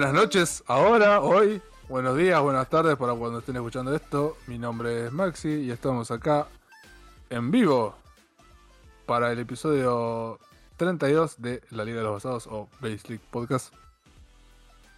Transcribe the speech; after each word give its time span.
buenas, 0.00 0.14
noches, 0.14 0.64
ahora, 0.66 1.20
hoy, 1.20 1.60
buenos 1.86 2.16
días, 2.16 2.40
buenas 2.40 2.70
tardes 2.70 2.96
para 2.96 3.12
cuando 3.14 3.40
estén 3.40 3.56
escuchando 3.56 3.94
esto. 3.94 4.38
Mi 4.46 4.58
nombre 4.58 5.04
es 5.04 5.12
Maxi 5.12 5.48
y 5.48 5.70
estamos 5.70 6.10
acá 6.10 6.46
en 7.28 7.50
vivo 7.50 7.94
para 9.04 9.30
el 9.30 9.38
episodio 9.40 10.38
32 10.78 11.42
de 11.42 11.62
La 11.68 11.84
Liga 11.84 11.98
de 11.98 12.04
los 12.04 12.14
Basados 12.14 12.46
o 12.46 12.70
Base 12.80 13.08
League 13.08 13.20
Podcast. 13.30 13.74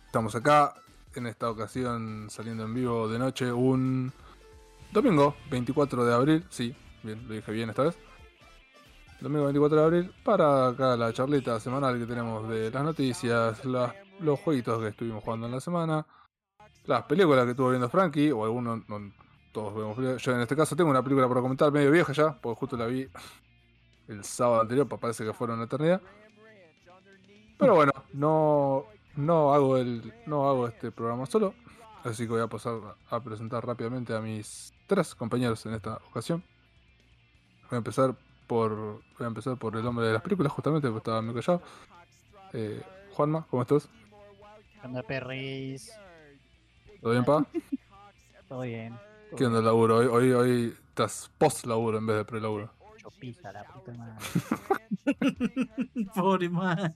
Estamos 0.07 0.37
acá 0.37 0.75
en 1.17 1.27
esta 1.27 1.51
ocasión 1.51 2.29
saliendo 2.31 2.63
en 2.63 2.73
vivo 2.73 3.09
de 3.09 3.19
noche 3.19 3.51
un 3.53 4.13
domingo 4.93 5.35
24 5.51 6.05
de 6.05 6.15
abril, 6.15 6.47
sí, 6.49 6.77
lo 7.03 7.15
dije 7.35 7.51
bien 7.51 7.71
esta 7.71 7.83
vez. 7.83 7.97
Domingo 9.21 9.47
24 9.47 9.79
de 9.79 9.85
abril 9.85 10.15
para 10.23 10.69
acá 10.69 10.97
la 10.97 11.13
charlita 11.13 11.59
semanal 11.59 11.99
que 11.99 12.07
tenemos 12.07 12.49
de 12.49 12.71
las 12.71 12.85
noticias, 12.85 13.65
las- 13.65 13.95
los 14.23 14.41
jueguitos 14.41 14.81
que 14.81 14.89
estuvimos 14.89 15.23
jugando 15.23 15.47
en 15.47 15.53
la 15.53 15.61
semana, 15.61 16.07
las 16.85 17.03
películas 17.05 17.45
que 17.45 17.51
estuvo 17.53 17.71
viendo 17.71 17.89
Frankie, 17.89 18.31
o 18.31 18.45
algunos, 18.45 18.89
no 18.89 19.13
todos 19.53 19.75
vemos. 19.75 20.23
Yo 20.23 20.33
en 20.33 20.41
este 20.41 20.57
caso 20.57 20.75
tengo 20.75 20.91
una 20.91 21.03
película 21.03 21.29
para 21.29 21.41
comentar 21.41 21.71
medio 21.71 21.91
vieja 21.91 22.13
ya, 22.13 22.41
porque 22.41 22.59
justo 22.59 22.77
la 22.77 22.87
vi 22.87 23.09
el 24.09 24.25
sábado 24.25 24.63
anterior, 24.63 24.89
parece 24.89 25.25
que 25.25 25.33
fueron 25.33 25.57
una 25.57 25.67
eternidad. 25.67 26.01
Pero 27.59 27.75
bueno, 27.75 27.93
no, 28.13 28.87
no 29.15 29.55
hago 29.55 29.77
el, 29.77 30.13
no 30.27 30.49
hago 30.49 30.67
este 30.67 30.91
programa 30.91 31.27
solo, 31.27 31.55
así 32.03 32.25
que 32.25 32.31
voy 32.31 32.41
a 32.41 32.49
pasar 32.49 32.79
a 33.09 33.21
presentar 33.21 33.65
rápidamente 33.65 34.15
a 34.15 34.21
mis 34.21 34.73
tres 34.87 35.15
compañeros 35.15 35.65
en 35.67 35.75
esta 35.75 36.01
ocasión. 36.11 36.43
Voy 37.71 37.77
a 37.77 37.79
empezar 37.79 38.17
por, 38.49 38.75
voy 38.75 39.03
a 39.21 39.27
empezar 39.27 39.57
por 39.57 39.77
el 39.77 39.87
hombre 39.87 40.07
de 40.07 40.13
las 40.13 40.23
películas, 40.23 40.53
justamente, 40.53 40.89
porque 40.89 40.99
estaba 40.99 41.23
muy 41.23 41.35
callado. 41.35 41.63
Eh, 42.53 42.83
Juanma, 43.13 43.47
¿cómo 43.49 43.63
estás? 43.63 43.89
¿Qué 44.83 44.89
onda, 44.89 45.03
perris? 45.05 45.97
¿Todo 47.01 47.13
bien, 47.13 47.25
pa? 47.25 47.47
Todo 48.49 48.63
bien. 48.63 48.99
¿Qué 49.37 49.47
onda 49.47 49.61
el 49.61 49.65
laburo? 49.65 49.97
Hoy, 49.99 50.07
hoy, 50.09 50.33
hoy 50.33 50.75
estás 50.89 51.31
post 51.39 51.67
laburo 51.67 51.99
en 51.99 52.07
vez 52.07 52.17
de 52.17 52.25
pre 52.25 52.41
laburo. 52.41 52.75
Chopita, 52.97 53.53
la 53.53 53.63
puta 53.65 53.93
madre. 53.95 54.25
Pobre 56.15 56.49
man. 56.49 56.93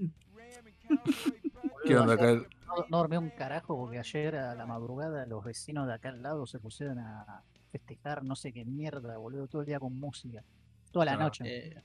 ¿Qué 1.85 1.97
onda 1.97 2.15
acá? 2.15 2.31
el- 2.31 2.49
No, 2.67 2.85
no 2.89 2.97
dormí 2.99 3.17
un 3.19 3.31
carajo 3.31 3.77
porque 3.77 4.01
ayer 4.01 4.35
a 4.35 4.57
la 4.57 4.67
madrugada 4.67 5.25
los 5.27 5.45
vecinos 5.45 5.87
de 5.87 5.95
acá 5.95 6.09
al 6.09 6.21
lado 6.23 6.45
se 6.45 6.59
pusieron 6.59 6.99
a 6.99 7.45
festejar 7.71 8.25
no 8.25 8.35
sé 8.35 8.53
qué 8.53 8.65
mierda, 8.65 9.17
boludo, 9.17 9.47
todo 9.47 9.63
el 9.63 9.67
día 9.69 9.79
con 9.79 9.97
música. 9.99 10.43
Toda 10.91 11.05
la 11.05 11.13
Ah, 11.13 11.19
noche. 11.19 11.45
Eh, 11.47 11.83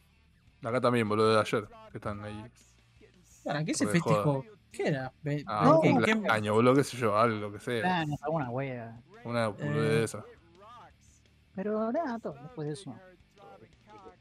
Acá 0.63 0.81
también, 0.81 1.07
boludo, 1.07 1.33
de 1.35 1.39
ayer, 1.39 1.67
que 1.91 1.97
están 1.99 2.23
ahí. 2.23 2.43
¿Para 3.43 3.63
qué 3.63 3.73
se 3.75 3.87
festejó? 3.87 4.43
¿Qué 4.71 4.87
era? 4.87 5.11
Ah, 5.47 5.61
No, 5.65 5.81
¿en 5.83 5.97
un 5.97 6.03
qué- 6.03 6.29
año, 6.29 6.53
boludo, 6.53 6.75
qué 6.75 6.83
sé 6.83 6.97
yo, 6.97 7.17
algo 7.17 7.51
que 7.51 7.59
sea. 7.59 7.81
Planes, 7.81 8.23
alguna 8.23 8.49
wea. 8.49 9.01
Una 9.25 9.47
boludez 9.49 9.75
Eh. 9.75 9.81
de 9.97 10.03
esa. 10.03 10.25
Pero 11.55 11.91
nada, 11.91 12.17
todo, 12.19 12.33
después 12.41 12.67
de 12.67 12.73
eso. 12.73 12.95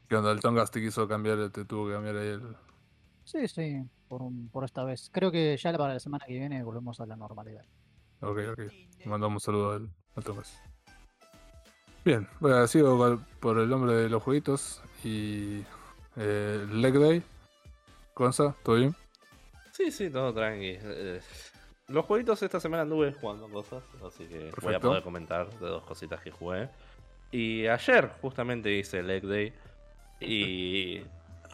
¿Qué 0.09 0.15
onda? 0.17 0.31
El 0.31 0.41
Tongas 0.41 0.69
te 0.69 0.81
quiso 0.81 1.07
cambiar, 1.07 1.49
te 1.51 1.63
tuvo 1.63 1.87
que 1.87 1.93
cambiar 1.93 2.17
ahí 2.17 2.27
el. 2.27 2.55
Sí, 3.23 3.47
sí, 3.47 3.81
por, 4.09 4.23
por 4.51 4.65
esta 4.65 4.83
vez. 4.83 5.09
Creo 5.13 5.31
que 5.31 5.55
ya 5.55 5.71
para 5.77 5.93
la 5.93 5.99
semana 6.01 6.25
que 6.25 6.33
viene 6.37 6.61
volvemos 6.63 6.99
a 6.99 7.05
la 7.05 7.15
normalidad. 7.15 7.63
Ok, 8.19 8.39
ok. 8.51 8.59
Le 8.59 9.05
mandamos 9.05 9.41
un 9.41 9.45
saludo 9.45 9.71
al, 9.73 9.89
al 10.15 10.23
Tongas. 10.23 10.61
Bien, 12.03 12.27
bueno, 12.39 12.67
sigo 12.67 12.97
con- 12.97 13.25
por 13.39 13.57
el 13.59 13.69
nombre 13.69 13.93
de 13.93 14.09
los 14.09 14.21
jueguitos 14.21 14.81
y. 15.03 15.63
Eh, 16.17 16.67
Leg 16.69 16.99
Day. 16.99 17.23
Conza, 18.13 18.53
¿todo 18.63 18.75
bien? 18.75 18.93
Sí, 19.71 19.91
sí, 19.91 20.09
todo 20.09 20.33
tranqui. 20.33 20.77
Eh, 20.81 21.19
Los 21.87 22.05
jueguitos 22.05 22.41
esta 22.43 22.59
semana 22.59 22.83
anduve 22.83 23.13
jugando 23.13 23.47
cosas, 23.49 23.83
así 24.05 24.25
que 24.25 24.37
voy 24.39 24.47
a 24.49 24.51
Perfecto. 24.51 24.87
poder 24.89 25.03
comentar 25.03 25.49
de 25.59 25.67
dos 25.67 25.83
cositas 25.83 26.21
que 26.21 26.31
jugué. 26.31 26.69
Y 27.31 27.67
ayer 27.67 28.09
justamente 28.21 28.71
hice 28.71 29.01
Leg 29.03 29.23
Day 29.25 29.53
y... 30.19 31.01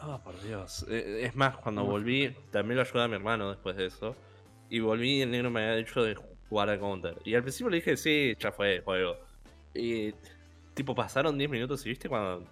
Oh, 0.02 0.20
por 0.22 0.40
Dios. 0.42 0.84
Eh, 0.88 1.22
Es 1.24 1.34
más, 1.34 1.56
cuando 1.56 1.84
volví, 1.84 2.34
también 2.50 2.76
lo 2.76 2.82
ayudé 2.82 3.02
a 3.04 3.08
mi 3.08 3.14
hermano 3.14 3.48
después 3.50 3.76
de 3.76 3.86
eso. 3.86 4.14
Y 4.70 4.80
volví 4.80 5.18
y 5.18 5.22
el 5.22 5.30
negro 5.30 5.50
me 5.50 5.60
había 5.64 5.76
dicho 5.76 6.02
de 6.02 6.14
jugar 6.48 6.70
a 6.70 6.78
Counter. 6.78 7.16
Y 7.24 7.34
al 7.34 7.42
principio 7.42 7.70
le 7.70 7.76
dije, 7.76 7.96
sí, 7.96 8.36
ya 8.38 8.52
fue, 8.52 8.80
juego. 8.84 9.16
Y 9.74 10.12
tipo, 10.74 10.94
pasaron 10.94 11.36
10 11.38 11.50
minutos 11.50 11.84
y 11.86 11.88
viste 11.90 12.08
cuando... 12.08 12.46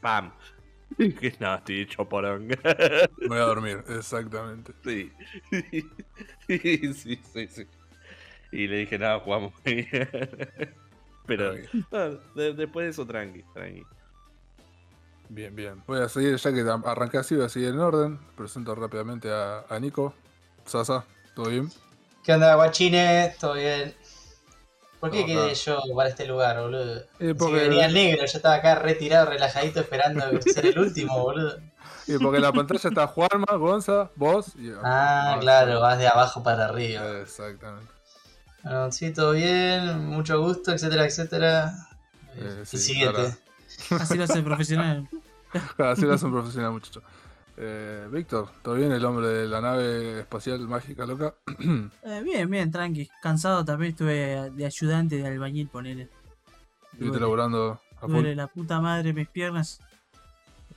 ¡Pam! 0.00 0.32
Dije, 0.98 1.36
no, 1.40 1.54
estoy 1.56 1.80
hecho 1.82 2.08
porón. 2.08 2.48
Voy 3.26 3.38
a 3.38 3.42
dormir, 3.42 3.84
exactamente. 3.88 4.72
Sí. 4.84 5.12
sí, 6.48 7.16
sí, 7.24 7.48
sí. 7.48 7.66
Y 8.52 8.68
le 8.68 8.78
dije, 8.78 8.98
nada, 8.98 9.20
jugamos 9.20 9.52
muy 9.64 9.74
bien. 9.76 10.08
Pero 11.26 11.54
Ok. 11.54 11.86
no, 11.90 12.10
de- 12.34 12.54
después 12.54 12.84
de 12.86 12.90
eso, 12.90 13.06
tranqui, 13.06 13.42
tranqui. 13.52 13.86
Bien, 15.28 15.54
bien. 15.54 15.82
Voy 15.86 16.00
a 16.00 16.08
seguir, 16.08 16.36
ya 16.36 16.52
que 16.52 16.60
arranqué 16.60 17.18
así, 17.18 17.34
voy 17.34 17.46
a 17.46 17.48
seguir 17.48 17.68
en 17.70 17.78
orden. 17.78 18.18
Presento 18.36 18.74
rápidamente 18.74 19.30
a, 19.30 19.64
a 19.68 19.80
Nico. 19.80 20.14
Sasa, 20.66 21.04
¿todo 21.34 21.48
bien? 21.48 21.68
¿Qué 22.22 22.32
onda, 22.32 22.54
guachines? 22.56 23.36
¿Todo 23.38 23.54
bien? 23.54 23.94
¿Por 25.04 25.10
qué 25.12 25.20
No, 25.20 25.26
quedé 25.26 25.54
yo 25.54 25.82
para 25.94 26.08
este 26.08 26.26
lugar, 26.26 26.58
boludo? 26.62 26.96
Eh, 26.96 27.04
Si 27.28 27.34
porque, 27.34 27.56
venía 27.68 27.84
el 27.86 27.92
negro, 27.94 28.20
yo 28.24 28.36
estaba 28.38 28.54
acá 28.54 28.76
retirado, 28.76 29.26
relajadito, 29.26 29.80
esperando 29.80 30.24
ser 30.40 30.64
el 30.64 30.78
último, 30.78 31.18
boludo. 31.22 31.58
y 32.06 32.16
porque 32.16 32.36
en 32.36 32.42
la 32.42 32.52
pantalla 32.52 32.88
está 32.88 33.06
Juanma, 33.06 33.54
Gonza, 33.58 34.10
vos 34.16 34.52
y. 34.56 34.72
Ah, 34.82 35.36
claro, 35.40 35.80
vas 35.80 35.98
de 35.98 36.08
abajo 36.08 36.42
para 36.42 36.64
arriba. 36.64 37.20
Exactamente. 37.20 37.92
Bueno, 38.62 38.90
sí, 38.92 39.12
todo 39.12 39.32
bien, 39.32 40.06
mucho 40.06 40.40
gusto, 40.40 40.72
etcétera, 40.72 41.04
etcétera. 41.04 41.74
Eh, 42.36 42.56
el 42.60 42.66
sí, 42.66 42.78
siguiente. 42.78 43.20
ahora- 43.90 44.02
Así 44.02 44.16
lo 44.16 44.24
hace 44.24 44.38
el 44.38 44.44
profesional. 44.44 45.08
Así 45.78 46.02
lo 46.02 46.14
hace 46.14 46.24
un 46.24 46.32
profesional, 46.32 46.72
muchacho. 46.72 47.02
Eh, 47.56 48.08
Víctor, 48.10 48.48
¿todo 48.62 48.74
bien? 48.74 48.90
El 48.92 49.04
hombre 49.04 49.28
de 49.28 49.46
la 49.46 49.60
nave 49.60 50.20
espacial 50.20 50.60
mágica 50.68 51.06
loca. 51.06 51.34
Eh, 52.02 52.22
bien, 52.22 52.50
bien, 52.50 52.70
tranqui. 52.70 53.08
Cansado 53.22 53.64
también 53.64 53.92
estuve 53.92 54.50
de 54.50 54.66
ayudante 54.66 55.16
de 55.16 55.26
albañil, 55.26 55.68
ponele. 55.68 56.08
Viste 56.92 57.06
Duele, 57.06 57.20
laburando 57.20 57.80
a 58.00 58.06
duele 58.06 58.34
la 58.34 58.46
puta 58.46 58.80
madre 58.80 59.12
mis 59.12 59.28
piernas. 59.28 59.80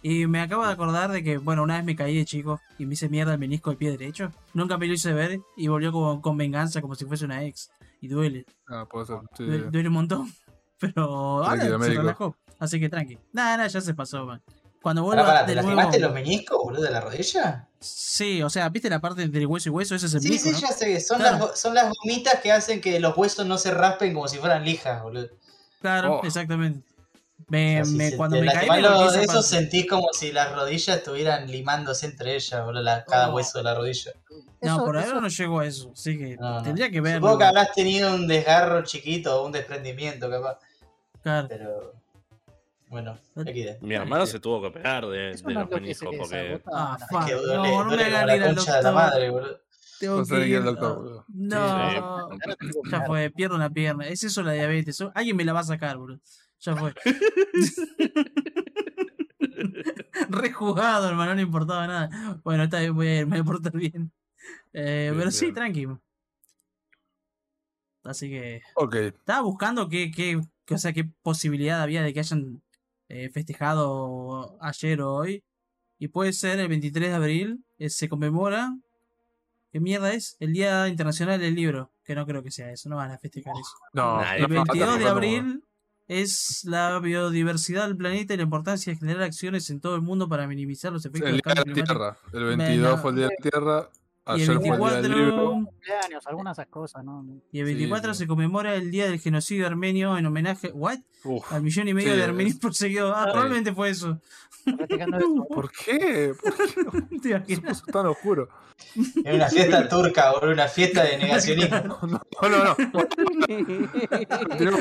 Y 0.02 0.28
me 0.28 0.40
acabo 0.42 0.66
de 0.66 0.72
acordar 0.72 1.12
de 1.12 1.24
que, 1.24 1.38
bueno, 1.38 1.64
una 1.64 1.78
vez 1.78 1.86
me 1.86 1.96
caí 1.96 2.16
de 2.16 2.26
chico 2.26 2.62
y 2.78 2.86
me 2.86 2.94
hice 2.94 3.10
mierda 3.10 3.34
el 3.34 3.40
menisco 3.40 3.72
del 3.72 3.78
pie 3.78 3.92
derecho. 3.92 4.32
Nunca 4.54 4.78
me 4.78 4.88
lo 4.88 4.94
hice 4.94 5.12
ver 5.14 5.40
y 5.56 5.68
volvió 5.68 5.92
como, 5.92 6.22
con 6.22 6.38
venganza, 6.38 6.82
como 6.82 6.96
si 6.96 7.06
fuese 7.06 7.26
una 7.26 7.44
ex. 7.44 7.72
Y 8.00 8.08
duele. 8.08 8.46
Ah, 8.68 8.86
puede 8.90 9.08
ser. 9.08 9.18
Sí, 9.36 9.44
Duele, 9.44 9.72
duele 9.72 9.88
un 9.90 9.96
montón. 9.96 10.32
Pero 10.80 11.04
ahora 11.44 11.60
se 11.60 11.78
relajó. 11.78 12.36
Así 12.60 12.80
que 12.80 12.90
tranqui. 12.90 13.18
Nada, 13.34 13.58
nada, 13.58 13.68
ya 13.68 13.82
se 13.82 13.94
pasó, 13.94 14.26
man. 14.26 14.42
Cuando 14.82 15.04
vuelva 15.04 15.26
pará, 15.26 15.46
¿te 15.46 15.54
de 15.54 15.62
nuevo... 15.62 15.70
lastimaste 15.76 16.00
los 16.00 16.14
meniscos, 16.14 16.58
boludo, 16.64 16.82
de 16.84 16.92
la 16.92 17.02
rodilla? 17.02 17.68
Sí, 17.80 18.42
o 18.42 18.50
sea, 18.50 18.70
¿viste 18.70 18.90
la 18.90 19.00
parte 19.00 19.28
del 19.28 19.46
hueso 19.48 19.70
y 19.70 19.72
hueso? 19.72 19.96
Ese 19.96 20.06
es 20.06 20.14
el 20.14 20.22
Sí, 20.22 20.38
sí, 20.40 20.52
¿no? 20.52 20.60
ya 20.60 20.68
sé, 20.70 21.00
son, 21.02 21.18
Claro. 21.20 21.38
las, 21.38 21.42
go- 21.50 21.56
son 21.56 21.74
las 21.76 21.94
gomitas 21.94 22.40
que 22.42 22.52
hacen 22.52 22.80
que 22.82 23.00
los 23.00 23.16
huesos 23.18 23.46
no 23.46 23.58
se 23.58 23.72
raspen 23.72 24.14
como 24.14 24.28
si 24.28 24.38
fueran 24.38 24.64
lijas, 24.64 25.04
boludo. 25.04 25.28
Claro, 25.82 26.20
Oh. 26.22 26.26
exactamente. 26.26 26.88
Me, 27.50 27.82
O 27.82 27.86
sea, 27.86 27.92
si 27.92 27.98
me- 27.98 28.10
se 28.12 28.18
cuando 28.18 28.38
te 28.38 28.42
me 28.46 28.52
caí 28.52 28.82
lo- 28.82 29.12
de 29.12 29.24
eso 29.24 29.34
parte. 29.34 29.48
sentís 29.48 29.88
como 29.88 30.08
si 30.12 30.32
las 30.32 30.54
rodillas 30.54 30.98
estuvieran 30.98 31.50
limándose 31.52 32.06
entre 32.08 32.36
ellas, 32.36 32.66
boludo, 32.66 32.82
la- 32.82 33.04
cada 33.06 33.30
Oh. 33.30 33.36
hueso 33.36 33.58
de 33.60 33.64
la 33.64 33.76
rodilla. 33.76 34.12
No, 34.62 34.76
Eso- 34.76 34.78
por 34.86 34.96
ahora 34.98 35.08
eso- 35.08 35.22
no 35.22 35.28
llego 35.28 35.60
a 35.60 35.66
eso, 35.66 35.92
así 35.94 36.18
que 36.18 36.36
No, 36.38 36.64
tendría 36.64 36.90
que 36.90 37.00
verlo. 37.02 37.20
Supongo 37.20 37.38
que 37.40 37.46
habrás 37.46 37.74
tenido 37.74 38.14
un 38.16 38.28
desgarro 38.28 38.84
chiquito 38.84 39.42
o 39.42 39.46
un 39.46 39.52
desprendimiento, 39.52 40.30
capaz. 40.30 40.58
Claro. 41.22 41.48
Pero. 41.48 41.94
Bueno, 42.90 43.18
aquí 43.36 43.64
de. 43.64 43.78
Mi 43.82 43.96
hermano 43.96 44.26
se 44.26 44.40
tuvo 44.40 44.62
que 44.62 44.72
pegar 44.72 45.06
de, 45.08 45.36
de 45.36 45.44
no 45.44 45.50
los 45.54 45.64
es 45.64 45.70
meniscos 45.82 46.16
porque. 46.18 46.62
Ah, 46.72 46.98
no, 47.00 47.08
fuck. 47.08 47.26
Que 47.28 47.34
duele, 47.34 47.56
no, 47.56 47.84
no 47.84 47.90
duele 47.90 48.04
me 48.10 48.16
hagan 48.16 48.28
la 48.28 48.36
ir 48.38 48.44
al 48.44 48.94
madre, 48.94 49.30
boludo. 49.30 49.60
Tengo 50.00 50.26
que 50.26 50.48
ir 50.48 50.58
al 50.58 50.64
doctor, 50.64 50.96
boludo. 50.98 51.26
No, 51.28 52.30
ya 52.90 53.02
fue, 53.06 53.30
pierdo 53.32 53.56
una 53.56 53.70
pierna. 53.70 54.08
Es 54.08 54.24
eso 54.24 54.42
la 54.44 54.54
diabetes. 54.54 55.02
Alguien 55.14 55.36
me 55.36 55.44
la 55.44 55.54
va 55.54 55.62
a 55.62 55.64
sacar, 55.64 55.98
boludo. 55.98 56.20
Ya 56.60 56.76
fue. 56.76 56.94
Rejugado, 60.30 61.10
hermano, 61.10 61.36
no 61.36 61.42
importaba 61.42 61.88
nada. 61.88 62.40
Bueno, 62.44 62.64
esta 62.64 62.80
vez 62.80 62.92
voy 62.92 63.08
a 63.08 63.20
ir, 63.20 63.26
me 63.28 63.38
voy 63.38 63.42
a 63.42 63.44
portar 63.44 63.74
bien. 63.74 64.12
Eh, 64.74 65.08
Bien, 65.10 65.18
pero 65.18 65.32
sí, 65.32 65.46
bien. 65.46 65.56
tranqui. 65.56 65.88
Así 68.04 68.30
que. 68.30 68.62
Ok, 68.76 68.96
Estaba 68.96 69.42
buscando 69.42 69.90
qué, 69.90 70.12
qué, 70.12 70.40
qué- 70.66 70.76
o 70.76 70.78
sea, 70.78 70.94
qué 70.94 71.06
posibilidad 71.22 71.82
había 71.82 72.02
de 72.02 72.14
que 72.14 72.20
hayan 72.20 72.62
eh, 73.10 73.30
festejado 73.30 74.58
ayer 74.62 75.02
o 75.02 75.14
hoy. 75.14 75.44
Y 76.00 76.10
puede 76.10 76.34
ser 76.34 76.60
el 76.60 76.68
23 76.68 77.10
de 77.10 77.16
abril, 77.16 77.66
eh, 77.80 77.90
se 77.90 78.08
conmemora. 78.08 78.76
¿Qué 79.72 79.80
mierda 79.80 80.14
es? 80.14 80.38
El 80.40 80.54
Día 80.54 80.88
Internacional 80.88 81.40
del 81.40 81.56
Libro. 81.56 81.92
Que 82.04 82.16
no 82.16 82.26
creo 82.26 82.42
que 82.44 82.52
sea 82.52 82.72
eso, 82.72 82.88
no 82.90 82.96
van 82.98 83.12
a 83.12 83.18
festejar 83.18 83.54
eso. 83.60 83.76
no. 83.94 84.22
El 84.34 84.42
no, 84.44 84.64
22 84.64 85.00
de 85.00 85.08
abril 85.08 85.64
es 86.08 86.64
la 86.64 87.00
biodiversidad 87.00 87.88
del 87.88 87.98
planeta 87.98 88.34
y 88.34 88.38
la 88.38 88.44
importancia 88.44 88.94
de 88.94 89.00
generar 89.00 89.24
acciones 89.24 89.70
en 89.70 89.82
todo 89.82 89.96
el 89.96 90.02
mundo 90.02 90.30
para 90.30 90.48
minimizar 90.48 90.94
los 90.94 91.06
efectos 91.06 91.30
El 91.30 91.36
del 91.36 91.42
cambio 91.42 91.66
la 91.66 91.74
climático. 91.74 91.94
Tierra. 91.94 92.18
El 92.34 92.44
22 92.58 92.86
Venga. 92.90 92.98
fue 93.02 93.10
el 93.12 93.16
día 93.18 93.28
de 93.28 93.34
la 93.38 93.50
Tierra. 93.50 93.90
Y 94.36 94.42
el 94.44 94.50
Ayer 94.50 94.56
fue 94.56 94.56
el 94.56 94.62
día 94.62 95.02
del 95.02 95.12
24 95.14 95.18
libro. 95.18 95.52
Cumpleaños, 95.52 96.28
algunas 96.28 96.58
esas 96.58 96.68
cosas, 96.68 97.04
¿no? 97.04 97.26
Y 97.52 97.60
el 97.60 97.68
Sí, 97.68 97.74
24 97.74 98.14
sí. 98.14 98.18
se 98.20 98.28
conmemora 98.28 98.76
el 98.76 98.92
día 98.92 99.06
del 99.10 99.20
genocidio 99.20 99.68
armenio 99.68 100.18
en 100.18 100.26
homenaje 100.26 100.72
¿what? 100.74 100.98
Uf, 101.24 101.52
al 101.54 101.62
millón 101.64 101.88
y 101.88 101.94
medio 101.94 102.12
Sí, 102.12 102.18
de 102.18 102.24
armenios 102.24 102.56
es- 102.56 102.62
perseguidos. 102.62 103.14
Ah, 103.16 103.26
probablemente 103.32 103.74
fue 103.74 103.90
eso. 103.92 104.20
¿Por 105.50 105.72
qué? 105.72 106.34
¿Por 106.42 107.44
qué 107.46 107.58
puso 107.62 107.86
tan 107.86 108.06
oscuro? 108.08 108.50
En 109.24 109.36
una 109.36 109.48
fiesta 109.50 109.88
turca, 109.90 110.32
boludo, 110.34 110.52
una 110.52 110.68
fiesta 110.68 111.04
de 111.04 111.18
negacionismo. 111.18 111.78
No, 112.42 112.50
no, 112.50 112.76
no. 112.76 112.76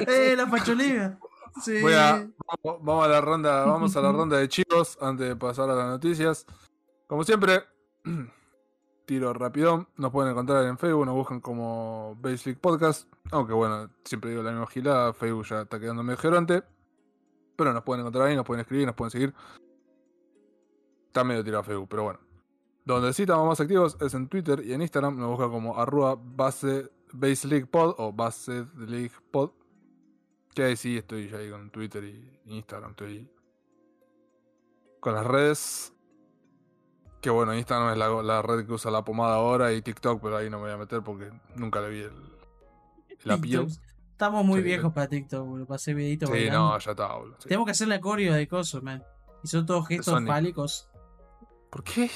¡Eh, 0.09 0.35
la 0.37 0.47
facholega! 0.49 1.19
Sí. 1.63 1.81
Voy 1.81 1.95
a, 1.95 2.29
vamos, 2.63 2.85
vamos 2.85 3.05
a 3.07 3.09
la 3.09 3.21
ronda, 3.21 3.65
vamos 3.65 3.97
a 3.97 4.01
la 4.03 4.13
ronda 4.13 4.37
de 4.37 4.49
chicos 4.49 4.99
antes 5.01 5.29
de 5.29 5.37
pasar 5.37 5.71
a 5.71 5.75
las 5.75 5.87
noticias. 5.87 6.45
Como 7.07 7.25
siempre, 7.25 7.63
tiro 9.07 9.33
rapidón. 9.33 9.89
Nos 9.97 10.11
pueden 10.13 10.33
encontrar 10.33 10.65
en 10.67 10.77
Facebook, 10.77 11.07
nos 11.07 11.15
buscan 11.15 11.41
como 11.41 12.17
Basic 12.21 12.59
Podcast. 12.59 13.09
Aunque 13.31 13.55
bueno, 13.55 13.89
siempre 14.05 14.31
digo 14.31 14.43
la 14.43 14.51
misma 14.51 14.67
gilada, 14.67 15.13
Facebook 15.15 15.47
ya 15.47 15.63
está 15.63 15.81
quedando 15.81 16.03
medio 16.03 16.19
gerante. 16.19 16.63
Pero 17.57 17.73
nos 17.73 17.83
pueden 17.85 18.01
encontrar 18.01 18.27
ahí, 18.27 18.37
nos 18.37 18.45
pueden 18.45 18.61
escribir, 18.61 18.87
nos 18.87 18.95
pueden 18.95 19.11
seguir. 19.11 19.35
Está 21.07 21.25
medio 21.25 21.43
tirado 21.43 21.63
Facebook, 21.63 21.89
pero 21.89 22.03
bueno. 22.03 22.21
Donde 22.85 23.13
sí 23.15 23.23
estamos 23.23 23.47
más 23.49 23.61
activos 23.61 23.97
es 24.01 24.13
en 24.15 24.29
Twitter 24.29 24.63
y 24.65 24.75
en 24.75 24.83
Instagram. 24.83 25.19
Nos 25.19 25.31
buscan 25.31 25.51
como 25.51 25.79
arroba 25.79 26.17
base 26.17 26.91
Base 27.13 27.49
League 27.49 27.67
Pod 27.67 27.95
o 27.99 28.13
base 28.13 28.67
League 28.77 29.13
Pod. 29.31 29.53
Que 30.55 30.65
ahí 30.65 30.77
sí 30.77 30.97
estoy 30.97 31.29
ya 31.29 31.39
ahí 31.39 31.51
con 31.51 31.71
Twitter 31.71 32.05
y 32.05 32.41
Instagram. 32.47 32.91
Estoy 32.91 33.31
con 35.01 35.15
las 35.15 35.27
redes. 35.27 35.96
Que 37.27 37.31
bueno, 37.33 37.53
Instagram 37.57 37.91
es 37.91 37.99
la, 37.99 38.09
la 38.23 38.41
red 38.41 38.65
que 38.65 38.73
usa 38.73 38.89
la 38.93 39.05
pomada 39.05 39.35
ahora 39.35 39.73
y 39.73 39.83
TikTok, 39.83 40.23
pero 40.23 40.37
ahí 40.37 40.49
no 40.49 40.59
me 40.59 40.67
voy 40.67 40.73
a 40.75 40.77
meter 40.77 41.03
porque 41.03 41.29
nunca 41.57 41.81
le 41.81 41.89
vi 41.89 41.99
el, 42.03 42.13
el 43.25 43.31
appeal. 43.33 43.67
TikTok. 43.67 43.85
Estamos 44.13 44.45
muy 44.45 44.61
Sí, 44.61 44.65
viejos 44.65 44.93
para 44.93 45.09
TikTok, 45.09 45.45
boludo. 45.45 45.67
Para 45.67 45.75
hacer 45.75 45.97
videitos 45.97 46.29
Sí, 46.29 46.35
bailando. 46.37 46.59
no, 46.69 46.79
ya 46.79 46.91
está, 46.93 47.13
boludo. 47.17 47.35
sí. 47.41 47.49
Tenemos 47.49 47.65
que 47.67 47.73
hacer 47.73 47.89
la 47.89 48.01
coreo 48.01 48.33
de 48.33 48.47
cosas, 48.47 48.81
man. 48.81 49.03
Y 49.43 49.49
son 49.49 49.67
todos 49.67 49.89
gestos 49.89 50.23
fálicos. 50.25 50.89
¿Por 51.69 51.83
qué? 51.83 52.09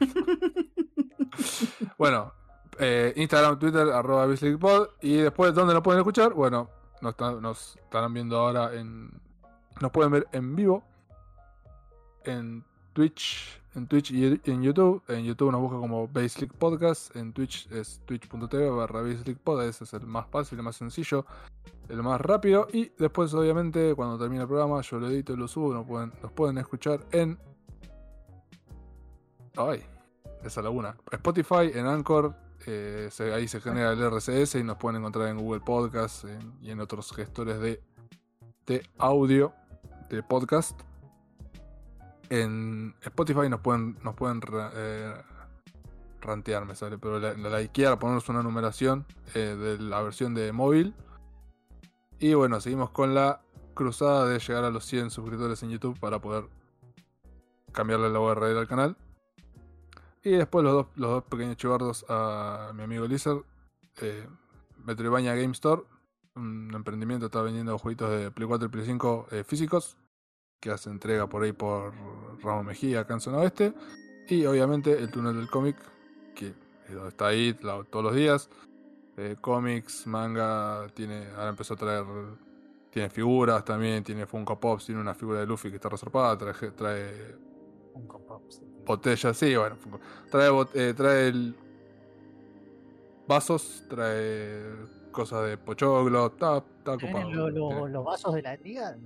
bueno, 1.98 2.32
eh, 2.78 3.12
Instagram, 3.16 3.58
Twitter, 3.58 3.86
arroba 3.90 4.24
BizLeaguePod. 4.24 4.88
Y 5.02 5.16
después, 5.18 5.54
¿dónde 5.54 5.74
nos 5.74 5.82
pueden 5.82 6.00
escuchar? 6.00 6.32
Bueno, 6.32 6.70
nos, 7.02 7.10
están- 7.10 7.42
nos 7.42 7.76
estarán 7.76 8.14
viendo 8.14 8.38
ahora 8.38 8.72
en. 8.74 9.10
Nos 9.80 9.90
pueden 9.90 10.10
ver 10.10 10.26
en 10.32 10.56
vivo. 10.56 10.82
En 12.24 12.64
Twitch. 12.94 13.60
En 13.74 13.86
Twitch 13.88 14.12
y 14.12 14.40
en 14.44 14.62
YouTube. 14.62 15.02
En 15.08 15.24
YouTube 15.24 15.50
nos 15.50 15.60
busca 15.60 15.78
como 15.78 16.06
Baseleague 16.06 16.56
Podcast. 16.56 17.14
En 17.16 17.32
Twitch 17.32 17.70
es 17.72 18.00
twitch.tv 18.06 18.70
barra 18.70 19.02
BaseleaguePod. 19.02 19.62
Ese 19.64 19.84
es 19.84 19.92
el 19.94 20.06
más 20.06 20.26
fácil, 20.28 20.58
el 20.58 20.64
más 20.64 20.76
sencillo. 20.76 21.26
El 21.88 22.02
más 22.02 22.20
rápido. 22.20 22.68
Y 22.72 22.92
después, 22.98 23.34
obviamente, 23.34 23.94
cuando 23.94 24.18
termine 24.18 24.42
el 24.42 24.48
programa, 24.48 24.80
yo 24.80 24.98
lo 25.00 25.08
edito 25.08 25.32
y 25.32 25.36
lo 25.36 25.48
subo. 25.48 25.74
Nos 25.74 25.86
pueden, 25.86 26.12
nos 26.22 26.32
pueden 26.32 26.58
escuchar 26.58 27.00
en 27.10 27.38
Ay, 29.56 29.84
esa 30.42 30.62
laguna. 30.62 30.96
Spotify, 31.12 31.70
en 31.72 31.86
Anchor, 31.86 32.34
eh, 32.66 33.08
ahí 33.32 33.46
se 33.46 33.60
genera 33.60 33.92
el 33.92 34.02
RCS 34.02 34.56
y 34.56 34.64
nos 34.64 34.76
pueden 34.78 35.00
encontrar 35.00 35.28
en 35.28 35.38
Google 35.38 35.60
Podcast 35.60 36.24
y 36.60 36.70
en 36.70 36.80
otros 36.80 37.12
gestores 37.12 37.60
de, 37.60 37.80
de 38.66 38.82
audio, 38.98 39.52
de 40.10 40.22
podcast. 40.24 40.80
En 42.30 42.94
Spotify 43.02 43.48
nos 43.48 43.60
pueden, 43.60 43.98
nos 44.02 44.14
pueden 44.14 44.40
eh, 44.74 45.14
rantear, 46.20 46.64
me 46.64 46.74
sale, 46.74 46.98
pero 46.98 47.18
la, 47.18 47.34
la 47.34 47.60
likear, 47.60 47.98
ponernos 47.98 48.28
una 48.28 48.42
numeración 48.42 49.06
eh, 49.34 49.56
de 49.56 49.78
la 49.78 50.02
versión 50.02 50.34
de 50.34 50.52
móvil. 50.52 50.94
Y 52.18 52.34
bueno, 52.34 52.60
seguimos 52.60 52.90
con 52.90 53.14
la 53.14 53.42
cruzada 53.74 54.26
de 54.26 54.38
llegar 54.38 54.64
a 54.64 54.70
los 54.70 54.84
100 54.84 55.10
suscriptores 55.10 55.62
en 55.62 55.70
YouTube 55.70 55.98
para 55.98 56.20
poder 56.20 56.44
cambiarle 57.72 58.08
la 58.08 58.20
URL 58.20 58.58
al 58.58 58.68
canal. 58.68 58.96
Y 60.22 60.30
después 60.30 60.64
los 60.64 60.72
dos, 60.72 60.86
los 60.94 61.10
dos 61.10 61.24
pequeños 61.24 61.56
chivardos 61.56 62.06
a 62.08 62.72
mi 62.74 62.82
amigo 62.82 63.06
Lizard. 63.06 63.42
Eh, 64.00 64.26
Metroidvania 64.84 65.34
Game 65.34 65.52
Store. 65.52 65.82
Un 66.34 66.72
emprendimiento 66.74 67.26
está 67.26 67.42
vendiendo 67.42 67.78
jueguitos 67.78 68.10
de 68.10 68.30
Play 68.30 68.48
4 68.48 68.66
y 68.66 68.70
Play 68.70 68.86
5 68.86 69.26
eh, 69.30 69.44
físicos. 69.44 69.96
Que 70.64 70.70
hace 70.70 70.88
entrega 70.88 71.26
por 71.26 71.42
ahí 71.42 71.52
por 71.52 71.92
Ramos 72.42 72.64
Mejía, 72.64 73.00
acá 73.00 73.12
en 73.12 73.20
Zona 73.20 73.36
Oeste. 73.36 73.74
Y 74.30 74.46
obviamente 74.46 74.96
el 74.98 75.10
túnel 75.10 75.36
del 75.36 75.50
cómic. 75.50 75.76
Que 76.34 76.46
eh, 76.46 76.54
está 77.06 77.26
ahí 77.26 77.54
la- 77.60 77.84
todos 77.84 78.02
los 78.02 78.14
días. 78.14 78.48
Eh, 79.18 79.36
cómics, 79.42 80.06
manga. 80.06 80.86
Tiene, 80.94 81.26
ahora 81.36 81.50
empezó 81.50 81.74
a 81.74 81.76
traer. 81.76 82.04
Tiene 82.88 83.10
figuras 83.10 83.62
también. 83.62 84.02
Tiene 84.02 84.24
Funko 84.24 84.58
Pops. 84.58 84.86
Tiene 84.86 85.02
una 85.02 85.12
figura 85.14 85.40
de 85.40 85.46
Luffy 85.46 85.68
que 85.68 85.76
está 85.76 85.90
reservada. 85.90 86.38
Trae, 86.38 86.70
trae 86.70 87.36
Funko 87.92 88.20
Pops. 88.20 88.62
botellas, 88.86 89.36
sí, 89.36 89.54
bueno. 89.54 89.76
Funko. 89.76 90.00
Trae, 90.30 90.50
eh, 90.72 90.94
trae 90.96 91.28
el- 91.28 91.54
vasos, 93.28 93.84
trae 93.90 94.62
cosas 95.12 95.46
de 95.46 95.58
pochoclo, 95.58 96.26
está, 96.28 96.56
está 96.56 96.92
ocupado. 96.94 96.98
¿Tienen 97.26 97.36
lo- 97.36 97.50
lo- 97.50 97.68
Tiene- 97.68 97.88
los 97.90 98.04
vasos 98.04 98.32
de 98.34 98.40
la 98.42 98.56
liga? 98.56 98.96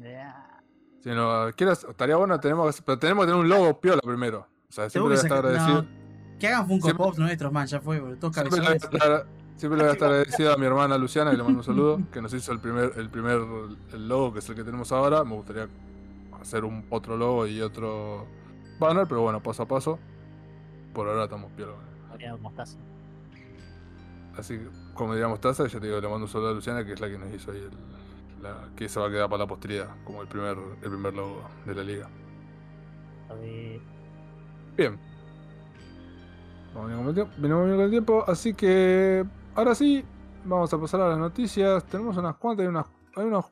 Si 1.01 1.11
no 1.11 1.47
quieres, 1.57 1.85
estaría 1.89 2.17
bueno, 2.17 2.39
tenemos 2.41 2.77
que, 2.77 2.83
pero 2.83 2.99
tenemos 2.99 3.25
que 3.25 3.31
tener 3.33 3.41
un 3.45 3.49
logo 3.49 3.81
piola 3.81 4.01
primero. 4.03 4.47
O 4.69 4.73
sea, 4.73 4.91
siempre 4.91 5.09
voy 5.11 5.19
a 5.19 5.21
que 5.21 5.27
estar 5.27 5.39
sacar- 5.45 5.51
agradecido. 5.57 5.83
no, 5.83 6.39
que 6.39 6.49
hagan 6.49 6.67
Funko 6.69 6.87
Siempre- 6.87 7.05
Pops 7.07 7.19
nuestros, 7.19 7.53
man. 7.53 7.67
Ya 7.67 7.81
fue, 7.81 8.01
boludo. 8.01 8.17
Todos 8.19 8.35
Siempre 8.35 8.59
le, 8.61 8.67
voy 8.67 8.77
a 8.77 8.79
cabezones. 8.81 9.03
estar, 9.03 9.27
siempre 9.57 9.77
le 9.79 9.85
voy 9.85 9.91
a 9.91 9.93
estar 9.93 10.09
agradecido 10.13 10.53
a 10.53 10.57
mi 10.57 10.67
hermana 10.67 10.99
Luciana, 10.99 11.31
que 11.31 11.37
le 11.37 11.43
mando 11.43 11.59
un 11.61 11.65
saludo, 11.65 12.01
que 12.13 12.21
nos 12.21 12.35
hizo 12.35 12.53
el 12.53 12.61
primer, 12.61 12.93
el 12.97 13.09
primer 13.11 13.41
el 13.93 14.09
logo, 14.09 14.33
que 14.33 14.39
es 14.41 14.49
el 14.49 14.55
que 14.57 14.65
tenemos 14.65 14.91
ahora. 14.93 15.25
Me 15.25 15.35
gustaría 15.35 15.69
hacer 16.41 16.65
un 16.65 16.85
otro 16.91 17.17
logo 17.17 17.47
y 17.47 17.61
otro 17.61 18.27
banner, 18.79 19.07
pero 19.09 19.23
bueno, 19.23 19.43
paso 19.43 19.63
a 19.63 19.67
paso. 19.69 19.99
Por 20.93 21.09
ahora 21.09 21.25
estamos 21.25 21.51
piola. 21.53 21.73
Mostaza. 22.41 22.77
Así 24.37 24.57
que, 24.59 24.69
como 24.95 25.15
diríamos 25.15 25.41
Taza, 25.41 25.67
ya 25.67 25.81
te 25.81 25.87
digo, 25.87 26.01
le 26.01 26.09
mando 26.09 26.27
un 26.27 26.29
saludo 26.31 26.51
a 26.51 26.53
Luciana, 26.55 26.85
que 26.85 26.93
es 26.93 27.01
la 27.01 27.09
que 27.09 27.19
nos 27.19 27.33
hizo 27.35 27.51
ahí 27.51 27.59
el, 27.59 27.71
la, 28.41 28.69
que 28.77 28.89
se 28.89 29.01
va 29.01 29.07
a 29.07 29.11
quedar 29.11 29.29
para 29.29 29.45
la 29.45 29.49
posteridad, 29.49 29.89
como 30.05 30.23
el 30.23 30.29
primer, 30.29 30.57
el 30.83 30.91
primer 30.91 31.15
logo 31.15 31.43
de 31.65 31.75
la 31.75 31.83
liga. 31.83 32.09
A 33.29 33.35
ver, 33.35 33.81
Bien. 34.77 34.99
Venimos 36.75 37.15
bien 37.15 37.77
con 37.77 37.81
el 37.81 37.91
tiempo, 37.91 38.25
así 38.29 38.55
que 38.55 39.25
ahora 39.57 39.75
sí, 39.75 40.05
vamos 40.45 40.73
a 40.73 40.81
pasar 40.81 41.01
a 41.01 41.09
las 41.09 41.19
noticias. 41.19 41.85
Tenemos 41.87 42.17
unas 42.17 42.37
cuantas, 42.37 42.63
hay 42.63 42.69
unas, 42.69 42.87
hay 43.17 43.25
unas 43.25 43.47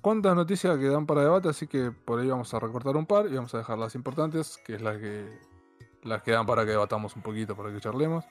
cuantas 0.00 0.34
noticias 0.34 0.76
que 0.78 0.88
dan 0.88 1.06
para 1.06 1.22
debate, 1.22 1.48
así 1.48 1.68
que 1.68 1.92
por 1.92 2.18
ahí 2.18 2.28
vamos 2.28 2.52
a 2.52 2.58
recortar 2.58 2.96
un 2.96 3.06
par 3.06 3.26
y 3.26 3.34
vamos 3.34 3.54
a 3.54 3.58
dejar 3.58 3.78
las 3.78 3.94
importantes, 3.94 4.58
que 4.64 4.74
es 4.74 4.82
las 4.82 4.98
que 4.98 5.38
las 6.02 6.22
que 6.22 6.32
dan 6.32 6.46
para 6.46 6.64
que 6.64 6.72
debatamos 6.72 7.14
un 7.14 7.22
poquito, 7.22 7.54
para 7.56 7.72
que 7.72 7.80
charlemos. 7.80 8.24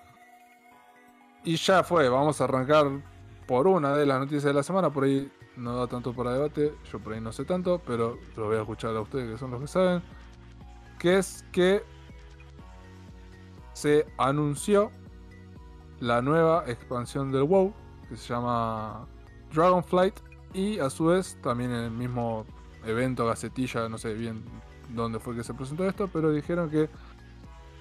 Y 1.44 1.56
ya 1.56 1.84
fue, 1.84 2.10
vamos 2.10 2.42
a 2.42 2.44
arrancar 2.44 2.88
por 3.46 3.68
una 3.68 3.96
de 3.96 4.06
las 4.06 4.20
noticias 4.20 4.44
de 4.44 4.54
la 4.54 4.64
semana, 4.64 4.90
por 4.90 5.06
ahí 5.06 5.32
no 5.58 5.76
da 5.76 5.88
tanto 5.88 6.14
para 6.14 6.34
debate, 6.34 6.74
yo 6.92 7.00
por 7.00 7.14
ahí 7.14 7.22
no 7.22 7.32
sé 7.32 7.46
tanto, 7.46 7.82
pero 7.86 8.18
lo 8.36 8.46
voy 8.46 8.58
a 8.58 8.62
escuchar 8.62 8.96
a 8.96 9.02
ustedes 9.02 9.32
que 9.32 9.38
son 9.38 9.52
los 9.52 9.62
que 9.62 9.68
saben. 9.68 10.02
Que 11.00 11.18
es 11.18 11.44
que 11.52 11.84
se 13.74 14.08
anunció 14.18 14.92
la 16.00 16.22
nueva 16.22 16.64
expansión 16.68 17.32
del 17.32 17.44
WoW, 17.44 17.74
que 18.10 18.18
se 18.18 18.34
llama 18.34 19.06
Dragonflight, 19.54 20.16
y 20.54 20.80
a 20.80 20.90
su 20.90 21.06
vez 21.06 21.38
también 21.42 21.72
en 21.72 21.84
el 21.84 21.92
mismo 21.92 22.46
evento, 22.86 23.26
gacetilla, 23.26 23.90
no 23.90 23.98
sé 23.98 24.14
bien 24.14 24.44
dónde 24.90 25.20
fue 25.20 25.36
que 25.36 25.44
se 25.44 25.54
presentó 25.54 25.86
esto, 25.88 26.10
pero 26.12 26.32
dijeron 26.32 26.70
que 26.70 26.90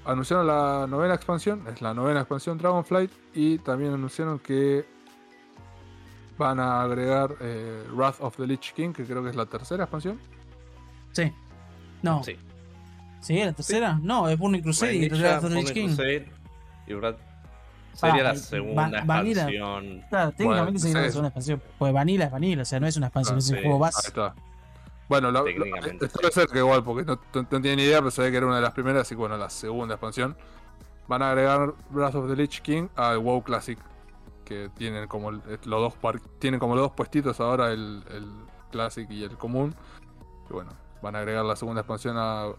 anunciaron 0.05 0.47
la 0.47 0.87
novena 0.89 1.15
expansión, 1.15 1.65
es 1.69 1.81
la 1.81 1.95
novena 1.95 2.21
expansión 2.21 2.59
Dragonflight, 2.59 3.11
y 3.35 3.59
también 3.59 3.93
anunciaron 3.93 4.39
que 4.39 4.96
van 6.39 6.61
a 6.61 6.83
agregar 6.83 7.35
eh, 7.41 7.85
Wrath 7.93 8.21
of 8.21 8.37
the 8.37 8.47
Lich 8.47 8.73
King, 8.75 8.93
que 8.93 9.05
creo 9.05 9.23
que 9.23 9.31
es 9.31 9.37
la 9.37 9.47
tercera 9.47 9.85
expansión. 9.85 10.19
Sí. 11.13 11.33
No. 12.03 12.23
Sí. 12.23 12.37
¿Sí? 13.21 13.39
¿La 13.43 13.53
tercera? 13.53 13.99
No, 14.03 14.29
es 14.29 14.39
Burning 14.39 14.61
Crusade 14.63 14.95
y 14.95 15.09
Wrath 15.09 15.45
of 15.45 15.51
the 15.51 15.55
Lich 15.57 15.65
Burning 15.69 15.75
King. 15.75 15.87
Crusade 15.97 16.29
y 16.87 16.93
Wrath- 16.95 17.17
Sería 17.95 18.21
Ah, 18.21 18.25
la 18.25 18.37
segunda 18.37 18.83
Va- 19.01 19.05
Vanilla. 19.07 19.49
expansión. 19.49 20.05
Claro, 20.11 20.31
técnicamente 20.33 20.45
Bueno, 20.73 20.79
sería 20.79 21.01
la 21.01 21.09
segunda 21.09 21.29
expansión. 21.29 21.63
Pues 21.79 21.93
Vanilla 21.95 22.25
es 22.27 22.31
Vanilla, 22.31 22.63
o 22.63 22.65
sea, 22.67 22.79
no 22.81 22.87
es 22.87 22.97
una 22.99 23.07
expansión, 23.07 23.37
Ah, 23.37 23.39
es 23.39 23.49
un 23.51 23.57
sí. 23.57 23.63
juego 23.63 23.77
Ahí 23.77 23.81
base. 23.81 24.09
está. 24.09 24.35
Bueno, 25.09 25.31
lo, 25.31 25.39
lo- 25.39 25.45
Técnicamente. 25.47 26.05
esto 26.05 26.19
debe 26.21 26.33
ser 26.33 26.47
que 26.49 26.59
igual, 26.59 26.85
porque 26.85 27.07
no, 27.07 27.15
no- 27.33 27.47
no 27.51 27.61
tiene 27.63 27.77
ni 27.77 27.83
idea, 27.85 27.99
pero 28.01 28.11
sabía 28.11 28.31
que 28.33 28.37
era 28.37 28.47
una 28.47 28.57
de 28.57 28.63
las 28.63 28.73
primeras, 28.73 29.01
así 29.03 29.15
que 29.15 29.19
bueno, 29.21 29.39
la 29.39 29.49
segunda 29.49 29.95
expansión. 29.95 30.37
Van 31.09 31.23
a 31.23 31.31
agregar 31.31 31.73
Wrath 31.91 32.17
of 32.17 32.29
the 32.29 32.37
Lich 32.37 32.61
King 32.61 32.89
al 32.97 33.17
WoW 33.19 33.43
Classic, 33.43 33.79
que 34.47 34.71
tienen 34.71 35.07
como 35.09 35.29
el- 35.29 35.43
los 35.67 35.81
dos 35.81 35.95
par- 35.95 36.21
tienen 36.39 36.59
como 36.59 36.75
los 36.75 36.85
dos 36.85 36.93
puestitos 36.93 37.39
ahora, 37.41 37.71
el, 37.73 38.03
el 38.11 38.27
Classic 38.71 39.11
y 39.11 39.25
el 39.25 39.37
común. 39.37 39.75
Y 40.49 40.53
bueno, 40.55 40.71
van 41.03 41.17
a 41.17 41.19
agregar 41.19 41.45
la 41.45 41.57
segunda 41.57 41.83
expansión 41.83 42.17
a- 42.17 42.55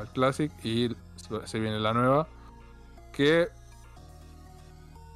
al 0.00 0.08
Classic 0.12 0.50
y 0.64 0.88
se- 1.16 1.46
se 1.46 1.60
viene 1.60 1.78
la 1.78 1.92
nueva, 1.92 2.26
que 3.12 3.48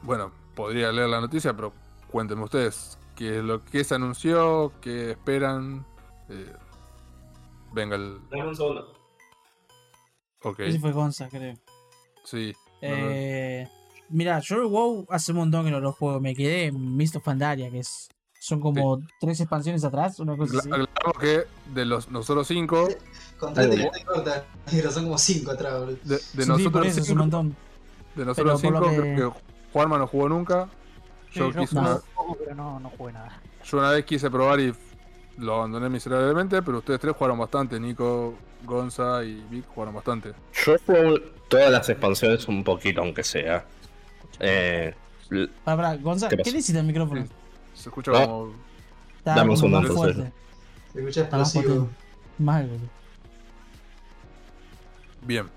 bueno, 0.03 0.31
podría 0.55 0.93
leer 0.93 1.09
la 1.09 1.21
noticia, 1.21 1.55
pero 1.55 1.73
cuéntenme 2.11 2.45
ustedes. 2.45 2.99
¿Qué 3.17 3.39
es 3.39 3.45
lo 3.45 3.65
que 3.65 3.85
se 3.85 3.95
anunció? 3.95 4.73
¿Qué 4.81 5.13
esperan? 5.13 5.85
Eh, 6.29 6.53
venga 7.73 7.97
el. 7.97 8.19
Dame 8.31 8.49
un 8.49 8.57
segundo. 8.57 8.93
Ok, 10.45 10.61
Ese 10.61 10.79
fue 10.81 10.93
Gonza, 10.93 11.29
creo. 11.29 11.55
sí. 12.25 12.55
Eh, 12.81 13.69
mira, 14.13 14.39
yo 14.41 14.57
el 14.57 14.67
WoW 14.67 15.07
hace 15.11 15.33
un 15.33 15.39
montón 15.39 15.65
que 15.65 15.71
no 15.71 15.81
lo 15.81 15.93
juego. 15.93 16.21
Me 16.21 16.35
quedé 16.35 16.67
en 16.67 16.97
Mist 16.97 17.17
of 17.17 17.25
Pandaria, 17.25 17.71
que 17.71 17.81
es, 17.81 18.09
son 18.39 18.61
como 18.61 19.01
tres 19.21 19.41
expansiones 19.41 19.85
atrás, 19.85 20.19
una 20.21 20.37
cosa 20.37 20.59
así. 20.59 20.71
Que 21.21 21.45
de 21.75 21.85
los 21.85 22.11
nosotros 22.11 22.47
cinco, 22.47 22.89
Contate 23.39 23.69
Uy. 23.71 23.77
que 23.77 23.91
te 23.91 24.05
corta, 24.05 24.45
pero 24.71 24.91
son 24.91 25.05
como 25.05 25.19
cinco 25.19 25.51
atrás, 25.53 25.81
boludo. 25.81 25.97
de, 26.05 26.15
de 26.33 26.45
Sí, 26.45 26.49
nosotros 26.49 26.73
por 26.73 26.87
eso 26.87 26.91
es 26.91 26.99
un 26.99 27.05
cinco, 27.07 27.19
montón. 27.21 27.57
de 28.15 28.25
nosotros 28.25 28.61
Pero 28.63 28.79
cinco, 28.81 28.91
creo 28.91 29.33
que 29.35 29.41
Juanma 29.73 29.99
no 29.99 30.07
jugó 30.07 30.29
nunca. 30.29 30.69
Sí, 31.33 31.39
Yo 31.41 31.51
yo 31.51 31.61
quise 31.61 31.77
jugué 31.77 31.91
una, 31.91 32.01
pero 32.39 32.55
no, 32.55 32.81
no 32.81 32.91
jugué 32.91 33.13
nada. 33.15 33.41
yo 33.65 33.79
una 33.79 33.91
vez 33.91 34.05
quise 34.05 34.31
probar 34.31 34.61
y 34.61 34.73
lo 35.39 35.55
abandoné 35.57 35.89
miserablemente, 35.89 36.61
pero 36.63 36.79
ustedes 36.79 37.01
tres 37.01 37.15
jugaron 37.17 37.39
bastante. 37.39 37.81
Nico, 37.81 38.35
Gonza 38.65 39.25
y 39.25 39.43
Vic 39.51 39.67
jugaron 39.75 39.95
bastante. 39.95 40.35
Yo 40.65 40.77
juego 40.87 41.19
todas 41.49 41.71
las 41.71 41.89
expansiones 41.89 42.47
un 42.49 42.63
poquito, 42.63 43.01
aunque 43.01 43.25
sea. 43.25 43.65
Eh, 44.41 44.95
l- 45.31 45.49
Pará, 45.65 45.77
pará, 45.77 45.97
Gonza, 45.97 46.29
¿Qué 46.29 46.37
¿qué, 46.37 46.43
pasó? 46.45 46.57
necesita 46.57 46.81
el 46.81 46.87
micrófono? 46.87 47.25
Se 47.75 47.89
escucha 47.89 48.13
Ah. 48.15 48.27
como. 48.27 48.53
Está 49.19 49.35
Dame 49.37 49.51
un 49.53 49.57
como 49.57 49.57
segundo, 49.57 49.81
más 49.89 49.93
fuerte. 49.97 50.33
Se 50.93 50.99
escucha 51.01 51.29
más 51.37 51.55
explosivo. 51.55 51.89
boludo. 52.39 52.79
Bien. 55.23 55.49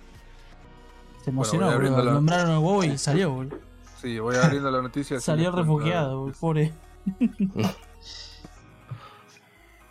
Se 1.23 1.29
emocionó, 1.31 1.71
boludo. 1.71 2.03
la- 2.03 2.11
Nombraron 2.13 2.51
el 2.51 2.59
WoW 2.59 2.83
y 2.83 2.97
salió, 2.97 3.31
boludo. 3.31 3.57
Sí, 4.01 4.19
voy 4.19 4.35
abriendo 4.35 4.69
la 4.69 4.81
noticia. 4.81 5.19
Salió 5.21 5.51
refugiado, 5.51 6.19
boludo, 6.19 6.35
pobre. 6.39 6.73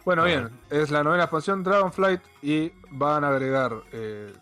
Bueno, 0.04 0.24
bien, 0.24 0.50
es 0.68 0.90
la 0.90 1.02
novena 1.02 1.24
expansión 1.24 1.62
Dragonflight 1.64 2.20
y 2.42 2.72
van 2.90 3.24
a 3.24 3.28
agregar 3.28 3.72
eh, 3.92 4.34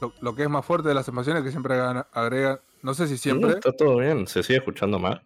lo, 0.00 0.12
lo 0.22 0.34
que 0.34 0.44
es 0.44 0.48
más 0.48 0.64
fuerte 0.64 0.88
de 0.88 0.94
las 0.94 1.06
expansiones 1.06 1.42
que 1.42 1.50
siempre 1.50 1.74
agregan, 1.74 2.06
agregan- 2.14 2.60
no 2.82 2.94
sé 2.94 3.06
si 3.06 3.16
siempre, 3.18 3.50
Está 3.52 3.72
todo 3.72 3.96
bien, 3.98 4.26
se 4.26 4.42
sigue 4.42 4.58
escuchando 4.58 4.98
mal. 4.98 5.22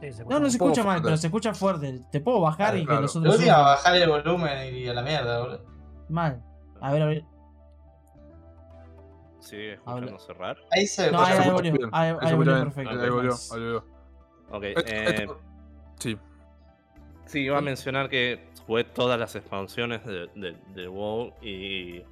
Sí, 0.00 0.12
se 0.12 0.24
No, 0.24 0.40
no 0.40 0.50
se 0.50 0.56
escucha 0.56 0.82
mal, 0.82 0.94
fuerte. 0.94 1.02
pero 1.04 1.16
se 1.16 1.26
escucha 1.28 1.54
fuerte. 1.54 2.00
Te 2.10 2.20
puedo 2.20 2.40
bajar 2.40 2.74
Ah, 2.74 2.76
y 2.76 2.80
que 2.80 2.86
claro. 2.86 3.02
los 3.02 3.14
La 3.14 3.20
otros 3.20 3.34
última, 3.36 3.54
suban. 3.54 3.64
bajar 3.66 3.96
el 3.96 4.08
volumen 4.08 4.74
y 4.76 4.88
a 4.88 4.94
la 4.94 5.02
mierda, 5.02 5.40
boludo. 5.40 5.64
Mal. 6.08 6.42
A 6.80 6.92
ver, 6.92 7.02
a 7.02 7.06
ver. 7.06 7.24
Sigue 9.40 9.72
escuchando 9.74 10.18
cerrar. 10.18 10.56
Ahí 10.70 10.86
se 10.86 11.10
No, 11.10 11.18
ve 11.20 11.24
ahí, 11.26 11.38
ahí 11.38 11.50
volvió. 11.50 11.88
Ahí, 11.92 12.12
volvió 12.36 12.52
perfecto. 12.54 12.90
ahí 12.90 13.10
volvió, 13.10 13.32
ahí 13.32 13.60
volvió. 13.60 13.84
Ok, 14.50 14.62
eh, 14.86 15.26
sí, 15.98 16.18
sí, 17.26 17.40
iba 17.40 17.58
a 17.58 17.62
mencionar 17.62 18.08
que 18.08 18.50
jugué 18.66 18.84
todas 18.84 19.18
las 19.18 19.34
expansiones 19.34 20.04
de, 20.04 20.28
de, 20.34 20.56
de 20.74 20.88
WoW 20.88 21.32
y 21.42 22.02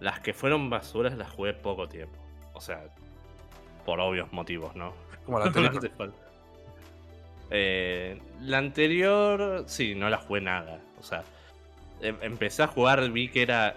las 0.00 0.20
que 0.20 0.34
fueron 0.34 0.68
basuras 0.70 1.16
las 1.16 1.30
jugué 1.30 1.54
poco 1.54 1.88
tiempo. 1.88 2.18
O 2.52 2.60
sea, 2.60 2.84
por 3.84 4.00
obvios 4.00 4.32
motivos, 4.32 4.74
¿no? 4.76 4.92
como 5.24 5.38
la 5.38 5.44
anterior. 5.46 6.12
Eh, 7.50 8.20
la 8.40 8.58
anterior, 8.58 9.64
sí, 9.66 9.94
no 9.94 10.08
la 10.08 10.18
jugué 10.18 10.40
nada. 10.40 10.80
O 10.98 11.02
sea, 11.02 11.22
em- 12.00 12.16
empecé 12.22 12.62
a 12.62 12.66
jugar, 12.66 13.10
vi 13.10 13.28
que 13.28 13.42
era 13.42 13.76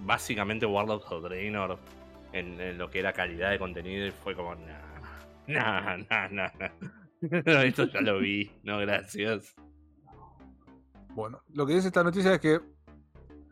básicamente 0.00 0.66
Warlords 0.66 1.10
of 1.10 1.22
Draenor 1.22 1.78
en, 2.32 2.60
en 2.60 2.76
lo 2.76 2.90
que 2.90 2.98
era 2.98 3.12
calidad 3.12 3.50
de 3.50 3.58
contenido 3.58 4.06
y 4.06 4.10
fue 4.10 4.34
como, 4.34 4.54
nah, 4.56 4.76
nah, 5.46 5.96
nah, 6.10 6.28
nah, 6.28 6.50
nah. 6.58 6.70
Esto 7.64 7.84
ya 7.86 8.00
lo 8.00 8.18
vi, 8.18 8.50
no, 8.62 8.78
gracias. 8.78 9.54
Bueno, 11.14 11.42
lo 11.54 11.66
que 11.66 11.74
dice 11.74 11.86
esta 11.86 12.04
noticia 12.04 12.34
es 12.34 12.40
que, 12.40 12.60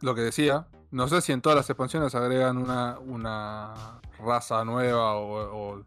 lo 0.03 0.15
que 0.15 0.21
decía, 0.21 0.67
no 0.95 1.09
sé 1.09 1.21
si 1.21 1.33
en 1.33 1.41
todas 1.43 1.57
las 1.57 1.69
expansiones 1.69 2.15
agregan 2.15 2.57
una, 2.57 2.99
una 3.01 4.01
raza 4.19 4.65
nueva 4.65 5.17
o... 5.17 5.75
o- 5.77 5.85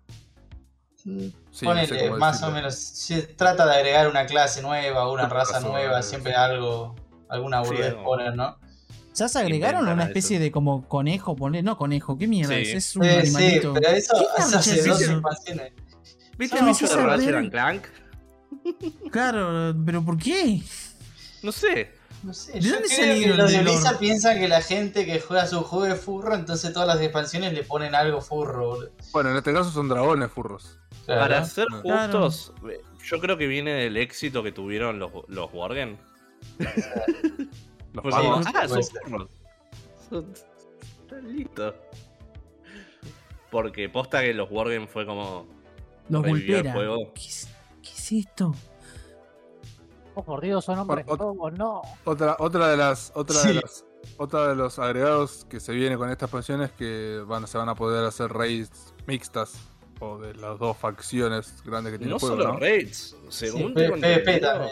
sí, 0.95 1.33
no 1.41 1.51
sé 1.51 1.65
más 1.65 1.89
decirlo. 1.89 2.47
o 2.47 2.51
menos. 2.51 2.75
Se 2.75 3.21
trata 3.23 3.65
de 3.65 3.75
agregar 3.75 4.09
una 4.09 4.25
clase 4.25 4.61
nueva, 4.61 5.09
una 5.11 5.25
Otra 5.25 5.39
raza 5.39 5.53
raza 5.53 5.67
nueva, 5.67 5.85
nueva, 5.87 6.01
siempre 6.03 6.33
sí. 6.33 6.37
algo, 6.37 6.95
alguna 7.29 7.61
Sí, 7.63 7.69
boludez 7.69 7.95
no. 7.95 8.03
poner, 8.03 8.35
¿no? 8.35 8.57
¿Ya 9.15 9.27
se 9.27 9.39
agregaron 9.39 9.79
Inventan 9.81 9.93
una 9.95 10.03
especie 10.07 10.35
eso. 10.37 10.43
de 10.43 10.51
como 10.51 10.87
conejo? 10.87 11.35
Poner, 11.35 11.63
no 11.63 11.77
conejo, 11.77 12.17
¿qué 12.17 12.27
mierda 12.27 12.53
Sí. 12.55 12.61
es? 12.61 12.73
Es 12.73 12.95
un 12.97 13.03
Sí, 13.03 13.09
sí, 13.09 13.17
animalito. 13.19 13.73
pero 13.73 13.87
eso, 13.89 14.13
¿Qué 14.35 14.41
eso 14.43 14.57
hace 14.59 14.79
es 14.79 14.85
dos 14.85 15.01
expansiones. 15.01 15.73
¿Viste 16.37 16.61
No, 16.61 16.67
bicho 16.67 16.87
de 16.87 16.95
Ratchet 17.03 17.49
Clank? 17.51 17.83
Claro, 19.11 19.73
pero 19.85 20.03
¿por 20.03 20.17
qué? 20.17 20.61
No 21.41 21.51
sé. 21.51 21.91
No 22.23 22.33
sé, 22.33 22.59
¿De 22.59 22.69
dónde 22.69 22.87
salieron 22.89 23.37
los 23.37 23.51
de? 23.51 23.61
Blizzard 23.61 23.99
piensan 23.99 24.39
que 24.39 24.47
la 24.47 24.61
gente 24.61 25.05
que 25.05 25.19
juega 25.19 25.45
su 25.45 25.61
juego 25.61 25.93
es 25.93 26.01
furro, 26.01 26.33
entonces 26.35 26.73
todas 26.73 26.87
las 26.87 26.99
expansiones 26.99 27.53
le 27.53 27.63
ponen 27.63 27.93
algo 27.95 28.21
furro, 28.21 28.67
boludo. 28.69 28.91
Bueno, 29.13 29.29
en 29.31 29.37
este 29.37 29.53
caso 29.53 29.69
son 29.69 29.87
dragones 29.87 30.31
furros. 30.31 30.79
Claro. 31.05 31.21
Para 31.21 31.45
ser 31.45 31.67
Claro. 31.83 32.23
justos, 32.23 32.53
yo 33.05 33.19
creo 33.19 33.37
que 33.37 33.47
viene 33.47 33.71
del 33.73 33.97
éxito 33.97 34.41
que 34.43 34.51
tuvieron 34.51 34.99
los, 34.99 35.11
los 35.27 35.53
Worgen. 35.53 35.97
Los 37.93 38.03
como, 38.03 38.43
sí, 38.43 38.49
ah, 38.53 38.67
son 38.67 38.83
furros. 39.05 39.29
Son- 40.09 40.33
Están 41.01 41.35
listos. 41.35 41.73
Porque 43.49 43.89
posta 43.89 44.21
que 44.21 44.33
los 44.33 44.51
Worgen 44.51 44.87
fue 44.87 45.05
como. 45.05 45.47
Los 46.09 46.23
golpea. 46.23 46.73
juego. 46.73 47.13
¿Qué 47.13 47.21
es, 47.27 47.47
qué 47.81 47.89
es 47.89 48.11
esto? 48.11 48.53
Oh, 50.19 50.23
por 50.23 50.41
Dios, 50.41 50.65
son 50.65 50.79
hombres 50.79 51.05
lobos, 51.05 51.53
no. 51.53 51.81
Otra, 52.03 52.35
otra 52.39 52.69
de 52.69 52.77
las, 52.77 53.11
otra 53.13 53.35
Sí. 53.35 53.49
de 53.49 53.53
las, 53.55 53.85
otra 54.17 54.47
de 54.47 54.55
los 54.55 54.79
agregados 54.79 55.45
que 55.47 55.59
se 55.59 55.73
viene 55.73 55.95
con 55.95 56.09
esta 56.09 56.25
expansión 56.25 56.61
es 56.63 56.71
que 56.71 57.21
van, 57.27 57.45
se 57.45 57.57
van 57.59 57.69
a 57.69 57.75
poder 57.75 58.03
hacer 58.03 58.31
raids 58.33 58.95
mixtas 59.05 59.53
o 59.99 60.17
de 60.17 60.33
las 60.33 60.57
dos 60.57 60.75
facciones 60.75 61.61
grandes 61.63 61.93
que 61.93 61.99
tiene 61.99 62.09
No 62.09 62.15
el 62.15 62.19
juego, 62.19 62.35
solo 62.37 62.53
¿no? 62.53 62.59
raids. 62.59 63.15
Sí, 63.29 63.45
Según 63.47 63.75
P- 63.75 63.81
tengo 63.83 63.95
entendido-. 63.97 64.65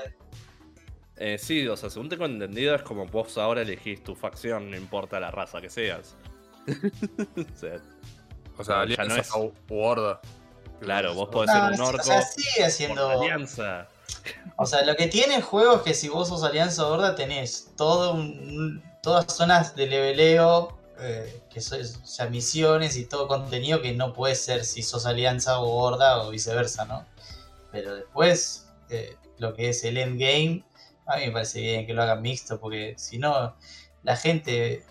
Eh, 1.18 1.38
sí, 1.38 1.68
o 1.68 1.78
sea, 1.78 1.90
según 1.92 2.10
tengo 2.10 2.26
entendido, 2.26 2.74
es 2.74 2.82
como 2.82 3.06
vos 3.06 3.38
ahora 3.38 3.62
elegís 3.62 4.04
tu 4.04 4.16
facción, 4.16 4.72
no 4.72 4.76
importa 4.78 5.20
la 5.20 5.30
raza 5.30 5.62
que 5.62 5.70
seas. 5.70 6.16
o 6.68 7.56
sea, 7.58 7.80
O 8.58 8.64
sea, 8.64 8.82
alianza 8.82 9.16
no 9.16 9.22
es- 9.22 9.30
o 9.34 9.54
horda. 9.70 10.20
claro, 10.82 11.14
vos 11.14 11.30
podés 11.30 11.54
No, 11.54 11.62
ser 11.62 11.70
un 11.70 11.76
sí, 11.78 11.82
orco 11.84 12.02
o 12.02 12.04
sea, 12.04 12.22
sigue 12.24 12.72
siendo. 12.72 13.08
alianza. 13.10 13.88
O 14.58 14.66
sea, 14.66 14.84
lo 14.86 14.96
que 14.96 15.08
tiene 15.08 15.36
el 15.36 15.42
juego 15.44 15.76
es 15.78 15.82
que 15.82 15.94
si 15.94 16.08
vos 16.10 16.30
sos 16.30 16.44
Alianza 16.44 16.88
Horda 16.88 17.16
tenés 17.16 17.72
todo 17.76 18.14
un- 18.14 18.82
todas 19.04 19.26
zonas 19.36 19.76
de 19.76 19.88
leveleo, 19.88 20.78
eh, 21.00 21.42
que 21.50 21.60
son, 21.62 21.82
o 21.82 22.06
sea, 22.08 22.28
misiones 22.28 22.96
y 22.98 23.06
todo 23.06 23.28
contenido 23.28 23.82
que 23.82 23.94
no 23.94 24.14
puede 24.14 24.36
ser 24.36 24.64
si 24.64 24.82
sos 24.82 25.06
Alianza 25.06 25.60
o 25.60 25.68
Horda 25.76 26.24
o 26.24 26.30
viceversa, 26.30 26.86
¿no? 26.86 27.06
Pero 27.72 27.96
después, 27.96 28.68
eh, 28.90 29.18
lo 29.38 29.54
que 29.54 29.70
es 29.70 29.84
el 29.84 29.98
endgame, 29.98 30.64
a 31.06 31.18
mí 31.18 31.26
me 31.28 31.32
parece 31.32 31.60
bien 31.60 31.86
que 31.86 31.94
lo 31.94 32.02
hagan 32.02 32.22
mixto, 32.22 32.60
porque 32.60 32.96
si 32.98 33.18
no, 33.18 33.56
la 34.04 34.16
gente 34.16 34.86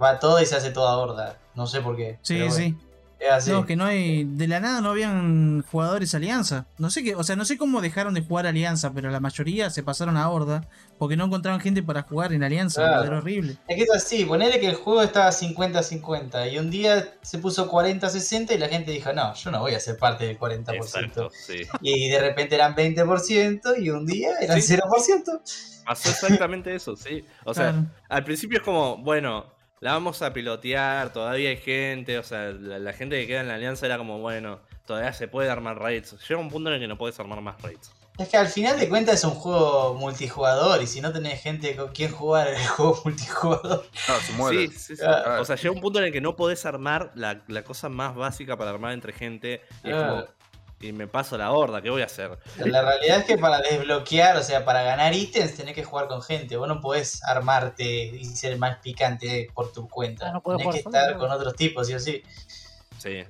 va 0.00 0.18
toda 0.18 0.42
y 0.42 0.46
se 0.46 0.56
hace 0.56 0.70
toda 0.70 0.96
Horda. 0.98 1.38
No 1.54 1.66
sé 1.66 1.80
por 1.80 1.96
qué. 1.96 2.18
Sí, 2.22 2.36
bueno, 2.36 2.52
sí. 2.52 2.76
Es 3.18 3.30
así. 3.30 3.50
No, 3.50 3.64
que 3.66 3.76
no 3.76 3.84
hay. 3.84 4.24
De 4.24 4.46
la 4.46 4.60
nada 4.60 4.80
no 4.80 4.90
habían 4.90 5.62
jugadores 5.70 6.14
alianza. 6.14 6.66
No 6.78 6.90
sé 6.90 7.02
qué. 7.02 7.14
O 7.14 7.24
sea, 7.24 7.34
no 7.36 7.44
sé 7.44 7.56
cómo 7.56 7.80
dejaron 7.80 8.14
de 8.14 8.20
jugar 8.22 8.46
alianza, 8.46 8.92
pero 8.92 9.10
la 9.10 9.20
mayoría 9.20 9.70
se 9.70 9.82
pasaron 9.82 10.16
a 10.16 10.28
horda. 10.30 10.68
Porque 10.98 11.14
no 11.16 11.24
encontraban 11.26 11.60
gente 11.60 11.82
para 11.82 12.02
jugar 12.02 12.32
en 12.32 12.42
alianza. 12.42 12.82
Claro. 12.82 13.04
Era 13.04 13.18
horrible. 13.18 13.56
Es 13.68 13.76
que 13.76 13.82
es 13.82 13.90
así, 13.94 14.24
ponele 14.24 14.58
que 14.60 14.66
el 14.68 14.76
juego 14.76 15.02
estaba 15.02 15.30
50-50 15.30 16.50
y 16.52 16.58
un 16.58 16.70
día 16.70 17.12
se 17.22 17.38
puso 17.38 17.70
40-60 17.70 18.54
y 18.54 18.58
la 18.58 18.68
gente 18.68 18.92
dijo, 18.92 19.12
no, 19.12 19.34
yo 19.34 19.50
no 19.50 19.60
voy 19.60 19.74
a 19.74 19.80
ser 19.80 19.98
parte 19.98 20.26
del 20.26 20.38
40%. 20.38 20.74
Exacto, 20.74 21.30
sí. 21.32 21.62
Y 21.82 22.08
de 22.08 22.18
repente 22.20 22.54
eran 22.54 22.74
20% 22.74 23.74
y 23.78 23.90
un 23.90 24.06
día 24.06 24.30
eran 24.40 24.60
Sí. 24.62 24.74
0%. 24.74 25.40
Pasó 25.84 26.08
exactamente 26.10 26.74
eso, 26.74 26.96
sí. 26.96 27.24
O 27.44 27.52
sea, 27.54 27.72
Claro. 27.72 27.86
al 28.08 28.24
principio 28.24 28.58
es 28.58 28.64
como, 28.64 28.96
bueno, 28.96 29.46
la 29.86 29.92
vamos 29.92 30.20
a 30.20 30.32
pilotear, 30.32 31.12
todavía 31.12 31.50
hay 31.50 31.58
gente, 31.58 32.18
o 32.18 32.24
sea, 32.24 32.48
la, 32.50 32.80
la 32.80 32.92
gente 32.92 33.20
que 33.20 33.28
queda 33.28 33.42
en 33.42 33.46
la 33.46 33.54
alianza 33.54 33.86
era 33.86 33.98
como, 33.98 34.18
bueno, 34.18 34.58
todavía 34.84 35.12
se 35.12 35.28
puede 35.28 35.48
armar 35.48 35.78
raids. 35.78 36.16
Llega 36.28 36.40
un 36.40 36.48
punto 36.50 36.70
en 36.70 36.74
el 36.74 36.80
que 36.80 36.88
no 36.88 36.98
puedes 36.98 37.20
armar 37.20 37.40
más 37.40 37.62
raids. 37.62 37.92
Es 38.18 38.28
que 38.28 38.36
al 38.36 38.48
final 38.48 38.80
de 38.80 38.88
cuentas 38.88 39.14
es 39.14 39.24
un 39.24 39.36
juego 39.36 39.94
multijugador 39.94 40.82
y 40.82 40.88
si 40.88 41.00
no 41.00 41.12
tenés 41.12 41.40
gente 41.40 41.76
con 41.76 41.92
quien 41.92 42.10
jugar 42.10 42.48
el 42.54 42.66
juego 42.66 43.00
multijugador. 43.04 43.86
Ah, 44.08 44.18
se 44.26 44.32
muere. 44.32 44.66
Sí, 44.66 44.74
sí, 44.76 44.96
sí. 44.96 45.02
Ah. 45.06 45.38
O 45.40 45.44
sea, 45.44 45.54
llega 45.54 45.70
un 45.72 45.80
punto 45.80 46.00
en 46.00 46.06
el 46.06 46.12
que 46.12 46.20
no 46.20 46.34
podés 46.34 46.66
armar 46.66 47.12
la, 47.14 47.44
la 47.46 47.62
cosa 47.62 47.88
más 47.88 48.16
básica 48.16 48.56
para 48.56 48.70
armar 48.70 48.92
entre 48.92 49.12
gente. 49.12 49.60
Y, 49.84 49.90
es 49.90 49.94
Ah. 49.94 50.08
como, 50.08 50.24
y 50.80 50.92
me 50.92 51.06
paso 51.06 51.38
la 51.38 51.52
horda, 51.52 51.80
¿qué 51.80 51.88
voy 51.88 52.02
a 52.02 52.06
hacer? 52.06 52.38
La 52.58 52.82
realidad 52.82 53.18
es 53.18 53.24
que 53.24 53.38
para 53.38 53.60
desbloquear, 53.60 54.36
o 54.36 54.42
sea, 54.42 54.64
para 54.64 54.82
ganar 54.82 55.14
ítems 55.14 55.54
tenés 55.54 55.74
que 55.74 55.84
jugar 55.84 56.06
con 56.06 56.22
gente. 56.22 56.56
Vos 56.56 56.68
no 56.68 56.80
podés 56.80 57.22
armarte 57.24 57.84
y 57.84 58.24
ser 58.24 58.58
más 58.58 58.78
picante 58.78 59.48
por 59.54 59.72
tu 59.72 59.88
cuenta. 59.88 60.28
Ah, 60.28 60.32
no 60.32 60.42
tenés 60.42 60.76
que 60.76 60.82
solo, 60.82 60.96
estar 60.96 61.16
con 61.16 61.30
otros 61.30 61.54
tipos, 61.54 61.86
sí 61.86 61.94
o 61.94 61.98
sí. 62.00 62.22
Sí. 62.98 63.24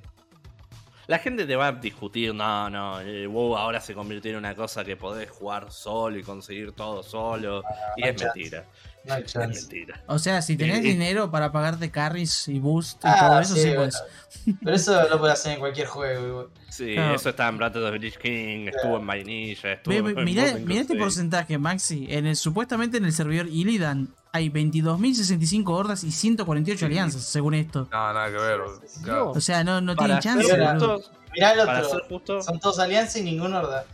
La 1.06 1.20
gente 1.20 1.46
te 1.46 1.54
va 1.54 1.68
a 1.68 1.72
discutir, 1.72 2.34
no, 2.34 2.68
no, 2.68 3.00
eh, 3.00 3.28
WoW 3.28 3.56
ahora 3.56 3.80
se 3.80 3.94
convirtió 3.94 4.32
en 4.32 4.38
una 4.38 4.56
cosa 4.56 4.84
que 4.84 4.96
podés 4.96 5.30
jugar 5.30 5.70
solo 5.70 6.18
y 6.18 6.24
conseguir 6.24 6.72
todo 6.72 7.04
solo. 7.04 7.62
y 7.96 8.00
no 8.00 8.06
hay 8.06 8.12
es 8.12 8.16
chance. 8.16 8.38
mentira. 8.40 8.64
No 9.06 9.14
hay 9.14 9.22
Es 9.26 9.32
chance. 9.32 9.60
mentira. 9.60 10.02
O 10.06 10.18
sea, 10.18 10.42
si 10.42 10.56
tenés 10.56 10.76
Eh, 10.76 10.80
eh. 10.80 10.82
dinero 10.92 11.30
para 11.30 11.52
pagarte 11.52 11.90
carries 11.90 12.48
y 12.48 12.58
boost 12.58 12.96
y 13.04 13.08
Ah, 13.08 13.16
todo 13.28 13.40
eso, 13.40 13.54
sí, 13.54 13.62
sí, 13.62 13.68
bueno. 13.68 13.82
pues. 13.84 14.56
Pero 14.62 14.76
eso 14.76 15.08
lo 15.10 15.18
puedes 15.18 15.34
hacer 15.38 15.52
en 15.54 15.60
cualquier 15.60 15.86
juego. 15.86 16.26
igual. 16.26 16.46
Sí, 16.68 16.92
Claro. 16.94 17.14
eso 17.14 17.30
está 17.30 17.48
en 17.48 17.56
Breath 17.58 17.76
of 17.76 17.90
the 17.92 17.98
Lich 17.98 18.18
King, 18.18 18.66
estuvo 18.68 18.98
en 18.98 19.06
vainilla, 19.06 19.72
estuvo 19.72 19.94
Ve, 20.02 20.10
en 20.12 20.25
mirá, 20.25 20.54
mirá 20.64 20.80
este 20.82 20.96
porcentaje, 20.96 21.56
Maxi. 21.58 22.06
En 22.10 22.26
el, 22.26 22.36
supuestamente 22.36 22.98
en 22.98 23.04
el 23.06 23.12
servidor 23.12 23.46
Illidan 23.46 24.08
hay 24.32 24.50
22.065 24.50 25.68
hordas 25.70 26.04
y 26.04 26.10
148 26.12 26.84
alianzas, 26.86 27.22
según 27.22 27.54
esto. 27.54 27.88
No, 27.90 28.12
nada 28.12 28.26
que 28.26 28.36
ver. 28.36 28.60
Claro. 29.02 29.30
O 29.30 29.40
sea, 29.40 29.64
no, 29.64 29.80
no 29.80 29.96
tiene 29.96 30.18
chance, 30.18 30.44
justos, 30.50 31.10
Mirá 31.32 31.52
el 31.52 31.60
otro. 31.60 32.00
justos, 32.08 32.44
Son 32.44 32.58
todos 32.60 32.78
alianza 32.78 33.18
y 33.18 33.22
ninguna 33.22 33.60
horda. 33.60 33.84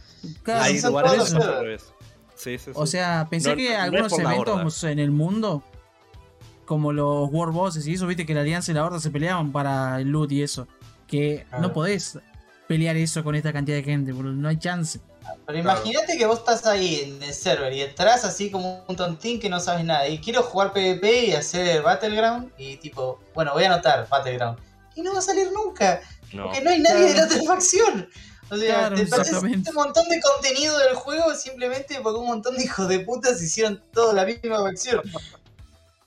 Claro, 0.42 0.62
hay 0.62 0.78
son 0.78 0.90
lugares 0.90 1.12
todos 1.32 1.82
Sí, 2.42 2.58
sí, 2.58 2.64
sí. 2.66 2.72
O 2.74 2.86
sea, 2.86 3.26
pensé 3.30 3.50
No- 3.50 3.56
que 3.56 3.70
no 3.70 3.82
algunos 3.82 4.18
eventos 4.18 4.84
en 4.84 4.98
el 4.98 5.10
mundo, 5.10 5.62
como 6.64 6.92
los 6.92 7.28
War 7.30 7.50
Bosses 7.50 7.86
y 7.86 7.94
eso, 7.94 8.06
viste 8.06 8.24
que 8.26 8.34
la 8.34 8.40
Alianza 8.40 8.72
y 8.72 8.74
la 8.74 8.84
Horda 8.84 8.98
se 9.00 9.10
peleaban 9.10 9.52
para 9.52 10.00
el 10.00 10.08
loot 10.08 10.32
y 10.32 10.42
eso. 10.42 10.66
Que 11.06 11.46
no 11.60 11.72
podés 11.72 12.18
pelear 12.66 12.96
eso 12.96 13.22
con 13.22 13.34
esta 13.34 13.52
cantidad 13.52 13.76
de 13.76 13.82
gente, 13.82 14.12
boludo. 14.12 14.32
No 14.32 14.48
hay 14.48 14.58
chance. 14.58 14.98
Pero 15.46 15.58
imagínate 15.58 16.16
que 16.18 16.26
vos 16.26 16.38
estás 16.38 16.66
ahí 16.66 17.00
en 17.04 17.22
el 17.22 17.32
server 17.34 17.72
y 17.72 17.82
entras 17.82 18.24
así 18.24 18.50
como 18.50 18.84
un 18.88 18.96
tontín 18.96 19.38
que 19.38 19.48
no 19.48 19.60
sabes 19.60 19.84
nada. 19.84 20.08
Y 20.08 20.18
quiero 20.18 20.42
jugar 20.42 20.72
PvP 20.72 21.26
y 21.26 21.32
hacer 21.32 21.82
Battleground. 21.82 22.50
Y 22.58 22.76
tipo, 22.78 23.20
bueno, 23.34 23.52
voy 23.52 23.64
a 23.64 23.72
anotar 23.72 24.08
Battleground. 24.08 24.58
Y 24.96 25.02
no 25.02 25.12
va 25.12 25.18
a 25.18 25.22
salir 25.22 25.50
nunca. 25.52 26.00
no. 26.32 26.44
Porque 26.44 26.60
no 26.62 26.70
hay 26.70 26.80
nadie 26.80 27.04
de 27.10 27.14
la 27.14 27.24
otra 27.26 27.42
facción. 27.46 28.08
O 28.52 28.56
sea, 28.56 28.74
Claro, 28.80 28.96
te 28.96 29.06
perdés 29.06 29.26
exactamente. 29.28 29.70
un 29.70 29.76
montón 29.76 30.08
de 30.10 30.20
contenido 30.20 30.78
del 30.78 30.94
juego 30.94 31.34
simplemente 31.34 31.98
porque 32.02 32.18
un 32.18 32.26
montón 32.26 32.56
de 32.56 32.64
hijos 32.64 32.86
de 32.86 33.00
putas 33.00 33.40
hicieron 33.40 33.82
toda 33.92 34.12
la 34.12 34.26
misma 34.26 34.58
facción. 34.62 35.00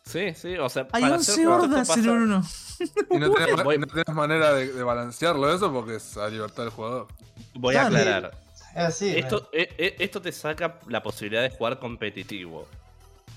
Sí, 0.05 0.33
sí, 0.35 0.55
o 0.57 0.69
sea, 0.69 0.87
Hay 0.91 1.01
para 1.01 1.15
11 1.15 1.31
hacer 1.31 1.35
que 1.35 1.41
esto 1.51 1.55
hordas 1.63 1.89
en 1.89 1.95
pase- 1.95 2.09
uno. 2.11 2.43
Y 3.09 3.17
no 3.17 3.31
tenés, 3.31 3.63
Voy- 3.63 3.77
no 3.79 3.87
tenés 3.87 4.07
manera 4.13 4.53
de, 4.53 4.71
de 4.71 4.83
balancearlo 4.83 5.51
eso 5.51 5.73
porque 5.73 5.95
es 5.95 6.17
a 6.17 6.27
libertad 6.27 6.63
del 6.63 6.69
jugador. 6.71 7.07
Voy 7.55 7.75
a 7.75 7.87
aclarar. 7.87 8.31
Así. 8.75 9.17
Esto, 9.17 9.49
e- 9.51 9.73
e- 9.77 9.95
esto 10.03 10.21
te 10.21 10.31
saca 10.31 10.79
la 10.87 11.01
posibilidad 11.01 11.41
de 11.41 11.49
jugar 11.49 11.79
competitivo. 11.79 12.67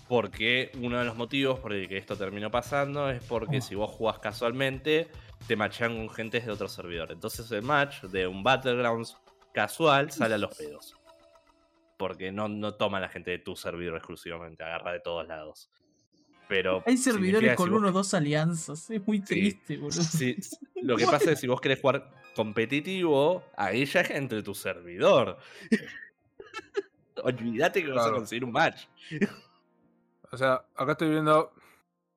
Porque 0.08 0.70
uno 0.82 0.98
de 0.98 1.04
los 1.04 1.16
motivos 1.16 1.58
por 1.60 1.72
el 1.72 1.88
que 1.88 1.96
esto 1.98 2.16
terminó 2.16 2.50
pasando 2.50 3.10
es 3.10 3.22
porque 3.22 3.58
Oh. 3.58 3.62
si 3.62 3.74
vos 3.74 3.90
jugás 3.90 4.18
casualmente, 4.18 5.08
te 5.47 5.57
machean 5.57 5.97
con 5.97 6.11
gente 6.11 6.40
de 6.40 6.50
otro 6.50 6.68
servidor. 6.68 7.12
Entonces 7.12 7.50
el 7.52 7.62
match 7.62 8.02
de 8.04 8.26
un 8.26 8.42
Battlegrounds 8.42 9.16
casual 9.52 10.11
sale 10.11 10.35
a 10.35 10.38
los 10.38 10.54
pedos. 10.57 10.95
Porque 11.97 12.30
no, 12.30 12.49
no 12.49 12.75
toma 12.75 13.00
la 13.00 13.09
gente 13.09 13.30
de 13.33 13.38
tu 13.38 13.57
servidor 13.57 13.97
exclusivamente, 13.97 14.62
agarra 14.62 14.92
de 14.92 15.00
todos 15.00 15.26
lados. 15.26 15.71
Pero 16.49 16.83
Hay 16.87 16.97
servidores 16.97 17.57
con 17.57 17.66
si 17.66 17.71
vos- 17.73 17.78
uno 17.80 17.88
o 17.88 17.92
dos 17.92 18.14
alianzas. 18.14 18.88
Es 18.90 19.07
muy 19.07 19.20
triste, 19.20 19.77
boludo. 19.77 20.03
si- 20.03 20.37
lo 20.83 20.96
que 20.96 21.05
pasa 21.05 21.24
es 21.24 21.31
que 21.31 21.37
si 21.37 21.46
vos 21.48 21.61
querés 21.61 21.81
jugar 21.81 22.11
competitivo, 22.35 23.44
ahí 23.57 23.85
ya 23.85 24.01
es 24.01 24.11
entre 24.11 24.42
tu 24.42 24.55
servidor. 24.55 25.38
Olvídate 27.22 27.83
que 27.85 27.90
vas 27.90 28.07
a 28.07 28.12
conseguir 28.12 28.44
un 28.44 28.53
match. 28.53 28.85
O 30.31 30.37
sea, 30.37 30.64
acá 30.77 30.92
estoy 30.92 31.11
viendo 31.11 31.53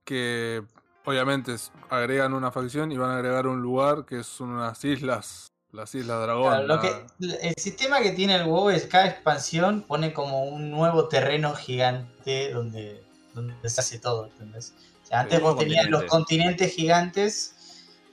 que 0.04 0.62
obviamente 1.06 1.56
agregan 1.90 2.34
una 2.34 2.52
facción 2.52 2.92
y 2.92 2.98
van 2.98 3.12
a 3.12 3.16
agregar 3.18 3.48
un 3.48 3.62
lugar 3.62 4.06
que 4.06 4.24
son 4.24 4.52
unas 4.52 4.84
islas, 4.84 5.52
las 5.72 5.94
Islas 5.96 6.22
Dragón. 6.22 6.66
Claro, 6.66 6.68
lo 6.68 6.80
que, 6.80 7.48
el 7.48 7.56
sistema 7.58 8.02
que 8.02 8.12
tiene 8.12 8.36
el 8.36 8.46
WoW 8.46 8.70
es 8.70 8.86
cada 8.86 9.08
expansión 9.08 9.84
pone 9.84 10.14
como 10.14 10.44
un 10.44 10.70
nuevo 10.70 11.08
terreno 11.08 11.56
gigante 11.56 12.52
donde, 12.52 13.04
donde 13.34 13.70
se 13.70 13.82
hace 13.82 14.00
todo, 14.00 14.26
¿entendés? 14.26 14.74
O 15.04 15.06
sea, 15.08 15.22
antes 15.22 15.42
vos 15.42 15.58
tenías 15.58 15.90
los 15.90 16.04
continente. 16.04 16.10
continentes 16.10 16.76
gigantes 16.76 17.56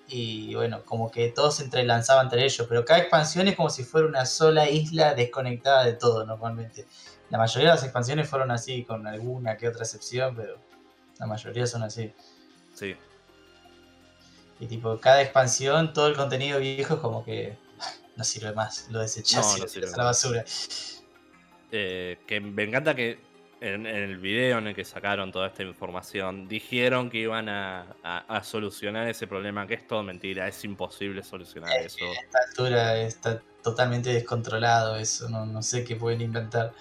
y 0.08 0.54
bueno, 0.54 0.82
como 0.84 1.10
que 1.10 1.28
todos 1.28 1.56
se 1.56 1.64
entrelazaban 1.64 2.26
entre 2.26 2.44
ellos, 2.44 2.66
pero 2.66 2.84
cada 2.84 3.00
expansión 3.00 3.46
es 3.46 3.56
como 3.56 3.68
si 3.68 3.84
fuera 3.84 4.06
una 4.06 4.24
sola 4.24 4.68
isla 4.68 5.14
desconectada 5.14 5.84
de 5.84 5.92
todo 5.92 6.24
normalmente. 6.24 6.86
La 7.28 7.36
mayoría 7.36 7.68
de 7.70 7.74
las 7.74 7.84
expansiones 7.84 8.28
fueron 8.28 8.50
así, 8.50 8.84
con 8.84 9.06
alguna 9.06 9.58
que 9.58 9.68
otra 9.68 9.82
excepción, 9.82 10.34
pero 10.34 10.56
la 11.18 11.26
mayoría 11.26 11.66
son 11.66 11.82
así. 11.82 12.12
Sí. 12.78 12.96
Y 14.60 14.66
tipo, 14.66 14.98
cada 14.98 15.22
expansión, 15.22 15.92
todo 15.92 16.08
el 16.08 16.16
contenido 16.16 16.58
viejo 16.60 16.94
es 16.94 17.00
como 17.00 17.24
que 17.24 17.56
no 18.16 18.24
sirve 18.24 18.52
más, 18.52 18.88
lo 18.90 19.00
No, 19.00 19.04
y 19.04 19.66
tirás 19.66 19.94
a 19.94 19.96
la 19.96 20.04
basura. 20.04 20.44
Eh, 21.70 22.18
que 22.26 22.40
me 22.40 22.62
encanta 22.62 22.94
que 22.94 23.18
en, 23.60 23.86
en 23.86 23.96
el 23.96 24.18
video 24.18 24.58
en 24.58 24.68
el 24.68 24.74
que 24.74 24.84
sacaron 24.84 25.32
toda 25.32 25.48
esta 25.48 25.62
información, 25.62 26.48
dijeron 26.48 27.10
que 27.10 27.18
iban 27.18 27.48
a, 27.48 27.96
a- 28.02 28.24
a 28.36 28.44
solucionar 28.44 29.08
ese 29.08 29.26
problema, 29.26 29.66
que 29.66 29.74
es 29.74 29.86
todo 29.86 30.02
mentira, 30.02 30.46
es 30.48 30.64
imposible 30.64 31.22
solucionar 31.22 31.76
eso. 31.80 32.04
A 32.04 32.12
esta 32.12 32.38
altura 32.48 32.96
está 33.00 33.42
totalmente 33.62 34.10
descontrolado 34.12 34.96
eso, 34.96 35.28
no, 35.28 35.44
no 35.44 35.62
sé 35.62 35.84
qué 35.84 35.96
pueden 35.96 36.20
inventar. 36.20 36.72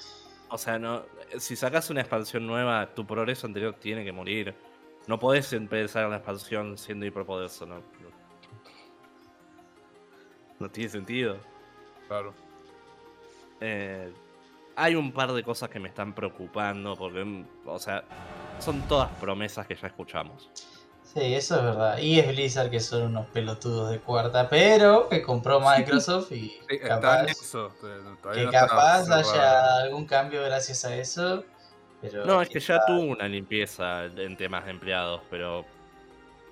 O 0.50 0.58
sea, 0.58 0.80
no, 0.80 1.04
si 1.40 1.56
sacas 1.56 1.90
una 1.90 2.02
expansión 2.02 2.48
nueva, 2.48 2.94
tu 2.96 3.06
progreso 3.06 3.48
anterior 3.48 3.76
tiene 3.80 4.06
que 4.06 4.12
morir. 4.14 4.56
No 5.08 5.18
podés 5.20 5.52
empezar 5.54 6.10
la 6.10 6.18
expansión 6.18 6.78
siendo 6.78 7.06
hiperpoderoso, 7.06 7.66
no. 7.66 7.76
No, 7.76 7.84
no 10.60 10.70
tiene 10.70 10.90
sentido. 10.90 11.38
Claro. 12.08 12.34
Eh, 13.62 14.12
hay 14.76 14.96
un 14.96 15.12
par 15.12 15.32
de 15.34 15.44
cosas 15.44 15.70
que 15.70 15.80
me 15.80 15.90
están 15.90 16.14
preocupando 16.14 16.96
porque, 16.96 17.24
mm, 17.24 17.46
o 17.66 17.80
sea, 17.80 18.04
son 18.60 18.82
todas 18.88 19.10
promesas 19.20 19.66
que 19.66 19.76
ya 19.76 19.88
escuchamos. 19.88 20.50
Sí, 21.04 21.34
eso 21.34 21.56
es 21.56 21.64
verdad. 21.64 21.98
Y 22.00 22.20
es 22.20 22.28
Blizzard 22.28 22.70
que 22.70 22.80
son 22.82 23.04
unos 23.04 23.28
pelotudos 23.28 23.90
de 23.90 24.00
cuarta, 24.00 24.50
pero 24.50 25.08
que 25.08 25.22
compró 25.22 25.60
Microsoft 25.62 26.32
y 26.34 26.50
Sí, 26.50 26.60
está 26.70 26.88
capaz, 27.00 27.22
en 27.24 27.30
eso. 27.30 27.72
todavía 28.22 28.42
que 28.44 28.44
no 28.44 28.50
está 28.52 28.68
capaz 28.68 29.10
haya 29.10 29.78
algún 29.84 30.06
cambio 30.06 30.44
gracias 30.44 30.84
a 30.86 30.96
eso. 30.96 31.44
Pero 32.12 32.26
No, 32.26 32.42
es 32.42 32.50
que 32.50 32.60
ya 32.60 32.80
tuvo 32.86 33.02
una 33.02 33.28
limpieza 33.28 34.06
en 34.06 34.36
temas 34.38 34.66
de 34.66 34.72
empleados, 34.72 35.22
pero 35.30 35.66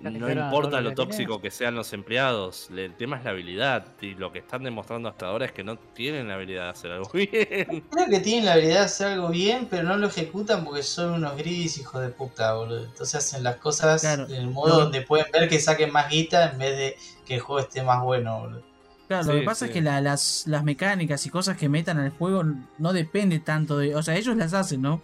no 0.00 0.30
importa 0.30 0.80
lo 0.82 0.92
tóxico 0.92 1.40
que 1.40 1.50
sean 1.50 1.74
los 1.74 1.92
empleados, 1.94 2.68
le- 2.70 2.84
el 2.84 2.94
tema 2.94 3.16
es 3.16 3.24
la 3.24 3.30
habilidad 3.30 3.86
y 4.02 4.14
lo 4.14 4.30
que 4.30 4.40
están 4.40 4.62
demostrando 4.62 5.08
hasta 5.08 5.26
ahora 5.26 5.46
es 5.46 5.52
que 5.52 5.64
no 5.64 5.76
tienen 5.78 6.28
la 6.28 6.34
habilidad 6.34 6.64
de 6.64 6.68
hacer 6.70 6.90
algo 6.92 7.10
bien. 7.14 7.82
Creo 7.90 8.06
que 8.10 8.20
tienen 8.20 8.44
la 8.44 8.52
habilidad 8.52 8.80
de 8.80 8.84
hacer 8.84 9.06
algo 9.12 9.28
bien, 9.30 9.66
pero 9.70 9.84
no 9.84 9.96
lo 9.96 10.08
ejecutan 10.08 10.64
porque 10.64 10.82
son 10.82 11.12
unos 11.14 11.34
gris 11.38 11.78
hijos 11.78 12.02
de 12.02 12.08
puta, 12.10 12.52
boludo. 12.52 12.84
Entonces 12.84 13.14
hacen 13.14 13.42
las 13.42 13.56
cosas 13.56 14.02
Claro. 14.02 14.26
en 14.26 14.34
el 14.34 14.48
modo 14.50 14.80
donde 14.80 15.00
pueden 15.00 15.26
ver 15.32 15.48
que 15.48 15.58
saquen 15.58 15.90
más 15.90 16.10
guita 16.10 16.50
en 16.50 16.58
vez 16.58 16.76
de 16.76 16.96
que 17.24 17.36
el 17.36 17.40
juego 17.40 17.60
esté 17.60 17.82
más 17.82 18.02
bueno, 18.02 18.40
boludo. 18.40 18.62
Claro, 19.08 19.32
lo 19.32 19.32
que 19.38 19.42
pasa 19.46 19.64
sí. 19.64 19.70
es 19.70 19.74
que 19.76 19.80
la- 19.82 20.00
las, 20.02 20.44
las 20.46 20.62
mecánicas 20.62 21.24
y 21.24 21.30
cosas 21.30 21.56
que 21.56 21.68
metan 21.70 21.98
al 22.00 22.10
juego 22.10 22.44
no 22.76 22.92
depende 22.92 23.38
tanto 23.38 23.78
de. 23.78 23.94
O 23.96 24.02
sea, 24.02 24.14
ellos 24.16 24.36
las 24.36 24.52
hacen, 24.52 24.82
¿no? 24.82 25.00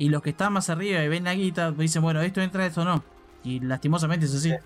Y 0.00 0.08
los 0.08 0.22
que 0.22 0.30
están 0.30 0.52
más 0.54 0.70
arriba 0.70 1.02
y 1.04 1.08
ven 1.08 1.24
la 1.24 1.34
guita 1.34 1.72
dicen, 1.72 2.00
bueno, 2.02 2.20
esto 2.22 2.40
entra, 2.40 2.64
esto 2.64 2.84
no. 2.84 3.04
Y 3.44 3.60
lastimosamente 3.60 4.24
es 4.26 4.34
así. 4.34 4.50
Es 4.50 4.58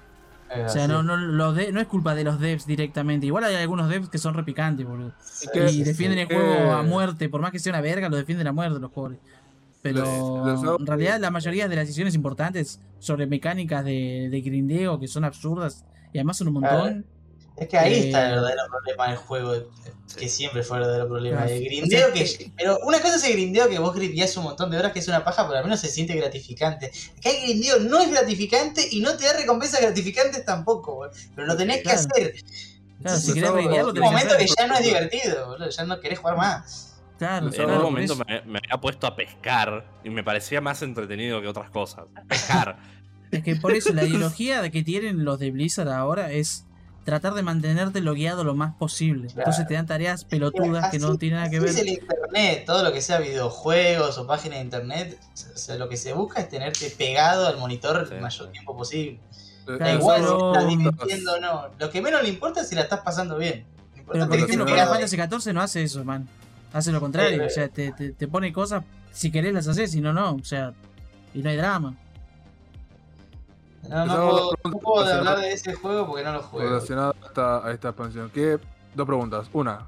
O 0.67 0.69
sea, 0.69 0.85
así. 0.85 0.93
no, 0.93 1.03
no, 1.03 1.17
los 1.17 1.57
de- 1.57 1.73
no 1.73 1.81
es 1.81 1.89
culpa 1.89 2.15
de 2.15 2.23
los 2.23 2.39
devs 2.39 2.67
directamente. 2.67 3.27
Igual 3.27 3.43
hay 3.45 3.57
algunos 3.57 3.89
devs 3.89 4.09
que 4.09 4.19
son 4.19 4.35
repicantes, 4.35 4.87
boludo. 4.87 5.13
Sí, 5.25 5.49
que- 5.53 5.65
Y 5.67 5.69
sí, 5.71 5.83
defienden 5.85 6.19
sí. 6.29 6.35
el 6.35 6.41
juego 6.41 6.73
a 6.73 6.81
Eh. 6.81 6.87
muerte. 6.87 7.29
Por 7.29 7.41
más 7.41 7.51
que 7.51 7.59
sea 7.59 7.73
una 7.73 7.81
verga, 7.81 8.09
lo 8.09 8.17
defienden 8.17 8.47
a 8.47 8.53
muerte 8.53 8.79
los 8.79 8.93
pobres. 8.93 9.19
Pero 9.83 10.77
en 10.79 10.87
realidad 10.87 11.19
la 11.21 11.31
mayoría 11.31 11.69
de 11.69 11.77
las 11.77 11.87
decisiones 11.87 12.15
importantes 12.15 12.81
sobre 13.01 13.27
mecánicas 13.27 13.85
de, 13.85 14.29
de 14.31 14.41
grindeo 14.41 14.99
que 14.99 15.09
son 15.09 15.25
absurdas 15.25 15.85
y 16.13 16.19
además 16.19 16.37
son 16.39 16.49
un 16.49 16.55
montón. 16.55 17.05
Es 17.57 17.69
que 17.69 17.79
ahí 17.79 17.95
Eh, 17.95 18.07
está 18.07 18.27
el 18.27 18.35
verdadero 18.35 18.63
problema 18.69 19.09
del 19.09 19.17
juego, 19.17 19.55
eh, 19.55 19.67
que 20.19 20.29
siempre 20.29 20.63
fue 20.65 20.77
el 20.79 20.83
verdadero 20.83 21.09
problema. 21.09 21.37
Claro. 21.43 21.53
El 21.53 21.65
grindeo 21.65 22.09
O 22.09 22.15
sea, 22.17 22.25
que. 22.39 22.51
Pero 22.57 22.79
una 22.81 23.01
cosa 23.01 23.17
es 23.17 23.25
el 23.25 23.33
grindeo 23.35 23.69
que 23.69 23.79
vos 23.79 23.95
grindeás 23.95 24.37
un 24.37 24.45
montón 24.45 24.71
de 24.71 24.79
horas, 24.79 24.93
que 24.93 24.99
es 24.99 25.09
una 25.09 25.25
paja, 25.25 25.47
pero 25.47 25.59
al 25.59 25.65
menos 25.65 25.81
se 25.81 25.89
siente 25.89 26.15
gratificante. 26.15 26.91
Acá 27.19 27.31
el 27.31 27.43
grindeo 27.43 27.79
no 27.81 28.01
es 28.01 28.11
gratificante 28.11 28.87
y 28.91 29.01
no 29.01 29.17
te 29.17 29.25
da 29.25 29.35
recompensas 29.35 29.81
gratificantes 29.81 30.45
tampoco, 30.45 30.95
boludo. 30.97 31.15
pero 31.35 31.47
lo 31.47 31.57
tenés 31.57 31.83
Claro. 31.83 32.01
que 32.09 32.23
hacer. 32.23 32.35
Claro, 33.03 33.19
si 33.19 33.33
querés 33.35 33.49
todo- 33.51 33.57
grindear, 33.59 33.85
lo 33.85 33.93
un 33.93 33.99
momento 34.01 34.37
que 34.37 34.45
hacer. 34.45 34.57
ya 34.59 34.67
no 34.67 34.75
es 34.77 34.85
divertido, 34.85 35.47
boludo, 35.49 35.69
ya 35.71 35.85
no 35.85 36.01
querés 36.01 36.19
jugar 36.19 36.37
más. 36.37 36.91
Claro, 37.19 37.47
En 37.47 37.53
por 37.55 37.83
momento 37.83 38.17
me, 38.17 38.43
me 38.43 38.59
había 38.59 38.81
puesto 38.81 39.07
a 39.07 39.15
pescar 39.15 39.85
y 40.03 40.11
me 40.11 40.25
parecía 40.25 40.61
más 40.61 40.83
entretenido 40.83 41.41
que 41.41 41.47
otras 41.47 41.71
cosas. 41.71 42.05
Pescar. 42.29 42.77
Es 43.31 43.43
que 43.43 43.57
por 43.57 43.73
eso 43.75 43.93
la 43.93 44.05
ideología 44.05 44.63
de 44.63 44.71
que 44.71 44.83
tienen 44.85 45.25
los 45.25 45.39
de 45.41 45.51
Blizzard 45.51 45.89
ahora 45.89 46.31
es 46.33 46.67
tratar 47.05 47.35
de 47.35 47.43
mantenerte 47.43 48.01
logueado 48.01 48.45
lo 48.45 48.55
más 48.55 48.75
posible. 48.75 49.27
Claro. 49.29 49.41
Entonces 49.41 49.67
te 49.67 49.75
dan 49.75 49.87
tareas 49.87 50.25
pelotudas 50.25 50.91
que 50.91 50.99
no 50.99 51.17
tienen 51.17 51.39
nada 51.39 51.51
que 51.51 51.61
ver. 51.61 51.69
Es 51.71 51.79
el 51.79 51.89
internet, 51.89 52.65
todo 52.67 52.83
lo 52.83 52.93
que 52.93 53.01
sea 53.03 53.19
videojuegos 53.19 54.19
o 54.19 54.27
páginas 54.27 54.59
de 54.59 54.65
internet, 54.65 55.19
o 55.55 55.59
sea, 55.59 55.77
lo 55.77 55.89
que 55.89 55.97
se 55.97 56.13
busca 56.13 56.41
es 56.41 56.49
tenerte 56.49 56.91
pegado 56.91 57.47
al 57.47 57.59
monitor 57.59 58.07
Sí, 58.09 58.15
el 58.15 58.21
mayor 58.21 58.51
tiempo 58.51 58.77
posible. 58.77 59.19
Eh, 59.67 59.77
Claro, 59.79 59.99
igual 59.99 60.21
pero- 60.23 60.39
si 60.39 60.47
estás 60.47 60.69
divirtiendo 60.69 61.33
o 61.35 61.41
no. 61.41 61.69
Lo 61.79 61.91
que 61.91 62.03
menos 62.03 62.23
le 62.23 62.29
importa 62.29 62.61
es 62.63 62.69
si 62.69 62.75
la 62.75 62.83
estás 62.83 63.01
pasando 63.01 63.39
bien. 63.39 63.65
Lo 64.07 64.13
Pero 64.13 64.29
por 64.29 64.37
ejemplo, 64.37 64.67
Final. 64.67 64.89
Fantasy 64.89 65.17
XIV 65.17 65.53
no 65.55 65.63
hace 65.63 65.83
eso, 65.83 66.05
man. 66.05 66.29
Hace 66.73 66.93
lo 66.93 67.01
contrario. 67.01 67.43
Eh, 67.43 67.47
o 67.47 67.51
sea, 67.51 67.69
te, 67.69 67.93
te, 67.93 68.11
te 68.13 68.29
pone 68.29 68.53
cosas. 68.53 68.83
Si 69.13 69.31
querés 69.31 69.55
las 69.55 69.67
haces, 69.69 69.91
si 69.93 70.01
no, 70.01 70.13
no. 70.13 70.35
O 70.35 70.45
sea, 70.45 70.73
y 71.33 71.39
no 71.41 71.49
hay 71.51 71.57
drama. 71.57 71.95
No, 73.89 74.07
no 74.07 74.15
puedo, 74.31 74.51
no 74.65 74.71
puedo 74.79 75.05
relacionado- 75.05 75.31
hablar 75.31 75.45
de 75.45 75.53
ese 75.53 75.75
juego 75.75 76.07
porque 76.07 76.25
no 76.25 76.33
lo 76.33 76.43
juego. 76.43 76.69
relacionado 76.69 77.15
a 77.23 77.27
esta, 77.27 77.67
a 77.67 77.73
esta 77.73 77.89
expansión. 77.89 78.31
¿Qué? 78.33 78.59
Dos 78.95 79.07
preguntas. 79.07 79.47
Una, 79.53 79.87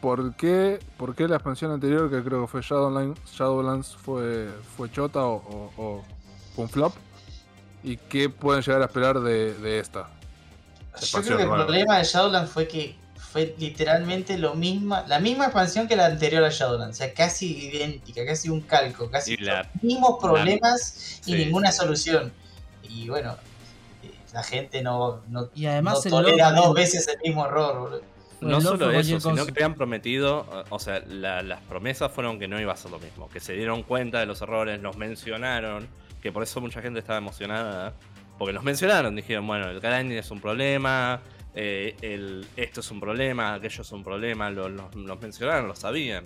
¿por 0.00 0.34
qué, 0.34 0.78
¿por 0.96 1.14
qué 1.14 1.26
la 1.28 1.36
expansión 1.36 1.70
anterior, 1.72 2.10
que 2.10 2.22
creo 2.22 2.42
que 2.42 2.46
fue 2.48 2.60
Shadowlands, 2.62 3.20
Shadowlands 3.32 3.96
fue, 3.96 4.48
fue 4.76 4.90
chota 4.90 5.24
o, 5.24 5.36
o- 5.36 5.82
o 5.82 6.04
un 6.56 6.68
flop? 6.68 6.94
¿Y 7.82 7.96
qué 7.96 8.28
pueden 8.28 8.62
llegar 8.62 8.82
a 8.82 8.86
esperar 8.86 9.20
de, 9.20 9.54
de 9.54 9.78
esta? 9.78 10.08
Yo 11.00 11.22
creo 11.22 11.36
que 11.36 11.42
el 11.44 11.48
problema 11.48 11.98
de 11.98 12.04
Shadowlands 12.04 12.50
fue 12.50 12.66
que 12.66 12.96
fue 13.16 13.54
literalmente 13.58 14.36
lo 14.38 14.54
misma, 14.54 15.04
la 15.06 15.20
misma 15.20 15.44
expansión 15.44 15.86
que 15.86 15.94
la 15.96 16.06
anterior 16.06 16.42
a 16.44 16.48
Shadowlands. 16.50 16.96
O 16.96 16.98
sea, 16.98 17.12
casi 17.14 17.68
idéntica, 17.68 18.24
casi 18.26 18.48
un 18.48 18.62
calco, 18.62 19.10
casi 19.10 19.36
la- 19.36 19.62
los 19.74 19.82
mismos 19.82 20.16
problemas 20.20 21.20
y 21.26 21.32
sí. 21.32 21.34
ninguna 21.44 21.70
solución. 21.70 22.32
Y 22.88 23.08
bueno, 23.08 23.36
eh, 24.02 24.10
la 24.32 24.42
gente 24.42 24.82
no, 24.82 25.22
no, 25.28 25.48
Y 25.54 25.66
además 25.66 26.04
no 26.04 26.10
tolera 26.10 26.52
dos 26.52 26.74
veces 26.74 27.06
el 27.08 27.18
mismo 27.20 27.44
error, 27.46 27.78
boludo. 27.78 28.02
No 28.40 28.60
solo 28.60 28.90
eso, 28.92 29.18
sino 29.20 29.34
cosa. 29.34 29.44
que 29.46 29.50
habían 29.50 29.74
prometido, 29.74 30.46
o 30.70 30.78
sea, 30.78 31.00
la- 31.08 31.42
las 31.42 31.60
promesas 31.62 32.12
fueron 32.12 32.38
que 32.38 32.46
no 32.46 32.60
iba 32.60 32.72
a 32.72 32.76
ser 32.76 32.92
lo 32.92 33.00
mismo, 33.00 33.28
que 33.28 33.40
se 33.40 33.52
dieron 33.54 33.82
cuenta 33.82 34.20
de 34.20 34.26
los 34.26 34.40
errores, 34.42 34.80
los 34.80 34.96
mencionaron, 34.96 35.88
que 36.22 36.30
por 36.30 36.44
eso 36.44 36.60
mucha 36.60 36.80
gente 36.80 37.00
estaba 37.00 37.18
emocionada, 37.18 37.94
porque 38.38 38.52
los 38.52 38.62
mencionaron, 38.62 39.16
dijeron, 39.16 39.44
bueno, 39.44 39.68
el 39.68 39.80
grinding 39.80 40.18
es 40.18 40.30
un 40.30 40.40
problema, 40.40 41.20
eh, 41.54 41.96
el, 42.00 42.46
esto 42.56 42.78
es 42.78 42.88
un 42.92 43.00
problema, 43.00 43.54
aquello 43.54 43.82
es 43.82 43.90
un 43.90 44.04
problema, 44.04 44.50
lo- 44.50 44.68
lo- 44.68 44.88
los 44.94 45.20
mencionaron, 45.20 45.66
lo 45.66 45.74
sabían, 45.74 46.22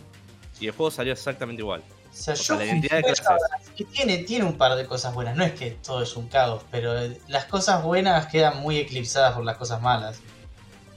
y 0.61 0.67
el 0.67 0.73
juego 0.73 0.91
salió 0.91 1.15
exactamente 1.15 1.63
igual. 1.63 1.83
O 2.13 2.15
sea, 2.15 2.35
yo 2.35 2.57
la 2.57 2.65
identidad 2.67 2.97
de 2.99 3.03
jugué 3.03 3.15
clases. 3.15 3.27
Shadowlands 3.27 3.73
y 3.81 3.85
tiene, 3.87 4.19
tiene 4.19 4.45
un 4.45 4.59
par 4.59 4.77
de 4.77 4.87
cosas 4.87 5.15
buenas. 5.15 5.35
No 5.35 5.45
es 5.45 5.53
que 5.53 5.71
todo 5.83 6.03
es 6.03 6.15
un 6.17 6.29
caos, 6.29 6.63
pero 6.71 6.93
las 7.29 7.47
cosas 7.47 7.83
buenas 7.83 8.27
quedan 8.27 8.59
muy 8.61 8.77
eclipsadas 8.77 9.35
por 9.35 9.45
las 9.45 9.57
cosas 9.57 9.81
malas. 9.81 10.21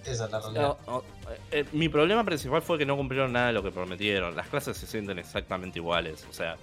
Esa 0.06 0.25
es 0.25 0.32
la 0.32 0.39
realidad. 0.39 0.78
No, 0.86 1.04
eh, 1.51 1.65
mi 1.71 1.89
problema 1.89 2.23
principal 2.23 2.62
fue 2.62 2.78
que 2.78 2.86
no 2.86 2.95
cumplieron 2.97 3.32
nada 3.34 3.47
de 3.47 3.54
lo 3.54 3.63
que 3.63 3.71
prometieron. 3.71 4.36
Las 4.36 4.47
clases 4.49 4.78
se 4.78 4.86
sienten 4.86 5.17
exactamente 5.17 5.80
iguales. 5.80 6.28
O 6.30 6.34
sea, 6.34 6.58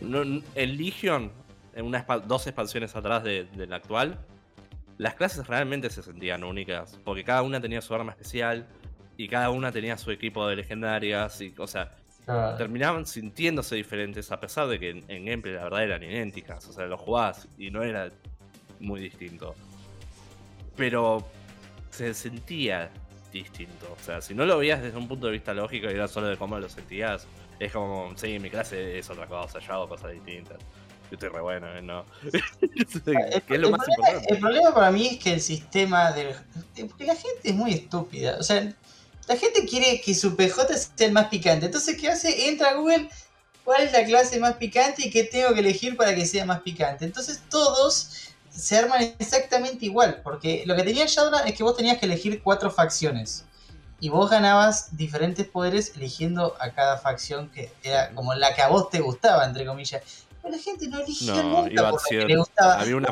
no- 0.00 0.42
el 0.54 0.76
Legion, 0.76 1.30
en 1.74 1.84
unas 1.86 2.04
dos 2.26 2.46
expansiones 2.46 2.96
atrás 2.96 3.22
de, 3.22 3.44
de 3.44 3.66
la 3.66 3.76
actual, 3.76 4.18
las 4.96 5.14
clases 5.14 5.46
realmente 5.46 5.90
se 5.90 6.02
sentían 6.02 6.42
únicas. 6.42 6.98
Porque 7.04 7.22
cada 7.22 7.42
una 7.42 7.60
tenía 7.60 7.80
su 7.80 7.94
arma 7.94 8.12
especial 8.12 8.66
y 9.16 9.28
cada 9.28 9.50
una 9.50 9.70
tenía 9.70 9.96
su 9.98 10.10
equipo 10.10 10.46
de 10.48 10.56
legendarias. 10.56 11.40
Y, 11.40 11.54
o 11.58 11.66
sea, 11.66 11.92
Claro. 12.28 12.56
terminaban 12.58 13.06
sintiéndose 13.06 13.74
diferentes 13.74 14.30
a 14.30 14.38
pesar 14.38 14.68
de 14.68 14.78
que 14.78 14.90
en, 14.90 15.04
en 15.08 15.24
gameplay 15.24 15.54
la 15.54 15.64
verdad 15.64 15.84
eran 15.84 16.02
idénticas. 16.02 16.66
O 16.68 16.72
sea, 16.74 16.84
lo 16.84 16.98
jugabas 16.98 17.48
y 17.56 17.70
no 17.70 17.82
era 17.82 18.10
muy 18.80 19.00
distinto. 19.00 19.54
Pero 20.76 21.26
se 21.90 22.12
sentía 22.12 22.90
distinto. 23.32 23.96
O 23.98 24.04
sea, 24.04 24.20
si 24.20 24.34
no 24.34 24.44
lo 24.44 24.58
veías 24.58 24.82
desde 24.82 24.98
un 24.98 25.08
punto 25.08 25.26
de 25.26 25.32
vista 25.32 25.54
lógico 25.54 25.86
y 25.86 25.94
era 25.94 26.06
solo 26.06 26.28
de 26.28 26.36
cómo 26.36 26.58
lo 26.58 26.68
sentías, 26.68 27.26
es 27.58 27.72
como, 27.72 28.12
sí, 28.16 28.38
mi 28.38 28.50
clase 28.50 28.98
es 28.98 29.08
otra 29.10 29.26
cosa, 29.26 29.58
yo 29.58 29.72
hago 29.72 29.88
cosas 29.88 30.12
distintas. 30.12 30.58
Yo 31.10 31.14
estoy 31.14 31.30
re 31.30 31.40
bueno, 31.40 31.66
¿eh? 31.74 31.80
¿no? 31.80 32.04
El, 32.22 33.42
que 33.42 33.54
es 33.54 33.60
lo 33.60 33.68
el 33.68 33.72
más 33.72 33.80
problema, 33.80 34.08
importante. 34.10 34.34
el 34.34 34.38
problema 34.40 34.74
para 34.74 34.90
mí 34.90 35.06
es 35.06 35.18
que 35.18 35.32
el 35.32 35.40
sistema 35.40 36.12
del. 36.12 36.34
Porque 36.86 37.06
la 37.06 37.14
gente 37.14 37.40
es 37.44 37.54
muy 37.54 37.72
estúpida. 37.72 38.36
O 38.38 38.42
sea, 38.42 38.70
la 39.28 39.36
gente 39.36 39.66
quiere 39.66 40.00
que 40.00 40.14
su 40.14 40.34
PJ 40.34 40.66
sea 40.76 41.06
el 41.06 41.12
más 41.12 41.28
picante. 41.28 41.66
Entonces, 41.66 41.96
¿qué 42.00 42.08
hace? 42.08 42.48
Entra 42.48 42.70
a 42.70 42.74
Google. 42.74 43.10
¿Cuál 43.62 43.82
es 43.82 43.92
la 43.92 44.02
clase 44.04 44.40
más 44.40 44.54
picante 44.54 45.06
y 45.06 45.10
qué 45.10 45.24
tengo 45.24 45.52
que 45.52 45.60
elegir 45.60 45.96
para 45.96 46.14
que 46.14 46.24
sea 46.24 46.46
más 46.46 46.62
picante? 46.62 47.04
Entonces, 47.04 47.42
todos 47.50 48.32
se 48.50 48.78
arman 48.78 49.14
exactamente 49.18 49.84
igual. 49.84 50.22
Porque 50.24 50.62
lo 50.64 50.74
que 50.74 50.82
tenía 50.82 51.04
Shadowlands 51.06 51.50
es 51.50 51.54
que 51.54 51.62
vos 51.62 51.76
tenías 51.76 51.98
que 51.98 52.06
elegir 52.06 52.42
cuatro 52.42 52.70
facciones. 52.70 53.44
Y 54.00 54.08
vos 54.08 54.30
ganabas 54.30 54.96
diferentes 54.96 55.46
poderes 55.46 55.92
eligiendo 55.94 56.56
a 56.60 56.70
cada 56.70 56.96
facción 56.96 57.50
que 57.50 57.70
era 57.82 58.14
como 58.14 58.32
la 58.34 58.54
que 58.54 58.62
a 58.62 58.68
vos 58.68 58.88
te 58.88 59.00
gustaba, 59.00 59.44
entre 59.44 59.66
comillas. 59.66 60.02
Pero 60.48 60.56
la 60.56 60.62
gente 60.62 60.88
no 60.88 61.00
eligió 61.00 61.34
No, 61.34 61.42
nunca 61.42 61.72
iba 61.72 61.90
por 61.90 62.00
lo 62.02 62.08
que 62.08 62.24
le 62.26 62.36
gustaba. 62.36 62.80
había 62.80 62.96
una 62.96 63.08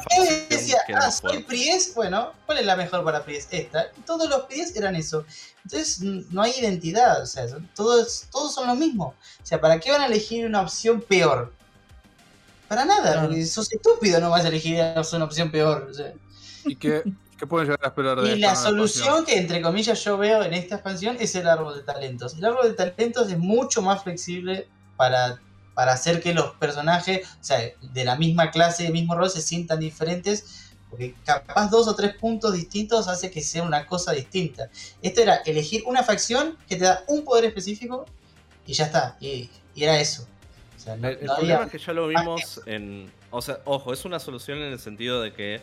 decía, 0.48 0.78
que 0.86 0.94
ah, 0.94 1.10
soy. 1.10 1.42
Pries, 1.42 1.94
bueno, 1.94 2.32
¿cuál 2.46 2.58
es 2.58 2.66
la 2.66 2.76
mejor 2.76 3.04
para 3.04 3.24
Pries? 3.24 3.48
Esta. 3.50 3.90
Todos 4.04 4.28
los 4.28 4.42
Pries 4.42 4.74
eran 4.76 4.96
eso. 4.96 5.24
Entonces 5.64 6.00
no 6.00 6.42
hay 6.42 6.52
identidad, 6.58 7.22
o 7.22 7.26
sea, 7.26 7.46
todos, 7.74 8.26
todos 8.30 8.54
son 8.54 8.66
lo 8.68 8.74
mismo. 8.74 9.14
O 9.42 9.46
sea, 9.46 9.60
¿para 9.60 9.78
qué 9.80 9.90
van 9.90 10.00
a 10.02 10.06
elegir 10.06 10.46
una 10.46 10.60
opción 10.62 11.00
peor? 11.00 11.52
Para 12.68 12.84
nada, 12.84 13.12
Claro. 13.12 13.28
porque 13.28 13.44
sos 13.46 13.72
estúpido 13.72 14.20
no 14.20 14.30
vas 14.30 14.44
a 14.44 14.48
elegir 14.48 14.80
una 14.80 15.24
opción 15.24 15.50
peor. 15.50 15.88
o 15.90 15.94
sea. 15.94 16.12
¿Y 16.64 16.74
qué, 16.76 17.02
qué 17.38 17.46
pueden 17.46 17.66
llegar 17.68 17.80
a 17.84 17.88
esperar 17.88 18.20
de 18.20 18.28
Y 18.30 18.32
esta 18.34 18.46
la 18.48 18.54
solución 18.56 19.04
expansión? 19.04 19.24
que 19.24 19.38
entre 19.38 19.62
comillas 19.62 20.02
yo 20.02 20.16
veo 20.18 20.42
en 20.42 20.52
esta 20.54 20.76
expansión 20.76 21.16
es 21.20 21.34
el 21.36 21.46
árbol 21.48 21.76
de 21.76 21.82
talentos. 21.82 22.34
El 22.34 22.44
árbol 22.44 22.68
de 22.68 22.72
talentos 22.74 23.30
es 23.30 23.38
mucho 23.38 23.82
más 23.82 24.02
flexible 24.02 24.68
para, 24.96 25.40
para 25.76 25.92
hacer 25.92 26.22
que 26.22 26.32
los 26.32 26.52
personajes, 26.54 27.28
o 27.38 27.44
sea, 27.44 27.60
de 27.80 28.04
la 28.04 28.16
misma 28.16 28.50
clase, 28.50 28.84
del 28.84 28.92
mismo 28.92 29.14
rol, 29.14 29.28
se 29.28 29.42
sientan 29.42 29.78
diferentes. 29.78 30.64
Porque 30.88 31.14
capaz 31.24 31.68
dos 31.68 31.86
o 31.86 31.94
tres 31.94 32.14
puntos 32.14 32.54
distintos 32.54 33.08
hace 33.08 33.30
que 33.30 33.42
sea 33.42 33.62
una 33.62 33.86
cosa 33.86 34.12
distinta. 34.12 34.70
Esto 35.02 35.20
era 35.20 35.36
elegir 35.44 35.82
una 35.84 36.02
facción 36.02 36.56
que 36.66 36.76
te 36.76 36.84
da 36.84 37.04
un 37.08 37.24
poder 37.24 37.44
específico 37.44 38.06
y 38.66 38.72
ya 38.72 38.86
está. 38.86 39.16
Y, 39.20 39.50
y 39.74 39.84
era 39.84 40.00
eso. 40.00 40.26
O 40.76 40.78
sea, 40.80 40.96
no, 40.96 41.08
El, 41.08 41.18
el 41.18 41.26
no 41.26 41.36
problema 41.36 41.64
es 41.64 41.70
que 41.70 41.78
ya 41.78 41.92
lo 41.92 42.08
vimos 42.08 42.62
en. 42.64 43.12
O 43.30 43.42
sea, 43.42 43.58
ojo, 43.66 43.92
es 43.92 44.04
una 44.06 44.18
solución 44.18 44.58
en 44.58 44.72
el 44.72 44.78
sentido 44.78 45.20
de 45.20 45.34
que 45.34 45.60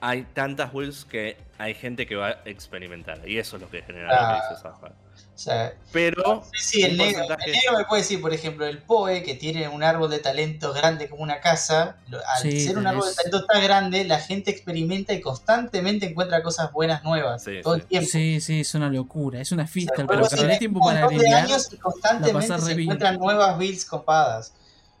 hay 0.00 0.24
tantas 0.34 0.72
builds 0.72 1.06
que 1.06 1.38
hay 1.56 1.72
gente 1.72 2.06
que 2.06 2.16
va 2.16 2.28
a 2.28 2.42
experimentar. 2.44 3.26
Y 3.26 3.38
eso 3.38 3.56
es 3.56 3.62
lo 3.62 3.70
que 3.70 3.80
genera 3.82 4.08
Ah. 4.10 4.56
Zafar. 4.60 4.92
O 5.38 5.40
sea, 5.40 5.72
Pero. 5.92 6.42
Sí, 6.52 6.82
el 6.82 6.96
negro, 6.96 7.20
porcentaje- 7.20 7.50
el 7.50 7.52
negro 7.52 7.78
me 7.78 7.84
puede 7.84 8.02
decir, 8.02 8.20
por 8.20 8.34
ejemplo, 8.34 8.66
el 8.66 8.78
POE, 8.82 9.22
que 9.22 9.34
tiene 9.36 9.68
un 9.68 9.84
árbol 9.84 10.10
de 10.10 10.18
talentos 10.18 10.74
grande 10.74 11.08
como 11.08 11.22
una 11.22 11.38
casa, 11.38 11.98
lo- 12.08 12.18
al 12.18 12.42
Sí, 12.42 12.58
ser 12.66 12.76
un 12.76 12.88
árbol 12.88 13.08
de 13.08 13.14
talentos 13.14 13.46
tan 13.46 13.62
grande, 13.62 14.04
la 14.04 14.18
gente 14.18 14.50
experimenta 14.50 15.12
y 15.12 15.20
constantemente 15.20 16.06
encuentra 16.06 16.42
cosas 16.42 16.72
buenas 16.72 17.04
nuevas 17.04 17.44
Sí, 17.44 17.60
todo 17.62 17.74
sí. 17.76 17.80
el 17.82 17.86
tiempo. 17.86 18.08
Sí, 18.10 18.40
sí, 18.40 18.60
es 18.62 18.74
una 18.74 18.90
locura. 18.90 19.40
Es 19.40 19.52
una 19.52 19.62
O 19.62 19.66
sea, 19.66 19.72
fiesta, 19.72 20.02
el 20.02 20.08
pero 20.08 20.26
tenés 20.26 20.58
tiempo 20.58 20.80
para 20.80 21.04
agregar. 21.04 21.44
años 21.44 21.72
y 21.72 21.76
constantemente 21.76 22.58
se 22.60 22.72
encuentran 22.72 23.16
nuevas 23.16 23.56
builds 23.56 23.84
copadas. 23.84 24.54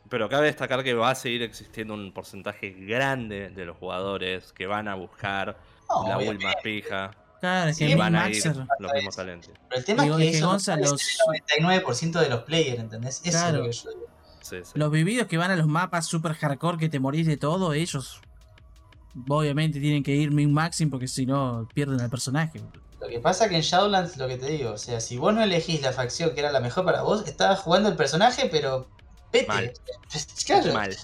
Pero 0.08 0.28
cabe 0.28 0.46
destacar 0.46 0.84
que 0.84 0.94
va 0.94 1.10
a 1.10 1.14
seguir 1.16 1.42
existiendo 1.42 1.94
un 1.94 2.12
porcentaje 2.14 2.70
grande 2.70 3.50
de 3.50 3.64
los 3.64 3.76
jugadores 3.76 4.52
que 4.52 4.68
van 4.68 4.86
a 4.86 4.94
buscar 4.94 5.58
No, 5.90 6.08
la 6.08 6.16
build 6.16 6.40
más 6.44 6.54
pija 6.62 7.10
Claro, 7.40 7.70
es 7.70 7.78
que 7.78 7.84
Sí, 7.84 7.88
Min 7.90 7.98
van 7.98 8.16
a 8.16 8.28
ir 8.30 8.44
los 8.80 8.92
mismos 8.94 9.16
talentos. 9.16 9.50
pero 9.68 9.78
el 9.78 9.84
tema 9.84 10.02
Digo, 10.02 10.18
es 10.18 10.24
que 10.26 10.32
que 10.32 10.40
Gonza, 10.44 10.74
puede 10.76 10.90
los- 10.90 11.02
el 11.56 11.62
99% 11.62 12.20
de 12.20 12.28
los 12.28 12.42
players, 12.42 12.80
¿entendés? 12.80 13.20
Eso 13.24 13.30
Claro. 13.38 13.64
es 13.64 13.84
lo 13.84 13.90
que 13.90 13.94
yo 13.94 13.98
digo. 14.00 14.06
Sí, 14.42 14.56
sí. 14.64 14.72
Los 14.74 14.90
vividos 14.90 15.26
que 15.28 15.36
van 15.36 15.50
a 15.50 15.56
los 15.56 15.66
mapas 15.66 16.06
super 16.06 16.34
hardcore 16.34 16.78
que 16.78 16.88
te 16.88 16.98
morís 17.00 17.26
de 17.26 17.36
todo, 17.36 17.74
ellos 17.74 18.20
obviamente 19.28 19.80
tienen 19.80 20.02
que 20.02 20.12
ir 20.14 20.30
min 20.30 20.52
maxim 20.52 20.90
porque 20.90 21.08
si 21.08 21.26
no 21.26 21.68
pierden 21.74 22.00
al 22.00 22.10
personaje. 22.10 22.60
Lo 23.00 23.06
que 23.08 23.20
pasa 23.20 23.48
que 23.48 23.54
en 23.56 23.62
Shadowlands, 23.62 24.16
lo 24.16 24.26
que 24.26 24.36
te 24.38 24.46
digo, 24.46 24.72
o 24.72 24.78
sea, 24.78 25.00
si 25.00 25.16
vos 25.18 25.32
no 25.34 25.42
elegís 25.42 25.82
la 25.82 25.92
facción 25.92 26.34
que 26.34 26.40
era 26.40 26.50
la 26.50 26.60
mejor 26.60 26.84
para 26.84 27.02
vos, 27.02 27.24
estabas 27.26 27.60
jugando 27.60 27.88
el 27.88 27.96
personaje, 27.96 28.48
pero 28.50 28.88
pete. 29.30 29.46
Mal. 29.46 29.72
Claro. 30.46 30.72
Mal. 30.72 30.96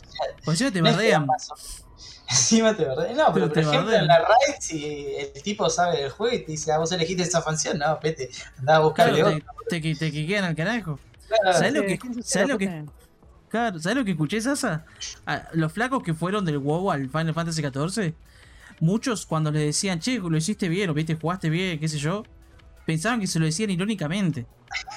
Por 0.45 0.55
eso 0.55 0.73
te 0.73 0.81
No 0.81 0.89
es 0.89 0.97
que 0.97 1.13
bardean. 1.13 1.27
Encima 2.29 2.77
te 2.77 2.85
bardean. 2.85 3.17
No, 3.17 3.33
pero 3.35 3.49
Te- 3.49 3.63
por 3.63 3.75
ejemplo 3.75 3.93
en 3.93 4.07
la 4.07 4.19
raid, 4.19 4.55
si 4.61 5.07
el 5.17 5.33
tipo 5.43 5.69
sabe 5.69 5.99
del 6.03 6.11
juego 6.11 6.35
y 6.35 6.45
te 6.45 6.53
dice, 6.53 6.73
ah, 6.73 6.79
vos 6.79 6.91
elegiste 6.93 7.23
esa 7.23 7.43
facción, 7.43 7.79
no, 7.79 7.99
pete, 8.01 8.31
andá 8.59 8.77
a 8.77 8.81
buscarle 8.81 9.23
Claro, 9.23 9.37
otra. 9.37 9.53
te, 9.69 9.81
te, 9.81 9.95
te 9.95 10.11
quiquean 10.11 10.45
al 10.45 10.55
carajo. 10.57 10.99
Claro, 11.29 11.59
¿Sabes 11.59 11.75
lo 11.75 11.83
que, 11.87 11.99
¿quién 11.99 12.15
se 12.15 12.23
¿sabes 12.23 12.49
lo 12.49 12.59
que, 12.59 12.85
claro, 13.49 13.79
¿sabes 13.79 13.99
lo 13.99 14.05
que 14.05 14.11
escuché, 14.13 14.41
Sasa? 14.41 14.85
A 15.27 15.49
los 15.53 15.73
flacos 15.73 16.03
que 16.03 16.15
fueron 16.15 16.45
del 16.45 16.59
WoW 16.59 16.91
al 16.91 17.09
Final 17.11 17.35
Fantasy 17.35 17.63
XIV, 17.63 18.15
muchos 18.81 19.27
cuando 19.27 19.51
les 19.51 19.63
decían, 19.63 20.01
che, 20.01 20.19
lo 20.19 20.37
hiciste 20.37 20.69
bien, 20.69 20.91
o 20.91 20.95
viste, 20.95 21.15
jugaste 21.15 21.51
bien, 21.51 21.79
qué 21.79 21.89
sé 21.89 21.99
yo, 21.99 22.23
pensaban 22.85 23.21
que 23.21 23.27
se 23.27 23.39
lo 23.39 23.47
decían 23.47 23.71
irónicamente. 23.71 24.47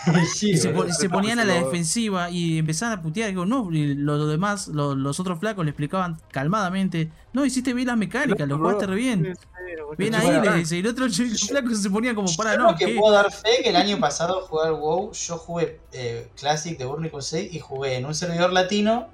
Sí, 0.26 0.52
Y 0.52 0.58
se, 0.58 1.10
ponían 1.10 1.39
a 1.39 1.45
la 1.45 1.54
defensiva 1.56 2.30
y 2.32 2.58
empezaban 2.58 2.97
a 2.97 3.02
putear. 3.02 3.30
Digo, 3.30 3.45
no, 3.45 3.71
y 3.71 3.93
lo- 3.95 4.17
los 4.17 4.30
demás, 4.30 4.67
lo- 4.69 4.95
los 4.95 5.19
otros 5.19 5.39
flacos 5.39 5.65
le 5.65 5.71
explicaban 5.71 6.17
calmadamente. 6.32 7.12
No, 7.34 7.45
hiciste 7.45 7.73
bien 7.73 7.88
las 7.88 7.97
mecánicas, 7.97 8.47
lo 8.47 8.58
jugaste 8.58 8.88
re 8.88 8.95
bien. 8.95 9.34
Bien 9.97 10.15
ahí, 10.15 10.39
le 10.41 10.54
dice. 10.54 10.78
Y 10.78 10.80
el 10.80 10.88
otro 10.88 11.08
flacos 11.47 11.82
se 11.82 11.89
ponían 11.89 12.15
como 12.15 12.34
para, 12.36 12.54
Yo 12.54 12.58
no, 12.58 12.71
lo 12.71 12.76
que 12.76 12.86
¿qué? 12.86 12.95
puedo 12.95 13.13
dar 13.13 13.32
fe 13.32 13.62
que 13.63 13.69
el 13.69 13.76
año 13.76 14.00
pasado 14.00 14.41
jugar 14.47 14.73
WoW, 14.73 15.12
yo 15.13 15.38
jugué 15.38 15.82
eh, 15.91 16.32
Classic 16.36 16.78
de 16.78 16.86
Burning 16.86 17.10
Crusade 17.10 17.50
y 17.52 17.60
jugué 17.60 17.95
en 17.97 18.06
un 18.06 18.15
servidor 18.15 18.52
latino 18.54 19.10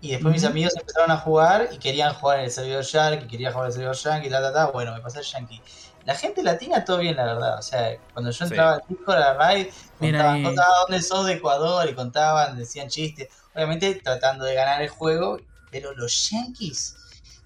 Y 0.00 0.10
después 0.12 0.32
mis 0.32 0.44
amigos 0.44 0.74
empezaron 0.78 1.10
a 1.10 1.16
jugar 1.18 1.70
y 1.72 1.78
querían 1.78 2.14
jugar 2.14 2.38
en 2.40 2.44
el 2.46 2.50
servidor 2.50 2.84
Yankee, 2.84 3.26
quería 3.26 3.52
jugar 3.52 3.66
en 3.66 3.68
el 3.68 3.72
servidor 3.74 3.96
Yankee, 3.96 4.30
ta, 4.30 4.40
ta, 4.42 4.52
ta. 4.52 4.70
Bueno, 4.70 4.92
me 4.94 5.00
pasé 5.00 5.20
el 5.20 5.24
Yankee. 5.26 5.62
La 6.04 6.14
gente 6.14 6.42
latina, 6.42 6.84
todo 6.84 6.98
bien, 6.98 7.16
la 7.16 7.24
verdad. 7.24 7.58
O 7.58 7.62
sea, 7.62 7.96
cuando 8.12 8.30
yo 8.30 8.38
Sí. 8.38 8.44
entraba 8.44 8.74
al 8.74 8.82
Discord, 8.88 9.18
la 9.18 9.34
raid, 9.34 9.66
Mira 10.00 10.18
contaban, 10.18 10.36
ahí. 10.36 10.42
contaban 10.44 10.72
dónde 10.88 11.02
sos 11.02 11.26
de 11.26 11.32
Ecuador 11.34 11.88
y 11.88 11.94
contaban, 11.94 12.56
decían 12.58 12.88
chistes. 12.88 13.28
Obviamente 13.54 13.94
tratando 13.96 14.44
de 14.44 14.54
ganar 14.54 14.82
el 14.82 14.88
juego, 14.88 15.38
pero 15.70 15.94
los 15.94 16.30
Yankees 16.30 16.96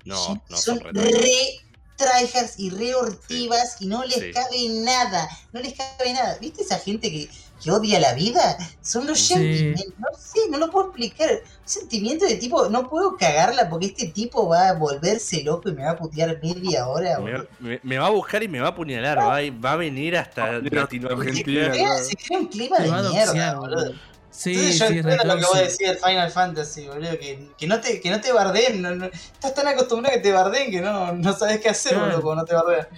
No, 0.05 0.17
son, 0.17 0.43
no 0.49 0.57
son 0.57 0.79
son 0.81 0.95
re 0.95 1.61
tryhards 1.97 2.59
y 2.59 2.71
re 2.71 2.95
hortivas 2.95 3.77
y 3.81 3.87
no 3.87 4.05
les 4.05 4.19
Sí. 4.19 4.33
cabe 4.33 4.69
nada. 4.85 5.29
No 5.53 5.61
les 5.61 5.75
cabe 5.75 6.13
nada. 6.13 6.39
¿Viste 6.41 6.63
esa 6.63 6.79
gente 6.79 7.11
que, 7.11 7.29
que 7.63 7.71
odia 7.71 7.99
la 8.01 8.15
vida? 8.15 8.57
Son 8.83 9.07
los 9.07 9.19
Sí. 9.19 9.35
Yankees. 9.35 9.87
No 9.99 10.07
sé, 10.19 10.41
no 10.51 10.59
lo 10.59 10.71
puedo 10.71 10.87
explicar. 10.89 11.29
Un 11.31 11.69
sentimiento 11.69 12.25
de 12.27 12.37
tipo, 12.37 12.69
no 12.69 12.89
puedo 12.89 13.17
cagarla 13.17 13.69
porque 13.69 13.87
este 13.87 14.07
tipo 14.09 14.49
va 14.49 14.69
a 14.69 14.73
volverse 14.75 15.43
loco 15.43 15.69
y 15.69 15.73
me 15.73 15.85
va 15.85 15.91
a 15.91 15.97
putear 15.97 16.39
media 16.43 16.87
hora. 16.89 17.19
Me, 17.19 17.33
boludo. 17.33 17.49
me- 17.59 17.81
me 17.83 17.99
va 17.99 18.07
a 18.07 18.11
buscar 18.11 18.43
y 18.43 18.49
me 18.49 18.61
va 18.61 18.67
a 18.69 18.71
apuñalar. 18.71 19.19
Va, 19.19 19.37
a- 19.39 19.51
va 19.65 19.73
a 19.73 19.77
venir 19.77 20.17
hasta 20.17 20.61
Mira, 20.61 20.83
Latinoamérica. 20.83 21.51
Argentina. 21.51 21.99
Se 21.99 22.17
crea- 22.17 22.39
un 22.39 22.47
clima 22.47 22.79
de 22.79 22.91
mierda, 23.11 23.55
boludo. 23.57 23.93
Sí, 24.31 24.51
Entonces 24.53 24.79
yo 24.79 24.87
sí, 24.87 24.99
entiendo 24.99 25.25
lo 25.25 25.37
que 25.37 25.45
vos 25.47 25.59
decís 25.59 25.79
del 25.79 25.97
Final 25.99 26.31
Fantasy, 26.31 26.87
boludo, 26.87 27.11
que, 27.19 27.49
que 27.59 27.67
no 27.67 27.81
te, 27.81 28.01
que 28.01 28.09
no 28.11 28.21
te 28.21 28.31
bardeen, 28.33 28.81
no, 28.83 28.95
no- 28.95 29.07
estás 29.07 29.53
tan 29.55 29.67
acostumbrado 29.67 30.15
a 30.15 30.19
que 30.19 30.23
te 30.23 30.33
bardeen 30.33 30.71
que 30.71 30.81
no, 30.81 31.13
no 31.13 31.33
sabes 31.37 31.59
qué 31.61 31.71
hacer, 31.71 31.95
Claro. 31.95 32.07
boludo, 32.07 32.23
cuando 32.23 32.43
no 32.43 32.47
te 32.47 32.55
bardean. 32.55 32.89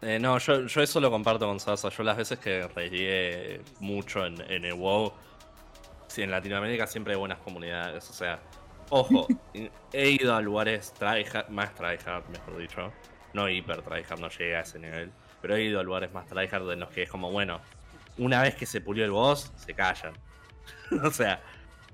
Eh, 0.00 0.18
no, 0.20 0.38
yo, 0.38 0.66
yo 0.66 0.80
eso 0.82 1.00
lo 1.00 1.10
comparto 1.10 1.46
con 1.46 1.58
Sasa. 1.58 1.88
Yo 1.88 2.02
las 2.02 2.16
veces 2.16 2.38
que 2.38 2.68
reí 2.68 3.60
mucho 3.80 4.24
en, 4.24 4.40
en 4.50 4.64
el 4.64 4.74
WoW, 4.74 5.12
en 6.16 6.30
Latinoamérica 6.30 6.86
siempre 6.86 7.14
hay 7.14 7.18
buenas 7.18 7.38
comunidades. 7.38 8.08
O 8.10 8.12
sea, 8.12 8.38
ojo, 8.90 9.26
he 9.92 10.10
ido 10.10 10.34
a 10.34 10.40
lugares 10.40 10.92
tryhard, 10.94 11.48
más 11.48 11.74
tryhard, 11.74 12.24
mejor 12.28 12.56
dicho. 12.58 12.92
No 13.32 13.48
hiper 13.48 13.82
tryhard, 13.82 14.20
no 14.20 14.28
llegué 14.28 14.56
a 14.56 14.60
ese 14.60 14.78
nivel. 14.78 15.10
Pero 15.42 15.56
he 15.56 15.62
ido 15.64 15.80
a 15.80 15.82
lugares 15.82 16.12
más 16.12 16.26
tryhard 16.26 16.70
en 16.72 16.80
los 16.80 16.90
que 16.90 17.02
es 17.02 17.10
como, 17.10 17.30
bueno, 17.30 17.60
una 18.18 18.42
vez 18.42 18.54
que 18.56 18.66
se 18.66 18.80
pulió 18.80 19.04
el 19.04 19.10
boss, 19.12 19.52
se 19.56 19.74
callan. 19.74 20.14
o 21.04 21.10
sea, 21.10 21.40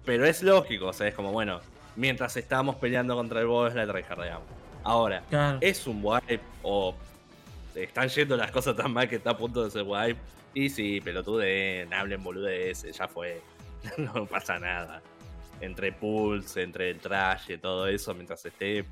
pero 0.04 0.24
es 0.26 0.42
lógico, 0.42 0.86
o 0.88 0.92
sea, 0.92 1.08
es 1.08 1.14
como, 1.14 1.32
bueno, 1.32 1.60
mientras 1.96 2.36
estábamos 2.36 2.76
peleando 2.76 3.14
contra 3.16 3.40
el 3.40 3.46
boss, 3.46 3.74
la 3.74 3.86
tryhardeamos. 3.86 4.46
Ahora, 4.84 5.22
Claro. 5.30 5.58
es 5.60 5.86
un 5.86 6.00
wipe 6.02 6.40
o 6.62 6.94
están 7.74 8.08
yendo 8.08 8.36
las 8.36 8.50
cosas 8.50 8.76
tan 8.76 8.92
mal 8.92 9.08
que 9.08 9.16
está 9.16 9.30
a 9.30 9.36
punto 9.36 9.64
de 9.64 9.70
ser 9.70 9.84
wipe. 9.86 10.20
Y 10.54 10.70
sí, 10.70 11.00
pelotuden, 11.00 11.92
hablen 11.92 12.22
boludeces, 12.22 12.96
ya 12.96 13.08
fue. 13.08 13.40
no 13.98 14.26
pasa 14.26 14.58
nada. 14.58 15.02
Entre 15.60 15.92
pools, 15.92 16.56
entre 16.56 16.90
el 16.90 16.98
trash 16.98 17.50
y 17.50 17.58
todo 17.58 17.86
eso, 17.88 18.14
mientras 18.14 18.44
esté 18.44 18.84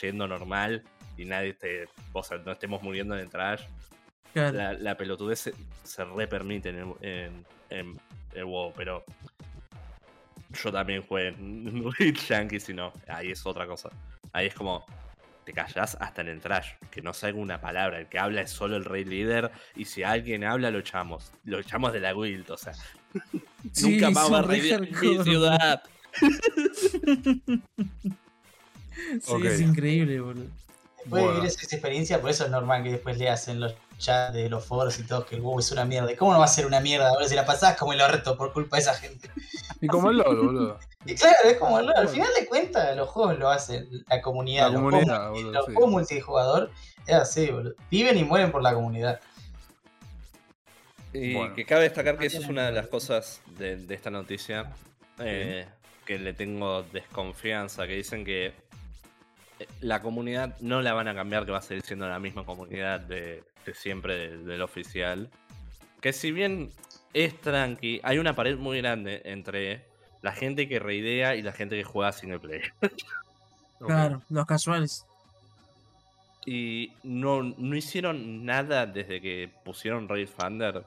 yendo 0.00 0.26
normal 0.26 0.82
y 1.16 1.24
nadie 1.24 1.50
esté, 1.50 1.88
o 2.12 2.22
sea, 2.22 2.38
no 2.38 2.52
estemos 2.52 2.82
muriendo 2.82 3.14
en 3.14 3.22
el 3.22 3.30
trash, 3.30 3.62
claro. 4.32 4.56
la, 4.56 4.72
la 4.74 4.96
pelotudez 4.96 5.40
se, 5.40 5.54
se 5.82 6.04
re 6.04 6.28
permite 6.28 6.68
en 6.68 6.76
el, 6.76 6.94
en, 7.00 7.46
en 7.70 8.00
el 8.34 8.44
WoW, 8.44 8.72
pero 8.76 9.04
yo 10.62 10.72
también 10.72 11.02
jugué 11.02 11.28
en 11.28 11.90
Rich 11.98 12.28
Yankees 12.28 12.68
y 12.68 12.74
no, 12.74 12.92
ahí 13.08 13.32
es 13.32 13.44
otra 13.44 13.66
cosa. 13.66 13.90
Ahí 14.32 14.46
es 14.46 14.54
como, 14.54 14.84
te 15.48 15.54
callás 15.54 15.96
hasta 15.98 16.20
en 16.20 16.28
el 16.28 16.40
trash, 16.42 16.72
que 16.90 17.00
no 17.00 17.14
salga 17.14 17.38
una 17.38 17.58
palabra, 17.58 17.98
el 17.98 18.06
que 18.06 18.18
habla 18.18 18.42
es 18.42 18.50
solo 18.50 18.76
el 18.76 18.84
rey 18.84 19.06
líder, 19.06 19.50
y 19.74 19.86
si 19.86 20.02
alguien 20.02 20.44
habla 20.44 20.70
lo 20.70 20.80
echamos, 20.80 21.32
lo 21.44 21.58
echamos 21.58 21.94
de 21.94 22.00
la 22.00 22.12
guild, 22.12 22.50
o 22.50 22.58
sea, 22.58 22.74
Sí, 23.72 23.92
nunca 23.92 24.10
más 24.10 24.30
va 24.30 24.40
a 24.40 24.42
re 24.42 24.48
raidear 24.48 24.82
mi 24.82 25.24
ciudad. 25.24 25.82
Sí, 29.22 29.46
es 29.46 29.60
increíble, 29.60 30.20
boludo. 30.20 30.42
Después 30.44 31.04
de 31.04 31.08
Bueno. 31.08 31.32
vivir 31.34 31.46
esa 31.46 31.62
experiencia, 31.76 32.20
por 32.20 32.30
eso 32.30 32.44
es 32.44 32.50
normal 32.50 32.82
que 32.82 32.90
después 32.90 33.16
leas 33.16 33.46
en 33.48 33.60
los 33.60 33.74
chats 33.98 34.32
de 34.32 34.48
los 34.48 34.64
foros 34.64 34.98
y 34.98 35.02
todo 35.02 35.26
que 35.26 35.36
el 35.36 35.42
WoW 35.42 35.58
es 35.58 35.70
una 35.72 35.84
mierda. 35.84 36.10
¿Y 36.10 36.16
¿Cómo 36.16 36.32
no 36.32 36.38
va 36.38 36.46
a 36.46 36.48
ser 36.48 36.64
una 36.66 36.80
mierda? 36.80 37.08
Ahora 37.08 37.28
si 37.28 37.34
la 37.34 37.44
pasás 37.44 37.76
como 37.76 37.92
el 37.92 38.00
orto 38.00 38.36
por 38.36 38.52
culpa 38.52 38.76
de 38.76 38.82
esa 38.82 38.94
gente. 38.94 39.28
Y 39.80 39.86
como 39.86 40.10
el 40.10 40.18
LOL, 40.18 40.36
boludo. 40.36 40.78
Y 41.06 41.14
claro, 41.14 41.36
es 41.44 41.56
como, 41.56 41.80
no, 41.80 41.92
al 41.94 42.08
final 42.08 42.28
de 42.38 42.46
cuentas, 42.46 42.94
los 42.96 43.08
juegos 43.08 43.38
lo 43.38 43.48
hacen 43.48 43.88
la 44.08 44.20
comunidad. 44.20 44.66
La 44.66 44.72
los 44.72 44.82
comunidad, 44.82 45.16
juegos, 45.16 45.32
boludo, 45.32 45.52
los 45.52 45.66
sí. 45.66 45.72
juegos 45.72 45.90
multijugador 45.90 46.70
es 47.06 47.14
así, 47.14 47.46
boludo. 47.50 47.74
Viven 47.90 48.18
y 48.18 48.24
mueren 48.24 48.50
por 48.50 48.62
la 48.62 48.74
comunidad. 48.74 49.20
Y 51.12 51.34
Bueno. 51.34 51.54
que 51.54 51.64
cabe 51.64 51.84
destacar 51.84 52.18
que 52.18 52.26
eso 52.26 52.38
es 52.40 52.48
una 52.48 52.66
de 52.66 52.72
las 52.72 52.88
cosas 52.88 53.40
de, 53.56 53.76
de 53.76 53.94
esta 53.94 54.10
noticia 54.10 54.70
eh, 55.20 55.66
que 56.04 56.18
le 56.18 56.34
tengo 56.34 56.82
desconfianza, 56.82 57.86
que 57.86 57.94
dicen 57.94 58.24
que 58.24 58.52
la 59.80 60.00
comunidad 60.02 60.56
no 60.60 60.80
la 60.82 60.92
van 60.94 61.08
a 61.08 61.14
cambiar, 61.14 61.44
que 61.44 61.52
va 61.52 61.58
a 61.58 61.62
seguir 61.62 61.82
siendo 61.84 62.08
la 62.08 62.18
misma 62.18 62.44
comunidad 62.44 63.00
de, 63.00 63.42
de 63.64 63.74
siempre 63.74 64.16
de- 64.16 64.38
del 64.38 64.62
oficial. 64.62 65.30
Que 66.00 66.12
si 66.12 66.30
bien 66.32 66.70
es 67.14 67.40
tranqui, 67.40 68.00
hay 68.04 68.18
una 68.18 68.34
pared 68.34 68.56
muy 68.56 68.78
grande 68.78 69.22
entre 69.24 69.84
la 70.22 70.32
gente 70.32 70.68
que 70.68 70.78
reidea 70.78 71.34
y 71.36 71.42
la 71.42 71.52
gente 71.52 71.76
que 71.76 71.84
juega 71.84 72.12
single 72.12 72.40
player. 72.40 72.72
Claro, 73.80 74.22
los 74.28 74.44
casuales. 74.44 75.06
Y 76.44 76.92
no, 77.04 77.42
no 77.44 77.76
hicieron 77.76 78.44
nada 78.44 78.86
desde 78.86 79.20
que 79.20 79.50
pusieron 79.64 80.08
Raid 80.08 80.28
Thunder 80.36 80.84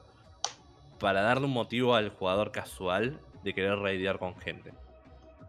para 0.98 1.22
darle 1.22 1.46
un 1.46 1.52
motivo 1.52 1.94
al 1.94 2.10
jugador 2.10 2.52
casual 2.52 3.18
de 3.44 3.54
querer 3.54 3.78
raidear 3.78 4.18
con 4.18 4.36
gente. 4.38 4.72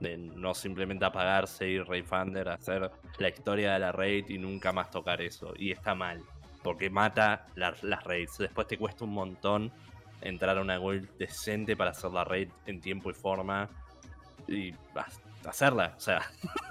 De 0.03 0.17
no 0.17 0.53
simplemente 0.53 1.05
apagarse 1.05 1.67
y 1.67 1.79
Raid 1.79 2.05
Thunder, 2.09 2.49
hacer 2.49 2.91
la 3.19 3.29
historia 3.29 3.73
de 3.73 3.79
la 3.79 3.91
raid 3.91 4.29
y 4.29 4.37
nunca 4.37 4.71
más 4.73 4.91
tocar 4.91 5.21
eso. 5.21 5.53
Y 5.57 5.71
está 5.71 5.95
mal, 5.95 6.21
porque 6.61 6.89
mata 6.89 7.47
la- 7.55 7.73
las 7.81 8.03
raids. 8.03 8.37
Después 8.37 8.67
te 8.67 8.77
cuesta 8.77 9.05
un 9.05 9.13
montón 9.13 9.71
entrar 10.21 10.57
a 10.57 10.61
una 10.61 10.77
guild 10.77 11.09
decente 11.17 11.75
para 11.77 11.91
hacer 11.91 12.11
la 12.11 12.23
raid 12.23 12.49
en 12.65 12.81
tiempo 12.81 13.09
y 13.09 13.13
forma. 13.13 13.69
Y 14.47 14.73
hacerla, 15.45 15.93
o 15.97 15.99
sea, 15.99 16.21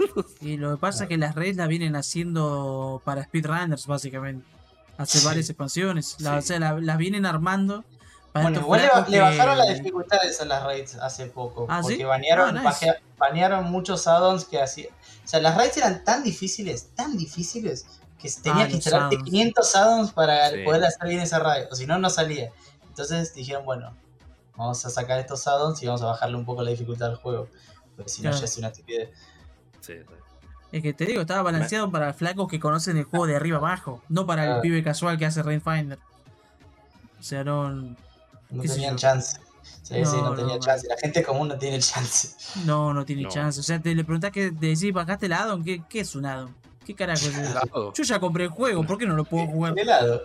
Y 0.41 0.57
lo 0.59 0.73
que 0.73 0.81
pasa 0.81 1.05
es 1.05 1.09
que 1.09 1.17
las 1.17 1.35
redes 1.35 1.57
las 1.57 1.69
vienen 1.69 1.97
haciendo 1.97 3.01
para 3.05 3.25
speedrunners, 3.25 3.87
básicamente. 3.87 4.47
Hace 4.99 5.19
Sí. 5.21 5.27
varias 5.27 5.49
expansiones. 5.49 6.17
Sí. 6.19 6.27
o 6.27 6.43
sea, 6.43 6.59
la- 6.61 6.79
las 6.81 6.99
vienen 6.99 7.25
armando 7.27 7.85
Bueno, 8.35 8.61
igual 8.61 8.81
le, 9.09 9.21
bajaron 9.21 9.59
las 9.59 9.69
dificultades 9.77 10.41
a 10.41 10.45
las 10.47 10.63
raids 10.65 10.95
hace 10.97 11.27
poco. 11.27 11.67
¿Ah, 11.69 11.81
porque 11.83 11.97
sí? 11.99 12.03
banearon, 12.05 12.57
Ah, 12.57 12.63
nice. 12.71 12.95
banearon 13.19 13.71
muchos 13.71 14.07
addons 14.07 14.45
que 14.47 14.61
hacían. 14.61 14.89
O 15.25 15.29
sea, 15.29 15.41
las 15.41 15.55
raids 15.57 15.77
eran 15.77 16.03
tan 16.05 16.23
difíciles, 16.25 16.89
tan 16.95 17.17
difíciles, 17.19 17.87
que 18.19 18.31
tenías 18.43 18.65
Ah, 18.65 18.69
que 18.69 18.75
instalarte 18.77 19.17
addons. 19.17 19.31
500 19.31 19.77
addons 19.77 20.13
para 20.13 20.51
Sí. 20.51 20.65
poder 20.65 20.85
hacer 20.85 21.09
bien 21.09 21.21
esa 21.21 21.39
raid. 21.41 21.67
O 21.71 21.75
si 21.75 21.87
no, 21.87 21.99
no 21.99 22.09
salía. 22.09 22.51
Entonces 22.89 23.35
dijeron, 23.35 23.65
bueno, 23.67 23.95
vamos 24.57 24.85
a 24.87 24.91
sacar 24.91 25.19
estos 25.19 25.47
addons 25.47 25.83
y 25.83 25.87
vamos 25.87 26.01
a 26.03 26.07
bajarle 26.07 26.37
un 26.37 26.45
poco 26.47 26.63
la 26.63 26.71
dificultad 26.71 27.11
al 27.11 27.17
juego. 27.17 27.49
Porque 27.97 28.11
si 28.11 28.23
no, 28.23 28.31
ya 28.31 28.45
es 28.45 28.57
una 28.57 28.69
estupidez. 28.69 29.11
sí, 29.81 29.95
sí. 29.99 30.15
Es 30.73 30.81
que 30.83 30.95
te 30.95 31.05
digo, 31.05 31.21
estaba 31.21 31.43
balanceado 31.43 31.91
para 31.91 32.15
flacos 32.15 32.49
que 32.49 32.59
conocen 32.59 32.97
el 32.97 33.05
juego 33.05 33.27
de 33.27 33.37
arriba 33.37 33.59
abajo, 33.59 34.01
no 34.09 34.27
para 34.27 34.47
el 34.47 34.53
Ah. 34.53 34.61
pibe 34.63 34.83
casual 34.83 35.19
que 35.19 35.27
hace 35.27 35.43
Rainfinder. 35.43 35.99
O 37.21 37.23
sea, 37.23 37.45
no. 37.45 37.95
No 38.53 38.63
¿Qué 38.63 38.69
sé 38.69 38.75
tenían 38.75 38.97
chance. 38.97 39.39
Sí, 39.83 39.95
sí, 40.05 40.17
No, 40.17 40.31
no 40.31 40.35
tenía 40.35 40.55
no, 40.55 40.61
chance. 40.61 40.87
La 40.89 40.97
gente 40.97 41.23
común 41.23 41.49
no 41.49 41.59
tiene 41.59 41.79
chance. 41.81 42.29
No, 42.65 42.93
no 42.95 43.05
tiene 43.05 43.23
No. 43.23 43.29
chance. 43.29 43.59
O 43.61 43.63
sea, 43.63 43.81
te 43.81 43.95
le 43.95 44.05
preguntás 44.05 44.31
que 44.31 44.51
te 44.53 44.67
decís, 44.67 44.93
bajaste 44.93 45.27
el 45.27 45.33
addon, 45.33 45.65
¿qué, 45.65 45.83
¿qué 45.89 46.01
es 46.01 46.15
un 46.15 46.27
addon? 46.27 46.55
¿Qué 46.85 46.95
carajo 46.95 47.27
es 47.27 47.37
eso? 47.37 47.93
Yo 47.95 48.03
ya 48.03 48.19
compré 48.21 48.45
el 48.45 48.51
juego, 48.51 48.85
¿por 48.87 48.99
qué 48.99 49.07
no 49.07 49.15
lo 49.15 49.25
puedo 49.25 49.47
jugar? 49.47 49.75
De 49.75 49.83
helado. 49.83 50.23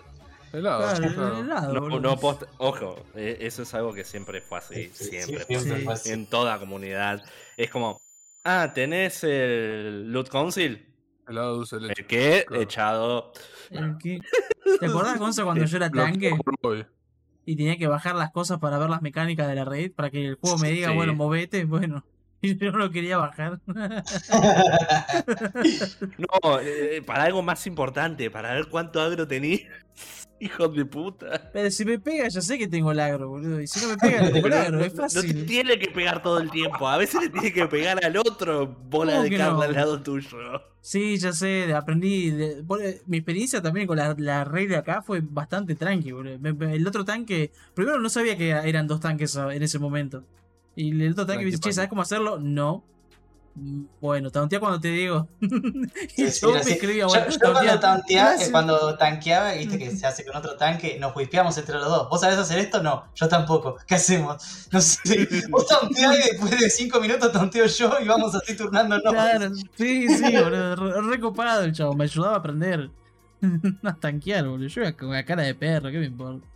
Helado, 0.52 0.78
Claro, 0.80 1.04
el 1.06 1.14
claro. 1.14 1.38
helado, 1.40 2.00
No, 2.00 2.16
post- 2.18 2.44
ojo, 2.56 2.96
eh, 3.14 3.36
eso 3.42 3.62
es 3.62 3.74
algo 3.74 3.92
que 3.92 4.02
siempre 4.04 4.40
fue 4.40 4.58
así, 4.58 4.90
Sí, 4.94 5.04
siempre, 5.10 5.20
sí, 5.40 5.44
fue 5.44 5.44
siempre 5.60 5.78
Sí. 5.78 5.84
fue 5.84 5.92
así. 5.94 6.10
en 6.10 6.26
toda 6.26 6.58
comunidad. 6.58 7.22
Es 7.56 7.70
como, 7.70 8.00
ah, 8.44 8.72
¿tenés 8.74 9.22
el 9.24 10.10
Loot 10.10 10.30
Council? 10.30 10.86
Helado 11.28 11.56
dulce 11.56 11.76
de 11.76 11.82
leche. 11.88 12.00
¿El 12.00 12.06
qué? 12.06 12.44
Claro. 12.46 12.62
Echado. 12.62 13.32
El 13.70 13.98
que- 13.98 14.20
¿Te 14.80 14.86
acordás, 14.86 15.18
Gonza, 15.18 15.44
cuando 15.44 15.64
yo 15.64 15.76
era 15.76 15.90
tanque. 15.90 16.34
Y 17.50 17.56
tenía 17.56 17.78
que 17.78 17.86
bajar 17.86 18.14
las 18.14 18.30
cosas 18.30 18.58
para 18.58 18.76
ver 18.78 18.90
las 18.90 19.00
mecánicas 19.00 19.48
de 19.48 19.54
la 19.54 19.64
raid? 19.64 19.92
Para 19.92 20.10
que 20.10 20.26
el 20.26 20.34
juego 20.34 20.58
me 20.58 20.70
diga, 20.70 20.90
Sí. 20.90 20.94
bueno, 20.94 21.14
movete, 21.14 21.64
bueno. 21.64 22.04
Y 22.40 22.56
yo 22.56 22.70
no 22.70 22.78
lo 22.78 22.90
quería 22.92 23.16
bajar. 23.16 23.58
No, 26.18 26.60
eh, 26.60 27.02
para 27.04 27.24
algo 27.24 27.42
más 27.42 27.66
importante, 27.66 28.30
para 28.30 28.52
ver 28.54 28.68
cuánto 28.68 29.00
agro 29.00 29.26
tenés. 29.26 29.62
Hijos 30.40 30.74
de 30.76 30.84
puta. 30.84 31.50
Pero 31.52 31.70
si 31.70 31.84
me 31.84 31.98
pega, 31.98 32.28
ya 32.28 32.40
sé 32.40 32.58
que 32.58 32.68
tengo 32.68 32.92
el 32.92 33.00
agro, 33.00 33.28
boludo. 33.28 33.60
Y 33.60 33.66
si 33.66 33.80
no 33.84 33.88
me 33.92 33.96
pega, 33.96 34.22
no 34.22 34.30
tengo 34.30 34.46
el 34.46 34.52
agro, 34.52 34.80
es 34.80 34.94
No 34.94 35.06
te 35.06 35.14
fácil. 35.14 35.46
tiene 35.46 35.78
que 35.78 35.88
pegar 35.88 36.22
todo 36.22 36.38
el 36.38 36.50
tiempo. 36.50 36.86
A 36.88 36.96
veces 36.96 37.20
le 37.22 37.28
tiene 37.28 37.52
que 37.52 37.66
pegar 37.66 38.04
al 38.04 38.16
otro 38.16 38.66
bola 38.88 39.12
¿Cómo 39.14 39.24
de 39.24 39.30
carne 39.36 39.52
no? 39.56 39.62
al 39.62 39.72
lado 39.74 40.00
tuyo. 40.02 40.38
Sí, 40.80 41.16
ya 41.18 41.32
sé, 41.32 41.74
aprendí. 41.74 42.30
de- 42.30 42.62
mi 43.06 43.16
experiencia 43.18 43.60
también 43.60 43.86
con 43.86 43.96
la, 43.96 44.14
la 44.18 44.44
de 44.44 44.76
acá 44.76 45.02
fue 45.02 45.20
bastante 45.22 45.74
tranqui, 45.74 46.12
boludo. 46.12 46.38
El 46.72 46.86
otro 46.86 47.04
tanque, 47.04 47.50
primero 47.74 47.98
no 47.98 48.08
sabía 48.08 48.36
que 48.36 48.50
eran 48.50 48.86
dos 48.86 49.00
tanques 49.00 49.34
en 49.36 49.62
ese 49.62 49.78
momento. 49.78 50.24
Y 50.76 50.90
el 51.02 51.12
otro 51.12 51.26
tanque 51.26 51.40
me 51.44 51.50
dice, 51.50 51.58
che, 51.60 51.72
¿sabes 51.72 51.90
cómo 51.90 52.02
hacerlo? 52.02 52.38
No. 52.38 52.84
Bueno, 54.00 54.30
tauntea 54.30 54.60
cuando 54.60 54.80
te 54.80 54.88
digo. 54.88 55.28
Sí, 55.40 55.48
y 56.24 56.30
sí, 56.30 56.40
yo 56.42 56.52
me 56.52 56.58
así. 56.60 56.72
escribía, 56.72 57.02
Yo, 57.02 57.08
bueno, 57.08 57.26
yo 57.30 57.38
tauntea. 57.38 57.52
cuando, 57.78 57.80
tantea- 57.80 58.50
cuando 58.50 58.96
tanqueaba, 58.96 59.52
viste 59.54 59.78
que 59.78 59.90
se 59.90 60.06
hace 60.06 60.24
con 60.24 60.36
otro 60.36 60.56
tanque, 60.56 60.98
nos 61.00 61.14
wispeamos 61.16 61.56
entre 61.58 61.76
los 61.76 61.86
dos. 61.88 62.08
¿Vos 62.08 62.20
sabés 62.20 62.38
hacer 62.38 62.58
esto? 62.58 62.82
No, 62.82 63.04
yo 63.14 63.28
tampoco. 63.28 63.76
¿Qué 63.86 63.94
hacemos? 63.96 64.68
No 64.72 64.80
sé. 64.80 65.28
Vos 65.50 65.66
tanteás 65.66 66.14
y 66.18 66.30
después 66.30 66.50
de 66.58 66.70
5 66.70 67.00
minutos 67.00 67.32
tanteo 67.32 67.66
yo 67.66 67.92
y 68.00 68.06
vamos 68.08 68.34
así 68.34 68.56
turnándonos. 68.56 69.12
Claro, 69.12 69.50
sí, 69.76 70.08
sí, 70.08 70.36
boludo. 70.42 70.76
Re, 70.76 71.02
re 71.02 71.20
copado 71.20 71.64
el 71.64 71.72
chavo. 71.72 71.94
Me 71.94 72.04
ayudaba 72.04 72.34
a 72.34 72.38
aprender. 72.38 72.90
a 73.84 73.94
tanquear, 73.96 74.46
boludo. 74.48 74.68
Yo 74.68 74.80
iba 74.82 74.92
con 74.92 75.10
la 75.12 75.24
cara 75.24 75.42
de 75.42 75.54
perro, 75.54 75.90
¿qué 75.90 75.98
me 75.98 76.06
importa? 76.06 76.46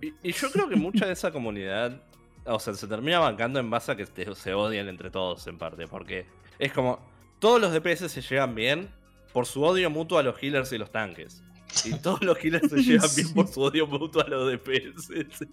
Y, 0.00 0.12
y 0.28 0.32
yo 0.32 0.50
creo 0.50 0.68
que 0.68 0.76
mucha 0.76 1.06
de 1.06 1.12
esa 1.12 1.30
comunidad, 1.30 2.02
o 2.44 2.58
sea, 2.58 2.74
se 2.74 2.86
termina 2.86 3.18
bancando 3.18 3.58
en 3.60 3.70
base 3.70 3.92
a 3.92 3.96
que 3.96 4.06
te- 4.06 4.34
se 4.34 4.54
odian 4.54 4.88
entre 4.88 5.10
todos 5.10 5.46
en 5.46 5.58
parte, 5.58 5.86
porque 5.86 6.26
es 6.58 6.72
como, 6.72 6.98
todos 7.38 7.60
los 7.60 7.72
DPS 7.72 8.08
se 8.10 8.20
llevan 8.22 8.54
bien 8.54 8.88
por 9.32 9.46
su 9.46 9.62
odio 9.62 9.90
mutuo 9.90 10.18
a 10.18 10.22
los 10.22 10.40
healers 10.42 10.72
y 10.72 10.78
los 10.78 10.90
tanques. 10.90 11.42
Y 11.84 11.94
todos 12.02 12.22
los 12.22 12.36
healers 12.38 12.68
se 12.70 12.82
llevan 12.82 13.08
bien 13.16 13.32
por 13.34 13.48
su 13.48 13.62
odio 13.62 13.86
mutuo 13.86 14.22
a 14.22 14.28
los 14.28 14.50
DPS 14.52 15.10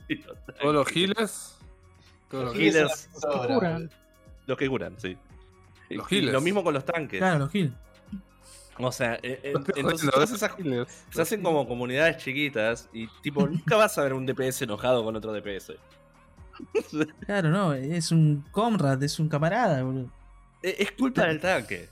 y 0.08 0.16
los 0.16 0.46
tanques. 0.46 0.60
Todos 0.62 0.76
los 0.76 0.88
giles. 0.88 1.56
Todos 2.30 2.46
los 2.46 2.56
healers. 2.56 3.10
Que 3.22 3.54
curan. 3.54 3.90
Los 4.48 4.58
que 4.58 4.68
curan, 4.70 5.00
sí. 5.00 5.18
Los 5.90 6.12
y 6.12 6.16
healers. 6.16 6.34
lo 6.34 6.42
mismo 6.42 6.64
con 6.64 6.74
los 6.74 6.86
tanques. 6.86 7.20
Claro, 7.20 7.40
los 7.40 7.52
kills. 7.52 7.74
O 8.82 8.92
sea, 8.94 9.16
eh, 9.16 9.40
eh, 9.44 9.54
entonces 9.76 10.10
todas 10.10 10.32
esas 10.32 10.58
healers. 10.58 11.04
se 11.10 11.22
hacen 11.22 11.42
como 11.44 11.68
comunidades 11.68 12.18
chiquitas 12.18 12.88
y 12.94 13.08
tipo 13.22 13.46
nunca 13.46 13.76
vas 13.76 13.98
a 13.98 14.04
ver 14.04 14.14
un 14.14 14.26
DPS 14.26 14.62
enojado 14.62 15.04
con 15.04 15.16
otro 15.16 15.34
DPS. 15.34 15.74
Claro, 17.26 17.50
no, 17.50 17.74
es 17.74 18.12
un 18.12 18.44
comrade, 18.52 19.06
es 19.06 19.20
un 19.20 19.30
camarada, 19.30 19.84
boludo. 19.84 20.12
Eh, 20.64 20.76
Es 20.80 20.92
culpa 20.92 21.26
del 21.26 21.40
tanque. 21.40 21.90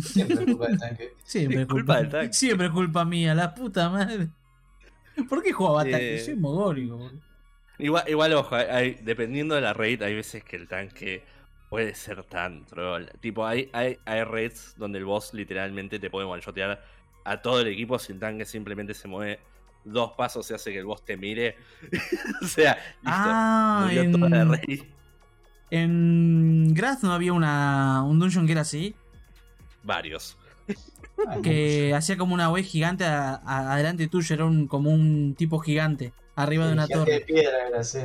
Siempre 0.00 0.34
es 0.36 0.44
culpa 0.44 0.66
del 0.68 0.78
tanque. 0.78 1.12
Siempre 1.24 1.60
Es 1.62 1.66
culpa 1.66 1.74
culpa, 1.74 1.96
del 1.98 2.08
tanque. 2.10 2.32
Siempre 2.32 2.66
es 2.66 2.72
culpa 2.72 3.04
mía, 3.04 3.34
la 3.34 3.54
puta 3.54 3.88
madre. 3.90 4.28
¿Por 5.28 5.42
qué 5.42 5.52
jugaba 5.52 5.82
tanque? 5.82 6.16
Eh. 6.16 6.20
Soy 6.20 6.34
mogólico, 6.36 6.96
boludo. 6.96 7.20
Igual, 7.78 8.04
igual 8.08 8.32
ojo, 8.34 8.54
hay- 8.54 8.98
dependiendo 9.02 9.54
de 9.56 9.60
la 9.60 9.72
raid, 9.72 10.02
hay 10.02 10.14
veces 10.14 10.44
que 10.44 10.56
el 10.56 10.68
tanque 10.68 11.24
puede 11.70 11.94
ser 11.94 12.22
tan 12.24 12.64
troll. 12.66 13.06
Tipo, 13.20 13.46
hay, 13.46 13.68
hay, 13.72 13.98
hay 14.04 14.22
raids 14.22 14.74
donde 14.76 14.98
el 14.98 15.04
boss 15.04 15.34
literalmente 15.34 15.98
te 15.98 16.08
puede 16.08 16.26
one-shotear 16.26 16.80
a 17.24 17.42
todo 17.42 17.60
el 17.62 17.68
equipo 17.68 17.98
si 17.98 18.12
el 18.12 18.20
tanque 18.20 18.44
simplemente 18.44 18.94
se 18.94 19.08
mueve 19.08 19.40
dos 19.84 20.12
pasos 20.16 20.50
y 20.50 20.54
hace 20.54 20.72
que 20.72 20.78
el 20.78 20.84
boss 20.86 21.04
te 21.04 21.16
mire. 21.16 21.56
o 22.42 22.46
sea, 22.46 22.74
listo. 23.02 23.02
Ah, 23.06 23.80
murió 23.84 24.10
toda 24.10 24.28
la 24.30 24.60
en, 24.62 24.94
en 25.70 26.74
Graz 26.74 27.02
no 27.02 27.12
había 27.12 27.32
una, 27.32 28.02
un 28.04 28.18
dungeon 28.18 28.46
que 28.46 28.52
era 28.52 28.60
así, 28.62 28.94
Varios. 29.82 30.38
Ay, 31.28 31.42
que 31.42 31.94
hacía 31.94 32.16
como 32.16 32.32
una 32.34 32.50
web 32.50 32.64
gigante 32.64 33.04
a- 33.04 33.34
a- 33.44 33.72
adelante 33.74 34.08
tuyo, 34.08 34.34
era 34.34 34.44
un, 34.46 34.66
como 34.66 34.90
un 34.90 35.34
tipo 35.36 35.58
gigante, 35.58 36.12
arriba 36.36 36.66
de 36.66 36.72
una 36.72 36.86
gigante 36.86 37.10
de 37.12 37.18
torre. 37.20 37.26
piedra 37.26 37.68
era 37.68 37.80
así. 37.80 37.98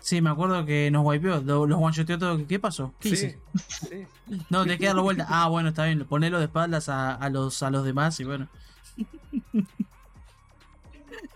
Sí, 0.00 0.22
me 0.22 0.30
acuerdo 0.30 0.64
que 0.64 0.90
nos 0.92 1.04
wipeó, 1.04 1.40
lo- 1.42 1.66
los 1.66 1.78
one-shoteó 1.82 2.16
todo. 2.18 2.46
¿Qué 2.46 2.58
pasó? 2.60 2.94
¿Qué 3.00 3.08
Sí, 3.08 3.14
hice? 3.14 3.38
sí. 3.68 4.06
No, 4.50 4.64
te 4.64 4.78
queda 4.78 4.94
la 4.94 5.02
vuelta. 5.02 5.26
Ah, 5.28 5.48
bueno, 5.48 5.70
está 5.70 5.84
bien, 5.86 6.04
ponelo 6.06 6.38
de 6.38 6.44
espaldas 6.44 6.88
a, 6.88 7.14
a 7.14 7.28
los, 7.28 7.62
a 7.62 7.70
los 7.70 7.84
demás 7.84 8.18
y 8.20 8.24
bueno. 8.24 8.48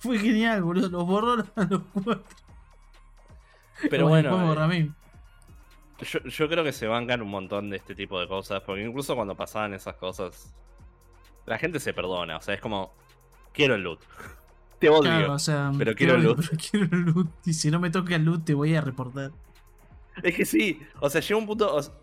Fue 0.02 0.18
genial, 0.18 0.62
boludo. 0.62 0.88
Los 0.88 1.06
borró 1.06 1.44
a 1.56 1.64
los 1.64 1.82
cuatro. 1.92 2.24
Pero 3.88 4.08
bueno, 4.08 4.72
eh, 4.72 4.90
yo, 6.00 6.20
yo 6.24 6.48
creo 6.48 6.64
que 6.64 6.72
se 6.72 6.86
bancan 6.86 7.22
un 7.22 7.30
montón 7.30 7.70
de 7.70 7.76
este 7.76 7.94
tipo 7.94 8.20
de 8.20 8.28
cosas, 8.28 8.62
porque 8.62 8.82
incluso 8.82 9.14
cuando 9.14 9.36
pasaban 9.36 9.74
esas 9.74 9.94
cosas, 9.96 10.54
la 11.46 11.58
gente 11.58 11.80
se 11.80 11.92
perdona, 11.92 12.36
o 12.36 12.40
sea, 12.40 12.54
es 12.54 12.60
como, 12.60 12.92
quiero 13.52 13.74
el 13.74 13.82
loot. 13.82 14.00
Te 14.78 14.88
odio. 14.88 15.02
Claro, 15.02 15.34
o 15.34 15.38
sea, 15.38 15.70
pero 15.78 15.94
quiero 15.94 16.14
odio, 16.14 16.34
loot. 16.34 16.46
pero 16.48 16.62
quiero 16.70 16.96
loot. 16.96 17.28
Y 17.44 17.52
si 17.52 17.70
no 17.70 17.78
me 17.78 17.90
toca 17.90 18.16
el 18.16 18.24
loot, 18.24 18.44
te 18.44 18.54
voy 18.54 18.74
a 18.74 18.80
reportar. 18.80 19.30
Es 20.22 20.34
que 20.34 20.44
sí, 20.44 20.80
o 21.00 21.08
sea, 21.08 21.20
llega 21.20 21.38
un 21.38 21.46
punto, 21.46 21.74
o 21.74 21.82
sea, 21.82 21.94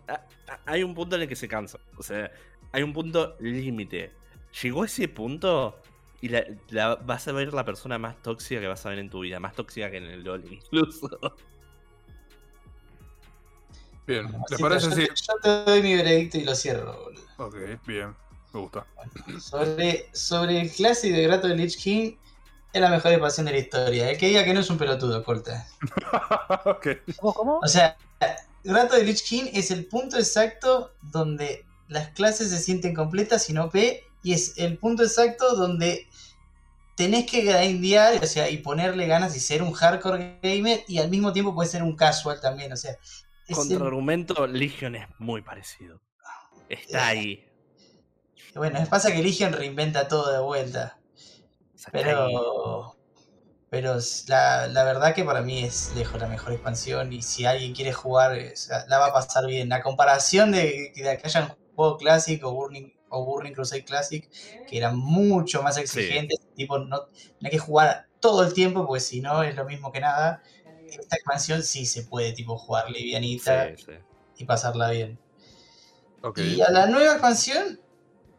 hay 0.64 0.82
un 0.82 0.94
punto 0.94 1.16
en 1.16 1.22
el 1.22 1.28
que 1.28 1.36
se 1.36 1.46
cansa, 1.46 1.78
o 1.96 2.02
sea, 2.02 2.30
hay 2.72 2.82
un 2.82 2.92
punto 2.92 3.36
límite. 3.40 4.12
Llegó 4.62 4.84
ese 4.84 5.08
punto 5.08 5.80
y 6.20 6.28
la, 6.28 6.44
la- 6.68 6.96
vas 6.96 7.26
a 7.28 7.32
ver 7.32 7.52
la 7.54 7.64
persona 7.64 7.98
más 7.98 8.20
tóxica 8.22 8.60
que 8.60 8.66
vas 8.66 8.84
a 8.86 8.90
ver 8.90 8.98
en 8.98 9.10
tu 9.10 9.20
vida, 9.20 9.40
más 9.40 9.54
tóxica 9.54 9.90
que 9.90 9.96
en 9.98 10.04
el 10.04 10.22
LoL 10.24 10.44
incluso. 10.52 11.08
Bien. 14.06 14.26
¿Les 14.26 14.52
así 14.52 14.62
parece 14.62 14.90
si.? 14.92 15.00
yo, 15.02 15.06
te- 15.06 15.14
yo 15.14 15.64
te 15.64 15.70
doy 15.70 15.82
mi 15.82 15.94
veredicto 15.94 16.38
y 16.38 16.44
lo 16.44 16.54
cierro, 16.54 17.04
boludo. 17.04 17.22
Ok, 17.38 17.56
bien. 17.86 18.14
Me 18.52 18.60
gusta. 18.60 18.84
Sobre, 19.38 20.08
sobre 20.12 20.60
el 20.60 20.70
clásico 20.72 21.16
de 21.16 21.22
Grato 21.22 21.46
de 21.46 21.54
Lich 21.56 21.80
King, 21.80 22.16
es 22.72 22.80
la 22.80 22.90
mejor 22.90 23.12
expansión 23.12 23.46
de 23.46 23.52
la 23.52 23.58
historia. 23.58 24.10
El 24.10 24.18
que 24.18 24.26
diga 24.28 24.44
que 24.44 24.52
no 24.52 24.60
es 24.60 24.70
un 24.70 24.78
pelotudo, 24.78 25.22
corta. 25.22 25.66
ok. 26.64 26.86
¿Cómo, 27.20 27.34
cómo? 27.34 27.58
O 27.62 27.68
sea, 27.68 27.96
Grato 28.64 28.96
de 28.96 29.04
Lich 29.04 29.22
King 29.22 29.44
es 29.54 29.70
el 29.70 29.86
punto 29.86 30.18
exacto 30.18 30.92
donde 31.02 31.64
las 31.88 32.08
clases 32.10 32.50
se 32.50 32.58
sienten 32.58 32.94
completas 32.94 33.44
sin 33.44 33.58
OP 33.58 33.74
y 34.22 34.32
es 34.34 34.54
el 34.58 34.78
punto 34.78 35.02
exacto 35.02 35.54
donde 35.56 36.06
tenés 36.96 37.30
que 37.30 37.42
grindear, 37.42 38.22
o 38.22 38.26
sea, 38.26 38.50
y 38.50 38.58
ponerle 38.58 39.06
ganas 39.06 39.34
y 39.36 39.40
ser 39.40 39.62
un 39.62 39.72
hardcore 39.72 40.38
gamer 40.42 40.80
y 40.86 40.98
al 40.98 41.08
mismo 41.10 41.32
tiempo 41.32 41.54
puedes 41.54 41.72
ser 41.72 41.82
un 41.82 41.96
casual 41.96 42.40
también, 42.40 42.72
o 42.72 42.76
sea. 42.76 42.96
es 43.46 43.56
Contra 43.56 43.76
el- 43.78 43.82
argumento, 43.82 44.46
Legion 44.46 44.94
es 44.96 45.06
muy 45.18 45.42
parecido. 45.42 46.00
Está 46.68 47.08
ahí. 47.08 47.44
bueno, 48.54 48.78
pasa 48.88 49.12
que 49.12 49.22
Legion 49.22 49.52
reinventa 49.52 50.08
todo 50.08 50.32
de 50.32 50.40
vuelta. 50.40 50.98
Pero. 51.92 52.96
Pero 53.70 53.96
la, 54.26 54.66
la 54.66 54.82
verdad 54.84 55.14
que 55.14 55.24
para 55.24 55.42
mí 55.42 55.62
es 55.62 55.92
lejos 55.94 56.20
la 56.20 56.26
mejor 56.26 56.52
expansión. 56.52 57.12
Y 57.12 57.22
si 57.22 57.46
alguien 57.46 57.72
quiere 57.72 57.92
jugar, 57.92 58.36
eh, 58.36 58.50
o 58.52 58.56
sea, 58.56 58.84
la 58.88 58.98
va 58.98 59.06
a 59.06 59.12
pasar 59.12 59.46
bien. 59.46 59.68
La 59.68 59.80
comparación 59.80 60.50
de, 60.50 60.92
de 60.94 61.18
que 61.18 61.20
hayan 61.24 61.54
juego 61.76 61.96
Classic 61.96 62.44
o 62.44 62.52
Burning, 62.52 62.92
o 63.10 63.24
Burning 63.24 63.52
Crusade 63.52 63.84
Classic, 63.84 64.28
que 64.66 64.78
eran 64.78 64.96
mucho 64.98 65.62
más 65.62 65.76
exigentes, 65.76 66.38
tipo, 66.54 66.78
no, 66.78 67.08
hay 67.42 67.50
que 67.50 67.58
jugar 67.58 68.08
todo 68.20 68.44
el 68.44 68.52
tiempo, 68.54 68.86
porque 68.86 69.00
si 69.00 69.20
no 69.20 69.42
es 69.42 69.54
lo 69.56 69.64
mismo 69.64 69.92
que 69.92 70.00
nada. 70.00 70.42
Esta 70.88 71.16
expansión 71.16 71.62
sí 71.62 71.86
se 71.86 72.02
puede 72.02 72.32
tipo 72.32 72.58
jugar 72.58 72.90
livianita 72.90 73.68
Sí, 73.76 73.84
sí. 73.86 73.92
y 74.38 74.44
pasarla 74.44 74.90
bien. 74.90 75.18
Y 76.36 76.60
a 76.60 76.70
la 76.70 76.86
nueva 76.86 77.12
expansión, 77.12 77.80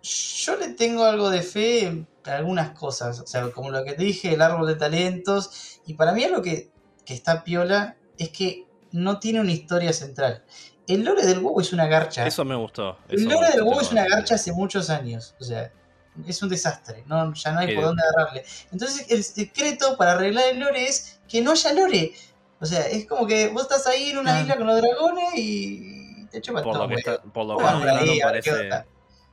yo 0.04 0.56
le 0.58 0.70
tengo 0.70 1.04
algo 1.04 1.30
de 1.30 1.42
fe 1.42 1.86
en 1.86 2.08
algunas 2.26 2.72
cosas. 2.78 3.20
O 3.20 3.28
sea, 3.28 3.50
como 3.52 3.72
lo 3.72 3.84
que 3.84 3.94
te 3.94 4.04
dije, 4.04 4.34
el 4.34 4.42
árbol 4.42 4.68
de 4.68 4.76
talentos. 4.76 5.80
Y 5.86 5.96
para 5.96 6.12
mí 6.14 6.24
algo 6.24 6.42
que, 6.42 6.72
que 7.06 7.14
está 7.14 7.44
piola 7.44 7.98
es 8.18 8.30
que 8.30 8.68
no 8.92 9.20
tiene 9.20 9.42
una 9.42 9.52
historia 9.52 9.94
central. 9.94 10.44
El 10.94 11.04
lore 11.04 11.26
del 11.26 11.40
WoW 11.40 11.60
es 11.62 11.74
una 11.74 11.88
garcha. 11.88 12.26
Eso 12.28 12.44
me 12.46 12.56
gustó. 12.56 12.98
el 13.10 13.20
eso 13.22 13.30
lore 13.30 13.50
del 13.52 13.64
WoW 13.64 13.80
es 13.82 13.92
una 13.92 14.08
garcha 14.08 14.36
hace 14.36 14.52
muchos 14.52 14.90
años. 14.90 15.36
O 15.40 15.44
sea, 15.44 15.72
es 16.28 16.42
un 16.44 16.50
desastre. 16.50 17.04
No, 17.08 17.34
ya 17.34 17.52
no 17.52 17.60
hay 17.60 17.76
por 17.76 17.86
dónde 17.86 18.04
agarrarle. 18.04 18.44
Entonces, 18.72 19.06
el 19.10 19.24
secreto 19.24 19.96
para 19.98 20.14
arreglar 20.14 20.46
el 20.52 20.60
lore 20.60 20.88
es 20.88 21.20
que 21.28 21.42
no 21.42 21.52
haya 21.52 21.74
lore. 21.74 22.14
O 22.60 22.66
sea, 22.66 22.82
es 22.88 23.08
como 23.08 23.26
que 23.26 23.48
vos 23.50 23.64
estás 23.64 23.88
ahí 23.88 24.10
en 24.12 24.18
una 24.20 24.42
isla 24.42 24.56
con 24.58 24.68
los 24.68 24.80
dragones 24.82 25.30
y 25.36 26.28
te 26.28 26.42
chupas 26.42 26.64
Por 26.64 26.74
todo. 26.74 26.84
lo 26.84 26.90
que, 26.90 26.96
güey. 26.96 27.16
está, 27.16 27.24
por 27.24 27.46
lo 27.46 27.58
que 27.58 27.64
mostraron 27.64 28.20
parece. 28.22 28.70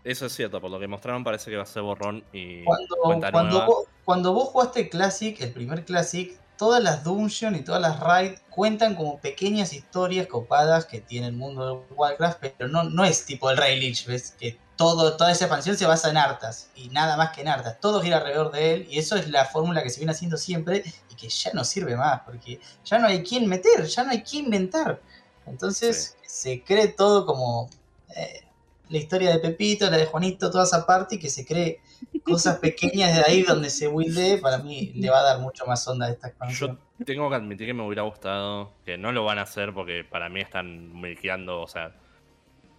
Eso 0.04 0.26
es 0.26 0.32
cierto, 0.32 0.60
por 0.60 0.70
lo 0.70 0.78
que 0.80 0.86
mostraron 0.86 1.24
parece 1.24 1.50
que 1.50 1.56
va 1.56 1.64
a 1.64 1.66
ser 1.66 1.82
borrón 1.82 2.24
y 2.32 2.64
Cuando, 2.64 2.96
cuenta 3.02 3.32
cuando, 3.32 3.50
nueva. 3.50 3.66
vos, 3.66 3.84
cuando 4.04 4.32
vos 4.32 4.48
jugaste 4.50 4.88
Classic, 4.88 5.38
el 5.40 5.52
primer 5.52 5.84
Classic, 5.84 6.38
todas 6.58 6.82
las 6.82 7.04
dungeons 7.04 7.56
y 7.56 7.62
todas 7.62 7.80
las 7.80 8.00
raids 8.00 8.42
cuentan 8.50 8.96
como 8.96 9.18
pequeñas 9.18 9.72
historias 9.72 10.26
copadas 10.26 10.84
que 10.84 11.00
tiene 11.00 11.28
el 11.28 11.32
mundo 11.32 11.66
de 11.88 11.94
Warcraft, 11.94 12.40
pero 12.58 12.68
no, 12.68 12.84
no 12.84 13.04
es 13.04 13.24
tipo 13.24 13.48
el 13.50 13.56
Rey 13.56 13.80
Lich, 13.80 14.04
¿ves? 14.06 14.34
Que 14.38 14.58
todo, 14.76 15.16
toda 15.16 15.32
esa 15.32 15.44
expansión 15.44 15.76
se 15.76 15.86
basa 15.86 16.10
en 16.10 16.16
Arthas 16.16 16.68
y 16.74 16.88
nada 16.88 17.16
más 17.16 17.30
que 17.30 17.40
en 17.40 17.48
Arthas. 17.48 17.80
Todo 17.80 18.02
gira 18.02 18.18
alrededor 18.18 18.50
de 18.50 18.74
él 18.74 18.86
y 18.90 18.98
eso 18.98 19.16
es 19.16 19.30
la 19.30 19.44
fórmula 19.44 19.82
que 19.82 19.90
se 19.90 20.00
viene 20.00 20.12
haciendo 20.12 20.36
siempre 20.36 20.84
y 21.10 21.14
que 21.14 21.28
ya 21.28 21.52
no 21.54 21.64
sirve 21.64 21.96
más 21.96 22.20
porque 22.26 22.60
ya 22.84 22.98
no 22.98 23.06
hay 23.06 23.22
quien 23.22 23.48
meter, 23.48 23.86
ya 23.86 24.04
no 24.04 24.10
hay 24.10 24.22
quien 24.22 24.46
inventar. 24.46 25.00
Entonces 25.46 26.16
se 26.26 26.62
cree 26.62 26.88
todo 26.88 27.24
como 27.24 27.70
eh, 28.14 28.42
la 28.88 28.98
historia 28.98 29.30
de 29.30 29.38
Pepito, 29.38 29.88
la 29.90 29.96
de 29.96 30.06
Juanito, 30.06 30.50
toda 30.50 30.64
esa 30.64 30.84
parte 30.84 31.14
y 31.14 31.18
que 31.18 31.30
se 31.30 31.46
cree 31.46 31.80
cosas 32.24 32.58
pequeñas 32.58 33.14
de 33.16 33.22
ahí 33.24 33.42
donde 33.42 33.70
se 33.70 33.86
builde, 33.88 34.38
para 34.38 34.58
mí 34.58 34.92
le 34.94 35.10
va 35.10 35.20
a 35.20 35.22
dar 35.24 35.40
mucho 35.40 35.66
más 35.66 35.86
onda 35.88 36.06
a 36.06 36.10
esta 36.10 36.28
Yo 36.28 36.30
expansión. 36.30 36.78
tengo 37.04 37.28
que 37.30 37.36
admitir 37.36 37.66
que 37.66 37.74
me 37.74 37.82
hubiera 37.84 38.02
gustado, 38.02 38.72
que 38.84 38.98
no 38.98 39.12
lo 39.12 39.24
van 39.24 39.38
a 39.38 39.42
hacer 39.42 39.72
porque 39.72 40.04
para 40.04 40.28
mí 40.28 40.40
están 40.40 41.00
milkeando, 41.00 41.62
o 41.62 41.68
sea, 41.68 41.94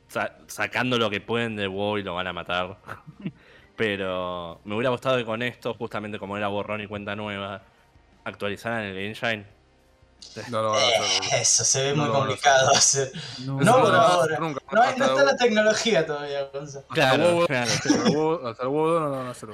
sa- 0.07 0.37
sacando 0.47 0.97
lo 0.97 1.09
que 1.09 1.21
pueden 1.21 1.55
de 1.55 1.67
WoW 1.67 1.97
y 1.99 2.03
lo 2.03 2.15
van 2.15 2.27
a 2.27 2.33
matar. 2.33 2.77
Pero 3.75 4.59
me 4.65 4.75
hubiera 4.75 4.89
gustado 4.89 5.17
que 5.17 5.25
con 5.25 5.41
esto, 5.41 5.73
justamente 5.73 6.19
como 6.19 6.35
era 6.37 6.47
borrón 6.49 6.81
y 6.81 6.87
cuenta 6.87 7.15
nueva, 7.15 7.61
actualizaran 8.25 8.83
el 8.85 8.97
engine 8.97 9.45
No 10.49 10.61
lo 10.61 10.69
van 10.71 10.81
a 10.81 10.87
hacer. 10.87 10.99
boludo. 11.01 11.35
Eso 11.41 11.63
se 11.65 11.83
ve 11.83 11.95
No 11.95 12.03
muy 12.03 12.11
complicado 12.13 12.71
hacer. 12.71 13.11
No, 13.45 13.59
No, 13.61 13.77
hacer 13.77 13.93
ahora. 13.95 14.39
nunca. 14.39 14.61
No, 14.71 14.81
hay- 14.81 14.95
no 14.97 15.05
está 15.05 15.23
la 15.23 15.35
tecnología 15.35 16.05
todavía, 16.05 16.49
Gonza. 16.53 16.83
Claro, 16.89 17.41
hasta 17.43 18.63
el 18.63 18.67
huevo 18.69 18.99
no 18.99 19.09
lo 19.09 19.11
van 19.11 19.27
a 19.27 19.31
hacer. 19.31 19.49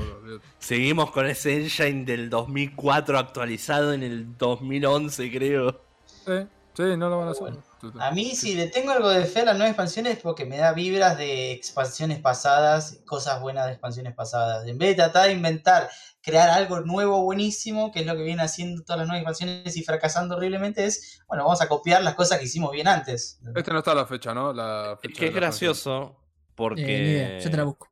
Seguimos 0.60 1.12
con 1.12 1.26
ese 1.28 1.56
engine 1.56 2.06
del 2.06 2.30
2004 2.30 3.18
actualizado 3.18 3.94
en 3.94 4.04
el 4.04 4.38
2011, 4.38 5.32
creo. 5.32 5.82
Sí, 6.26 6.48
sí, 6.76 6.84
no 6.98 7.10
lo 7.10 7.20
van 7.20 7.28
a 7.30 7.32
hacer. 7.32 7.54
A 8.00 8.12
mí, 8.12 8.36
si 8.36 8.56
le 8.56 8.68
tengo 8.68 8.92
algo 8.92 9.10
de 9.10 9.26
fe 9.26 9.42
a 9.42 9.46
las 9.46 9.56
nuevas 9.56 9.72
expansiones, 9.72 10.14
es 10.18 10.20
porque 10.24 10.46
me 10.46 10.58
da 10.58 10.74
vibras 10.74 11.18
de 11.18 11.52
expansiones 11.52 12.20
pasadas, 12.20 13.00
cosas 13.06 13.42
buenas 13.42 13.66
de 13.66 13.72
expansiones 13.74 14.14
pasadas. 14.14 14.68
En 14.68 14.78
vez 14.78 14.90
de 14.90 14.96
tratar 14.96 15.28
de 15.28 15.34
inventar, 15.34 15.90
crear 16.22 16.50
algo 16.50 16.80
nuevo, 16.82 17.22
buenísimo, 17.24 17.92
que 17.92 18.00
es 18.02 18.06
lo 18.06 18.16
que 18.16 18.24
vienen 18.24 18.40
haciendo 18.46 18.82
todas 18.84 19.00
las 19.00 19.08
nuevas 19.08 19.22
expansiones 19.22 19.78
y 19.78 19.84
fracasando 19.84 20.36
horriblemente, 20.36 20.86
es, 20.86 21.22
bueno, 21.28 21.44
vamos 21.44 21.62
a 21.62 21.68
copiar 21.68 22.04
las 22.04 22.16
cosas 22.16 22.40
que 22.40 22.46
hicimos 22.46 22.72
bien 22.72 22.88
antes. 22.88 23.40
Este 23.56 23.72
no 23.72 23.80
está 23.80 23.94
la 23.94 24.06
fecha, 24.06 24.34
¿no? 24.34 24.52
La 24.54 24.98
fecha 25.02 25.14
Que 25.20 25.26
de 25.26 25.28
es 25.30 25.34
la 25.36 25.40
gracioso 25.42 26.18
porque... 26.56 27.38
Eh, 27.38 27.40
yo 27.44 27.52
te 27.52 27.58
la 27.58 27.64
busco. 27.64 27.90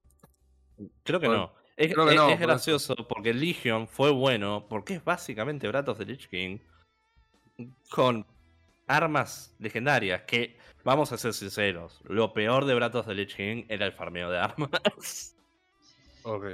Creo 1.04 1.20
que 1.20 1.28
Bueno, 1.28 1.54
no. 1.56 1.64
Es, 1.76 1.92
creo 1.94 2.06
que 2.06 2.12
es- 2.12 2.18
no, 2.18 2.24
es 2.30 2.34
por 2.36 2.42
eso. 2.44 2.48
gracioso 2.48 2.96
porque 3.10 3.34
Legion 3.34 3.88
fue 3.88 4.12
bueno 4.12 4.68
porque 4.70 4.96
es 4.96 5.04
básicamente 5.04 5.68
Breath 5.68 5.90
of 5.90 5.98
the 5.98 6.06
Lich 6.06 6.28
King 6.30 6.60
con 7.90 8.26
armas 8.88 9.56
legendarias 9.60 10.24
que, 10.24 10.58
vamos 10.84 11.12
a 11.12 11.18
ser 11.18 11.34
sinceros, 11.34 12.02
lo 12.04 12.34
peor 12.34 12.66
de 12.66 12.76
Breath 12.76 12.96
of 12.96 13.08
the 13.08 13.14
Lich 13.16 13.36
King 13.36 13.64
era 13.70 13.86
el 13.86 13.94
farmeo 13.94 14.30
de 14.30 14.38
armas. 14.40 15.36
Ok. 16.24 16.46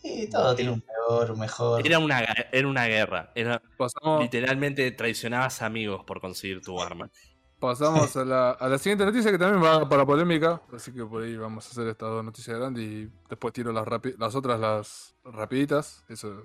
Sí, 0.00 0.28
todo 0.30 0.54
tiene 0.54 0.70
un 0.72 0.80
peor, 0.80 1.30
un 1.32 1.40
mejor. 1.40 1.86
Era 1.86 1.98
una, 1.98 2.20
era 2.52 2.66
una 2.68 2.86
guerra. 2.86 3.30
Era, 3.34 3.60
Pasamos, 3.76 4.22
literalmente 4.22 4.90
traicionabas 4.92 5.60
amigos 5.60 6.04
por 6.04 6.20
conseguir 6.20 6.62
tu 6.62 6.80
arma. 6.80 7.10
pasamos 7.58 8.16
a, 8.16 8.24
la, 8.24 8.50
a 8.52 8.68
la 8.68 8.78
siguiente 8.78 9.04
noticia 9.04 9.30
que 9.30 9.38
también 9.38 9.62
va 9.62 9.86
para 9.88 10.06
polémica. 10.06 10.62
Así 10.72 10.92
que 10.92 11.04
por 11.04 11.22
ahí 11.24 11.36
vamos 11.36 11.66
a 11.66 11.70
hacer 11.70 11.88
estas 11.88 12.08
dos 12.08 12.24
noticias 12.24 12.56
grandes 12.56 12.84
y 12.84 13.10
después 13.28 13.52
tiro 13.52 13.70
las, 13.72 13.84
rapi- 13.86 14.16
las 14.18 14.34
otras, 14.34 14.58
las 14.60 15.14
rapiditas. 15.24 16.04
Eso. 16.08 16.44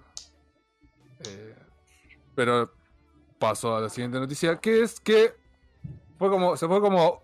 Eh, 1.25 1.55
pero 2.35 2.69
paso 3.43 3.75
a 3.75 3.81
la 3.81 3.89
siguiente 3.89 4.17
noticia, 4.17 4.55
que 4.55 4.83
es 4.83 5.01
que 5.01 5.35
fue 6.17 6.29
como, 6.29 6.55
se 6.55 6.65
fue 6.65 6.79
como 6.79 7.21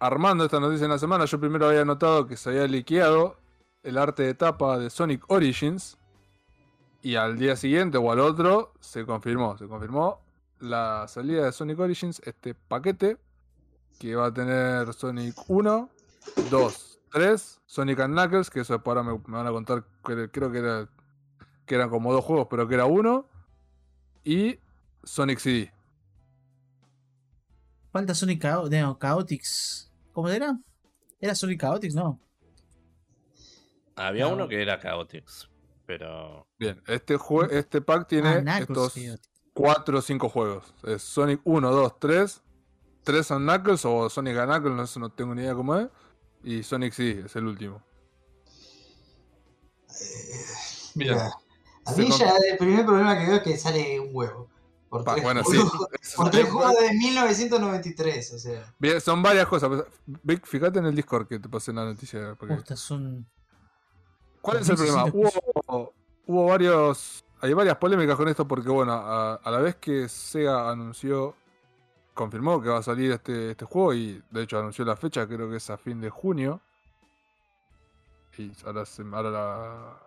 armando 0.00 0.44
esta 0.44 0.58
noticia 0.58 0.86
en 0.86 0.90
la 0.90 0.98
semana. 0.98 1.24
Yo 1.24 1.38
primero 1.38 1.68
había 1.68 1.84
notado 1.84 2.26
que 2.26 2.36
se 2.36 2.50
había 2.50 2.66
liqueado 2.66 3.36
el 3.84 3.96
arte 3.96 4.24
de 4.24 4.34
tapa 4.34 4.76
de 4.76 4.90
Sonic 4.90 5.22
Origins. 5.30 5.96
Y 7.00 7.14
al 7.14 7.38
día 7.38 7.54
siguiente 7.54 7.96
o 7.96 8.10
al 8.10 8.18
otro 8.18 8.72
se 8.80 9.06
confirmó, 9.06 9.56
se 9.56 9.68
confirmó 9.68 10.18
la 10.58 11.06
salida 11.06 11.44
de 11.44 11.52
Sonic 11.52 11.78
Origins, 11.78 12.20
este 12.24 12.54
paquete 12.54 13.18
que 14.00 14.16
va 14.16 14.26
a 14.26 14.34
tener 14.34 14.92
Sonic 14.92 15.36
1, 15.46 15.90
2, 16.50 17.00
3, 17.12 17.60
Sonic 17.66 18.00
and 18.00 18.14
Knuckles, 18.14 18.50
que 18.50 18.60
eso 18.60 18.82
ahora 18.84 19.04
me, 19.04 19.12
me 19.12 19.36
van 19.36 19.46
a 19.46 19.52
contar, 19.52 19.84
creo 20.02 20.50
que 20.50 20.58
era 20.58 20.88
que 21.66 21.76
eran 21.76 21.88
como 21.88 22.12
dos 22.12 22.24
juegos, 22.24 22.48
pero 22.50 22.66
que 22.66 22.74
era 22.74 22.86
uno, 22.86 23.26
y 24.24 24.58
Sonic 25.04 25.38
CD. 25.38 25.72
Falta 27.92 28.14
Sonic 28.14 28.40
Chao- 28.40 28.68
no, 28.68 28.98
Chaotix. 29.00 29.90
¿Cómo 30.12 30.28
era? 30.28 30.58
¿Era 31.20 31.34
Sonic 31.34 31.60
Chaotix? 31.60 31.94
No. 31.94 32.18
Había 33.96 34.24
No. 34.26 34.32
uno 34.34 34.48
que 34.48 34.62
era 34.62 34.80
Chaotix, 34.80 35.48
pero... 35.86 36.46
Bien, 36.58 36.82
este, 36.86 37.18
este 37.50 37.80
pack 37.82 38.08
tiene 38.08 38.28
Ah, 38.28 38.40
Knuckles, 38.40 38.60
estos 38.68 38.92
fíjate. 38.94 39.28
4 39.52 39.98
o 39.98 40.02
5 40.02 40.28
juegos. 40.30 40.74
Es 40.84 41.02
Sonic 41.02 41.40
1, 41.44 41.70
2, 41.70 41.98
3, 41.98 42.42
3 43.04 43.26
son 43.26 43.42
Knuckles 43.44 43.84
o 43.84 44.08
Sonic 44.08 44.36
and 44.38 44.50
Knuckles, 44.50 44.76
no, 44.76 44.86
sé, 44.86 45.00
no 45.00 45.10
tengo 45.10 45.34
ni 45.34 45.42
idea 45.42 45.54
cómo 45.54 45.76
es, 45.76 45.88
y 46.42 46.62
Sonic 46.62 46.94
CD 46.94 47.26
es 47.26 47.36
el 47.36 47.46
último. 47.46 47.82
Bien. 50.94 51.14
Mira, 51.14 51.30
a 51.84 51.92
mí 51.92 52.08
ya 52.18 52.32
el 52.50 52.56
primer 52.58 52.84
problema 52.86 53.18
que 53.18 53.26
veo 53.26 53.36
es 53.36 53.42
que 53.42 53.58
sale 53.58 54.00
un 54.00 54.08
huevo. 54.12 54.48
Por 54.92 55.04
tres 55.04 55.22
bueno, 55.22 55.40
sí. 55.42 55.56
juegos, 55.56 55.72
por 56.16 56.26
es- 56.26 56.30
tres 56.32 56.50
juegos 56.50 56.74
de 56.78 56.92
1993, 56.92 58.32
o 58.34 58.38
sea. 58.38 58.74
Bien, 58.78 59.00
son 59.00 59.22
varias 59.22 59.46
cosas. 59.46 59.70
Vic, 60.22 60.44
fíjate 60.44 60.80
en 60.80 60.84
el 60.84 60.94
Discord 60.94 61.26
que 61.26 61.38
te 61.38 61.48
pasé 61.48 61.72
la 61.72 61.86
noticia. 61.86 62.34
porque- 62.38 62.76
son. 62.76 63.26
¿Cuál 64.42 64.58
es 64.58 64.68
el 64.68 64.76
problema? 64.76 65.04
1600 65.04 65.42
Hubo, 65.66 65.92
hubo 66.26 66.46
varios. 66.46 67.24
Hay 67.40 67.54
varias 67.54 67.76
polémicas 67.78 68.16
con 68.16 68.28
esto 68.28 68.46
porque, 68.46 68.68
bueno, 68.68 68.92
a, 68.92 69.36
a 69.36 69.50
la 69.50 69.58
vez 69.60 69.76
que 69.76 70.10
Sega 70.10 70.70
anunció, 70.70 71.34
confirmó 72.12 72.60
que 72.60 72.68
va 72.68 72.78
a 72.80 72.82
salir 72.82 73.12
este, 73.12 73.52
este 73.52 73.64
juego 73.64 73.94
y 73.94 74.22
de 74.30 74.42
hecho 74.42 74.58
anunció 74.58 74.84
la 74.84 74.96
fecha, 74.96 75.26
creo 75.26 75.48
que 75.48 75.56
es 75.56 75.70
a 75.70 75.78
fin 75.78 76.02
de 76.02 76.10
junio. 76.10 76.60
Y 78.36 78.52
ahora, 78.66 78.84
se- 78.84 79.02
ahora 79.10 79.30
la. 79.30 79.98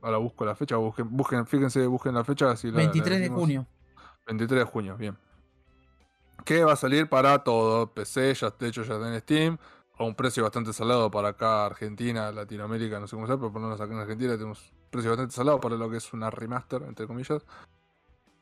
Ahora 0.00 0.16
busco 0.16 0.46
la 0.46 0.54
fecha, 0.56 0.76
busquen, 0.76 1.14
busquen, 1.14 1.46
fíjense, 1.46 1.86
busquen 1.86 2.14
la 2.14 2.24
fecha. 2.24 2.56
Si 2.56 2.68
la- 2.68 2.72
la 2.72 2.78
23 2.78 3.20
de 3.20 3.28
junio. 3.28 3.66
23 4.26 4.60
de 4.60 4.64
junio, 4.64 4.96
bien. 4.96 5.16
Que 6.44 6.64
va 6.64 6.72
a 6.72 6.76
salir 6.76 7.08
para 7.08 7.44
todo, 7.44 7.92
PC, 7.92 8.34
ya, 8.34 8.50
de 8.50 8.68
hecho 8.68 8.82
ya 8.82 8.94
está 8.94 9.12
en 9.12 9.20
Steam, 9.20 9.58
a 9.96 10.04
un 10.04 10.14
precio 10.14 10.42
bastante 10.42 10.72
salado 10.72 11.10
para 11.10 11.28
acá, 11.28 11.66
Argentina, 11.66 12.32
Latinoamérica, 12.32 12.98
no 12.98 13.06
sé 13.06 13.16
cómo 13.16 13.26
sea, 13.26 13.36
pero 13.36 13.52
por 13.52 13.60
lo 13.60 13.68
menos 13.68 13.80
acá 13.80 13.92
en 13.92 14.00
Argentina 14.00 14.32
tenemos 14.32 14.60
un 14.60 14.90
precio 14.90 15.10
bastante 15.10 15.34
salado 15.34 15.60
para 15.60 15.76
lo 15.76 15.90
que 15.90 15.98
es 15.98 16.12
una 16.12 16.30
remaster, 16.30 16.82
entre 16.82 17.06
comillas. 17.06 17.42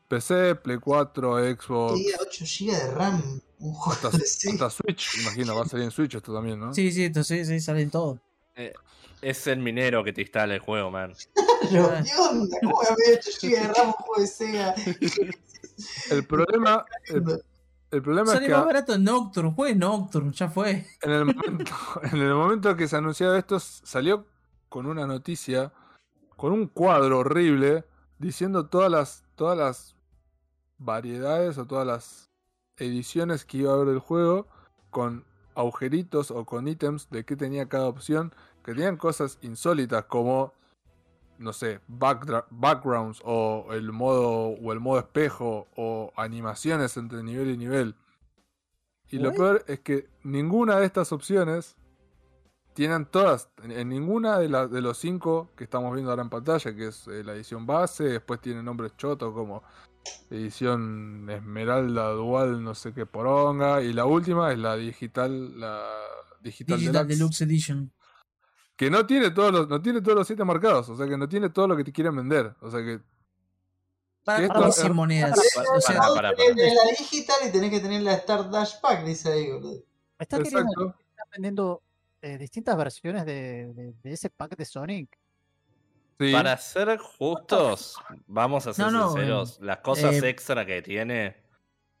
PC, 0.07 0.55
Play 0.55 0.77
4, 0.77 1.55
Xbox, 1.55 1.93
Tenía 1.93 2.17
8 2.19 2.45
GB 2.45 2.71
de 2.71 2.91
RAM, 2.91 3.41
un 3.59 3.73
juego 3.73 3.91
hasta, 3.93 4.17
de 4.17 4.23
hasta 4.23 4.69
Switch, 4.69 5.21
imagino, 5.21 5.55
va 5.55 5.63
a 5.63 5.67
salir 5.67 5.85
en 5.85 5.91
Switch 5.91 6.15
esto 6.15 6.33
también, 6.33 6.59
¿no? 6.59 6.73
Sí, 6.73 6.91
sí, 6.91 7.05
entonces 7.05 7.47
sí, 7.47 7.59
salen 7.61 7.89
todos. 7.89 8.19
Es 9.21 9.47
el 9.47 9.59
minero 9.59 10.03
que 10.03 10.11
te 10.11 10.21
instala 10.21 10.55
el 10.55 10.59
juego, 10.59 10.91
man. 10.91 11.13
¿Qué 11.69 11.79
onda? 11.79 12.57
¿Cómo 12.61 12.75
voy 12.75 12.87
a 12.89 12.95
pedir 12.95 13.19
8 13.19 13.31
GB 13.41 13.51
de 13.51 13.73
RAM 13.73 13.87
un 13.87 13.93
juego 13.93 14.21
de 14.21 14.27
Sega? 14.27 14.75
El 16.09 16.25
problema, 16.27 16.85
el, 17.07 17.41
el 17.91 18.01
problema 18.01 18.27
es 18.27 18.33
Sale 18.33 18.47
que 18.47 18.53
más 18.53 18.65
barato 18.65 18.97
Nocturne, 18.97 19.53
juegue 19.53 19.75
Nocturne, 19.75 20.31
ya 20.31 20.49
fue. 20.49 20.85
en 21.01 21.11
el 21.11 21.25
momento, 21.25 21.73
en 22.11 22.21
el 22.21 22.33
momento 22.33 22.75
que 22.75 22.87
se 22.87 22.95
anunció 22.95 23.35
esto, 23.35 23.59
salió 23.59 24.25
con 24.69 24.85
una 24.85 25.05
noticia, 25.05 25.73
con 26.37 26.53
un 26.53 26.67
cuadro 26.67 27.19
horrible, 27.19 27.85
diciendo 28.17 28.67
todas 28.67 28.89
las, 28.89 29.23
todas 29.35 29.57
las 29.57 29.95
variedades 30.77 31.57
o 31.57 31.65
todas 31.65 31.85
las 31.85 32.29
ediciones 32.77 33.45
que 33.45 33.57
iba 33.57 33.71
a 33.71 33.75
haber 33.75 33.87
del 33.87 33.99
juego, 33.99 34.47
con 34.89 35.25
agujeritos 35.55 36.31
o 36.31 36.45
con 36.45 36.67
ítems 36.67 37.09
de 37.09 37.25
qué 37.25 37.35
tenía 37.35 37.67
cada 37.67 37.87
opción, 37.87 38.33
que 38.63 38.73
tenían 38.73 38.97
cosas 38.97 39.37
insólitas 39.41 40.05
como, 40.05 40.53
no 41.41 41.53
sé, 41.53 41.81
backgrounds 41.87 43.21
o 43.25 43.67
el 43.71 43.91
modo 43.91 44.49
o 44.49 44.71
el 44.71 44.79
modo 44.79 44.99
espejo 44.99 45.67
o 45.75 46.13
animaciones 46.15 46.95
entre 46.97 47.23
nivel 47.23 47.49
y 47.49 47.57
nivel. 47.57 47.95
Y 49.09 49.19
lo 49.19 49.33
peor 49.33 49.65
es 49.67 49.81
que 49.81 50.07
ninguna 50.23 50.79
de 50.79 50.85
estas 50.85 51.11
opciones 51.11 51.75
tienen 52.73 53.05
todas, 53.05 53.49
en, 53.63 53.89
ninguna 53.89 54.39
de, 54.39 54.47
las 54.47 54.71
de 54.71 54.81
los 54.81 54.97
cinco 54.97 55.49
que 55.57 55.65
estamos 55.65 55.93
viendo 55.93 56.11
ahora 56.11 56.23
en 56.23 56.29
pantalla, 56.29 56.73
que 56.73 56.87
es 56.87 57.07
eh, 57.07 57.23
la 57.23 57.33
edición 57.33 57.65
base, 57.65 58.05
después 58.05 58.39
tiene 58.39 58.63
nombres 58.63 58.95
chotos 58.95 59.33
como 59.33 59.63
edición 60.29 61.29
Esmeralda 61.29 62.11
Dual, 62.11 62.63
no 62.63 62.73
sé 62.73 62.93
qué 62.93 63.05
poronga, 63.05 63.81
y 63.81 63.91
la 63.91 64.05
última 64.05 64.51
es 64.53 64.59
la 64.59 64.77
digital, 64.77 65.59
la 65.59 65.83
digital, 66.41 66.79
Digital 66.79 67.07
Deluxe, 67.07 67.19
Deluxe 67.19 67.41
Edition. 67.41 67.91
Que 68.81 68.89
no 68.89 69.05
tiene 69.05 69.29
todos 69.29 69.51
los, 69.51 69.67
no 69.69 69.79
tiene 69.79 70.01
todos 70.01 70.17
los 70.17 70.25
siete 70.25 70.43
marcados, 70.43 70.89
o 70.89 70.97
sea 70.97 71.05
que 71.07 71.15
no 71.15 71.29
tiene 71.29 71.49
todo 71.51 71.67
lo 71.67 71.77
que 71.77 71.83
te 71.83 71.91
quieren 71.91 72.15
vender, 72.15 72.55
o 72.61 72.71
sea 72.71 72.79
que 72.79 72.99
Para 74.23 74.41
esto 74.41 74.53
para 74.55 74.69
es- 74.69 74.75
100 74.75 74.93
monedas. 74.95 75.39
Para, 75.53 75.69
O 75.69 75.79
sea, 75.81 75.97
para, 75.99 76.13
para. 76.15 76.33
Tenés 76.35 76.73
la 76.73 76.89
digital 76.97 77.35
y 77.47 77.51
tenés 77.51 77.69
que 77.69 77.79
tener 77.79 78.01
la 78.01 78.13
Star 78.15 78.49
Dash 78.49 78.79
Pack, 78.81 79.03
dice 79.05 79.31
ahí, 79.31 79.51
boludo. 79.51 79.83
¿Me 80.17 80.23
estás 80.23 80.39
queriendo 80.39 80.95
están 81.11 81.27
vendiendo 81.31 81.83
eh, 82.23 82.39
distintas 82.39 82.75
versiones 82.75 83.23
de, 83.27 83.71
de- 83.71 83.93
de 84.01 84.11
ese 84.13 84.31
pack 84.31 84.57
de 84.57 84.65
Sonic? 84.65 85.15
sí, 86.19 86.31
Para 86.31 86.57
ser 86.57 86.97
justos, 86.97 87.97
vamos 88.25 88.65
a 88.65 88.73
ser 88.73 88.85
No, 88.85 88.91
no, 88.91 89.11
sinceros, 89.11 89.59
las 89.61 89.77
cosas 89.81 90.15
eh, 90.15 90.27
extra 90.27 90.65
que 90.65 90.81
tiene 90.81 91.37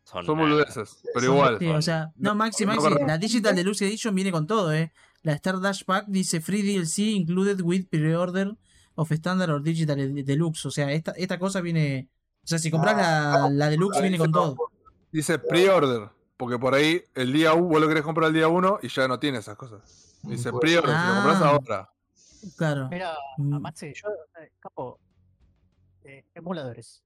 son, 0.03 0.25
son 0.25 0.39
boludeces, 0.39 1.03
pero 1.13 1.27
igual. 1.27 1.59
sí, 1.59 1.67
o 1.67 1.81
sea, 1.83 2.11
no, 2.15 2.33
Maxi, 2.33 2.65
Maxi, 2.65 2.89
la 3.05 3.19
Digital 3.19 3.55
Deluxe 3.55 3.83
Edition 3.83 4.15
viene 4.15 4.31
con 4.31 4.47
todo, 4.47 4.73
eh. 4.73 4.91
La 5.23 5.33
Star 5.33 5.59
Dash 5.59 5.83
Pack 5.83 6.05
dice 6.07 6.41
Free 6.41 6.61
DLC 6.63 6.99
included 7.15 7.61
with 7.61 7.85
pre-order 7.89 8.55
of 8.95 9.11
Standard 9.11 9.49
or 9.51 9.61
Digital 9.61 9.97
Deluxe. 10.25 10.65
O 10.65 10.71
sea, 10.71 10.91
esta, 10.91 11.11
esta 11.11 11.37
cosa 11.37 11.61
viene. 11.61 12.09
O 12.43 12.47
sea, 12.47 12.57
si 12.57 12.71
compras 12.71 12.97
la, 12.97 13.49
la 13.51 13.69
Deluxe, 13.69 14.01
viene 14.01 14.17
con 14.17 14.31
todo. 14.31 14.55
Dice 15.11 15.37
pre-order, 15.39 16.09
porque 16.37 16.57
por 16.57 16.73
ahí 16.73 17.03
el 17.13 17.31
día 17.33 17.53
1, 17.53 17.67
vos 17.67 17.81
lo 17.81 17.87
querés 17.87 18.03
comprar 18.03 18.29
el 18.29 18.33
día 18.33 18.47
1 18.47 18.79
y 18.81 18.87
ya 18.87 19.07
no 19.07 19.19
tiene 19.19 19.37
esas 19.39 19.55
cosas. 19.57 19.81
Dice 20.23 20.51
Pues, 20.51 20.61
pre-order, 20.61 20.95
si 20.95 21.07
lo 21.07 21.13
compras 21.15 21.41
Ah. 21.41 21.49
ahora. 21.49 21.89
Claro. 22.57 22.87
Mira, 22.89 23.13
Mm. 23.37 23.59
Maxi, 23.61 23.93
yo, 23.93 24.09
eh, 24.41 24.51
capo, 24.59 24.99
eh, 26.03 26.25
emuladores. 26.33 27.03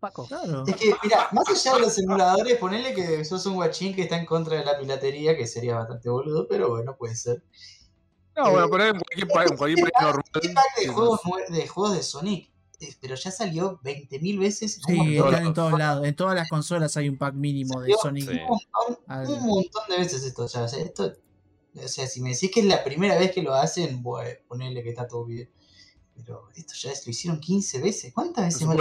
Paco. 0.00 0.26
Claro. 0.26 0.64
Es 0.66 0.76
que, 0.76 0.94
mira, 1.02 1.28
más 1.32 1.48
allá 1.48 1.74
de 1.76 1.80
los 1.80 1.98
emuladores, 1.98 2.56
ponele 2.58 2.94
que 2.94 3.24
sos 3.24 3.44
un 3.46 3.54
guachín 3.54 3.94
que 3.94 4.02
está 4.02 4.16
en 4.16 4.26
contra 4.26 4.56
de 4.58 4.64
la 4.64 4.78
piratería, 4.78 5.36
que 5.36 5.46
sería 5.46 5.74
bastante 5.76 6.08
boludo, 6.08 6.46
pero 6.48 6.70
bueno, 6.70 6.96
puede 6.96 7.16
ser. 7.16 7.42
No, 8.36 8.50
bueno, 8.52 8.68
pero 8.70 8.84
en 8.84 8.98
cualquier 9.00 9.28
país, 9.28 9.50
en 9.50 9.56
cualquier 9.56 9.90
país 9.90 9.92
normal. 10.00 10.24
¿Qué 10.40 10.48
pack 10.50 10.64
de 10.76 10.82
sí, 10.82 10.88
juegos, 10.88 11.20
de 11.48 11.66
juegos 11.68 11.96
de 11.96 12.02
Sonic? 12.02 12.50
Eh, 12.80 12.94
Pero 13.00 13.16
ya 13.16 13.32
salió 13.32 13.80
20.000 13.82 14.38
veces. 14.38 14.80
en 14.86 14.94
Sí, 14.94 15.16
están 15.16 15.46
en 15.46 15.52
todos 15.54 15.76
lados. 15.76 16.06
En 16.06 16.14
todas 16.14 16.36
las 16.36 16.48
consolas 16.48 16.96
hay 16.96 17.08
un 17.08 17.18
pack 17.18 17.34
mínimo 17.34 17.80
de 17.80 17.92
Sonic. 18.00 18.30
Sí. 18.30 18.38
Un 18.38 18.46
montón, 18.46 19.04
al- 19.08 19.26
un 19.28 19.46
montón 19.46 19.82
de 19.88 19.96
veces 19.96 20.22
esto 20.22 20.46
ya. 20.46 20.62
O 20.62 20.68
sea, 20.68 20.78
esto, 20.78 21.12
o 21.74 21.88
sea, 21.88 22.06
si 22.06 22.20
me 22.20 22.30
decís 22.30 22.52
que 22.54 22.60
es 22.60 22.66
la 22.66 22.84
primera 22.84 23.18
vez 23.18 23.32
que 23.32 23.42
lo 23.42 23.52
hacen, 23.52 24.00
bueno, 24.00 24.30
ponele 24.46 24.84
que 24.84 24.90
está 24.90 25.08
todo 25.08 25.24
bien. 25.24 25.50
Pero 26.14 26.48
esto 26.54 26.74
ya 26.80 26.92
es- 26.92 27.04
lo 27.04 27.10
hicieron 27.10 27.40
15 27.40 27.80
veces. 27.80 28.12
¿Cuántas 28.14 28.44
veces 28.44 28.64
más 28.68 28.76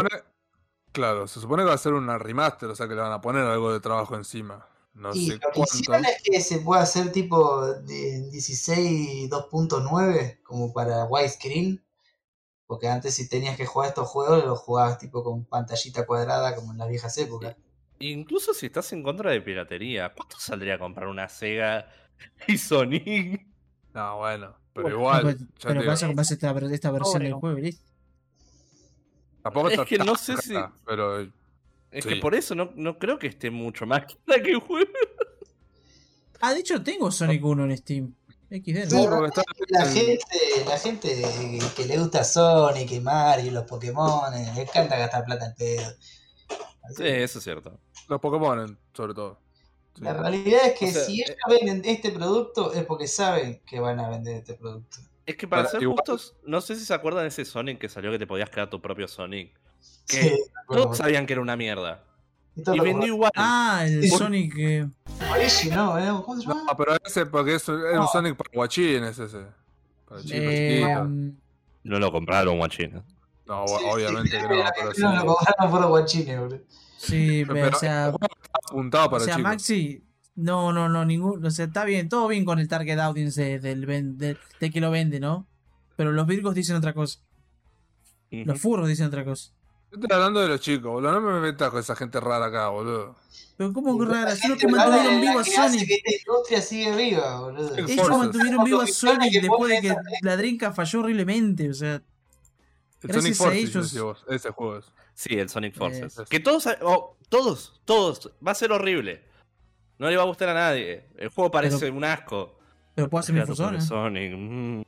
claro, 0.97 1.27
se 1.27 1.39
supone 1.39 1.63
que 1.63 1.69
va 1.69 1.75
a 1.75 1.77
ser 1.77 1.93
una 1.93 2.17
remaster, 2.17 2.69
o 2.69 2.75
sea 2.75 2.87
que 2.87 2.95
le 2.95 3.01
van 3.01 3.11
a 3.11 3.21
poner 3.21 3.43
algo 3.43 3.71
de 3.71 3.79
trabajo 3.79 4.15
encima. 4.15 4.67
No 4.93 5.13
Y 5.13 5.15
sé 5.15 5.33
lo 5.33 5.51
que 5.51 5.61
hicieron 5.61 6.05
es 6.05 6.21
que 6.23 6.39
se 6.41 6.59
puede 6.59 6.81
hacer 6.81 7.11
tipo 7.11 7.65
de 7.67 8.29
16 8.31 9.29
2.9 9.29 10.41
como 10.43 10.71
para 10.73 11.03
widescreen. 11.05 11.83
Porque 12.67 12.87
antes 12.89 13.15
si 13.15 13.29
tenías 13.29 13.57
que 13.57 13.65
jugar 13.67 13.89
estos 13.89 14.09
juegos, 14.09 14.45
los 14.45 14.59
jugabas 14.59 14.99
tipo 14.99 15.23
con 15.23 15.45
pantallita 15.45 16.05
cuadrada 16.07 16.55
como 16.55 16.73
en 16.73 16.79
las 16.79 16.89
viejas 16.89 17.17
épocas. 17.19 17.57
Incluso 17.99 18.53
si 18.53 18.67
estás 18.67 18.91
en 18.93 19.01
contra 19.03 19.31
de 19.31 19.41
piratería, 19.41 20.13
¿cuánto 20.13 20.37
saldría 20.39 20.77
comprar 20.79 21.07
una 21.07 21.27
Sega 21.29 21.87
y 22.47 22.57
Sonic? 22.57 23.47
No, 23.93 24.17
bueno, 24.17 24.55
pero 24.73 24.91
Bueno, 24.91 24.97
igual. 24.97 25.33
pero 25.61 25.83
pero 25.83 25.83
pasa 25.83 26.07
con 26.07 26.19
esta, 26.19 26.51
esta 26.71 26.91
versión 26.91 27.23
del 27.23 27.33
juego, 27.33 27.57
¿listo? 27.59 27.86
Tampoco 29.53 29.69
Es 29.83 29.87
que 29.87 29.97
no 29.97 30.15
sé 30.15 30.37
si- 30.37 30.53
Pero 30.85 31.19
Es 31.21 32.03
Sí. 32.03 32.09
que 32.09 32.15
por 32.17 32.35
eso 32.35 32.53
no, 32.53 32.71
no 32.75 32.97
creo 32.99 33.17
que 33.17 33.27
esté 33.27 33.49
mucho 33.49 33.85
más 33.85 34.03
que 34.43 34.51
el 34.51 34.59
juego. 34.59 34.91
Ah, 36.41 36.53
de 36.53 36.59
hecho 36.59 36.83
tengo 36.83 37.09
Sonic 37.11 37.43
1 37.43 37.63
en 37.65 37.77
Steam. 37.77 38.13
XD, 38.49 38.89
Sí, 38.89 38.95
¿no? 38.95 39.09
porque 39.09 39.27
está 39.27 39.43
La 39.69 39.85
gente, 39.85 40.19
la 40.65 40.77
gente 40.77 41.69
que 41.75 41.85
le 41.85 41.97
gusta 41.97 42.23
Sonic 42.23 42.91
y 42.91 42.99
Mario 43.01 43.47
y 43.47 43.49
los 43.49 43.65
Pokémon, 43.65 44.33
eh, 44.33 44.51
le 44.55 44.61
encanta 44.61 44.97
gastar 44.97 45.25
plata 45.25 45.45
al 45.47 45.55
pedo. 45.55 45.81
Así 46.83 46.95
Sí, 46.95 47.03
que 47.03 47.23
eso 47.23 47.39
es 47.39 47.43
cierto. 47.43 47.77
los 48.07 48.21
Pokémon, 48.21 48.77
sobre 48.93 49.13
todo. 49.13 49.39
Sí. 49.95 50.03
La 50.03 50.13
realidad 50.13 50.61
es 50.67 50.79
que 50.79 50.85
O 50.89 50.91
sea, 50.91 51.03
si 51.03 51.21
eh, 51.21 51.25
ellos 51.27 51.37
venden 51.49 51.81
este 51.83 52.11
producto 52.11 52.71
es 52.71 52.85
porque 52.85 53.07
saben 53.07 53.61
que 53.65 53.79
van 53.81 53.99
a 53.99 54.07
vender 54.09 54.35
este 54.37 54.53
producto. 54.53 54.97
Es 55.27 55.35
que 55.35 55.47
para 55.47 55.63
Para- 55.63 55.71
ser 55.71 55.83
igual- 55.83 55.97
justos, 55.99 56.35
no 56.45 56.59
sé 56.61 56.75
si 56.75 56.85
se 56.85 56.93
acuerdan 56.93 57.23
de 57.23 57.27
ese 57.27 57.45
Sonic 57.45 57.77
que 57.79 57.89
salió 57.89 58.09
que 58.11 58.17
te 58.17 58.25
podías 58.25 58.49
crear 58.49 58.69
tu 58.69 58.81
propio 58.81 59.07
Sonic. 59.07 59.53
Que 60.07 60.21
Sí, 60.21 60.43
Todos 60.67 60.97
sabían 60.97 61.25
que 61.27 61.33
era 61.33 61.41
una 61.43 61.55
mierda. 61.55 62.03
y 62.55 62.61
Y 62.75 62.79
vendió 62.79 63.07
igual. 63.13 63.31
Ah, 63.35 63.83
el 63.85 64.01
Sí. 64.03 64.09
Sonic. 64.09 64.53
eh, 64.57 64.87
¿no? 65.75 65.99
¿Eh? 65.99 66.21
¿Cómo 66.25 66.41
se 66.41 66.47
llama? 66.47 66.63
No, 66.67 66.75
pero 66.77 66.95
ese 67.05 67.25
porque 67.27 67.55
es, 67.55 67.67
era 67.69 67.91
un 67.91 67.95
No. 67.97 68.07
Sonic 68.07 68.35
para 68.35 68.49
guachines 68.53 69.19
ese. 69.19 69.45
Para 70.07 70.21
chicos 70.21 70.31
eh, 70.33 70.81
chiquitos. 70.81 71.09
No 71.83 71.99
lo 71.99 72.11
compraron, 72.11 72.57
guachín. 72.57 73.03
No, 73.45 73.65
Sí, 73.67 73.75
obviamente 73.85 74.31
sí, 74.41 74.47
que 74.47 74.55
no, 74.57 74.63
pero 74.75 74.93
sí. 74.93 75.01
no 75.01 75.15
lo 75.15 75.25
compraron 75.35 75.71
por 75.71 75.87
guachines, 75.87 76.39
boludo. 76.39 76.59
sí, 76.97 77.43
Pero, 77.47 77.53
pero, 77.53 77.77
o 77.77 77.79
sea, 77.79 78.13
apuntado 78.51 79.05
o 79.05 79.09
para 79.11 79.23
sea 79.23 79.35
chicos. 79.35 79.49
Maxi. 79.51 80.03
No, 80.37 80.71
no, 80.71 80.87
no, 80.87 81.03
ningún. 81.03 81.43
O 81.45 81.51
sea, 81.51 81.65
está 81.65 81.83
bien, 81.83 82.07
todo 82.09 82.27
bien 82.29 82.45
con 82.45 82.59
el 82.59 82.67
target 82.69 82.99
audience 82.99 83.41
de- 83.41 83.59
del, 83.59 84.17
de, 84.17 84.37
de 84.59 84.71
que 84.71 84.79
lo 84.79 84.91
vende, 84.91 85.19
¿no? 85.19 85.47
Pero 85.95 86.11
los 86.13 86.25
virgos 86.27 86.53
dicen 86.55 86.75
otra 86.75 86.93
cosa. 86.93 87.19
Los 88.29 88.59
furros 88.61 88.87
dicen 88.87 89.07
otra 89.07 89.25
cosa. 89.25 89.51
Yo 89.91 89.99
estoy 89.99 90.13
hablando 90.15 90.41
de 90.41 90.47
los 90.49 90.59
chicos, 90.61 90.91
boludo. 90.91 91.11
No 91.13 91.21
me 91.21 91.39
metas 91.39 91.69
con 91.71 91.79
esa 91.79 91.95
gente 91.95 92.19
rara 92.19 92.45
acá, 92.47 92.67
boludo. 92.69 93.15
Pero 93.55 93.73
¿cómo 93.73 93.97
que 93.97 94.05
rara? 94.05 94.35
Son 94.35 94.51
los 94.51 94.59
que 94.59 94.67
mantuvieron 94.67 95.21
vivo 95.21 95.39
a 95.39 95.43
Sonic. 95.43 95.87
que 95.87 95.93
esta 95.95 96.11
industria 96.19 96.61
sigue 96.61 96.95
viva, 96.95 97.39
boludo. 97.39 97.75
Ellos 97.75 97.91
Forces. 97.95 98.17
mantuvieron 98.17 98.63
vivo 98.65 98.81
a 98.81 98.87
Sonic 98.87 99.41
después 99.41 99.71
de 99.71 99.81
que 99.89 99.95
la 100.21 100.37
Drinka 100.37 100.71
falló 100.73 100.99
horriblemente. 100.99 101.69
O 101.69 101.73
sea, 101.73 101.95
El 101.95 102.03
Gracias 103.01 103.37
Sonic 103.37 103.41
a 103.41 103.43
Forces, 103.71 103.93
ellos- 103.93 104.25
ese 104.29 104.49
juego 104.51 104.77
es. 104.77 104.85
Sí, 105.15 105.33
el 105.33 105.49
Sonic 105.49 105.73
Forces. 105.75 106.19
Eh. 106.19 106.23
Que 106.29 106.39
todos, 106.39 106.67
oh, 106.83 107.17
todos, 107.29 107.81
todos, 107.85 108.31
va 108.45 108.51
a 108.51 108.55
ser 108.55 108.71
horrible. 108.71 109.23
No 109.99 110.09
le 110.09 110.15
va 110.17 110.23
a 110.23 110.25
gustar 110.27 110.49
a 110.49 110.53
nadie. 110.53 111.05
El 111.17 111.29
juego 111.29 111.49
parece 111.51 111.89
un 111.89 112.03
asco. 112.03 112.57
pero 112.95 113.09
puedo 113.09 113.19
hacer 113.19 113.33
mi 113.35 113.41
pobre 113.41 113.51
fusona. 113.55 113.81
Sonic. 113.81 114.33
mm. 114.35 114.81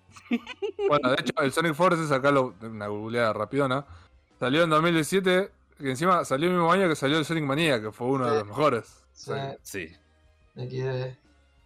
Bueno, 0.88 1.10
de 1.10 1.16
hecho, 1.22 1.34
el 1.42 1.52
Sonic 1.52 1.74
Forces, 1.74 2.12
acá 2.12 2.32
lo, 2.32 2.56
una 2.62 2.88
googleada 2.88 3.34
rapidona, 3.34 3.86
salió 4.40 4.64
en 4.64 4.70
2017, 4.70 5.52
que 5.78 5.90
encima 5.90 6.24
salió 6.26 6.48
el 6.48 6.54
mismo 6.56 6.72
año 6.72 6.88
que 6.88 6.96
salió 6.96 7.18
el 7.18 7.26
Sonic 7.26 7.44
Mania, 7.44 7.82
que 7.82 7.92
fue 7.92 8.08
uno 8.08 8.30
de 8.30 8.40
los 8.40 8.48
mejores. 8.48 9.06
Sí, 9.14 9.32
Sí. 9.64 9.92
de- 10.56 11.18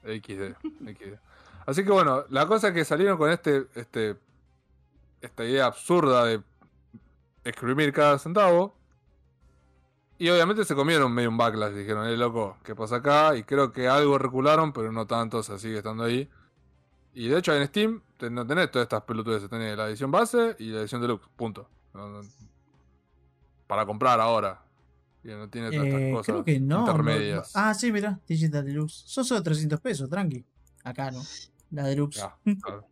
XD, 0.03 0.55
XD. 0.85 1.17
Así 1.65 1.83
que 1.83 1.91
bueno, 1.91 2.25
la 2.29 2.45
cosa 2.45 2.69
es 2.69 2.73
que 2.73 2.83
salieron 2.85 3.17
con 3.17 3.31
este, 3.31 3.65
este, 3.75 4.17
esta 5.21 5.45
idea 5.45 5.65
absurda 5.67 6.25
de 6.25 6.41
exprimir 7.45 7.93
cada 7.93 8.19
centavo. 8.19 8.75
Y 10.23 10.29
obviamente 10.29 10.63
se 10.63 10.73
comieron 10.73 11.11
medio 11.13 11.27
un 11.29 11.35
backlash, 11.35 11.73
dijeron, 11.73 12.07
eh, 12.07 12.15
loco, 12.15 12.57
¿qué 12.63 12.73
pasa 12.75 12.95
acá? 12.97 13.35
Y 13.35 13.43
creo 13.43 13.73
que 13.73 13.89
algo 13.89 14.17
recularon, 14.17 14.71
pero 14.71 14.89
no 14.89 15.05
tanto, 15.05 15.39
o 15.39 15.43
sea, 15.43 15.57
sigue 15.57 15.79
estando 15.79 16.05
ahí. 16.05 16.29
Y 17.13 17.27
de 17.27 17.39
hecho 17.39 17.53
en 17.53 17.67
Steam 17.67 18.01
te- 18.15 18.29
no 18.29 18.47
tenés 18.47 18.71
todas 18.71 18.85
estas 18.85 19.01
pelotudes, 19.03 19.49
tenés 19.49 19.75
la 19.75 19.87
edición 19.89 20.11
base 20.11 20.55
y 20.59 20.69
la 20.69 20.79
edición 20.79 21.01
deluxe, 21.01 21.27
punto. 21.35 21.67
Para 23.67 23.85
comprar 23.85 24.19
ahora. 24.21 24.61
Y 25.25 25.27
no 25.27 25.49
tiene 25.49 25.71
todas 25.71 25.87
estas 25.87 26.01
Eh, 26.01 26.11
cosas 26.11 26.25
creo 26.33 26.43
que 26.45 26.59
no. 26.59 26.75
no- 26.85 26.91
intermedias. 26.91 27.51
Ah, 27.55 27.73
sí, 27.73 27.91
mira, 27.91 28.19
Digital 28.27 28.65
Deluxe. 28.65 29.03
Son 29.05 29.23
solo 29.25 29.43
300 29.43 29.79
pesos, 29.81 30.09
tranqui. 30.09 30.45
Acá 30.85 31.11
no. 31.11 31.21
La 31.71 31.83
Deluxe. 31.83 32.21
Claro. 32.61 32.87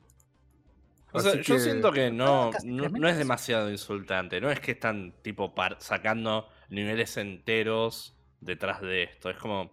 O 1.13 1.19
sea, 1.19 1.41
yo 1.41 1.59
siento 1.59 1.91
que 1.91 2.09
no, 2.09 2.51
no, 2.63 3.07
es 3.09 3.17
demasiado 3.17 3.69
insultante. 3.69 4.39
No 4.39 4.49
es 4.49 4.61
que 4.61 4.71
están 4.71 5.13
tipo 5.21 5.53
par- 5.53 5.77
sacando 5.79 6.47
niveles 6.71 7.15
enteros 7.17 8.15
detrás 8.39 8.81
de 8.81 9.03
esto. 9.03 9.29
Es 9.29 9.37
como 9.37 9.71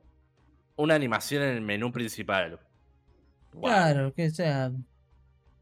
una 0.76 0.94
animación 0.94 1.42
en 1.42 1.50
el 1.56 1.60
menú 1.62 1.90
principal. 1.92 2.60
Wow. 3.54 3.62
Claro, 3.62 4.12
que 4.14 4.30
sea. 4.30 4.70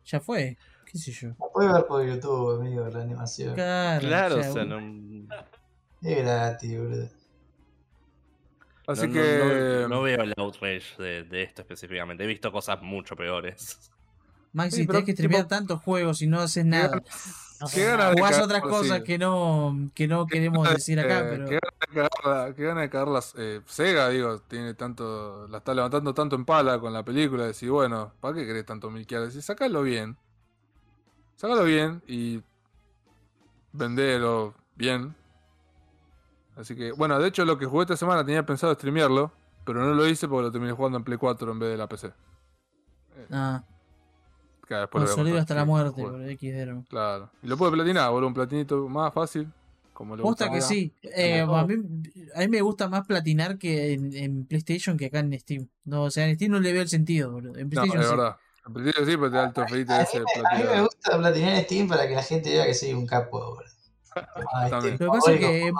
Ya 0.04 0.18
fue. 0.20 0.56
¿Qué 0.90 0.98
sé 0.98 1.12
yo? 1.12 1.28
La 1.28 1.46
puedes 1.52 1.72
ver 1.72 1.86
por 1.86 2.06
YouTube, 2.06 2.60
amigo, 2.60 2.86
la 2.88 3.02
animación. 3.02 3.54
Claro, 3.54 4.00
Claro, 4.00 4.36
o 4.36 4.40
o 4.40 4.42
sea, 4.42 4.62
un- 4.62 4.68
no, 4.68 4.80
no- 4.80 5.34
Es 6.02 6.18
gratis, 6.18 6.78
boludo. 6.78 7.08
Así 8.86 9.06
no- 9.08 9.12
que... 9.14 9.78
no, 9.82 9.88
no 9.88 10.02
veo 10.02 10.22
el 10.22 10.32
outrage 10.36 11.02
de, 11.02 11.24
de 11.24 11.42
esto 11.42 11.62
específicamente. 11.62 12.22
He 12.24 12.26
visto 12.26 12.52
cosas 12.52 12.80
mucho 12.82 13.16
peores. 13.16 13.90
Maxi, 14.52 14.76
Sí, 14.82 14.86
pero 14.86 15.00
tenés 15.00 15.06
que 15.06 15.12
streamear 15.12 15.42
tipo- 15.42 15.48
tantos 15.48 15.80
juegos 15.82 16.22
y 16.22 16.26
no 16.28 16.40
haces 16.40 16.64
nada. 16.64 17.02
No, 17.60 17.68
Jugás 17.68 18.32
cagar, 18.32 18.42
otras 18.42 18.62
sí. 18.62 18.68
cosas 18.68 19.02
que 19.02 19.18
no, 19.18 19.90
que 19.94 20.06
no 20.06 20.26
queremos 20.26 20.68
decir 20.68 21.00
acá, 21.00 21.20
Eh, 21.20 21.26
pero. 21.30 21.46
Qué 21.46 21.58
ganas 22.64 22.82
de 22.82 22.90
cagarla, 22.90 23.30
qué 23.34 23.42
de 23.42 23.56
eh, 23.56 23.60
Sega, 23.66 24.08
digo, 24.10 24.40
tiene 24.40 24.74
tanto, 24.74 25.46
la 25.48 25.58
está 25.58 25.72
levantando 25.74 26.12
tanto 26.12 26.36
en 26.36 26.44
pala 26.44 26.78
con 26.78 26.92
la 26.92 27.02
película, 27.04 27.44
decir, 27.44 27.70
bueno, 27.70 28.12
¿para 28.20 28.34
qué 28.34 28.46
querés 28.46 28.66
tanto 28.66 28.90
milquear? 28.90 29.22
Decir, 29.22 29.42
sacalo 29.42 29.82
bien. 29.82 30.16
Sácalo 31.36 31.64
bien 31.64 32.02
y 32.06 32.42
vendelo 33.72 34.54
bien. 34.74 35.14
Así 36.56 36.74
que, 36.74 36.92
bueno, 36.92 37.18
de 37.18 37.28
hecho 37.28 37.44
lo 37.44 37.58
que 37.58 37.66
jugué 37.66 37.82
esta 37.82 37.96
semana 37.96 38.24
tenía 38.24 38.44
pensado 38.44 38.74
streamearlo, 38.74 39.30
pero 39.64 39.80
no 39.80 39.94
lo 39.94 40.06
hice 40.06 40.26
porque 40.28 40.44
lo 40.44 40.52
terminé 40.52 40.72
jugando 40.72 40.98
en 40.98 41.04
Play 41.04 41.18
4 41.18 41.52
en 41.52 41.58
vez 41.58 41.70
de 41.70 41.76
la 41.76 41.86
PC. 41.86 42.12
Ah, 43.30 43.62
Que 44.66 44.74
después 44.74 45.10
contar, 45.10 45.36
hasta 45.38 45.54
la 45.54 45.64
muerte, 45.64 46.02
boludo, 46.02 46.28
XD. 46.28 46.66
¿no? 46.66 46.84
Claro. 46.88 47.30
Y 47.42 47.46
lo 47.46 47.56
pude 47.56 47.70
platinar, 47.72 48.10
boludo, 48.10 48.28
un 48.28 48.34
platinito 48.34 48.88
más 48.88 49.12
fácil. 49.14 49.48
Como 49.92 50.14
gusta 50.18 50.46
que 50.46 50.56
ahora. 50.56 50.60
sí. 50.60 50.92
Eh, 51.02 51.40
a, 51.40 51.64
mí, 51.64 51.74
a 52.34 52.40
mí 52.40 52.48
me 52.48 52.60
gusta 52.60 52.86
más 52.88 53.06
platinar 53.06 53.56
que 53.56 53.94
en, 53.94 54.14
en 54.14 54.44
PlayStation 54.44 54.98
que 54.98 55.06
acá 55.06 55.20
en 55.20 55.38
Steam. 55.38 55.68
No, 55.84 56.02
o 56.02 56.10
sea, 56.10 56.28
en 56.28 56.34
Steam 56.34 56.52
no 56.52 56.60
le 56.60 56.72
veo 56.72 56.82
el 56.82 56.88
sentido, 56.88 57.32
boludo. 57.32 57.56
En 57.56 57.64
No, 57.64 57.70
PlayStation 57.70 58.02
es 58.02 58.08
sí. 58.08 58.14
verdad. 58.16 58.36
En 58.66 58.72
principio 58.74 59.06
sí, 59.06 59.12
pero 59.16 59.30
te 59.30 59.36
da 59.36 59.44
el 59.46 59.52
trofeito 59.52 59.92
A 59.94 59.98
mí, 59.98 60.02
ese 60.02 60.18
me, 60.18 60.24
a 60.50 60.58
mí 60.58 60.64
me 60.74 60.80
gusta 60.82 61.16
platinar 61.16 61.54
en 61.54 61.64
Steam 61.64 61.88
para 61.88 62.08
que 62.08 62.14
la 62.14 62.22
gente 62.22 62.50
vea 62.50 62.66
que 62.66 62.74
soy 62.74 62.92
un 62.92 63.06
capo, 63.06 63.38
boludo. 63.38 63.70
Ah, 64.52 64.68
También. 64.68 64.94
Lo 64.94 64.98
que 64.98 65.06
pasa 65.06 65.32
es 65.32 65.38
que, 65.40 65.72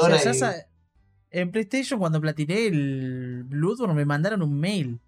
O 0.00 0.34
sea, 0.34 0.50
y- 0.58 1.38
en 1.38 1.50
PlayStation 1.52 1.98
cuando 2.00 2.20
platiné 2.20 2.66
el 2.66 3.44
Bloodborne 3.44 3.94
me 3.94 4.04
mandaron 4.04 4.42
un 4.42 4.58
mail. 4.58 4.98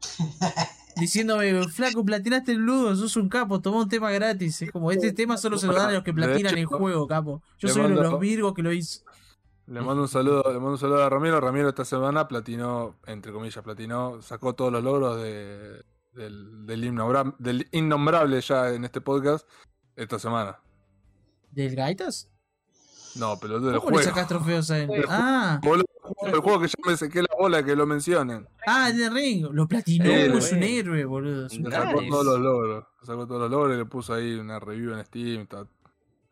Diciéndome, 0.98 1.68
flaco, 1.68 2.04
platinaste 2.04 2.52
el 2.52 2.62
Bloodborne, 2.62 2.96
sos 2.96 3.16
un 3.16 3.28
capo, 3.28 3.60
toma 3.60 3.78
un 3.82 3.88
tema 3.88 4.10
gratis. 4.10 4.62
Es 4.62 4.72
como, 4.72 4.90
este 4.90 5.12
tema 5.12 5.36
solo 5.36 5.58
se 5.58 5.66
lo 5.66 5.74
dan 5.74 5.90
a 5.90 5.92
los 5.92 6.02
que 6.02 6.12
platinan 6.12 6.52
hecho, 6.52 6.56
el 6.56 6.66
juego, 6.66 7.06
capo. 7.06 7.42
Yo 7.58 7.68
soy 7.68 7.84
uno 7.84 7.96
de 7.96 8.10
los 8.10 8.20
virgos 8.20 8.54
que 8.54 8.62
lo 8.62 8.72
hizo. 8.72 9.02
Le 9.66 9.82
mando 9.82 10.02
un 10.02 10.08
saludo, 10.08 10.42
le 10.46 10.54
mando 10.54 10.72
un 10.72 10.78
saludo 10.78 11.04
a 11.04 11.10
Ramiro. 11.10 11.40
Ramiro 11.40 11.68
esta 11.68 11.84
semana 11.84 12.26
platinó, 12.26 12.96
entre 13.06 13.32
comillas, 13.32 13.62
platinó, 13.62 14.22
sacó 14.22 14.54
todos 14.54 14.72
los 14.72 14.82
logros 14.82 15.20
de, 15.20 15.84
del, 16.14 16.66
del, 16.66 16.84
innombrable, 16.84 17.34
del 17.38 17.68
innombrable 17.72 18.40
ya 18.40 18.70
en 18.70 18.84
este 18.84 19.02
podcast 19.02 19.46
esta 19.94 20.18
semana. 20.18 20.58
¿Del 21.50 21.76
Gaitas? 21.76 22.30
No, 23.18 23.38
pelotudo, 23.38 23.70
el 23.74 23.78
¿Cómo 23.80 23.90
le 23.90 23.96
juego. 23.96 24.10
sacás 24.10 24.28
trofeos 24.28 24.70
a 24.70 24.78
él? 24.78 24.86
Juego. 24.86 25.04
Ah, 25.08 25.60
Boludo, 25.62 25.84
el 26.26 26.40
juego 26.40 26.60
que 26.60 26.68
ya 26.68 26.74
me 26.86 26.96
sequé 26.96 27.20
la 27.22 27.28
bola 27.38 27.62
que 27.62 27.74
lo 27.76 27.86
mencionen. 27.86 28.48
ah, 28.66 28.88
el 28.90 28.96
de 28.98 29.10
Ring. 29.10 29.46
Lo 29.52 29.66
platinó, 29.66 30.04
Eh, 30.04 30.26
es 30.36 30.52
un 30.52 30.62
eh. 30.62 30.78
héroe, 30.78 31.04
boludo. 31.04 31.46
es 31.46 31.52
un 31.58 31.64
Le 31.64 31.70
sacó 31.70 32.00
todos 32.08 32.24
los 32.26 32.40
logros. 32.40 32.84
Le 33.00 33.06
sacó 33.06 33.26
todos 33.26 33.40
los 33.42 33.50
logros 33.50 33.74
y 33.74 33.78
le 33.78 33.84
puso 33.86 34.14
ahí 34.14 34.34
una 34.34 34.58
review 34.60 34.94
en 34.94 35.04
Steam. 35.04 35.40
Está, 35.42 35.62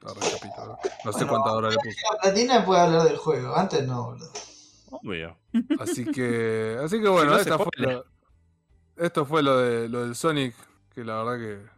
está 0.00 0.14
re 0.14 0.20
chapito, 0.20 0.54
boludo. 0.58 0.78
No 1.04 1.12
sé 1.12 1.18
Bueno, 1.24 1.28
cuántas 1.30 1.52
horas 1.54 1.74
le 1.74 1.80
puso. 1.90 1.98
La 2.14 2.20
platina 2.20 2.64
puede 2.64 2.80
hablar 2.80 3.02
del 3.02 3.16
juego, 3.16 3.56
antes 3.56 3.86
no, 3.86 4.04
boludo. 4.04 4.30
Obvio. 4.90 5.36
Así 5.80 6.04
que, 6.04 6.78
así 6.82 7.00
que 7.00 7.08
bueno, 7.08 7.32
no 7.32 7.36
se 7.38 7.42
esta 7.42 7.58
fue 7.58 7.66
lo- 7.78 8.04
esto 8.96 9.26
fue 9.26 9.42
lo 9.42 9.58
de 9.58 9.88
lo 9.88 10.04
del 10.04 10.14
Sonic, 10.14 10.54
que 10.94 11.04
la 11.04 11.22
verdad 11.22 11.38
que 11.38 11.75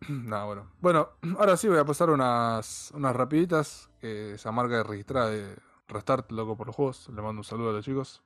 nada, 0.08 0.44
bueno. 0.44 0.70
Bueno, 0.80 1.08
ahora 1.38 1.56
sí 1.56 1.68
voy 1.68 1.78
a 1.78 1.84
pasar 1.84 2.10
unas 2.10 2.90
unas 2.94 3.14
rapiditas 3.16 3.90
que 4.00 4.34
esa 4.34 4.52
marca 4.52 4.76
de 4.76 4.82
registrada 4.84 5.30
de 5.30 5.56
Restart 5.88 6.30
loco 6.32 6.56
por 6.56 6.66
los 6.68 6.76
juegos. 6.76 7.08
Le 7.08 7.22
mando 7.22 7.40
un 7.40 7.44
saludo 7.44 7.70
a 7.70 7.72
los 7.72 7.84
chicos. 7.84 8.22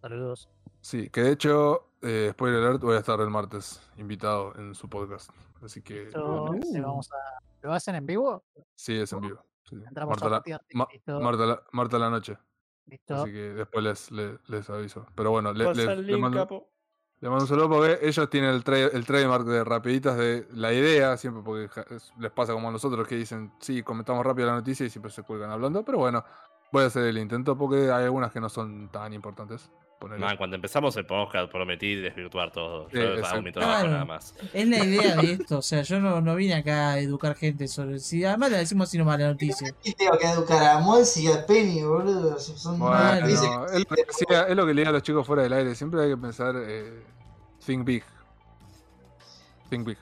Saludos. 0.00 0.48
Sí, 0.80 1.08
que 1.08 1.22
de 1.22 1.32
hecho, 1.32 1.88
eh, 2.02 2.30
spoiler 2.32 2.62
alert, 2.62 2.82
voy 2.82 2.96
a 2.96 2.98
estar 2.98 3.18
el 3.20 3.30
martes 3.30 3.80
invitado 3.96 4.54
en 4.56 4.74
su 4.74 4.88
podcast. 4.88 5.30
Así 5.62 5.80
que 5.80 6.04
Esto 6.04 6.52
le 6.72 6.80
vamos 6.82 7.10
a... 7.10 7.38
¿Lo 7.62 7.72
hacen 7.72 7.94
en 7.94 8.04
vivo? 8.04 8.44
sí, 8.74 8.98
es 9.00 9.12
en 9.14 9.20
vivo. 9.22 9.42
Sí. 9.62 9.76
Entramos 9.76 10.20
Marta, 10.20 10.26
a 10.26 10.50
la. 10.50 10.60
Ma-. 10.74 10.88
Marta, 11.20 11.46
la, 11.46 11.62
Marta 11.72 11.98
la 11.98 12.10
noche. 12.10 12.36
Listo. 12.84 13.14
Así 13.14 13.32
que 13.32 13.54
después 13.54 13.82
les, 13.82 14.10
les, 14.10 14.38
les 14.50 14.68
aviso. 14.68 15.06
Pero 15.14 15.30
bueno, 15.30 15.54
le, 15.54 15.64
Pasa 15.64 15.80
le- 15.86 15.92
el 15.94 16.06
le 16.06 16.12
link, 16.12 16.20
mando, 16.20 16.38
capo. 16.40 16.68
Le 17.24 17.30
mando 17.30 17.44
un 17.44 17.48
saludo 17.48 17.70
porque 17.70 17.98
ellos 18.02 18.28
tienen 18.28 18.50
el, 18.50 18.62
tra- 18.62 18.90
el 18.92 19.06
trademark 19.06 19.44
de 19.46 19.64
rapiditas 19.64 20.14
de 20.18 20.46
la 20.52 20.74
idea, 20.74 21.16
siempre 21.16 21.42
porque 21.42 21.70
les 22.18 22.30
pasa 22.32 22.52
como 22.52 22.68
a 22.68 22.70
nosotros 22.70 23.08
que 23.08 23.14
dicen, 23.16 23.50
sí, 23.60 23.82
comentamos 23.82 24.26
rápido 24.26 24.48
la 24.48 24.54
noticia 24.56 24.84
y 24.84 24.90
siempre 24.90 25.10
se 25.10 25.22
cuelgan 25.22 25.50
hablando. 25.50 25.82
Pero 25.86 25.96
bueno, 25.96 26.22
voy 26.70 26.84
a 26.84 26.88
hacer 26.88 27.04
el 27.04 27.16
intento 27.16 27.56
porque 27.56 27.90
hay 27.90 28.04
algunas 28.04 28.30
que 28.30 28.40
no 28.40 28.50
son 28.50 28.90
tan 28.90 29.14
importantes. 29.14 29.70
Man, 30.18 30.36
cuando 30.36 30.56
empezamos 30.56 30.94
el 30.98 31.06
podcast 31.06 31.50
prometí 31.50 31.94
desvirtuar 31.94 32.52
todo. 32.52 32.90
Sí, 32.90 32.98
Yo 32.98 33.24
hago 33.26 33.40
mi 33.40 33.52
trabajo 33.52 33.72
Claro. 33.80 33.90
nada 33.90 34.04
más. 34.04 34.34
Es 34.52 34.68
la 34.68 34.84
idea 34.84 35.16
de 35.16 35.32
esto. 35.32 35.58
O 35.58 35.62
sea, 35.62 35.80
yo 35.80 35.98
no, 35.98 36.20
no 36.20 36.34
vine 36.34 36.56
acá 36.56 36.90
a 36.90 36.98
educar 36.98 37.34
gente 37.36 37.66
sobre. 37.68 37.98
Si 38.00 38.22
además 38.22 38.50
le 38.50 38.58
decimos 38.58 38.90
así 38.90 38.98
nomás 38.98 39.18
la 39.18 39.28
noticia. 39.28 39.74
Y 39.82 39.94
tengo 39.94 40.18
que 40.18 40.26
educar 40.26 40.62
a 40.62 40.78
Mols 40.80 41.16
y 41.16 41.32
a 41.32 41.46
Penny, 41.46 41.82
boludo. 41.84 42.38
Son 42.38 42.78
Bueno, 42.78 42.96
no, 43.20 43.26
es, 43.66 43.80
lo 43.88 43.96
que 43.96 44.04
decía- 44.04 44.42
es 44.46 44.54
lo 44.56 44.66
que 44.66 44.74
le 44.74 44.82
digo 44.82 44.90
a 44.90 44.92
los 44.92 45.02
chicos 45.02 45.26
fuera 45.26 45.42
del 45.44 45.54
aire. 45.54 45.74
Siempre 45.74 46.02
hay 46.02 46.10
que 46.10 46.18
pensar, 46.18 46.54
eh, 46.58 47.02
think 47.66 47.84
big. 47.84 48.02
Think 49.70 49.86
big. 49.86 49.98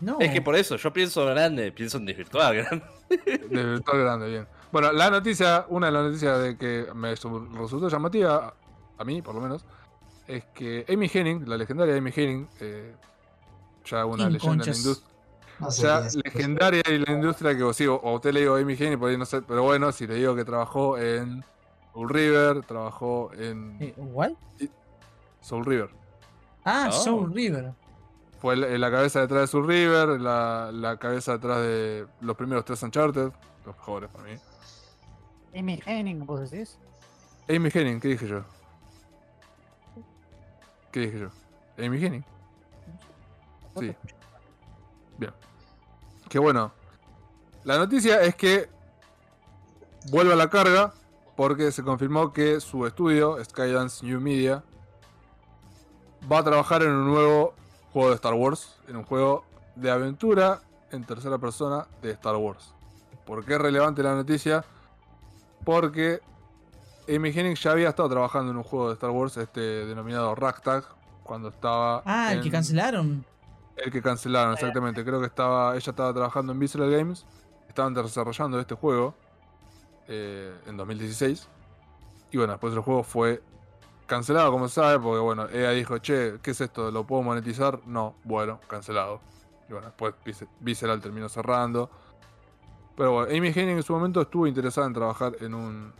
No. 0.00 0.18
Es 0.20 0.32
que 0.32 0.42
por 0.42 0.56
eso, 0.56 0.76
yo 0.76 0.92
pienso 0.92 1.24
grande, 1.26 1.70
pienso 1.72 1.98
en 1.98 2.06
desvirtuar 2.06 2.54
grande. 2.54 2.84
De 3.08 3.64
virtual 3.64 3.98
grande, 4.00 4.28
bien. 4.28 4.48
Bueno, 4.72 4.92
la 4.92 5.10
noticia, 5.10 5.64
una 5.68 5.86
de 5.86 5.92
las 5.92 6.04
noticias 6.06 6.42
de 6.42 6.56
que 6.58 6.86
me 6.94 7.16
su- 7.16 7.46
resultó 7.54 7.88
llamativa, 7.88 8.52
a 8.98 9.04
mí 9.04 9.22
por 9.22 9.34
lo 9.34 9.40
menos, 9.40 9.64
es 10.26 10.44
que 10.46 10.84
Amy 10.88 11.08
Henning, 11.12 11.48
la 11.48 11.56
legendaria 11.56 11.96
Amy 11.96 12.12
Henning, 12.14 12.48
eh, 12.60 12.94
ya 13.84 14.04
una 14.04 14.28
leyenda 14.28 14.64
en 14.64 14.70
la 14.72 14.76
industria, 14.76 15.14
No 15.60 15.70
sé 15.70 15.82
ya 15.82 15.96
quién 15.98 16.06
es. 16.06 16.16
legendaria 16.16 16.82
en 16.86 17.02
la 17.04 17.12
industria 17.12 17.56
que 17.56 17.62
vos 17.62 17.76
sí, 17.76 17.86
o 17.86 17.94
a 18.04 18.12
usted 18.14 18.32
le 18.32 18.40
digo 18.40 18.56
Amy 18.56 18.74
Henning, 18.74 18.98
por 18.98 19.08
ahí 19.10 19.16
no 19.16 19.24
sé, 19.24 19.40
pero 19.42 19.62
bueno, 19.62 19.92
si 19.92 20.06
le 20.06 20.16
digo 20.16 20.34
que 20.34 20.44
trabajó 20.44 20.98
en 20.98 21.44
Soul 21.92 22.08
River, 22.10 22.62
trabajó 22.66 23.30
en 23.34 23.76
Eh, 23.80 23.94
¿What? 23.96 24.32
Soul 25.40 25.64
River. 25.64 25.90
Ah, 26.66 26.88
Oh. 26.88 26.92
Soul 26.92 27.32
River. 27.32 27.72
Fue 28.40 28.54
la, 28.56 28.90
cabeza 28.90 29.20
detrás 29.20 29.42
de 29.42 29.46
Soul 29.46 29.66
River, 29.66 30.20
la, 30.20 30.70
la 30.72 30.98
cabeza 30.98 31.32
detrás 31.32 31.58
de 31.62 32.06
los 32.20 32.36
primeros 32.36 32.64
tres 32.66 32.82
Uncharted, 32.82 33.30
los 33.64 33.76
mejores 33.76 34.10
para 34.10 34.24
mí. 34.24 34.34
Amy 35.58 35.80
Henning, 35.86 36.26
¿vos 36.26 36.50
decís? 36.50 36.78
Amy 37.48 37.70
Henning, 37.72 37.98
¿qué 37.98 38.08
dije 38.08 38.28
yo? 38.28 38.44
¿Qué 40.92 41.00
dije 41.00 41.18
yo? 41.20 41.30
Amy 41.82 42.04
Henning. 42.04 42.24
¿Vos 43.74 43.84
Sí. 43.84 43.90
escuchás? 43.90 44.16
Que 46.28 46.38
bueno. 46.40 46.72
La 47.64 47.78
noticia 47.78 48.20
es 48.22 48.34
que 48.34 48.68
vuelve 50.10 50.32
a 50.32 50.36
la 50.36 50.50
carga 50.50 50.92
porque 51.36 51.70
se 51.70 51.82
confirmó 51.84 52.32
que 52.32 52.60
su 52.60 52.84
estudio, 52.86 53.42
Skydance 53.44 54.04
New 54.04 54.20
Media, 54.20 54.64
va 56.30 56.38
a 56.38 56.44
trabajar 56.44 56.82
en 56.82 56.90
un 56.90 57.06
nuevo 57.06 57.54
juego 57.92 58.10
de 58.10 58.14
Star 58.16 58.34
Wars, 58.34 58.76
en 58.88 58.96
un 58.96 59.04
juego 59.04 59.44
de 59.74 59.90
aventura 59.90 60.60
en 60.90 61.04
tercera 61.04 61.38
persona 61.38 61.86
de 62.02 62.10
Star 62.12 62.36
Wars. 62.36 62.72
¿Por 63.24 63.44
qué 63.44 63.54
es 63.54 63.60
relevante 63.60 64.02
la 64.02 64.14
noticia? 64.14 64.64
Porque 65.64 66.20
Amy 67.08 67.30
Hennig 67.30 67.56
ya 67.58 67.72
había 67.72 67.88
estado 67.88 68.08
trabajando 68.08 68.50
en 68.50 68.56
un 68.56 68.62
juego 68.62 68.88
de 68.88 68.94
Star 68.94 69.10
Wars, 69.10 69.36
este 69.36 69.60
denominado 69.60 70.34
Ragtag, 70.34 70.84
cuando 71.22 71.48
estaba. 71.48 72.02
Ah, 72.04 72.32
el 72.32 72.40
que 72.40 72.50
cancelaron. 72.50 73.24
el 73.76 73.90
que 73.90 74.02
cancelaron, 74.02 74.54
exactamente. 74.54 75.04
Creo 75.04 75.20
que 75.20 75.26
estaba 75.26 75.76
ella 75.76 75.90
estaba 75.90 76.12
trabajando 76.12 76.52
en 76.52 76.58
Visceral 76.58 76.90
Games. 76.90 77.24
Estaban 77.68 77.94
desarrollando 77.94 78.58
este 78.58 78.74
juego 78.74 79.14
eh, 80.08 80.54
en 80.66 80.76
2016. 80.76 81.48
Y 82.30 82.38
bueno, 82.38 82.54
después 82.54 82.72
el 82.72 82.80
juego 82.80 83.02
fue 83.02 83.42
cancelado, 84.06 84.50
como 84.50 84.68
sabe, 84.68 84.98
porque 84.98 85.20
bueno, 85.20 85.46
ella 85.52 85.70
dijo, 85.70 85.98
che, 85.98 86.38
¿qué 86.42 86.52
es 86.52 86.60
esto? 86.60 86.90
¿Lo 86.90 87.04
puedo 87.06 87.22
monetizar? 87.22 87.80
No, 87.86 88.14
bueno, 88.24 88.60
cancelado. 88.68 89.20
Y 89.68 89.72
bueno, 89.72 89.88
después 89.88 90.14
Vis- 90.24 90.46
Visceral 90.60 91.00
terminó 91.00 91.28
cerrando. 91.28 91.90
Pero 92.96 93.12
bueno, 93.12 93.28
Amy 93.36 93.48
Hennig 93.48 93.76
en 93.76 93.82
su 93.82 93.92
momento 93.92 94.20
estuvo 94.22 94.46
interesada 94.46 94.86
en 94.86 94.94
trabajar 94.94 95.36
en 95.40 95.54
un, 95.54 95.92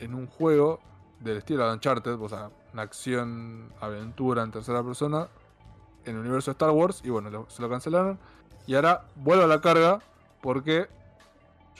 en 0.00 0.14
un 0.14 0.26
juego 0.26 0.80
del 1.20 1.36
estilo 1.38 1.66
de 1.66 1.74
Uncharted, 1.74 2.18
o 2.20 2.28
sea, 2.28 2.50
una 2.72 2.82
acción, 2.82 3.72
aventura 3.80 4.42
en 4.42 4.50
tercera 4.50 4.82
persona, 4.82 5.28
en 6.04 6.14
el 6.16 6.20
universo 6.20 6.50
de 6.50 6.52
Star 6.54 6.70
Wars 6.70 7.00
y 7.04 7.10
bueno, 7.10 7.46
se 7.48 7.62
lo 7.62 7.70
cancelaron. 7.70 8.18
Y 8.66 8.74
ahora 8.74 9.04
vuelve 9.14 9.44
a 9.44 9.46
la 9.46 9.60
carga 9.60 10.00
porque, 10.40 10.88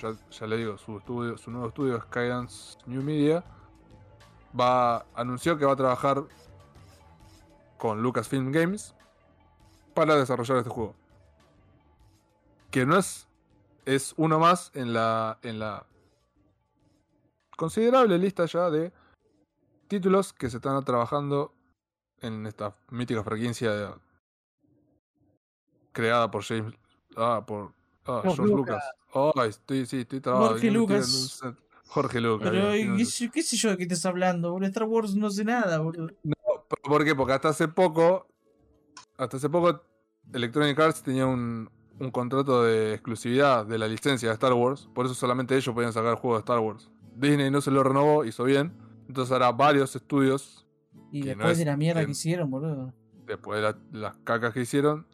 ya, 0.00 0.12
ya 0.30 0.46
le 0.46 0.56
digo, 0.56 0.78
su, 0.78 0.98
estudio, 0.98 1.36
su 1.36 1.50
nuevo 1.50 1.68
estudio, 1.68 2.00
Skydance 2.00 2.78
New 2.86 3.02
Media, 3.02 3.42
va, 4.59 5.07
anunció 5.14 5.57
que 5.59 5.64
va 5.64 5.72
a 5.72 5.76
trabajar 5.76 6.24
con 7.78 8.02
Lucasfilm 8.02 8.52
Games 8.52 8.94
para 9.94 10.16
desarrollar 10.16 10.59
este 10.59 10.70
juego. 10.70 10.94
Que 12.70 12.86
no 12.86 12.96
es, 12.98 13.28
es 13.84 14.14
uno 14.16 14.38
más 14.38 14.70
en 14.74 14.92
la, 14.92 15.38
en 15.42 15.59
la 15.59 15.86
considerable 17.57 18.18
lista 18.18 18.46
ya 18.46 18.70
de 18.70 18.92
títulos 19.88 20.32
que 20.32 20.50
se 20.50 20.57
están 20.57 20.82
trabajando 20.84 21.52
en 22.20 22.46
esta 22.46 22.74
mítica 22.90 23.22
franquicia 23.22 23.70
de- 23.72 23.94
creada 25.92 26.30
por 26.30 26.42
James 26.42 26.74
ah 27.16 27.44
por 27.46 27.72
ah, 28.07 28.20
George 28.24 28.42
Lucas. 28.42 28.82
Lucas. 29.14 29.32
Ay, 29.36 29.50
estoy 29.50 29.86
sí, 29.86 30.00
estoy 30.00 30.20
quiero 30.20 30.78
Lucas. 30.80 31.40
Jorge 31.95 32.20
Lucas. 32.20 32.51
Pero, 32.51 32.72
bien, 32.72 32.97
¿qué, 32.97 33.30
qué 33.32 33.42
sé 33.42 33.57
yo 33.57 33.70
de 33.70 33.76
qué 33.76 33.84
estás 33.84 34.05
hablando? 34.07 34.51
boludo? 34.53 34.66
Star 34.68 34.84
Wars 34.84 35.14
no 35.14 35.30
sé 35.30 35.45
nada, 35.45 35.78
boludo. 35.78 36.09
¿Por 36.82 37.05
qué? 37.05 37.14
Porque 37.14 37.32
hasta 37.32 37.51
hace 37.51 37.68
poco 37.68 38.26
hasta 39.16 39.36
hace 39.36 39.49
poco 39.49 39.80
Electronic 40.32 40.78
Arts 40.78 41.03
tenía 41.03 41.24
un, 41.26 41.70
un 42.01 42.11
contrato 42.11 42.64
de 42.64 42.95
exclusividad 42.95 43.64
de 43.64 43.78
la 43.78 43.86
licencia 43.86 44.28
de 44.28 44.34
Star 44.34 44.53
Wars, 44.55 44.88
por 44.92 45.07
eso 45.07 45.14
solamente 45.14 45.57
ellos 45.57 45.72
podían 45.74 45.92
sacar 45.92 46.16
juegos 46.16 46.38
de 46.38 46.40
Star 46.40 46.59
Wars. 46.59 46.90
Disney 47.14 47.51
no 47.51 47.61
se 47.61 47.70
lo 47.70 47.82
renovó, 47.84 48.24
hizo 48.24 48.42
bien. 48.45 48.72
Entonces 49.07 49.30
ahora 49.32 49.53
varios 49.53 49.95
estudios 49.95 50.66
Y 51.12 51.20
no 51.20 51.26
después 51.26 51.53
es 51.53 51.59
de 51.59 51.64
la 51.66 51.76
mierda 51.76 52.01
en- 52.01 52.07
que 52.07 52.12
hicieron, 52.12 52.51
boludo. 52.51 52.92
después 53.26 53.61
de 53.61 53.62
la- 53.62 53.78
las 53.92 54.16
cacas 54.24 54.53
que 54.53 54.62
hicieron, 54.62 55.07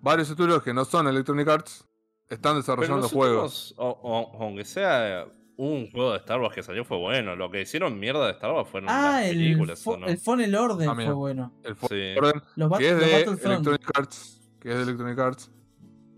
varios 0.00 0.30
estudios 0.30 0.62
que 0.62 0.72
no 0.72 0.84
son 0.86 1.06
Electronic 1.06 1.48
Arts 1.48 1.84
están 2.30 2.52
Pero 2.52 2.56
desarrollando 2.60 3.08
juegos. 3.10 3.74
o- 3.76 3.98
o- 4.02 4.42
aunque 4.42 4.64
sea 4.64 5.26
un 5.60 5.90
juego 5.90 6.12
de 6.12 6.18
Star 6.18 6.40
Wars 6.40 6.54
que 6.54 6.62
salió 6.62 6.84
fue 6.84 6.96
bueno. 6.98 7.34
Lo 7.36 7.50
que 7.50 7.60
hicieron 7.60 7.98
mierda 7.98 8.24
de 8.26 8.32
Star 8.32 8.52
Wars 8.52 8.68
fueron 8.70 8.88
Ah, 8.88 9.18
las 9.20 9.24
el, 9.26 9.36
películas, 9.36 9.84
fo- 9.84 9.94
¿o 9.94 9.96
no? 9.98 10.06
el 10.06 10.16
Fallen 10.18 10.54
Order 10.54 10.88
Ah, 10.88 10.94
fue 10.94 11.12
bueno. 11.12 11.52
El 11.64 11.74
Sí. 11.76 12.14
Order, 12.18 12.42
Los, 12.56 12.78
que 12.78 12.88
es 12.90 12.98
de. 12.98 13.22
Electronic 13.22 13.90
Arts, 13.98 14.40
que 14.60 14.70
es 14.70 14.76
de 14.76 14.82
Electronic 14.84 15.18
Arts. 15.18 15.50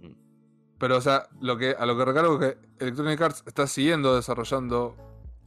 Mm. 0.03 0.09
Pero 0.79 0.97
o 0.99 1.01
sea, 1.01 1.29
lo 1.41 1.57
que 1.57 1.75
a 1.79 1.87
lo 1.87 1.97
que 1.97 2.05
recargo 2.05 2.35
es 2.43 2.55
que 2.55 2.85
Electronic 2.85 3.21
Arts 3.21 3.43
está 3.47 3.67
siguiendo 3.67 4.15
desarrollando 4.15 4.95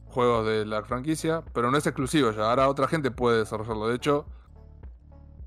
juegos 0.06 0.44
de 0.46 0.64
la 0.66 0.82
franquicia, 0.82 1.42
pero 1.54 1.70
no 1.70 1.76
es 1.78 1.86
exclusivo 1.86 2.30
ya. 2.32 2.50
Ahora 2.50 2.68
otra 2.68 2.88
gente 2.88 3.10
puede 3.12 3.38
desarrollarlo. 3.38 3.88
De 3.88 3.94
hecho, 3.96 4.26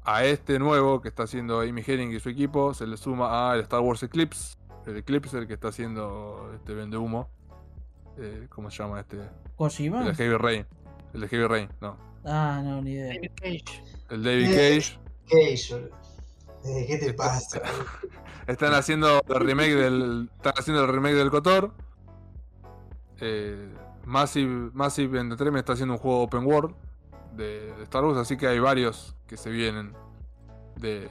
a 0.03 0.23
este 0.23 0.57
nuevo 0.57 1.01
que 1.01 1.09
está 1.09 1.23
haciendo 1.23 1.59
Amy 1.61 1.83
Henning 1.85 2.13
y 2.13 2.19
su 2.21 2.29
equipo 2.29 2.73
se 2.73 2.87
le 2.87 2.95
suma 2.95 3.51
a 3.51 3.55
el 3.55 3.61
Star 3.61 3.81
Wars 3.81 4.01
Eclipse. 4.03 4.57
El 4.85 4.95
Eclipse, 4.95 5.37
el 5.37 5.47
que 5.47 5.53
está 5.55 5.67
haciendo 5.67 6.49
este 6.55 6.73
vende 6.73 6.95
humo. 6.95 7.29
Eh, 8.17 8.47
¿Cómo 8.49 8.69
se 8.71 8.81
llama 8.83 8.99
este? 8.99 9.17
¿Kojima? 9.55 10.01
El 10.01 10.07
de 10.07 10.15
Heavy 10.15 10.37
Rain. 10.37 10.65
El 11.13 11.21
de 11.21 11.27
Heavy 11.27 11.47
Rain, 11.47 11.69
no. 11.81 11.97
Ah, 12.25 12.61
no, 12.63 12.81
ni 12.81 12.91
idea. 12.91 13.13
David 13.13 13.31
Cage. 13.35 13.83
El 14.09 14.23
David 14.23 14.45
Eh. 14.51 14.75
Cage. 14.79 14.99
¿Qué 15.27 15.55
yo? 15.55 15.77
Eh, 16.65 16.85
¿Qué 16.87 16.97
te 16.97 17.13
pasa? 17.13 17.61
Están 18.47 18.73
haciendo 18.73 19.21
el 19.27 19.39
remake 19.39 19.75
del. 19.75 20.29
Están 20.35 20.53
haciendo 20.57 20.83
el 20.85 20.91
remake 20.91 21.15
del 21.15 21.29
Cotor. 21.31 21.71
eh, 23.19 23.73
Massive, 24.05 24.71
Massive 24.73 25.19
Entertainment 25.19 25.59
está 25.63 25.73
haciendo 25.73 25.95
un 25.95 25.99
juego 25.99 26.21
open 26.23 26.45
world 26.45 26.73
de, 27.33 27.73
de 27.75 27.83
Star 27.83 28.05
Wars, 28.05 28.17
así 28.17 28.37
que 28.37 28.47
hay 28.47 28.57
varios 28.59 29.15
que 29.27 29.35
se 29.35 29.49
vienen 29.49 29.93
de... 30.77 31.09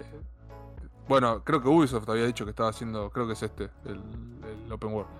Bueno, 1.07 1.44
creo 1.44 1.61
que 1.61 1.68
Ubisoft 1.68 2.09
había 2.09 2.24
dicho 2.24 2.44
que 2.46 2.50
estaba 2.50 2.70
haciendo, 2.70 3.11
creo 3.11 3.26
que 3.26 3.34
es 3.34 3.42
este, 3.42 3.64
el, 3.84 4.00
el 4.64 4.72
open 4.72 4.92
world. 4.94 5.11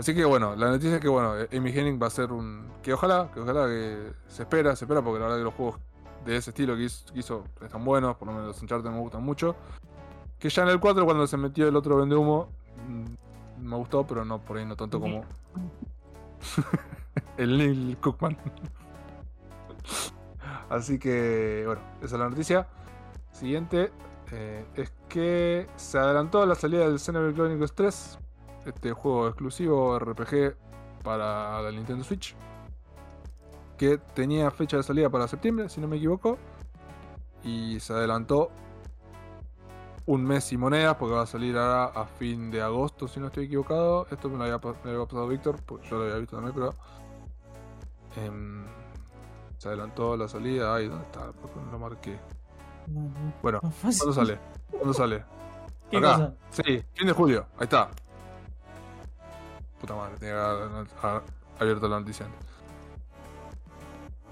Así 0.00 0.14
que 0.14 0.24
bueno, 0.24 0.56
la 0.56 0.70
noticia 0.70 0.94
es 0.94 1.00
que 1.02 1.08
bueno, 1.08 1.34
Amy 1.52 1.72
Henning 1.72 2.00
va 2.02 2.06
a 2.06 2.10
ser 2.10 2.32
un... 2.32 2.66
Que 2.82 2.94
ojalá, 2.94 3.30
que 3.34 3.40
ojalá 3.40 3.66
que 3.66 4.12
se 4.28 4.44
espera, 4.44 4.74
se 4.74 4.86
espera 4.86 5.02
porque 5.02 5.20
la 5.20 5.26
verdad 5.26 5.36
que 5.36 5.44
los 5.44 5.52
juegos 5.52 5.78
de 6.24 6.36
ese 6.36 6.52
estilo 6.52 6.74
que 6.74 6.84
hizo, 6.84 7.12
que 7.12 7.18
hizo 7.18 7.44
están 7.60 7.84
buenos, 7.84 8.16
por 8.16 8.28
lo 8.28 8.32
menos 8.32 8.48
los 8.48 8.62
Uncharted 8.62 8.88
me 8.88 8.98
gustan 8.98 9.22
mucho. 9.22 9.56
Que 10.38 10.48
ya 10.48 10.62
en 10.62 10.70
el 10.70 10.80
4 10.80 11.04
cuando 11.04 11.26
se 11.26 11.36
metió 11.36 11.68
el 11.68 11.76
otro 11.76 11.98
vende 11.98 12.16
humo, 12.16 12.48
mm, 12.88 13.68
me 13.68 13.76
gustó, 13.76 14.06
pero 14.06 14.24
no 14.24 14.38
por 14.38 14.56
ahí 14.56 14.64
no 14.64 14.74
tanto 14.74 14.98
como 14.98 15.22
el 17.36 17.58
Neil 17.58 17.98
Cookman. 18.00 18.38
Así 20.70 20.98
que 20.98 21.64
bueno, 21.66 21.82
esa 21.98 22.14
es 22.14 22.20
la 22.20 22.30
noticia. 22.30 22.66
Siguiente 23.32 23.92
eh, 24.32 24.64
es 24.76 24.90
que 25.10 25.68
se 25.76 25.98
adelantó 25.98 26.46
la 26.46 26.54
salida 26.54 26.88
del 26.88 26.98
Xenoblade 26.98 27.34
Chronicles 27.34 27.74
3, 27.74 28.18
este 28.66 28.92
juego 28.92 29.28
exclusivo 29.28 29.98
RPG 29.98 30.56
para 31.02 31.60
la 31.62 31.70
Nintendo 31.70 32.04
Switch, 32.04 32.34
que 33.78 33.98
tenía 33.98 34.50
fecha 34.50 34.76
de 34.76 34.82
salida 34.82 35.08
para 35.08 35.26
septiembre, 35.28 35.68
si 35.68 35.80
no 35.80 35.88
me 35.88 35.96
equivoco, 35.96 36.38
y 37.42 37.80
se 37.80 37.92
adelantó 37.94 38.50
un 40.06 40.24
mes 40.24 40.52
y 40.52 40.56
monedas 40.58 40.96
porque 40.96 41.14
va 41.14 41.22
a 41.22 41.26
salir 41.26 41.56
ahora 41.56 41.84
a 41.84 42.04
fin 42.04 42.50
de 42.50 42.60
agosto, 42.60 43.06
si 43.08 43.20
no 43.20 43.28
estoy 43.28 43.44
equivocado. 43.46 44.06
Esto 44.10 44.28
me 44.28 44.36
lo 44.36 44.44
había, 44.44 44.58
me 44.58 44.64
lo 44.84 44.90
había 44.90 45.04
pasado 45.06 45.28
Víctor, 45.28 45.62
porque 45.64 45.88
yo 45.88 45.96
lo 45.98 46.02
había 46.04 46.16
visto 46.16 46.36
también, 46.36 46.54
pero 46.54 46.74
em, 48.16 48.64
se 49.56 49.68
adelantó 49.68 50.16
la 50.16 50.26
salida. 50.28 50.74
Ay, 50.74 50.88
¿dónde 50.88 51.04
está? 51.04 51.32
¿Por 51.32 51.50
qué 51.50 51.60
no 51.60 51.72
lo 51.72 51.78
marqué? 51.78 52.18
No, 52.88 53.02
no, 53.02 53.32
Bueno. 53.42 53.60
¿cuándo 53.60 54.12
sale? 54.12 54.38
¿Cuándo 54.70 54.94
sale? 54.94 55.24
¿Qué 55.90 55.98
Acá. 55.98 56.12
cosa? 56.12 56.34
Sí, 56.50 56.82
fin 56.94 57.06
de 57.06 57.12
julio. 57.12 57.46
Ahí 57.56 57.64
está. 57.64 57.90
Puta 59.80 59.94
madre, 59.94 60.16
tenía 60.18 60.34
que 60.34 60.40
haber 60.40 60.86
haber 61.02 61.22
abierto 61.58 61.88
la 61.88 62.00
noticia 62.00 62.26
antes. 62.26 62.50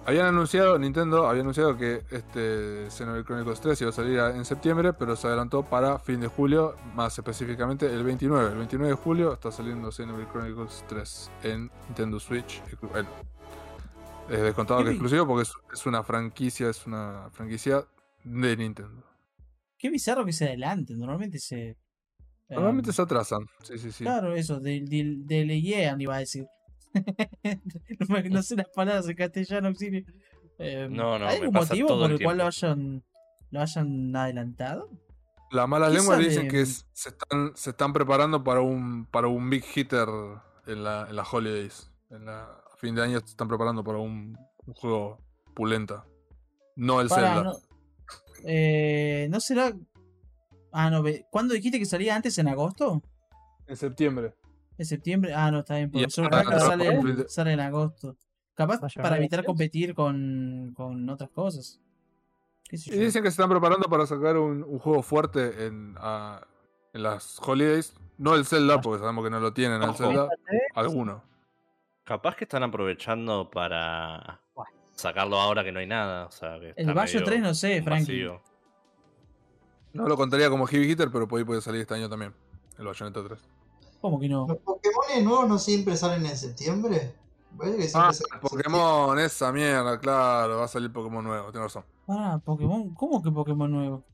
Habían 0.05 0.26
anunciado, 0.26 0.78
Nintendo 0.78 1.26
había 1.26 1.42
anunciado 1.42 1.76
que 1.76 2.03
este 2.11 2.90
Xenoblade 2.90 3.24
Chronicles 3.24 3.61
3 3.61 3.80
iba 3.82 3.90
a 3.90 3.92
salir 3.92 4.18
en 4.18 4.44
septiembre, 4.46 4.94
pero 4.94 5.16
se 5.16 5.26
adelantó 5.26 5.64
para 5.64 5.99
fin 5.99 6.20
de 6.20 6.28
julio, 6.28 6.76
más 6.94 7.18
específicamente 7.18 7.84
el 7.84 8.05
29. 8.05 8.53
El 8.53 8.57
29 8.57 8.90
de 8.90 8.96
julio 8.96 9.34
está 9.34 9.53
saliendo 9.53 9.92
Xenoblade 9.92 10.30
Chronicles 10.32 10.84
3 10.88 11.30
en 11.42 11.70
Nintendo 11.88 12.18
Switch. 12.18 12.62
Bueno, 12.80 13.09
es 14.30 14.40
descontado 14.40 14.80
que 14.80 14.86
es 14.86 14.92
exclusivo 14.92 15.26
porque 15.26 15.42
es, 15.42 15.53
es 15.74 15.84
una 15.84 16.03
franquicia, 16.03 16.70
es 16.70 16.86
una 16.86 17.28
franquicia 17.30 17.84
de 18.24 18.57
Nintendo. 18.57 19.05
Qué 19.78 19.90
bizarro 19.90 20.24
que 20.24 20.32
se 20.32 20.46
adelante. 20.46 20.94
Normalmente 20.94 21.38
se. 21.38 21.76
Normalmente 22.51 22.90
em, 22.90 22.94
se 22.94 23.03
atrasan. 23.03 23.40
Sí, 23.62 23.78
sí, 23.78 23.92
sí. 23.92 24.05
Claro, 24.05 24.34
eso, 24.34 24.59
del 24.61 24.88
de, 24.88 25.14
de, 25.18 25.44
leyean 25.44 26.01
iba 26.01 26.16
a 26.16 26.18
decir. 26.20 26.46
no, 27.44 28.07
me- 28.09 28.28
no 28.30 28.42
sé 28.42 28.57
las 28.57 28.68
palabras 28.74 29.09
en 29.09 29.16
castellano, 29.16 29.68
auxilio. 29.68 30.05
Em, 30.59 30.92
No, 30.92 31.18
no, 31.18 31.26
¿Hay 31.26 31.38
me 31.40 31.46
algún 31.46 31.53
pasa 31.55 31.74
motivo 31.74 31.88
todo 31.88 32.01
por 32.03 32.11
el 32.11 32.16
el 32.16 32.22
cual 32.24 32.38
lo 32.38 32.46
hayan, 32.46 33.05
lo 33.51 33.61
hayan 33.61 34.16
adelantado? 34.16 34.88
Las 35.51 35.68
malas 35.68 35.90
¿Qué 35.90 35.96
lenguas 35.99 36.16
sale 36.16 36.28
dicen 36.28 36.49
que 36.49 36.61
es- 36.62 36.86
se, 36.92 37.11
están, 37.11 37.53
se 37.55 37.70
están 37.70 37.92
preparando 37.92 38.42
para 38.44 38.61
un 38.61 39.07
para 39.07 39.28
un 39.28 39.49
big 39.49 39.64
hitter 39.74 40.09
en 40.66 40.84
la, 40.84 41.07
en 41.09 41.16
las 41.16 41.32
holidays. 41.32 41.90
En 42.11 42.24
la, 42.26 42.42
a 42.44 42.76
fin 42.78 42.94
de 42.94 43.03
año 43.03 43.18
se 43.20 43.26
están 43.26 43.49
preparando 43.49 43.82
para 43.84 43.99
un, 43.99 44.36
un 44.66 44.74
juego 44.74 45.18
pulenta. 45.55 46.05
No 46.76 47.01
el 47.01 47.09
Pará, 47.09 47.34
Zelda. 47.36 47.42
no, 47.44 47.59
eh, 48.44 49.26
¿no 49.30 49.40
será? 49.40 49.72
Ah, 50.72 50.90
no, 50.90 51.02
ve- 51.02 51.26
¿cuándo 51.30 51.54
dijiste 51.54 51.78
que 51.78 51.86
salía 51.86 52.14
antes? 52.16 52.36
¿En 52.38 52.48
agosto? 52.48 53.02
En 53.66 53.76
septiembre. 53.76 54.34
¿En 54.76 54.86
septiembre? 54.86 55.34
Ah, 55.34 55.50
no, 55.50 55.60
está 55.60 55.76
bien. 55.76 55.90
Porque 55.90 56.06
atrás, 56.06 56.64
sale, 56.64 57.28
sale 57.28 57.52
en 57.52 57.60
agosto. 57.60 58.16
Capaz 58.54 58.80
para 58.96 59.16
evitar 59.16 59.44
competir 59.44 59.94
con, 59.94 60.72
con 60.76 61.08
otras 61.08 61.30
cosas. 61.30 61.80
¿Qué 62.68 62.76
sé 62.76 62.94
Y 62.94 62.98
dicen 62.98 63.22
que 63.22 63.30
se 63.30 63.34
están 63.40 63.48
preparando 63.48 63.88
para 63.88 64.06
sacar 64.06 64.36
un, 64.36 64.62
un 64.62 64.78
juego 64.78 65.02
fuerte 65.02 65.66
en, 65.66 65.94
a- 65.98 66.46
en 66.92 67.02
las 67.02 67.38
holidays. 67.46 67.94
No 68.18 68.34
el 68.34 68.44
Zelda, 68.46 68.80
porque 68.80 68.98
sabemos 69.00 69.24
que 69.24 69.30
no 69.30 69.38
lo 69.40 69.52
tienen 69.52 69.80
al. 69.82 69.94
Zelda. 69.96 70.28
Alguno. 70.74 71.22
Capaz 72.04 72.34
que 72.36 72.44
están 72.44 72.62
aprovechando 72.62 73.48
para 73.50 74.40
sacarlo 74.94 75.38
ahora 75.40 75.62
que 75.62 75.70
no 75.70 75.78
hay 75.78 75.86
nada. 75.86 76.26
O 76.26 76.30
sea, 76.32 76.58
que 76.58 76.72
El 76.76 76.92
Bayo 76.94 77.14
medio 77.20 77.24
3 77.26 77.40
no 77.40 77.54
sé, 77.54 77.82
Frankie. 77.82 78.24
vacío. 78.24 78.42
No 79.99 80.09
lo 80.09 80.16
contaría 80.16 80.49
como 80.51 80.66
heavy 80.66 80.90
hitter, 80.92 81.11
pero 81.11 81.26
por 81.28 81.38
ahí 81.38 81.44
puede 81.44 81.61
salir 81.61 81.80
este 81.82 81.94
año 81.94 82.09
también. 82.09 82.34
El 82.78 82.86
Bayonetta 82.86 83.22
3. 83.24 83.38
¿Cómo 84.01 84.20
que 84.20 84.28
no? 84.28 84.46
¿Los 84.49 84.59
Pokémon 84.59 85.24
nuevos 85.24 85.49
no 85.49 85.59
siempre 85.59 85.96
salen 85.96 86.24
en 86.24 86.36
septiembre? 86.36 87.14
Que 87.59 87.64
siempre 87.66 87.90
Ah, 87.94 88.12
salen 88.12 88.34
en 88.34 88.40
Pokémon, 88.40 89.18
esa 89.18 89.51
mierda, 89.53 89.99
claro. 89.99 90.59
Va 90.59 90.64
a 90.64 90.68
salir 90.68 90.92
Pokémon 90.92 91.24
nuevo, 91.24 91.51
tienes 91.51 91.72
razón. 91.74 91.84
Pará, 92.07 92.38
Pokémon. 92.38 92.94
¿Cómo 92.94 93.22
que 93.22 93.30
Pokémon 93.30 93.70
nuevo? 93.70 94.05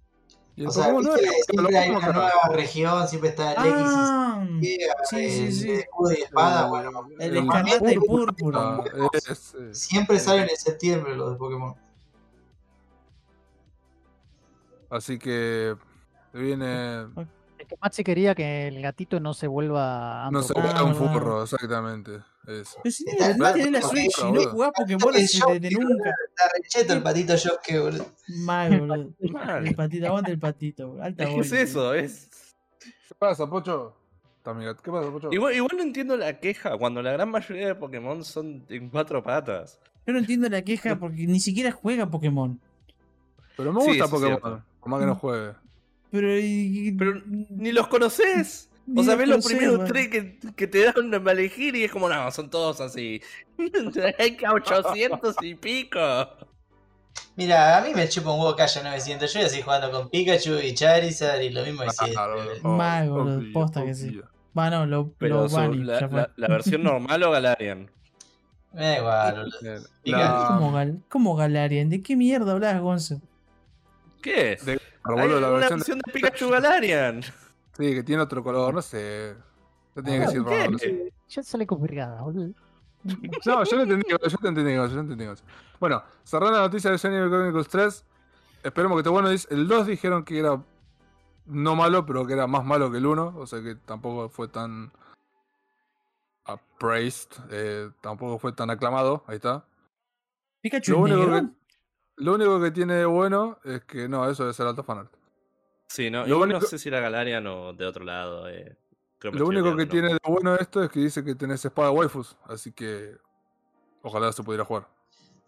El 0.57 0.69
O 0.69 0.71
sea, 0.71 0.93
viste 0.93 1.03
nuevo, 1.11 1.19
siempre 1.51 1.79
hay 1.79 1.91
una 1.91 2.13
nueva 2.13 2.31
región, 2.53 3.09
siempre 3.09 3.31
está 3.31 3.53
el 3.55 3.59
X 3.67 3.75
Ah, 3.77 4.47
Y, 4.61 4.79
sí, 5.11 5.31
sí, 5.31 5.43
el 5.47 5.53
sí. 5.53 5.67
de 5.69 5.81
escudo 5.81 6.13
y 6.13 6.23
espada, 6.23 6.69
bueno. 6.69 7.09
el 7.19 7.37
el 7.37 7.45
escarlata 7.45 7.93
y 7.93 7.99
púrpura, 7.99 8.85
eh, 8.95 9.75
Siempre 9.75 10.21
salen 10.21 10.49
en 10.49 10.57
septiembre 10.57 11.17
los 11.17 11.33
de 11.33 11.37
Pokémon. 11.37 11.75
Así 14.95 15.19
que 15.19 15.75
se 16.31 16.39
viene. 16.39 17.07
Es 17.59 17.67
que 17.67 17.77
Maxi 17.83 18.05
quería 18.05 18.33
que 18.33 18.69
el 18.69 18.81
gatito 18.81 19.19
no 19.19 19.35
se 19.35 19.49
vuelva 19.49 20.29
No 20.31 20.41
se 20.41 20.53
vuelve 20.55 20.83
un 20.85 20.95
furro, 20.95 21.43
exactamente. 21.43 22.23
Eso. 22.47 22.79
Pero 22.81 22.93
si 22.93 23.05
no, 23.05 23.37
no 23.37 23.53
tenés 23.53 23.73
la 23.73 23.83
Switch 23.83 24.19
y 24.21 24.31
no 24.31 24.51
jugás 24.51 24.71
Pokémon 24.73 25.13
desde 25.13 25.71
nunca. 25.71 26.15
Está 26.29 26.45
recheto 26.57 26.93
el 26.93 27.03
patito 27.03 27.35
Yosuke, 27.35 27.81
boludo. 27.81 28.07
Mal, 28.45 28.79
boludo. 28.79 29.11
Mal. 29.33 29.67
El 29.67 29.75
patito, 29.75 30.07
aguanta 30.07 30.31
el 30.31 30.39
patito. 30.39 30.97
Alta 31.03 31.25
Es 31.25 31.31
que 31.31 31.41
es 31.41 31.53
eso, 31.53 31.93
es. 31.93 32.29
¿Qué 33.09 33.15
pasa, 33.19 33.51
Pocho? 33.51 33.97
¿Qué 34.45 34.93
pasa, 34.93 35.11
Pocho? 35.11 35.33
Igual, 35.33 35.55
igual 35.55 35.77
no 35.77 35.83
entiendo 35.83 36.17
la 36.17 36.39
queja 36.39 36.79
cuando 36.79 37.03
la 37.03 37.11
gran 37.11 37.31
mayoría 37.31 37.67
de 37.67 37.75
Pokémon 37.75 38.23
son 38.23 38.65
en 38.69 38.91
cuatro 38.91 39.25
patas. 39.25 39.81
Yo 40.07 40.13
no 40.13 40.21
entiendo 40.21 40.49
la 40.49 40.63
queja 40.63 40.97
porque 40.97 41.27
ni 41.27 41.41
siquiera 41.41 41.73
juega 41.73 42.09
Pokémon. 42.09 42.61
Pero 43.57 43.73
me 43.73 43.85
gusta 43.85 44.07
Pokémon. 44.09 44.63
Más 44.89 45.01
que 45.01 45.07
no 45.07 45.15
juegue. 45.17 45.53
Pero. 46.11 46.39
y- 46.39 46.93
Pero 46.99 47.21
ni 47.27 47.73
los 47.73 47.89
conoces. 47.89 48.69
Ni 48.87 49.01
O 49.01 49.05
sea, 49.05 49.13
los 49.15 49.19
ves 49.21 49.29
los 49.29 49.47
primeros 49.47 49.79
man. 49.79 49.87
tres 49.87 50.09
que, 50.09 50.39
que 50.55 50.67
te 50.67 50.85
dan 50.85 51.27
a 51.27 51.33
elegir 51.33 51.75
y 51.75 51.85
es 51.85 51.91
como, 51.91 52.07
no, 52.09 52.31
son 52.31 52.51
todos 52.51 52.81
así. 52.83 53.23
Hay 54.19 54.37
que 54.37 54.47
800 54.47 55.37
y 55.43 55.55
pico. 55.55 55.99
Mira, 57.37 57.79
a 57.79 57.81
mí 57.83 57.91
me 57.95 58.09
chupa 58.09 58.31
un 58.33 58.41
huevo 58.41 58.55
que 58.55 58.63
haya 58.63 58.83
900. 58.83 59.33
Yo 59.33 59.39
voy 59.41 59.47
a 59.47 59.49
seguir 59.49 59.65
jugando 59.65 59.91
con 59.91 60.11
Pikachu 60.11 60.59
y 60.59 60.75
Charizard 60.75 61.41
y 61.41 61.51
lo 61.51 61.65
mismo 61.65 61.83
de 61.83 61.91
siempre. 61.91 62.13
Claro, 62.15 62.35
boludo. 62.37 62.55
oh, 62.63 62.77
Mal, 62.77 63.11
boludo, 63.11 63.39
obvio, 63.39 63.53
posta 63.53 63.85
que 63.85 63.95
sí. 63.95 64.09
obvio. 64.11 64.29
Va, 64.57 64.71
no, 64.71 64.87
lo, 64.87 65.13
Pero 65.19 65.43
lo 65.43 65.49
su- 65.49 65.57
Bunny, 65.57 65.83
la, 65.85 66.49
versión 66.49 66.83
normal 66.85 67.23
o 67.23 67.31
Galarian. 67.31 67.91
Me 68.73 68.83
da 68.85 68.99
igual, 68.99 69.35
boludo. 69.37 69.87
Pikachu. 70.03 70.47
¿Cómo, 70.55 70.73
Gal 70.73 71.03
¿Cómo 71.09 71.37
Galarian? 71.37 71.89
¿De 71.89 72.03
qué 72.03 72.17
mierda 72.17 72.53
hablas, 72.53 72.81
Gonzo? 72.81 73.21
¿Qué? 74.25 74.57
de- 74.65 74.73
Hay 74.73 74.79
boludo, 75.05 75.39
la 75.41 75.49
una 75.51 75.57
versión 75.59 75.79
versión 75.81 75.99
de 75.99 76.13
Pikachu 76.13 76.49
Galarian. 76.49 77.23
Sí, 77.23 77.95
que 77.95 78.03
tiene 78.03 78.23
otro 78.23 78.43
color, 78.43 78.73
no 78.73 78.81
sé. 78.81 79.37
No 79.95 80.03
tiene 80.03 80.19
que 80.21 80.25
Ah, 80.25 80.27
decir 80.29 80.43
raro, 80.43 80.71
no 80.71 80.79
sé. 80.79 81.13
Ya 81.29 81.43
sale 81.43 81.67
complicada, 81.67 82.23
boludo. 82.23 82.55
No, 83.45 83.65
yo 83.65 83.77
no 83.77 83.83
entendí, 83.83 84.07
yo 84.09 84.19
te 84.19 84.49
entendí, 84.49 84.75
yo 84.75 84.89
te 84.89 84.95
entendí. 84.99 85.27
Bueno, 85.79 86.03
cerrando 86.25 86.57
la 86.57 86.65
noticia 86.65 86.91
de 86.91 86.97
Xenoblade 86.97 87.29
Chronicles 87.31 87.69
3, 87.69 88.05
esperemos 88.63 88.97
que 88.97 89.01
esté 89.01 89.11
bueno. 89.11 89.29
El 89.29 89.69
2 89.69 89.87
dijeron 89.87 90.25
que 90.25 90.39
era 90.39 90.63
no 91.45 91.77
malo, 91.77 92.07
pero 92.07 92.27
que 92.27 92.33
era 92.33 92.47
más 92.47 92.65
malo 92.65 92.91
que 92.91 92.97
el 92.97 93.05
1, 93.05 93.35
o 93.37 93.47
sea 93.47 93.63
que 93.63 93.75
tampoco 93.75 94.31
fue 94.31 94.49
tan 94.49 94.91
appraised, 96.47 97.29
eh, 97.51 97.91
tampoco 98.01 98.39
fue 98.39 98.53
tan 98.53 98.71
aclamado, 98.71 99.23
ahí 99.27 99.37
está. 99.37 99.65
¿Pikachu 100.63 100.93
Lo 100.93 100.99
único, 101.01 101.31
que, 101.31 101.49
lo 102.17 102.35
único 102.35 102.61
que 102.61 102.71
tiene 102.71 102.95
de 102.95 103.05
bueno 103.07 103.59
es 103.65 103.85
que 103.85 104.09
no, 104.09 104.29
eso 104.31 104.45
debe 104.45 104.55
ser 104.55 104.67
alto 104.67 104.85
fanart. 104.85 105.13
Sí, 105.89 106.11
no, 106.11 106.27
igual 106.27 106.49
no 106.49 106.61
sé 106.61 106.79
si 106.79 106.89
era 106.89 107.01
Galarian 107.01 107.47
o 107.47 107.73
de 107.73 107.87
otro 107.87 108.05
lado. 108.05 108.49
Eh. 108.49 108.77
Creo 109.19 109.33
Lo 109.33 109.47
único 109.47 109.77
que 109.77 109.87
tiene 109.87 110.09
de 110.15 110.19
bueno 110.29 110.55
esto 110.57 110.83
es 110.83 110.91
que 110.91 111.01
dice 111.01 111.25
que 111.25 111.35
tenés 111.35 111.65
espada 111.65 111.91
waifus, 111.91 112.37
así 112.47 112.73
que 112.73 113.13
ojalá 114.03 114.33
se 114.33 114.43
pudiera 114.43 114.65
jugar. 114.65 114.89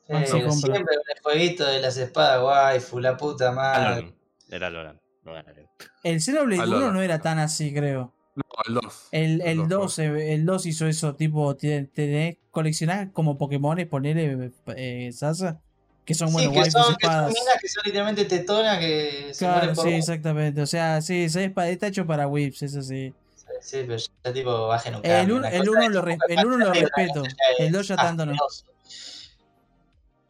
Ah, 0.09 0.23
Eh, 0.23 0.31
compra. 0.31 0.51
siempre 0.53 0.83
con 0.85 1.05
el 1.17 1.23
jueguito 1.23 1.67
de 1.67 1.81
las 1.81 1.97
espadas 1.97 2.43
waifu, 2.43 3.01
la 3.01 3.17
puta 3.17 3.51
madre. 3.53 4.15
Era 4.49 4.71
Loran, 4.71 5.01
no 5.25 5.33
Galarian. 5.33 5.67
El 6.05 6.21
Xenoblade 6.21 6.63
Ah, 6.63 6.67
1 6.67 6.79
Lola. 6.79 6.93
no 6.93 7.03
era 7.03 7.21
tan 7.21 7.39
así, 7.41 7.75
creo. 7.75 8.13
No, 8.37 8.45
el 8.69 8.75
2. 8.75 9.09
El, 9.13 9.41
el 9.41 9.61
El 9.61 9.69
2, 9.69 9.99
eh, 9.99 10.35
el 10.35 10.47
2 10.47 10.67
hizo 10.67 10.87
eso, 10.87 11.17
tipo, 11.17 11.57
te- 11.57 11.85
tenés, 11.87 12.37
coleccionás 12.51 13.09
como 13.13 13.37
Pokémones, 13.39 13.87
ponele 13.89 14.53
eh, 14.77 15.11
Sasa, 15.13 15.61
que 16.07 16.15
son, 16.15 16.33
bueno, 16.33 16.49
sí, 16.49 16.55
que 16.55 16.61
waifus 16.61 16.73
son, 16.73 16.83
que 16.83 16.87
son 16.87 17.13
espadas. 17.13 17.35
minas 17.35 17.55
que 17.61 17.69
son 17.69 17.83
literalmente 17.85 18.25
tetonas 18.25 18.79
que 18.79 19.29
se 19.35 19.39
Claro, 19.45 19.75
por 19.75 19.85
sí, 19.89 19.93
exactamente. 19.95 20.63
O 20.63 20.67
sea, 20.67 21.03
sí, 21.03 21.25
esa 21.25 21.43
espada 21.43 21.69
está 21.69 21.89
hecho 21.89 22.07
para 22.07 22.27
whips, 22.29 22.63
eso 22.63 22.81
sí. 22.81 23.13
Sí, 23.61 23.79
pero 23.87 23.97
ya 23.97 24.33
tipo 24.33 24.69
bajen 24.69 24.95
un 24.95 25.05
El 25.05 25.11
cambio. 25.11 25.35
uno- 25.37 25.47
una 25.47 25.49
el 25.57 25.67
cosa 25.67 25.79
uno 25.79 25.89
lo 25.91 26.03
res- 26.03 26.19
el 26.29 26.47
uno 26.47 26.57
lo 26.59 26.73
respeto, 26.73 27.23
el 27.59 27.73
dos 27.73 27.89
ya 27.89 27.97
tanto 27.97 28.25
no. 28.25 28.33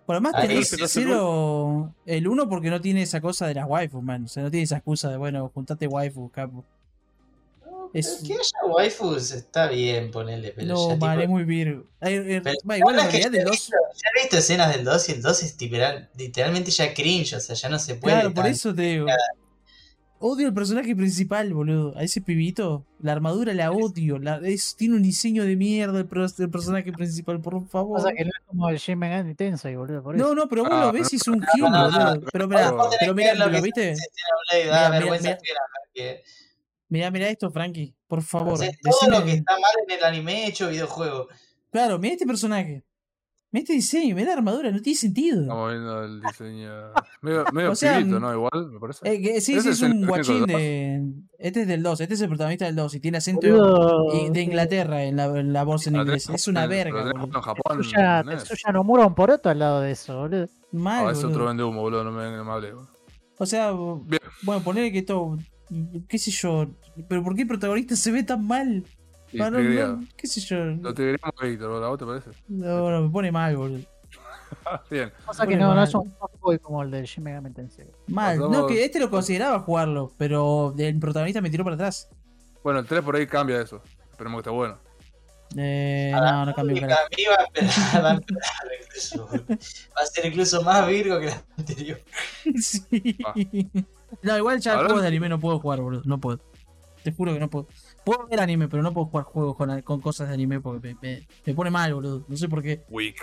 Por 0.06 0.14
Ahí 0.16 0.48
tenés 0.48 0.68
se 0.68 0.76
te. 0.76 0.82
El 2.06 2.28
1 2.28 2.48
porque 2.48 2.70
no 2.70 2.80
tiene 2.80 3.02
esa 3.02 3.20
cosa 3.20 3.46
de 3.48 3.54
las 3.54 3.66
waifus, 3.66 4.02
man. 4.02 4.24
O 4.24 4.28
sea, 4.28 4.44
no 4.44 4.50
tiene 4.50 4.62
esa 4.64 4.76
excusa 4.76 5.10
de, 5.10 5.16
bueno, 5.16 5.50
juntate 5.52 5.86
waifus, 5.88 6.30
capo. 6.30 6.64
Es- 7.99 8.22
Que 8.26 8.34
haya 8.34 8.72
waifus 8.74 9.30
está 9.32 9.68
bien 9.68 10.11
ponerle, 10.11 10.53
pero 10.55 10.66
No, 10.68 10.88
ya 10.90 10.97
man, 10.97 11.18
tipo, 11.20 11.30
muy 11.32 11.44
virgo. 11.44 11.84
Eh, 12.03 12.40
Pero 12.44 12.76
igual 12.76 12.97
que 12.97 13.03
realidad 13.03 13.20
ya 13.20 13.26
el 13.28 13.34
he 13.36 13.42
2. 13.44 13.51
visto- 13.51 13.76
Ya 13.94 14.09
he 14.14 14.22
visto 14.22 14.36
escenas 14.38 14.74
del 14.76 14.84
2 14.84 15.09
y 15.09 15.12
el 15.12 15.22
2 15.22 15.42
es 15.42 15.61
literal- 15.61 16.11
literalmente 16.16 16.70
ya 16.70 16.92
cringe, 16.92 17.34
o 17.34 17.40
sea, 17.40 17.55
ya 17.55 17.68
no 17.68 17.78
se 17.78 17.94
puede. 17.97 18.14
Claro, 18.14 18.34
por 18.34 18.47
eso 18.47 18.74
te 18.74 18.82
digo. 18.82 19.07
Odio 20.18 20.47
el 20.49 20.55
personaje 20.55 20.97
principal, 20.97 21.53
boludo. 21.53 21.92
A 21.97 22.03
ese 22.03 22.22
pibito. 22.22 22.86
La 23.01 23.12
armadura 23.12 23.53
la 23.53 23.70
odio. 23.70 24.18
La, 24.18 24.40
es, 24.42 24.74
tiene 24.74 24.97
un 24.97 25.03
diseño 25.03 25.44
de 25.44 25.57
mierda 25.57 25.99
el, 25.99 26.07
pro- 26.07 26.24
el 26.24 26.51
personaje 26.51 26.90
principal, 26.90 27.38
por 27.42 27.66
favor. 27.68 27.99
Pasa 28.03 28.14
que 28.14 28.24
no 28.24 28.30
es 28.30 28.42
como 28.47 28.68
el 28.70 28.78
Shin 28.78 28.99
Megami 28.99 29.34
Tensei, 29.34 29.76
boludo. 29.76 30.03
Por 30.03 30.16
eso. 30.16 30.24
No, 30.24 30.34
no, 30.34 30.49
pero 30.49 30.62
vos 30.64 30.72
Ah, 30.72 30.86
lo 30.86 30.92
ves 30.92 31.12
y 31.12 31.16
es 31.16 31.28
un 31.28 31.40
no, 31.40 31.47
no, 31.59 31.68
no, 31.68 31.84
boludo. 31.90 32.14
no, 32.14 32.20
Pero 32.32 32.49
pero 32.49 32.88
que 32.99 33.12
mirá, 33.14 33.28
ver 33.32 33.38
lo 33.38 33.47
¿lo 33.47 33.53
que 33.53 33.61
viste? 33.62 33.94
Mirá, 36.89 37.11
mirá 37.11 37.28
esto, 37.28 37.51
Frankie. 37.51 37.95
Por 38.07 38.22
favor. 38.22 38.59
todo 38.59 39.11
lo 39.11 39.24
que 39.24 39.32
está 39.32 39.53
mal 39.55 39.72
en 39.89 39.99
el 39.99 40.05
anime 40.05 40.47
hecho 40.47 40.68
videojuego. 40.68 41.28
Claro, 41.70 41.99
mira 41.99 42.14
este 42.14 42.26
personaje. 42.26 42.84
Mira 43.53 43.62
este 43.62 43.72
diseño, 43.74 44.14
mira 44.16 44.28
la 44.28 44.34
armadura, 44.39 44.70
no 44.70 44.80
tiene 44.82 44.97
sentido. 44.99 45.41
Estamos 45.43 45.70
viendo 45.70 46.03
el 46.05 46.20
diseño. 46.20 46.70
Medio, 47.22 47.45
medio 47.53 47.72
O 47.72 47.74
sea, 47.74 47.99
pibito, 47.99 48.20
¿no? 48.20 48.32
Igual, 48.32 48.70
me 48.70 48.80
parece. 48.80 49.09
Eh, 49.09 49.20
que- 49.22 49.41
sí, 49.41 49.55
Ese 49.55 49.74
sí, 49.74 49.84
es 49.84 49.91
un 49.91 50.07
guachín 50.07 50.47
de. 50.47 51.03
Este 51.39 51.62
es 51.62 51.68
del 51.68 51.82
2, 51.82 52.01
este 52.01 52.14
es 52.14 52.20
el 52.20 52.28
protagonista 52.28 52.64
del 52.66 52.76
2 52.76 52.95
y 52.95 53.01
tiene 53.01 53.18
acento 53.18 53.47
de 54.32 54.43
Inglaterra 54.43 55.05
en 55.05 55.16
la, 55.16 55.24
en 55.26 55.53
la 55.53 55.62
voz 55.64 55.87
en 55.87 55.95
Lo 55.95 56.03
inglés. 56.03 56.28
Es 56.28 56.49
una 56.49 56.64
lo 56.64 56.68
verga, 56.70 57.11
en 57.11 57.30
Japón. 57.32 57.78
Tetsuya, 57.78 58.22
¿no 58.24 58.32
es? 58.32 58.45
Tetsuya 58.45 58.72
Nomura 58.72 59.07
un 59.07 59.14
poroto 59.14 59.49
al 59.49 59.59
lado 59.59 59.80
de 59.80 59.93
eso, 59.93 60.18
boludo. 60.18 60.49
Mal, 60.72 61.07
Ah, 61.09 61.12
es 61.12 61.22
otro 61.24 61.47
vende 61.47 61.62
humo, 61.62 61.80
boludo, 61.82 62.05
no 62.05 62.12
me, 62.12 62.30
no 62.37 62.45
me 62.45 62.53
hable. 62.53 62.72
boludo. 62.72 62.89
O 63.39 63.47
sea, 63.47 63.70
Bien. 63.72 64.20
bueno, 64.43 64.62
poner 64.62 64.91
que 64.93 64.99
esto. 64.99 65.37
¿Qué 66.08 66.18
sé 66.18 66.30
yo? 66.30 66.66
¿Pero 67.08 67.22
por 67.24 67.34
qué 67.34 67.42
el 67.42 67.48
protagonista 67.48 67.96
se 67.96 68.12
ve 68.12 68.22
tan 68.22 68.46
mal? 68.46 68.84
Y 69.32 69.38
No, 69.38 69.50
no, 69.50 69.58
no, 69.60 70.04
¿Qué 70.16 70.26
sé 70.26 70.40
yo? 70.40 70.56
Lo 70.64 70.94
tigreamos, 70.94 71.34
Víctor, 71.42 71.68
boludo, 71.70 71.84
¿a 71.86 71.88
vos 71.88 71.98
te 71.98 72.06
parece? 72.06 72.30
No, 72.48 72.90
no, 72.90 73.02
me 73.02 73.10
pone 73.10 73.32
mal, 73.32 73.56
boludo. 73.56 73.80
Bien. 74.90 75.12
Pasa 75.26 75.46
que 75.46 75.56
no, 75.56 75.68
no 75.70 75.74
mal. 75.76 75.84
es 75.88 75.94
un 75.94 76.10
fanboy 76.12 76.58
como 76.60 76.82
el 76.82 76.90
del 76.90 77.04
Shin 77.04 77.24
Megami 77.24 77.50
Tensei. 77.50 77.86
Mal. 78.06 78.38
No, 78.38 78.48
Pasamos- 78.48 78.68
que 78.68 78.84
este 78.84 79.00
lo 79.00 79.10
consideraba 79.10 79.58
jugarlo, 79.60 80.12
pero 80.16 80.74
el 80.78 80.98
protagonista 80.98 81.40
me 81.40 81.50
tiró 81.50 81.64
para 81.64 81.74
atrás. 81.74 82.08
Bueno, 82.62 82.78
el 82.80 82.86
3 82.86 83.02
por 83.02 83.16
ahí 83.16 83.26
cambia 83.26 83.60
eso. 83.60 83.82
Esperemos 84.12 84.38
que 84.42 84.48
esté 84.48 84.56
bueno. 84.56 84.78
Eh, 85.56 86.10
no, 86.12 86.46
no 86.46 86.54
cambió 86.54 86.80
para 86.80 86.96
mí 87.16 87.24
va 87.30 87.36
a 88.00 88.10
a. 88.10 88.14
Va 88.14 88.20
a 90.02 90.06
ser 90.06 90.26
incluso 90.26 90.62
más 90.62 90.86
virgo 90.88 91.20
que 91.20 91.26
la 91.26 91.42
anterior. 91.56 92.00
Sí. 92.60 93.18
Ah. 93.24 93.34
No, 94.22 94.36
igual 94.36 94.61
ya 94.61 94.76
juegos 94.76 95.02
de 95.02 95.09
anime 95.09 95.28
no 95.28 95.38
puedo 95.40 95.59
jugar, 95.59 95.80
boludo. 95.80 96.02
No 96.04 96.18
puedo. 96.20 96.40
Te 97.02 97.12
juro 97.12 97.32
que 97.34 97.40
no 97.40 97.48
puedo. 97.50 97.68
Puedo 98.04 98.26
ver 98.26 98.40
anime, 98.40 98.68
pero 98.68 98.82
no 98.82 98.92
puedo 98.92 99.07
jugar 99.07 99.24
juegos 99.26 99.57
con, 99.57 99.80
con 99.82 100.00
cosas 100.00 100.28
de 100.28 100.34
anime 100.34 100.61
porque 100.61 100.94
me, 100.94 100.96
me- 101.02 101.28
me 101.44 101.54
pone 101.54 101.70
mal, 101.70 101.94
boludo. 101.94 102.24
No 102.28 102.36
sé 102.36 102.48
por 102.48 102.62
qué. 102.62 102.84
Weak. 102.88 103.16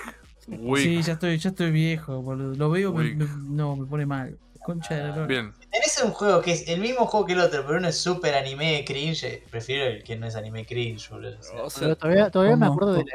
Weak. 0.47 0.83
Sí, 0.83 1.01
ya 1.01 1.13
estoy, 1.13 1.37
ya 1.37 1.49
estoy 1.49 1.71
viejo, 1.71 2.21
boludo. 2.21 2.55
Lo 2.55 2.69
veo, 2.69 2.93
me- 2.93 3.15
no, 3.15 3.75
me 3.75 3.85
pone 3.85 4.05
mal. 4.05 4.37
Concha 4.65 4.95
de 4.95 5.01
la 5.03 5.09
lora. 5.09 5.25
Bien. 5.27 5.51
Tenés 5.71 6.01
un 6.01 6.11
juego 6.11 6.41
que 6.41 6.53
es 6.53 6.67
el 6.69 6.79
mismo 6.79 7.05
juego 7.05 7.25
que 7.25 7.33
el 7.33 7.39
otro, 7.41 7.65
pero 7.65 7.79
uno 7.79 7.89
es 7.89 7.97
super 7.97 8.33
anime 8.35 8.85
cringe. 8.87 9.43
Prefiero 9.51 9.85
el 9.85 10.03
que 10.03 10.15
no 10.15 10.25
es 10.27 10.35
anime 10.37 10.65
cringe, 10.65 11.09
boludo. 11.09 11.37
O 11.39 11.43
sea, 11.43 11.63
O 11.63 11.69
sea, 11.69 11.81
Pero 11.83 11.95
todavía, 11.97 12.29
todavía 12.29 12.55
me 12.55 12.67
acuerdo 12.67 12.93
del, 12.93 13.05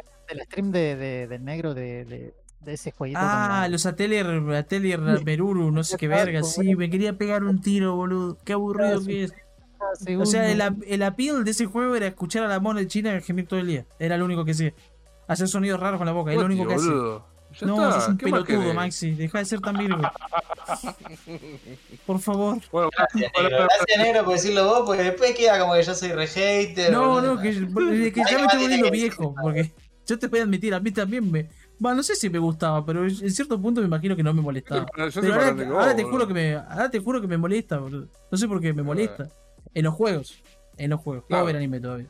stream 0.45 0.71
de, 0.73 0.97
de- 0.97 1.27
del 1.29 1.43
negro 1.45 1.73
de, 1.73 2.05
de, 2.05 2.17
de 2.19 2.35
ese 2.75 2.93
jueguito. 2.93 3.19
con 3.21 3.29
Ah, 3.29 3.59
la- 3.63 3.69
los 3.69 3.87
Atelier, 3.87 4.27
Atelier 4.55 5.01
Meruru, 5.25 5.71
no 5.71 5.83
sé 5.85 5.97
qué 5.97 6.09
verga. 6.09 6.43
Sí, 6.43 6.75
me 6.77 6.91
quería 6.91 7.17
pegar 7.19 7.43
un 7.45 7.61
tiro, 7.61 7.97
boludo. 7.97 8.39
Qué 8.45 8.53
aburrido 8.53 9.01
Ah, 9.01 9.05
que 9.07 9.25
es. 9.25 9.33
cada 9.79 10.21
O 10.23 10.27
sea, 10.27 10.51
el, 10.51 10.61
ap- 10.61 10.83
el 10.87 11.03
appeal 11.03 11.45
de 11.45 11.51
ese 11.53 11.67
juego 11.67 11.95
era 11.97 12.07
escuchar 12.07 12.45
a 12.45 12.49
la 12.49 12.61
mona 12.61 12.81
de 12.81 12.89
China 12.89 13.21
gemir 13.21 13.47
todo 13.47 13.61
el 13.61 13.67
día. 13.69 13.87
Era 13.99 14.17
lo 14.17 14.25
único 14.25 14.45
que 14.45 14.53
hacía. 14.53 14.73
Hacer 15.29 15.49
sonidos 15.49 15.79
raros 15.81 15.99
con 15.99 16.07
la 16.07 16.13
boca, 16.13 16.33
es 16.33 16.39
lo 16.39 16.47
único 16.47 16.67
que. 16.67 16.77
Ya 17.61 17.67
No, 17.67 17.77
está. 17.89 18.01
sos 18.01 18.09
un 18.11 18.19
¿qué 18.19 18.27
más 18.27 18.45
pelotudo? 18.45 18.75
Maxi. 18.75 19.13
Deja 19.13 19.39
de 19.39 19.45
ser 19.47 19.61
tan 19.61 19.77
virgo. 19.79 20.03
Por 22.07 22.19
favor. 22.21 22.59
Bueno, 22.71 22.91
Gracias, 22.97 23.33
negro. 23.43 23.59
Gracias, 23.67 23.99
negro, 23.99 24.25
por 24.25 24.33
decirlo 24.35 24.65
vos, 24.67 24.83
porque 24.87 25.03
después 25.03 25.35
queda 25.35 25.59
como 25.59 25.75
que 25.75 25.83
yo 25.83 25.95
soy 25.95 26.13
re 26.13 26.27
hater. 26.27 26.93
No, 26.93 27.21
no, 27.21 27.41
que, 27.41 27.51
que 27.53 28.23
ya 28.31 28.39
me 28.39 28.45
estoy 28.45 28.61
volviendo 28.63 28.91
viejo. 28.91 29.35
Porque 29.41 29.73
yo 30.07 30.19
te 30.19 30.27
voy 30.29 30.41
a 30.41 30.43
admitir, 30.43 30.75
a 30.75 30.81
mí 30.81 30.91
también 30.91 31.31
me. 31.31 31.49
Va, 31.85 31.95
no 31.95 32.03
sé 32.03 32.15
si 32.17 32.29
me 32.29 32.39
gustaba, 32.39 32.85
pero 32.85 33.05
en 33.05 33.31
cierto 33.31 33.61
punto 33.61 33.81
me 33.81 33.87
imagino 33.87 34.17
que 34.17 34.23
no 34.23 34.35
me 34.35 34.43
molestaba. 34.43 34.87
Pero 34.95 35.35
ahora, 35.35 35.53
vos, 35.53 35.97
te 35.97 36.03
juro 36.05 36.27
que 36.27 36.35
me, 36.35 36.55
ahora 36.55 36.91
te 36.91 36.99
juro 36.99 37.21
que 37.21 37.29
me 37.29 37.39
molesta, 37.39 37.79
boludo. 37.79 38.09
No 38.31 38.39
sé 38.39 38.49
por 38.49 38.61
qué 38.61 38.73
me 38.73 38.83
molesta. 38.83 39.29
En 39.75 39.85
los 39.85 39.95
juegos. 39.95 40.43
En 40.77 40.91
los 40.91 41.01
juegos. 41.01 41.25
Puedo 41.29 41.29
Claro. 41.43 41.47
ver 41.47 41.57
anime 41.57 41.81
todavía. 41.81 42.07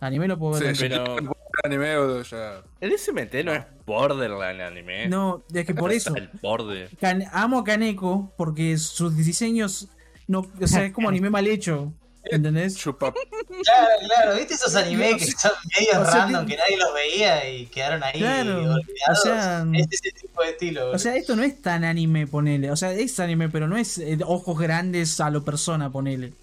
Anime 0.00 0.28
lo 0.28 0.38
puedo 0.38 0.60
ver. 0.60 0.76
Sí, 0.76 0.84
Pero- 0.88 1.16
anime, 1.64 1.98
boludo, 1.98 2.22
ya. 2.22 2.62
el 2.80 2.92
SMT 2.98 3.42
no 3.44 3.52
es 3.52 3.64
Borderland 3.86 4.60
anime. 4.60 5.08
No, 5.08 5.42
es 5.52 5.66
que 5.66 5.74
por 5.74 5.90
eso. 5.92 6.14
El 6.14 6.28
borde. 6.42 6.88
Amo 7.32 7.60
a 7.60 7.64
Kaneko 7.64 8.32
porque 8.36 8.76
sus 8.78 9.16
diseños. 9.16 9.88
No, 10.26 10.40
o 10.60 10.66
sea, 10.66 10.84
es 10.84 10.92
como 10.92 11.08
anime 11.08 11.30
mal 11.30 11.46
hecho. 11.46 11.92
¿Entendés? 12.24 12.76
Chupa. 12.76 13.12
Claro, 13.12 13.88
claro, 14.06 14.36
¿viste 14.36 14.54
esos 14.54 14.74
animes 14.74 15.16
que 15.24 15.30
son 15.32 15.52
medio 15.78 16.00
o 16.02 16.04
sea, 16.04 16.14
random, 16.26 16.46
que 16.46 16.56
nadie 16.56 16.76
los 16.76 16.92
veía 16.92 17.50
y 17.50 17.66
quedaron 17.66 18.02
ahí 18.02 18.18
Claro, 18.18 18.56
olvidados? 18.58 18.80
o 19.10 19.14
sea, 19.14 19.64
es 19.74 19.86
ese 19.90 20.10
tipo 20.12 20.42
de 20.42 20.50
estilo. 20.50 20.80
O 20.80 20.84
boludo. 20.86 20.98
sea, 20.98 21.16
esto 21.16 21.36
no 21.36 21.42
es 21.42 21.62
tan 21.62 21.84
anime, 21.84 22.26
ponele. 22.26 22.70
O 22.70 22.76
sea, 22.76 22.92
es 22.92 23.18
anime, 23.20 23.48
pero 23.48 23.66
no 23.68 23.76
es 23.78 23.96
eh, 23.98 24.18
ojos 24.26 24.58
grandes 24.58 25.18
a 25.20 25.30
lo 25.30 25.42
persona, 25.44 25.90
ponele. 25.90 26.34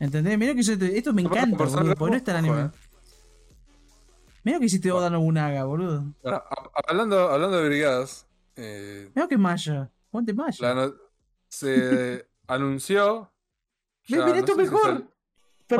¿Entendés? 0.00 0.38
Mira 0.38 0.54
que 0.54 0.62
yo 0.62 0.78
te- 0.78 0.96
esto 0.96 1.12
me 1.12 1.22
encanta, 1.22 1.56
boludo, 1.64 1.94
porque 1.94 2.10
no 2.12 2.16
es 2.16 2.24
tan 2.24 2.44
ojo, 2.44 2.54
anime. 2.54 2.68
eh. 2.68 2.78
Mira 4.44 4.58
que 4.58 4.66
hiciste 4.66 4.92
Oda 4.92 5.10
Nobunaga, 5.10 5.64
boludo. 5.64 6.04
Ahora, 6.22 6.44
a- 6.48 6.70
hablando, 6.88 7.28
hablando 7.30 7.58
de 7.60 7.68
brigadas, 7.68 8.26
eh, 8.56 9.10
Mira 9.14 9.28
que 9.28 9.38
Maya. 9.38 9.90
Ponte 10.10 10.32
Maya. 10.32 10.74
no- 10.74 10.94
se 11.48 12.26
anunció. 12.46 13.30
Ya, 14.06 14.16
mira, 14.18 14.28
no 14.28 14.34
esto 14.34 14.56
mejor. 14.56 15.04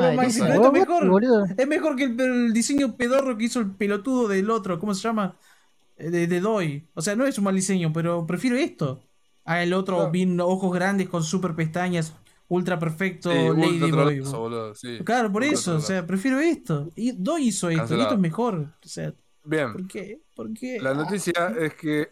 Ay, 0.02 0.16
Maxi, 0.16 0.40
pero 0.40 0.72
mejor. 0.72 1.08
boludo. 1.08 1.44
Es 1.56 1.66
mejor 1.68 1.96
que 1.96 2.04
el, 2.04 2.20
el 2.20 2.52
diseño 2.52 2.96
pedorro 2.96 3.36
que 3.36 3.44
hizo 3.44 3.60
el 3.60 3.70
pelotudo 3.72 4.28
del 4.28 4.50
otro. 4.50 4.78
¿Cómo 4.78 4.94
se 4.94 5.02
llama? 5.02 5.36
Eh, 5.96 6.10
De, 6.10 6.26
de 6.26 6.40
Doi. 6.40 6.88
O 6.94 7.02
sea, 7.02 7.16
no 7.16 7.26
es 7.26 7.38
un 7.38 7.44
mal 7.44 7.54
diseño, 7.54 7.92
pero 7.92 8.26
prefiero 8.26 8.56
esto. 8.56 9.00
A 9.44 9.62
el 9.62 9.72
otro, 9.74 9.96
Claro. 9.96 10.10
bien 10.10 10.40
ojos 10.40 10.72
grandes 10.74 11.08
con 11.08 11.22
super 11.22 11.54
pestañas, 11.54 12.14
ultra 12.48 12.78
perfecto, 12.78 13.30
Sí, 13.32 13.38
ultra 13.38 13.66
Lady 13.66 13.90
Boy. 13.90 13.90
trotazo, 13.90 14.38
boludo, 14.40 14.74
sí. 14.74 14.98
Claro, 15.04 15.30
por 15.32 15.42
Ultra 15.42 15.54
eso, 15.58 15.76
o 15.76 15.80
sea, 15.80 16.06
prefiero 16.06 16.40
esto. 16.40 16.90
Y 16.96 17.12
Doi 17.12 17.48
hizo 17.48 17.68
esto, 17.70 17.96
y 17.96 18.00
esto 18.00 18.14
es 18.14 18.20
mejor. 18.20 18.54
O 18.84 18.88
sea, 18.88 19.12
Bien, 19.44 19.72
¿por 19.72 19.86
qué? 19.86 20.20
¿Por 20.34 20.54
qué? 20.54 20.78
la 20.80 20.94
noticia 20.94 21.54
es 21.60 21.74
que. 21.74 22.10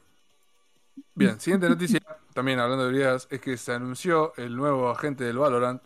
Bien, 1.14 1.40
siguiente 1.40 1.68
noticia, 1.68 2.00
también 2.34 2.58
hablando 2.58 2.84
de 2.84 2.90
brigadas, 2.92 3.26
es 3.30 3.40
que 3.40 3.56
se 3.56 3.72
anunció 3.72 4.32
el 4.36 4.54
nuevo 4.56 4.90
agente 4.90 5.24
del 5.24 5.38
Valorant. 5.38 5.82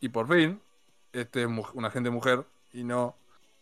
Y 0.00 0.08
por 0.08 0.28
fin, 0.28 0.60
este 1.12 1.42
es 1.42 1.48
mu- 1.48 1.66
un 1.74 1.84
agente 1.84 2.10
mujer 2.10 2.44
y 2.72 2.84
no 2.84 3.16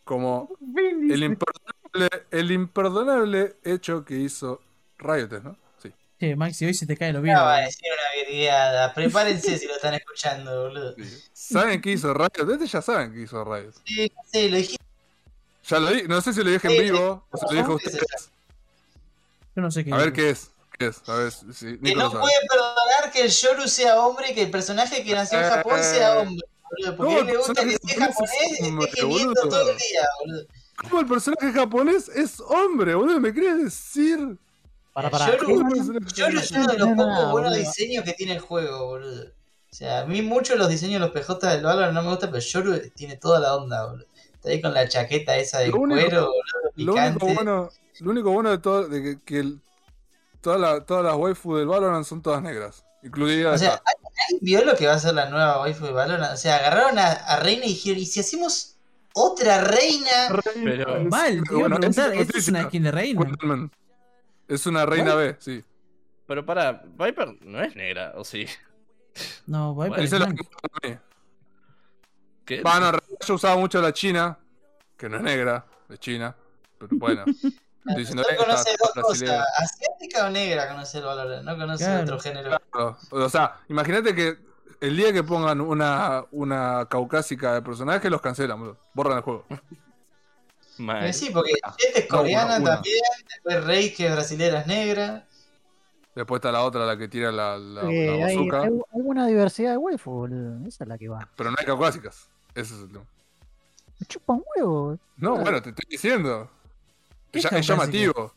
como 0.04 0.48
el 0.76 1.22
imperdonable, 1.22 2.26
el 2.30 2.50
imperdonable 2.52 3.56
hecho 3.64 4.04
que 4.04 4.16
hizo 4.18 4.60
Riot, 4.98 5.42
¿no? 5.42 5.56
Sí. 5.82 5.92
Che, 6.20 6.36
Maxi, 6.36 6.64
hoy 6.64 6.74
se 6.74 6.86
te 6.86 6.96
cae 6.96 7.12
lo 7.12 7.20
bien. 7.22 7.34
No 7.36 7.42
va 7.42 7.56
a 7.56 7.60
decir 7.60 7.82
una 7.92 8.24
virgueada. 8.24 8.94
Prepárense 8.94 9.58
si 9.58 9.66
lo 9.66 9.74
están 9.76 9.94
escuchando, 9.94 10.62
boludo. 10.68 10.94
sí. 10.96 11.22
¿Saben 11.32 11.80
qué 11.82 11.92
hizo 11.92 12.12
Riot? 12.14 12.50
Este 12.52 12.66
ya 12.66 12.82
saben 12.82 13.12
qué 13.12 13.22
hizo 13.22 13.44
Riot. 13.44 13.72
Sí, 13.84 14.10
sí, 14.32 14.48
lo 14.48 14.56
dijiste. 14.56 14.84
Ya 15.68 15.78
lo 15.80 15.90
dije, 15.90 16.06
no 16.08 16.20
sé 16.20 16.32
si 16.32 16.42
lo 16.44 16.50
dije 16.50 16.68
en 16.68 16.72
Sí, 16.74 16.80
vivo 16.80 17.26
o 17.30 17.36
se 17.36 17.44
lo 17.46 17.50
dije 17.50 17.62
a 17.62 17.64
¿cómo 17.64 17.76
ustedes. 17.76 18.30
Yo 19.56 19.62
no 19.62 19.70
sé 19.70 19.84
qué. 19.84 19.92
A 19.92 19.96
ver 19.96 20.12
dijo. 20.12 20.14
qué 20.16 20.30
es. 20.30 20.50
¿Qué 20.78 20.86
es? 20.88 21.08
A 21.08 21.14
ver 21.16 21.32
si 21.32 21.78
Que 21.78 21.94
no 21.94 22.10
puede 22.10 22.34
perdonar 22.48 23.10
que 23.12 23.22
el 23.22 23.30
Yoru 23.30 23.66
sea 23.66 23.98
hombre 24.00 24.30
y 24.30 24.34
que 24.34 24.42
el 24.42 24.50
personaje 24.50 25.02
que 25.02 25.14
nació 25.14 25.40
en 25.40 25.48
Japón 25.48 25.82
sea 25.82 26.20
hombre. 26.20 26.46
Boludo, 26.70 26.96
porque 26.96 27.18
él 27.20 27.26
le 27.26 27.36
gusta 27.36 27.54
que 27.64 27.72
el 27.74 27.78
japonés 28.00 28.18
es 28.20 28.60
esté 28.60 28.64
gimiendo 29.02 29.34
todo 29.48 29.70
el 29.70 29.76
día, 29.78 30.02
boludo. 30.20 30.46
¿Cómo 30.76 31.00
el 31.00 31.06
personaje 31.06 31.52
japonés 31.52 32.08
es 32.10 32.40
hombre, 32.40 32.94
boludo? 32.94 33.20
¿Me 33.20 33.32
querés 33.32 33.62
decir? 33.64 34.36
Para, 34.92 35.10
para. 35.10 35.26
Yoru, 35.36 35.44
¿Cómo 35.46 35.60
el 35.60 35.74
personaje 35.76 36.14
Yoru 36.14 36.38
es 36.38 36.50
uno 36.52 36.66
de 36.66 36.78
los 36.78 36.88
pocos 36.90 37.06
no, 37.06 37.30
buenos 37.32 37.56
diseños 37.56 38.04
que 38.04 38.12
tiene 38.12 38.32
el 38.34 38.40
juego, 38.40 38.86
boludo. 38.86 39.24
O 39.70 39.74
sea, 39.76 40.00
a 40.00 40.06
mí 40.06 40.22
mucho 40.22 40.56
los 40.56 40.68
diseños 40.68 40.94
de 41.00 41.06
los 41.06 41.10
PJ 41.10 41.48
del 41.50 41.62
Valorant 41.64 41.92
no 41.94 42.02
me 42.02 42.08
gustan, 42.10 42.30
pero 42.30 42.42
Yoru 42.42 42.78
tiene 42.94 43.16
toda 43.16 43.40
la 43.40 43.54
onda, 43.56 43.86
boludo. 43.86 44.06
Está 44.34 44.48
ahí 44.50 44.60
con 44.60 44.72
la 44.74 44.88
chaqueta 44.88 45.36
esa 45.36 45.58
de 45.60 45.68
Lo 45.68 45.76
único- 45.80 46.00
cuero, 46.00 46.20
boludo, 46.26 46.32
Lo 46.76 46.92
picante. 46.94 47.24
único 47.24 47.34
bueno, 47.42 47.68
lo 48.00 48.10
único 48.10 48.30
bueno 48.32 48.50
de 48.50 48.58
todo, 48.58 48.88
de 48.88 49.02
que, 49.02 49.18
que 49.24 49.38
el- 49.40 49.60
toda 50.40 50.58
la- 50.58 50.84
todas 50.84 51.04
las 51.04 51.14
waifu 51.16 51.56
del 51.56 51.66
Valorant 51.66 52.04
son 52.06 52.22
todas 52.22 52.42
negras. 52.42 52.84
Incluida 53.06 53.52
O 53.52 53.58
sea. 53.58 53.80
¿alguien 53.84 54.40
vio 54.42 54.64
lo 54.64 54.76
que 54.76 54.86
va 54.86 54.94
a 54.94 54.98
ser 54.98 55.14
la 55.14 55.30
nueva 55.30 55.60
waifu 55.60 55.86
de 55.86 55.92
Valorant? 55.92 56.34
O 56.34 56.36
sea, 56.36 56.56
agarraron 56.56 56.98
a, 56.98 57.12
a 57.12 57.38
Reina 57.40 57.64
y 57.64 57.68
dijeron, 57.68 58.00
¿y 58.00 58.06
si 58.06 58.20
hacemos 58.20 58.76
otra 59.14 59.62
reina? 59.62 60.10
Pero- 60.64 61.04
Mal, 61.04 61.42
te 61.48 61.56
iba 61.56 61.66
a 61.66 61.70
preguntar, 61.78 62.14
¿esto 62.14 62.36
es 62.38 62.48
una 62.48 62.64
skin 62.64 62.82
de 62.82 62.90
reina? 62.90 63.70
Es 64.48 64.66
una 64.66 64.84
reina 64.84 65.14
B, 65.14 65.36
sí. 65.38 65.64
Pero 66.26 66.44
para, 66.44 66.72
Viper 66.84 67.36
no 67.42 67.62
es 67.62 67.76
negra, 67.76 68.12
¿o 68.16 68.24
sí? 68.24 68.46
No, 69.46 69.74
Viper 69.74 69.88
Bueno, 69.88 70.02
es 70.04 70.10
blanca. 70.10 70.44
Bueno, 72.62 72.98
yo 73.26 73.34
usaba 73.34 73.56
mucho 73.56 73.80
la 73.80 73.92
china, 73.92 74.38
que 74.96 75.08
no 75.08 75.16
es 75.16 75.22
negra, 75.22 75.64
es 75.88 75.98
china. 76.00 76.34
Pero 76.78 76.90
bueno, 76.98 77.24
diciendo 77.94 78.22
esta, 78.22 78.36
conoce 78.36 78.70
dos 78.78 79.04
cosas, 79.04 79.44
asiática 79.58 80.26
o 80.26 80.30
negra 80.30 80.68
conoce 80.68 80.98
el 80.98 81.04
Valorant, 81.04 81.44
no 81.44 81.56
conoce 81.56 81.84
Claro. 81.84 82.02
otro 82.02 82.18
género. 82.20 82.58
Claro, 82.70 82.98
O 83.10 83.28
sea, 83.28 83.60
imagínate 83.68 84.14
que 84.14 84.36
el 84.80 84.96
día 84.96 85.12
que 85.12 85.22
pongan 85.22 85.60
una, 85.60 86.24
una 86.32 86.86
caucásica 86.90 87.54
de 87.54 87.62
personaje, 87.62 88.10
los 88.10 88.20
cancelan, 88.20 88.58
boludo. 88.58 88.78
Borran 88.94 89.16
el 89.18 89.22
juego. 89.22 89.46
Sí, 91.12 91.30
porque 91.32 91.52
Jet 91.78 91.96
es 91.96 92.10
No, 92.10 92.18
coreana 92.18 92.44
una, 92.46 92.56
una. 92.58 92.74
también, 92.74 93.00
después 93.28 93.64
Rey 93.64 93.94
que 93.94 94.06
es 94.06 94.12
brasilera 94.12 94.60
es 94.60 94.66
negra. 94.66 95.26
Después 96.14 96.38
está 96.38 96.50
la 96.52 96.62
otra, 96.62 96.84
la 96.86 96.96
que 96.96 97.08
tira 97.08 97.30
la, 97.32 97.56
la, 97.58 97.82
la 97.82 97.90
Eh, 97.90 98.22
hay, 98.24 98.36
bazooka. 98.36 98.62
hay 98.62 98.80
alguna 98.94 99.26
diversidad 99.26 99.70
de 99.72 99.76
waifu, 99.78 100.10
boludo. 100.10 100.66
Esa 100.66 100.84
es 100.84 100.88
la 100.88 100.98
que 100.98 101.08
va. 101.08 101.26
Pero 101.36 101.50
no 101.50 101.56
hay 101.58 101.64
caucásicas. 101.66 102.28
Ese 102.54 102.74
es 102.74 102.80
el 102.80 102.88
tema. 102.92 103.04
Me 104.00 104.06
chupan 104.06 104.42
huevo. 104.56 104.98
No, 105.16 105.36
Ah. 105.36 105.40
bueno, 105.40 105.62
te 105.62 105.70
estoy 105.70 105.84
diciendo. 105.88 106.50
¿Qué 107.30 107.38
Es, 107.40 107.44
es 107.52 107.66
llamativo. 107.66 108.32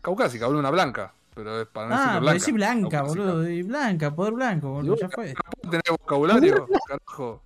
Caucásica, 0.00 0.46
boludo, 0.46 0.60
una 0.60 0.70
blanca. 0.70 1.12
Pero 1.34 1.60
es 1.62 1.68
para 1.68 1.88
no 1.88 1.94
Ah, 1.96 2.18
blanca. 2.18 2.34
decí 2.34 2.52
blanca, 2.52 2.88
Caucásica. 2.98 3.24
boludo. 3.24 3.48
Y 3.48 3.62
blanca, 3.62 4.14
poder 4.14 4.32
blanco, 4.34 4.70
boludo. 4.70 4.96
Ya 4.96 5.08
fue. 5.08 5.34
No 5.34 5.40
puedo 5.50 5.70
tener 5.70 5.82
vocabulario, 6.00 6.68
carajo. 6.88 7.42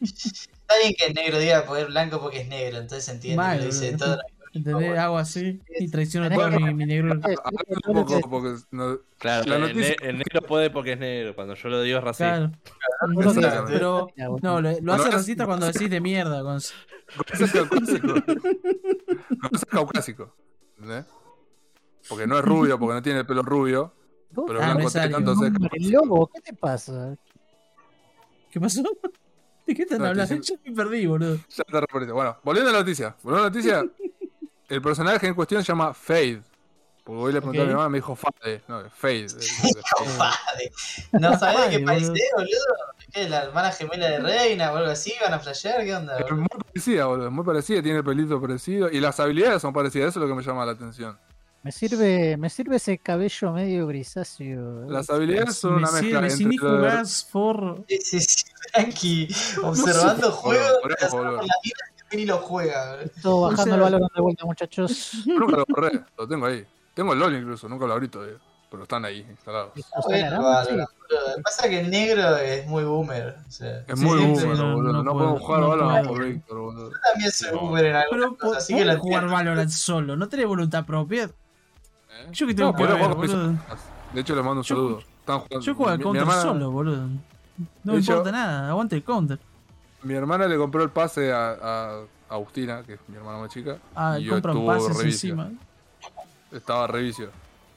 Está 0.00 0.74
bien 0.82 0.94
que 0.98 1.06
el 1.06 1.14
negro 1.14 1.38
diga 1.38 1.64
poder 1.64 1.86
blanco 1.86 2.20
porque 2.20 2.40
es 2.42 2.48
negro, 2.48 2.78
entonces 2.78 3.08
entiende. 3.08 3.36
Mal, 3.36 3.58
lo 3.60 3.64
dice 3.66 3.96
todo. 3.96 4.18
¿Entendés? 4.54 4.98
Hago 4.98 5.18
así 5.18 5.60
y 5.78 5.88
traiciono 5.88 6.28
Tenés 6.28 6.46
todo 6.48 6.60
mi, 6.60 6.74
mi 6.74 6.86
negro. 6.86 7.12
Hablando 7.12 7.34
sí, 7.68 7.74
un 7.86 8.04
poco, 8.06 8.30
porque 8.30 8.54
no- 8.70 8.98
Claro, 9.18 9.44
La 9.48 9.56
el, 9.56 9.60
noticia- 9.62 9.96
ne- 10.00 10.08
el 10.08 10.18
negro 10.18 10.40
puede 10.46 10.70
porque 10.70 10.92
es 10.92 10.98
negro. 10.98 11.34
Cuando 11.34 11.54
yo 11.54 11.68
lo 11.68 11.82
digo 11.82 11.98
es 11.98 12.04
racista. 12.04 12.36
Claro. 12.36 13.20
Exactamente. 13.30 13.72
Pero, 13.72 14.08
no, 14.42 14.60
lo, 14.60 14.80
lo 14.80 14.92
hace 14.94 15.10
racista 15.10 15.44
cuando 15.46 15.66
decís 15.66 15.90
de 15.90 16.00
mierda. 16.00 16.42
Cuando... 16.42 16.58
Ese 17.32 17.44
es 17.44 17.52
caucásico. 17.52 18.06
No, 18.06 19.48
es 19.52 19.64
caucásico. 19.66 20.34
¿entendés? 20.76 21.04
Porque 22.08 22.26
no 22.26 22.38
es 22.38 22.44
rubio, 22.44 22.78
porque 22.78 22.94
no 22.94 23.02
tiene 23.02 23.20
el 23.20 23.26
pelo 23.26 23.42
rubio. 23.42 23.92
Pero 24.34 24.60
Ah, 24.62 24.68
no 24.68 24.74
blanco 24.74 24.86
es 24.88 24.92
tiene 24.92 25.06
es 25.08 25.14
Hombre, 25.14 25.80
lobo, 25.90 26.26
¿qué 26.32 26.40
te 26.40 26.52
pasa? 26.54 27.16
¿Qué 28.50 28.60
pasó? 28.60 28.82
¿De 29.66 29.74
qué 29.74 29.82
están 29.82 29.98
No, 29.98 30.06
hablando? 30.06 30.34
estoy 30.34 30.56
Yo 30.56 30.62
me 30.70 30.74
perdí, 30.76 31.06
boludo. 31.06 31.38
Ya 31.50 31.64
te 31.64 31.80
reporté. 31.80 32.12
Bueno, 32.12 32.36
volviendo 32.42 32.70
a 32.70 32.72
la 32.72 32.78
noticia. 32.80 33.16
Volviendo 33.22 33.46
a 33.46 33.50
la 33.50 33.50
noticia. 33.50 33.84
el 34.68 34.82
personaje 34.82 35.26
en 35.26 35.34
cuestión 35.34 35.62
se 35.62 35.68
llama 35.72 35.94
Fade. 35.94 36.42
Porque 37.04 37.22
hoy 37.22 37.32
le 37.32 37.40
pregunté 37.40 37.62
a 37.62 37.64
mi 37.64 37.72
mamá 37.72 37.86
y 37.86 37.90
me 37.90 37.98
dijo 37.98 38.14
Fade. 38.14 38.62
No, 38.68 38.82
Fade. 38.90 39.14
de- 39.28 39.28
de- 39.28 39.38
de- 39.38 39.82
Compadre. 39.96 40.70
¿No 41.12 41.38
sabés 41.38 41.70
de 41.70 41.78
qué 41.78 41.84
país 41.84 42.02
boludo. 42.08 42.14
es, 42.22 42.30
boludo? 42.36 42.74
¿Qué? 43.12 43.28
¿La 43.30 43.44
hermana 43.44 43.72
gemela 43.72 44.10
de 44.10 44.18
Reina 44.20 44.72
o 44.72 44.76
algo 44.76 44.90
así? 44.90 45.14
¿Van 45.22 45.32
a 45.32 45.38
flashear? 45.38 45.84
¿Qué 45.84 45.94
onda? 45.94 46.18
Es 46.18 46.30
muy 46.30 46.46
parecida, 46.46 47.06
boludo. 47.06 47.26
es 47.28 47.32
Muy 47.32 47.44
parecida. 47.44 47.82
Tiene 47.82 47.98
el 47.98 48.04
pelito 48.04 48.38
parecido. 48.40 48.90
Y 48.90 49.00
las 49.00 49.18
habilidades 49.20 49.62
son 49.62 49.72
parecidas. 49.72 50.10
Eso 50.10 50.18
es 50.20 50.22
lo 50.22 50.28
que 50.28 50.34
me 50.38 50.42
llama 50.46 50.66
la 50.66 50.72
atención. 50.72 51.18
Me 51.62 51.72
sirve, 51.72 52.36
me 52.36 52.50
sirve 52.50 52.76
ese 52.76 52.98
cabello 52.98 53.52
medio 53.52 53.86
grisáceo. 53.86 54.82
Las 54.88 55.08
habilidades 55.10 55.56
son 55.56 55.74
una 55.74 55.90
Me 55.90 56.02
mezcla 56.02 56.18
sirve, 56.20 56.30
si 56.30 56.42
entre. 56.44 56.48
ni 56.50 56.56
lo 56.58 56.72
de- 56.72 56.78
jugás 56.90 57.24
for. 57.24 57.84
Sí, 57.88 57.98
sí, 58.00 58.20
sí, 58.20 58.44
tranqui, 58.72 59.28
observando 59.64 60.30
juegos, 60.30 60.72
por 60.82 60.92
eso, 60.92 60.98
pero 61.00 61.10
solo 61.10 61.22
boludo. 61.24 61.38
por 61.38 61.46
la 61.48 61.54
vida 61.64 61.76
ni 62.12 62.24
lo 62.26 62.38
juega. 62.38 62.98
Todo 63.22 63.42
bajando 63.50 63.64
sea- 63.64 63.74
el 63.74 63.80
valor 63.80 64.10
de 64.14 64.20
vuelta, 64.22 64.44
muchachos. 64.46 65.12
Nunca 65.26 65.56
lo 65.58 65.64
borré. 65.68 66.00
Lo 66.16 66.26
tengo 66.28 66.46
ahí. 66.46 66.64
Tengo 66.94 67.12
el 67.12 67.18
LOL 67.18 67.36
incluso. 67.36 67.68
Nunca 67.68 67.86
lo 67.86 67.92
abrí 67.94 68.08
todavía. 68.08 68.36
Pero 68.70 68.82
están 68.82 69.02
ahí 69.06 69.24
instalados. 69.30 69.70
Bueno, 70.04 70.42
bárbaro, 70.42 70.86
sí. 71.08 71.42
Pasa 71.42 71.68
que 71.70 71.80
el 71.80 71.90
negro 71.90 72.36
es 72.36 72.66
muy 72.66 72.84
boomer. 72.84 73.36
O 73.48 73.50
sea, 73.50 73.82
Es 73.88 73.98
muy 73.98 74.18
sí, 74.18 74.26
boomer, 74.26 74.58
no, 74.58 74.74
boludo. 74.74 74.92
no 74.92 75.02
No, 75.02 75.12
puedo, 75.12 75.24
podemos 75.38 75.40
jugar 75.42 75.60
no 75.62 75.68
puedo. 76.02 76.08
por 76.08 76.24
Víctor, 76.26 76.58
boludo. 76.58 76.90
yo 76.90 76.96
también 77.10 77.30
soy 77.32 77.52
No. 77.52 77.60
boomer 77.60 77.84
en 77.86 77.96
algunas 77.96 78.30
Pero 78.38 78.52
así 78.52 78.74
que 78.76 78.82
podés 78.84 78.98
jugar. 78.98 79.26
Valorant 79.28 79.70
solo, 79.70 80.16
no 80.16 80.28
tenés 80.28 80.46
voluntad 80.46 80.84
propia. 80.84 81.24
¿Eh? 81.24 81.30
Yo 82.32 82.46
que 82.46 82.54
tengo 82.54 82.72
No, 82.72 82.76
que 82.76 82.82
ver, 82.84 83.08
boludo. 83.08 83.54
De 84.12 84.20
hecho, 84.20 84.34
les 84.34 84.44
mando 84.44 84.60
un 84.60 84.64
Yo- 84.64 84.74
saludo. 84.74 84.98
Están 84.98 85.38
jugando. 85.40 85.60
Yo 85.60 85.74
juego 85.74 85.90
al 85.92 86.00
counter 86.02 86.22
hermana- 86.22 86.42
solo, 86.42 86.70
boludo. 86.70 87.06
No 87.84 87.92
me 87.94 87.98
importa 88.00 88.32
nada, 88.32 88.68
aguante 88.68 88.96
el 88.96 89.02
counter. 89.04 89.38
Mi 90.08 90.14
hermana 90.14 90.46
le 90.46 90.56
compró 90.56 90.82
el 90.82 90.88
pase 90.88 91.30
a, 91.32 91.50
a 91.62 92.00
Agustina, 92.30 92.82
que 92.82 92.94
es 92.94 93.00
mi 93.08 93.16
hermana 93.16 93.38
más 93.40 93.50
chica. 93.52 93.76
Ah, 93.94 94.18
y 94.18 94.24
yo 94.24 94.38
estuvo 94.38 94.66
pases 94.66 94.98
encima. 95.04 95.50
Estaba 96.50 96.86
revicio. 96.86 97.28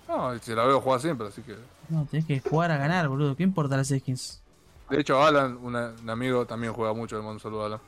No, 0.07 0.37
se 0.39 0.55
la 0.55 0.63
veo 0.65 0.79
jugar 0.79 1.01
siempre, 1.01 1.27
así 1.27 1.41
que. 1.41 1.57
No, 1.89 2.05
tenés 2.09 2.25
que 2.25 2.39
jugar 2.39 2.71
a 2.71 2.77
ganar, 2.77 3.09
boludo. 3.09 3.35
¿Qué 3.35 3.43
importa 3.43 3.75
las 3.75 3.89
skins? 3.89 4.41
De 4.89 5.01
hecho, 5.01 5.21
Alan, 5.21 5.57
una- 5.61 5.91
un 6.01 6.09
amigo, 6.09 6.45
también 6.45 6.71
juega 6.71 6.93
mucho, 6.93 7.15
le 7.17 7.21
mando 7.21 7.33
un 7.33 7.39
saludo 7.41 7.63
a 7.63 7.65
Alan. 7.65 7.79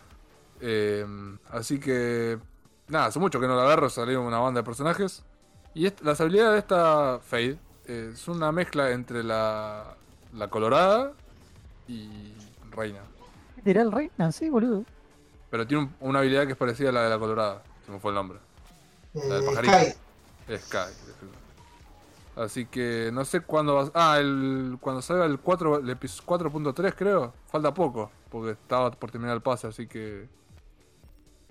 Eh, 0.60 1.06
así 1.52 1.80
que. 1.80 2.38
Nada, 2.90 3.06
hace 3.06 3.20
mucho 3.20 3.40
que 3.40 3.48
no 3.48 3.56
la 3.56 3.64
agarro, 3.64 3.90
salieron 3.90 4.26
una 4.26 4.40
banda 4.40 4.60
de 4.60 4.66
personajes. 4.66 5.24
Y 5.74 5.90
las 6.04 6.20
habilidades 6.20 6.52
de 6.52 6.60
esta 6.60 7.20
Fade 7.26 7.58
eh, 7.88 8.12
es 8.14 8.28
una 8.28 8.52
mezcla 8.52 8.92
entre 8.92 9.24
la, 9.24 9.96
la 10.34 10.50
colorada 10.50 11.14
y 11.88 12.34
Reina. 12.72 13.00
Literal 13.64 13.92
reina, 13.92 14.32
sí, 14.32 14.50
boludo. 14.50 14.84
Pero 15.50 15.68
tiene 15.68 15.84
un- 15.84 15.96
una 16.00 16.20
habilidad 16.20 16.46
que 16.46 16.52
es 16.54 16.58
parecida 16.58 16.90
a 16.90 16.92
la 16.92 17.04
de 17.04 17.10
la 17.10 17.20
colorada. 17.20 17.64
Se 17.86 17.92
me 17.92 18.00
fue 18.00 18.12
el 18.12 18.16
nombre. 18.16 18.40
La 19.14 19.36
del 19.36 19.44
Eh, 19.44 19.46
pajarito. 19.46 19.74
Sky, 19.74 20.58
Sky. 20.58 20.94
Así 22.36 22.66
que 22.66 23.12
no 23.14 23.24
sé 23.26 23.42
cuándo 23.42 23.76
va 23.76 23.92
Ah, 23.94 24.18
el, 24.20 24.78
cuando 24.82 25.02
salga 25.02 25.26
el 25.26 25.40
4, 25.40 25.78
el 25.80 25.90
episodio 25.90 26.24
4.3 26.26 26.96
creo. 26.96 27.34
Falta 27.48 27.74
poco. 27.74 28.10
Porque 28.32 28.52
estaba 28.52 28.90
por 28.92 29.12
terminar 29.12 29.36
el 29.36 29.42
pase, 29.44 29.68
así 29.68 29.86
que... 29.88 30.28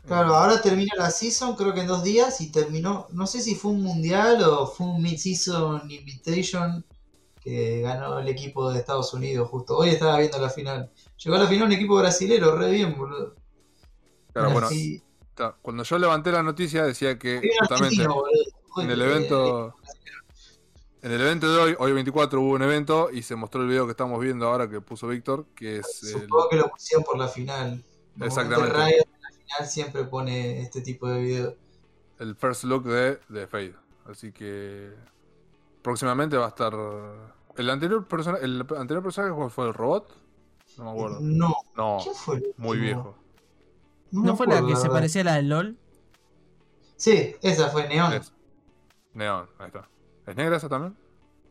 Claro, 0.05 0.33
eh, 0.33 0.37
ahora 0.37 0.61
termina 0.61 0.93
la 0.99 1.11
season, 1.13 1.55
creo 1.55 1.73
que 1.73 1.83
en 1.83 1.87
dos 1.87 2.03
días, 2.03 2.41
y 2.41 2.51
terminó, 2.51 3.07
no 3.13 3.25
sé 3.29 3.41
si 3.41 3.55
fue 3.55 3.71
un 3.71 3.85
mundial 3.85 4.43
o 4.43 4.67
fue 4.67 4.87
un 4.89 5.01
mid-season 5.01 5.89
invitation 5.89 6.85
que 7.43 7.81
ganó 7.81 8.19
el 8.19 8.29
equipo 8.29 8.71
de 8.71 8.79
Estados 8.79 9.13
Unidos 9.15 9.49
justo. 9.49 9.77
Hoy 9.77 9.91
estaba 9.91 10.19
viendo 10.19 10.39
la 10.39 10.51
final. 10.51 10.91
Llegó 11.17 11.37
a 11.37 11.41
la 11.41 11.47
final 11.47 11.67
un 11.67 11.73
equipo 11.73 11.97
brasilero, 11.97 12.57
re 12.57 12.71
bien, 12.71 12.97
boludo. 12.97 13.35
Claro, 14.33 14.51
bueno, 14.51 14.69
cuando 15.61 15.83
yo 15.83 15.99
levanté 15.99 16.31
la 16.31 16.43
noticia 16.43 16.85
decía 16.85 17.19
que 17.19 17.41
justamente 17.61 17.97
en 17.97 18.03
el 18.03 18.09
Joder, 18.69 19.01
evento... 19.01 19.75
En 21.03 21.11
el 21.11 21.21
evento 21.21 21.53
de 21.53 21.61
hoy, 21.61 21.75
hoy 21.81 21.93
24, 21.93 22.41
hubo 22.41 22.53
un 22.53 22.63
evento 22.63 23.11
y 23.11 23.23
se 23.23 23.35
mostró 23.35 23.63
el 23.63 23.69
video 23.69 23.87
que 23.87 23.91
estamos 23.91 24.21
viendo 24.21 24.47
ahora 24.47 24.71
que 24.71 24.81
puso 24.81 25.09
Víctor, 25.09 25.47
que 25.57 25.79
es 25.79 26.03
el, 26.05 26.21
Supongo 26.23 26.49
que 26.49 26.57
lo 26.57 26.71
pusieron 26.71 27.03
por 27.03 27.19
la 27.19 27.27
final. 27.27 27.83
Exactamente. 28.21 28.73
Riot 28.73 29.05
en 29.05 29.21
la 29.21 29.31
final 29.31 29.69
siempre 29.69 30.05
pone 30.05 30.61
este 30.61 30.81
tipo 30.81 31.09
de 31.09 31.21
video. 31.21 31.57
el 32.21 32.37
first 32.37 32.63
look 32.63 32.85
de, 32.85 33.19
de 33.29 33.49
Fade. 33.49 33.75
Así 34.09 34.31
que 34.31 34.93
próximamente 35.83 36.37
va 36.37 36.47
a 36.47 36.49
estar... 36.49 36.73
El 37.57 37.69
anterior, 37.71 38.07
persona, 38.09 38.39
el 38.41 38.61
anterior 38.77 39.03
personaje 39.03 39.35
¿cuál 39.35 39.51
fue 39.51 39.67
el 39.69 39.75
robot? 39.75 40.17
No 40.79 40.85
me 40.85 40.91
acuerdo. 40.91 41.19
No, 41.21 41.55
No, 41.77 41.99
¿quién 42.03 42.15
fue? 42.15 42.43
muy 42.57 42.79
último? 42.79 42.83
viejo. 42.83 43.19
¿No 44.13 44.37
fue 44.37 44.47
la 44.47 44.61
que 44.65 44.75
se 44.77 44.83
verdad. 44.83 44.91
parecía 44.95 45.21
a 45.21 45.25
la 45.25 45.35
del 45.35 45.49
LOL? 45.49 45.79
Sí, 46.97 47.35
esa 47.43 47.69
fue 47.69 47.89
Neon. 47.89 48.13
Es. 48.15 48.33
Neon, 49.15 49.49
ahí 49.59 49.67
está. 49.67 49.89
¿Es 50.27 50.37
negra 50.37 50.57
esa 50.57 50.69
también? 50.69 50.97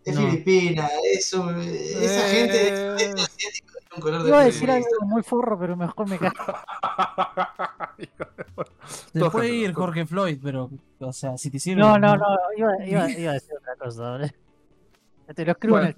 Es 0.06 0.16
No. 0.16 0.22
filipina, 0.22 0.90
eso, 1.14 1.50
esa 1.60 2.28
Eh. 2.28 2.32
gente 2.32 2.58
de 2.58 3.00
sudeste 3.12 3.22
asiático 3.22 3.78
un 3.96 4.02
color 4.02 4.24
de 4.24 4.30
Iba 4.30 4.39
a 4.42 4.44
decir 4.46 4.72
algo 4.72 4.88
muy 5.02 5.24
forro, 5.24 5.60
pero 5.60 5.76
mejor 5.76 6.08
me 6.10 6.18
callo. 6.18 6.32
Se 9.14 9.30
puede 9.30 9.50
ir. 9.50 9.74
Jorge 9.74 10.06
Floyd, 10.06 10.39
pero, 10.42 10.70
o 11.00 11.14
sea, 11.14 11.38
si 11.38 11.50
te 11.52 11.60
sirve. 11.60 11.82
No, 11.82 11.98
no, 12.00 12.16
no, 12.16 12.26
iba, 12.58 12.72
iba, 12.86 13.10
iba 13.20 13.32
a 13.32 13.34
decir 13.36 13.52
otra 13.58 13.76
cosa, 13.76 14.12
boludo. 14.12 14.30
Te 15.36 15.46
lo 15.46 15.52
escribo, 15.54 15.80
en, 15.80 15.86
el, 15.88 15.96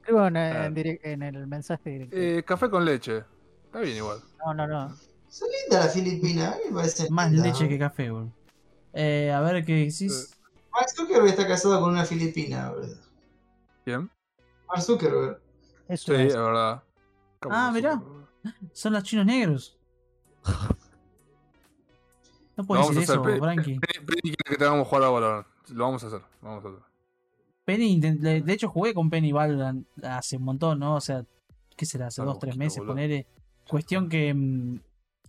escribo 0.00 0.26
en, 0.26 0.36
el- 0.36 1.00
en 1.02 1.22
el 1.22 1.46
mensaje 1.46 1.90
directo. 1.90 2.16
Eh, 2.16 2.44
café 2.46 2.70
con 2.70 2.84
leche. 2.84 3.24
Está 3.64 3.80
bien 3.80 3.96
igual. 3.96 4.18
No, 4.44 4.54
no, 4.54 4.66
no. 4.66 4.96
Son 5.28 5.48
lindas 5.62 5.84
las 5.86 5.94
filipinas, 5.94 6.54
a 6.54 6.56
mí 6.56 6.62
me 6.70 6.74
parece 6.76 7.10
Más 7.10 7.30
linda. 7.30 7.46
leche 7.48 7.68
que 7.68 7.78
café, 7.78 8.10
boludo. 8.10 8.32
Eh, 8.92 9.32
a 9.32 9.40
ver 9.40 9.64
qué 9.64 9.74
decís. 9.74 10.36
Mark 10.72 10.88
Zuckerberg 10.94 11.28
está 11.30 11.46
casado 11.46 11.80
con 11.80 11.90
una 11.90 12.04
filipina, 12.04 12.70
boludo. 12.70 12.96
¿Quién? 13.84 14.10
Mark 14.68 14.82
Zuckerberg. 14.82 15.40
Eso 15.88 16.14
Sí, 16.14 16.20
es. 16.22 16.28
es 16.34 16.36
verdad. 16.36 16.82
Ah, 17.48 17.70
mirá. 17.72 18.02
Son 18.72 18.92
los 18.92 19.02
chinos 19.02 19.26
negros. 19.26 19.78
No 22.56 22.66
puedes 22.66 22.84
vamos 22.84 22.96
decir 22.96 23.14
eso, 23.14 23.22
Frankie. 23.38 23.78
Penny 23.80 24.20
quiere 24.22 24.36
que 24.50 24.56
te 24.56 24.64
hagamos 24.64 24.86
jugar 24.86 25.04
a 25.04 25.08
Valorant. 25.08 25.46
Lo 25.70 25.84
vamos 25.84 26.04
a 26.04 26.08
hacer. 26.08 26.20
Lo 26.42 26.48
vamos 26.48 26.64
a 26.64 26.68
hacer. 26.68 26.80
Penny, 27.64 28.00
de 28.00 28.42
de 28.42 28.52
hecho 28.52 28.68
jugué 28.68 28.92
con 28.92 29.08
Penny 29.08 29.32
Valorant 29.32 29.86
hace 30.02 30.36
un 30.36 30.42
montón, 30.42 30.78
¿no? 30.78 30.96
O 30.96 31.00
sea, 31.00 31.24
¿qué 31.76 31.86
será? 31.86 32.08
Hace 32.08 32.22
dos, 32.22 32.38
tres 32.38 32.56
meses, 32.58 32.82
ponele. 32.86 33.26
Cuestión 33.66 34.08
que 34.10 34.34
mm, 34.34 34.80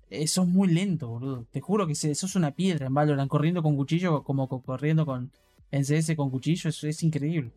eh, 0.10 0.28
sos 0.28 0.48
muy 0.48 0.68
lento, 0.74 1.08
boludo. 1.08 1.46
Te 1.52 1.62
juro 1.62 1.88
que 1.88 1.96
sos 1.96 2.36
una 2.36 2.52
piedra 2.52 2.88
en 2.88 2.94
Valorant, 2.94 3.30
corriendo 3.30 3.64
con 3.64 3.78
cuchillo, 3.78 4.24
como 4.24 4.50
co- 4.50 4.62
corriendo 4.62 5.06
con 5.06 5.32
en 5.72 5.86
CS 5.86 6.16
con 6.18 6.30
cuchillo, 6.32 6.70
es, 6.70 6.84
es 6.84 7.02
increíble. 7.04 7.52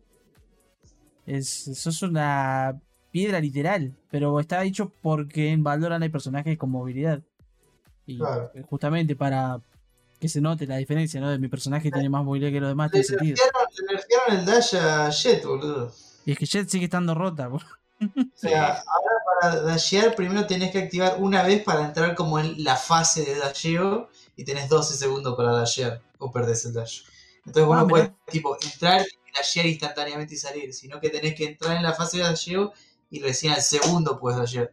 Es, 1.25 1.49
sos 1.49 2.01
una 2.03 2.79
piedra 3.15 3.39
literal, 3.39 3.95
pero 4.11 4.37
está 4.41 4.59
dicho 4.59 4.91
porque 5.01 5.49
en 5.51 5.63
Valorant 5.63 6.03
hay 6.03 6.09
personajes 6.09 6.57
con 6.57 6.69
movilidad. 6.69 7.21
Y 8.05 8.17
Claro. 8.17 8.51
eh, 8.53 8.61
justamente 8.69 9.15
para 9.15 9.61
que 10.19 10.27
se 10.27 10.41
note 10.41 10.67
la 10.67 10.75
diferencia, 10.75 11.21
¿no? 11.21 11.29
De 11.29 11.39
mi 11.39 11.47
personaje 11.47 11.89
tiene 11.91 12.09
más 12.09 12.25
movilidad 12.25 12.51
que 12.51 12.59
los 12.59 12.67
demás, 12.71 12.91
Le 12.91 13.01
tiene 13.03 13.05
sentido. 13.05 13.37
nerfearon, 13.89 14.37
el 14.39 14.45
dash 14.45 14.75
a 14.75 15.09
Jet, 15.11 15.45
boludo. 15.45 15.93
Y 16.25 16.33
es 16.33 16.37
que 16.37 16.45
Jet 16.45 16.67
sigue 16.67 16.83
estando 16.85 17.15
rota, 17.15 17.47
boludo. 17.47 17.69
O 18.01 18.37
sea, 18.37 18.65
ahora 18.73 19.15
para 19.39 19.61
dashear 19.61 20.13
primero 20.13 20.45
tenés 20.45 20.71
que 20.71 20.79
activar 20.79 21.15
una 21.19 21.41
vez 21.43 21.63
para 21.63 21.85
entrar 21.85 22.15
como 22.15 22.37
en 22.37 22.61
la 22.65 22.75
fase 22.75 23.23
de 23.23 23.35
dasheo 23.37 24.09
y 24.35 24.43
tenés 24.43 24.67
12 24.67 24.93
segundos 24.95 25.35
para 25.37 25.53
dashear 25.53 26.01
o 26.19 26.29
perdés 26.33 26.65
el 26.65 26.73
dash. 26.73 27.03
Entonces 27.45 27.65
vos 27.65 27.77
Ah, 27.77 27.79
no 27.79 27.85
mirá. 27.87 27.95
podés 28.07 28.11
tipo 28.29 28.57
entrar 28.61 28.99
y 29.03 29.37
dashear 29.37 29.67
instantáneamente 29.67 30.33
y 30.33 30.37
salir, 30.37 30.73
sino 30.73 30.99
que 30.99 31.09
tenés 31.09 31.33
que 31.35 31.45
entrar 31.45 31.77
en 31.77 31.83
la 31.83 31.93
fase 31.93 32.17
de 32.17 32.23
dasheo 32.23 32.73
y 33.15 33.21
recién 33.21 33.53
al 33.53 33.61
segundo 33.61 34.19
puedes 34.19 34.37
dashear. 34.37 34.71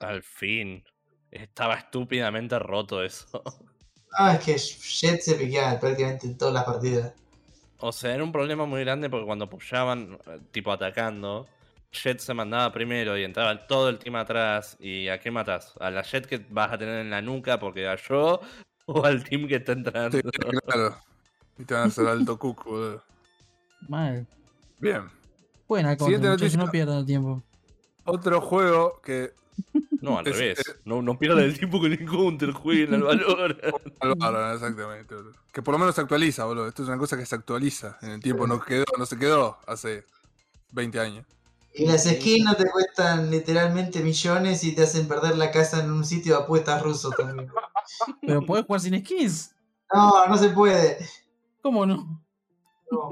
Al 0.00 0.22
fin. 0.22 0.84
Estaba 1.30 1.74
estúpidamente 1.74 2.58
roto 2.58 3.02
eso. 3.02 3.42
Ah, 4.12 4.34
es 4.34 4.44
que 4.44 4.58
Jet 4.58 5.20
se 5.20 5.36
piquea 5.36 5.78
prácticamente 5.78 6.26
en 6.26 6.36
todas 6.36 6.52
las 6.52 6.64
partidas. 6.64 7.14
O 7.78 7.92
sea, 7.92 8.12
era 8.12 8.24
un 8.24 8.32
problema 8.32 8.66
muy 8.66 8.80
grande 8.80 9.08
porque 9.08 9.24
cuando 9.24 9.48
pushaban, 9.48 10.18
tipo 10.50 10.72
atacando, 10.72 11.46
Jet 11.92 12.18
se 12.18 12.34
mandaba 12.34 12.72
primero 12.72 13.16
y 13.16 13.22
entraba 13.22 13.68
todo 13.68 13.88
el 13.88 14.00
team 14.00 14.16
atrás. 14.16 14.76
¿Y 14.80 15.06
a 15.06 15.20
qué 15.20 15.30
matas? 15.30 15.74
¿A 15.78 15.92
la 15.92 16.02
Jet 16.02 16.26
que 16.26 16.44
vas 16.50 16.72
a 16.72 16.78
tener 16.78 16.98
en 16.98 17.10
la 17.10 17.22
nuca 17.22 17.60
porque 17.60 17.86
a 17.86 17.94
yo? 17.94 18.40
¿O 18.86 19.04
al 19.04 19.22
team 19.22 19.46
que 19.46 19.54
está 19.54 19.72
entrando? 19.72 20.18
Sí, 20.18 20.22
claro. 20.66 20.96
Y 21.56 21.64
te 21.64 21.72
van 21.72 21.84
a 21.84 21.86
hacer 21.86 22.08
alto 22.08 22.36
cuco, 22.36 22.70
boludo. 22.70 23.04
Mal. 23.88 24.26
Bien. 24.80 25.08
Muchachos, 25.68 26.20
noticia. 26.20 26.58
no 26.58 26.68
pierdan 26.68 26.98
el 26.98 27.06
tiempo. 27.06 27.44
Otro 28.10 28.40
juego 28.40 29.00
que 29.02 29.32
No, 30.00 30.18
al 30.18 30.26
Es- 30.26 30.38
revés. 30.38 30.58
es- 30.60 30.76
No, 30.84 31.02
no 31.02 31.18
pierdan 31.18 31.40
el 31.44 31.56
tiempo 31.58 31.78
con 31.80 31.92
el 31.92 32.04
counter, 32.06 32.52
jueguen 32.52 32.94
al 32.94 33.02
valor. 33.02 33.56
Al 34.00 34.14
Valorant, 34.14 34.54
exactamente, 34.54 35.14
boludo. 35.14 35.34
Que 35.52 35.60
por 35.62 35.72
lo 35.72 35.78
menos 35.78 35.94
se 35.94 36.00
actualiza, 36.00 36.44
boludo. 36.46 36.66
Esto 36.68 36.82
es 36.82 36.88
una 36.88 36.96
cosa 36.98 37.18
que 37.18 37.26
se 37.26 37.34
actualiza 37.34 37.98
en 38.00 38.10
el 38.12 38.20
tiempo. 38.22 38.46
No, 38.46 38.60
quedó, 38.62 38.84
no 38.98 39.04
se 39.04 39.18
quedó 39.18 39.58
hace 39.66 40.04
20 40.72 40.98
años. 41.00 41.26
Y 41.74 41.86
las 41.86 42.04
skins 42.04 42.44
no 42.46 42.56
te 42.56 42.64
cuestan 42.70 43.30
literalmente 43.30 44.00
millones 44.00 44.64
y 44.64 44.74
te 44.74 44.82
hacen 44.84 45.06
perder 45.06 45.36
la 45.36 45.50
casa 45.50 45.84
en 45.84 45.90
un 45.92 46.04
sitio 46.04 46.36
de 46.36 46.42
apuestas 46.44 46.82
ruso 46.82 47.10
también. 47.10 47.50
Pero 48.26 48.44
puedes 48.46 48.64
jugar 48.66 48.80
sin 48.80 48.98
skins. 49.04 49.54
No, 49.92 50.26
no 50.26 50.36
se 50.38 50.48
puede. 50.50 50.98
¿Cómo 51.62 51.84
no? 51.84 52.24
No. 52.90 53.10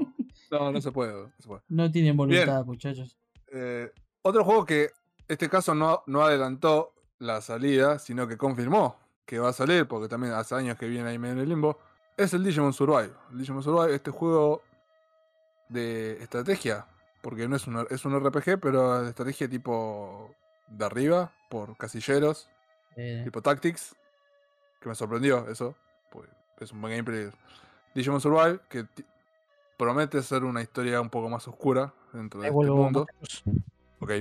No, 0.51 0.71
no 0.71 0.81
se 0.81 0.91
puede. 0.91 1.13
No 1.13 1.31
se 1.39 1.47
puede. 1.47 1.61
No 1.69 1.91
tienen 1.91 2.17
voluntad, 2.17 2.65
muchachos. 2.65 3.15
Eh, 3.53 3.91
otro 4.21 4.43
juego 4.43 4.65
que 4.65 4.91
este 5.27 5.49
caso 5.49 5.75
no, 5.75 6.03
no 6.07 6.23
adelantó 6.23 6.93
la 7.19 7.41
salida, 7.41 7.99
sino 7.99 8.27
que 8.27 8.37
confirmó 8.37 8.97
que 9.25 9.37
va 9.37 9.49
a 9.49 9.53
salir, 9.53 9.87
porque 9.87 10.07
también 10.07 10.33
hace 10.33 10.55
años 10.55 10.75
que 10.77 10.87
viene 10.87 11.09
ahí 11.09 11.19
medio 11.19 11.33
en 11.33 11.39
el 11.41 11.49
limbo, 11.49 11.77
es 12.17 12.33
el 12.33 12.43
Digimon 12.43 12.73
Survive. 12.73 13.13
El 13.31 13.37
Digimon 13.37 13.61
Survive, 13.61 13.93
este 13.93 14.09
juego 14.09 14.63
de 15.69 16.13
estrategia, 16.23 16.87
porque 17.21 17.47
no 17.47 17.55
es 17.55 17.67
un, 17.67 17.85
es 17.91 18.03
un 18.05 18.19
RPG, 18.19 18.59
pero 18.59 19.03
de 19.03 19.09
estrategia 19.09 19.47
tipo 19.47 20.33
de 20.67 20.83
arriba, 20.83 21.31
por 21.49 21.77
casilleros, 21.77 22.49
Eh, 22.95 23.21
tipo 23.23 23.41
Tactics, 23.41 23.95
que 24.81 24.89
me 24.89 24.95
sorprendió 24.95 25.47
eso, 25.47 25.75
pues 26.11 26.27
es 26.59 26.71
un 26.71 26.81
buen 26.81 26.93
gameplay. 26.93 27.29
Digimon 27.93 28.19
Survive, 28.19 28.59
que 28.67 28.87
promete 29.77 30.23
ser 30.23 30.43
una 30.43 30.63
historia 30.63 30.99
un 30.99 31.09
poco 31.09 31.29
más 31.29 31.47
oscura 31.47 31.93
dentro 32.11 32.41
de 32.41 32.47
Ahí 32.47 32.53
este 32.53 32.71
mundo. 32.71 33.05
Ok. 33.99 34.11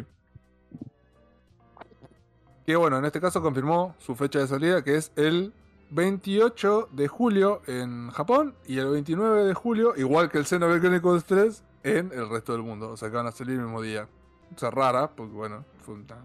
Que 2.66 2.76
bueno, 2.76 2.98
en 2.98 3.04
este 3.04 3.20
caso 3.20 3.40
confirmó 3.40 3.94
su 3.98 4.14
fecha 4.14 4.40
de 4.40 4.46
salida, 4.46 4.84
que 4.84 4.96
es 4.96 5.12
el 5.16 5.54
28 5.90 6.90
de 6.92 7.08
julio 7.08 7.62
en 7.66 8.10
Japón 8.10 8.54
y 8.66 8.78
el 8.78 8.88
29 8.90 9.44
de 9.44 9.54
julio, 9.54 9.94
igual 9.96 10.30
que 10.30 10.38
el 10.38 10.44
Xenoblade 10.44 10.80
Chronicles 10.80 11.24
3, 11.24 11.64
en 11.84 12.12
el 12.12 12.28
resto 12.28 12.52
del 12.52 12.62
mundo. 12.62 12.90
O 12.90 12.96
sea 12.96 13.08
que 13.08 13.16
van 13.16 13.26
a 13.26 13.32
salir 13.32 13.54
el 13.54 13.62
mismo 13.62 13.80
día. 13.80 14.08
O 14.54 14.58
sea, 14.58 14.70
rara, 14.70 15.10
porque 15.10 15.34
bueno, 15.34 15.64
fue 15.80 15.94
una... 15.94 16.16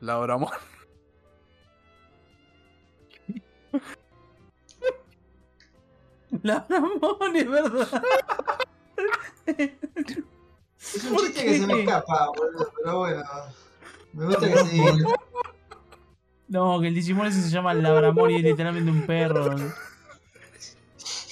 La 0.00 0.18
hora 0.18 0.34
amor. 0.34 0.52
La 6.42 6.66
Ramón, 6.68 7.34
es 7.34 7.50
verdad. 7.50 8.02
Es 10.80 11.04
un 11.04 11.10
¿Por 11.14 11.20
chiste 11.26 11.44
que 11.44 11.58
se 11.60 11.66
me 11.66 11.80
escapa, 11.80 12.28
boludo, 12.36 12.72
pero 12.76 12.98
bueno. 12.98 13.22
Me 14.12 14.26
gusta 14.26 14.48
que 14.48 14.56
se 14.64 15.04
No, 16.48 16.80
que 16.80 16.88
el 16.88 16.94
Digimon 16.94 17.26
ese 17.26 17.42
se 17.42 17.50
llama 17.50 17.74
Labramor 17.74 18.30
y 18.30 18.36
es 18.36 18.42
literalmente 18.42 18.90
un 18.90 19.06
perro. 19.06 19.54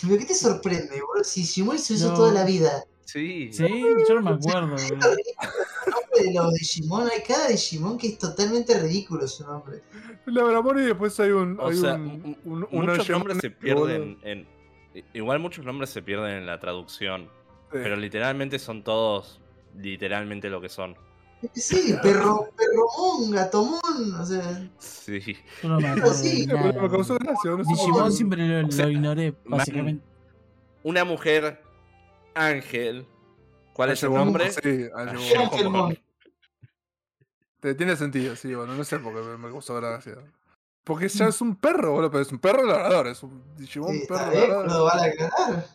¿Pero 0.03 0.19
qué 0.19 0.25
te 0.27 0.35
sorprende, 0.35 1.01
boludo? 1.01 1.25
Si 1.25 1.43
Shimon 1.45 1.79
se 1.79 1.95
hizo 1.95 2.11
No. 2.11 2.15
toda 2.15 2.33
la 2.33 2.45
vida. 2.45 2.85
Sí. 3.05 3.51
Sí, 3.53 3.67
yo 4.09 4.15
no 4.17 4.23
me 4.23 4.31
acuerdo. 4.37 4.69
boludo. 4.73 4.85
El 4.87 4.99
nombre 4.99 6.23
de 6.23 6.35
los 6.35 6.53
Digimon, 6.55 7.09
hay 7.11 7.23
cada 7.23 7.49
Digimon 7.49 7.97
que 7.97 8.09
es 8.09 8.19
totalmente 8.19 8.79
ridículo 8.79 9.27
su 9.27 9.45
nombre. 9.47 9.83
La 10.27 10.45
hora 10.45 10.59
amor 10.59 10.79
y 10.81 10.83
después 10.85 11.19
hay 11.21 11.31
un... 11.31 11.59
O 11.61 11.69
hay 11.69 11.77
sea, 11.77 11.95
un, 11.95 12.11
m- 12.25 12.39
un- 12.45 12.69
un 12.71 12.87
muchos 12.87 13.09
nombres 13.09 13.39
se 13.41 13.51
pierden 13.51 14.19
en. 14.23 14.47
Igual 15.15 15.39
muchos 15.39 15.65
nombres 15.65 15.91
se 15.91 16.03
pierden 16.03 16.33
en 16.39 16.47
la 16.47 16.59
traducción. 16.59 17.31
Pero 17.71 17.97
literalmente 17.97 18.59
son 18.59 18.83
todos 18.83 19.41
literalmente 19.77 20.49
lo 20.49 20.61
que 20.61 20.69
son. 20.69 20.97
Sí, 21.53 21.95
perro, 22.03 22.49
perromón, 22.57 23.31
gatomón, 23.31 24.15
o 24.19 24.25
sea. 24.25 24.69
Sí. 24.79 25.37
No 25.63 25.79
me 25.79 25.95
Sí, 26.15 26.47
nada. 26.47 26.73
me 26.81 26.89
causó 26.91 27.17
gracia, 27.19 27.51
no 27.51 27.59
Digimon 27.59 28.11
siempre 28.13 28.63
lo, 28.63 28.71
sea, 28.73 28.87
lo 28.87 28.91
ignoré, 28.93 29.33
man- 29.45 29.59
básicamente. 29.59 30.05
Una 30.83 31.05
mujer 31.05 31.63
ángel. 32.35 33.07
¿Cuál 33.75 33.91
es 33.91 34.03
el 34.03 34.09
Angelmon, 34.09 34.27
nombre? 34.27 34.51
Sí. 34.53 36.01
Te- 37.61 37.75
Tiene 37.75 37.97
sentido, 37.97 38.35
sí, 38.37 38.55
bueno, 38.55 38.75
no 38.75 38.85
sé 38.85 38.99
por 38.99 39.13
qué 39.15 39.21
me, 39.37 39.51
causó 39.51 39.75
gracia. 39.77 40.17
Porque 40.85 41.09
ya 41.09 41.27
es 41.27 41.41
un 41.41 41.57
perro, 41.57 41.93
boludo, 41.93 42.11
pero 42.11 42.23
es 42.23 42.33
un 42.33 42.39
perro 42.39 42.65
ladrador, 42.65 43.09
es 43.09 43.23
un 43.23 43.43
Digimon 43.57 43.93
Sí, 43.93 44.05
perro 44.09 44.17
está 44.21 44.31
bien, 44.31 44.43
ladrador. 44.51 44.73
lo 44.73 44.85
van 44.85 44.99
a 44.99 45.05
aclarar. 45.05 45.67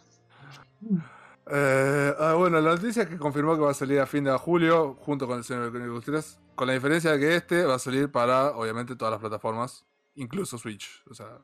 Eh, 1.53 2.15
ah, 2.18 2.34
bueno, 2.36 2.61
la 2.61 2.76
noticia 2.76 3.03
es 3.03 3.10
que 3.10 3.18
confirmó 3.18 3.56
que 3.56 3.61
va 3.61 3.72
a 3.72 3.73
salir 3.73 3.99
a 3.99 4.06
fin 4.06 4.23
de 4.23 4.32
julio, 4.38 4.95
junto 5.02 5.28
con 5.28 5.38
el 5.38 5.44
Xenoblade 5.44 5.72
Chronicles 5.72 6.06
3, 6.06 6.40
con 6.56 6.68
la 6.68 6.73
diferencia 6.73 7.11
de 7.11 7.19
que 7.19 7.36
este 7.36 7.65
va 7.65 7.76
a 7.76 7.80
salir 7.80 8.10
para, 8.10 8.52
obviamente, 8.52 8.95
todas 8.95 9.11
las 9.11 9.19
plataformas, 9.19 9.86
incluso 10.15 10.57
Switch. 10.57 11.03
O 11.10 11.14
sea, 11.14 11.40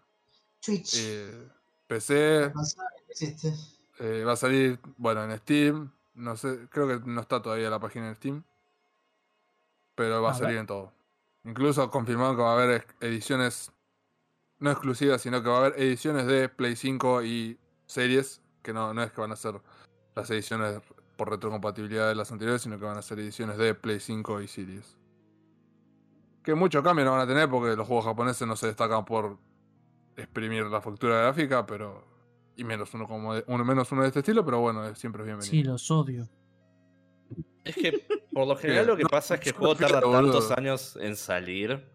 eh, 0.95 1.49
PC, 1.87 2.53
eh, 3.99 4.23
va 4.25 4.31
a 4.31 4.35
salir, 4.37 4.79
bueno, 4.97 5.23
en 5.25 5.37
Steam, 5.39 5.91
no 6.15 6.37
sé, 6.37 6.67
creo 6.69 6.87
que 6.87 6.99
no 7.05 7.19
está 7.19 7.41
todavía 7.41 7.69
la 7.69 7.79
página 7.79 8.07
en 8.07 8.15
Steam, 8.15 8.43
pero 9.93 10.21
va 10.21 10.29
a 10.29 10.31
Ah, 10.31 10.35
salir 10.35 10.57
en 10.57 10.67
todo. 10.67 10.93
Incluso 11.43 11.89
confirmaron 11.91 12.35
que 12.37 12.41
va 12.43 12.51
a 12.51 12.53
haber 12.53 12.87
ediciones, 13.01 13.71
no 14.59 14.71
exclusivas, 14.71 15.21
sino 15.21 15.43
que 15.43 15.49
va 15.49 15.55
a 15.55 15.65
haber 15.65 15.79
ediciones 15.81 16.27
de 16.27 16.47
Play 16.47 16.77
5 16.77 17.23
y 17.23 17.57
series, 17.85 18.41
que 18.61 18.71
no, 18.73 18.93
no 18.93 19.03
es 19.03 19.11
que 19.11 19.19
van 19.21 19.31
a 19.31 19.35
ser 19.35 19.59
las 20.17 20.29
ediciones 20.31 20.79
por 21.15 21.29
retrocompatibilidad 21.29 22.07
de 22.09 22.15
las 22.15 22.31
anteriores, 22.31 22.61
sino 22.61 22.77
que 22.77 22.85
van 22.85 22.97
a 22.97 23.01
ser 23.01 23.19
ediciones 23.19 23.57
de 23.57 23.73
Play 23.73 23.99
5 23.99 24.41
y 24.41 24.47
series. 24.47 24.97
Que 26.43 26.53
mucho 26.55 26.81
cambio 26.83 27.05
no 27.05 27.11
van 27.11 27.21
a 27.21 27.27
tener 27.27 27.49
porque 27.49 27.75
los 27.75 27.87
juegos 27.87 28.05
japoneses 28.05 28.47
no 28.47 28.55
se 28.55 28.67
destacan 28.67 29.03
por 29.05 29.37
exprimir 30.15 30.65
la 30.65 30.81
factura 30.81 31.21
gráfica, 31.21 31.65
pero. 31.65 32.05
Y 32.55 32.63
menos 32.63 32.91
uno 32.95 33.07
como 33.07 33.35
de- 33.35 33.43
uno 33.47 33.63
menos 33.63 33.91
uno 33.91 34.01
de 34.01 34.07
este 34.07 34.19
estilo, 34.19 34.43
pero 34.43 34.59
bueno, 34.59 34.95
siempre 34.95 35.21
es 35.21 35.27
bienvenido. 35.27 35.51
Sí, 35.51 35.63
los 35.63 35.91
odio. 35.91 36.27
Es 37.63 37.75
que 37.75 38.07
por 38.33 38.47
lo 38.47 38.55
general 38.55 38.87
lo 38.87 38.97
que 38.97 39.03
No, 39.03 39.09
pasa 39.09 39.35
es 39.35 39.41
que 39.41 39.49
el 39.49 39.55
juego 39.55 39.75
tarda 39.75 40.01
tantos 40.01 40.49
años 40.51 40.97
en 40.99 41.15
salir 41.15 41.85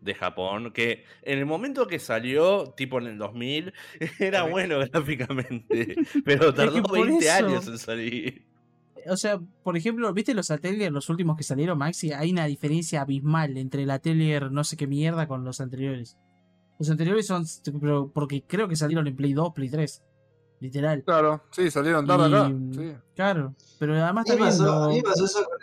de 0.00 0.14
Japón 0.14 0.72
que 0.72 1.04
en 1.22 1.38
el 1.38 1.46
momento 1.46 1.86
que 1.86 1.98
salió, 1.98 2.72
tipo 2.76 2.98
en 2.98 3.06
el 3.08 3.18
2000, 3.18 3.72
era 4.20 4.44
Sí. 4.44 4.50
bueno 4.50 4.78
gráficamente, 4.78 5.96
pero 6.24 6.52
tardó 6.54 6.82
por 6.82 7.04
20 7.06 7.24
eso- 7.26 7.46
años 7.46 7.66
en 7.66 7.78
salir. 7.78 8.46
O 9.10 9.16
sea, 9.16 9.38
por 9.62 9.76
ejemplo, 9.76 10.12
¿viste 10.12 10.34
los 10.34 10.50
Atelier, 10.50 10.92
los 10.92 11.08
últimos 11.08 11.36
que 11.36 11.42
salieron, 11.42 11.78
Maxi? 11.78 12.12
Hay 12.12 12.30
una 12.32 12.44
diferencia 12.44 13.00
abismal 13.02 13.56
entre 13.56 13.84
el 13.84 13.90
Atelier 13.90 14.50
no 14.52 14.64
sé 14.64 14.76
qué 14.76 14.86
mierda 14.86 15.26
con 15.26 15.44
los 15.44 15.60
anteriores. 15.60 16.18
Los 16.78 16.90
anteriores 16.90 17.26
son. 17.26 17.44
Pero 17.80 18.10
porque 18.12 18.42
creo 18.46 18.68
que 18.68 18.76
salieron 18.76 19.06
en 19.06 19.16
Play 19.16 19.32
2, 19.32 19.52
Play 19.54 19.70
3. 19.70 20.02
Literal. 20.60 21.04
Claro, 21.04 21.44
sí, 21.52 21.70
salieron 21.70 22.04
tarde 22.06 22.26
acá. 22.26 22.50
Y- 22.50 22.74
Sí. 22.74 22.92
Claro. 23.14 23.54
Pero 23.78 23.94
además 24.02 24.26
también. 24.26 24.48
pasó, 24.50 24.72
a 24.72 24.86
lo- 24.88 24.92
mí 24.92 25.00
pasó 25.02 25.24
eso 25.24 25.44
con 25.44 25.57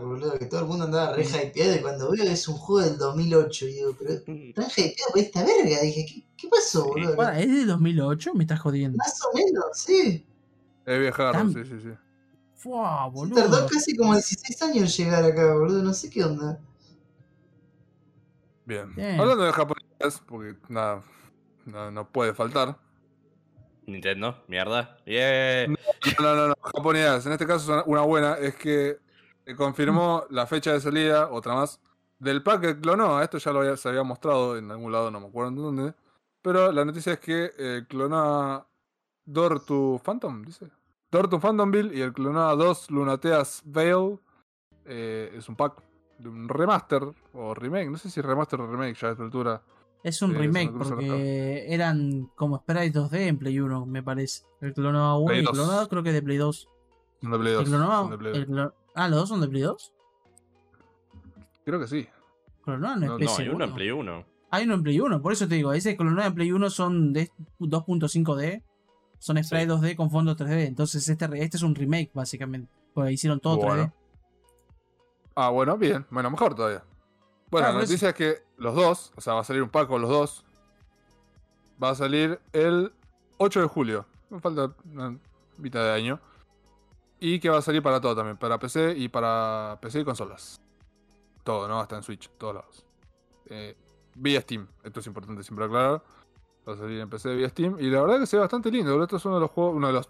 boludo, 0.00 0.38
que 0.38 0.46
todo 0.46 0.60
el 0.60 0.66
mundo 0.66 0.84
andaba 0.84 1.14
re 1.14 1.24
hypeado 1.24 1.74
y 1.76 1.80
cuando 1.80 2.10
veo 2.10 2.24
que 2.24 2.32
es 2.32 2.48
un 2.48 2.56
juego 2.56 2.88
del 2.88 2.98
2008, 2.98 3.66
digo, 3.66 3.96
pero 3.98 4.20
tan 4.54 4.66
hypeado 4.70 5.10
por 5.10 5.18
esta 5.20 5.44
verga, 5.44 5.80
dije, 5.80 6.06
¿qué, 6.06 6.24
qué 6.36 6.48
pasó, 6.48 6.84
boludo? 6.84 7.16
Para, 7.16 7.40
¿Es 7.40 7.48
de 7.48 7.64
2008? 7.64 8.34
Me 8.34 8.44
estás 8.44 8.60
jodiendo. 8.60 8.98
Más 8.98 9.20
o 9.24 9.36
menos, 9.36 9.64
sí. 9.74 10.26
Es 10.84 11.16
Tan- 11.16 11.52
sí, 11.52 11.64
sí, 11.64 11.80
sí. 11.80 11.90
Fua, 12.56 13.08
boludo. 13.08 13.34
Tardó 13.36 13.66
casi 13.68 13.96
como 13.96 14.12
16 14.14 14.62
años 14.62 14.98
en 14.98 15.04
llegar 15.04 15.24
acá, 15.24 15.54
boludo, 15.54 15.82
no 15.82 15.92
sé 15.92 16.10
qué 16.10 16.24
onda. 16.24 16.60
Bien. 18.64 18.94
Bien. 18.94 19.18
Hablando 19.20 19.44
de 19.44 19.52
japonés, 19.52 20.22
porque 20.26 20.56
nada, 20.68 21.02
no, 21.66 21.90
no 21.90 22.08
puede 22.08 22.34
faltar. 22.34 22.78
Nintendo, 23.86 24.44
mierda. 24.46 24.96
Yeah. 25.04 25.66
No, 25.66 25.76
no, 26.20 26.34
no, 26.36 26.48
no, 26.48 26.54
japoneadas. 26.62 27.26
En 27.26 27.32
este 27.32 27.46
caso, 27.46 27.82
una 27.86 28.02
buena 28.02 28.34
es 28.34 28.54
que 28.54 28.98
confirmó 29.56 30.24
la 30.30 30.46
fecha 30.46 30.72
de 30.72 30.80
salida, 30.80 31.28
otra 31.30 31.54
más, 31.54 31.80
del 32.18 32.42
pack 32.42 32.60
que 32.60 32.80
clonó. 32.80 33.20
Esto 33.22 33.38
ya 33.38 33.52
lo 33.52 33.60
había, 33.60 33.76
se 33.76 33.88
había 33.88 34.02
mostrado 34.02 34.56
en 34.56 34.70
algún 34.70 34.92
lado, 34.92 35.10
no 35.10 35.20
me 35.20 35.26
acuerdo 35.26 35.48
en 35.50 35.56
dónde. 35.56 35.94
Pero 36.42 36.72
la 36.72 36.84
noticia 36.84 37.14
es 37.14 37.20
que 37.20 37.50
eh, 37.58 37.84
clonó 37.88 38.16
a 38.18 38.66
Door 39.24 39.64
to 39.64 40.00
Phantom, 40.04 40.42
dice. 40.42 40.68
Door 41.10 41.28
to 41.28 41.38
Phantomville 41.40 41.94
y 41.96 42.00
el 42.00 42.12
clonó 42.12 42.48
a 42.48 42.56
dos 42.56 42.90
Lunateas 42.90 43.62
Veil. 43.64 44.18
eh, 44.84 45.32
es 45.36 45.48
un 45.48 45.54
pack 45.56 45.82
de 46.18 46.28
un 46.28 46.48
remaster 46.48 47.02
o 47.34 47.54
remake. 47.54 47.90
No 47.90 47.98
sé 47.98 48.10
si 48.10 48.20
remaster 48.20 48.60
o 48.60 48.66
remake 48.66 48.94
ya 48.98 49.08
a 49.08 49.10
esta 49.12 49.22
altura. 49.22 49.62
Es 50.02 50.20
un 50.22 50.32
es 50.32 50.38
remake 50.38 50.72
porque 50.72 51.66
eran 51.72 52.28
como 52.34 52.58
sprites 52.58 52.92
2D 52.94 53.28
en 53.28 53.38
Play 53.38 53.60
1, 53.60 53.86
me 53.86 54.02
parece. 54.02 54.42
El 54.60 54.72
clonado 54.74 55.18
1 55.18 55.26
Play 55.26 55.36
y 55.36 55.40
el 55.40 55.44
2. 55.46 55.54
clonado 55.54 55.88
creo 55.88 56.02
que 56.02 56.12
de 56.12 56.22
Play 56.22 56.38
2. 56.38 56.68
Son 57.20 57.30
de 57.30 57.38
Play 57.38 57.52
El 57.52 57.58
2. 57.60 57.68
clonado. 57.68 58.02
son 58.02 58.10
de 58.10 58.18
Play 58.18 58.32
el 58.34 58.46
2. 58.46 58.48
clo- 58.56 58.74
Ah, 58.94 59.08
¿los 59.08 59.20
dos 59.20 59.28
son 59.28 59.40
de 59.40 59.48
Play 59.48 59.62
2? 59.62 59.92
Creo 61.64 61.80
que 61.80 61.86
sí. 61.86 62.08
Clonado 62.64 62.96
no 62.96 63.02
es 63.02 63.08
No, 63.08 63.12
No, 63.14 63.18
PC, 63.18 63.42
hay 63.42 63.48
uno 63.48 63.64
en. 63.64 63.74
Play 63.74 63.90
1. 63.90 64.24
Hay 64.50 64.64
uno 64.64 64.74
en 64.74 64.82
Play 64.82 65.00
1, 65.00 65.22
por 65.22 65.32
eso 65.32 65.48
te 65.48 65.54
digo, 65.54 65.72
ese 65.72 65.96
clonado 65.96 66.28
en 66.28 66.34
Play 66.34 66.52
1 66.52 66.70
son 66.70 67.12
de 67.12 67.30
2.5D. 67.58 68.62
Son 69.18 69.36
Sí. 69.38 69.44
sprites 69.44 69.68
2D 69.68 69.96
con 69.96 70.10
fondo 70.10 70.36
3D. 70.36 70.66
Entonces 70.66 71.08
este, 71.08 71.26
re- 71.26 71.42
este 71.42 71.56
es 71.56 71.62
un 71.62 71.74
remake, 71.74 72.10
básicamente. 72.12 72.70
Porque 72.92 73.12
hicieron 73.12 73.40
todo 73.40 73.56
Bueno. 73.56 73.84
3D. 73.84 73.92
Ah, 75.36 75.48
bueno, 75.50 75.78
bien. 75.78 76.04
Bueno, 76.10 76.30
mejor 76.30 76.54
todavía. 76.54 76.82
Bueno, 77.50 77.68
la 77.68 77.74
noticia 77.74 78.10
es 78.10 78.14
que 78.14 78.42
los 78.56 78.74
dos, 78.74 79.12
o 79.16 79.20
sea, 79.20 79.34
va 79.34 79.40
a 79.40 79.44
salir 79.44 79.62
un 79.62 79.68
pack 79.70 79.86
con 79.88 80.02
los 80.02 80.10
dos. 80.10 80.44
Va 81.82 81.90
a 81.90 81.94
salir 81.94 82.40
el 82.52 82.92
8 83.38 83.60
de 83.60 83.66
julio. 83.68 84.06
Me 84.30 84.40
falta 84.40 84.72
una 84.90 85.16
mitad 85.58 85.82
de 85.84 85.92
año. 85.92 86.20
Y 87.24 87.38
que 87.38 87.48
va 87.48 87.58
a 87.58 87.62
salir 87.62 87.84
para 87.84 88.00
todo 88.00 88.16
también, 88.16 88.36
para 88.36 88.58
PC 88.58 88.94
y 88.96 89.08
para 89.08 89.78
PC 89.80 90.00
y 90.00 90.04
consolas. 90.04 90.60
Todo, 91.44 91.68
¿no? 91.68 91.78
Hasta 91.78 91.94
en 91.94 92.02
Switch, 92.02 92.28
todos 92.36 92.56
lados. 92.56 92.84
Eh, 93.46 93.76
vía 94.16 94.40
Steam, 94.40 94.66
esto 94.82 94.98
es 94.98 95.06
importante 95.06 95.44
siempre 95.44 95.66
aclarar. 95.66 96.02
Va 96.68 96.72
a 96.72 96.76
salir 96.76 96.98
en 96.98 97.08
PC 97.08 97.36
vía 97.36 97.48
Steam. 97.48 97.76
Y 97.78 97.90
la 97.90 98.00
verdad 98.00 98.18
que 98.18 98.26
se 98.26 98.34
ve 98.34 98.40
bastante 98.40 98.72
lindo. 98.72 99.00
Esto 99.00 99.18
es 99.18 99.24
uno 99.24 99.36
de 99.36 99.40
los 99.42 99.52
juegos, 99.52 99.76
uno 99.76 99.86
de 99.86 99.92
los 99.92 100.08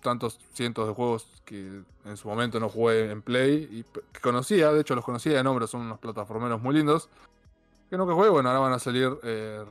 tantos 0.00 0.38
cientos 0.54 0.88
de 0.88 0.94
juegos 0.94 1.26
que 1.44 1.82
en 2.06 2.16
su 2.16 2.28
momento 2.28 2.58
no 2.58 2.70
jugué 2.70 3.10
en 3.10 3.20
Play 3.20 3.68
y 3.70 3.82
que 3.82 4.20
conocía, 4.22 4.72
de 4.72 4.80
hecho 4.80 4.94
los 4.94 5.04
conocía 5.04 5.36
de 5.36 5.44
nombre, 5.44 5.66
son 5.66 5.82
unos 5.82 5.98
plataformeros 5.98 6.62
muy 6.62 6.74
lindos. 6.74 7.10
Que 7.90 7.98
nunca 7.98 8.14
jugué, 8.14 8.30
bueno, 8.30 8.48
ahora 8.48 8.60
van 8.60 8.72
a 8.72 8.78
salir 8.78 9.10
eh, 9.22 9.62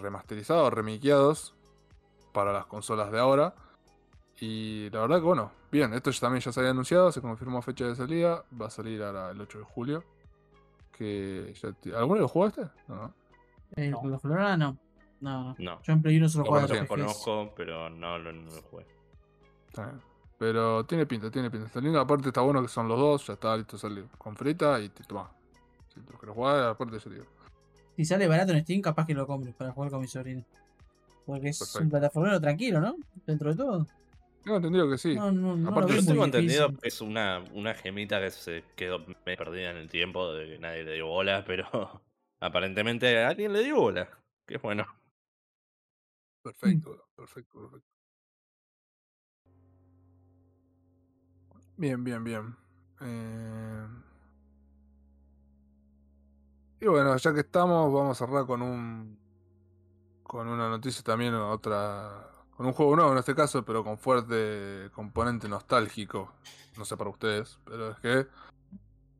remasterizados, 0.00 0.72
remiqueados 0.72 1.54
para 2.32 2.52
las 2.52 2.66
consolas 2.66 3.12
de 3.12 3.20
ahora. 3.20 3.54
Y 4.40 4.90
la 4.90 5.02
verdad 5.02 5.18
que 5.18 5.26
bueno, 5.26 5.59
bien, 5.70 5.92
esto 5.94 6.10
ya 6.10 6.20
también 6.20 6.40
ya 6.42 6.52
se 6.52 6.60
había 6.60 6.70
anunciado, 6.70 7.12
se 7.12 7.20
confirmó 7.20 7.62
fecha 7.62 7.86
de 7.86 7.94
salida, 7.96 8.44
va 8.60 8.66
a 8.66 8.70
salir 8.70 9.02
ahora 9.02 9.30
el 9.30 9.40
8 9.40 9.58
de 9.58 9.64
julio. 9.64 10.04
Que 10.92 11.54
ya 11.60 11.72
te- 11.72 11.94
¿Alguno 11.94 12.20
lo 12.20 12.28
jugó 12.28 12.46
este? 12.46 12.62
No, 12.88 12.94
no. 12.96 13.14
El, 13.76 13.90
No. 13.92 14.00
¿Los 14.04 14.20
clonados 14.20 14.58
no. 14.58 14.76
No, 15.20 15.44
no. 15.44 15.56
No. 15.58 15.82
Yo 15.82 15.92
en 15.92 16.02
Play 16.02 16.16
1 16.16 16.28
solo 16.28 16.44
Lo 16.44 16.50
jugaba 16.50 16.74
Lo 16.74 16.86
conozco, 16.86 17.52
pero 17.56 17.88
no 17.90 18.18
lo, 18.18 18.32
no 18.32 18.50
lo 18.50 18.62
jugué. 18.62 18.86
Está 19.68 19.86
bien. 19.86 20.00
Pero 20.38 20.84
tiene 20.86 21.04
pinta, 21.06 21.30
tiene 21.30 21.50
pinta. 21.50 21.66
Está 21.66 21.80
lindo, 21.80 22.00
aparte 22.00 22.28
está 22.28 22.40
bueno 22.40 22.62
que 22.62 22.68
son 22.68 22.88
los 22.88 22.98
dos, 22.98 23.26
ya 23.26 23.34
está 23.34 23.56
listo 23.56 23.76
salir 23.76 24.06
con 24.16 24.34
frita 24.34 24.80
y 24.80 24.88
te 24.88 25.04
toma. 25.04 25.30
Si 25.92 26.00
lo 26.00 26.18
querés 26.18 26.34
jugar, 26.34 26.62
aparte 26.68 26.98
yo 26.98 27.10
digo. 27.10 27.24
Si 27.96 28.04
sale 28.06 28.26
barato 28.26 28.52
en 28.52 28.62
Steam, 28.62 28.80
capaz 28.80 29.06
que 29.06 29.12
lo 29.14 29.26
compre 29.26 29.52
para 29.52 29.72
jugar 29.72 29.90
con 29.90 30.00
mi 30.00 30.06
sobrino. 30.06 30.42
Porque 31.26 31.50
es 31.50 31.74
un 31.76 31.90
plataformero 31.90 32.40
tranquilo, 32.40 32.80
¿no? 32.80 32.96
Dentro 33.26 33.50
de 33.50 33.56
todo. 33.56 33.86
Tengo 34.44 34.56
entendido 34.56 34.90
que 34.90 34.98
sí. 34.98 35.14
No, 35.14 35.30
no, 35.30 35.68
Aparte 35.68 35.92
Yo 35.94 36.04
tengo 36.04 36.24
difícil. 36.24 36.24
entendido 36.24 36.80
que 36.80 36.88
es 36.88 37.00
una, 37.00 37.44
una 37.52 37.74
gemita 37.74 38.20
que 38.20 38.30
se 38.30 38.64
quedó 38.76 39.04
perdida 39.24 39.70
en 39.70 39.76
el 39.76 39.88
tiempo, 39.88 40.32
de 40.32 40.46
que 40.46 40.58
nadie 40.58 40.84
le 40.84 40.94
dio 40.94 41.06
bola, 41.06 41.44
pero 41.46 42.02
aparentemente 42.40 43.22
alguien 43.22 43.52
le 43.52 43.62
dio 43.64 43.76
bola. 43.76 44.08
Que 44.46 44.56
es 44.56 44.62
bueno. 44.62 44.86
Perfecto, 46.42 47.08
perfecto, 47.14 47.60
perfecto. 47.60 47.88
Bien, 51.76 52.02
bien, 52.02 52.24
bien. 52.24 52.56
Eh, 53.00 53.86
Y 56.82 56.86
bueno, 56.86 57.14
ya 57.16 57.34
que 57.34 57.40
estamos, 57.40 57.92
vamos 57.92 58.20
a 58.20 58.26
cerrar 58.26 58.46
con 58.46 58.62
un. 58.62 59.18
con 60.22 60.48
una 60.48 60.68
noticia 60.70 61.02
también, 61.02 61.34
otra. 61.34 62.29
Con 62.60 62.66
un 62.66 62.74
juego 62.74 62.94
nuevo 62.94 63.12
en 63.12 63.16
este 63.16 63.34
caso, 63.34 63.64
pero 63.64 63.82
con 63.82 63.96
fuerte 63.96 64.90
componente 64.92 65.48
nostálgico. 65.48 66.34
No 66.76 66.84
sé 66.84 66.94
para 66.94 67.08
ustedes, 67.08 67.58
pero 67.64 67.92
es 67.92 67.98
que. 68.00 68.26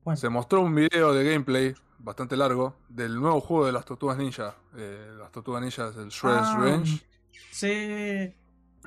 Bueno. 0.05 0.19
Se 0.19 0.29
mostró 0.29 0.61
un 0.61 0.75
video 0.75 1.15
de 1.15 1.25
gameplay 1.25 1.75
bastante 2.01 2.37
largo 2.37 2.75
del 2.91 3.19
nuevo 3.19 3.41
juego 3.41 3.65
de 3.65 3.73
las 3.73 3.87
tortugas 3.87 4.19
ninja. 4.19 4.57
eh, 4.77 5.15
las 5.19 5.33
tortugas 5.33 5.63
ninja 5.63 5.89
es 5.89 5.97
el 5.97 6.11
Shredder's 6.11 6.49
Ah, 6.49 6.59
Revenge. 6.61 7.07
Sí. 7.51 8.37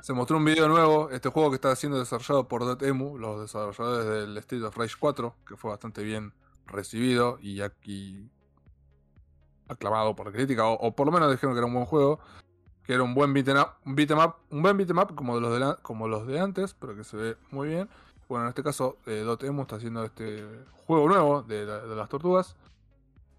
Se 0.00 0.12
mostró 0.12 0.36
un 0.36 0.44
video 0.44 0.68
nuevo, 0.68 1.10
este 1.10 1.30
juego 1.30 1.50
que 1.50 1.56
está 1.56 1.74
siendo 1.74 1.98
desarrollado 1.98 2.46
por 2.46 2.64
Dotemu, 2.64 3.18
los 3.18 3.40
desarrolladores 3.40 4.06
del 4.06 4.36
Street 4.38 4.62
of 4.62 4.76
Rage 4.76 4.94
4, 5.00 5.34
que 5.48 5.56
fue 5.56 5.70
bastante 5.72 6.04
bien 6.04 6.32
recibido 6.66 7.38
y 7.40 7.60
aquí 7.60 8.30
aclamado 9.66 10.14
por 10.14 10.26
la 10.26 10.32
crítica, 10.32 10.64
o, 10.68 10.74
o 10.74 10.94
por 10.94 11.06
lo 11.06 11.12
menos 11.12 11.28
dijeron 11.32 11.56
que 11.56 11.58
era 11.58 11.66
un 11.66 11.74
buen 11.74 11.86
juego, 11.86 12.20
que 12.86 12.92
era 12.92 13.02
un 13.02 13.14
buen 13.14 13.32
beat'em 13.32 13.56
un 13.86 13.94
beat'em 13.94 14.18
up, 14.18 14.34
un 14.50 14.62
buen 14.62 14.98
up 14.98 15.14
como, 15.14 15.40
los 15.40 15.58
de 15.58 15.76
como 15.82 16.08
los 16.08 16.26
de 16.26 16.40
antes, 16.40 16.74
pero 16.74 16.94
que 16.94 17.04
se 17.04 17.16
ve 17.16 17.36
muy 17.50 17.68
bien. 17.68 17.88
Bueno, 18.28 18.44
en 18.44 18.50
este 18.50 18.62
caso, 18.62 18.98
eh, 19.06 19.22
Dotemu 19.24 19.62
está 19.62 19.76
haciendo 19.76 20.04
este 20.04 20.44
juego 20.86 21.08
nuevo 21.08 21.42
de 21.42 21.64
las 21.66 22.08
tortugas, 22.08 22.56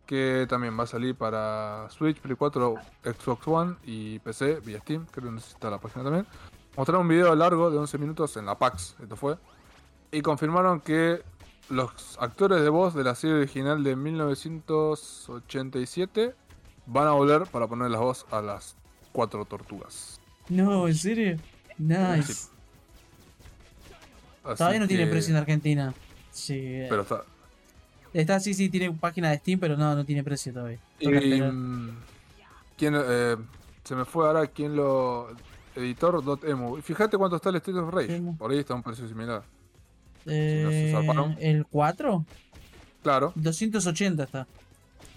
que 0.05 0.45
también 0.47 0.77
va 0.77 0.83
a 0.83 0.87
salir 0.87 1.15
para 1.15 1.87
Switch, 1.89 2.19
Play 2.19 2.35
4, 2.35 2.75
Xbox 3.03 3.47
One 3.47 3.75
y 3.83 4.19
PC 4.19 4.59
vía 4.61 4.79
Steam, 4.79 5.05
creo 5.11 5.29
que 5.29 5.35
necesita 5.35 5.69
la 5.69 5.79
página 5.79 6.03
también. 6.03 6.27
Mostraron 6.77 7.03
un 7.03 7.07
video 7.07 7.33
largo 7.35 7.71
de 7.71 7.77
11 7.77 7.97
minutos 7.97 8.35
en 8.37 8.45
la 8.45 8.57
PAX, 8.57 8.95
esto 9.01 9.15
fue, 9.15 9.37
y 10.11 10.21
confirmaron 10.21 10.81
que 10.81 11.23
los 11.69 12.17
actores 12.19 12.61
de 12.61 12.69
voz 12.69 12.93
de 12.93 13.03
la 13.03 13.15
serie 13.15 13.37
original 13.37 13.83
de 13.83 13.95
1987 13.95 16.35
van 16.85 17.07
a 17.07 17.11
volver 17.11 17.47
para 17.47 17.67
poner 17.67 17.89
la 17.89 17.97
voz 17.99 18.27
a 18.29 18.41
las 18.41 18.75
cuatro 19.15 19.45
tortugas. 19.45 20.19
No, 20.49 20.87
¿en 20.89 20.95
serio? 20.95 21.37
Nice. 21.77 22.33
Sí. 22.33 22.49
Todavía 24.43 24.79
no 24.79 24.87
tiene 24.87 25.07
precio 25.07 25.31
en 25.33 25.37
Argentina. 25.37 25.93
Sí. 26.31 26.83
Pero 26.89 27.01
está, 27.03 27.23
Está, 28.13 28.39
sí, 28.39 28.53
sí, 28.53 28.69
tiene 28.69 28.91
página 28.91 29.29
de 29.29 29.37
Steam, 29.37 29.59
pero 29.59 29.75
no, 29.75 29.95
no 29.95 30.05
tiene 30.05 30.23
precio 30.23 30.53
todavía. 30.53 30.79
Y, 30.99 31.09
mm, 31.09 31.97
¿quién, 32.77 32.93
eh, 32.97 33.35
se 33.83 33.95
me 33.95 34.05
fue 34.05 34.27
ahora 34.27 34.47
quién 34.47 34.75
lo. 34.75 35.29
Editor.emu. 35.75 36.81
Fíjate 36.81 37.17
cuánto 37.17 37.35
está 37.35 37.49
el 37.49 37.55
Street 37.57 37.77
of 37.77 37.93
Rage. 37.93 38.15
Emu. 38.15 38.37
Por 38.37 38.51
ahí 38.51 38.59
está 38.59 38.73
un 38.73 38.83
precio 38.83 39.07
similar. 39.07 39.43
no 40.25 40.31
Eh, 40.31 41.35
se. 41.37 41.49
¿El 41.49 41.65
4? 41.65 42.25
Claro. 43.03 43.33
280 43.35 44.23
está. 44.23 44.47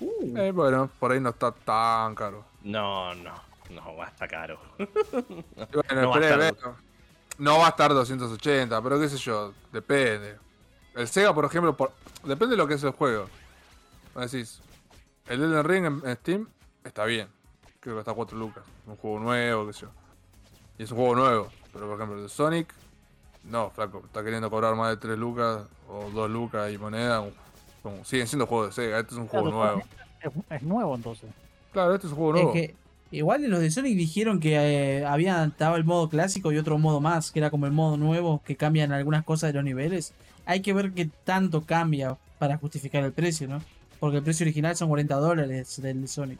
Eh, 0.00 0.52
bueno, 0.52 0.90
por 0.98 1.12
ahí 1.12 1.20
no 1.20 1.30
está 1.30 1.52
tan 1.52 2.14
caro. 2.16 2.44
No, 2.64 3.14
no, 3.14 3.32
no, 3.70 3.96
va 3.96 4.06
a 4.06 4.08
estar 4.08 4.28
caro. 4.28 4.58
Bueno, 4.78 6.02
No 6.02 6.10
va 6.10 6.16
a 6.16 6.20
estar- 6.20 6.36
bueno, 6.38 6.76
no 7.38 7.58
va 7.58 7.66
a 7.66 7.70
estar 7.70 7.92
280, 7.94 8.82
pero 8.82 8.98
qué 9.00 9.08
sé 9.08 9.16
yo, 9.18 9.52
depende. 9.72 10.36
El 10.94 11.06
Sega, 11.08 11.32
por 11.34 11.44
ejemplo, 11.44 11.76
por- 11.76 11.92
depende 12.24 12.52
de 12.52 12.56
lo 12.56 12.66
que 12.66 12.74
es 12.74 12.82
el 12.82 12.90
juego. 12.92 13.26
Decís, 14.14 14.60
el 15.28 15.42
Elden 15.42 15.64
Ring 15.64 15.84
en, 16.04 16.16
Steam 16.16 16.48
está 16.84 17.04
bien. 17.04 17.28
Creo 17.80 17.94
que 17.94 18.00
está 18.00 18.10
a 18.10 18.14
4 18.14 18.36
lucas. 18.36 18.64
Un 18.86 18.96
juego 18.96 19.20
nuevo, 19.20 19.66
qué 19.68 19.72
sé 19.72 19.80
yo. 19.82 19.88
Y 20.78 20.82
es 20.82 20.90
un 20.90 20.96
juego 20.98 21.14
nuevo. 21.14 21.48
Pero 21.72 21.86
por 21.86 21.94
ejemplo, 21.96 22.16
el 22.16 22.22
de 22.24 22.28
Sonic, 22.28 22.74
no, 23.44 23.70
flaco, 23.70 24.02
está 24.04 24.24
queriendo 24.24 24.50
cobrar 24.50 24.74
más 24.74 24.90
de 24.90 24.96
3 24.96 25.16
lucas 25.16 25.62
o 25.88 26.10
2 26.12 26.28
lucas 26.30 26.72
y 26.72 26.78
moneda. 26.78 27.24
como- 27.82 28.04
siguen 28.04 28.26
siendo 28.26 28.46
juegos 28.46 28.74
de 28.74 28.82
Sega, 28.82 28.98
este 28.98 29.14
es 29.14 29.18
un 29.20 29.28
juego 29.28 29.50
nuevo. 29.50 29.82
Es, 30.20 30.32
es 30.50 30.62
nuevo 30.62 30.96
entonces. 30.96 31.30
Claro, 31.72 31.94
este 31.94 32.08
es 32.08 32.12
un 32.12 32.18
juego 32.18 32.30
Es 32.36 32.42
nuevo. 32.42 32.52
que 32.52 32.74
igual 33.10 33.44
en 33.44 33.50
los 33.50 33.60
de 33.60 33.70
Sonic 33.70 33.96
dijeron 33.96 34.40
que 34.40 34.54
eh, 34.54 35.04
había 35.04 35.44
estaba 35.44 35.76
el 35.76 35.84
modo 35.84 36.08
clásico 36.08 36.52
y 36.52 36.58
otro 36.58 36.78
modo 36.78 37.00
más, 37.00 37.30
que 37.30 37.38
era 37.40 37.50
como 37.50 37.66
el 37.66 37.72
modo 37.72 37.96
nuevo, 37.96 38.42
que 38.44 38.56
cambian 38.56 38.92
algunas 38.92 39.24
cosas 39.24 39.50
de 39.50 39.54
los 39.54 39.64
niveles. 39.64 40.12
Hay 40.46 40.60
que 40.60 40.72
ver 40.72 40.92
qué 40.92 41.08
tanto 41.24 41.62
cambia 41.64 42.16
para 42.38 42.56
justificar 42.56 43.04
el 43.04 43.12
precio, 43.12 43.48
¿no? 43.48 43.62
Porque 44.00 44.18
el 44.18 44.22
precio 44.22 44.44
original 44.44 44.76
son 44.76 44.88
40 44.88 45.14
dólares 45.16 45.80
del 45.82 46.08
Sonic. 46.08 46.38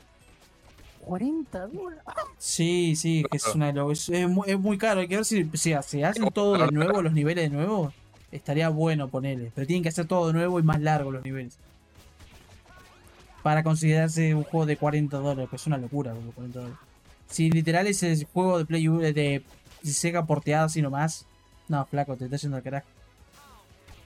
40 1.00 1.66
dólares. 1.68 2.02
Sí, 2.38 2.94
sí, 2.94 3.24
que 3.30 3.38
es 3.38 3.46
una 3.54 3.70
es, 3.70 4.08
es 4.08 4.28
muy, 4.28 4.48
es 4.48 4.58
muy 4.58 4.78
caro. 4.78 5.00
Hay 5.00 5.08
que 5.08 5.16
ver 5.16 5.24
si, 5.24 5.44
si 5.54 5.74
se 5.82 6.04
hacen 6.04 6.28
todo 6.32 6.58
de 6.58 6.70
nuevo, 6.70 7.02
los 7.02 7.12
niveles 7.12 7.50
de 7.50 7.56
nuevo. 7.56 7.92
Estaría 8.30 8.68
bueno 8.68 9.08
ponerle. 9.08 9.50
Pero 9.54 9.66
tienen 9.66 9.82
que 9.82 9.88
hacer 9.88 10.06
todo 10.06 10.28
de 10.28 10.34
nuevo 10.34 10.60
y 10.60 10.62
más 10.62 10.80
largo 10.80 11.10
los 11.10 11.24
niveles. 11.24 11.58
Para 13.42 13.62
considerarse 13.62 14.34
un 14.34 14.44
juego 14.44 14.66
de 14.66 14.76
40 14.76 15.18
dólares, 15.18 15.48
que 15.48 15.56
es 15.56 15.66
una 15.66 15.78
locura, 15.78 16.12
boludo, 16.12 16.32
40 16.32 16.58
dólares. 16.60 16.78
Si 17.28 17.50
literal 17.50 17.86
es 17.86 18.02
el 18.02 18.24
juego 18.26 18.58
de 18.58 18.64
Play 18.66 18.88
U- 18.88 18.98
de 18.98 19.42
Sega 19.82 20.24
porteado 20.26 20.66
así 20.66 20.82
nomás. 20.82 21.26
No, 21.68 21.84
flaco, 21.86 22.16
te 22.16 22.24
está 22.24 22.36
yendo 22.36 22.56
al 22.56 22.62
carajo. 22.62 22.86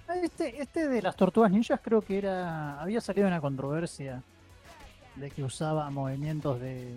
Ah, 0.08 0.16
Este, 0.16 0.60
este 0.60 0.88
de 0.88 1.00
las 1.02 1.16
tortugas 1.16 1.50
ninjas 1.50 1.80
creo 1.82 2.02
que 2.02 2.18
era. 2.18 2.80
Había 2.80 3.00
salido 3.00 3.26
una 3.28 3.40
controversia 3.40 4.22
de 5.16 5.30
que 5.30 5.42
usaba 5.44 5.88
movimientos 5.90 6.60
de. 6.60 6.94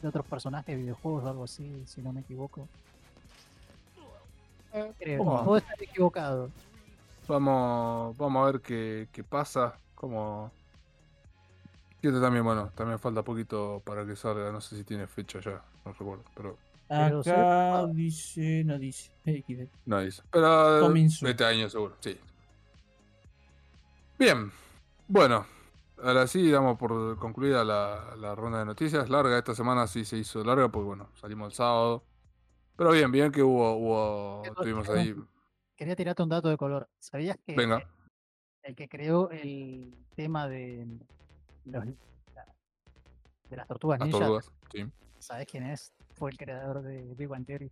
de 0.00 0.08
otros 0.08 0.26
personajes 0.26 0.66
de 0.74 0.82
videojuegos 0.82 1.24
o 1.24 1.28
algo 1.28 1.44
así, 1.44 1.70
si 1.86 2.00
no 2.02 2.12
me 2.12 2.20
equivoco. 2.22 2.66
Creo, 4.98 5.18
¿Cómo? 5.18 5.44
puedo 5.44 5.58
estar 5.58 5.80
equivocado. 5.82 6.50
Vamos, 7.28 8.16
vamos 8.16 8.42
a 8.42 8.50
ver 8.52 8.60
qué, 8.62 9.08
qué 9.12 9.22
pasa. 9.22 9.74
Como. 10.02 10.50
Y 12.00 12.08
este 12.08 12.20
también, 12.20 12.44
bueno, 12.44 12.72
también 12.74 12.98
falta 12.98 13.22
poquito 13.22 13.80
para 13.86 14.04
que 14.04 14.16
salga. 14.16 14.50
No 14.50 14.60
sé 14.60 14.76
si 14.76 14.82
tiene 14.82 15.06
fecha 15.06 15.38
ya, 15.38 15.62
no 15.84 15.92
recuerdo. 15.92 16.24
Pero 16.34 16.58
Acá 16.88 17.86
sí. 17.86 17.92
dice, 17.94 18.64
no 18.64 18.80
dice. 18.80 19.12
XD. 19.24 19.68
no 19.86 20.00
dice. 20.00 20.22
Pero 20.28 20.80
Coming 20.80 21.08
soon. 21.08 21.30
este 21.30 21.44
año 21.44 21.68
seguro, 21.70 21.96
sí. 22.00 22.18
Bien. 24.18 24.50
Bueno, 25.06 25.46
ahora 26.02 26.26
sí 26.26 26.50
damos 26.50 26.76
por 26.78 27.16
concluida 27.18 27.62
la, 27.64 28.16
la 28.18 28.34
ronda 28.34 28.58
de 28.58 28.64
noticias. 28.64 29.08
Larga, 29.08 29.38
esta 29.38 29.54
semana 29.54 29.86
sí 29.86 30.04
se 30.04 30.16
hizo 30.16 30.42
larga, 30.42 30.68
porque 30.68 30.86
bueno, 30.86 31.10
salimos 31.14 31.52
el 31.52 31.54
sábado. 31.54 32.02
Pero 32.76 32.90
bien, 32.90 33.12
bien 33.12 33.30
que 33.30 33.44
hubo, 33.44 33.76
hubo, 33.76 34.42
tuvimos 34.56 34.88
ahí. 34.88 35.14
Quería 35.76 35.94
tirarte 35.94 36.24
un 36.24 36.28
dato 36.30 36.48
de 36.48 36.56
color. 36.56 36.88
¿Sabías 36.98 37.38
que 37.46 37.54
Venga. 37.54 37.88
El 38.62 38.74
que 38.76 38.88
creó 38.88 39.30
el 39.30 39.94
tema 40.14 40.48
de 40.48 40.86
los- 41.64 41.84
de 41.84 43.56
las 43.56 43.66
tortugas 43.68 43.98
Las 44.00 44.06
ninjas, 44.08 44.20
tortugas. 44.28 44.52
Sí. 44.72 44.86
¿sabes 45.18 45.46
quién 45.46 45.64
es? 45.64 45.92
Fue 46.14 46.30
el 46.30 46.36
creador 46.38 46.82
de 46.82 47.14
Big 47.14 47.28
Bang 47.28 47.44
Theory. 47.44 47.70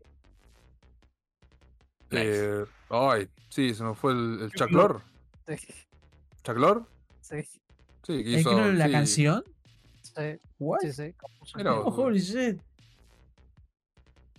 Eh, 2.11 2.65
ay, 2.89 3.29
sí, 3.49 3.73
se 3.75 3.83
nos 3.85 3.97
fue 3.97 4.13
el, 4.13 4.41
el 4.43 4.51
Chuck 4.53 4.71
Lorre. 4.73 5.01
Sí, 7.21 7.43
sí, 7.43 7.61
Sí, 8.03 8.25
que 8.25 8.35
¿El 8.35 8.41
hizo. 8.41 8.51
que 8.51 8.57
no 8.57 8.73
la 8.73 8.87
sí. 8.87 8.93
canción? 8.93 9.45
sí, 10.03 10.13
What? 10.59 10.81
sí, 10.81 10.93
sí, 10.93 11.03
el 11.03 11.15
Mira. 11.57 11.75
Oh, 11.81 11.91
holy 11.91 12.19
shit. 12.19 12.61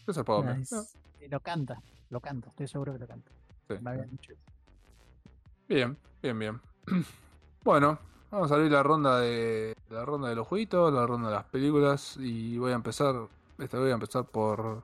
Qué. 0.06 0.58
Nice. 0.58 0.76
Y 1.22 1.28
lo 1.30 1.40
canta, 1.40 1.82
lo 2.10 2.20
canta, 2.20 2.50
estoy 2.50 2.68
seguro 2.68 2.94
que 2.94 3.00
lo 3.00 3.08
canta. 3.08 3.32
Sí. 3.70 3.76
Me 3.82 3.92
habían 3.92 4.10
dicho. 4.10 4.34
Bien, 5.74 5.98
bien, 6.22 6.38
bien. 6.38 6.62
Bueno, 7.64 8.00
vamos 8.32 8.52
a 8.52 8.56
abrir 8.56 8.72
la 8.72 8.82
ronda 8.82 9.20
de 9.20 9.76
la 9.92 10.04
ronda 10.04 10.30
de 10.30 10.36
los 10.36 10.48
jueguitos, 10.48 10.92
la 10.92 11.06
ronda 11.06 11.30
de 11.30 11.36
las 11.36 11.46
películas 11.46 12.18
y 12.20 12.58
voy 12.58 12.72
a 12.72 12.76
empezar, 12.76 13.14
esta 13.60 13.78
vez 13.78 13.84
voy 13.84 13.92
a 13.92 13.94
empezar 13.94 14.26
por 14.26 14.82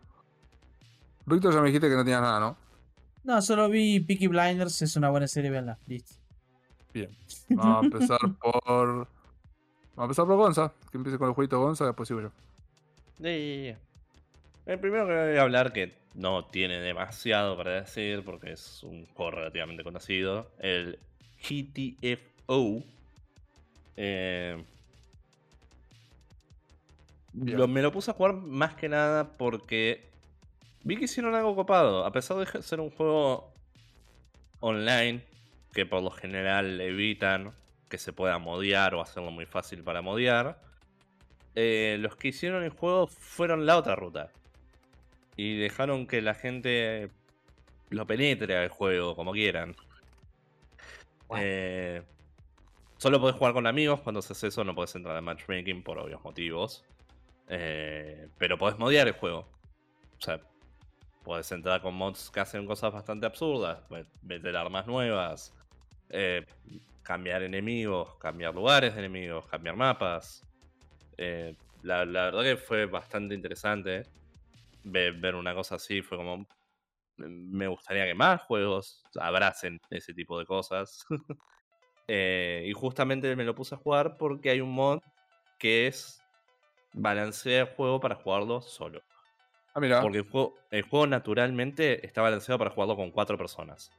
Víctor 1.25 1.55
ya 1.55 1.61
me 1.61 1.67
dijiste 1.67 1.89
que 1.89 1.95
no 1.95 2.03
tenías 2.03 2.21
nada, 2.21 2.39
¿no? 2.39 2.55
No, 3.23 3.41
solo 3.41 3.67
vi 3.67 3.99
Peaky 3.99 4.27
Blinders, 4.27 4.79
es 4.83 4.95
una 4.95 5.09
buena 5.09 5.27
serie, 5.27 5.49
veanla. 5.49 5.79
Listo. 5.87 6.13
Bien. 6.93 7.09
Vamos 7.49 7.81
a 7.81 7.85
empezar 7.85 8.19
por 8.39 8.87
Vamos 8.87 9.07
a 9.97 10.03
empezar 10.03 10.25
por 10.27 10.37
Gonza, 10.37 10.73
que 10.91 10.97
empiece 10.97 11.17
con 11.17 11.27
el 11.27 11.33
jueguito 11.33 11.59
Gonza, 11.59 11.85
después 11.85 12.07
sigo 12.07 12.21
yo. 12.21 12.31
Sí. 13.19 13.75
El 14.67 14.79
primero 14.79 15.07
que 15.07 15.13
voy 15.13 15.37
a 15.37 15.41
hablar, 15.41 15.71
que 15.73 15.93
no 16.13 16.45
tiene 16.45 16.79
demasiado 16.79 17.55
para 17.55 17.71
decir, 17.81 18.23
porque 18.23 18.51
es 18.51 18.83
un 18.83 19.05
juego 19.05 19.31
relativamente 19.31 19.83
conocido, 19.83 20.51
el 20.59 20.99
GTFO. 21.41 22.83
Eh, 23.95 24.61
lo- 27.33 27.67
me 27.67 27.81
lo 27.81 27.91
puse 27.91 28.11
a 28.11 28.13
jugar 28.13 28.33
más 28.33 28.75
que 28.75 28.89
nada 28.89 29.37
porque 29.37 30.09
vi 30.83 30.97
que 30.97 31.05
hicieron 31.05 31.33
algo 31.35 31.55
copado. 31.55 32.05
A 32.05 32.11
pesar 32.11 32.37
de 32.37 32.61
ser 32.61 32.79
un 32.81 32.89
juego 32.91 33.53
online, 34.59 35.21
que 35.73 35.85
por 35.85 36.01
lo 36.03 36.09
general 36.11 36.81
evitan 36.81 37.53
que 37.89 37.97
se 37.97 38.11
pueda 38.11 38.37
modear 38.37 38.95
o 38.95 39.01
hacerlo 39.01 39.31
muy 39.31 39.45
fácil 39.45 39.83
para 39.83 40.01
modear, 40.01 40.59
eh, 41.55 41.97
los 42.01 42.15
que 42.17 42.29
hicieron 42.29 42.63
el 42.63 42.71
juego 42.71 43.07
fueron 43.07 43.65
la 43.65 43.77
otra 43.77 43.95
ruta. 43.95 44.29
Y 45.37 45.57
dejaron 45.57 46.07
que 46.07 46.21
la 46.21 46.33
gente 46.33 47.09
lo 47.89 48.05
penetre 48.05 48.57
al 48.57 48.69
juego 48.69 49.15
como 49.15 49.31
quieran. 49.31 49.75
Eh, 51.37 52.01
solo 52.97 53.19
podés 53.21 53.35
jugar 53.35 53.53
con 53.53 53.67
amigos. 53.67 54.01
Cuando 54.01 54.19
haces 54.19 54.43
eso, 54.43 54.63
no 54.63 54.75
podés 54.75 54.95
entrar 54.95 55.15
a 55.15 55.21
matchmaking 55.21 55.83
por 55.83 55.99
obvios 55.99 56.23
motivos. 56.23 56.83
Eh, 57.49 58.27
pero 58.37 58.57
podés 58.57 58.77
modear 58.79 59.07
el 59.07 59.13
juego. 59.13 59.47
O 60.17 60.21
sea, 60.21 60.41
podés 61.23 61.51
entrar 61.51 61.81
con 61.81 61.93
mods 61.93 62.29
que 62.31 62.39
hacen 62.39 62.65
cosas 62.65 62.91
bastante 62.91 63.25
absurdas. 63.25 63.79
me- 63.89 64.05
Meter 64.23 64.55
armas 64.57 64.87
nuevas. 64.87 65.53
eh, 66.09 66.45
cambiar 67.03 67.43
enemigos. 67.43 68.15
Cambiar 68.15 68.55
lugares 68.55 68.93
de 68.95 68.99
enemigos. 68.99 69.45
Cambiar 69.47 69.75
mapas. 69.75 70.43
La, 71.83 72.05
la 72.05 72.25
verdad 72.25 72.43
que 72.43 72.57
fue 72.57 72.85
bastante 72.85 73.35
interesante 73.35 74.03
ve- 74.89 75.11
ver 75.11 75.35
una 75.35 75.53
cosa 75.53 75.75
así. 75.75 76.01
Fue 76.01 76.17
como. 76.17 76.47
Me 77.17 77.67
gustaría 77.67 78.05
que 78.05 78.13
más 78.13 78.41
juegos 78.43 79.03
abracen 79.19 79.79
ese 79.89 80.13
tipo 80.13 80.37
de 80.39 80.45
cosas. 80.45 81.05
Eh, 82.09 82.63
y 82.65 82.71
justamente 82.71 83.35
me 83.35 83.43
lo 83.43 83.53
puse 83.53 83.75
a 83.75 83.77
jugar 83.77 84.15
porque 84.17 84.49
hay 84.49 84.61
un 84.61 84.71
mod 84.71 84.99
que 85.59 85.87
es 85.87 86.23
balancear 86.93 87.67
el 87.67 87.75
juego 87.75 87.99
para 87.99 88.15
jugarlo 88.15 88.61
solo. 88.61 89.01
Ah, 89.73 89.81
mira. 89.81 90.01
Porque 90.01 90.19
el 90.19 90.23
juego, 90.23 90.55
el 90.71 90.83
juego 90.83 91.05
naturalmente 91.05 92.05
está 92.05 92.21
balanceado 92.21 92.57
para 92.59 92.71
jugarlo 92.71 92.95
con 92.95 93.11
cuatro 93.11 93.37
personas. 93.37 93.91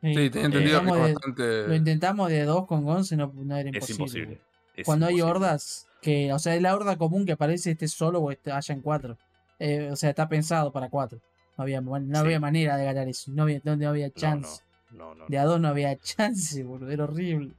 Sí, 0.00 0.30
entendido 0.32 0.82
que 0.82 0.88
es 0.88 0.94
de- 0.94 1.00
bastante. 1.00 1.68
Lo 1.68 1.74
intentamos 1.74 2.30
de 2.30 2.44
dos 2.44 2.66
con 2.66 2.80
y 2.80 3.16
no, 3.16 3.30
no 3.34 3.56
era 3.56 3.68
imposible. 3.68 3.78
Es 3.78 3.90
imposible. 3.90 4.40
Es 4.74 4.86
Cuando 4.86 5.06
hay 5.06 5.20
hordas, 5.20 5.86
que, 6.00 6.32
o 6.32 6.38
sea, 6.38 6.54
es 6.54 6.62
la 6.62 6.74
horda 6.74 6.96
común 6.96 7.26
que 7.26 7.32
aparece 7.32 7.72
este 7.72 7.88
solo 7.88 8.20
o 8.20 8.30
este, 8.30 8.52
hayan 8.52 8.80
cuatro. 8.80 9.18
Eh, 9.60 9.88
o 9.92 9.94
sea, 9.96 10.10
está 10.10 10.28
pensado 10.28 10.72
para 10.72 10.88
cuatro. 10.88 11.18
No 11.56 11.62
había, 11.62 11.80
no 11.80 11.98
Sí. 12.00 12.16
había 12.16 12.40
manera 12.40 12.76
de 12.76 12.84
ganar 12.86 13.06
eso. 13.08 13.30
No 13.32 13.44
había, 13.44 13.60
no, 13.62 13.76
no 13.76 13.88
había 13.90 14.10
chance. 14.10 14.62
no. 14.90 15.14
De 15.28 15.38
a 15.38 15.44
dos 15.44 15.60
no 15.60 15.68
había 15.68 15.96
chance, 16.00 16.64
boludo. 16.64 16.90
Era 16.90 17.04
horrible. 17.04 17.52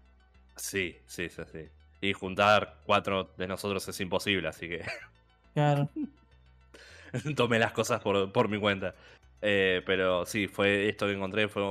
Sí, 0.55 0.97
sí, 1.05 1.29
sí, 1.29 1.41
sí. 1.51 1.65
Y 2.01 2.13
juntar 2.13 2.77
cuatro 2.85 3.31
de 3.37 3.47
nosotros 3.47 3.87
es 3.87 4.01
imposible, 4.01 4.47
así 4.49 4.67
que 4.67 4.83
Claro. 5.53 5.87
tomé 7.35 7.59
las 7.59 7.71
cosas 7.71 8.01
por, 8.01 8.31
por 8.31 8.49
mi 8.49 8.59
cuenta. 8.59 8.95
Eh, 9.41 9.81
pero 9.85 10.25
sí, 10.25 10.47
fue 10.47 10.87
esto 10.89 11.07
que 11.07 11.13
encontré, 11.13 11.47
fue 11.47 11.63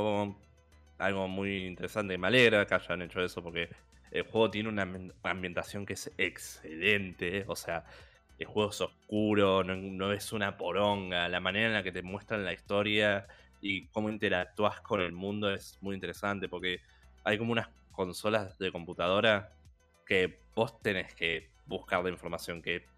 algo 0.99 1.29
muy 1.29 1.67
interesante. 1.67 2.19
Me 2.19 2.27
alegra 2.29 2.67
que 2.67 2.75
hayan 2.75 3.03
hecho 3.03 3.23
eso 3.23 3.43
porque 3.43 3.69
el 4.11 4.23
juego 4.25 4.51
tiene 4.51 4.69
una 4.69 4.85
ambi- 4.87 5.13
ambientación 5.23 5.87
que 5.87 5.95
es 5.95 6.11
excelente. 6.19 7.45
O 7.47 7.57
sea, 7.57 7.85
el 8.41 8.47
juego 8.49 8.71
es 8.71 8.81
oscuro, 8.81 9.65
no, 9.65 9.77
no 9.77 10.13
es 10.13 10.33
una 10.33 10.57
poronga. 10.59 11.29
La 11.29 11.41
manera 11.41 11.69
en 11.69 11.75
la 11.75 11.83
que 11.85 11.93
te 11.93 12.03
muestran 12.03 12.45
la 12.45 12.53
historia 12.55 13.27
y 13.61 13.89
cómo 13.91 14.11
interactúas 14.11 14.81
con 14.83 15.01
el 15.03 15.13
mundo 15.13 15.53
es 15.55 15.79
muy 15.83 15.95
interesante 15.95 16.49
porque 16.49 16.81
hay 17.25 17.39
como 17.39 17.53
unas 17.53 17.69
consolas 17.91 18.59
de 18.59 18.73
computadora 18.73 19.57
que 20.07 20.45
vos 20.55 20.81
tenés 20.83 21.15
que 21.15 21.55
buscar 21.67 22.03
la 22.05 22.11
información 22.11 22.63
que 22.63 22.91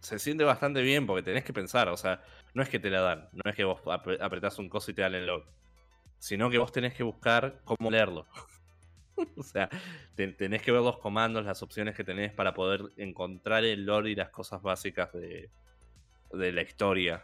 se 0.00 0.18
siente 0.18 0.44
bastante 0.44 0.82
bien 0.82 1.06
porque 1.06 1.22
tenés 1.22 1.44
que 1.44 1.52
pensar, 1.52 1.88
o 1.88 1.96
sea, 1.96 2.22
no 2.54 2.62
es 2.62 2.68
que 2.68 2.78
te 2.80 2.90
la 2.90 3.00
dan, 3.00 3.28
no 3.32 3.50
es 3.50 3.56
que 3.56 3.64
vos 3.64 3.80
ap- 3.86 4.20
apretás 4.20 4.58
un 4.58 4.68
coso 4.68 4.90
y 4.90 4.94
te 4.94 5.02
dan 5.02 5.14
el 5.14 5.26
log, 5.26 5.44
sino 6.18 6.50
que 6.50 6.58
vos 6.58 6.72
tenés 6.72 6.94
que 6.94 7.04
buscar 7.04 7.62
cómo 7.64 7.90
leerlo. 7.90 8.28
o 9.36 9.42
sea, 9.42 9.68
te- 10.14 10.32
tenés 10.32 10.62
que 10.62 10.72
ver 10.72 10.82
los 10.82 10.98
comandos, 10.98 11.44
las 11.44 11.62
opciones 11.62 11.94
que 11.96 12.04
tenés 12.04 12.32
para 12.32 12.54
poder 12.54 12.82
encontrar 12.96 13.64
el 13.64 13.84
lore 13.84 14.10
y 14.10 14.14
las 14.14 14.30
cosas 14.30 14.62
básicas 14.62 15.12
de, 15.12 15.50
de 16.32 16.52
la 16.52 16.62
historia. 16.62 17.22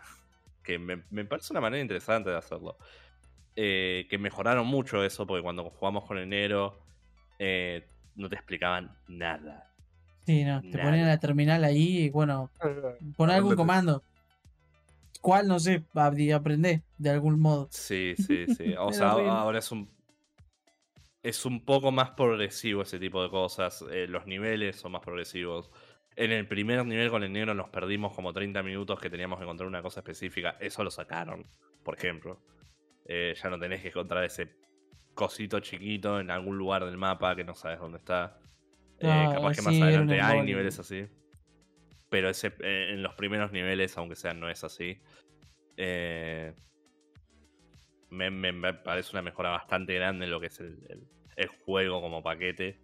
Que 0.63 0.79
me, 0.79 1.03
me 1.11 1.25
parece 1.25 1.53
una 1.53 1.61
manera 1.61 1.81
interesante 1.81 2.31
de 2.31 2.37
hacerlo. 2.37 2.77
Eh, 3.57 4.07
que 4.09 4.19
mejoraron 4.19 4.67
mucho 4.67 5.03
eso 5.05 5.27
porque 5.27 5.43
cuando 5.43 5.69
jugamos 5.71 6.05
con 6.05 6.17
enero 6.19 6.79
eh, 7.41 7.85
no 8.15 8.29
te 8.29 8.37
explicaban 8.37 8.97
nada. 9.09 9.73
Sí, 10.27 10.45
no, 10.45 10.61
te 10.61 10.69
Nadie. 10.69 10.85
ponían 10.85 11.07
la 11.09 11.19
terminal 11.19 11.65
ahí 11.65 12.05
y 12.05 12.11
bueno, 12.11 12.51
pon 13.17 13.31
algún 13.31 13.57
comando. 13.57 14.03
¿Cuál? 15.21 15.49
No 15.49 15.59
sé, 15.59 15.83
ap- 15.95 16.15
aprendé 16.35 16.83
de 16.99 17.11
algún 17.11 17.41
modo. 17.41 17.69
Sí, 17.71 18.15
sí, 18.17 18.47
sí. 18.55 18.75
O 18.79 18.93
sea, 18.93 19.13
horrible. 19.15 19.31
ahora 19.31 19.59
es 19.59 19.73
un. 19.73 19.98
Es 21.29 21.45
un 21.45 21.65
poco 21.65 21.93
más 21.93 22.11
progresivo 22.13 22.83
ese 22.83 22.99
tipo 22.99 23.23
de 23.23 23.29
cosas. 23.29 23.85
eh, 23.91 24.07
los 24.09 24.27
niveles 24.27 24.77
son 24.77 24.93
más 24.93 25.03
progresivos. 25.03 25.71
En 26.17 26.33
el 26.33 26.49
primer 26.49 26.85
nivel 26.87 27.11
con 27.11 27.23
el 27.23 27.31
negro 27.33 27.55
nos 27.55 27.69
perdimos 27.69 28.15
como 28.15 28.33
30 28.33 28.63
minutos 28.63 28.99
que 28.99 29.11
teníamos 29.11 29.39
que 29.39 29.45
encontrar 29.45 29.67
una 29.69 29.83
cosa 29.83 30.01
específica. 30.01 30.57
Eso 30.59 30.83
lo 30.83 30.91
sacaron, 30.91 31.45
por 31.85 31.97
ejemplo. 31.99 32.41
Eh, 33.05 33.35
ya 33.41 33.51
no 33.51 33.59
tenés 33.59 33.83
que 33.83 33.89
encontrar 33.89 34.25
ese 34.25 34.57
cosito 35.15 35.61
chiquito 35.61 36.19
en 36.19 36.31
algún 36.31 36.57
lugar 36.57 36.85
del 36.87 36.97
mapa 36.97 37.37
que 37.37 37.45
no 37.45 37.55
sabes 37.55 37.79
dónde 37.79 37.99
está. 37.99 38.39
Eh, 38.99 39.27
Ah, 39.29 39.31
capaz 39.35 39.55
que 39.57 39.63
más 39.63 39.75
adelante 39.83 40.15
hay 40.23 40.39
niveles 40.47 40.79
así. 40.79 41.07
Pero 42.09 42.31
ese, 42.31 42.55
eh, 42.61 42.93
en 42.95 43.03
los 43.03 43.15
primeros 43.15 43.53
niveles, 43.53 43.97
aunque 43.99 44.17
sean, 44.17 44.41
no 44.41 44.49
es 44.49 44.65
así. 44.65 44.99
Me, 48.11 48.31
me- 48.31 48.53
me 48.53 48.73
parece 48.75 49.11
una 49.13 49.23
mejora 49.23 49.51
bastante 49.51 49.95
grande 49.95 50.25
en 50.25 50.31
lo 50.31 50.41
que 50.41 50.47
es 50.47 50.59
el, 50.61 50.79
el- 50.89 51.07
el 51.39 51.49
juego 51.49 52.01
como 52.03 52.23
paquete. 52.23 52.81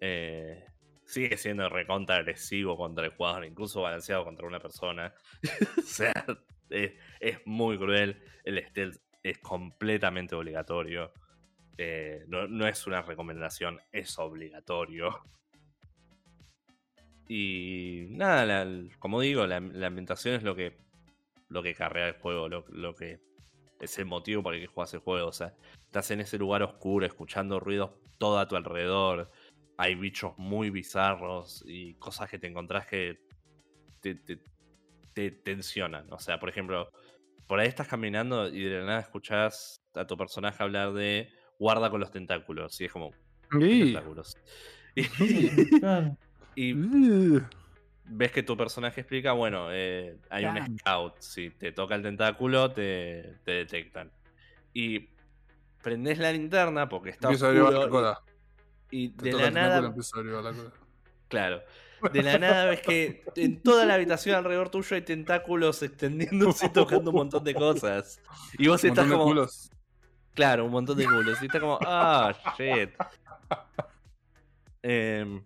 Eh, 0.00 0.64
sigue 1.04 1.36
siendo 1.36 1.68
recontra 1.68 2.16
agresivo 2.16 2.76
contra 2.76 3.04
el 3.04 3.10
jugador, 3.12 3.44
incluso 3.44 3.82
balanceado 3.82 4.24
contra 4.24 4.46
una 4.46 4.60
persona. 4.60 5.12
o 5.78 5.82
sea, 5.84 6.12
es, 6.70 6.92
es 7.20 7.38
muy 7.46 7.76
cruel. 7.76 8.22
El 8.44 8.64
stealth 8.68 8.96
es 9.22 9.38
completamente 9.38 10.34
obligatorio. 10.34 11.12
Eh, 11.76 12.24
no, 12.28 12.46
no 12.46 12.66
es 12.66 12.86
una 12.86 13.02
recomendación, 13.02 13.80
es 13.92 14.18
obligatorio. 14.18 15.22
Y 17.28 18.06
nada, 18.10 18.44
la- 18.44 18.88
como 18.98 19.20
digo, 19.20 19.46
la, 19.46 19.60
la 19.60 19.86
ambientación 19.88 20.34
es 20.34 20.42
lo 20.42 20.54
que 20.56 20.78
lo 21.48 21.64
que 21.64 21.74
carrea 21.74 22.06
el 22.06 22.14
juego, 22.14 22.48
lo, 22.48 22.64
lo 22.68 22.94
que 22.94 23.18
es 23.80 23.98
el 23.98 24.06
motivo 24.06 24.42
por 24.42 24.54
el 24.54 24.60
que 24.60 24.66
juegas 24.66 24.92
el 24.94 25.00
juego. 25.00 25.28
O 25.28 25.32
sea, 25.32 25.54
estás 25.82 26.10
en 26.10 26.20
ese 26.20 26.38
lugar 26.38 26.62
oscuro, 26.62 27.06
escuchando 27.06 27.58
ruidos 27.60 27.90
todo 28.18 28.38
a 28.38 28.46
tu 28.48 28.56
alrededor. 28.56 29.30
Hay 29.76 29.94
bichos 29.94 30.34
muy 30.36 30.70
bizarros 30.70 31.64
y 31.66 31.94
cosas 31.94 32.28
que 32.30 32.38
te 32.38 32.46
encontrás 32.46 32.86
que 32.86 33.18
te, 34.00 34.14
te- 34.14 34.42
te 35.14 35.30
tensionan. 35.30 36.12
O 36.12 36.18
sea, 36.18 36.38
por 36.38 36.48
ejemplo, 36.48 36.90
por 37.46 37.58
ahí 37.60 37.66
estás 37.68 37.88
caminando 37.88 38.48
y 38.48 38.62
de 38.62 38.78
la 38.80 38.84
nada 38.84 39.00
escuchás 39.00 39.80
a 39.94 40.06
tu 40.06 40.16
personaje 40.16 40.62
hablar 40.62 40.92
de 40.92 41.30
guarda 41.58 41.90
con 41.90 42.00
los 42.00 42.10
tentáculos. 42.10 42.80
Y 42.80 42.84
es 42.84 42.92
como, 42.92 43.10
"¿Qué 43.50 43.58
Y- 43.66 43.92
tentáculos? 43.92 44.36
Y- 46.54 46.74
ves 48.10 48.32
que 48.32 48.42
tu 48.42 48.56
personaje 48.56 49.00
explica, 49.02 49.32
bueno, 49.32 49.68
eh, 49.72 50.18
hay 50.30 50.44
un 50.46 50.78
scout, 50.78 51.14
si 51.20 51.50
te 51.50 51.72
toca 51.72 51.94
el 51.94 52.02
tentáculo 52.02 52.72
te, 52.72 53.38
te 53.44 53.52
detectan. 53.52 54.12
Y 54.72 55.10
prendés 55.82 56.18
la 56.18 56.32
linterna 56.32 56.88
porque 56.88 57.10
está 57.10 57.28
Empieza 57.28 57.46
a 57.46 57.48
averiguar 57.50 57.72
la 57.72 57.78
oscuro 57.80 57.90
cola. 57.90 58.20
y, 58.90 59.10
Te 59.10 59.30
de 59.30 59.32
la 59.34 59.50
nada, 59.50 59.78
empieza 59.88 60.20
a 60.20 60.22
la 60.22 60.32
cola. 60.32 60.72
claro, 61.28 61.62
de 62.12 62.22
la 62.22 62.38
nada 62.38 62.66
ves 62.66 62.80
que 62.82 63.24
en 63.36 63.62
toda 63.62 63.86
la 63.86 63.94
habitación 63.94 64.36
alrededor 64.36 64.70
tuyo 64.70 64.96
hay 64.96 65.02
tentáculos 65.02 65.82
extendiéndose 65.82 66.66
y 66.66 66.70
tocando 66.70 67.10
un 67.10 67.16
montón 67.16 67.44
de 67.44 67.54
cosas. 67.54 68.20
Y 68.58 68.68
vos 68.68 68.82
Un 68.84 68.90
estás 68.90 69.06
montón 69.06 69.08
de 69.08 69.14
como, 69.16 69.24
culos. 69.24 69.70
claro, 70.34 70.64
un 70.66 70.72
montón 70.72 70.98
de 70.98 71.08
culos. 71.08 71.42
Y 71.42 71.46
estás 71.46 71.60
como, 71.60 71.78
ah, 71.84 72.34
shit. 72.58 72.90
Em, 74.82 75.44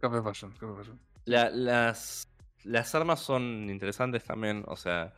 Café 0.00 0.22
Fashion, 0.22 0.52
Café 0.52 0.74
Fashion. 0.76 1.00
La- 1.24 1.50
las, 1.50 2.28
las 2.64 2.94
armas 2.94 3.20
son 3.20 3.68
interesantes 3.70 4.24
también, 4.24 4.64
o 4.66 4.76
sea, 4.76 5.12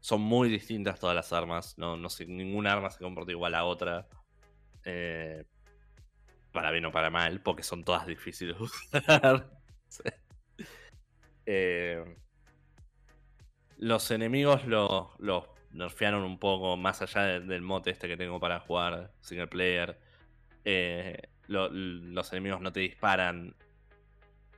son 0.00 0.20
muy 0.20 0.48
distintas 0.48 1.00
todas 1.00 1.16
las 1.16 1.32
armas. 1.32 1.76
No, 1.78 1.96
no 1.96 2.08
sé, 2.08 2.26
ninguna 2.26 2.72
arma 2.72 2.90
se 2.90 2.98
comporta 3.02 3.32
igual 3.32 3.54
a 3.54 3.64
otra. 3.64 4.06
eh, 4.84 5.44
para 6.52 6.70
bien 6.70 6.84
o 6.86 6.92
para 6.92 7.10
mal, 7.10 7.40
porque 7.42 7.62
son 7.62 7.84
todas 7.84 8.06
difíciles 8.06 8.56
de 8.56 8.62
usar. 8.64 9.50
Eh, 11.50 12.04
los 13.78 14.10
enemigos 14.10 14.66
los 14.66 15.08
los 15.18 15.44
nerfearon 15.72 16.22
un 16.24 16.38
poco 16.38 16.76
más 16.76 17.00
allá 17.00 17.22
de- 17.22 17.40
del 17.40 17.62
mote 17.62 17.90
este 17.90 18.06
que 18.08 18.16
tengo 18.18 18.38
para 18.40 18.60
jugar 18.60 19.12
single 19.20 19.46
player. 19.46 19.98
Eh, 20.64 21.16
lo- 21.46 21.70
los 21.70 22.32
enemigos 22.32 22.60
no 22.60 22.70
te 22.72 22.80
disparan 22.80 23.54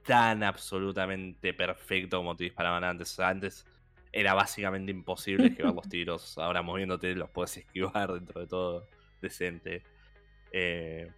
tan 0.05 0.43
absolutamente 0.43 1.55
perfecto 1.55 2.19
como 2.19 2.37
te 2.37 2.45
disparaban 2.45 2.85
antes. 2.85 3.13
O 3.13 3.17
sea, 3.17 3.29
antes 3.29 3.67
era 4.13 4.35
básicamente 4.35 4.91
imposible 4.91 5.49
esquivar 5.49 5.75
los 5.75 5.89
tiros. 5.89 6.39
Ahora 6.39 6.63
moviéndote 6.63 7.15
los 7.15 7.31
puedes 7.31 7.57
esquivar 7.57 8.13
dentro 8.13 8.41
de 8.41 8.47
todo 8.47 8.89
decente. 9.21 9.83
Eh, 10.53 11.11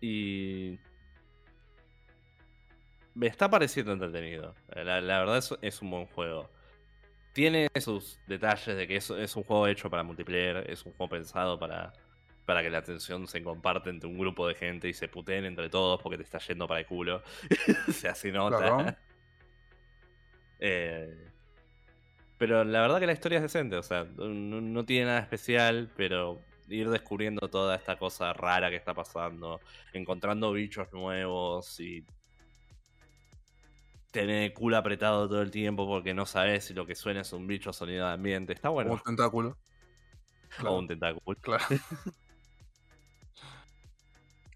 y 0.00 0.78
me 3.14 3.26
está 3.26 3.50
pareciendo 3.50 3.92
entretenido. 3.92 4.54
La, 4.74 5.00
la 5.00 5.18
verdad 5.20 5.38
es, 5.38 5.54
es 5.62 5.82
un 5.82 5.90
buen 5.90 6.06
juego. 6.06 6.50
Tiene 7.32 7.68
sus 7.80 8.20
detalles 8.26 8.76
de 8.76 8.86
que 8.86 8.96
es, 8.96 9.10
es 9.10 9.36
un 9.36 9.44
juego 9.44 9.66
hecho 9.66 9.90
para 9.90 10.02
multiplayer, 10.02 10.68
es 10.70 10.84
un 10.84 10.92
juego 10.92 11.10
pensado 11.10 11.58
para, 11.58 11.92
para 12.48 12.62
que 12.62 12.70
la 12.70 12.78
atención 12.78 13.26
se 13.26 13.42
comparte 13.42 13.90
entre 13.90 14.08
un 14.08 14.16
grupo 14.16 14.48
de 14.48 14.54
gente 14.54 14.88
y 14.88 14.94
se 14.94 15.06
puteen 15.06 15.44
entre 15.44 15.68
todos 15.68 16.00
porque 16.00 16.16
te 16.16 16.22
está 16.22 16.38
yendo 16.38 16.66
para 16.66 16.80
el 16.80 16.86
culo. 16.86 17.16
o 17.22 17.92
se 17.92 18.32
nota. 18.32 18.56
Claro. 18.58 18.96
Eh, 20.60 21.30
pero 22.36 22.64
la 22.64 22.80
verdad 22.80 22.98
que 22.98 23.06
la 23.06 23.12
historia 23.12 23.36
es 23.36 23.42
decente, 23.42 23.76
o 23.76 23.82
sea, 23.84 24.04
no, 24.16 24.60
no 24.60 24.84
tiene 24.84 25.04
nada 25.06 25.20
especial, 25.20 25.88
pero 25.96 26.40
ir 26.68 26.88
descubriendo 26.90 27.48
toda 27.48 27.76
esta 27.76 27.96
cosa 27.96 28.32
rara 28.32 28.68
que 28.70 28.74
está 28.76 28.92
pasando, 28.92 29.60
encontrando 29.92 30.50
bichos 30.50 30.92
nuevos 30.92 31.78
y 31.78 32.04
tener 34.10 34.42
el 34.44 34.52
culo 34.52 34.78
apretado 34.78 35.28
todo 35.28 35.42
el 35.42 35.52
tiempo 35.52 35.86
porque 35.86 36.12
no 36.12 36.26
sabes 36.26 36.64
si 36.64 36.74
lo 36.74 36.86
que 36.86 36.96
suena 36.96 37.20
es 37.20 37.32
un 37.32 37.46
bicho 37.46 37.70
o 37.70 37.72
sonido 37.72 38.06
de 38.08 38.14
ambiente. 38.14 38.52
Está 38.52 38.70
O 38.70 38.72
bueno. 38.72 38.94
un 38.94 39.00
tentáculo. 39.00 39.50
O 39.50 39.56
Claro. 40.56 40.78
un 40.78 40.88
tentáculo. 40.88 41.36
Claro. 41.40 41.64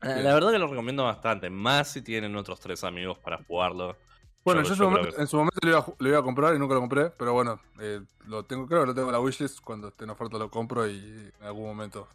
La, 0.02 0.14
Bien. 0.14 0.24
la 0.24 0.34
verdad 0.34 0.50
que 0.52 0.58
lo 0.58 0.66
recomiendo 0.66 1.04
bastante, 1.04 1.48
más 1.48 1.88
si 1.88 2.02
tienen 2.02 2.34
otros 2.36 2.58
tres 2.60 2.82
amigos 2.84 3.18
para 3.18 3.42
jugarlo. 3.44 3.96
Bueno, 4.44 4.62
Yo- 4.62 4.68
yo, 4.68 4.72
en 4.74 4.78
yo 4.78 4.84
su 4.84 4.90
momento, 4.90 5.14
que- 5.16 5.20
en 5.22 5.26
su 5.28 5.36
momento 5.36 5.58
lo, 5.62 5.68
iba, 5.70 5.78
a 5.78 5.86
lo 5.96 6.08
iba 6.08 6.18
a 6.18 6.22
comprar 6.22 6.54
y 6.54 6.58
nunca 6.58 6.74
lo 6.74 6.80
compré, 6.80 7.10
pero 7.10 7.32
bueno, 7.32 7.60
eh, 7.80 8.00
lo 8.26 8.44
tengo, 8.44 8.66
creo 8.66 8.80
que 8.80 8.86
lo 8.88 8.94
tengo 8.94 9.08
en 9.08 9.12
la 9.12 9.20
wishlist, 9.20 9.60
cuando 9.60 9.88
esté 9.88 10.04
en 10.04 10.10
oferta 10.10 10.38
lo 10.38 10.50
compro 10.50 10.88
y 10.88 10.96
en 10.98 11.46
algún 11.46 11.66
momento. 11.66 12.08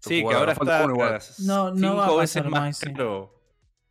Sí, 0.00 0.22
que 0.26 0.34
ahora 0.34 0.54
Falta 0.54 0.72
está 0.72 0.84
uno 0.84 0.94
igual. 0.94 1.20
No, 1.40 1.70
no 1.70 1.76
cinco 1.76 1.96
va 1.96 2.06
a 2.06 2.16
veces 2.20 2.42
pasar 2.42 2.50
más 2.50 2.80
caro. 2.80 3.34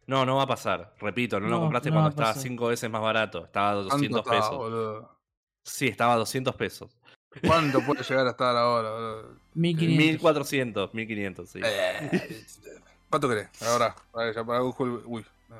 No, 0.05 0.25
no 0.25 0.35
va 0.35 0.43
a 0.43 0.47
pasar. 0.47 0.93
Repito, 0.99 1.39
no, 1.39 1.47
lo 1.47 1.59
compraste 1.59 1.89
no 1.89 1.95
cuando 1.95 2.09
estaba 2.09 2.33
cinco 2.33 2.67
veces 2.67 2.89
más 2.89 3.01
barato. 3.01 3.45
Estaba 3.45 3.69
a 3.69 3.73
¿Cuánto 3.73 3.93
200 3.95 4.19
está, 4.19 4.31
pesos. 4.31 4.57
boludo? 4.57 5.19
Sí, 5.63 5.87
estaba 5.87 6.13
a 6.13 6.17
200 6.17 6.55
pesos. 6.55 6.97
¿Cuánto 7.45 7.83
puede 7.85 8.03
llegar 8.03 8.27
a 8.27 8.31
estar 8.31 8.55
ahora? 8.55 8.89
boludo? 8.91 9.39
1500. 9.53 9.97
1400, 10.23 10.93
1500, 10.93 11.49
sí. 11.49 11.59
Eh, 11.63 12.43
¿Cuánto 13.13 13.29
querés? 13.29 13.47
Ahora, 13.61 13.95
a 14.11 14.17
ver, 14.23 14.33
ya 14.33 14.43
para 14.43 14.57
Google. 14.61 15.03
Uy, 15.05 15.23
no, 15.47 15.55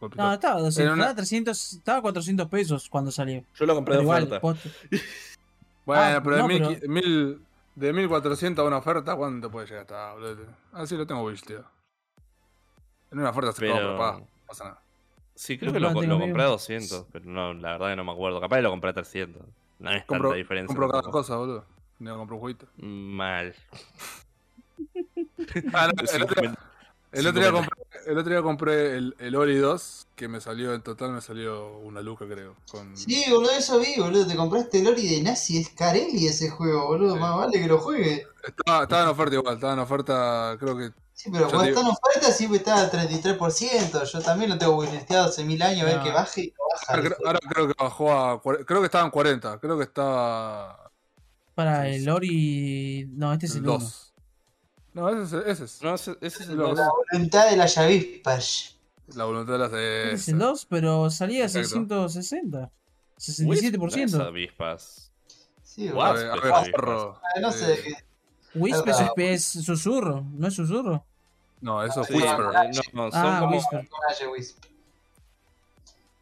golpe 0.00 0.16
No, 0.16 0.32
estaba, 0.32 0.54
200, 0.60 0.78
Era 0.78 0.92
una- 0.94 1.02
estaba 1.02 1.16
300, 1.16 1.72
estaba 1.74 2.00
400 2.00 2.48
pesos 2.48 2.88
cuando 2.88 3.10
salió. 3.12 3.44
Yo 3.56 3.66
lo 3.66 3.74
compré 3.74 3.92
Pero 3.92 3.98
de 3.98 4.02
igual, 4.04 4.22
oferta. 4.42 4.72
Bueno, 5.84 6.02
Ah, 6.02 6.20
pero, 6.24 6.36
de, 6.36 6.40
no, 6.42 6.48
mil, 6.48 6.62
pero- 6.80 6.92
mil- 6.94 7.42
de 7.74 7.92
1400 7.92 8.64
a 8.64 8.66
una 8.66 8.78
oferta, 8.78 9.14
¿cuánto 9.16 9.50
puede 9.50 9.66
llegar 9.66 9.80
a 9.80 9.82
estar, 9.82 10.14
boludo? 10.14 10.46
Ah, 10.72 10.86
sí, 10.86 10.96
lo 10.96 11.06
tengo 11.06 11.22
wish, 11.24 11.42
tío. 11.42 11.62
En 13.12 13.18
una 13.18 13.28
oferta 13.28 13.52
se 13.52 13.60
Pero- 13.60 13.74
compra, 13.74 13.98
pa, 13.98 14.18
no 14.20 14.26
pasa 14.46 14.64
nada. 14.64 14.80
Sí, 15.34 15.58
creo 15.58 15.72
No, 15.72 15.74
que 15.74 15.80
lo, 15.80 15.88
lo 15.88 15.94
compré 16.20 16.30
a 16.30 16.46
miedo. 16.46 16.50
200, 16.52 17.06
pero 17.12 17.26
no, 17.26 17.52
la 17.52 17.72
verdad 17.72 17.90
que 17.90 17.96
no 17.96 18.04
me 18.04 18.12
acuerdo. 18.12 18.40
Capaz 18.40 18.56
que 18.56 18.62
lo 18.62 18.70
compré 18.70 18.88
a 18.88 18.94
300. 18.94 19.42
No 19.78 19.90
es 19.90 20.04
Compro, 20.06 20.30
tanta 20.30 20.38
diferencia. 20.38 20.68
compro 20.68 20.88
cada 20.88 21.02
cosa, 21.02 21.36
boludo. 21.36 21.66
No 21.98 22.16
compro 22.16 22.36
un 22.36 22.40
jueguito. 22.40 22.66
Mal. 22.78 23.54
Ah, 25.74 25.88
no, 25.94 26.02
el, 27.14 27.26
otro, 27.26 27.40
día 27.40 27.50
50. 27.50 27.68
compré, 27.68 28.12
el 28.12 28.18
otro 28.18 28.30
día 28.32 28.42
compré 28.42 28.96
el, 28.96 29.16
el 29.18 29.36
Ori 29.36 29.56
2, 29.56 30.06
que 30.14 30.28
me 30.28 30.40
salió 30.40 30.74
en 30.74 30.82
total, 30.82 31.12
me 31.12 31.20
salió 31.20 31.78
una 31.78 32.00
luca, 32.02 32.26
creo. 32.26 32.54
Con... 32.70 32.96
Sí, 32.96 33.24
boludo, 33.30 33.52
eso 33.52 33.78
vi, 33.80 33.98
boludo. 33.98 34.26
Te 34.26 34.36
compraste 34.36 34.80
el 34.80 34.88
Ori 34.88 35.08
de 35.08 35.22
Nazi, 35.22 35.58
es 35.58 35.70
Carelli 35.70 36.26
ese 36.26 36.50
juego, 36.50 36.86
boludo. 36.86 37.14
Sí. 37.14 37.20
Más 37.20 37.36
vale 37.36 37.60
que 37.60 37.66
lo 37.66 37.78
juegue. 37.78 38.26
Estaba, 38.46 38.82
estaba 38.82 39.02
en 39.04 39.08
oferta 39.08 39.34
igual, 39.36 39.54
estaba 39.54 39.72
en 39.72 39.78
oferta, 39.78 40.56
creo 40.60 40.76
que. 40.76 40.90
Sí, 41.14 41.30
pero 41.32 41.46
cuando 41.48 41.62
te 41.62 41.68
está 41.70 41.80
en 41.80 41.86
oferta 41.86 42.32
siempre 42.32 42.58
está 42.58 42.80
al 42.80 42.90
33%. 42.90 44.04
Yo 44.04 44.20
también 44.20 44.50
lo 44.50 44.58
tengo 44.58 44.82
listeado 44.82 45.26
hace 45.28 45.44
mil 45.44 45.62
años, 45.62 45.82
a 45.82 45.84
ver 45.84 45.96
No. 45.98 46.04
que 46.04 46.10
baje 46.10 46.40
y 46.42 46.46
no 46.48 46.64
baja. 46.72 46.86
Ahora, 46.92 47.02
creo- 47.02 47.16
ahora 47.26 47.38
creo 47.48 47.68
que 47.68 47.74
bajó 47.78 48.12
a. 48.12 48.42
Creo 48.42 48.80
que 48.80 48.86
estaba 48.86 49.04
en 49.04 49.10
40, 49.10 49.58
creo 49.60 49.78
que 49.78 49.84
estaba. 49.84 50.90
Para 51.54 51.88
el. 51.88 52.08
Ori. 52.10 53.06
No, 53.12 53.32
este 53.32 53.46
es 53.46 53.52
El 53.52 53.58
el 53.58 53.68
1. 53.70 53.78
2. 53.78 54.03
No, 54.94 55.08
ese 55.10 55.36
es, 55.38 55.44
ese 55.46 55.64
es. 55.64 55.82
No, 55.82 55.94
ese, 55.94 56.16
ese 56.20 56.42
es 56.44 56.48
el 56.48 56.56
Lo- 56.56 56.68
2. 56.68 56.78
La 56.78 56.88
voluntad 57.12 57.50
de 57.50 57.56
las 57.56 57.76
avispas. 57.78 58.76
La 59.14 59.24
voluntad 59.24 59.52
de 59.54 59.58
las 59.58 59.72
Ese 59.72 60.14
es 60.14 60.28
el 60.28 60.38
2, 60.38 60.66
pero 60.66 61.10
salía 61.10 61.42
a 61.42 61.46
Exacto. 61.46 61.68
660. 62.08 62.70
Wisp, 63.18 63.62
Las 63.64 63.72
67%. 63.72 64.26
avispas. 64.26 65.10
Sí. 65.62 65.88
A 65.88 65.92
ver, 65.92 65.96
Wasp, 65.96 66.44
a 66.46 66.60
ver, 66.60 66.70
zorro. 66.70 67.20
No 67.40 67.52
sé 67.52 67.66
de 67.66 67.82
qué. 67.82 67.94
Wisp 68.54 68.86
es, 68.88 69.56
es 69.56 69.64
susurro, 69.64 70.24
¿no 70.32 70.46
es 70.46 70.54
susurro? 70.54 71.04
No, 71.60 71.82
eso 71.82 72.02
es 72.02 72.06
Sí, 72.08 72.14
Whisper. 72.14 72.40
eh, 72.40 72.70
no, 72.92 73.04
no, 73.06 73.10
son, 73.10 73.20
Ah, 73.26 73.38
como, 73.40 73.56
Whisper. 73.56 73.88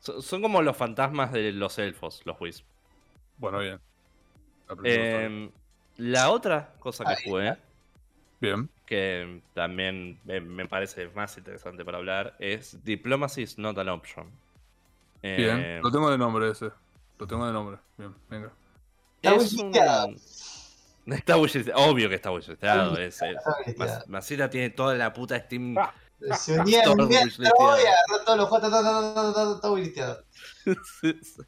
Son- 0.00 0.42
como 0.42 0.62
los 0.62 0.76
fantasmas 0.76 1.32
de 1.32 1.52
los 1.52 1.78
elfos, 1.78 2.22
los 2.24 2.40
Wisp. 2.40 2.64
Bueno, 3.38 3.58
bien. 3.58 3.80
Eh, 4.84 5.50
la 5.98 6.30
otra 6.30 6.74
cosa 6.78 7.04
que 7.04 7.10
Ahí 7.12 7.16
jugué, 7.24 7.56
Bien. 8.42 8.68
que 8.86 9.40
también 9.54 10.18
me, 10.24 10.66
parece 10.66 11.08
más 11.10 11.38
interesante 11.38 11.84
para 11.84 11.98
hablar, 11.98 12.34
es 12.40 12.82
Diplomacy 12.84 13.42
is 13.42 13.56
not 13.56 13.78
an 13.78 13.88
option. 13.88 14.30
Eh, 15.22 15.36
Bien. 15.38 15.80
Lo 15.82 15.90
tengo 15.92 16.10
de 16.10 16.18
nombre 16.18 16.50
ese. 16.50 16.70
Lo 17.18 17.26
tengo 17.26 17.46
de 17.46 17.52
nombre. 17.52 17.78
Bien, 17.96 18.12
venga. 18.28 18.50
Está 19.22 19.36
es 19.36 19.52
un... 19.54 19.66
wishlisteado. 19.68 20.08
Está 21.06 21.36
obvio 21.36 22.08
que 22.08 22.14
está 22.16 22.30
wishlisteado. 22.30 22.96
es- 22.98 23.20
es- 23.22 23.36
Está 23.66 24.04
Masita 24.08 24.48
tiene 24.50 24.70
toda 24.70 24.94
la 24.94 25.12
puta 25.12 25.38
Steam. 25.38 25.74
Se 26.36 26.58
unía 26.60 26.82
Todo 26.84 27.02
un 27.04 27.08
día, 27.08 27.22
wishlisteado. 27.24 27.54
voy 27.58 27.80
a 27.80 27.82
agarrar 27.82 28.24
todos 28.24 28.38
los 28.38 28.48
juegos, 28.48 28.70
ta, 28.70 28.82
ta, 28.82 28.82
ta, 28.82 29.14
ta, 29.14 29.32
ta, 29.32 29.54
ta, 29.54 29.60
todo 29.60 29.72
wishlisteado. 29.74 30.24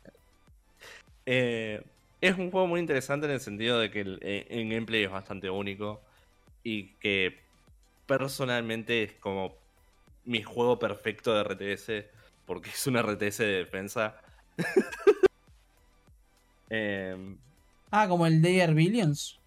Eh, 1.26 1.82
es 2.20 2.36
un 2.36 2.50
juego 2.50 2.66
muy 2.66 2.80
interesante 2.80 3.26
en 3.26 3.32
el 3.32 3.40
sentido 3.40 3.78
de 3.78 3.90
que 3.90 4.00
el, 4.00 4.18
eh, 4.22 4.46
en 4.50 4.68
gameplay 4.70 5.04
es 5.04 5.10
bastante 5.10 5.48
único 5.50 6.02
y 6.64 6.94
que 6.94 7.38
personalmente 8.06 9.04
es 9.04 9.12
como 9.14 9.56
mi 10.24 10.42
juego 10.42 10.78
perfecto 10.78 11.32
de 11.34 11.42
RTS 11.44 12.10
porque 12.46 12.70
es 12.70 12.86
un 12.86 12.96
RTS 12.96 13.38
de 13.44 13.56
defensa. 13.64 14.20
Em, 16.70 17.36
Ah, 17.90 18.08
como 18.08 18.26
el 18.26 18.42
de 18.42 18.58
Air 18.60 18.74
Billions. 18.74 19.38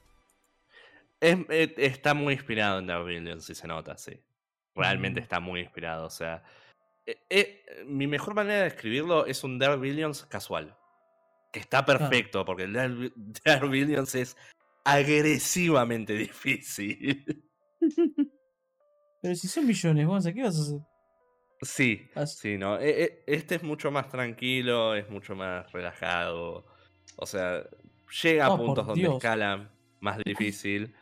es- 1.19 1.37
eh, 1.49 1.73
está 1.77 2.13
muy 2.13 2.33
inspirado 2.35 2.79
en 2.79 2.87
Dark 2.87 3.03
Billions, 3.05 3.43
si 3.43 3.55
se 3.55 3.67
nota, 3.67 3.97
sí. 3.97 4.21
Realmente 4.75 5.19
Mm. 5.19 5.23
está 5.23 5.39
muy 5.39 5.61
inspirado. 5.61 6.05
O 6.05 6.09
sea, 6.09 6.43
eh, 7.05 7.17
eh, 7.29 7.83
mi 7.87 8.05
mejor 8.07 8.35
manera 8.35 8.59
de 8.59 8.63
describirlo 8.65 9.25
es 9.25 9.43
un 9.43 9.57
Dark 9.59 9.79
Billions 9.81 10.25
casual. 10.25 10.77
Que 11.51 11.59
está 11.59 11.83
perfecto, 11.85 12.45
porque 12.45 12.63
el 12.63 12.73
Dark 12.73 13.11
Billions 13.71 14.13
es 14.15 14.37
agresivamente 14.87 16.13
difícil. 16.13 17.43
Pero 19.21 19.35
si 19.35 19.47
son 19.47 19.67
millones, 19.67 20.07
Gonza, 20.07 20.31
¿qué 20.33 20.43
vas 20.43 20.57
a 20.57 20.61
hacer? 20.61 20.79
Sí, 21.61 22.07
As- 22.15 22.37
sí, 22.37 22.57
no. 22.57 22.79
eh, 22.79 23.03
eh, 23.03 23.23
Este 23.27 23.55
es 23.55 23.63
mucho 23.63 23.91
más 23.91 24.07
tranquilo, 24.09 24.95
es 24.95 25.09
mucho 25.09 25.35
más 25.35 25.69
relajado. 25.71 26.65
O 27.17 27.25
sea, 27.25 27.67
llega 28.23 28.45
a 28.45 28.53
Oh, 28.53 28.57
puntos 28.57 28.85
donde 28.87 29.01
Dios. 29.01 29.15
escala 29.15 29.69
más 29.99 30.19
difícil. 30.25 30.93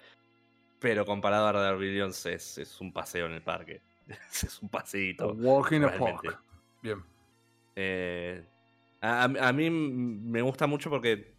Pero 0.79 1.05
comparado 1.05 1.47
a 1.47 1.51
Dark 1.53 1.77
Billions 1.77 2.25
es, 2.25 2.57
es 2.57 2.81
un 2.81 2.91
paseo 2.91 3.27
en 3.27 3.33
el 3.33 3.41
parque. 3.43 3.81
es 4.31 4.59
un 4.61 4.69
paseíto. 4.69 5.33
Walking 5.33 5.81
a 5.81 5.87
realmente. 5.89 6.29
Park. 6.29 6.43
Bien. 6.81 7.03
Eh, 7.75 8.43
a 9.01 9.53
mí 9.53 9.69
me 9.69 10.41
gusta 10.41 10.65
mucho 10.65 10.89
porque 10.89 11.34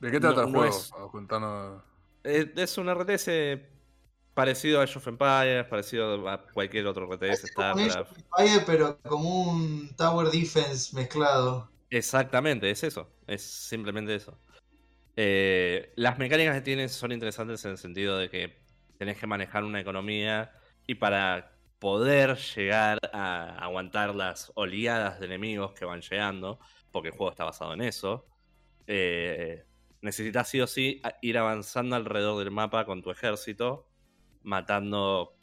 ¿De 0.00 0.10
qué 0.10 0.18
trata 0.20 0.42
No- 0.42 0.48
el 0.48 0.54
juego? 0.54 0.76
es- 0.76 0.92
contanos. 1.12 1.82
es, 2.24 2.48
es 2.56 2.78
un 2.78 2.88
RTS 2.88 3.62
parecido 4.34 4.80
a 4.80 4.84
Age 4.84 4.98
of 4.98 5.06
Empires, 5.06 5.66
parecido 5.66 6.28
a 6.28 6.42
cualquier 6.46 6.86
otro 6.86 7.06
RTS, 7.06 7.44
Es 7.46 7.52
como 7.54 7.68
Age 7.68 7.98
of 8.00 8.08
Empires, 8.16 8.62
pero 8.66 8.98
como 9.02 9.50
un 9.50 9.94
Tower 9.96 10.28
Defense 10.30 10.94
mezclado. 10.96 11.70
Exactamente, 11.90 12.70
es 12.70 12.82
eso. 12.84 13.10
Es 13.26 13.42
simplemente 13.42 14.14
eso. 14.14 14.38
Eh, 15.16 15.92
las 15.96 16.18
mecánicas 16.18 16.54
que 16.54 16.60
tiene 16.62 16.88
son 16.88 17.12
interesantes 17.12 17.64
en 17.64 17.72
el 17.72 17.78
sentido 17.78 18.16
de 18.16 18.30
que 18.30 18.62
tenés 18.96 19.18
que 19.18 19.26
manejar 19.26 19.64
una 19.64 19.80
economía 19.80 20.52
y 20.86 20.94
para 20.94 21.56
poder 21.78 22.36
llegar 22.36 22.98
a 23.12 23.56
aguantar 23.64 24.14
las 24.14 24.52
oleadas 24.54 25.18
de 25.18 25.26
enemigos 25.26 25.72
que 25.72 25.84
van 25.84 26.00
llegando, 26.00 26.60
porque 26.92 27.08
el 27.08 27.14
juego 27.16 27.30
está 27.30 27.44
basado 27.44 27.72
en 27.74 27.80
eso, 27.82 28.26
eh, 28.86 29.64
necesitas 30.02 30.48
sí 30.48 30.60
o 30.60 30.66
sí 30.66 31.02
ir 31.22 31.38
avanzando 31.38 31.96
alrededor 31.96 32.38
del 32.38 32.50
mapa 32.50 32.84
con 32.84 33.02
tu 33.02 33.10
ejército, 33.10 33.88
matando 34.42 35.36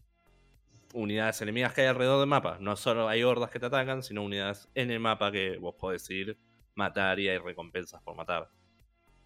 unidades 0.94 1.42
enemigas 1.42 1.74
que 1.74 1.82
hay 1.82 1.88
alrededor 1.88 2.20
del 2.20 2.30
mapa. 2.30 2.58
No 2.60 2.76
solo 2.76 3.08
hay 3.08 3.24
hordas 3.24 3.52
que 3.52 3.60
te 3.60 3.68
atacan, 3.68 4.04
sino 4.04 4.24
unidades 4.24 4.70
en 4.76 4.92
el 4.92 5.00
mapa 5.00 5.32
que 5.32 5.58
vos 5.58 5.76
podés 5.76 6.10
ir, 6.10 6.40
matar 6.76 7.20
y 7.20 7.30
hay 7.30 7.38
recompensas 7.38 8.02
por 8.02 8.16
matar. 8.16 8.50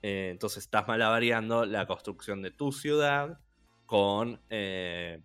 Eh, 0.01 0.29
entonces 0.31 0.63
estás 0.63 0.87
malavariando 0.87 1.65
la 1.65 1.85
construcción 1.85 2.41
de 2.41 2.51
tu 2.51 2.71
ciudad 2.71 3.39
con 3.85 4.41
eh, 4.49 5.21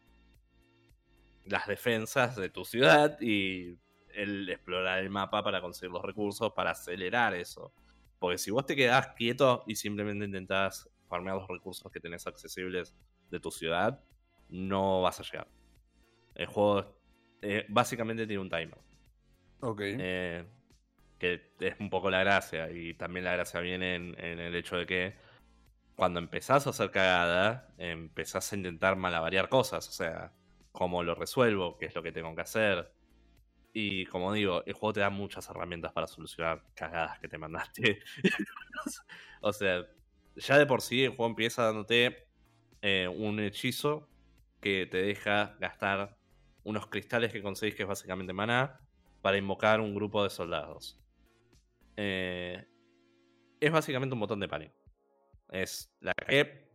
las 1.46 1.66
defensas 1.66 2.36
de 2.36 2.50
tu 2.50 2.64
ciudad 2.64 3.18
y 3.20 3.78
el 4.14 4.48
explorar 4.48 4.98
el 4.98 5.10
mapa 5.10 5.42
para 5.42 5.60
conseguir 5.60 5.92
los 5.92 6.02
recursos 6.02 6.52
para 6.52 6.72
acelerar 6.72 7.34
eso. 7.34 7.72
Porque 8.18 8.38
si 8.38 8.50
vos 8.50 8.66
te 8.66 8.76
quedás 8.76 9.08
quieto 9.08 9.64
y 9.66 9.76
simplemente 9.76 10.24
intentás 10.24 10.88
farmear 11.08 11.36
los 11.36 11.48
recursos 11.48 11.90
que 11.92 12.00
tenés 12.00 12.26
accesibles 12.26 12.94
de 13.30 13.40
tu 13.40 13.50
ciudad, 13.50 14.02
no 14.48 15.02
vas 15.02 15.20
a 15.20 15.22
llegar. 15.22 15.48
El 16.34 16.46
juego 16.46 16.98
eh, 17.42 17.66
básicamente 17.68 18.26
tiene 18.26 18.42
un 18.42 18.50
timer. 18.50 18.78
Ok. 19.60 19.80
Eh, 19.82 20.44
que 21.18 21.54
es 21.60 21.80
un 21.80 21.90
poco 21.90 22.10
la 22.10 22.20
gracia. 22.20 22.70
Y 22.70 22.94
también 22.94 23.24
la 23.24 23.32
gracia 23.32 23.60
viene 23.60 23.94
en, 23.94 24.18
en 24.18 24.38
el 24.38 24.54
hecho 24.54 24.76
de 24.76 24.86
que 24.86 25.14
cuando 25.94 26.20
empezás 26.20 26.66
a 26.66 26.70
hacer 26.70 26.90
cagada, 26.90 27.74
empezás 27.78 28.52
a 28.52 28.56
intentar 28.56 28.96
malavariar 28.96 29.48
cosas. 29.48 29.88
O 29.88 29.92
sea, 29.92 30.32
cómo 30.72 31.02
lo 31.02 31.14
resuelvo, 31.14 31.78
qué 31.78 31.86
es 31.86 31.94
lo 31.94 32.02
que 32.02 32.12
tengo 32.12 32.34
que 32.34 32.42
hacer. 32.42 32.92
Y 33.78 34.06
como 34.06 34.32
digo, 34.32 34.64
el 34.64 34.72
juego 34.72 34.94
te 34.94 35.00
da 35.00 35.10
muchas 35.10 35.50
herramientas 35.50 35.92
para 35.92 36.06
solucionar 36.06 36.62
cagadas 36.74 37.18
que 37.18 37.28
te 37.28 37.36
mandaste. 37.36 37.98
o 39.42 39.52
sea, 39.52 39.86
ya 40.34 40.56
de 40.56 40.64
por 40.64 40.80
sí 40.80 41.04
el 41.04 41.10
juego 41.10 41.26
empieza 41.26 41.64
dándote 41.64 42.26
eh, 42.80 43.06
un 43.06 43.38
hechizo 43.38 44.08
que 44.62 44.88
te 44.90 44.96
deja 44.96 45.58
gastar 45.60 46.16
unos 46.64 46.86
cristales 46.86 47.34
que 47.34 47.42
conseguís, 47.42 47.74
que 47.74 47.82
es 47.82 47.88
básicamente 47.88 48.32
maná, 48.32 48.80
para 49.20 49.36
invocar 49.36 49.82
un 49.82 49.94
grupo 49.94 50.24
de 50.24 50.30
soldados. 50.30 50.98
Eh, 51.98 52.66
es 53.60 53.70
básicamente 53.70 54.14
un 54.14 54.20
botón 54.20 54.40
de 54.40 54.48
pánico. 54.48 54.74
Es 55.50 55.94
la 56.00 56.14
que 56.14 56.70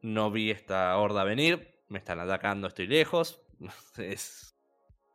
no 0.00 0.30
vi 0.30 0.52
esta 0.52 0.96
horda 0.96 1.24
venir, 1.24 1.82
me 1.88 1.98
están 1.98 2.20
atacando, 2.20 2.68
estoy 2.68 2.86
lejos. 2.86 3.42
Es 3.98 4.51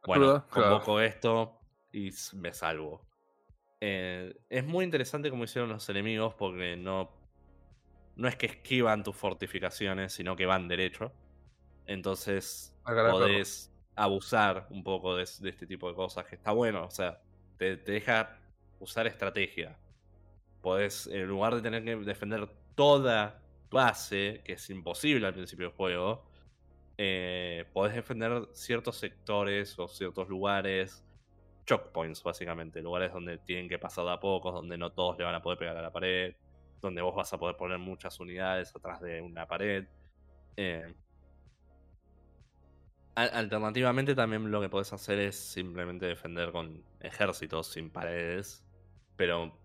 bueno, 0.05 0.33
Claro, 0.33 0.47
claro. 0.49 0.79
convoco 0.79 1.01
esto 1.01 1.59
y 1.91 2.11
me 2.33 2.53
salvo. 2.53 3.07
Eh, 3.81 4.35
es 4.49 4.65
muy 4.65 4.85
interesante 4.85 5.29
como 5.29 5.43
hicieron 5.43 5.69
los 5.69 5.87
enemigos 5.89 6.33
porque 6.35 6.77
no, 6.77 7.11
no 8.15 8.27
es 8.27 8.35
que 8.35 8.47
esquivan 8.47 9.03
tus 9.03 9.15
fortificaciones, 9.15 10.13
sino 10.13 10.35
que 10.35 10.45
van 10.45 10.67
derecho. 10.67 11.13
Entonces 11.85 12.77
podés 13.05 13.73
abusar 13.95 14.67
un 14.71 14.83
poco 14.83 15.15
de, 15.15 15.25
de 15.41 15.49
este 15.49 15.67
tipo 15.67 15.89
de 15.89 15.95
cosas, 15.95 16.25
que 16.25 16.35
está 16.35 16.51
bueno, 16.51 16.85
o 16.85 16.91
sea, 16.91 17.21
te, 17.57 17.77
te 17.77 17.93
deja 17.93 18.39
usar 18.79 19.07
estrategia. 19.07 19.79
Podés, 20.61 21.07
en 21.07 21.27
lugar 21.27 21.55
de 21.55 21.61
tener 21.61 21.83
que 21.83 21.95
defender 21.97 22.49
toda 22.75 23.43
base, 23.71 24.41
que 24.45 24.53
es 24.53 24.69
imposible 24.69 25.27
al 25.27 25.33
principio 25.33 25.67
del 25.67 25.75
juego, 25.75 26.26
eh, 26.97 27.65
podés 27.73 27.95
defender 27.95 28.47
ciertos 28.53 28.97
sectores 28.97 29.77
o 29.79 29.87
ciertos 29.87 30.27
lugares, 30.29 31.05
choke 31.65 31.91
básicamente, 32.23 32.81
lugares 32.81 33.13
donde 33.13 33.37
tienen 33.39 33.69
que 33.69 33.79
pasar 33.79 34.05
de 34.05 34.11
a 34.13 34.19
pocos, 34.19 34.53
donde 34.53 34.77
no 34.77 34.91
todos 34.93 35.17
le 35.17 35.25
van 35.25 35.35
a 35.35 35.41
poder 35.41 35.59
pegar 35.59 35.77
a 35.77 35.81
la 35.81 35.91
pared, 35.91 36.35
donde 36.81 37.01
vos 37.01 37.15
vas 37.15 37.31
a 37.33 37.39
poder 37.39 37.57
poner 37.57 37.79
muchas 37.79 38.19
unidades 38.19 38.75
atrás 38.75 39.01
de 39.01 39.21
una 39.21 39.47
pared. 39.47 39.87
Eh, 40.57 40.95
al- 43.15 43.31
Alternativamente 43.33 44.15
también 44.15 44.51
lo 44.51 44.61
que 44.61 44.69
podés 44.69 44.93
hacer 44.93 45.19
es 45.19 45.35
simplemente 45.37 46.05
defender 46.05 46.51
con 46.51 46.83
ejércitos 46.99 47.67
sin 47.67 47.89
paredes, 47.91 48.63
pero 49.15 49.57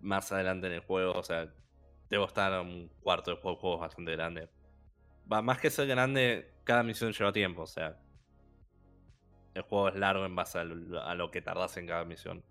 más 0.00 0.32
adelante 0.32 0.66
en 0.68 0.74
el 0.74 0.80
juego, 0.80 1.12
o 1.14 1.22
sea, 1.22 1.52
debo 2.10 2.26
estar 2.26 2.60
un 2.60 2.88
cuarto 3.02 3.30
del 3.30 3.40
juego, 3.40 3.56
el 3.56 3.60
juego 3.60 3.76
es 3.76 3.80
bastante 3.82 4.12
grande. 4.12 4.48
Va, 5.30 5.42
más 5.42 5.60
que 5.60 5.70
ser 5.70 5.86
grande, 5.86 6.54
cada 6.68 6.82
misión 6.82 7.14
lleva 7.14 7.32
tiempo, 7.32 7.62
o 7.62 7.66
sea, 7.66 7.96
el 9.54 9.62
juego 9.62 9.88
es 9.88 9.94
largo 9.94 10.26
en 10.26 10.36
base 10.36 10.58
a 10.58 10.64
lo, 10.64 11.30
que 11.30 11.40
tardás 11.40 11.78
en 11.78 11.86
cada 11.86 12.04
misión. 12.04 12.44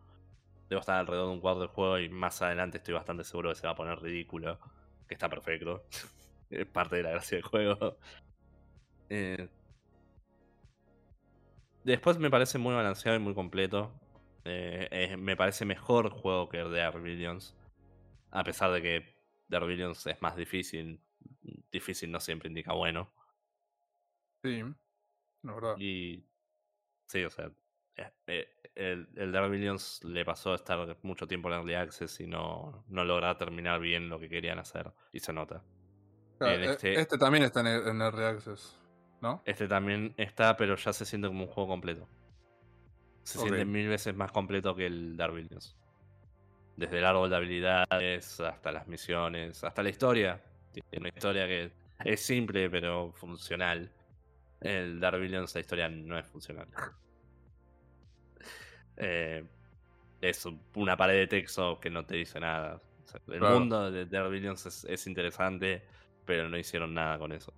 Debo 0.70 0.80
estar 0.80 0.96
alrededor 0.96 1.28
de 1.28 1.34
un 1.34 1.40
cuarto 1.40 1.60
del 1.60 1.70
juego 1.70 2.00
y 2.00 2.10
más 2.10 2.42
adelante 2.42 2.78
estoy 2.78 2.96
bastante 2.96 3.24
seguro 3.24 3.50
que 3.50 3.58
se 3.58 3.68
va 3.68 3.74
a 3.74 3.76
poner 3.76 4.00
ridículo, 4.00 4.58
que 5.08 5.14
está 5.14 5.30
perfecto. 5.30 5.86
es 6.50 6.66
parte 6.66 6.96
de 6.96 7.04
la 7.04 7.12
gracia 7.12 7.38
del 7.38 7.44
juego. 7.44 8.00
Eh, 9.10 9.48
después 11.84 12.18
me 12.18 12.32
parece 12.32 12.58
muy 12.58 12.74
balanceado 12.74 13.18
y 13.18 13.22
muy 13.22 13.36
completo. 13.36 13.94
Eh, 14.46 15.16
me 15.16 15.38
parece 15.38 15.64
mejor 15.64 16.10
juego 16.10 16.50
que 16.50 16.64
The 16.64 16.90
Rebellions. 16.90 17.56
A 18.32 18.44
pesar 18.44 18.72
de 18.72 18.82
que 18.82 19.16
The 19.48 19.60
Rebellions 19.60 20.08
es 20.08 20.20
más 20.24 20.36
difícil. 20.36 21.00
Difícil 21.72 22.12
no 22.12 22.20
siempre 22.20 22.48
indica 22.48 22.74
bueno. 22.74 23.12
Sí, 24.48 24.64
la 25.44 25.54
verdad. 25.54 25.76
Y. 25.78 26.24
Sí, 27.08 27.24
o 27.24 27.30
sea. 27.30 27.52
eh, 27.96 28.12
eh, 28.28 28.48
El, 28.76 29.10
el 29.16 29.34
Rebellions 29.34 30.04
le 30.04 30.24
pasó 30.24 30.52
a 30.52 30.56
estar 30.56 30.98
mucho 31.02 31.28
tiempo 31.28 31.50
en 31.50 31.56
Early 31.56 31.74
Access 31.74 32.20
y 32.20 32.28
no, 32.28 32.84
no 32.90 33.04
logra 33.04 33.38
terminar 33.38 33.80
bien 33.80 34.08
lo 34.10 34.20
que 34.20 34.30
querían 34.30 34.60
hacer. 34.60 34.92
Y 35.12 35.20
se 35.20 35.34
nota. 35.34 35.64
Claro, 36.38 36.54
en 36.56 36.64
e- 36.64 36.72
este- 36.74 37.00
este... 37.00 37.18
también 37.18 37.44
está 37.44 37.62
en, 37.62 37.68
en 37.68 38.02
Early 38.02 38.24
Access, 38.24 38.80
¿no? 39.22 39.42
Este 39.46 39.68
también 39.68 40.14
está, 40.18 40.56
pero 40.58 40.76
ya 40.76 40.94
se 40.94 41.06
siente 41.06 41.28
como 41.28 41.46
un 41.46 41.50
juego 41.50 41.70
completo. 41.70 42.08
Se 43.24 43.40
siente 43.40 43.66
mil 43.66 43.90
veces 43.90 44.16
más 44.16 44.32
completo 44.32 44.76
que 44.76 44.86
el 44.86 45.18
Dark 45.18 45.34
Villains. 45.34 45.76
Desde 46.76 47.00
el 47.00 47.06
árbol 47.06 47.30
de 47.30 47.36
habilidades 47.36 48.40
hasta 48.40 48.72
las 48.72 48.88
misiones, 48.88 49.64
hasta 49.64 49.82
la 49.82 49.90
historia. 49.90 50.42
Tiene 50.72 50.88
una 51.00 51.10
historia 51.10 51.48
que 51.48 51.72
es 52.06 52.22
simple 52.22 52.70
pero 52.70 53.12
funcional. 53.12 53.92
El 54.62 55.00
Dark 55.00 55.20
Villains, 55.20 55.54
la 55.54 55.62
historia 55.62 55.90
no 55.90 56.18
es 56.18 56.26
funcional. 56.28 56.68
Eh, 59.00 59.46
es 60.22 60.44
un- 60.48 60.60
una 60.76 60.98
pared 60.98 61.14
de 61.20 61.28
texto 61.28 61.80
que 61.80 61.90
no 61.92 62.04
te 62.06 62.16
dice 62.16 62.40
nada. 62.40 62.82
O 63.06 63.08
sea, 63.08 63.22
el 63.28 63.40
Claro. 63.40 63.60
mundo 63.60 63.92
de 63.92 64.06
Dark 64.08 64.30
Villains 64.32 64.66
es, 64.66 64.86
es 64.86 65.06
interesante, 65.06 65.84
pero 66.26 66.50
no 66.50 66.58
hicieron 66.58 66.94
nada 66.96 67.20
con 67.20 67.32
eso. 67.32 67.54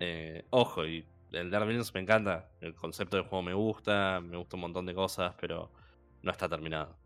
Eh, 0.00 0.44
ojo, 0.50 0.84
y 0.84 1.06
el 1.30 1.48
Dark 1.50 1.66
Villains 1.66 1.94
me 1.94 2.00
encanta. 2.00 2.50
El 2.60 2.74
concepto 2.74 3.16
del 3.16 3.26
juego 3.26 3.42
me 3.42 3.54
gusta, 3.54 4.20
me 4.20 4.36
gusta 4.36 4.56
un 4.56 4.62
montón 4.62 4.84
de 4.84 4.94
cosas, 4.94 5.34
pero 5.40 5.70
no 6.22 6.32
está 6.32 6.48
terminado. 6.48 6.96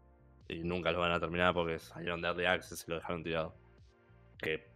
Y 0.49 0.61
nunca 0.61 0.91
lo 0.93 1.01
van 1.01 1.13
a 1.13 1.21
terminar 1.21 1.53
porque 1.53 1.79
salieron 1.79 2.23
de 2.23 2.29
Early 2.29 2.47
Access 2.47 2.85
y 2.87 2.91
lo 2.91 2.97
dejaron 2.97 3.23
tirado. 3.23 3.55
Que 4.39 4.67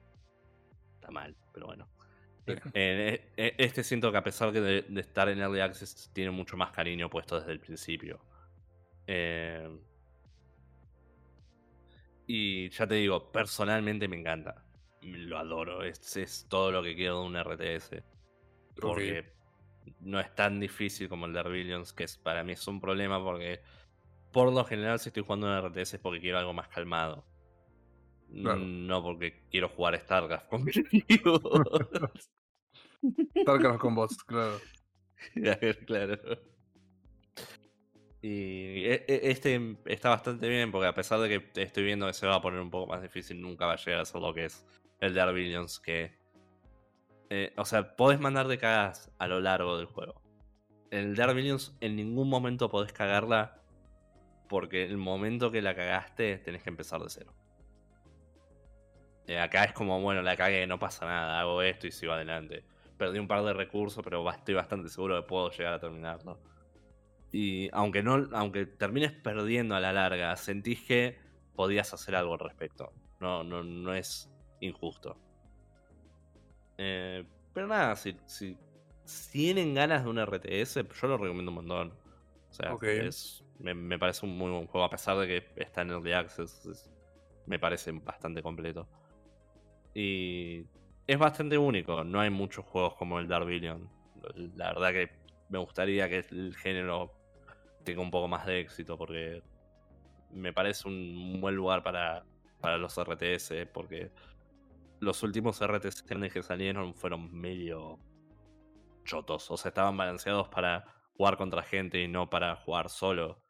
está 0.97 1.11
mal, 1.11 1.35
pero 1.55 1.67
bueno. 1.67 1.89
Sí. 2.55 2.71
Eh, 2.75 3.33
eh, 3.37 3.55
este 3.59 3.83
siento 3.85 4.11
que 4.11 4.19
a 4.19 4.25
pesar 4.25 4.53
que 4.53 4.61
de, 4.61 4.83
de 4.83 5.01
estar 5.01 5.29
en 5.29 5.39
Early 5.39 5.61
Access 5.61 6.11
tiene 6.13 6.31
mucho 6.31 6.57
más 6.57 6.71
cariño 6.71 7.09
puesto 7.11 7.39
desde 7.39 7.53
el 7.53 7.61
principio. 7.61 8.21
Eh, 9.07 9.69
y 12.27 12.71
ya 12.71 12.87
te 12.87 12.95
digo, 12.95 13.33
personalmente 13.33 14.07
me 14.07 14.17
encanta. 14.17 14.65
Lo 15.03 15.39
adoro. 15.39 15.83
Es, 15.83 16.17
es 16.17 16.47
todo 16.49 16.71
lo 16.71 16.83
que 16.83 16.95
quiero 16.95 17.21
de 17.21 17.27
un 17.27 17.37
RTS. 17.37 18.03
Porque 18.81 19.33
no 20.01 20.21
es 20.21 20.33
tan 20.35 20.61
difícil 20.61 21.09
como 21.09 21.27
el 21.27 21.33
de 21.33 21.43
Rebellions, 21.43 21.93
que 21.93 22.05
es, 22.05 22.17
para 22.17 22.45
mí 22.45 22.53
es 22.53 22.67
un 22.69 22.81
problema 22.81 23.23
porque 23.23 23.61
por 24.33 24.53
lo 24.53 24.65
general 24.65 25.01
si 25.01 25.09
estoy 25.09 25.25
jugando 25.25 25.49
un 25.49 25.71
RTS 25.71 25.95
es 25.95 26.01
porque 26.01 26.21
quiero 26.21 26.39
algo 26.39 26.53
más 26.53 26.69
calmado. 26.69 27.25
Claro. 28.33 28.61
No 28.61 29.03
porque 29.03 29.43
quiero 29.51 29.69
jugar 29.69 29.99
StarCraft 29.99 30.49
competitivo. 30.49 31.41
StarCraft 33.41 33.79
con 33.81 33.95
bots, 33.95 34.23
claro. 34.25 34.61
claro. 35.87 36.19
Y 38.23 38.85
e- 38.85 39.05
e- 39.09 39.31
este 39.31 39.77
está 39.87 40.11
bastante 40.11 40.49
bien 40.49 40.71
porque 40.71 40.87
a 40.87 40.95
pesar 40.95 41.21
de 41.21 41.29
que 41.29 41.61
estoy 41.63 41.85
viendo 41.85 42.07
que 42.07 42.13
se 42.13 42.27
va 42.27 42.37
a 42.37 42.43
poner 42.43 42.61
un 42.61 42.71
poco 42.71 42.87
más 42.93 43.03
difícil, 43.03 43.41
nunca 43.41 43.67
va 43.67 43.73
a 43.75 43.77
llegar 43.77 44.01
a 44.01 44.05
ser 44.05 44.21
lo 44.21 44.35
que 44.35 44.45
es 44.47 44.67
el 45.01 45.15
de 45.15 45.33
Villains 45.33 45.79
que... 45.79 46.13
eh, 47.31 47.53
o 47.57 47.65
sea, 47.65 47.97
podés 47.97 48.21
mandar 48.21 48.47
de 48.49 48.59
cagadas 48.59 49.11
a 49.19 49.27
lo 49.27 49.41
largo 49.41 49.79
del 49.79 49.87
juego. 49.87 50.21
En 50.91 50.99
el 50.99 51.17
Dark 51.17 51.35
Villains 51.35 51.75
en 51.81 51.97
ningún 51.97 52.29
momento 52.29 52.69
podés 52.69 52.93
cagarla 52.93 53.63
porque 54.49 54.85
el 54.85 54.97
momento 54.97 55.51
que 55.51 55.63
la 55.63 55.75
cagaste 55.75 56.39
tenés 56.39 56.63
que 56.63 56.71
empezar 56.71 57.01
de 57.01 57.09
cero. 57.09 57.33
Eh, 59.29 59.39
acá 59.39 59.63
es 59.65 59.73
como, 59.73 60.01
bueno, 60.01 60.23
la 60.23 60.37
cagué, 60.37 60.67
no 60.67 60.79
pasa 60.81 61.07
nada, 61.07 61.41
hago 61.41 61.63
esto 61.63 61.87
y 61.87 61.93
sigo 61.93 62.13
adelante. 62.13 62.65
Perdí 63.01 63.19
un 63.19 63.27
par 63.27 63.43
de 63.43 63.55
recursos, 63.55 64.05
pero 64.05 64.29
estoy 64.31 64.53
bastante 64.53 64.91
seguro 64.91 65.17
que 65.23 65.27
puedo 65.27 65.51
llegar 65.51 65.73
a 65.73 65.81
terminarlo. 65.81 66.39
Y 67.33 67.71
aunque 67.73 68.03
no, 68.03 68.29
aunque 68.33 68.67
termines 68.67 69.11
perdiendo 69.13 69.75
a 69.75 69.81
la 69.81 69.91
larga, 69.91 70.37
sentís 70.37 70.83
que 70.83 71.19
podías 71.57 71.95
hacer 71.95 72.15
algo 72.15 72.35
al 72.35 72.41
respecto. 72.41 72.93
No, 73.19 73.43
no, 73.43 73.63
no 73.63 73.95
es 73.95 74.31
injusto. 74.61 75.17
Eh, 76.77 77.25
pero 77.55 77.69
nada, 77.69 77.97
si, 77.97 78.19
si, 78.27 78.55
si 79.07 79.33
tienen 79.33 79.73
ganas 79.75 80.05
de 80.05 80.11
un 80.11 80.19
RTS, 80.19 80.87
yo 81.01 81.09
lo 81.09 81.17
recomiendo 81.17 81.53
un 81.53 81.55
montón. 81.57 81.95
O 82.51 82.53
sea, 82.53 82.77
es, 83.07 83.43
me, 83.61 83.73
me 83.73 83.99
parece 83.99 84.27
un 84.27 84.37
muy 84.37 84.51
buen 84.51 84.67
juego, 84.67 84.85
a 84.85 84.91
pesar 84.91 85.17
de 85.17 85.27
que 85.27 85.63
está 85.63 85.81
en 85.81 85.91
Early 85.93 86.13
Access. 86.13 86.67
es- 86.67 86.91
me 87.47 87.59
parece 87.59 87.93
bastante 87.93 88.43
completo. 88.43 88.87
Y 89.95 90.67
es 91.11 91.19
bastante 91.19 91.59
único. 91.59 92.05
No 92.05 92.21
hay 92.21 92.31
muchos 92.31 92.65
juegos 92.65 92.95
como 92.95 93.19
el 93.19 93.27
Dark 93.27 93.45
Billion. 93.45 93.91
La 94.55 94.73
verdad 94.73 94.93
que 94.93 95.11
me 95.49 95.59
gustaría 95.59 96.09
que 96.09 96.25
el 96.31 96.55
género 96.55 97.13
tenga 97.85 98.01
un 98.01 98.13
poco 98.13 98.29
más 98.29 98.47
de 98.47 98.61
éxito 98.61 98.97
porque 98.97 99.43
me 100.31 100.53
parece 100.53 100.87
un 100.87 101.41
buen 101.41 101.57
lugar 101.57 101.83
para, 101.83 102.25
para 102.61 102.79
los 102.79 102.97
RTS 102.97 103.67
porque 103.73 104.13
los 105.01 105.25
últimos 105.25 105.61
RTS 105.61 106.05
que 106.33 106.43
salieron 106.45 106.95
fueron 106.95 107.35
medio 107.35 107.99
chotos. 109.05 109.51
O 109.51 109.57
sea, 109.57 109.71
estaban 109.71 109.97
balanceados 109.97 110.49
para 110.49 110.85
jugar 111.15 111.37
contra 111.37 111.65
gente 111.65 112.01
y 112.01 112.07
no 112.07 112.31
para 112.31 112.55
jugar 112.55 112.89
solo. 112.89 113.43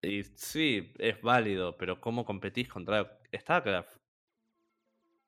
Y 0.00 0.22
sí, 0.22 0.94
es 0.96 1.20
válido, 1.20 1.76
pero 1.76 2.00
¿cómo 2.00 2.24
competís 2.24 2.66
contra 2.66 3.20
StarCraft? 3.36 3.98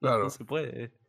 Claro. 0.00 0.24
No 0.24 0.30
se 0.30 0.46
puede. 0.46 1.01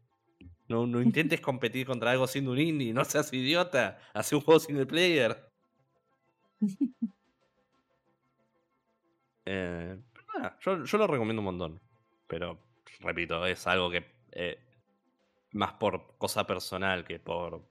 No, 0.68 0.86
no 0.88 1.02
intentes 1.02 1.40
competir 1.42 1.86
contra 1.88 2.12
algo 2.12 2.28
siendo 2.28 2.52
un 2.52 2.60
indie, 2.60 2.94
no 2.94 3.06
seas 3.06 3.32
idiota. 3.34 4.00
Hace 4.14 4.36
un 4.36 4.42
juego 4.42 4.60
single 4.60 4.86
player. 4.86 5.50
Eh, 9.46 9.98
nada, 10.36 10.58
yo, 10.62 10.84
yo 10.84 10.98
lo 10.98 11.08
recomiendo 11.08 11.42
un 11.42 11.46
montón. 11.46 11.82
Pero, 12.28 12.60
repito, 13.00 13.46
es 13.46 13.66
algo 13.68 13.90
que. 13.92 14.06
eh, 14.32 14.60
más 15.54 15.74
por 15.76 16.18
cosa 16.18 16.46
personal 16.48 17.06
que 17.06 17.20
por. 17.20 17.64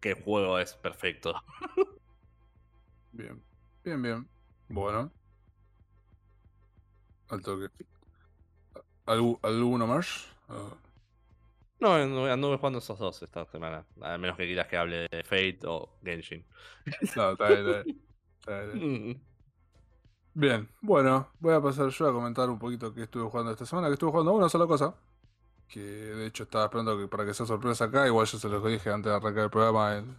que 0.00 0.10
el 0.10 0.22
juego 0.24 0.58
es 0.58 0.74
perfecto. 0.74 1.34
Bien, 3.12 3.42
bien, 3.82 4.02
bien. 4.02 4.28
Bueno. 4.68 5.10
Al 7.28 7.42
toque. 7.42 7.68
¿Algu- 9.06 9.38
¿Alguno 9.42 9.86
más? 9.86 10.26
Ah, 10.48 10.76
No, 11.84 11.92
anduve, 11.92 12.30
anduve 12.32 12.56
jugando 12.56 12.78
esos 12.78 12.98
dos 12.98 13.22
esta 13.22 13.44
semana. 13.44 13.84
A 14.00 14.16
menos 14.16 14.38
que 14.38 14.46
quieras 14.46 14.66
que 14.68 14.78
hable 14.78 15.06
de 15.10 15.22
Fate 15.22 15.58
o 15.66 15.98
Genshin. 16.02 16.42
no, 17.14 17.32
está 17.32 17.48
bien, 17.50 17.68
está 17.68 17.82
bien, 17.82 18.00
está 18.40 18.60
bien. 18.62 19.10
Mm. 19.10 19.20
Bien, 20.32 20.68
bueno, 20.80 21.30
voy 21.40 21.52
a 21.52 21.60
pasar 21.60 21.90
yo 21.90 22.08
a 22.08 22.12
comentar 22.12 22.48
un 22.48 22.58
poquito 22.58 22.94
que 22.94 23.02
estuve 23.02 23.28
jugando 23.28 23.52
esta 23.52 23.66
semana, 23.66 23.88
que 23.88 23.92
estuve 23.94 24.12
jugando 24.12 24.32
una 24.32 24.48
sola 24.48 24.66
cosa. 24.66 24.94
Que 25.68 25.80
de 25.80 26.26
hecho 26.26 26.44
estaba 26.44 26.64
esperando 26.64 26.98
que, 26.98 27.06
para 27.06 27.26
que 27.26 27.34
sea 27.34 27.44
sorpresa 27.44 27.84
acá, 27.84 28.06
igual 28.06 28.26
yo 28.26 28.38
se 28.38 28.48
los 28.48 28.64
dije 28.64 28.90
antes 28.90 29.10
de 29.12 29.16
arrancar 29.16 29.44
el 29.44 29.50
programa 29.50 29.98
en, 29.98 30.16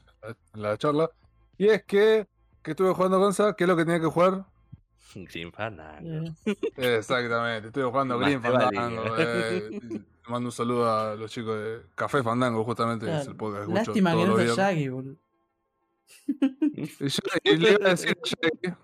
en 0.53 0.61
la 0.61 0.77
charla. 0.77 1.09
Y 1.57 1.67
es 1.69 1.83
que, 1.83 2.27
que 2.61 2.71
estuve 2.71 2.93
jugando 2.93 3.19
con 3.19 3.33
Sa, 3.33 3.55
¿qué 3.55 3.63
es 3.63 3.67
lo 3.67 3.75
que 3.75 3.85
tenía 3.85 3.99
que 3.99 4.05
jugar? 4.05 4.45
Grim 5.15 5.51
Fandango. 5.51 6.35
Exactamente, 6.77 7.69
estuve 7.69 7.85
jugando 7.85 8.19
Green. 8.19 8.39
Fandango. 8.39 9.03
eh, 9.17 9.71
le 10.25 10.31
mando 10.31 10.47
un 10.47 10.51
saludo 10.51 10.89
a 10.89 11.15
los 11.15 11.31
chicos 11.31 11.55
de 11.57 11.81
Café 11.95 12.23
Fandango, 12.23 12.63
justamente, 12.63 13.05
es 13.15 13.27
el 13.27 13.35
podcast 13.35 13.67
que 13.67 13.73
Lástima 13.73 14.11
que 14.15 14.25
no 14.25 14.39
está. 14.39 14.71
Shaggy, 14.71 14.89
boludo. 14.89 15.15
Y, 17.43 17.57
le 17.57 17.71
iba 17.73 17.85
a 17.87 17.89
decir 17.95 18.17
a 18.21 18.27
Shaggy, 18.27 18.77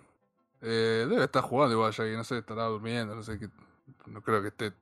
eh, 0.61 1.05
debe 1.09 1.23
estar 1.23 1.41
jugando 1.43 1.73
igual 1.75 1.91
Shaggy, 1.91 2.15
no 2.15 2.23
sé, 2.23 2.37
estará 2.39 2.65
durmiendo, 2.65 3.15
no 3.15 3.23
sé 3.23 3.39
qué. 3.39 3.49
No 4.05 4.21
creo 4.21 4.41
que 4.41 4.49
esté 4.49 4.73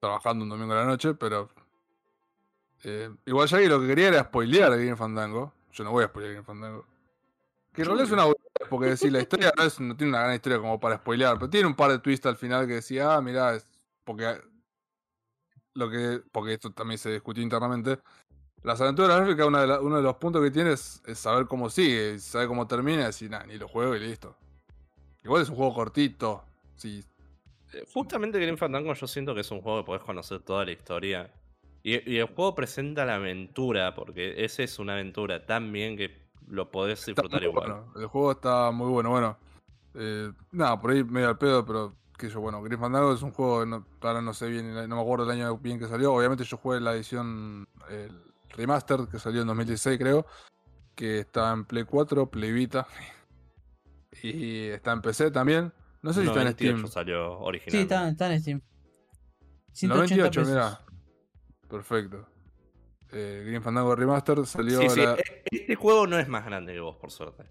trabajando 0.00 0.44
un 0.44 0.48
domingo 0.50 0.72
a 0.72 0.76
la 0.76 0.84
noche, 0.84 1.14
pero. 1.14 1.48
eh, 2.84 3.10
igual 3.26 3.48
Shaggy 3.48 3.66
lo 3.68 3.80
que 3.80 3.86
quería 3.88 4.08
era 4.08 4.24
spoilear 4.24 4.72
a 4.72 4.76
Green 4.76 4.96
Fandango. 4.96 5.52
Yo 5.72 5.84
no 5.84 5.90
voy 5.92 6.04
a 6.04 6.08
spoilear 6.08 6.32
Green 6.34 6.44
Fandango. 6.44 6.86
Que 7.72 7.82
en 7.82 7.86
realidad 7.86 8.06
es 8.06 8.12
una 8.12 8.24
porque 8.68 8.86
decir 8.86 9.12
la 9.12 9.20
historia 9.20 9.52
no, 9.56 9.62
es- 9.62 9.78
no 9.80 9.96
tiene 9.96 10.10
una 10.10 10.22
gran 10.22 10.34
historia 10.34 10.58
como 10.58 10.80
para 10.80 10.96
spoilear, 10.96 11.34
pero 11.38 11.48
tiene 11.48 11.66
un 11.68 11.74
par 11.76 11.90
de 11.92 11.98
twists 12.00 12.26
al 12.26 12.36
final 12.36 12.66
que 12.66 12.74
decía, 12.74 13.14
ah, 13.14 13.20
mirá, 13.20 13.54
es 13.54 13.66
porque 14.04 14.40
lo 15.78 15.88
que 15.88 16.20
porque 16.32 16.54
esto 16.54 16.70
también 16.72 16.98
se 16.98 17.10
discutió 17.12 17.42
internamente. 17.42 17.98
Las 18.64 18.80
aventuras 18.80 19.16
gráficas, 19.20 19.46
una 19.46 19.60
de 19.60 19.66
la- 19.68 19.80
uno 19.80 19.96
de 19.96 20.02
los 20.02 20.16
puntos 20.16 20.42
que 20.42 20.50
tiene 20.50 20.72
es, 20.72 21.00
saber 21.14 21.46
cómo 21.46 21.70
sigue, 21.70 22.18
saber 22.18 22.48
cómo 22.48 22.66
termina, 22.66 23.08
y 23.20 23.28
nah, 23.28 23.44
ni 23.44 23.56
lo 23.56 23.68
juego 23.68 23.94
y 23.94 24.00
listo. 24.00 24.34
Igual 25.24 25.42
es 25.42 25.48
un 25.48 25.56
juego 25.56 25.74
cortito. 25.74 26.42
Sí, 26.76 27.04
Eh, 27.74 27.84
Justamente 27.92 28.38
Grim 28.40 28.56
Fandango 28.56 28.94
yo 28.94 29.06
siento 29.06 29.34
que 29.34 29.42
es 29.42 29.50
un 29.50 29.60
juego 29.60 29.80
que 29.82 29.86
podés 29.86 30.02
conocer 30.02 30.40
toda 30.40 30.64
la 30.64 30.72
historia 30.72 31.30
Y, 31.82 32.10
y 32.10 32.16
el 32.18 32.26
juego 32.26 32.54
presenta 32.54 33.04
la 33.04 33.16
aventura, 33.16 33.94
porque 33.94 34.42
ese 34.44 34.64
es 34.64 34.78
una 34.78 34.94
aventura 34.94 35.44
tan 35.46 35.70
bien 35.70 35.96
que 35.96 36.10
lo 36.48 36.70
podés 36.70 37.04
disfrutar 37.06 37.42
igual. 37.44 37.68
bueno, 37.68 37.92
El 37.94 38.06
juego 38.06 38.32
está 38.32 38.70
muy 38.72 38.88
bueno. 38.88 39.10
Bueno, 39.10 39.36
eh, 39.94 40.32
nada, 40.50 40.80
por 40.80 40.90
ahí 40.90 41.04
medio 41.04 41.28
al 41.28 41.38
pedo, 41.38 41.64
pero 41.64 41.94
que 42.18 42.28
yo, 42.28 42.40
bueno, 42.40 42.60
Grim 42.62 42.78
Fandango 42.80 43.12
es 43.14 43.22
un 43.22 43.30
juego, 43.32 43.60
que 43.60 43.66
no, 43.66 43.86
ahora 44.02 44.20
no 44.20 44.34
sé 44.34 44.48
bien, 44.48 44.74
no 44.74 44.96
me 44.96 45.00
acuerdo 45.00 45.24
el 45.24 45.30
año 45.30 45.56
bien 45.58 45.78
que 45.78 45.86
salió. 45.88 46.12
Obviamente 46.12 46.44
yo 46.44 46.56
jugué 46.58 46.80
la 46.80 46.92
edición, 46.94 47.66
el 47.88 48.20
remaster 48.50 49.06
que 49.10 49.18
salió 49.18 49.40
en 49.42 49.46
2016, 49.46 49.98
creo, 49.98 50.26
que 50.94 51.20
está 51.20 51.52
en 51.52 51.64
Play 51.64 51.84
4, 51.84 52.26
Play 52.28 52.52
Vita. 52.52 52.86
Y 54.22 54.64
está 54.68 54.92
en 54.92 55.00
PC 55.02 55.30
también. 55.30 55.72
No 56.02 56.12
sé 56.12 56.22
si 56.22 56.26
está 56.26 56.40
en 56.40 56.46
98 56.46 56.76
Steam. 56.78 56.88
salió 56.92 57.38
original. 57.38 57.70
Sí, 57.72 57.78
está, 57.82 58.08
está 58.08 58.32
en 58.34 58.40
Steam. 58.40 58.60
180 59.72 60.16
98, 60.16 60.40
pesos. 60.40 60.48
mira. 60.54 60.80
Perfecto. 61.68 62.26
Eh, 63.12 63.44
Grim 63.46 63.62
Fandango 63.62 63.94
Remaster 63.94 64.44
salió 64.44 64.80
Sí, 64.80 64.88
sí, 64.90 65.00
la- 65.02 65.14
e- 65.14 65.42
Este 65.52 65.76
juego 65.76 66.06
no 66.08 66.18
es 66.18 66.26
más 66.26 66.44
grande 66.44 66.72
que 66.72 66.80
vos, 66.80 66.96
por 66.96 67.10
suerte. 67.12 67.44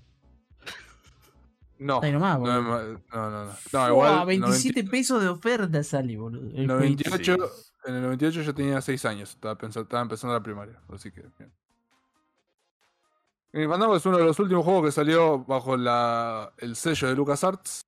No, 1.80 2.02
Ahí 2.02 2.12
nomás, 2.12 2.40
no, 2.40 2.62
no, 2.62 2.82
no, 3.14 3.46
no. 3.46 3.52
No, 3.72 3.88
igual. 3.90 4.26
27 4.26 4.84
pesos 4.86 5.22
de 5.22 5.30
oferta 5.30 5.84
sale, 5.84 6.18
boludo. 6.18 6.42
el 6.56 6.68
jueguito. 6.68 7.10
98, 7.10 7.36
Sí. 7.56 7.72
en 7.86 7.96
el 7.96 8.02
98 8.02 8.42
yo 8.42 8.56
tenía 8.56 8.82
6 8.82 9.06
años, 9.06 9.30
estaba, 9.32 9.56
pensando, 9.56 9.84
estaba 9.84 10.02
empezando 10.02 10.34
la 10.34 10.42
primaria, 10.42 10.82
así 10.92 11.12
que 11.12 11.22
bien. 11.38 11.54
Grim 13.54 13.70
Fandango 13.70 13.96
es 13.96 14.06
uno 14.06 14.18
de 14.18 14.24
los 14.26 14.40
últimos 14.40 14.64
juegos 14.66 14.86
que 14.86 14.92
salió 14.92 15.40
bajo 15.46 15.78
la, 15.78 16.52
el 16.58 16.76
sello 16.76 17.08
de 17.08 17.16
LucasArts, 17.16 17.82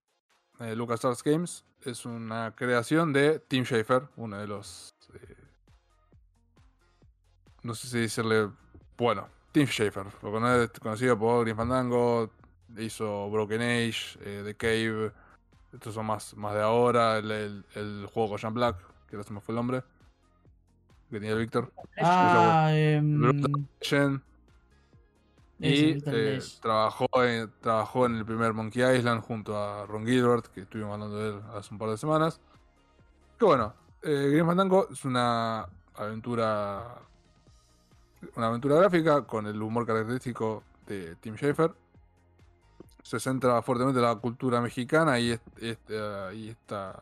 eh, 0.60 0.76
LucasArts 0.76 1.24
Games. 1.24 1.66
Es 1.82 2.06
una 2.06 2.54
creación 2.56 3.14
de 3.14 3.40
Tim 3.40 3.64
Schafer, 3.64 4.04
uno 4.18 4.38
de 4.38 4.48
los... 4.48 4.94
eh, 5.14 5.36
no 7.64 7.74
sé 7.74 7.88
si 7.88 8.00
decirle... 8.00 8.50
Bueno, 8.98 9.28
Tim 9.52 9.66
Schafer, 9.66 10.06
lo 10.22 10.32
cono- 10.32 10.70
conocido 10.82 11.18
por 11.18 11.44
Grim 11.46 11.56
Fandango, 11.56 12.32
hizo 12.78 13.30
Broken 13.30 13.62
Age, 13.62 14.18
eh, 14.22 14.42
The 14.46 14.56
Cave, 14.56 15.12
estos 15.74 15.94
son 15.94 16.06
más, 16.06 16.36
más 16.36 16.54
de 16.54 16.62
ahora, 16.62 17.18
el, 17.18 17.32
el- 17.32 17.66
el 17.76 18.06
juego 18.12 18.30
con 18.30 18.38
Jean 18.38 18.54
Black, 18.54 18.78
que 19.08 19.16
ahora 19.16 19.28
se 19.28 19.34
me 19.34 19.42
fue 19.42 19.54
el 19.54 19.58
nombre, 19.58 19.84
que 21.10 21.20
tenía 21.20 21.32
el 21.34 21.40
Víctor. 21.40 21.72
Ah, 21.98 22.72
em, 22.74 23.20
Y 25.62 25.92
eh, 26.14 26.40
trabajó, 26.62 27.08
en, 27.24 27.52
trabajó 27.62 28.06
en 28.06 28.16
el 28.16 28.26
primer 28.26 28.54
Monkey 28.54 28.82
Island 28.98 29.22
junto 29.22 29.58
a 29.58 29.86
Ron 29.86 30.06
Gilbert, 30.06 30.48
que 30.48 30.62
estuvimos 30.62 30.94
hablando 30.94 31.18
de 31.18 31.30
él 31.30 31.42
hace 31.54 31.74
un 31.74 31.80
par 31.80 31.90
de 31.90 31.98
semanas. 31.98 32.40
Que 33.38 33.46
bueno, 33.46 33.74
eh, 34.04 34.30
Grim 34.32 34.46
Fandango 34.46 34.88
es 34.90 35.04
una 35.04 35.68
aventura. 35.96 36.96
Una 38.36 38.48
aventura 38.48 38.76
gráfica 38.78 39.24
con 39.26 39.48
el 39.48 39.62
humor 39.62 39.86
característico 39.86 40.64
de 40.88 41.16
Tim 41.18 41.36
Schafer. 41.36 41.74
Se 43.04 43.20
centra 43.20 43.62
fuertemente 43.62 44.00
en 44.00 44.06
la 44.06 44.16
cultura 44.16 44.62
mexicana 44.62 45.20
y, 45.20 45.32
este, 45.62 45.96
y 46.36 46.50
esta 46.50 47.02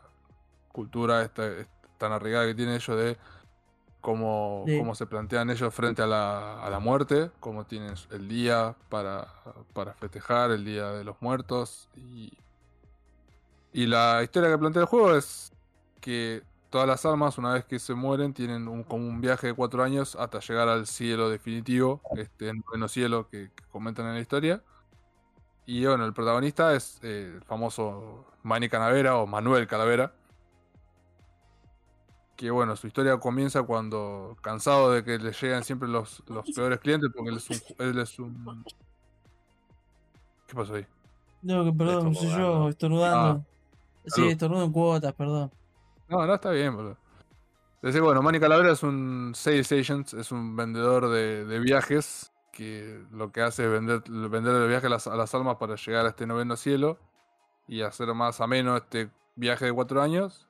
cultura 0.71 1.23
esta, 1.23 1.47
es 1.47 1.67
tan 1.97 2.11
arraigada 2.11 2.45
que 2.45 2.55
tienen 2.55 2.75
ellos 2.75 2.97
de 2.97 3.17
cómo, 4.01 4.65
cómo 4.77 4.95
se 4.95 5.05
plantean 5.07 5.49
ellos 5.49 5.73
frente 5.73 6.01
a 6.01 6.07
la, 6.07 6.63
a 6.63 6.69
la 6.69 6.79
muerte, 6.79 7.31
cómo 7.39 7.65
tienen 7.65 7.95
el 8.11 8.27
día 8.27 8.75
para, 8.89 9.27
para 9.73 9.93
festejar, 9.93 10.51
el 10.51 10.63
día 10.65 10.91
de 10.91 11.03
los 11.03 11.21
muertos. 11.21 11.89
Y, 11.95 12.31
y 13.73 13.85
la 13.87 14.21
historia 14.23 14.49
que 14.49 14.57
plantea 14.57 14.83
el 14.83 14.87
juego 14.87 15.15
es 15.15 15.51
que 15.99 16.43
todas 16.69 16.87
las 16.87 17.05
almas, 17.05 17.37
una 17.37 17.53
vez 17.53 17.65
que 17.65 17.79
se 17.79 17.93
mueren, 17.95 18.33
tienen 18.33 18.67
un, 18.67 18.83
como 18.83 19.07
un 19.07 19.21
viaje 19.21 19.47
de 19.47 19.53
cuatro 19.53 19.83
años 19.83 20.15
hasta 20.15 20.39
llegar 20.39 20.67
al 20.69 20.87
cielo 20.87 21.29
definitivo, 21.29 22.03
este 22.13 22.53
noveno 22.53 22.87
cielo 22.87 23.27
que, 23.29 23.51
que 23.55 23.63
comentan 23.71 24.05
en 24.07 24.13
la 24.15 24.19
historia. 24.21 24.63
Y 25.67 25.85
bueno, 25.85 26.05
el 26.05 26.13
protagonista 26.13 26.73
es 26.73 26.97
eh, 27.03 27.33
el 27.35 27.43
famoso 27.43 28.25
Manny 28.43 28.69
Calavera 28.69 29.17
o 29.17 29.27
Manuel 29.27 29.67
Calavera. 29.67 30.13
Que 32.37 32.49
bueno, 32.51 32.77
su 32.77 32.87
historia 32.87 33.17
comienza 33.17 33.63
cuando, 33.63 34.37
cansado 34.41 34.93
de 34.93 35.03
que 35.03 35.19
le 35.19 35.33
llegan 35.33 35.65
siempre 35.65 35.89
los, 35.89 36.23
los 36.27 36.49
peores 36.51 36.79
clientes, 36.79 37.09
porque 37.13 37.31
él 37.31 37.37
es 37.37 37.49
un. 37.49 37.85
Él 37.85 37.99
es 37.99 38.17
un... 38.17 38.63
¿Qué 40.47 40.55
pasó 40.55 40.75
ahí? 40.75 40.85
No, 41.41 41.65
que 41.65 41.73
perdón, 41.73 42.15
soy 42.15 42.29
yo, 42.29 42.69
Estornudando. 42.69 42.69
estornudando. 42.69 43.45
sí, 44.05 44.27
estornudo 44.29 44.63
en 44.63 44.71
cuotas, 44.71 45.13
perdón. 45.13 45.51
No, 46.07 46.25
no, 46.25 46.33
está 46.33 46.51
bien, 46.51 46.73
boludo. 46.77 46.97
Decir, 47.81 48.01
bueno, 48.01 48.21
Manny 48.21 48.39
Calavera 48.39 48.71
es 48.71 48.83
un 48.83 49.33
sales 49.35 49.69
agent, 49.73 50.13
es 50.13 50.31
un 50.31 50.55
vendedor 50.55 51.09
de, 51.09 51.43
de 51.43 51.59
viajes 51.59 52.31
que 52.57 53.03
lo 53.11 53.31
que 53.31 53.41
hace 53.41 53.65
es 53.65 53.71
vender, 53.71 54.01
vender 54.09 54.55
el 54.55 54.67
viaje 54.67 54.87
a 54.87 54.89
las, 54.89 55.05
a 55.05 55.15
las 55.15 55.35
almas 55.35 55.57
para 55.57 55.75
llegar 55.75 56.07
a 56.07 56.09
este 56.09 56.25
noveno 56.25 56.55
cielo 56.55 56.97
y 57.67 57.81
hacer 57.81 58.11
más 58.15 58.41
ameno 58.41 58.75
este 58.75 59.11
viaje 59.35 59.65
de 59.65 59.73
cuatro 59.73 60.01
años. 60.01 60.47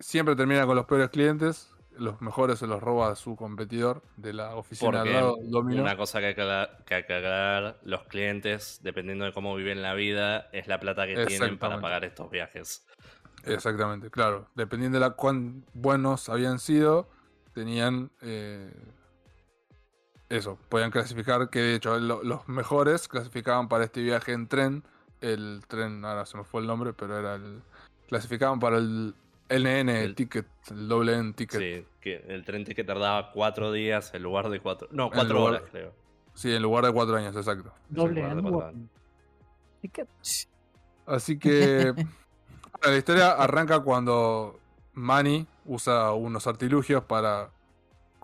Siempre 0.00 0.34
termina 0.34 0.66
con 0.66 0.74
los 0.74 0.86
peores 0.86 1.10
clientes, 1.10 1.72
los 1.92 2.20
mejores 2.20 2.58
se 2.58 2.66
los 2.66 2.82
roba 2.82 3.12
a 3.12 3.14
su 3.14 3.36
competidor 3.36 4.02
de 4.16 4.32
la 4.32 4.56
oficina 4.56 5.02
al 5.02 5.06
Porque 5.06 5.12
lado, 5.12 5.36
Domino. 5.44 5.82
una 5.82 5.96
cosa 5.96 6.18
que 6.18 6.26
hay 6.26 6.34
que 6.34 6.42
aclarar, 6.42 6.84
que 6.84 6.94
hay 6.96 7.04
que 7.04 7.14
aclarar, 7.14 7.78
los 7.84 8.02
clientes, 8.08 8.80
dependiendo 8.82 9.24
de 9.24 9.32
cómo 9.32 9.54
viven 9.54 9.80
la 9.80 9.94
vida, 9.94 10.48
es 10.52 10.66
la 10.66 10.80
plata 10.80 11.06
que 11.06 11.24
tienen 11.24 11.56
para 11.56 11.80
pagar 11.80 12.04
estos 12.04 12.28
viajes. 12.30 12.84
Exactamente, 13.44 14.10
claro. 14.10 14.48
Dependiendo 14.56 14.98
de 14.98 15.04
la 15.06 15.10
cuán 15.10 15.64
buenos 15.72 16.28
habían 16.28 16.58
sido, 16.58 17.08
tenían 17.52 18.10
eh, 18.22 18.72
eso, 20.28 20.58
podían 20.68 20.90
clasificar, 20.90 21.48
que 21.50 21.60
de 21.60 21.74
hecho 21.76 21.98
lo- 21.98 22.22
los 22.22 22.46
mejores 22.48 23.08
clasificaban 23.08 23.68
para 23.68 23.84
este 23.84 24.02
viaje 24.02 24.32
en 24.32 24.46
tren, 24.48 24.84
el 25.20 25.62
tren, 25.66 26.04
ahora 26.04 26.26
se 26.26 26.36
me 26.36 26.44
fue 26.44 26.60
el 26.60 26.66
nombre, 26.66 26.92
pero 26.92 27.18
era 27.18 27.34
el... 27.36 27.62
Clasificaban 28.08 28.58
para 28.60 28.76
el 28.78 29.14
NN 29.48 29.88
El- 29.90 30.14
ticket, 30.14 30.46
el 30.70 30.88
doble 30.88 31.14
N 31.18 31.32
ticket. 31.32 31.60
Sí. 31.60 31.74
Sí, 31.80 31.86
que 32.00 32.16
el 32.28 32.44
tren 32.44 32.64
que 32.64 32.84
tardaba 32.84 33.32
cuatro 33.32 33.72
días 33.72 34.12
en 34.14 34.22
lugar 34.22 34.48
de 34.50 34.60
cuatro. 34.60 34.88
No, 34.92 35.10
cuatro 35.10 35.38
lugar- 35.38 35.54
horas, 35.62 35.70
creo. 35.70 35.92
en 36.44 36.62
lugar 36.62 36.84
de 36.84 36.92
cuatro 36.92 37.16
años, 37.16 37.34
exacto. 37.34 37.72
Doble 37.88 38.20
N, 38.20 38.40
guarda. 38.42 38.70
bueno. 38.72 38.88
¿Y 39.82 39.88
qué? 39.88 40.06
Así 41.06 41.38
que 41.38 41.90
bueno, 41.96 42.10
la 42.82 42.96
historia 42.96 43.32
arranca 43.32 43.80
cuando 43.80 44.58
Manny 44.94 45.46
usa 45.64 46.12
unos 46.12 46.46
artilugios 46.46 47.02
para 47.04 47.50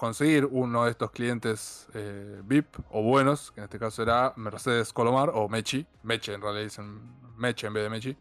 conseguir 0.04 0.46
uno 0.50 0.84
de 0.84 0.90
estos 0.90 1.10
clientes 1.10 1.88
eh, 1.94 2.42
VIP 2.44 2.76
o 2.90 3.02
buenos, 3.02 3.52
que 3.52 3.60
en 3.60 3.64
este 3.64 3.78
caso 3.78 4.02
era 4.02 4.34
Mercedes 4.36 4.92
Colomar 4.92 5.30
o 5.32 5.48
Mechi. 5.48 5.86
Meche 6.02 6.34
en 6.34 6.42
realidad 6.42 6.64
dicen 6.64 7.00
Meche 7.36 7.66
en 7.66 7.72
vez 7.72 7.84
de 7.84 7.90
Mechi. 7.90 8.16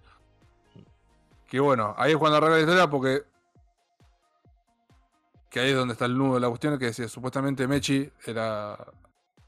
Que 1.45 1.59
bueno, 1.59 1.93
ahí 1.97 2.13
es 2.13 2.17
cuando 2.17 2.37
arranca 2.37 2.55
la 2.55 2.61
historia 2.61 2.89
porque... 2.89 3.23
Que 5.49 5.59
ahí 5.59 5.69
es 5.71 5.75
donde 5.75 5.91
está 5.91 6.05
el 6.05 6.17
nudo 6.17 6.35
de 6.35 6.39
la 6.39 6.47
cuestión, 6.47 6.79
que 6.79 6.85
decía, 6.85 7.09
supuestamente 7.09 7.67
Mechi 7.67 8.09
era... 8.25 8.77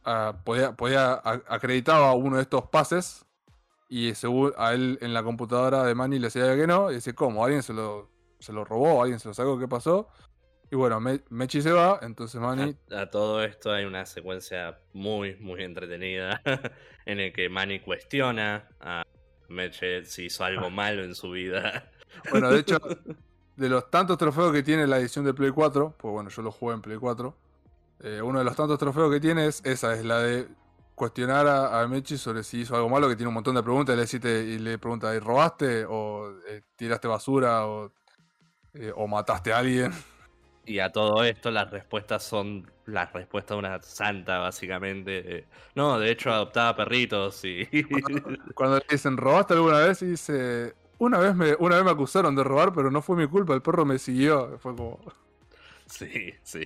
ah, 0.03 0.36
podía, 0.44 0.74
podía 0.74 1.22
acreditaba 1.48 2.14
uno 2.14 2.36
de 2.36 2.41
estos 2.41 2.68
pases 2.68 3.26
y 3.88 4.14
según 4.14 4.52
a 4.57 4.74
él 4.74 4.98
en 5.02 5.14
la 5.14 5.24
computadora 5.24 5.84
de 5.84 5.95
Manny 5.95 6.20
le 6.20 6.28
decía 6.28 6.53
que 6.56 6.68
no. 6.68 6.91
Y 6.91 6.95
dice, 6.95 7.16
¿cómo? 7.16 7.45
¿Alguien 7.45 7.64
se 7.64 7.72
lo, 7.72 8.10
se 8.40 8.52
lo 8.52 8.66
robó? 8.66 9.02
¿Alguien 9.02 9.20
se 9.22 9.30
lo 9.30 9.34
sacó? 9.34 9.57
¿Qué 9.57 9.70
pasó? 9.70 10.10
Y 10.72 10.76
bueno, 10.76 11.00
Me- 11.00 11.22
Mechi 11.30 11.62
se 11.62 11.72
va, 11.72 12.00
entonces 12.02 12.42
Manny... 12.42 12.76
A, 12.92 13.02
a 13.02 13.10
todo 13.10 13.44
esto 13.44 13.72
hay 13.72 13.86
una 13.86 14.06
secuencia 14.06 14.80
muy, 14.94 15.36
muy 15.38 15.64
entretenida 15.64 16.42
en 17.06 17.20
el 17.20 17.32
que 17.34 17.50
Manny 17.50 17.80
cuestiona 17.80 18.68
a 18.80 19.04
Meche 19.48 20.04
si 20.06 20.26
hizo 20.26 20.44
algo 20.44 20.70
malo 20.70 21.04
en 21.04 21.16
su 21.16 21.32
vida. 21.32 21.92
Bueno, 22.32 22.50
de 22.50 22.60
hecho, 22.60 22.78
de 23.58 23.70
los 23.70 23.90
tantos 23.92 24.18
trofeos 24.18 24.52
que 24.54 24.64
tiene 24.64 24.88
la 24.88 25.00
edición 25.00 25.26
de 25.26 25.34
Play 25.34 25.52
4, 25.52 25.94
pues 25.98 26.12
bueno, 26.14 26.30
yo 26.30 26.42
lo 26.42 26.52
jugué 26.52 26.76
en 26.76 26.82
Play 26.82 26.98
4, 26.98 27.36
eh, 28.00 28.22
uno 28.22 28.40
de 28.40 28.46
los 28.46 28.56
tantos 28.56 28.80
trofeos 28.80 29.12
que 29.12 29.20
tiene 29.20 29.48
es 29.48 29.62
esa, 29.66 29.94
es 29.94 30.06
la 30.06 30.20
de 30.20 30.48
cuestionar 30.96 31.46
a, 31.48 31.82
a 31.82 31.88
Mechi 31.88 32.18
sobre 32.18 32.44
si 32.44 32.62
hizo 32.62 32.76
algo 32.76 32.88
malo, 32.90 33.10
que 33.10 33.16
tiene 33.16 33.28
un 33.28 33.34
montón 33.34 33.56
de 33.56 33.64
preguntas, 33.64 33.94
y 33.94 33.98
le, 33.98 34.04
decite- 34.04 34.46
y 34.46 34.60
le 34.60 34.78
pregunta, 34.78 35.14
¿y 35.14 35.20
robaste? 35.20 35.86
¿O 35.90 36.32
eh, 36.48 36.62
tiraste 36.78 37.08
basura? 37.08 37.66
O, 37.68 37.92
eh, 38.74 38.92
¿O 38.96 39.08
mataste 39.08 39.52
a 39.54 39.60
alguien? 39.60 39.92
Y 40.66 40.80
a 40.80 40.92
todo 40.92 41.24
esto 41.24 41.52
las 41.52 41.70
respuestas 41.72 42.24
son 42.24 42.72
las 42.86 43.14
respuestas 43.14 43.56
de 43.56 43.60
una 43.60 43.82
santa, 43.82 44.40
básicamente. 44.40 45.38
Eh, 45.40 45.48
No, 45.76 46.00
de 46.00 46.12
hecho 46.12 46.32
adoptaba 46.32 46.76
perritos 46.76 47.44
y... 47.46 47.68
Cuando 48.56 48.78
le 48.78 48.86
dicen, 48.90 49.18
¿robaste 49.18 49.54
alguna 49.54 49.80
vez? 49.80 50.02
Y 50.02 50.08
dice, 50.08 50.76
una 50.98 51.20
vez 51.20 51.36
me, 51.36 51.56
una 51.60 51.76
vez 51.76 51.86
me 51.86 51.92
acusaron 51.92 52.36
de 52.36 52.44
robar, 52.44 52.74
pero 52.74 52.90
no 52.92 53.02
fue 53.02 53.16
mi 53.16 53.28
culpa, 53.28 53.54
el 53.54 53.62
perro 53.62 53.86
me 53.86 54.00
siguió. 54.00 54.58
Fue 54.60 54.76
como, 54.76 55.00
sí, 55.88 56.34
sí. 56.44 56.66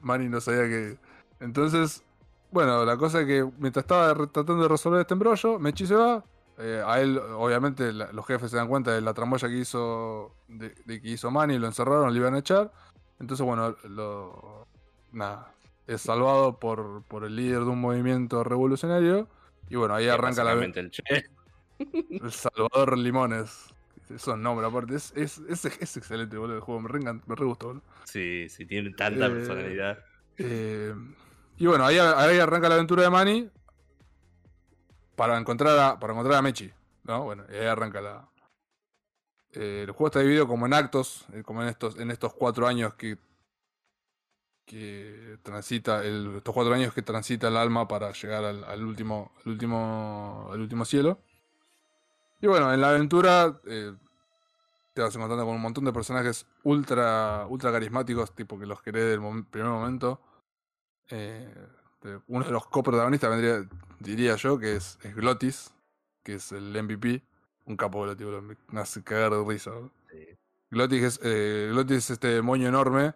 Manny 0.00 0.28
no 0.28 0.40
sabía 0.40 0.68
que... 0.68 0.98
Entonces, 1.40 2.04
bueno, 2.50 2.84
la 2.84 2.96
cosa 2.96 3.20
es 3.22 3.26
que 3.26 3.48
mientras 3.58 3.84
estaba 3.84 4.14
tratando 4.14 4.62
de 4.62 4.68
resolver 4.68 5.00
este 5.00 5.14
embrollo, 5.14 5.58
Mechi 5.58 5.86
se 5.86 5.94
va. 5.94 6.24
Eh, 6.62 6.82
a 6.86 7.00
él, 7.00 7.18
obviamente, 7.18 7.92
la- 7.92 8.12
los 8.12 8.26
jefes 8.26 8.50
se 8.50 8.56
dan 8.56 8.68
cuenta 8.68 8.92
de 8.92 9.00
la 9.00 9.12
tramoya 9.14 9.48
que 9.48 9.56
hizo, 9.58 10.34
de, 10.48 10.74
de 10.84 11.00
que 11.02 11.08
hizo 11.08 11.30
Manny, 11.30 11.58
lo 11.58 11.66
encerraron, 11.66 12.12
le 12.12 12.18
iban 12.20 12.34
a 12.34 12.38
echar. 12.38 12.72
Entonces, 13.20 13.44
bueno, 13.44 13.76
lo, 13.84 14.66
nada, 15.12 15.52
es 15.86 16.00
salvado 16.02 16.58
por, 16.58 17.02
por 17.04 17.24
el 17.24 17.36
líder 17.36 17.60
de 17.60 17.70
un 17.70 17.80
movimiento 17.80 18.42
revolucionario. 18.44 19.28
Y 19.68 19.76
bueno, 19.76 19.94
ahí 19.94 20.08
arranca 20.08 20.44
la 20.44 20.52
el 20.52 20.90
Che. 20.90 21.02
el 21.78 22.32
Salvador 22.32 22.98
Limones. 22.98 23.74
Esos 24.10 24.36
nombres, 24.36 24.68
aparte, 24.68 24.94
es, 24.96 25.12
es, 25.16 25.38
es, 25.48 25.64
es 25.64 25.96
excelente, 25.96 26.36
boludo, 26.36 26.56
el 26.56 26.60
juego. 26.60 26.80
Me 26.82 26.88
re, 26.88 27.00
me 27.00 27.34
re 27.34 27.44
gustó, 27.44 27.68
boludo. 27.68 27.82
Sí, 28.04 28.48
sí, 28.48 28.66
tiene 28.66 28.90
tanta 28.90 29.26
Eh, 29.26 29.30
personalidad. 29.30 29.98
Eh, 30.36 30.94
y 31.56 31.66
bueno, 31.66 31.86
ahí, 31.86 31.98
ahí 31.98 32.38
arranca 32.38 32.68
la 32.68 32.74
aventura 32.74 33.02
de 33.04 33.10
Manny 33.10 33.50
para 35.16 35.38
encontrar 35.38 35.78
a, 35.78 35.98
para 35.98 36.12
encontrar 36.12 36.38
a 36.38 36.42
Mechi. 36.42 36.72
¿no? 37.04 37.24
Bueno, 37.24 37.44
y 37.50 37.54
ahí 37.56 37.66
arranca 37.66 38.00
la. 38.00 38.28
eh, 39.52 39.82
el 39.84 39.90
juego 39.92 40.06
está 40.06 40.20
dividido 40.20 40.46
como 40.48 40.66
en 40.66 40.74
actos, 40.74 41.26
eh, 41.32 41.42
como 41.42 41.62
en 41.62 41.68
estos, 41.68 41.98
en 41.98 42.10
estos 42.10 42.34
cuatro 42.34 42.66
años 42.66 42.94
que. 42.94 43.18
que 44.64 45.38
transita. 45.42 46.04
El, 46.04 46.36
estos 46.36 46.54
cuatro 46.54 46.74
años 46.74 46.94
que 46.94 47.02
transita 47.02 47.48
el 47.48 47.56
alma 47.56 47.88
para 47.88 48.12
llegar 48.12 48.44
al, 48.44 48.84
último. 48.84 49.32
al 49.44 49.52
último. 49.52 50.48
al 50.52 50.60
último 50.60 50.84
cielo. 50.84 51.20
Y 52.40 52.46
bueno, 52.46 52.72
en 52.72 52.80
la 52.80 52.90
aventura. 52.90 53.60
eh, 53.66 53.94
te 54.94 55.00
vas 55.00 55.14
encontrando 55.14 55.46
con 55.46 55.54
un 55.54 55.62
montón 55.62 55.84
de 55.84 55.92
personajes 55.92 56.46
ultra, 56.64 57.46
ultra 57.48 57.72
carismáticos, 57.72 58.34
tipo 58.34 58.58
que 58.58 58.66
los 58.66 58.82
querés 58.82 59.06
del 59.06 59.46
primer 59.46 59.70
momento. 59.70 60.20
Eh, 61.08 61.52
uno 62.28 62.44
de 62.44 62.50
los 62.50 62.66
coprotagonistas 62.66 63.30
vendría, 63.30 63.68
diría 64.00 64.36
yo, 64.36 64.58
que 64.58 64.76
es, 64.76 64.98
es 65.02 65.14
Glotis, 65.14 65.72
que 66.22 66.34
es 66.34 66.52
el 66.52 66.76
MVP. 66.82 67.22
Un 67.66 67.76
capo 67.76 68.02
Glotis, 68.02 68.26
boludo, 68.26 68.56
me 68.68 68.80
hace 68.80 69.02
cagar 69.02 69.30
de 69.32 69.44
risa. 69.44 69.70
Sí. 70.10 70.26
Glotis 70.70 71.02
es, 71.02 71.20
eh, 71.22 71.68
Glotis 71.70 71.96
es 71.98 72.10
este 72.10 72.42
moño 72.42 72.68
enorme, 72.68 73.14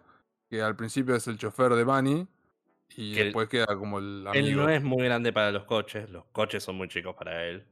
que 0.49 0.61
al 0.61 0.75
principio 0.75 1.15
es 1.15 1.27
el 1.27 1.37
chofer 1.37 1.73
de 1.75 1.83
Bunny, 1.83 2.27
y 2.95 3.13
Que 3.13 3.19
él- 3.21 3.25
después 3.27 3.49
queda 3.49 3.67
como 3.77 3.99
el 3.99 4.21
Él 4.33 4.45
amigo. 4.45 4.61
no 4.63 4.69
es 4.69 4.81
muy 4.81 5.03
grande 5.03 5.33
para 5.33 5.51
los 5.51 5.65
coches, 5.65 6.09
los 6.09 6.23
coches 6.31 6.63
son 6.63 6.75
muy 6.77 6.87
chicos 6.87 7.15
para 7.15 7.43
él. 7.45 7.65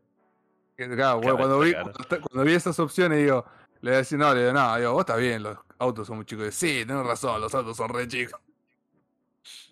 Claro, 0.75 1.21
bueno, 1.21 1.37
cuando, 1.37 1.59
vi, 1.61 1.73
cuando, 1.73 2.43
vi 2.43 2.53
esas 2.53 2.77
opciones, 2.79 3.19
digo, 3.19 3.45
le 3.79 3.91
voy 3.91 3.95
a 3.95 3.97
decir, 3.99 4.17
no, 4.19 4.33
le 4.33 4.41
digo, 4.41 4.51
no, 4.51 4.75
digo, 4.75 4.91
vos 4.91 4.99
estás 5.01 5.19
bien, 5.19 5.41
los 5.41 5.57
autos 5.79 6.05
son 6.07 6.17
muy 6.17 6.25
chicos. 6.25 6.47
Y, 6.49 6.51
sí, 6.51 6.85
tenés 6.85 7.05
razón, 7.05 7.39
los 7.39 7.55
autos 7.55 7.77
son 7.77 7.87
re 7.89 8.05
chicos. 8.09 8.37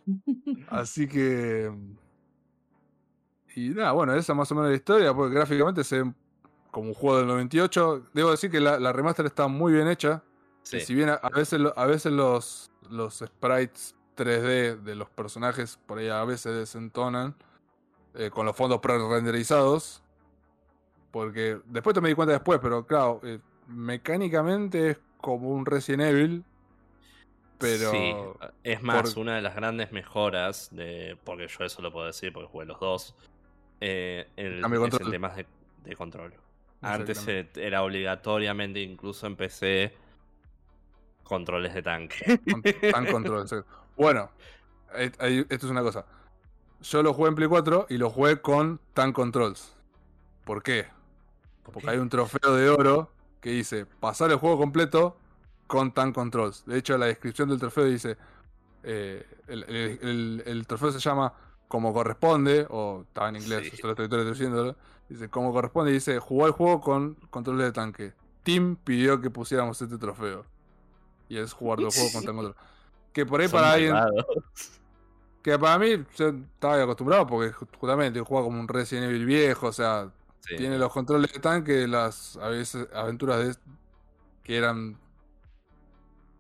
Así 0.70 1.08
que. 1.08 1.72
Y 3.56 3.70
nada, 3.70 3.92
bueno, 3.92 4.14
esa 4.14 4.34
es 4.34 4.38
más 4.38 4.52
o 4.52 4.56
menos 4.56 4.72
la 4.72 4.76
historia, 4.76 5.14
porque 5.14 5.36
gráficamente 5.36 5.84
se 5.84 6.02
ve 6.02 6.14
como 6.72 6.90
un 6.90 6.94
juego 6.94 7.20
del 7.20 7.28
98. 7.28 8.08
Debo 8.14 8.32
decir 8.32 8.50
que 8.50 8.60
la, 8.60 8.80
la 8.80 8.92
remaster 8.92 9.26
está 9.26 9.48
muy 9.48 9.74
bien 9.74 9.88
hecha. 9.88 10.24
Sí. 10.64 10.80
Si 10.80 10.96
bien 10.96 11.10
a, 11.10 11.16
a 11.16 11.30
veces, 11.30 11.62
a 11.76 11.86
veces 11.86 12.12
los, 12.12 12.72
los 12.90 13.20
sprites 13.20 13.96
3D 14.16 14.82
de 14.82 14.96
los 14.96 15.10
personajes 15.10 15.78
por 15.86 16.00
ahí 16.00 16.10
a 16.10 16.24
veces 16.24 16.56
desentonan 16.56 17.36
eh, 18.16 18.30
con 18.30 18.46
los 18.46 18.56
fondos 18.56 18.80
pre-renderizados. 18.80 20.04
Porque 21.12 21.60
después 21.66 21.94
te 21.94 22.02
me 22.02 22.10
di 22.10 22.16
cuenta 22.16 22.34
después, 22.34 22.60
pero 22.62 22.88
claro, 22.88 23.20
eh, 23.24 23.40
mecánicamente 23.68 24.92
es 24.92 25.00
como 25.22 25.50
un 25.50 25.66
Resident 25.66 26.02
Evil. 26.04 26.44
Pero. 27.64 27.92
Sí, 27.92 28.14
es 28.64 28.82
más, 28.84 29.14
por- 29.14 29.22
una 29.22 29.36
de 29.36 29.42
las 29.42 29.56
grandes 29.56 29.92
mejoras, 29.92 30.70
de, 30.72 31.18
porque 31.24 31.48
yo 31.48 31.64
eso 31.66 31.82
lo 31.82 31.92
puedo 31.92 32.06
decir 32.08 32.32
porque 32.34 32.48
jugué 32.50 32.66
los 32.66 32.80
dos, 32.80 33.16
eh, 33.82 34.28
el, 34.36 34.60
es 34.60 34.94
el 35.00 35.12
tema 35.12 35.30
de, 35.30 35.46
de 35.84 35.96
control. 35.96 36.34
Antes 36.82 37.26
era 37.56 37.82
obligatoriamente, 37.84 38.82
incluso 38.82 39.26
en 39.26 39.36
PC, 39.38 39.94
controles 41.24 41.74
de 41.74 41.82
tanque. 41.82 42.40
Tan 42.92 43.06
control. 43.06 43.48
Bueno, 43.96 44.30
eh, 44.96 45.12
esto 45.50 45.66
es 45.66 45.72
una 45.72 45.82
cosa. 45.82 46.06
Yo 46.82 47.02
lo 47.02 47.14
jugué 47.14 47.30
en 47.30 47.36
Play 47.36 47.48
4 47.48 47.88
y 47.90 47.98
lo 47.98 48.10
jugué 48.10 48.42
con 48.42 48.82
Tan 48.94 49.14
Controls. 49.14 49.74
¿Por 50.44 50.62
qué? 50.62 50.88
Porque 51.64 51.90
hay 51.90 51.98
un 51.98 52.10
trofeo 52.10 52.54
de 52.56 52.70
oro 52.70 53.10
que 53.40 53.52
dice 53.52 53.86
pasar 53.86 54.30
el 54.32 54.38
juego 54.38 54.58
completo 54.58 55.18
con 55.68 55.94
Tan 55.94 56.14
Controls. 56.14 56.66
De 56.66 56.78
hecho, 56.78 56.98
la 56.98 57.06
descripción 57.08 57.50
del 57.50 57.60
trofeo 57.60 57.86
dice: 57.86 58.18
eh, 58.84 59.26
el, 59.48 59.64
el- 59.64 60.00
el- 60.02 60.44
el 60.46 60.68
trofeo 60.68 60.92
se 60.92 61.00
llama 61.00 61.34
como 61.68 61.94
corresponde, 61.94 62.68
o 62.70 63.04
estaba 63.08 63.30
en 63.30 63.38
inglés, 63.38 63.70
Sí. 63.72 63.76
estoy 63.76 64.08
traduciéndolo. 64.10 64.76
Dice 65.10 65.30
como 65.30 65.52
corresponde, 65.52 65.92
y 65.92 65.96
dice: 65.96 66.20
jugó 66.20 66.46
el 66.48 66.52
juego 66.54 66.82
con 66.82 67.16
controles 67.30 67.66
de 67.66 67.72
tanque. 67.72 68.14
Team 68.44 68.76
pidió 68.84 69.22
que 69.22 69.30
pusiéramos 69.30 69.82
este 69.82 69.98
trofeo. 69.98 70.46
Y 71.30 71.38
es 71.38 71.54
jugar 71.54 71.80
el 71.80 71.90
juego 71.90 72.10
con 72.14 72.24
Tan 72.26 72.36
Controls. 72.36 72.58
Que 73.14 73.26
por 73.26 73.42
ahí 73.42 73.48
Son 73.48 73.60
para 73.60 73.72
alguien. 73.74 73.96
Que 75.42 75.60
para 75.60 75.78
mí, 75.78 76.04
yo 76.18 76.28
estaba 76.30 76.82
acostumbrado 76.82 77.28
porque 77.28 77.54
ju- 77.54 77.68
justamente 77.78 78.20
juega 78.22 78.46
como 78.46 78.60
un 78.60 78.68
Resident 78.68 79.08
Evil 79.10 79.26
viejo, 79.26 79.68
o 79.68 79.74
sea, 79.74 80.10
Sí. 80.40 80.56
tiene 80.58 80.78
los 80.78 80.92
controles 80.92 81.32
de 81.34 81.40
tanque 81.40 81.88
las 81.88 82.36
a 82.38 82.48
veces, 82.50 82.88
aventuras 82.94 83.40
de, 83.46 83.56
que 84.44 84.58
eran 84.58 84.98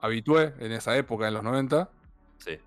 habitué 0.03 0.53
en 0.59 0.71
esa 0.73 0.95
época, 0.97 1.27
en 1.27 1.33
los 1.33 1.43
90. 1.43 1.89
Sí. 2.37 2.59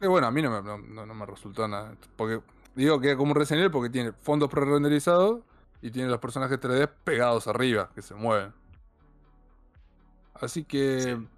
Que 0.00 0.08
bueno, 0.08 0.26
a 0.26 0.30
mí 0.30 0.42
no 0.42 0.50
me, 0.50 0.60
no, 0.62 1.06
no- 1.06 1.14
me 1.14 1.24
resultó 1.26 1.66
nada. 1.68 1.94
Porque 2.16 2.40
digo 2.74 3.00
que 3.00 3.16
como 3.16 3.30
un 3.32 3.36
Resident 3.36 3.60
Evil 3.60 3.70
porque 3.70 3.90
tiene 3.90 4.12
fondos 4.12 4.50
pre-renderizados 4.50 5.40
y 5.80 5.90
tiene 5.90 6.08
los 6.08 6.18
personajes 6.18 6.58
3D 6.60 6.90
pegados 7.04 7.46
arriba, 7.46 7.90
que 7.94 8.02
se 8.02 8.14
mueven. 8.14 8.52
Así 10.34 10.64
que. 10.64 11.00
Sí. 11.00 11.28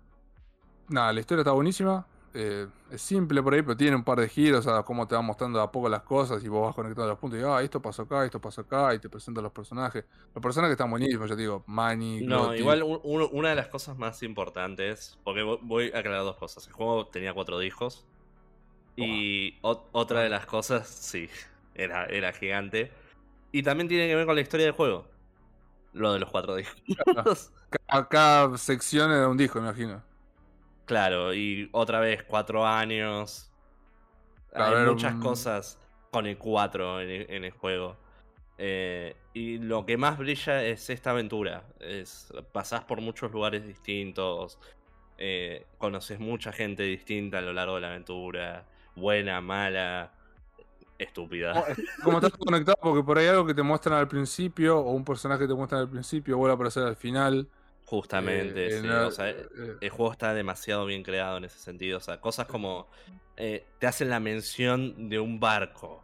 Nada, 0.88 1.12
la 1.12 1.20
historia 1.20 1.42
está 1.42 1.52
buenísima. 1.52 2.06
Eh, 2.36 2.68
es 2.90 3.02
simple 3.02 3.42
por 3.42 3.54
ahí, 3.54 3.62
pero 3.62 3.76
tiene 3.76 3.96
un 3.96 4.04
par 4.04 4.20
de 4.20 4.28
giros 4.28 4.66
a 4.66 4.82
cómo 4.84 5.06
te 5.08 5.14
va 5.14 5.22
mostrando 5.22 5.58
de 5.58 5.64
a 5.64 5.70
poco 5.72 5.88
las 5.88 6.02
cosas 6.02 6.42
y 6.44 6.48
vos 6.48 6.62
vas 6.66 6.74
conectando 6.74 7.08
los 7.10 7.18
puntos 7.18 7.40
y 7.40 7.42
ah, 7.44 7.62
esto 7.62 7.82
pasó 7.82 8.02
acá, 8.02 8.24
esto 8.24 8.40
pasó 8.40 8.62
acá, 8.62 8.94
y 8.94 8.98
te 9.00 9.08
presentan 9.10 9.44
los 9.44 9.52
personajes. 9.52 10.04
Los 10.34 10.42
personajes 10.42 10.72
están 10.72 10.90
buenísimos, 10.90 11.28
te 11.30 11.36
digo, 11.36 11.64
Manny, 11.66 12.22
No, 12.24 12.54
igual 12.54 12.82
un- 12.82 13.00
un- 13.04 13.28
una 13.32 13.50
de 13.50 13.56
las 13.56 13.68
cosas 13.68 13.96
más 13.98 14.22
importantes, 14.22 15.18
porque 15.22 15.42
vo- 15.42 15.58
voy 15.62 15.90
a 15.94 15.98
aclarar 15.98 16.22
dos 16.24 16.36
cosas. 16.36 16.66
El 16.66 16.72
juego 16.72 17.06
tenía 17.08 17.34
cuatro 17.34 17.58
discos. 17.58 18.06
Y 18.96 19.60
ot- 19.62 19.88
otra 19.92 20.22
de 20.22 20.30
las 20.30 20.46
cosas, 20.46 20.88
sí, 20.88 21.28
era, 21.74 22.06
era 22.06 22.32
gigante. 22.32 22.92
Y 23.52 23.62
también 23.62 23.88
tiene 23.88 24.08
que 24.08 24.16
ver 24.16 24.26
con 24.26 24.36
la 24.36 24.42
historia 24.42 24.66
del 24.66 24.74
juego. 24.74 25.06
Lo 25.92 26.12
de 26.14 26.20
los 26.20 26.30
cuatro 26.30 26.56
discos. 26.56 26.82
Cada, 27.88 28.08
cada 28.08 28.58
sección 28.58 29.10
era 29.10 29.28
un 29.28 29.36
disco, 29.36 29.60
me 29.60 29.68
imagino. 29.68 30.02
Claro, 30.86 31.34
y 31.34 31.68
otra 31.72 32.00
vez 32.00 32.22
cuatro 32.22 32.66
años. 32.66 33.50
Claro, 34.52 34.78
Hay 34.78 34.86
muchas 34.86 35.14
un- 35.14 35.20
cosas 35.20 35.78
con 36.10 36.26
el 36.26 36.38
4 36.38 37.00
en 37.02 37.10
el, 37.10 37.26
en 37.30 37.44
el 37.44 37.50
juego. 37.50 37.96
Eh, 38.58 39.14
y 39.34 39.58
lo 39.58 39.84
que 39.84 39.98
más 39.98 40.16
brilla 40.16 40.64
es 40.64 40.88
esta 40.88 41.10
aventura. 41.10 41.64
Es, 41.78 42.32
pasás 42.52 42.84
por 42.84 43.00
muchos 43.02 43.30
lugares 43.32 43.66
distintos. 43.66 44.58
eh, 45.18 45.66
conoces 45.78 46.18
mucha 46.20 46.52
gente 46.52 46.82
distinta 46.84 47.38
a 47.38 47.40
lo 47.42 47.52
largo 47.52 47.74
de 47.76 47.80
la 47.82 47.88
aventura. 47.88 48.66
Buena, 48.94 49.40
mala, 49.42 50.12
estúpida. 50.98 51.64
Como 52.02 52.18
estás 52.18 52.32
conectado, 52.32 52.76
porque 52.80 53.02
por 53.04 53.18
ahí 53.18 53.26
algo 53.26 53.46
que 53.46 53.54
te 53.54 53.62
muestran 53.62 53.98
al 53.98 54.08
principio, 54.08 54.78
o 54.78 54.92
un 54.92 55.04
personaje 55.04 55.42
que 55.42 55.48
te 55.48 55.54
muestran 55.54 55.82
al 55.82 55.90
principio, 55.90 56.38
vuelve 56.38 56.52
a 56.52 56.54
aparecer 56.54 56.82
al 56.84 56.96
final. 56.96 57.48
Justamente, 57.86 58.66
eh, 58.66 58.70
sí, 58.70 58.76
en 58.78 58.88
la- 58.88 59.06
o 59.06 59.10
sea, 59.10 59.30
eh, 59.30 59.46
el 59.80 59.90
juego 59.90 60.12
está 60.12 60.34
demasiado 60.34 60.86
bien 60.86 61.02
creado 61.02 61.38
en 61.38 61.44
ese 61.44 61.58
sentido. 61.58 61.98
O 61.98 62.00
sea, 62.00 62.20
cosas 62.20 62.46
como 62.46 62.88
eh, 63.36 63.64
te 63.78 63.86
hacen 63.86 64.10
la 64.10 64.18
mención 64.20 65.08
de 65.08 65.18
un 65.20 65.38
barco. 65.38 66.02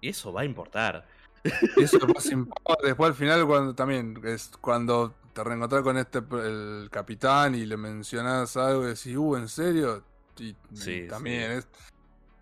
Y 0.00 0.08
eso 0.10 0.32
va 0.32 0.42
a 0.42 0.44
importar. 0.44 1.06
Y 1.44 1.82
eso 1.82 1.98
después, 1.98 2.30
después 2.84 3.08
al 3.08 3.14
final 3.14 3.46
cuando 3.46 3.74
también 3.74 4.20
es 4.24 4.50
cuando 4.60 5.14
te 5.32 5.44
reencontrás 5.44 5.82
con 5.82 5.98
este 5.98 6.18
el 6.18 6.88
capitán 6.90 7.54
y 7.54 7.66
le 7.66 7.76
mencionás 7.76 8.56
algo 8.56 8.84
y 8.84 8.88
decís, 8.88 9.16
uh, 9.16 9.36
¿en 9.36 9.48
serio? 9.48 10.02
Y, 10.38 10.48
y 10.48 10.56
Sí, 10.72 11.06
también 11.08 11.50
sí. 11.52 11.58
es. 11.58 11.68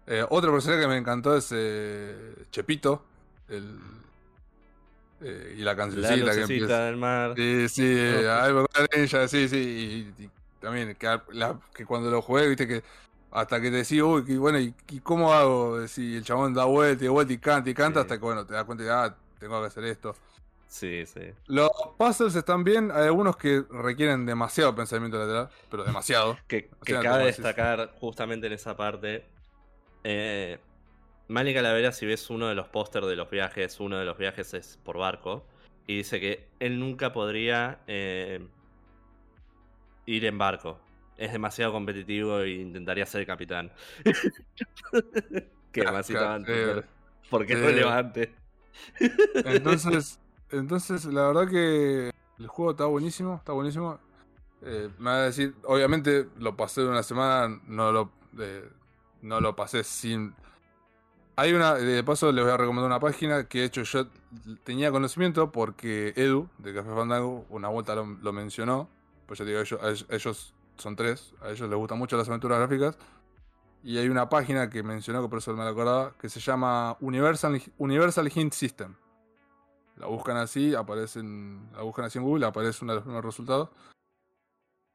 Eh, 0.06 0.24
otro 0.30 0.52
personaje 0.52 0.82
que 0.82 0.88
me 0.88 0.96
encantó 0.98 1.36
es 1.36 1.48
eh, 1.52 2.34
Chepito. 2.50 3.04
El, 3.48 3.78
eh, 5.20 5.54
y 5.58 5.62
la 5.62 5.74
cancioncita 5.76 6.32
que 6.34 6.40
empieza. 6.42 6.84
del 6.84 6.96
mar. 6.96 7.32
Sí, 7.36 7.68
sí, 7.68 7.84
eh, 7.86 8.28
ay, 8.30 8.52
me 8.52 8.60
acuerdo 8.60 8.86
de 8.92 9.02
ella, 9.04 9.28
sí, 9.28 9.48
sí. 9.48 10.12
Y, 10.18 10.24
y 10.24 10.30
también 10.60 10.94
que, 10.96 11.06
a- 11.06 11.22
la- 11.32 11.58
que 11.74 11.84
cuando 11.86 12.10
lo 12.10 12.20
jugué, 12.22 12.48
viste 12.48 12.66
que 12.68 12.82
hasta 13.30 13.60
que 13.60 13.70
te 13.70 13.76
decís, 13.78 14.00
uy, 14.02 14.24
que 14.24 14.38
bueno, 14.38 14.58
¿y, 14.58 14.74
y 14.90 15.00
cómo 15.00 15.32
hago? 15.32 15.86
Si 15.88 16.16
el 16.16 16.24
chabón 16.24 16.54
da 16.54 16.64
vuelta 16.64 17.04
y 17.04 17.08
vuelta 17.08 17.32
y 17.32 17.38
canta 17.38 17.68
y 17.70 17.74
canta, 17.74 18.00
Sí. 18.00 18.02
hasta 18.04 18.14
que 18.18 18.24
bueno, 18.24 18.46
te 18.46 18.54
das 18.54 18.64
cuenta 18.64 18.84
de, 18.84 18.90
ah, 18.90 19.14
tengo 19.38 19.60
que 19.60 19.66
hacer 19.66 19.84
esto. 19.84 20.14
Sí, 20.68 21.04
sí. 21.06 21.20
Los 21.46 21.70
puzzles 21.96 22.34
están 22.34 22.64
bien, 22.64 22.90
hay 22.92 23.04
algunos 23.04 23.36
que 23.36 23.62
requieren 23.70 24.26
demasiado 24.26 24.74
pensamiento 24.74 25.18
lateral, 25.18 25.48
pero 25.70 25.84
demasiado. 25.84 26.36
Que, 26.48 26.68
que 26.84 26.98
cabe 27.00 27.26
destacar 27.26 27.92
justamente 28.00 28.46
en 28.48 28.52
esa 28.54 28.76
parte. 28.76 29.24
Eh, 30.04 30.58
Manny 31.28 31.52
Calavera, 31.54 31.92
si 31.92 32.06
ves 32.06 32.30
uno 32.30 32.48
de 32.48 32.54
los 32.54 32.68
pósters 32.68 33.06
de 33.06 33.16
los 33.16 33.30
viajes, 33.30 33.80
uno 33.80 33.98
de 33.98 34.04
los 34.04 34.16
viajes 34.16 34.54
es 34.54 34.78
por 34.84 34.98
barco. 34.98 35.44
Y 35.86 35.98
dice 35.98 36.20
que 36.20 36.48
él 36.58 36.80
nunca 36.80 37.12
podría 37.12 37.80
eh, 37.86 38.46
ir 40.06 40.24
en 40.24 40.38
barco. 40.38 40.80
es 41.16 41.32
demasiado 41.32 41.72
competitivo 41.72 42.40
e 42.40 42.50
intentaría 42.50 43.06
ser 43.06 43.26
capitán. 43.26 43.72
que 45.72 45.84
Masita 45.84 46.20
va 46.20 46.34
a 46.34 46.36
entender, 46.36 46.78
Eh, 46.78 46.84
porque 47.30 47.52
es 47.54 47.60
relevante. 47.60 48.34
Entonces, 49.44 50.20
entonces, 50.50 51.04
la 51.06 51.28
verdad 51.28 51.48
que 51.48 52.10
el 52.38 52.46
juego 52.48 52.72
está 52.72 52.84
buenísimo, 52.86 53.36
está 53.36 53.52
buenísimo. 53.52 53.98
Eh, 54.62 54.90
me 54.98 55.10
va 55.10 55.16
a 55.16 55.22
decir, 55.22 55.54
obviamente 55.64 56.28
lo 56.38 56.56
pasé 56.56 56.82
de 56.82 56.88
una 56.88 57.02
semana, 57.02 57.60
no 57.66 57.92
lo, 57.92 58.12
eh, 58.38 58.68
no 59.22 59.40
lo 59.40 59.54
pasé 59.56 59.84
sin... 59.84 60.34
Hay 61.38 61.52
una, 61.52 61.74
de 61.74 62.02
paso 62.02 62.32
les 62.32 62.42
voy 62.42 62.52
a 62.52 62.56
recomendar 62.56 62.86
una 62.86 62.98
página 62.98 63.46
que 63.46 63.58
de 63.60 63.64
hecho 63.66 63.82
yo 63.82 64.06
tenía 64.64 64.90
conocimiento 64.90 65.52
porque 65.52 66.14
Edu 66.16 66.48
de 66.56 66.72
Café 66.72 66.88
Fandango 66.94 67.44
una 67.50 67.68
vuelta 67.68 67.94
lo, 67.94 68.32
mencionó. 68.32 68.88
Pues 69.26 69.38
yo 69.38 69.44
digo, 69.44 69.60
ellos- 69.60 70.06
ellos 70.08 70.54
son 70.78 70.96
tres, 70.96 71.34
a 71.42 71.50
ellos 71.50 71.68
les 71.68 71.78
gustan 71.78 71.98
mucho 71.98 72.16
las 72.16 72.28
aventuras 72.28 72.58
gráficas. 72.58 72.96
Y 73.82 73.98
hay 73.98 74.08
una 74.08 74.28
página 74.30 74.70
que 74.70 74.82
mencionó, 74.82 75.20
que 75.22 75.28
por 75.28 75.38
eso 75.38 75.52
me 75.54 75.62
la 75.62 75.70
acordaba, 75.70 76.14
que 76.18 76.28
se 76.30 76.40
llama 76.40 76.96
Universal, 77.00 77.60
Universal 77.76 78.32
Hint 78.34 78.52
System. 78.54 78.94
La 79.96 80.06
buscan 80.06 80.38
así, 80.38 80.74
aparecen, 80.74 81.70
la 81.74 81.82
buscan 81.82 82.06
así 82.06 82.18
en 82.18 82.24
Google, 82.24 82.46
aparece 82.46 82.82
uno 82.82 82.94
de 82.94 82.96
los 82.96 83.04
primeros 83.04 83.24
resultados. 83.26 83.68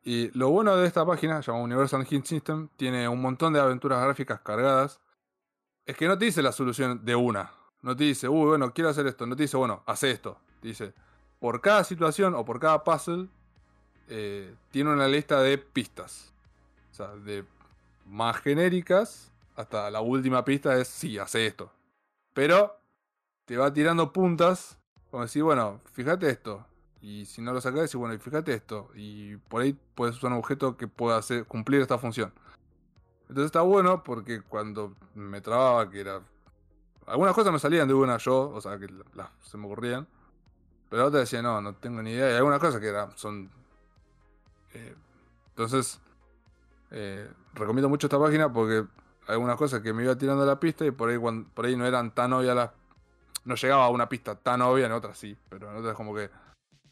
Y 0.04 0.36
lo 0.38 0.50
bueno 0.50 0.76
de 0.76 0.88
esta 0.88 1.06
página, 1.06 1.40
llamada 1.42 1.64
Universal 1.64 2.06
Hint 2.10 2.26
System, 2.26 2.68
tiene 2.76 3.08
un 3.08 3.22
montón 3.22 3.54
de 3.54 3.60
aventuras 3.60 4.04
gráficas 4.04 4.42
cargadas. 4.42 5.00
Es 5.86 5.98
que 5.98 6.08
no 6.08 6.18
te 6.18 6.26
dice 6.26 6.42
la 6.42 6.52
solución 6.52 7.04
de 7.04 7.16
una. 7.16 7.52
No 7.82 7.96
te 7.96 8.04
dice, 8.04 8.30
uy, 8.30 8.48
bueno, 8.48 8.74
quiero 8.74 8.90
hacer 8.90 9.08
esto. 9.08 9.26
No 9.26 9.36
te 9.36 9.44
dice, 9.44 9.58
bueno, 9.58 9.84
hace 9.86 10.12
esto. 10.12 10.38
Te 10.62 10.68
dice, 10.68 10.94
por 11.40 11.62
cada 11.62 11.84
situación 11.84 12.36
o 12.36 12.46
por 12.46 12.60
cada 12.60 12.84
puzzle, 12.84 13.28
eh, 14.08 14.54
tiene 14.70 14.92
una 14.92 15.08
lista 15.08 15.42
de 15.42 15.58
pistas. 15.58 16.34
O 16.92 16.94
sea, 16.94 17.08
de 17.16 17.46
más 18.06 18.38
genéricas 18.42 19.32
hasta 19.56 19.90
la 19.90 20.02
última 20.02 20.46
pista 20.46 20.78
es, 20.78 20.88
sí, 20.88 21.18
hace 21.18 21.48
esto. 21.48 21.72
Pero 22.34 22.78
te 23.46 23.58
va 23.58 23.74
tirando 23.74 24.14
puntas, 24.14 24.78
como 25.10 25.24
decir, 25.24 25.44
bueno, 25.44 25.82
fíjate 25.94 26.30
esto. 26.30 26.66
Y 27.02 27.26
si 27.26 27.42
no 27.42 27.52
lo 27.52 27.62
sacas, 27.62 27.82
decís, 27.82 27.96
bueno, 27.96 28.18
fíjate 28.20 28.54
esto. 28.54 28.90
Y 28.94 29.38
por 29.38 29.64
ahí 29.64 29.76
puedes 29.96 30.18
usar 30.18 30.32
un 30.32 30.38
objeto 30.38 30.78
que 30.78 30.88
pueda 30.88 31.22
cumplir 31.48 31.82
esta 31.82 31.98
función. 31.98 32.32
Entonces 33.32 33.46
está 33.46 33.62
bueno 33.62 34.04
porque 34.04 34.42
cuando 34.42 34.94
me 35.16 35.40
trababa, 35.40 35.90
que 35.90 36.02
era. 36.02 36.20
Algunas 37.08 37.34
cosas 37.34 37.54
me 37.54 37.60
salían 37.60 37.88
de 37.88 37.94
una 37.94 38.18
yo, 38.18 38.50
o 38.50 38.60
sea, 38.60 38.78
que 38.78 38.88
la- 38.90 39.06
las 39.14 39.30
se 39.40 39.58
me 39.58 39.68
ocurrían. 39.68 40.06
Pero 40.90 41.06
otras 41.06 41.22
decía, 41.22 41.42
no, 41.42 41.62
no 41.62 41.74
tengo 41.76 42.02
ni 42.02 42.12
idea. 42.12 42.30
Y 42.30 42.36
algunas 42.36 42.60
cosas 42.60 42.82
que 42.82 42.88
eran, 42.90 43.18
son. 43.18 43.50
eh, 44.74 44.94
entonces, 45.52 46.02
eh, 46.92 47.32
recomiendo 47.54 47.88
mucho 47.88 48.08
esta 48.08 48.20
página 48.20 48.52
porque 48.52 48.84
algunas 49.28 49.56
cosas 49.56 49.80
que 49.80 49.94
me 49.94 50.04
iba 50.04 50.18
tirando 50.18 50.46
la 50.46 50.60
pista 50.60 50.86
y 50.86 50.92
por 50.92 51.08
ahí, 51.10 51.18
cuando, 51.18 51.48
por 51.54 51.66
ahí 51.66 51.78
no 51.78 51.86
eran 51.86 52.12
tan 52.14 52.34
obvias 52.34 52.54
las. 52.54 52.72
No 53.46 53.56
llegaba 53.56 53.86
a 53.86 53.90
una 53.92 54.10
pista 54.10 54.36
tan 54.36 54.62
obvia, 54.62 54.88
en 54.88 54.92
otras 54.92 55.18
sí, 55.18 55.38
pero 55.48 55.72
en 55.72 55.78
otras 55.78 55.96
como 55.96 56.14
que. 56.14 56.30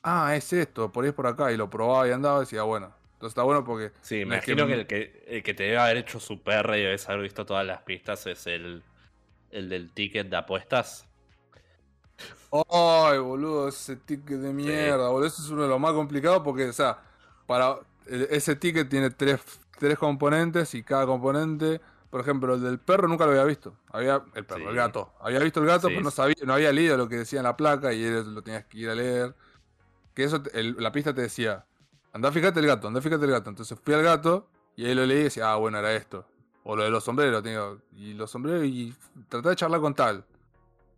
Ah, 0.03 0.33
es 0.37 0.53
esto, 0.53 0.89
por 0.89 1.03
ahí 1.03 1.09
es 1.09 1.15
por 1.15 1.27
acá, 1.27 1.51
y 1.51 1.57
lo 1.57 1.69
probaba 1.69 2.07
y 2.07 2.11
andaba 2.11 2.37
y 2.37 2.39
decía, 2.41 2.63
bueno. 2.63 2.97
Entonces 3.19 3.31
está 3.31 3.43
bueno 3.43 3.63
porque. 3.65 3.91
Sí, 4.01 4.15
es 4.15 4.21
imagino 4.21 4.65
que, 4.67 4.67
que- 4.67 4.73
el, 4.73 4.87
que 4.87 5.23
el 5.27 5.43
que 5.43 5.53
te 5.53 5.63
debe 5.63 5.77
haber 5.77 5.97
hecho 5.97 6.19
su 6.19 6.41
perra 6.41 6.77
y 6.77 6.81
debes 6.81 7.07
haber 7.09 7.21
visto 7.23 7.45
todas 7.45 7.65
las 7.65 7.81
pistas 7.83 8.25
es 8.27 8.47
el, 8.47 8.83
el 9.51 9.69
del 9.69 9.91
ticket 9.93 10.29
de 10.29 10.37
apuestas. 10.37 11.07
Ay, 12.51 13.19
boludo, 13.19 13.67
ese 13.67 13.95
ticket 13.95 14.39
de 14.39 14.53
mierda, 14.53 15.09
boludo. 15.09 15.27
Eso 15.27 15.41
es 15.41 15.49
uno 15.49 15.63
de 15.63 15.67
los 15.69 15.79
más 15.79 15.93
complicados 15.93 16.41
porque, 16.43 16.65
o 16.69 16.73
sea, 16.73 16.99
para 17.45 17.77
e- 18.07 18.27
ese 18.31 18.55
ticket 18.55 18.89
tiene 18.89 19.11
tres, 19.11 19.39
tres 19.77 19.97
componentes 19.99 20.73
y 20.73 20.83
cada 20.83 21.05
componente, 21.05 21.79
por 22.09 22.21
ejemplo, 22.21 22.55
el 22.55 22.61
del 22.63 22.79
perro 22.79 23.07
nunca 23.07 23.25
lo 23.25 23.31
había 23.31 23.43
visto. 23.43 23.75
Había 23.91 24.23
el 24.33 24.45
perro, 24.45 24.65
Sí. 24.65 24.69
el 24.69 24.75
gato. 24.75 25.13
Había 25.19 25.39
visto 25.39 25.59
el 25.59 25.67
gato, 25.67 25.89
Sí, 25.89 25.93
pero 25.93 26.01
no 26.01 26.11
sí. 26.11 26.17
sabía, 26.17 26.35
no 26.45 26.53
había 26.53 26.71
leído 26.73 26.97
lo 26.97 27.07
que 27.07 27.17
decía 27.17 27.39
en 27.39 27.43
la 27.43 27.55
placa 27.57 27.93
y 27.93 28.03
él 28.03 28.33
lo 28.33 28.41
tenías 28.41 28.65
que 28.65 28.79
ir 28.79 28.89
a 28.89 28.95
leer. 28.95 29.35
Que 30.15 30.25
eso, 30.25 30.43
el- 30.53 30.77
la 30.79 30.91
pista 30.93 31.13
te 31.15 31.21
decía, 31.21 31.65
anda 32.13 32.31
fíjate 32.31 32.59
el 32.59 32.67
gato, 32.67 32.87
anda 32.87 33.01
fíjate 33.01 33.25
el 33.25 33.31
gato. 33.31 33.49
Entonces 33.49 33.77
fui 33.83 33.93
al 33.93 34.03
gato 34.03 34.49
y 34.75 34.85
ahí 34.85 34.95
lo 34.95 35.05
leí 35.05 35.19
y 35.19 35.23
decía, 35.23 35.51
ah, 35.51 35.55
bueno, 35.57 35.77
era 35.79 35.93
esto. 35.93 36.25
O 36.63 36.75
lo 36.75 36.83
de 36.83 36.89
los 36.89 37.03
sombreros, 37.03 37.43
y 37.95 38.13
los 38.13 38.29
sombreros 38.29 38.65
y 38.65 38.93
traté 39.29 39.49
de 39.49 39.55
charlar 39.55 39.81
con 39.81 39.93
tal. 39.95 40.25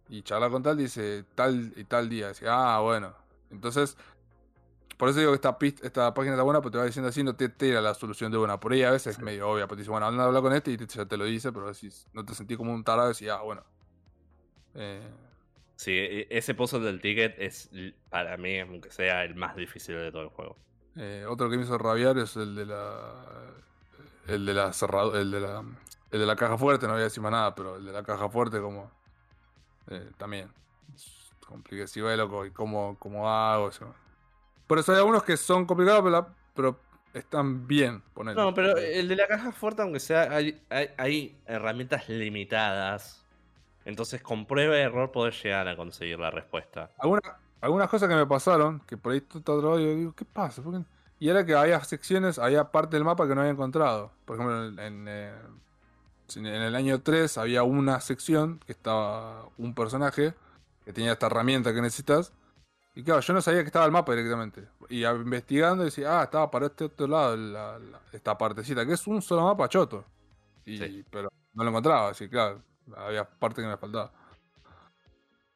Y 0.10 0.24
charlar 0.24 0.52
con 0.52 0.62
tal 0.64 0.76
dice 0.78 1.24
tal 1.36 1.72
y 1.76 1.84
tal 1.86 2.10
día. 2.10 2.30
Dice, 2.30 2.46
ah, 2.50 2.80
bueno. 2.82 3.14
Entonces, 3.50 3.96
por 4.98 5.10
eso 5.10 5.20
digo 5.20 5.32
que 5.32 5.36
esta, 5.36 5.58
pist- 5.58 5.80
esta 5.84 6.14
página 6.14 6.34
está 6.34 6.44
buena, 6.44 6.62
porque 6.62 6.74
te 6.74 6.78
va 6.80 6.86
diciendo 6.86 7.10
así, 7.10 7.24
no 7.24 7.36
te 7.36 7.50
tira 7.50 7.80
la 7.82 7.94
solución 7.94 8.32
de 8.32 8.38
una. 8.38 8.60
Por 8.60 8.74
ahí 8.74 8.84
a 8.84 8.92
veces 8.92 9.18
es 9.18 9.24
medio 9.24 9.50
obvia, 9.50 9.68
porque 9.68 9.80
dice, 9.82 9.92
bueno, 9.92 10.06
anda 10.08 10.24
a 10.24 10.28
hablar 10.28 10.42
con 10.42 10.54
este 10.54 10.72
y 10.72 10.78
te- 10.78 10.86
ya 10.88 11.06
te 11.06 11.16
lo 11.18 11.26
dice, 11.26 11.52
pero 11.52 11.68
decís, 11.72 12.08
no 12.14 12.26
te 12.26 12.34
sentí 12.36 12.58
como 12.58 12.74
un 12.74 12.84
tarado 12.84 13.10
decís, 13.10 13.30
ah, 13.30 13.42
bueno. 13.42 13.64
Eh, 14.76 15.02
Sí, 15.78 15.92
e- 15.94 16.28
ese 16.30 16.54
puzzle 16.54 16.82
del 16.82 17.02
ticket 17.02 17.36
es, 17.40 17.72
para 18.10 18.38
mí, 18.38 18.60
aunque 18.60 18.92
sea 18.92 19.24
el 19.24 19.34
más 19.36 19.56
difícil 19.56 19.96
de 19.98 20.12
todo 20.12 20.22
el 20.24 20.30
juego. 20.30 20.58
Eh, 20.98 21.26
otro 21.28 21.50
que 21.50 21.58
me 21.58 21.64
hizo 21.64 21.78
rabiar 21.78 22.18
es 22.18 22.36
el 22.36 22.56
de 22.56 22.66
la. 22.66 23.00
El 24.28 24.46
de 24.46 24.54
la 24.54 24.74
cerrado, 24.74 25.18
el 25.20 25.32
de 25.32 25.40
la. 25.40 25.64
El 26.12 26.20
de 26.20 26.26
la 26.26 26.36
caja 26.36 26.58
fuerte, 26.58 26.88
no 26.88 26.94
voy 26.94 27.02
a 27.02 27.06
decir 27.06 27.24
más 27.24 27.32
nada, 27.32 27.56
pero 27.56 27.78
el 27.78 27.86
de 27.86 27.92
la 27.94 28.04
caja 28.04 28.30
fuerte 28.30 28.60
como. 28.60 28.92
eh, 29.90 30.10
también. 30.18 30.52
Es 30.94 31.32
complicado. 31.48 31.88
Si 31.88 32.02
va 32.02 32.16
loco, 32.16 32.46
¿y 32.46 32.52
cómo, 32.52 32.98
cómo 33.00 33.30
hago 33.30 33.70
eso? 33.70 33.94
Por 34.68 34.80
eso 34.80 34.92
hay 34.92 35.00
algunos 35.00 35.24
que 35.24 35.38
son 35.38 35.66
complicados, 35.66 36.02
pero, 36.02 36.12
la- 36.12 36.28
pero 36.54 36.80
están 37.14 37.68
bien, 37.68 38.02
ponele. 38.14 38.36
No, 38.42 38.54
pero 38.54 38.78
el 38.78 39.08
de 39.08 39.16
la 39.16 39.28
caja 39.28 39.52
fuerte, 39.52 39.82
aunque 39.82 40.00
sea, 40.00 40.24
hay, 40.32 40.62
hay, 40.70 40.90
hay 40.98 41.42
herramientas 41.46 42.08
limitadas. 42.10 43.26
Entonces, 43.84 44.22
con 44.22 44.46
prueba 44.46 44.78
y 44.78 44.82
error 44.82 45.12
podés 45.12 45.42
llegar 45.44 45.68
a 45.68 45.76
conseguir 45.76 46.20
la 46.20 46.30
respuesta. 46.30 46.92
Alguna- 47.00 47.38
algunas 47.62 47.90
cosas 47.90 48.10
que 48.10 48.16
me 48.16 48.26
pasaron, 48.26 48.80
que 48.82 48.98
por 48.98 49.12
ahí 49.14 49.20
está 49.20 49.38
otro 49.54 49.80
y 49.80 49.84
yo 49.86 49.96
digo, 49.96 50.14
¿qué 50.16 50.26
pasa? 50.26 50.62
¿Por 50.62 50.74
qué 50.74 50.80
no? 50.80 50.86
Y 51.20 51.30
era 51.30 51.46
que 51.46 51.54
había 51.56 51.84
secciones, 51.84 52.40
había 52.40 52.72
parte 52.72 52.96
del 52.98 53.06
mapa 53.06 53.28
que 53.28 53.36
no 53.36 53.42
había 53.42 53.54
encontrado. 53.54 54.12
Por 54.26 54.36
ejemplo, 54.38 54.66
en, 54.66 54.80
en, 54.80 55.06
eh, 55.08 55.32
en 56.36 56.46
el 56.48 56.76
año 56.76 57.02
3 57.02 57.38
había 57.38 57.64
una 57.64 58.00
sección 58.00 58.60
que 58.66 58.72
estaba 58.72 59.46
un 59.58 59.74
personaje 59.76 60.34
que 60.86 60.94
tenía 60.94 61.14
esta 61.14 61.28
herramienta 61.28 61.74
que 61.74 61.82
necesitas. 61.82 62.34
Y 62.96 63.04
claro, 63.04 63.22
yo 63.22 63.34
no 63.34 63.42
sabía 63.42 63.62
que 63.62 63.68
estaba 63.68 63.86
el 63.86 63.92
mapa 63.92 64.14
directamente. 64.14 64.68
Y 64.90 65.06
investigando 65.06 65.84
decía, 65.86 66.20
ah, 66.22 66.24
estaba 66.24 66.52
para 66.52 66.68
este 66.68 66.86
otro 66.86 67.08
lado 67.08 67.38
la- 67.38 67.80
la- 67.80 68.02
esta 68.12 68.38
partecita, 68.38 68.86
que 68.86 68.94
es 68.94 69.08
un 69.08 69.22
solo 69.22 69.44
mapa 69.44 69.70
choto. 69.70 70.06
Y, 70.66 70.78
Sí. 70.78 71.06
Pero 71.12 71.30
no 71.54 71.64
lo 71.64 71.70
encontraba, 71.70 72.10
así 72.10 72.26
que 72.26 72.32
claro, 72.32 72.62
había 72.98 73.26
parte 73.30 73.62
que 73.62 73.68
me 73.68 73.78
faltaba. 73.78 74.12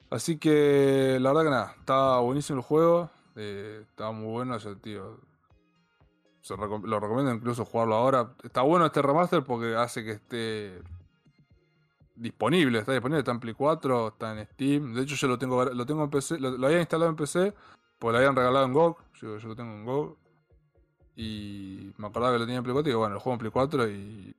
Así 0.09 0.37
que 0.37 1.17
la 1.19 1.29
verdad 1.29 1.43
que 1.43 1.49
nada, 1.49 1.75
está 1.79 2.19
buenísimo 2.19 2.59
el 2.59 2.65
juego. 2.65 3.09
eh, 3.35 3.83
está 3.89 4.11
muy 4.11 4.31
bueno, 4.31 4.57
yo, 4.57 4.77
tío. 4.77 5.19
se 6.41 6.55
lo 6.55 6.99
recomiendo 6.99 7.33
incluso 7.33 7.65
jugarlo 7.65 7.95
ahora. 7.95 8.33
Está 8.43 8.61
bueno 8.61 8.85
este 8.85 9.01
remaster 9.01 9.43
porque 9.43 9.75
hace 9.75 10.03
que 10.03 10.11
esté 10.11 10.81
disponible. 12.15 12.79
Está 12.79 12.93
disponible, 12.93 13.19
está 13.19 13.31
en 13.31 13.39
Play 13.39 13.53
4, 13.53 14.07
está 14.09 14.39
en 14.39 14.45
Steam. 14.47 14.93
De 14.93 15.01
hecho, 15.01 15.15
yo 15.15 15.27
lo 15.27 15.37
tengo, 15.37 15.65
lo 15.65 15.85
tengo 15.85 16.03
en 16.03 16.09
PC, 16.09 16.39
lo, 16.39 16.51
lo 16.51 16.67
había 16.67 16.79
instalado 16.79 17.09
en 17.09 17.15
PC, 17.15 17.53
pues 17.99 18.11
lo 18.11 18.17
habían 18.17 18.35
regalado 18.35 18.65
en 18.65 18.73
GOG. 18.73 18.97
Yo, 19.15 19.37
lo 19.37 19.55
tengo 19.55 19.73
en 19.73 19.85
GOG. 19.85 20.17
Y 21.17 21.93
me 21.97 22.07
acordaba 22.07 22.33
que 22.33 22.39
lo 22.39 22.45
tenía 22.45 22.57
en 22.57 22.63
Play 22.63 22.73
4 22.73 22.87
y 22.87 22.91
digo, 22.91 22.99
bueno, 22.99 23.15
lo 23.15 23.19
juego 23.19 23.33
en 23.33 23.39
Play 23.39 23.51
4 23.51 23.89
y 23.89 24.35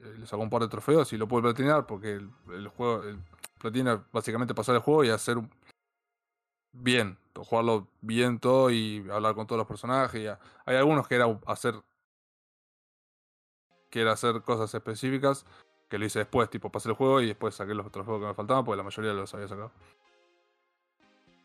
le 0.00 0.26
sacó 0.26 0.42
un 0.42 0.50
par 0.50 0.62
de 0.62 0.68
trofeos 0.68 1.12
y 1.12 1.16
lo 1.16 1.28
pude 1.28 1.42
platinar 1.42 1.86
porque 1.86 2.14
el, 2.14 2.30
el 2.52 2.68
juego, 2.68 3.02
el 3.04 3.18
platina 3.58 4.04
básicamente 4.12 4.54
pasar 4.54 4.74
el 4.74 4.80
juego 4.80 5.04
y 5.04 5.10
hacer 5.10 5.38
bien, 6.72 7.18
jugarlo 7.34 7.88
bien 8.00 8.38
todo 8.38 8.70
y 8.70 9.06
hablar 9.10 9.34
con 9.34 9.46
todos 9.46 9.58
los 9.58 9.66
personajes. 9.66 10.22
y 10.22 10.26
hay 10.26 10.76
algunos 10.76 11.06
que 11.06 11.14
era 11.16 11.26
hacer 11.46 11.74
que 13.90 14.00
era 14.00 14.12
hacer 14.12 14.42
cosas 14.42 14.72
específicas 14.72 15.44
que 15.88 15.98
lo 15.98 16.04
hice 16.06 16.20
después, 16.20 16.48
tipo 16.48 16.70
pasé 16.70 16.88
el 16.88 16.94
juego 16.94 17.20
y 17.20 17.26
después 17.26 17.54
saqué 17.56 17.74
los 17.74 17.86
otros 17.86 18.06
juegos 18.06 18.22
que 18.22 18.28
me 18.28 18.34
faltaban 18.34 18.64
porque 18.64 18.76
la 18.76 18.84
mayoría 18.84 19.12
los 19.12 19.34
había 19.34 19.48
sacado. 19.48 19.72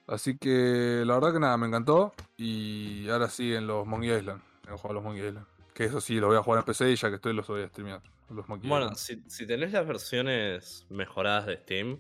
Así 0.07 0.37
que 0.37 1.03
la 1.03 1.15
verdad 1.15 1.33
que 1.33 1.39
nada, 1.39 1.57
me 1.57 1.65
encantó 1.65 2.13
y 2.37 3.09
ahora 3.09 3.27
sí 3.27 3.55
en 3.55 3.65
los 3.65 3.87
Monkey 3.87 4.11
Island, 4.11 4.41
en 4.67 4.77
jugar 4.77 4.91
a 4.91 4.93
los 4.93 5.03
Monkey 5.03 5.27
Island. 5.27 5.54
Que 5.75 5.83
eso 5.83 5.99
sí, 5.99 6.21
lo 6.21 6.27
voy 6.27 6.37
a 6.37 6.41
jugar 6.41 6.59
en 6.61 6.65
PC 6.65 6.89
y 6.89 6.95
ya 6.95 7.09
que 7.09 7.15
estoy 7.15 7.33
los 7.33 7.45
voy 7.47 7.61
a 7.61 7.67
streamear. 7.67 8.01
Los 8.29 8.47
Bueno, 8.47 8.95
si, 8.95 9.21
si 9.27 9.45
tenés 9.45 9.73
las 9.73 9.85
versiones 9.85 10.87
mejoradas 10.89 11.45
de 11.45 11.57
Steam, 11.57 11.99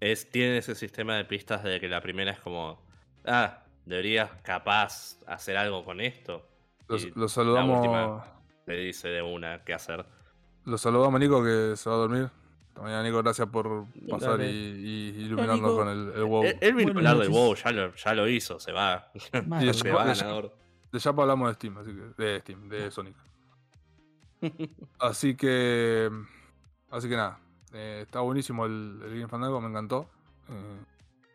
es, 0.00 0.28
tiene 0.28 0.58
ese 0.58 0.74
sistema 0.74 1.16
de 1.16 1.24
pistas 1.24 1.62
de 1.62 1.78
que 1.78 1.88
la 1.88 2.00
primera 2.02 2.32
es 2.32 2.40
como, 2.40 2.82
ah, 3.24 3.62
deberías 3.86 4.30
capaz 4.42 5.18
hacer 5.28 5.56
algo 5.56 5.84
con 5.84 6.00
esto. 6.00 6.46
Los, 6.88 7.04
y 7.04 7.12
los 7.14 7.32
saludamos. 7.32 7.78
última. 7.78 8.24
Te 8.66 8.72
dice 8.74 9.06
de 9.08 9.22
una 9.22 9.62
qué 9.62 9.72
hacer. 9.72 10.04
Los 10.64 10.80
saludamos 10.80 11.14
a 11.14 11.18
Nico 11.20 11.44
que 11.44 11.74
se 11.76 11.88
va 11.88 11.94
a 11.94 11.98
dormir. 12.00 12.28
Mañana, 12.74 13.04
Nico. 13.04 13.22
Gracias 13.22 13.48
por 13.48 13.86
pasar 14.10 14.40
y, 14.40 14.42
Dale. 14.42 14.50
y 14.50 15.08
iluminarnos 15.26 15.74
con 15.74 15.88
el, 15.88 16.12
el 16.16 16.24
WoW. 16.24 16.44
Él, 16.44 16.58
él 16.60 16.74
vino 16.74 16.92
a 16.92 16.96
hablar 16.96 17.18
del. 17.18 17.28
WoW, 17.28 17.54
ya 17.54 17.70
lo, 17.70 17.94
ya 17.94 18.14
lo 18.14 18.28
hizo, 18.28 18.58
se 18.58 18.72
va. 18.72 19.12
Se 19.30 19.40
va 19.40 19.60
ya- 19.62 20.04
ganador. 20.04 20.56
De 20.92 21.00
Japa 21.00 21.22
hablamos 21.22 21.48
de 21.48 21.54
Steam, 21.54 21.78
así 21.78 21.90
que. 21.92 22.22
De 22.22 22.40
Steam, 22.40 22.68
de 22.68 22.90
Sonic. 22.90 23.16
Así 24.98 25.34
que. 25.36 26.10
Así 26.90 27.08
que 27.08 27.16
nada. 27.16 27.38
eh, 27.74 28.00
está 28.02 28.20
buenísimo 28.20 28.64
el, 28.66 29.00
el 29.04 29.10
Game 29.10 29.28
Fandango, 29.28 29.60
me 29.60 29.68
encantó. 29.68 30.08
Eh, 30.48 30.80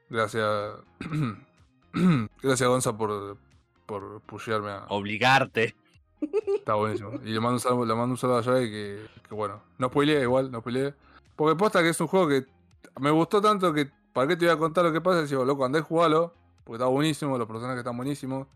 gracias. 0.10 0.74
gracias, 2.42 2.68
Gonza, 2.70 2.98
por, 2.98 3.38
por 3.86 4.22
pushearme 4.22 4.72
a. 4.72 4.86
Obligarte. 4.90 5.76
Está 6.56 6.74
buenísimo. 6.74 7.12
Y 7.24 7.30
le 7.30 7.40
mando 7.40 7.54
un 7.56 7.60
saludo, 7.60 7.86
le 7.86 7.94
mando 7.94 8.14
un 8.14 8.18
saludo 8.18 8.40
a 8.40 8.44
Jai 8.44 8.70
que, 8.72 9.06
que 9.28 9.36
bueno. 9.36 9.62
No 9.78 9.88
spoileé 9.90 10.22
igual, 10.24 10.52
no 10.52 10.60
spoileé. 10.62 10.96
Porque 11.36 11.56
posta 11.56 11.84
que 11.84 11.90
es 11.90 12.02
un 12.02 12.08
juego 12.08 12.28
que 12.28 12.46
me 13.00 13.12
gustó 13.12 13.42
tanto 13.42 13.72
que. 13.74 13.90
¿Para 14.14 14.28
qué 14.30 14.36
te 14.38 14.46
voy 14.46 14.54
a 14.56 14.58
contar 14.58 14.86
lo 14.86 14.94
que 14.94 15.02
pasa? 15.02 15.24
Digo, 15.24 15.46
loco, 15.46 15.64
andé 15.66 15.80
a 15.80 15.84
jugarlo. 15.84 16.34
Porque 16.64 16.78
está 16.78 16.88
buenísimo, 16.88 17.38
los 17.38 17.48
personajes 17.48 17.80
están 17.80 17.98
buenísimos. 17.98 18.48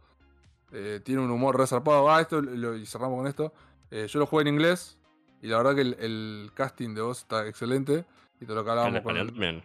Eh, 0.72 1.02
tiene 1.04 1.22
un 1.22 1.32
humor 1.32 1.58
resarpado. 1.58 2.10
Ah, 2.12 2.22
esto 2.22 2.42
lo- 2.42 2.76
y 2.76 2.86
cerramos 2.86 3.18
con 3.18 3.28
esto. 3.28 3.54
Eh, 3.92 4.08
yo 4.08 4.20
lo 4.20 4.26
jugué 4.26 4.44
en 4.44 4.48
inglés. 4.50 4.98
Y 5.42 5.48
la 5.48 5.58
verdad 5.58 5.76
que 5.76 5.82
el, 5.82 5.94
el 6.00 6.52
casting 6.54 6.94
de 6.94 7.02
voz 7.02 7.20
está 7.20 7.48
excelente. 7.48 8.06
Y 8.42 8.46
te 8.46 8.54
lo 8.54 8.64
que 8.64 8.70
hablábamos 8.70 9.02
con 9.02 9.12
español 9.18 9.28
también. 9.32 9.64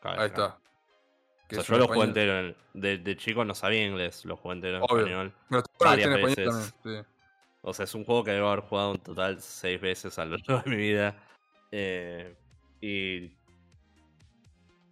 Claro, 0.00 0.20
Ahí 0.22 0.30
claro. 0.30 0.44
está. 1.48 1.58
O 1.58 1.62
sea, 1.62 1.62
yo 1.62 1.78
lo 1.78 1.86
jugué 1.86 1.98
español. 2.00 2.08
entero. 2.08 2.38
en- 2.40 2.56
De, 2.80 2.98
de 2.98 3.16
chico 3.16 3.44
no 3.44 3.54
sabía 3.54 3.86
inglés, 3.86 4.24
lo 4.24 4.36
jugué 4.36 4.54
entero 4.56 4.76
en 4.78 4.82
Obvio. 4.82 4.98
español. 5.06 5.32
Pero 5.48 5.62
varias 5.80 6.08
español 6.08 6.34
veces. 6.36 6.74
también. 6.82 7.04
sí. 7.04 7.10
O 7.62 7.72
sea, 7.74 7.84
es 7.84 7.94
un 7.94 8.04
juego 8.04 8.22
que 8.24 8.30
debo 8.32 8.48
haber 8.48 8.60
jugado 8.64 8.92
en 8.94 9.00
total 9.00 9.40
seis 9.40 9.80
veces 9.80 10.18
a 10.18 10.24
lo 10.24 10.36
largo 10.46 10.62
de 10.64 10.70
mi 10.70 10.76
vida. 10.76 11.16
Eh, 11.72 12.36
y 12.80 13.32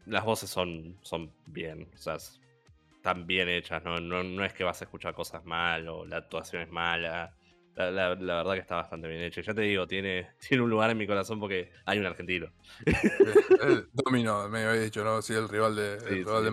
las 0.06 0.24
voces 0.24 0.50
son, 0.50 0.96
son 1.02 1.30
bien, 1.46 1.88
o 1.94 1.98
sea, 1.98 2.16
están 3.04 3.26
bien 3.26 3.50
hechas, 3.50 3.84
¿no? 3.84 4.00
No, 4.00 4.22
no 4.24 4.44
es 4.46 4.54
que 4.54 4.64
vas 4.64 4.80
a 4.80 4.84
escuchar 4.86 5.12
cosas 5.14 5.44
mal 5.44 5.86
o 5.88 6.06
la 6.06 6.16
actuación 6.16 6.62
es 6.62 6.70
mala. 6.70 7.36
La, 7.74 7.90
la- 7.90 8.14
la 8.14 8.36
verdad 8.36 8.54
que 8.54 8.60
está 8.60 8.76
bastante 8.76 9.08
bien 9.08 9.20
hecha. 9.20 9.42
Y 9.42 9.44
Ya 9.44 9.52
te 9.52 9.60
digo, 9.60 9.86
tiene, 9.86 10.30
tiene 10.48 10.62
un 10.62 10.70
lugar 10.70 10.88
en 10.90 10.96
mi 10.96 11.06
corazón 11.06 11.38
porque 11.38 11.70
hay 11.84 11.98
un 11.98 12.06
argentino. 12.06 12.50
El 13.60 13.88
Domino, 13.92 14.48
me 14.48 14.64
había 14.64 14.80
dicho, 14.80 15.04
¿no? 15.04 15.20
Sí, 15.20 15.34
el 15.34 15.50
rival 15.50 15.76
de, 15.76 16.00
Sí, 16.00 16.06
el 16.06 16.24
rival 16.24 16.38
sí. 16.38 16.44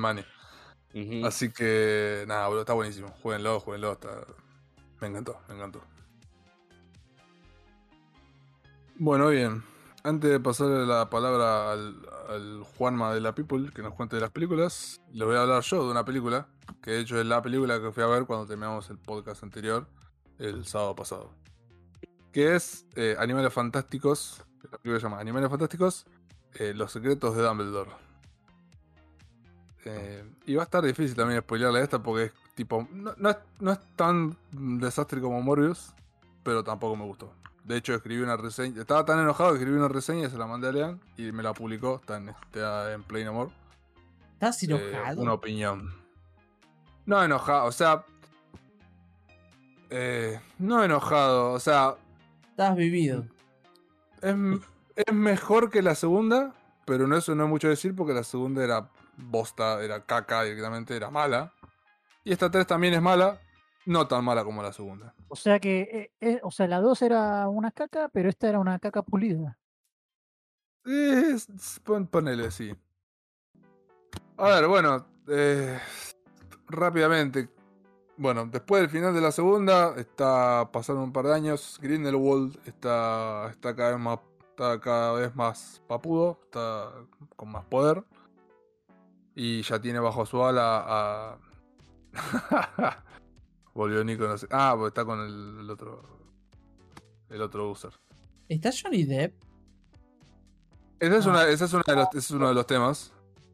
de. 0.93 1.01
Ujú. 1.01 1.25
Así 1.25 1.53
que, 1.53 2.25
nada, 2.27 2.47
boludo, 2.47 2.61
está 2.63 2.73
buenísimo. 2.73 3.07
Jueguenlo, 3.21 3.61
jueguenlo. 3.61 3.93
Está... 3.93 4.25
Me 4.99 5.07
encantó, 5.07 5.39
me 5.47 5.55
encantó. 5.55 5.81
Bueno, 8.95 9.29
bien. 9.29 9.63
Antes 10.03 10.31
de 10.31 10.39
pasarle 10.39 10.85
la 10.87 11.11
palabra 11.11 11.73
al, 11.73 12.63
Juanma 12.75 13.13
de 13.13 13.21
la 13.21 13.35
People, 13.35 13.71
que 13.71 13.83
nos 13.83 13.93
cuente 13.93 14.15
de 14.15 14.21
las 14.21 14.31
películas, 14.31 14.99
les 15.11 15.27
voy 15.27 15.35
a 15.35 15.43
hablar 15.43 15.61
yo 15.61 15.85
de 15.85 15.91
una 15.91 16.03
película, 16.03 16.47
que 16.81 16.91
de 16.91 16.99
hecho 17.01 17.19
es 17.19 17.25
la 17.25 17.41
película 17.41 17.79
que 17.79 17.91
fui 17.91 18.01
a 18.01 18.07
ver 18.07 18.25
cuando 18.25 18.47
terminamos 18.47 18.89
el 18.89 18.97
podcast 18.97 19.43
anterior, 19.43 19.85
el 20.39 20.65
sábado 20.65 20.95
pasado. 20.95 21.29
Que 22.31 22.55
es 22.55 22.87
eh, 22.95 23.15
Animales 23.19 23.53
Fantásticos, 23.53 24.43
la 24.63 24.77
película 24.79 24.99
se 24.99 25.03
llama 25.03 25.19
Animales 25.19 25.51
Fantásticos, 25.51 26.07
eh, 26.55 26.73
Los 26.73 26.91
Secretos 26.93 27.35
de 27.35 27.43
Dumbledore. 27.43 27.91
Eh, 29.85 30.23
y 30.47 30.55
va 30.55 30.63
a 30.63 30.65
estar 30.65 30.83
difícil 30.83 31.15
también 31.15 31.41
spoilearle 31.41 31.81
esta 31.81 32.01
porque 32.01 32.25
es 32.25 32.33
tipo. 32.55 32.87
No, 32.91 33.13
no 33.17 33.29
es, 33.29 33.37
no 33.59 33.71
es 33.71 33.79
tan 33.95 34.35
desastre 34.51 35.21
como 35.21 35.41
Morbius, 35.41 35.93
pero 36.43 36.63
tampoco 36.63 36.95
me 36.95 37.05
gustó. 37.05 37.33
De 37.63 37.77
hecho, 37.77 37.93
escribí 37.93 38.21
una 38.21 38.37
reseña. 38.37 38.81
Estaba 38.81 39.05
tan 39.05 39.19
enojado 39.19 39.51
que 39.51 39.57
escribí 39.59 39.77
una 39.77 39.87
reseña 39.87 40.27
y 40.27 40.29
se 40.31 40.37
la 40.37 40.47
mandé 40.47 40.67
a 40.69 40.71
Lean 40.71 40.99
y 41.17 41.31
me 41.31 41.43
la 41.43 41.53
publicó. 41.53 41.97
Está 42.01 42.17
en, 42.17 42.29
está 42.29 42.91
en 42.93 43.03
Plain 43.03 43.27
Amor. 43.27 43.51
¿Estás 44.33 44.61
Eh, 44.63 44.65
enojado? 44.67 45.21
una 45.21 45.33
opinión. 45.33 45.93
No 47.05 47.23
enojado, 47.23 47.65
o 47.65 47.71
sea. 47.71 48.03
eh, 49.89 50.39
no 50.59 50.83
enojado, 50.83 51.51
o 51.53 51.59
sea. 51.59 51.95
Estás 52.49 52.75
vivido. 52.75 53.25
Es, 54.21 54.35
es 54.95 55.13
mejor 55.13 55.69
que 55.69 55.81
la 55.81 55.95
segunda, 55.95 56.53
pero 56.85 57.07
no 57.07 57.17
eso 57.17 57.35
no 57.35 57.43
es 57.45 57.49
mucho 57.49 57.69
decir 57.69 57.95
porque 57.95 58.13
la 58.13 58.23
segunda 58.23 58.63
era 58.63 58.89
bosta, 59.17 59.81
era 59.83 60.03
caca 60.05 60.43
directamente, 60.43 60.95
era 60.95 61.09
mala. 61.09 61.53
Y 62.23 62.31
esta 62.31 62.49
3 62.51 62.67
también 62.67 62.93
es 62.93 63.01
mala, 63.01 63.39
no 63.85 64.07
tan 64.07 64.23
mala 64.23 64.43
como 64.43 64.61
la 64.63 64.73
segunda. 64.73 65.13
O 65.27 65.35
sea 65.35 65.59
que, 65.59 65.81
eh, 65.81 66.11
eh, 66.21 66.39
o 66.43 66.51
sea, 66.51 66.67
la 66.67 66.79
2 66.79 67.01
era 67.01 67.47
una 67.49 67.71
caca, 67.71 68.09
pero 68.09 68.29
esta 68.29 68.47
era 68.49 68.59
una 68.59 68.79
caca 68.79 69.01
pulida. 69.01 69.57
Es- 70.85 71.79
pon- 71.83 72.07
ponele, 72.07 72.49
sí. 72.51 72.73
A 74.37 74.47
ver, 74.49 74.67
bueno, 74.67 75.05
eh, 75.27 75.79
rápidamente. 76.67 77.49
Bueno, 78.17 78.45
después 78.45 78.81
del 78.81 78.89
final 78.89 79.13
de 79.13 79.21
la 79.21 79.31
segunda, 79.31 79.95
está 79.97 80.69
pasando 80.71 81.03
un 81.03 81.13
par 81.13 81.25
de 81.25 81.33
años. 81.35 81.79
Grindelwald 81.81 82.57
está, 82.67 83.49
está 83.51 83.75
cada 83.75 83.91
vez 83.91 83.99
más, 83.99 84.19
está 84.49 84.79
cada 84.79 85.13
vez 85.13 85.35
más 85.35 85.81
papudo, 85.87 86.39
está 86.43 86.91
con 87.35 87.51
más 87.51 87.65
poder. 87.65 88.03
Y 89.35 89.61
ya 89.63 89.79
tiene 89.79 89.99
bajo 89.99 90.25
su 90.25 90.43
ala 90.43 90.83
a. 90.87 91.37
Volvió 93.73 94.03
Nico, 94.03 94.27
no 94.27 94.37
sé. 94.37 94.47
Ah, 94.51 94.73
porque 94.75 94.87
está 94.89 95.05
con 95.05 95.19
el, 95.21 95.59
el 95.61 95.69
otro. 95.69 96.01
El 97.29 97.41
otro 97.41 97.71
user. 97.71 97.91
¿Está 98.49 98.69
Johnny 98.71 99.03
Depp? 99.03 99.33
Ese 100.99 101.17
es, 101.17 101.25
Ah. 101.25 101.29
una, 101.29 101.47
ese 101.47 101.65
es, 101.65 101.73
uno 101.73 101.83
de 101.87 101.95
los, 101.95 102.07
ese 102.09 102.17
es 102.19 102.31
uno 102.31 102.47
de 102.49 102.53
los 102.53 102.67
temas. 102.67 103.13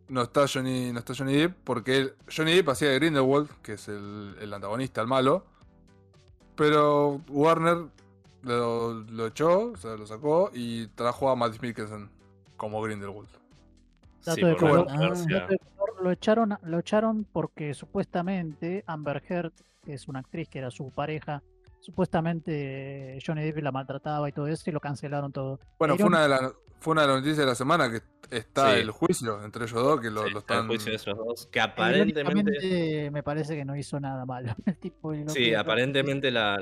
No 0.09 0.21
está 0.23 0.45
Johnny, 0.51 0.91
no 0.91 0.99
está 0.99 1.13
Johnny 1.15 1.35
Depp 1.35 1.55
porque 1.63 1.97
él- 1.97 2.13
Johnny 2.35 2.53
Depp 2.55 2.69
hacía 2.69 2.89
de 2.89 2.95
Grindelwald, 2.95 3.49
que 3.61 3.73
es 3.73 3.87
el, 3.89 4.35
el 4.39 4.53
antagonista, 4.53 5.01
el 5.01 5.07
malo. 5.07 5.45
Pero 6.55 7.21
Warner 7.29 7.85
lo, 8.41 8.93
lo 8.93 9.27
echó, 9.27 9.71
o 9.73 9.77
sea, 9.77 9.95
lo 9.95 10.07
sacó 10.07 10.49
y 10.53 10.87
trajo 10.87 11.29
a 11.29 11.35
Matt 11.35 11.61
Mikkelsen 11.61 12.09
como 12.55 12.81
Grindelwald. 12.81 13.29
Sí, 14.21 14.41
de 14.41 14.55
color. 14.57 14.87
Ah, 14.89 15.13
de 15.13 15.57
color, 15.77 16.03
Lo 16.03 16.11
echaron, 16.11 16.57
lo 16.63 16.79
echaron 16.79 17.25
porque 17.31 17.73
supuestamente 17.73 18.83
Amber 18.87 19.21
Heard, 19.27 19.53
que 19.87 19.93
es 19.93 20.07
una 20.09 20.19
actriz 20.19 20.49
que 20.49 20.59
era 20.59 20.69
su 20.69 20.91
pareja, 20.91 21.41
supuestamente 21.79 23.17
Johnny 23.25 23.43
Depp 23.45 23.59
la 23.59 23.71
maltrataba 23.71 24.27
y 24.27 24.33
todo 24.33 24.47
eso 24.47 24.69
y 24.69 24.73
lo 24.73 24.79
cancelaron 24.81 25.31
todo. 25.31 25.59
Bueno, 25.79 25.95
fue 25.95 26.05
un- 26.07 26.13
una, 26.13 26.23
de 26.23 26.29
las, 26.29 26.41
fue 26.79 26.91
una 26.91 27.01
de 27.03 27.07
las 27.07 27.15
noticias 27.17 27.37
de 27.37 27.45
la 27.45 27.55
semana 27.55 27.89
que 27.89 28.01
está 28.35 28.73
Sí. 28.73 28.81
el 28.81 28.91
juicio 28.91 29.41
entre 29.43 29.63
ellos 29.63 29.81
dos, 29.81 30.01
que 30.01 30.11
lo, 30.11 30.25
Sí, 30.25 30.31
lo 30.31 30.39
está 30.39 30.55
el 30.55 30.59
están... 30.59 30.67
juicio 30.67 30.89
de 30.91 30.95
esos 30.97 31.17
dos, 31.17 31.47
que 31.47 31.61
aparentemente... 31.61 32.41
Irónicamente, 32.41 33.11
me 33.11 33.23
parece 33.23 33.55
que 33.55 33.63
no 33.63 33.75
hizo 33.77 33.99
nada 34.01 34.25
malo. 34.25 34.53
El 34.65 34.77
tipo 34.77 35.13
Sí, 35.27 35.45
que- 35.45 35.55
aparentemente 35.57 36.29
la, 36.31 36.57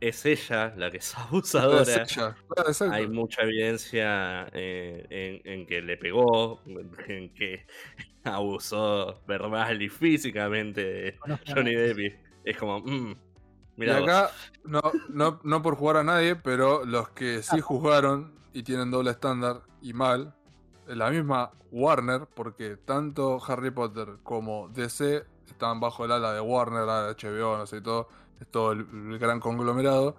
es 0.00 0.24
ella 0.26 0.72
la 0.76 0.90
que 0.92 0.98
es 0.98 1.08
Es 1.10 1.16
abusadora. 1.18 1.82
ella. 1.82 2.04
Claro, 2.48 2.68
exacto. 2.68 2.94
Hay 2.94 3.08
mucha 3.08 3.42
evidencia 3.42 4.46
eh, 4.52 5.06
en, 5.44 5.52
en 5.52 5.66
que 5.66 5.82
le 5.82 5.96
pegó, 5.96 6.60
en 7.08 7.34
que 7.34 7.66
abusó 8.24 9.20
verbal 9.26 9.82
y 9.82 9.88
físicamente 9.88 10.84
de 10.84 11.18
Johnny. 11.52 11.74
Depp. 11.74 12.31
Es 12.44 12.56
como, 12.56 12.80
mm, 12.80 13.10
Y 13.10 13.16
mira 13.76 13.98
acá, 13.98 14.30
no, 14.64 14.80
no, 15.08 15.40
no 15.42 15.62
por 15.62 15.76
jugar 15.76 15.98
a 15.98 16.04
nadie, 16.04 16.36
pero 16.36 16.84
los 16.84 17.10
que 17.10 17.42
sí 17.42 17.60
juzgaron 17.60 18.34
y 18.52 18.62
tienen 18.62 18.90
doble 18.90 19.10
estándar 19.10 19.62
y 19.80 19.92
mal, 19.92 20.34
es 20.88 20.96
la 20.96 21.10
misma 21.10 21.52
Warner, 21.70 22.26
porque 22.34 22.76
tanto 22.76 23.40
Harry 23.46 23.70
Potter 23.70 24.18
como 24.22 24.68
DC 24.68 25.24
están 25.46 25.80
bajo 25.80 26.04
el 26.04 26.12
ala 26.12 26.32
de 26.32 26.40
Warner, 26.40 26.84
la 26.84 27.06
de 27.06 27.14
HBO, 27.14 27.56
no 27.56 27.66
sé 27.66 27.80
todo, 27.80 28.08
es 28.40 28.50
todo 28.50 28.72
el, 28.72 28.80
el 28.80 29.18
gran 29.18 29.40
conglomerado. 29.40 30.16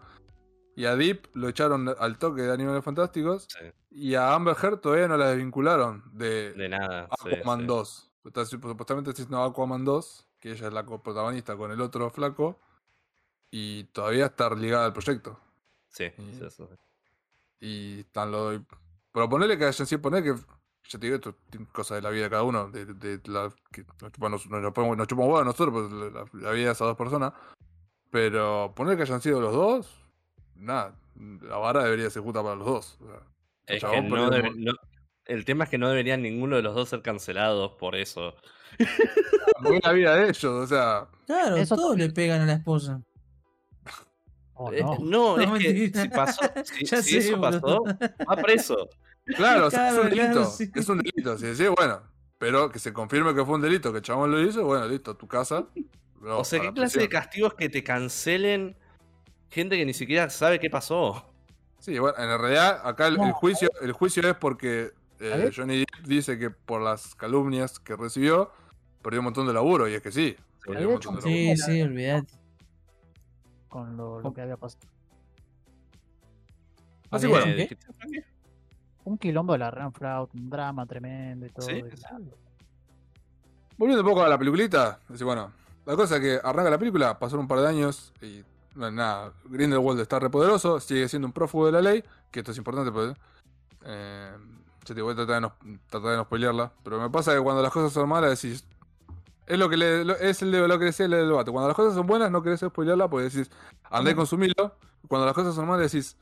Y 0.76 0.86
a 0.86 0.96
Deep 0.96 1.28
lo 1.34 1.50
echaron 1.50 1.94
al 2.00 2.18
toque 2.18 2.42
de 2.42 2.52
Animales 2.52 2.84
Fantásticos. 2.84 3.48
Sí, 3.48 3.66
Y 3.92 4.16
a 4.16 4.34
Amber 4.34 4.56
Heard 4.62 4.80
todavía 4.80 5.08
no 5.08 5.18
la 5.18 5.30
desvincularon 5.30 6.04
de, 6.14 6.54
de 6.54 6.70
nada. 6.70 7.08
Aquaman 7.12 7.62
sí. 7.62 7.66
2. 7.68 8.12
Está, 8.26 8.46
supuestamente 8.46 9.12
está 9.12 9.22
diciendo 9.22 9.44
Aquaman 9.44 9.86
2, 9.86 10.28
que 10.44 10.52
ella 10.52 10.68
es 10.68 10.74
la 10.74 10.86
protagonista 10.86 11.56
con 11.56 11.72
el 11.72 11.80
otro 11.80 12.10
flaco. 12.10 12.60
Y 13.50 13.86
todavía 13.86 14.26
está 14.26 14.54
ligada 14.54 14.86
al 14.86 14.92
proyecto. 14.94 15.40
Sí, 15.88 16.06
Y- 16.18 16.34
sí, 16.34 16.50
sí. 16.50 16.64
Y 17.62 18.00
están 18.02 18.30
los. 18.32 18.60
Pero 19.14 19.30
ponerle 19.30 19.58
que 19.58 19.64
hayan 19.66 19.88
sí 19.88 19.98
poner 19.98 20.22
que. 20.24 20.34
Ya 20.90 21.00
te 21.00 21.06
digo, 21.06 21.16
esto 21.16 21.36
es 21.54 21.68
cosa 21.72 21.96
de 21.96 22.02
la 22.02 22.10
vida 22.10 22.24
de 22.24 22.30
cada 22.30 22.44
uno. 22.44 22.70
De, 22.70 22.86
de- 22.86 23.20
de 23.20 23.32
la, 23.32 23.54
que 23.72 23.86
nos 24.02 24.12
chupamos, 24.12 24.46
nos, 24.98 25.08
chupamos 25.08 25.40
a 25.42 25.46
nosotros, 25.46 25.72
pues, 25.90 26.14
la, 26.14 26.26
la 26.34 26.52
vida 26.52 26.66
de 26.66 26.72
esas 26.74 26.80
dos 26.88 26.98
personas. 26.98 27.32
Pero 28.12 28.74
poner 28.76 28.98
que 28.98 29.04
hayan 29.04 29.22
sido 29.22 29.40
los 29.40 29.54
dos. 29.54 29.96
Nada. 30.56 30.94
La 31.42 31.56
vara 31.58 31.84
debería 31.86 32.10
ser 32.10 32.22
justa 32.22 32.44
para 32.44 32.56
los 32.56 32.66
dos. 32.68 32.98
o 33.02 33.06
sea, 33.08 33.22
Es 33.68 33.82
que 33.84 34.02
no 34.02 34.30
debe- 34.30 34.52
no- 34.56 34.74
el 35.26 35.46
tema 35.46 35.64
es 35.66 35.70
que 35.70 35.78
no 35.78 35.90
deberían 35.90 36.22
ninguno 36.22 36.56
de 36.56 36.62
los 36.62 36.76
dos 36.76 36.90
ser 36.90 37.02
cancelados 37.02 37.74
por 37.74 37.96
eso. 37.96 38.36
porque 39.62 39.78
es 39.78 39.84
la 39.84 39.92
vida 39.94 40.16
de 40.16 40.24
ellos, 40.30 40.44
o 40.46 40.68
sea. 40.68 41.08
Claro, 41.26 41.56
Eso 41.58 41.76
todos 41.76 41.98
le 41.98 42.10
pegan 42.10 42.42
a 42.42 42.46
la 42.46 42.54
esposa. 42.54 43.02
Oh, 44.56 44.72
Eh, 44.72 44.82
no. 44.82 45.38
no, 45.38 45.40
es 45.40 45.64
que 45.64 45.92
si 46.02 46.10
pasó, 46.10 46.42
si, 46.64 46.86
Ya 46.86 47.02
si 47.02 47.22
sé, 47.22 47.30
eso 47.30 47.42
pasó, 47.42 47.84
va 48.30 48.36
preso. 48.36 48.90
Claro, 49.26 49.68
o 49.68 49.72
sea, 49.72 49.90
es 49.90 49.98
un 49.98 50.10
delito. 50.10 50.32
claro, 50.32 50.46
sí. 50.46 50.72
Es 50.76 50.90
un 50.90 50.98
delito. 51.00 51.38
Si 51.38 51.46
decís, 51.48 51.70
bueno, 51.76 52.02
pero 52.38 52.70
que 52.70 52.78
se 52.80 52.94
confirme 52.94 53.34
que 53.34 53.46
fue 53.46 53.56
un 53.56 53.62
delito, 53.62 53.92
que 53.92 54.00
el 54.00 54.04
chabón 54.04 54.32
lo 54.32 54.42
hizo, 54.42 54.64
bueno, 54.66 54.88
listo, 54.88 55.16
tu 55.16 55.28
casa. 55.28 55.66
o 56.22 56.44
sea, 56.44 56.60
¿qué 56.60 56.68
la 56.68 56.74
clase 56.74 57.00
de 57.00 57.06
prisión. 57.08 57.22
castigos 57.22 57.54
que 57.56 57.70
te 57.70 57.84
cancelen 57.84 58.76
gente 59.50 59.78
que 59.78 59.86
ni 59.86 59.94
siquiera 59.94 60.30
sabe 60.30 60.60
qué 60.60 60.70
pasó? 60.70 61.34
Sí, 61.80 61.98
bueno, 62.00 62.18
en 62.18 62.40
realidad 62.40 62.82
acá 62.84 63.08
el, 63.08 63.18
juicio, 63.34 63.70
el 63.82 63.92
juicio 63.92 64.28
es 64.28 64.36
porque 64.36 64.92
eh. 65.24 65.52
Johnny 65.56 65.80
Depp 65.80 66.06
dice 66.06 66.38
que 66.38 66.50
por 66.50 66.82
las 66.82 67.16
calumnias 67.16 67.80
que 67.80 67.96
recibió 67.96 68.52
perdió 69.02 69.20
un 69.20 69.26
montón 69.26 69.48
de 69.48 69.54
laburo 69.54 69.88
y 69.88 69.94
es 69.94 70.02
que 70.02 70.12
sí. 70.12 70.36
perdió 70.66 70.90
un 70.90 70.96
había 70.96 71.12
montón 71.12 71.16
de 71.16 71.52
hecho 71.52 71.62
laburo. 71.62 71.66
Sí, 71.66 71.72
sí, 71.74 71.82
olvidate. 71.82 72.34
con 73.68 73.98
lo, 73.98 74.22
lo 74.22 74.34
que 74.34 74.42
había 74.42 74.58
pasado. 74.58 74.88
Así 77.12 77.26
Había 77.28 77.46
bueno. 77.46 77.66
Un 79.06 79.18
quilombo 79.18 79.54
de 79.54 79.60
la 79.60 79.70
Renfraud, 79.70 80.30
un 80.34 80.50
drama 80.50 80.86
tremendo 80.86 81.46
y 81.46 81.50
todo. 81.50 81.66
Sí, 81.68 81.74
y. 81.74 82.34
Volviendo 83.78 84.04
un 84.04 84.10
poco 84.10 84.24
a 84.24 84.30
la 84.30 84.38
peliculita, 84.38 85.00
decir, 85.10 85.26
bueno, 85.26 85.52
la 85.86 85.96
cosa 85.96 86.16
es 86.16 86.22
que 86.22 86.40
arranca 86.42 86.70
la 86.70 86.78
película, 86.78 87.20
pasaron 87.20 87.42
un 87.42 87.48
par 87.48 87.60
de 87.60 87.68
años 87.68 88.14
y 88.22 88.44
no, 88.76 88.90
nada, 88.90 89.34
Grindelwald 89.46 90.00
está 90.00 90.20
repoderoso, 90.20 90.80
sigue 90.80 91.08
siendo 91.10 91.28
un 91.28 91.34
prófugo 91.34 91.66
de 91.68 91.72
la 91.74 91.82
ley, 91.82 92.04
que 92.32 92.40
esto 92.40 92.52
es 92.52 92.58
importante, 92.58 92.92
pues, 92.92 93.14
eh, 93.86 94.32
yo 94.86 94.96
te 94.96 95.02
voy 95.02 95.14
a 95.14 95.16
tratar 95.16 95.36
de, 95.36 95.42
no, 95.42 95.54
tratar 95.90 96.12
de 96.12 96.18
no 96.18 96.24
spoilearla, 96.24 96.74
pero 96.84 97.00
me 97.00 97.10
pasa 97.10 97.34
que 97.36 97.42
cuando 97.42 97.62
las 97.62 97.72
cosas 97.72 97.94
son 97.94 98.08
malas 98.10 98.42
decís, 98.42 98.66
es 99.48 99.58
lo 99.60 99.70
que 99.70 99.78
le, 99.78 100.04
lo- 100.06 100.16
es 100.16 100.42
el 100.42 100.52
de 100.52 100.68
lo 100.68 100.80
que 100.80 100.86
decía 100.86 101.06
el 101.06 101.12
debate, 101.12 101.52
cuando 101.52 101.68
las 101.68 101.76
cosas 101.76 101.94
son 101.96 102.08
buenas 102.08 102.32
no 102.32 102.42
querés 102.44 102.62
spoilearla 102.62 103.10
porque 103.10 103.30
decís, 103.30 103.52
andá 103.90 104.12
y 104.12 104.16
consumilo, 104.16 104.76
cuando 105.08 105.26
las 105.26 105.36
cosas 105.36 105.54
son 105.56 105.68
malas 105.68 105.92
decís, 105.92 106.18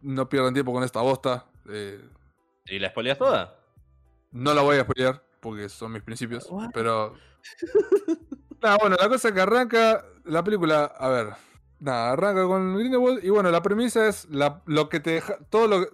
no 0.00 0.28
pierdan 0.28 0.54
tiempo 0.54 0.72
con 0.72 0.82
esta 0.82 1.00
bosta, 1.00 1.46
eh, 1.68 2.00
¿Y 2.66 2.78
la 2.78 2.88
spoileas 2.90 3.18
toda? 3.18 3.54
no 4.32 4.52
la 4.54 4.62
voy 4.62 4.76
a 4.76 4.82
spoilear 4.82 5.22
porque 5.40 5.68
son 5.68 5.92
mis 5.92 6.02
principios. 6.02 6.46
What? 6.50 6.70
Pero. 6.74 7.14
Nada, 8.62 8.78
bueno, 8.80 8.96
la 9.00 9.08
cosa 9.08 9.32
que 9.32 9.40
arranca 9.40 10.04
la 10.24 10.42
película. 10.42 10.84
A 10.98 11.08
ver. 11.08 11.28
Nada, 11.78 12.12
arranca 12.12 12.44
con 12.44 12.74
Grindelwald. 12.76 13.24
Y 13.24 13.30
bueno, 13.30 13.50
la 13.50 13.62
premisa 13.62 14.08
es 14.08 14.28
la, 14.30 14.62
lo 14.66 14.88
que 14.88 14.98
te 14.98 15.10
deja. 15.10 15.38
Todo 15.50 15.68
lo, 15.68 15.86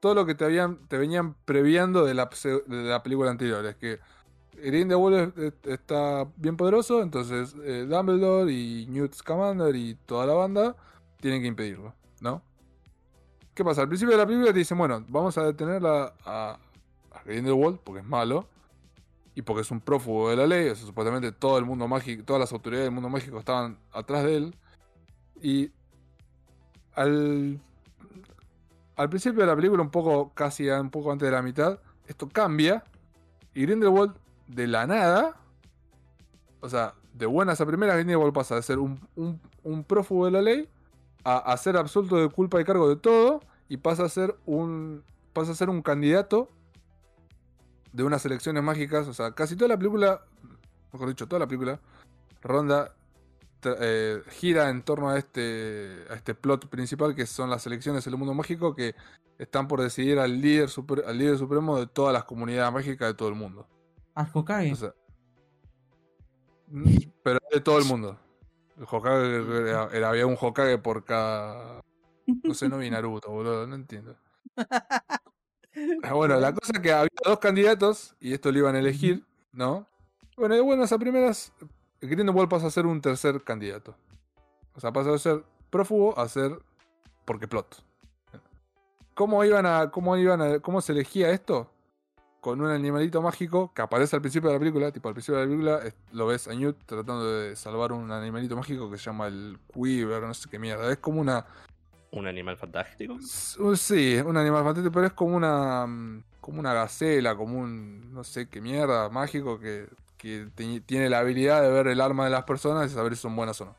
todo 0.00 0.14
lo 0.14 0.26
que 0.26 0.34
te 0.34 0.44
habían. 0.44 0.78
te 0.88 0.98
venían 0.98 1.34
previando 1.44 2.04
de 2.04 2.14
la, 2.14 2.28
de 2.66 2.82
la 2.84 3.02
película 3.02 3.30
anterior. 3.30 3.64
Es 3.66 3.76
que 3.76 3.98
Grindelwald 4.54 5.38
es- 5.38 5.52
es- 5.64 5.72
está 5.72 6.26
bien 6.36 6.56
poderoso. 6.56 7.02
Entonces 7.02 7.54
eh, 7.64 7.86
Dumbledore 7.88 8.50
y 8.52 8.86
Newt 8.88 9.14
Scamander 9.14 9.74
y 9.76 9.94
toda 10.06 10.26
la 10.26 10.34
banda 10.34 10.76
tienen 11.20 11.42
que 11.42 11.48
impedirlo, 11.48 11.94
¿no? 12.20 12.42
¿Qué 13.54 13.64
pasa? 13.64 13.82
Al 13.82 13.88
principio 13.88 14.12
de 14.12 14.18
la 14.18 14.26
película 14.26 14.52
te 14.52 14.58
dicen, 14.58 14.78
bueno, 14.78 15.04
vamos 15.08 15.36
a 15.36 15.44
detenerla 15.44 16.14
a, 16.24 16.58
a 17.12 17.22
Grindelwald 17.24 17.78
porque 17.84 18.00
es 18.00 18.06
malo 18.06 18.48
y 19.34 19.42
porque 19.42 19.62
es 19.62 19.70
un 19.70 19.80
prófugo 19.80 20.30
de 20.30 20.36
la 20.36 20.46
ley, 20.46 20.74
supuestamente 20.74 21.30
todo 21.32 21.58
el 21.58 21.64
mundo 21.66 21.86
mágico, 21.86 22.24
todas 22.24 22.40
las 22.40 22.52
autoridades 22.52 22.86
del 22.86 22.94
mundo 22.94 23.08
mágico 23.10 23.38
estaban 23.38 23.78
atrás 23.92 24.24
de 24.24 24.36
él. 24.36 24.54
Y 25.42 25.70
al, 26.94 27.60
al 29.00 29.08
principio 29.08 29.40
de 29.40 29.46
la 29.46 29.56
película, 29.56 29.82
un 29.82 29.90
poco, 29.90 30.30
casi 30.34 30.68
un 30.68 30.90
poco 30.90 31.10
antes 31.10 31.26
de 31.26 31.32
la 31.32 31.40
mitad, 31.40 31.78
esto 32.06 32.28
cambia 32.28 32.84
y 33.54 33.62
Grindelwald 33.62 34.14
de 34.46 34.66
la 34.66 34.86
nada, 34.86 35.40
o 36.60 36.68
sea, 36.68 36.92
de 37.14 37.24
buenas 37.24 37.62
a 37.62 37.66
primeras, 37.66 37.96
Grindelwald 37.96 38.34
pasa 38.34 38.56
de 38.56 38.62
ser 38.62 38.78
un, 38.78 39.00
un, 39.64 39.84
prófugo 39.84 40.26
de 40.26 40.32
la 40.32 40.42
ley 40.42 40.68
a, 41.24 41.56
ser 41.56 41.78
absuelto 41.78 42.16
de 42.16 42.28
culpa 42.28 42.60
y 42.60 42.64
cargo 42.64 42.90
de 42.90 42.96
todo 42.96 43.40
y 43.70 43.78
pasa 43.78 44.04
a 44.04 44.08
ser 44.10 44.36
un 44.44 45.02
pasa 45.32 45.52
a 45.52 45.54
ser 45.54 45.70
un 45.70 45.80
candidato 45.80 46.50
de 47.94 48.02
unas 48.02 48.26
elecciones 48.26 48.62
mágicas, 48.62 49.08
o 49.08 49.14
sea, 49.14 49.32
casi 49.32 49.56
toda 49.56 49.68
la 49.68 49.78
película, 49.78 50.26
mejor 50.92 51.08
dicho, 51.08 51.26
toda 51.26 51.40
la 51.40 51.46
película 51.46 51.80
ronda 52.42 52.94
eh, 53.80 54.22
gira 54.30 54.68
en 54.70 54.82
torno 54.82 55.08
a 55.10 55.18
este 55.18 56.04
a 56.10 56.14
este 56.14 56.34
plot 56.34 56.68
principal 56.68 57.14
que 57.14 57.26
son 57.26 57.50
las 57.50 57.66
elecciones 57.66 58.06
en 58.06 58.12
el 58.12 58.18
mundo 58.18 58.34
mágico 58.34 58.74
que 58.74 58.94
están 59.38 59.68
por 59.68 59.80
decidir 59.80 60.18
al 60.18 60.40
líder 60.40 60.68
super- 60.68 61.04
al 61.06 61.16
líder 61.18 61.38
supremo 61.38 61.78
de 61.78 61.86
todas 61.86 62.12
las 62.12 62.24
comunidades 62.24 62.72
mágicas 62.72 63.08
de 63.08 63.14
todo 63.14 63.28
el 63.28 63.34
mundo. 63.34 63.66
Al 64.14 64.28
Hokage. 64.32 64.72
O 64.72 64.76
sea, 64.76 64.94
mm, 66.68 66.96
pero 67.22 67.38
de 67.52 67.60
todo 67.60 67.78
el 67.78 67.84
mundo. 67.84 68.18
El 68.78 68.84
Hokage 68.90 69.68
era- 69.68 69.88
era- 69.92 70.08
había 70.10 70.26
un 70.26 70.36
Hokage 70.40 70.78
por 70.78 71.04
cada. 71.04 71.80
No 72.44 72.54
sé, 72.54 72.68
no 72.68 72.78
vi 72.78 72.90
Naruto, 72.90 73.30
boludo, 73.30 73.66
no 73.66 73.74
entiendo. 73.74 74.16
Ah, 76.02 76.12
Bueno, 76.14 76.38
la 76.40 76.52
cosa 76.52 76.72
es 76.74 76.80
que 76.80 76.92
había 76.92 77.08
dos 77.24 77.38
candidatos 77.38 78.14
y 78.20 78.32
esto 78.32 78.50
lo 78.52 78.58
iban 78.58 78.74
a 78.76 78.80
elegir, 78.80 79.24
¿no? 79.52 79.86
Bueno, 80.36 80.54
de 80.54 80.60
buenas 80.60 80.92
a 80.92 80.98
primeras, 80.98 81.52
Grindelwald 82.00 82.48
pasa 82.48 82.66
a 82.66 82.70
ser 82.70 82.86
un 82.86 83.00
tercer 83.00 83.42
candidato. 83.42 83.94
O 84.74 84.80
sea, 84.80 84.92
pasa 84.92 85.10
de 85.10 85.18
ser 85.18 85.44
prófugo 85.70 86.18
a 86.18 86.28
ser 86.28 86.58
porque 87.24 87.46
plot. 87.46 87.84
¿Cómo 89.14 89.44
iban 89.44 89.66
a. 89.66 89.90
cómo 89.90 90.16
iban 90.16 90.40
a. 90.40 90.60
cómo 90.60 90.80
se 90.80 90.92
elegía 90.92 91.30
esto? 91.30 91.70
Con 92.40 92.62
un 92.62 92.70
animalito 92.70 93.20
mágico 93.20 93.70
que 93.74 93.82
aparece 93.82 94.16
al 94.16 94.22
principio 94.22 94.48
de 94.48 94.54
la 94.54 94.58
película. 94.58 94.90
Tipo, 94.90 95.08
al 95.08 95.14
principio 95.14 95.38
de 95.38 95.44
la 95.44 95.50
película 95.50 95.94
lo 96.12 96.26
ves 96.26 96.48
a 96.48 96.54
Newt 96.54 96.78
tratando 96.86 97.30
de 97.30 97.54
salvar 97.54 97.92
un 97.92 98.10
animalito 98.10 98.56
mágico 98.56 98.90
que 98.90 98.96
se 98.96 99.04
llama 99.04 99.26
el 99.26 99.58
Quiver, 99.74 100.22
no 100.22 100.32
sé 100.32 100.48
qué 100.48 100.58
mierda. 100.58 100.90
Es 100.90 100.98
como 100.98 101.20
una. 101.20 101.44
¿Un 102.12 102.26
animal 102.26 102.56
fantástico? 102.56 103.18
Sí, 103.76 104.16
un 104.24 104.36
animal 104.38 104.64
fantástico, 104.64 104.90
pero 104.90 105.06
es 105.08 105.12
como 105.12 105.36
una. 105.36 105.86
mm, 105.86 106.22
como 106.40 106.60
una 106.60 106.72
gacela, 106.72 107.36
como 107.36 107.58
un. 107.58 108.14
no 108.14 108.24
sé 108.24 108.48
qué 108.48 108.62
mierda, 108.62 109.10
mágico 109.10 109.60
que, 109.60 109.86
que 110.20 110.48
tiene 110.84 111.08
la 111.08 111.20
habilidad 111.20 111.62
de 111.62 111.70
ver 111.70 111.86
el 111.86 112.00
arma 112.00 112.24
de 112.24 112.30
las 112.30 112.44
personas 112.44 112.90
y 112.90 112.94
saber 112.94 113.16
si 113.16 113.22
son 113.22 113.34
buenas 113.34 113.58
o 113.62 113.64
no. 113.64 113.76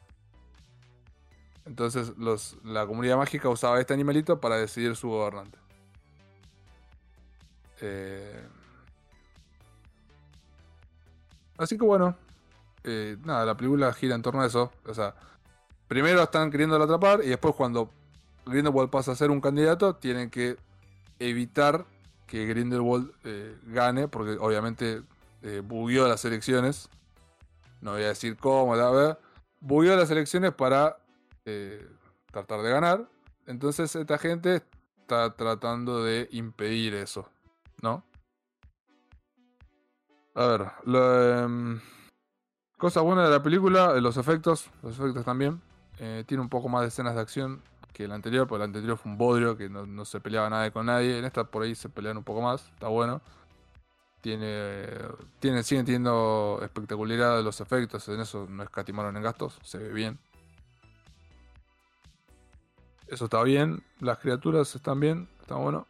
Entonces 1.65 2.13
la 2.63 2.87
comunidad 2.87 3.17
mágica 3.17 3.47
usaba 3.47 3.79
este 3.79 3.93
animalito 3.93 4.41
para 4.41 4.57
decidir 4.57 4.95
su 4.95 5.09
gobernante. 5.09 5.59
Eh, 7.81 8.41
Así 11.61 11.77
que 11.77 11.85
bueno, 11.85 12.15
eh, 12.83 13.17
nada, 13.23 13.45
la 13.45 13.55
película 13.55 13.93
gira 13.93 14.15
en 14.15 14.23
torno 14.23 14.41
a 14.41 14.47
eso. 14.47 14.71
O 14.87 14.95
sea, 14.95 15.13
primero 15.87 16.23
están 16.23 16.49
queriendo 16.49 16.75
atrapar 16.81 17.21
y 17.23 17.27
después 17.27 17.53
cuando 17.53 17.91
Grindelwald 18.47 18.89
pasa 18.89 19.11
a 19.11 19.15
ser 19.15 19.29
un 19.29 19.41
candidato, 19.41 19.95
tienen 19.95 20.31
que 20.31 20.57
evitar 21.19 21.85
que 22.25 22.47
Grindelwald 22.47 23.11
eh, 23.25 23.55
gane, 23.67 24.07
porque 24.07 24.37
obviamente 24.39 25.03
eh, 25.41 25.61
bugueó 25.63 26.07
las 26.07 26.23
elecciones. 26.25 26.89
No 27.81 27.93
voy 27.93 28.03
a 28.03 28.09
decir 28.09 28.37
cómo, 28.37 28.75
la 28.75 28.89
verdad. 28.89 29.19
Bugueó 29.59 29.95
las 29.95 30.11
elecciones 30.11 30.53
para 30.53 30.97
eh, 31.45 31.87
tratar 32.31 32.61
de 32.61 32.69
ganar. 32.69 33.09
Entonces 33.47 33.95
esta 33.95 34.17
gente 34.17 34.63
está 34.99 35.35
tratando 35.35 36.03
de 36.03 36.29
impedir 36.31 36.93
eso, 36.93 37.29
¿no? 37.81 38.05
A 40.33 40.45
ver, 40.45 40.71
lo, 40.85 41.43
em, 41.43 41.81
cosa 42.77 43.01
buena 43.01 43.25
de 43.25 43.29
la 43.29 43.43
película, 43.43 43.93
eh, 43.95 44.01
los 44.01 44.15
efectos, 44.15 44.69
los 44.81 44.97
efectos 44.97 45.25
también. 45.25 45.61
Eh, 45.99 46.23
tiene 46.25 46.41
un 46.41 46.49
poco 46.49 46.69
más 46.69 46.81
de 46.81 46.87
escenas 46.87 47.15
de 47.15 47.21
acción 47.21 47.61
que 47.93 48.05
el 48.05 48.11
anterior, 48.11 48.47
porque 48.47 48.63
el 48.63 48.69
anterior 48.69 48.97
fue 48.97 49.11
un 49.11 49.17
bodrio 49.17 49.57
que 49.57 49.69
no, 49.69 49.85
no 49.85 50.05
se 50.05 50.21
peleaba 50.21 50.49
nadie 50.49 50.71
con 50.71 50.85
nadie. 50.85 51.19
En 51.19 51.25
esta 51.25 51.43
por 51.43 51.63
ahí 51.63 51.75
se 51.75 51.89
pelean 51.89 52.17
un 52.17 52.23
poco 52.23 52.41
más, 52.41 52.69
está 52.69 52.87
bueno. 52.87 53.21
Tiene, 54.21 54.87
tiene, 55.39 55.63
siguen 55.63 55.85
teniendo 55.85 56.59
espectacularidad 56.61 57.37
de 57.37 57.43
los 57.43 57.59
efectos, 57.59 58.07
en 58.07 58.21
eso 58.21 58.45
no 58.47 58.61
escatimaron 58.61 59.17
en 59.17 59.23
gastos, 59.23 59.57
se 59.63 59.79
ve 59.79 59.91
bien. 59.91 60.19
Eso 63.07 63.25
está 63.25 63.41
bien, 63.43 63.83
las 63.99 64.19
criaturas 64.19 64.73
están 64.75 64.99
bien, 64.99 65.27
está 65.41 65.55
bueno. 65.55 65.87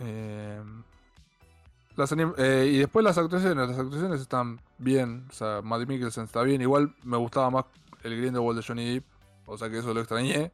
Eh, 0.00 0.62
eh, 2.36 2.70
y 2.72 2.78
después 2.78 3.04
las 3.04 3.18
actuaciones, 3.18 3.68
las 3.68 3.78
actuaciones 3.78 4.20
están 4.20 4.60
bien, 4.78 5.26
o 5.30 5.32
sea, 5.32 5.62
Matt 5.62 5.88
Mikkelsen 5.88 6.24
está 6.24 6.42
bien, 6.42 6.60
igual 6.60 6.94
me 7.02 7.16
gustaba 7.16 7.50
más 7.50 7.64
el 8.04 8.16
Grindelwald 8.16 8.60
de 8.60 8.64
Johnny 8.64 8.94
Depp, 8.94 9.04
o 9.46 9.58
sea 9.58 9.68
que 9.68 9.78
eso 9.78 9.92
lo 9.92 10.00
extrañé, 10.00 10.52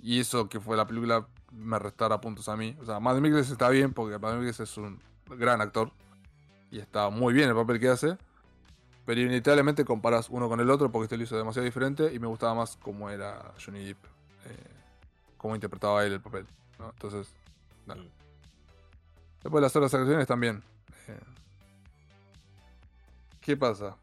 y 0.00 0.20
eso 0.20 0.48
que 0.48 0.58
fue 0.58 0.76
la 0.76 0.86
película 0.86 1.26
me 1.52 1.78
restara 1.78 2.20
puntos 2.20 2.48
a 2.48 2.56
mí. 2.56 2.76
O 2.80 2.86
sea, 2.86 2.98
Matt 3.00 3.18
Mikkelsen 3.18 3.52
está 3.52 3.68
bien 3.68 3.92
porque 3.92 4.18
Matt 4.18 4.36
Mikkelsen 4.36 4.64
es 4.64 4.76
un 4.78 5.02
gran 5.28 5.60
actor, 5.60 5.92
y 6.76 6.80
está 6.80 7.08
muy 7.08 7.32
bien 7.32 7.48
el 7.48 7.54
papel 7.54 7.80
que 7.80 7.88
hace, 7.88 8.18
pero 9.06 9.18
inevitablemente 9.18 9.84
comparas 9.84 10.28
uno 10.28 10.46
con 10.46 10.60
el 10.60 10.68
otro 10.68 10.92
porque 10.92 11.04
este 11.04 11.16
lo 11.16 11.22
hizo 11.22 11.36
demasiado 11.36 11.64
diferente, 11.64 12.12
y 12.12 12.18
me 12.18 12.26
gustaba 12.26 12.54
más 12.54 12.76
cómo 12.76 13.08
era 13.08 13.54
Johnny 13.64 13.82
Depp, 13.82 14.04
eh, 14.44 14.70
cómo 15.38 15.54
interpretaba 15.54 16.04
él 16.04 16.12
el 16.12 16.20
papel, 16.20 16.46
¿no? 16.78 16.90
Entonces, 16.90 17.32
nada. 17.86 18.02
Mm. 18.02 18.10
Después 19.42 19.62
las 19.62 19.74
otras 19.74 19.94
actuaciones 19.94 20.26
también. 20.26 20.62
Eh, 21.08 21.18
¿Qué 23.40 23.56
pasa? 23.56 23.96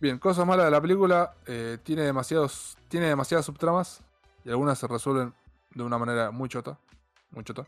Bien, 0.00 0.18
cosas 0.18 0.46
malas 0.46 0.66
de 0.66 0.70
la 0.70 0.80
película. 0.80 1.34
eh, 1.46 1.78
tiene 1.82 2.02
demasiados. 2.02 2.76
Tiene 2.88 3.06
demasiadas 3.06 3.46
subtramas. 3.46 4.02
Y 4.44 4.50
algunas 4.50 4.78
se 4.78 4.86
resuelven 4.86 5.32
de 5.74 5.82
una 5.82 5.96
manera 5.96 6.30
muy 6.30 6.48
chota. 6.50 6.78
Muy 7.30 7.42
chota. 7.42 7.66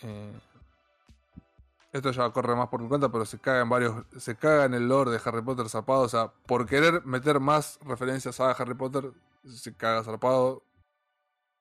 Eh, 0.00 0.32
esto 1.92 2.10
ya 2.10 2.30
corre 2.30 2.56
más 2.56 2.68
por 2.68 2.80
mi 2.80 2.88
cuenta, 2.88 3.10
pero 3.10 3.24
se 3.26 3.38
caga 3.38 3.60
en 3.62 3.68
varios. 3.68 4.04
Se 4.18 4.36
caga 4.36 4.64
en 4.64 4.74
el 4.74 4.88
lore 4.88 5.10
de 5.10 5.20
Harry 5.24 5.42
Potter 5.42 5.68
zarpado. 5.68 6.00
O 6.02 6.08
sea, 6.08 6.32
por 6.46 6.66
querer 6.66 7.04
meter 7.04 7.38
más 7.40 7.78
referencias 7.86 8.40
a 8.40 8.50
Harry 8.52 8.74
Potter, 8.74 9.12
se 9.46 9.74
caga 9.76 10.02
zarpado. 10.02 10.64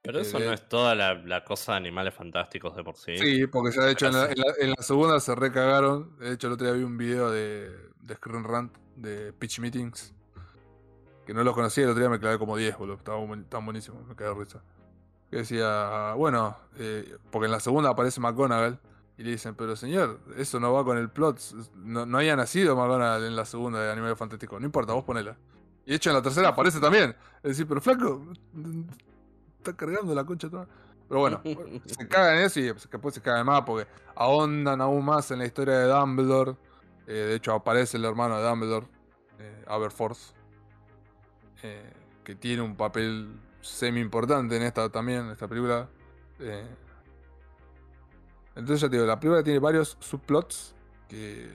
Pero 0.03 0.19
eso 0.19 0.39
Eh, 0.39 0.45
no 0.45 0.53
es 0.53 0.67
toda 0.67 0.95
la, 0.95 1.13
la 1.13 1.43
cosa 1.43 1.73
de 1.73 1.77
animales 1.77 2.15
fantásticos 2.15 2.75
de 2.75 2.83
por 2.83 2.95
sí. 2.95 3.17
Sí, 3.17 3.45
porque 3.45 3.75
ya 3.75 3.83
de 3.83 3.91
hecho 3.91 4.07
en 4.07 4.13
la, 4.13 4.27
Pero 4.29 4.41
en 4.41 4.47
la- 4.47 4.63
en 4.65 4.69
la 4.71 4.81
segunda 4.83 5.19
se 5.19 5.35
recagaron. 5.35 6.17
De 6.17 6.31
hecho, 6.33 6.47
el 6.47 6.53
otro 6.53 6.65
día 6.67 6.75
vi 6.75 6.83
un 6.83 6.97
video 6.97 7.29
de, 7.29 7.69
de 7.99 8.15
Screen 8.15 8.43
Rant 8.43 8.75
de 8.95 9.31
Pitch 9.33 9.59
Meetings. 9.59 10.13
Que 11.25 11.33
no 11.35 11.43
los 11.43 11.53
conocía, 11.53 11.83
el 11.83 11.91
otro 11.91 11.99
día 12.01 12.09
me 12.09 12.19
clavé 12.19 12.39
como 12.39 12.57
10, 12.57 12.77
boludo. 12.77 12.95
Estaban 12.97 13.27
buen- 13.27 13.41
estaban 13.41 13.65
buenísimos, 13.65 14.03
me 14.07 14.15
caí 14.15 14.27
de 14.27 14.33
risa. 14.33 14.63
Que 15.29 15.37
decía, 15.37 16.13
bueno, 16.17 16.57
eh, 16.77 17.17
porque 17.29 17.45
en 17.45 17.51
la 17.51 17.59
segunda 17.59 17.89
aparece 17.91 18.19
McGonagall. 18.19 18.79
Y 19.21 19.23
le 19.23 19.31
dicen, 19.33 19.53
pero 19.53 19.75
señor, 19.75 20.19
eso 20.35 20.59
no 20.59 20.73
va 20.73 20.83
con 20.83 20.97
el 20.97 21.07
plot. 21.07 21.39
No, 21.75 22.07
no 22.07 22.17
haya 22.17 22.35
nacido 22.35 22.75
McGonagall 22.75 23.25
en 23.25 23.35
la 23.35 23.45
segunda 23.45 23.79
de 23.79 23.91
Animales 23.91 24.17
Fantásticos. 24.17 24.59
No 24.59 24.65
importa, 24.65 24.93
vos 24.93 25.03
ponela. 25.03 25.37
Y 25.85 25.91
de 25.91 25.97
hecho 25.97 26.09
en 26.09 26.15
la 26.15 26.23
tercera 26.23 26.49
aparece 26.49 26.79
también. 26.79 27.15
Es 27.43 27.49
decir, 27.49 27.67
pero 27.67 27.79
flaco, 27.81 28.25
está 29.59 29.75
cargando 29.75 30.15
la 30.15 30.23
concha 30.23 30.49
toda. 30.49 30.67
Pero 31.07 31.19
bueno, 31.19 31.39
se 31.85 32.07
cagan 32.07 32.37
en 32.37 32.45
eso 32.45 32.59
y 32.61 32.63
después 32.63 33.13
se 33.13 33.21
cagan 33.21 33.45
más 33.45 33.61
porque 33.61 33.87
ahondan 34.15 34.81
aún 34.81 35.05
más 35.05 35.29
en 35.29 35.37
la 35.37 35.45
historia 35.45 35.77
de 35.77 35.85
Dumbledore. 35.85 36.55
Eh, 37.05 37.13
de 37.13 37.35
hecho, 37.35 37.53
aparece 37.53 37.97
el 37.97 38.05
hermano 38.05 38.41
de 38.41 38.49
Dumbledore, 38.49 38.87
eh, 39.37 39.65
Aberforth, 39.67 40.17
eh, 41.61 41.93
que 42.23 42.33
tiene 42.33 42.63
un 42.63 42.75
papel 42.75 43.35
semi 43.61 44.01
importante 44.01 44.57
en 44.57 44.63
esta 44.63 44.89
también, 44.89 45.25
en 45.25 45.29
esta 45.33 45.47
película. 45.47 45.87
Eh, 46.39 46.65
entonces 48.61 48.81
ya 48.81 48.89
te 48.89 48.95
digo, 48.95 49.05
la 49.05 49.19
película 49.19 49.43
tiene 49.43 49.59
varios 49.59 49.97
subplots 49.99 50.73
que 51.07 51.51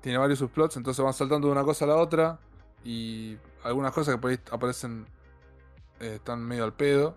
tiene 0.00 0.18
varios 0.18 0.38
subplots, 0.38 0.76
entonces 0.76 1.04
van 1.04 1.14
saltando 1.14 1.48
de 1.48 1.52
una 1.52 1.64
cosa 1.64 1.84
a 1.84 1.88
la 1.88 1.96
otra 1.96 2.38
y 2.84 3.36
algunas 3.62 3.92
cosas 3.92 4.16
que 4.16 4.40
aparecen 4.50 5.06
eh, 6.00 6.14
están 6.16 6.42
medio 6.44 6.64
al 6.64 6.72
pedo. 6.72 7.16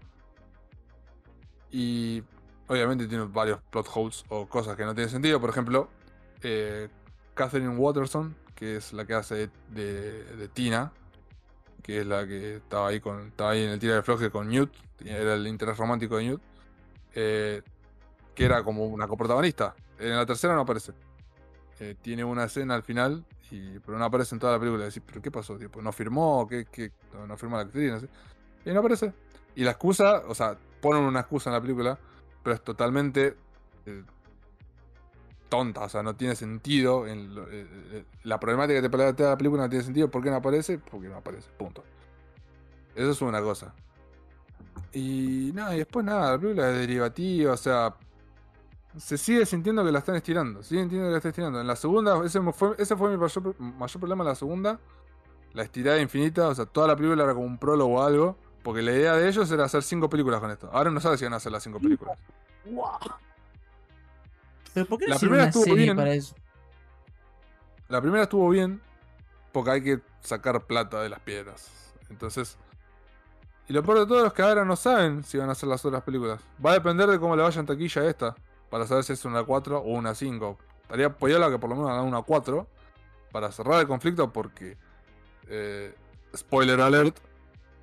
Y 1.72 2.24
obviamente 2.68 3.08
tiene 3.08 3.26
varios 3.26 3.62
plot 3.70 3.88
holes 3.94 4.26
o 4.30 4.48
cosas 4.48 4.76
que 4.76 4.84
no 4.84 4.94
tienen 4.94 5.10
sentido. 5.10 5.40
Por 5.40 5.50
ejemplo, 5.50 5.90
eh, 6.42 6.90
Catherine 7.34 7.78
Watterson, 7.78 8.36
que 8.56 8.78
es 8.78 8.94
la 8.94 9.06
que 9.06 9.14
hace 9.14 9.50
de, 9.70 10.24
de 10.24 10.48
Tina, 10.50 10.92
que 11.82 12.02
es 12.02 12.06
la 12.06 12.28
que 12.28 12.58
estaba 12.58 12.90
ahí 12.90 13.00
con 13.00 13.28
estaba 13.28 13.52
ahí 13.52 13.64
en 13.64 13.70
el 13.70 13.80
tira 13.80 13.96
de 13.96 14.04
floje 14.04 14.30
con 14.30 14.50
Newt, 14.50 14.72
era 15.06 15.36
el 15.36 15.48
interés 15.48 15.78
romántico 15.78 16.18
de 16.18 16.24
Newt, 16.24 16.42
eh, 17.16 17.62
que 18.36 18.46
era 18.46 18.64
como 18.64 18.86
una 18.86 19.08
coprotagonista. 19.08 19.76
En 20.00 20.16
la 20.16 20.26
tercera 20.26 20.56
no 20.56 20.62
aparece. 20.62 20.94
Eh, 21.80 21.96
tiene 22.02 22.24
una 22.24 22.46
escena 22.46 22.76
al 22.76 22.84
final, 22.84 23.26
y, 23.50 23.80
pero 23.80 23.98
no 23.98 24.06
aparece 24.06 24.36
en 24.36 24.40
toda 24.40 24.54
la 24.54 24.60
película. 24.60 24.86
Decís, 24.86 25.02
¿pero 25.06 25.22
qué 25.22 25.32
pasó? 25.32 25.58
Tipo, 25.58 25.82
¿No 25.82 25.92
firmó? 25.92 26.48
¿Qué? 26.48 26.92
No, 27.14 27.28
no 27.28 27.38
firmó 27.38 27.58
la 27.58 27.64
actriz? 27.64 27.92
No. 27.92 28.08
Y 28.66 28.74
no 28.74 28.80
aparece. 28.80 29.14
Y 29.56 29.64
la 29.64 29.72
excusa, 29.72 30.24
o 30.28 30.36
sea, 30.36 30.58
ponen 30.80 31.04
una 31.04 31.22
excusa 31.22 31.50
en 31.50 31.56
la 31.56 31.62
película, 31.62 31.98
pero 32.44 32.56
es 32.56 32.64
totalmente 32.64 33.36
eh, 33.86 34.04
tonta, 35.50 35.82
o 35.82 35.90
sea, 35.90 36.02
no 36.04 36.16
tiene 36.16 36.36
sentido. 36.36 37.06
Eh, 37.08 38.06
la 38.24 38.40
problemática 38.40 38.80
que 38.80 38.88
te 38.88 38.90
plantea 38.90 39.30
la 39.30 39.38
película 39.38 39.64
no 39.64 39.70
tiene 39.70 39.84
sentido. 39.84 40.10
¿Por 40.10 40.24
qué 40.24 40.30
no 40.30 40.38
aparece? 40.38 40.78
Porque 40.78 41.10
no 41.10 41.18
aparece, 41.18 41.50
punto. 41.58 41.84
Eso 42.96 43.12
es 43.12 43.22
una 43.22 43.42
cosa. 43.42 43.74
Y 44.94 45.52
nada, 45.54 45.76
y 45.76 45.80
después 45.80 46.06
nada, 46.06 46.32
la 46.32 46.40
película 46.40 46.70
es 46.70 46.78
derivativa, 46.78 47.54
o 47.54 47.58
sea, 47.58 47.96
se 48.98 49.18
sigue 49.18 49.46
sintiendo 49.46 49.86
que 49.86 49.92
la 49.92 50.00
están 50.00 50.16
estirando, 50.16 50.64
sigue 50.64 50.82
sintiendo 50.82 51.08
que 51.08 51.12
la 51.12 51.18
están 51.18 51.30
estirando. 51.30 51.62
En 51.62 51.68
la 51.68 51.76
segunda, 51.76 52.24
ese 52.26 52.42
fue, 52.52 52.76
ese 52.78 52.96
fue 52.96 53.10
mi 53.10 53.18
mayor, 53.18 53.56
mayor 53.60 54.00
problema 54.00 54.24
en 54.24 54.28
la 54.28 54.36
segunda, 54.36 54.80
la 55.54 55.64
estirada 55.64 56.00
infinita, 56.00 56.48
o 56.48 56.56
sea, 56.56 56.66
toda 56.66 56.88
la 56.88 56.96
película 56.96 57.24
era 57.24 57.34
como 57.34 57.46
un 57.46 57.58
prólogo 57.58 58.00
o 58.00 58.04
algo, 58.04 58.38
porque 58.64 58.82
la 58.82 58.92
idea 58.92 59.14
de 59.16 59.28
ellos 59.28 59.50
era 59.52 59.66
hacer 59.66 59.84
cinco 59.84 60.10
películas 60.10 60.40
con 60.40 60.52
esto. 60.52 60.70
Ahora 60.72 60.92
no 60.92 61.00
sabes 61.00 61.20
si 61.20 61.26
van 61.26 61.34
a 61.34 61.38
hacer 61.38 61.52
las 61.52 61.64
cinco 61.64 61.80
películas. 61.80 62.18
Pero 64.74 64.86
¿por 64.86 65.00
qué 65.00 65.08
La 65.08 65.18
primera 65.18 65.46
estuvo 65.46 65.74
bien. 65.74 65.96
para 65.96 66.14
eso? 66.14 66.36
La 67.90 68.02
primera 68.02 68.24
estuvo 68.24 68.50
bien, 68.50 68.82
porque 69.52 69.72
hay 69.72 69.84
que 69.84 70.00
sacar 70.22 70.62
plata 70.66 71.02
de 71.02 71.10
las 71.10 71.20
piedras. 71.20 71.70
Entonces, 72.10 72.58
y 73.68 73.74
lo 73.74 73.84
peor 73.84 74.00
de 74.00 74.06
todo 74.06 74.26
es 74.26 74.34
que 74.34 74.42
ahora 74.42 74.66
no 74.66 74.76
saben 74.76 75.24
si 75.24 75.38
van 75.38 75.50
a 75.50 75.54
hacer 75.54 75.68
las 75.68 75.84
otras 75.84 76.04
películas. 76.04 76.42
Va 76.64 76.72
a 76.72 76.74
depender 76.74 77.08
de 77.10 77.20
cómo 77.20 77.36
le 77.36 77.44
vaya 77.44 77.60
en 77.60 77.66
taquilla 77.66 78.02
a 78.02 78.06
esta, 78.10 78.36
para 78.72 78.88
saber 78.88 79.04
si 79.04 79.14
es 79.14 79.24
una 79.26 79.44
4 79.44 79.80
o 79.80 79.90
una 79.90 80.16
5. 80.16 80.58
Estaría 80.84 81.08
apoyarla 81.08 81.52
que 81.52 81.60
por 81.60 81.70
lo 81.70 81.76
menos 81.76 81.92
hagan 81.92 82.06
una 82.06 82.24
4 82.24 82.66
para 83.32 83.52
cerrar 83.52 83.80
el 83.82 83.88
conflicto, 83.88 84.34
porque, 84.34 84.78
eh, 85.48 85.94
spoiler 86.36 86.82
alert, 86.82 87.18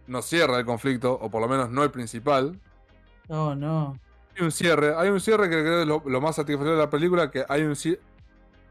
no 0.06 0.22
cierra 0.22 0.58
el 0.58 0.64
conflicto, 0.64 1.12
o 1.12 1.30
por 1.30 1.40
lo 1.42 1.48
menos 1.48 1.70
no 1.70 1.84
el 1.84 1.90
principal. 1.90 2.58
No, 3.28 3.54
no. 3.54 4.00
Hay 4.36 4.44
un 4.44 4.50
cierre, 4.50 4.94
hay 4.96 5.10
un 5.10 5.20
cierre 5.20 5.48
que 5.48 5.60
creo 5.60 5.76
que 5.76 5.82
es 5.82 5.86
lo, 5.86 6.02
lo 6.04 6.20
más 6.20 6.36
satisfactorio 6.36 6.72
de 6.72 6.82
la 6.84 6.90
película, 6.90 7.30
que 7.30 7.44
hay 7.48 7.62
un 7.62 7.76
cierre... 7.76 8.00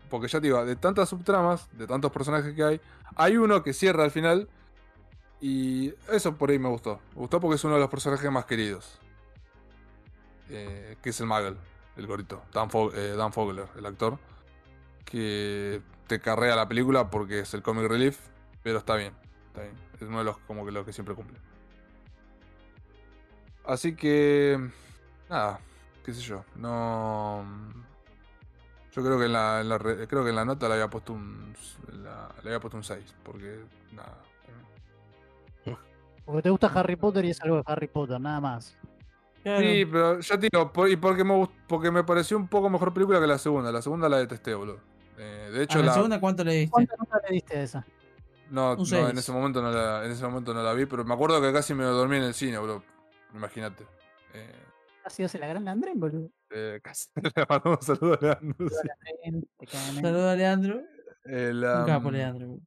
Porque 0.10 0.28
ya 0.28 0.40
te 0.40 0.48
digo, 0.48 0.66
de 0.66 0.76
tantas 0.76 1.10
subtramas, 1.10 1.70
de 1.74 1.86
tantos 1.86 2.12
personajes 2.12 2.56
que 2.56 2.64
hay, 2.64 2.82
hay 3.16 3.38
uno 3.38 3.62
que 3.62 3.74
cierra 3.74 4.04
al 4.04 4.12
final. 4.12 4.50
Y 5.40 5.94
eso 6.12 6.36
por 6.36 6.50
ahí 6.50 6.58
me 6.58 6.70
gustó. 6.70 7.00
Me 7.14 7.22
gustó 7.22 7.40
porque 7.40 7.56
es 7.56 7.64
uno 7.64 7.76
de 7.76 7.82
los 7.82 7.90
personajes 7.90 8.32
más 8.32 8.46
queridos. 8.46 9.00
Eh, 10.50 10.96
que 11.04 11.10
es 11.10 11.20
el 11.20 11.28
Muggle, 11.28 11.58
el 11.98 12.08
gorito. 12.08 12.44
Dan, 12.54 12.70
Fo- 12.70 12.94
eh, 12.94 13.16
Dan 13.16 13.34
Fogler, 13.34 13.68
el 13.78 13.86
actor. 13.86 14.18
Que 15.06 15.82
te 16.08 16.20
carrea 16.20 16.56
la 16.56 16.68
película 16.68 17.10
porque 17.10 17.40
es 17.40 17.54
el 17.54 17.62
comic 17.62 17.88
relief. 17.88 18.20
Pero 18.64 18.80
está 18.80 18.96
bien, 18.96 19.14
está 19.48 19.62
bien. 19.62 19.74
Es 19.96 20.02
uno 20.04 20.20
de 20.20 20.24
los 20.26 20.38
como 20.40 20.66
que 20.66 20.72
los 20.72 20.86
que 20.86 20.94
siempre 20.94 21.16
cumple. 21.16 21.38
Así 23.66 23.96
que. 23.96 24.70
Nada, 25.30 25.60
qué 26.06 26.14
sé 26.14 26.22
yo. 26.22 26.44
No. 26.56 27.46
Yo 28.94 29.04
creo 29.04 29.20
que 29.20 29.26
en 29.26 29.34
la, 29.34 29.62
en 29.62 30.08
creo 30.08 30.24
que 30.24 30.30
en 30.32 30.36
la 30.36 30.46
nota 30.46 30.68
le 30.68 30.74
había 30.76 30.90
puesto 30.90 31.14
un. 31.14 31.54
la- 32.04 32.30
le 32.44 32.50
había 32.50 32.60
puesto 32.60 32.78
un 32.78 32.84
6. 32.84 33.14
Porque. 33.24 33.64
Nada. 33.94 34.18
Porque 36.26 36.42
te 36.42 36.50
gusta 36.50 36.68
Harry 36.68 36.98
Potter 36.98 37.24
y 37.24 37.30
es 37.30 37.42
algo 37.42 37.56
de 37.58 37.64
Harry 37.66 37.88
Potter, 37.88 38.20
nada 38.20 38.42
más. 38.42 38.76
Claro. 39.48 39.62
Sí, 39.62 39.86
pero 39.86 40.20
ya 40.20 40.38
te 40.40 40.50
digo, 40.52 40.74
por- 40.74 40.90
y 40.90 40.98
porque 40.98 41.24
me, 41.24 41.48
porque 41.68 41.90
me 41.90 42.04
pareció 42.04 42.36
un 42.38 42.48
poco 42.50 42.70
mejor 42.70 42.94
película 42.94 43.20
que 43.22 43.28
la 43.28 43.38
segunda. 43.38 43.72
La 43.72 43.82
segunda 43.82 44.10
la 44.10 44.18
detesté, 44.18 44.54
boludo. 44.54 44.80
Eh, 45.18 45.50
de 45.54 45.64
hecho, 45.64 45.78
¿A 45.80 45.82
la 45.82 45.88
la, 45.88 45.94
segunda 45.94 46.20
cuánto 46.20 46.44
le 46.44 46.54
diste? 46.54 46.72
¿Cuánta 46.72 46.96
nota 46.98 47.20
le 47.28 47.34
diste 47.34 47.58
a 47.58 47.62
esa? 47.64 47.86
no, 48.50 48.74
en 48.78 49.18
ese 49.18 49.32
momento 49.32 49.62
no 49.62 49.72
la, 49.72 50.06
en 50.06 50.12
ese 50.12 50.26
momento 50.26 50.54
no 50.54 50.62
la 50.64 50.74
vi, 50.74 50.86
pero 50.86 51.04
me 51.06 51.14
acuerdo 51.14 51.42
que 51.42 51.52
casi 51.54 51.74
me 51.74 51.84
dormí 51.86 52.18
en 52.18 52.24
el 52.24 52.34
cine, 52.34 52.58
boludo. 52.58 52.84
Imagínate. 53.34 53.86
Eh, 54.34 54.52
Casi 55.04 55.24
hace 55.24 55.40
la 55.40 55.48
gran 55.48 55.64
Landren, 55.64 55.98
boludo. 56.00 56.30
eh, 56.50 56.80
casi 56.84 57.08
le 57.16 57.32
mandamos 57.48 57.80
un 57.88 57.96
saludo 57.96 58.14
a 58.14 58.22
Leandro, 58.22 58.70
Saludos 60.02 60.32
a 60.32 60.36
Leandro. 60.36 60.82
Un 61.26 61.62
la, 61.62 61.84
capo, 61.86 62.12
Leandro. 62.12 62.60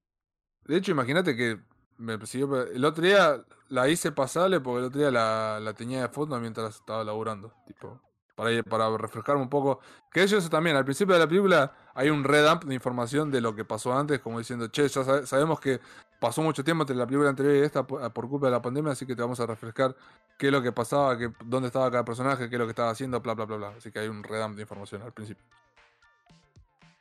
De 0.65 0.77
hecho, 0.77 0.93
imagínate 0.93 1.37
que 1.37 1.59
me 1.99 2.19
persiguió. 2.19 2.67
El 2.67 2.85
otro 2.85 3.05
día 3.05 3.43
la 3.71 3.89
hice 3.89 4.13
pasable 4.13 4.61
porque 4.61 4.81
el 4.81 4.85
otro 4.87 5.01
día 5.01 5.11
la, 5.11 5.59
la 5.61 5.73
tenía 5.73 6.03
de 6.03 6.09
fondo 6.09 6.39
mientras 6.39 6.77
estaba 6.77 7.03
laburando. 7.03 7.55
Tipo, 7.67 8.01
para, 8.35 8.51
ir- 8.53 8.65
para 8.65 8.95
refrescarme 8.97 9.43
un 9.43 9.49
poco. 9.49 9.81
Que 10.13 10.23
eso 10.23 10.39
también, 10.51 10.77
al 10.77 10.85
principio 10.85 11.15
de 11.15 11.21
la 11.21 11.27
película 11.29 11.73
hay 11.95 12.11
un 12.11 12.23
redump 12.25 12.65
de 12.65 12.75
información 12.75 13.31
de 13.31 13.41
lo 13.41 13.55
que 13.55 13.65
pasó 13.65 13.93
antes, 13.97 14.21
como 14.21 14.39
diciendo, 14.39 14.69
che, 14.69 14.87
ya 14.89 15.05
sabe- 15.05 15.27
sabemos 15.27 15.61
que 15.61 15.81
pasó 16.21 16.43
mucho 16.43 16.63
tiempo 16.63 16.83
entre 16.83 16.97
la 16.97 17.07
película 17.07 17.31
anterior 17.31 17.55
y 17.57 17.61
esta 17.61 17.87
por, 17.87 18.13
por 18.13 18.29
culpa 18.29 18.47
de 18.47 18.53
la 18.53 18.61
pandemia, 18.61 18.93
así 18.93 19.07
que 19.07 19.15
te 19.17 19.23
vamos 19.23 19.41
a 19.41 19.47
refrescar 19.47 19.95
qué 20.39 20.47
es 20.47 20.53
lo 20.53 20.61
que 20.63 20.73
pasaba, 20.73 21.17
qué, 21.17 21.33
dónde 21.45 21.69
estaba 21.69 21.91
cada 21.91 22.05
personaje, 22.05 22.49
qué 22.51 22.57
es 22.57 22.59
lo 22.59 22.67
que 22.67 22.71
estaba 22.71 22.91
haciendo, 22.91 23.21
bla, 23.21 23.35
bla, 23.35 23.45
bla, 23.47 23.57
bla. 23.57 23.69
Así 23.77 23.91
que 23.93 24.01
hay 24.01 24.09
un 24.09 24.23
redump 24.23 24.57
de 24.57 24.63
información 24.63 25.03
al 25.03 25.13
principio. 25.13 25.45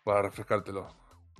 Para 0.04 0.22
refrescártelo. 0.22 0.88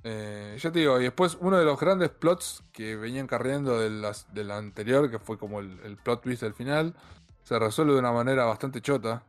Eh, 0.02 0.56
ya 0.58 0.72
te 0.72 0.78
digo, 0.78 0.98
y 0.98 1.04
después 1.04 1.36
uno 1.40 1.58
de 1.58 1.64
los 1.64 1.78
grandes 1.78 2.08
plots 2.08 2.64
que 2.72 2.96
venían 2.96 3.26
carriendo 3.26 3.78
de, 3.78 3.90
las, 3.90 4.32
de 4.32 4.44
la 4.44 4.56
anterior, 4.56 5.10
que 5.10 5.18
fue 5.18 5.38
como 5.38 5.60
el, 5.60 5.98
plot 6.02 6.22
twist 6.22 6.42
del 6.42 6.54
final, 6.54 6.94
se 7.42 7.58
resuelve 7.58 7.92
de 7.92 7.98
una 7.98 8.12
manera 8.12 8.44
bastante 8.44 8.80
chota. 8.80 9.22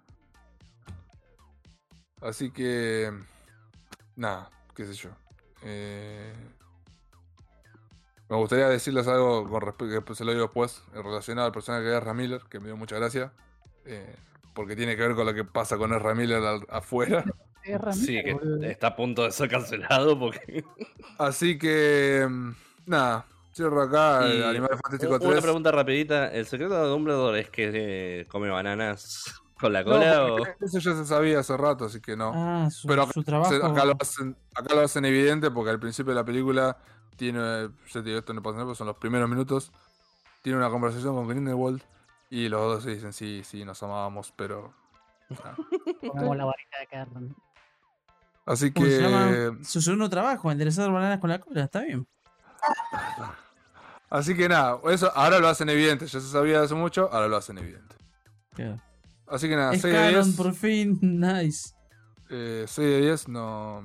Así 2.22 2.52
que. 2.52 3.12
Nada, 4.16 4.50
qué 4.76 4.86
sé 4.86 4.94
yo. 4.94 5.10
Eh, 5.64 6.34
me 8.30 8.38
gustaría 8.38 8.70
decirles 8.70 9.08
algo 9.08 9.50
con 9.50 9.62
respecto, 9.62 10.06
que 10.06 10.16
se 10.16 10.24
lo 10.24 10.32
digo 10.32 10.44
después, 10.44 10.84
relacionado 10.94 11.48
al 11.48 11.54
personaje 11.54 11.86
de 11.86 11.98
Ezra 11.98 12.14
Miller, 12.14 12.42
que 12.50 12.60
me 12.60 12.68
dio 12.68 12.78
mucha 12.78 12.96
gracia. 12.98 13.34
eh, 13.86 14.16
porque 14.54 14.76
tiene 14.76 14.96
que 14.96 15.02
ver 15.02 15.16
con 15.16 15.26
lo 15.26 15.34
que 15.34 15.46
pasa 15.46 15.78
con 15.78 15.94
Ezra 15.94 16.14
Miller 16.14 16.42
afuera. 16.70 17.24
Es 17.64 17.98
Sí, 17.98 18.22
que 18.24 18.34
boludo. 18.34 18.64
está 18.66 18.88
a 18.88 18.96
punto 18.96 19.24
de 19.24 19.32
ser 19.32 19.50
cancelado 19.50 20.18
porque. 20.20 20.64
Así 21.18 21.58
que. 21.58 22.26
mm, 22.30 22.52
Nada, 22.88 23.26
cierro 23.54 23.82
acá 23.84 24.26
el 24.26 24.40
Y 24.40 24.44
Animales 24.44 24.80
Fantástico 24.82 25.16
Una 25.16 25.30
3. 25.30 25.42
pregunta 25.42 25.72
rapidita. 25.72 26.32
¿El 26.34 26.46
secreto 26.48 26.74
de 26.82 26.90
Dumbledore 26.90 27.40
es 27.40 27.50
que 27.50 27.72
eh, 28.22 28.28
come 28.28 28.50
bananas 28.50 29.40
con 29.60 29.72
la 29.74 29.84
No, 29.84 29.92
cola 29.92 30.26
o...? 30.26 30.46
eso 30.46 30.80
ya 30.80 30.96
se 30.96 31.06
sabía 31.06 31.40
hace 31.40 31.56
rato, 31.56 31.86
así 31.86 32.02
que 32.02 32.18
no. 32.18 32.32
Ah, 32.34 32.68
su, 32.72 32.88
Pero 32.88 33.04
acá, 33.04 33.14
su 33.14 33.24
trabajo. 33.24 33.52
se- 33.52 33.64
acá 33.64 33.86
lo 33.86 33.96
hacen, 34.00 34.36
acá 34.56 34.74
lo 34.74 34.82
hacen 34.82 35.06
evidente 35.06 35.52
porque 35.52 35.70
al 35.70 35.80
principio 35.80 36.12
de 36.14 36.20
la 36.20 36.26
película 36.26 36.78
tiene. 37.16 37.40
Yo 37.40 37.70
te 37.94 38.02
digo, 38.02 38.18
esto 38.20 38.34
no 38.34 38.42
pasa 38.42 38.54
nada, 38.56 38.66
porque 38.66 38.78
son 38.80 38.88
los 38.88 38.98
primeros 38.98 39.30
minutos. 39.30 39.72
Tiene 40.42 40.58
una 40.58 40.72
conversación 40.72 41.14
con 41.14 41.28
Grindelwald 41.28 41.84
Y 42.32 42.50
los 42.50 42.60
dos 42.62 42.84
se 42.84 42.96
dicen, 42.96 43.14
sí, 43.14 43.44
sí, 43.46 43.64
nos 43.64 43.84
amábamos, 43.84 44.34
pero... 44.36 44.74
Comemos 46.08 46.36
la 46.38 46.46
varita 46.46 46.80
de 46.80 46.88
carne. 46.88 47.36
Así 48.46 48.72
¿Cómo 48.72 48.88
se 48.88 49.02
llama? 49.02 49.30
que... 49.30 49.64
Su 49.64 49.82
segundo 49.82 50.10
trabajo, 50.10 50.52
enderezar 50.52 50.92
bananas 50.92 51.20
con 51.20 51.30
la 51.30 51.40
cola, 51.40 51.64
está 51.64 51.82
bien. 51.82 52.08
Así 54.10 54.36
que 54.36 54.50
nada, 54.50 54.78
eso 54.90 55.12
ahora 55.16 55.40
lo 55.40 55.48
hacen 55.48 55.70
evidente. 55.70 56.06
Ya 56.06 56.20
se 56.20 56.28
sabía 56.28 56.62
hace 56.62 56.76
mucho, 56.76 57.10
ahora 57.12 57.28
lo 57.28 57.38
hacen 57.38 57.58
evidente. 57.58 57.96
Claro. 58.54 58.82
Así 59.28 59.48
que 59.48 59.56
nada, 59.56 59.74
Es 59.74 59.82
6 59.82 59.94
de 59.94 60.00
canon, 60.00 60.24
10. 60.26 60.36
por 60.36 60.54
fin, 60.54 61.00
nice. 61.20 61.74
Eh, 62.30 62.66
6 62.68 62.76
de 62.90 63.02
10, 63.02 63.28
no. 63.30 63.84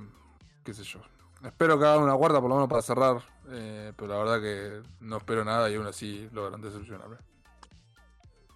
qué 0.65 0.75
sé 0.75 0.83
yo. 0.83 1.01
Espero 1.45 1.79
que 1.79 1.85
hagan 1.87 2.03
una 2.03 2.15
guarda 2.15 2.41
por 2.41 2.49
lo 2.49 2.57
menos 2.57 2.69
para 2.69 2.83
cerrar. 2.83 3.19
eh, 3.51 3.93
pero 3.97 4.09
la 4.13 4.19
verdad 4.19 4.41
que 4.41 4.83
no 5.01 5.19
espero 5.19 5.45
nada 5.45 5.71
y 5.71 5.77
aún 5.77 5.87
así 5.87 6.29
logran 6.33 6.61
decepcionarme. 6.61 7.17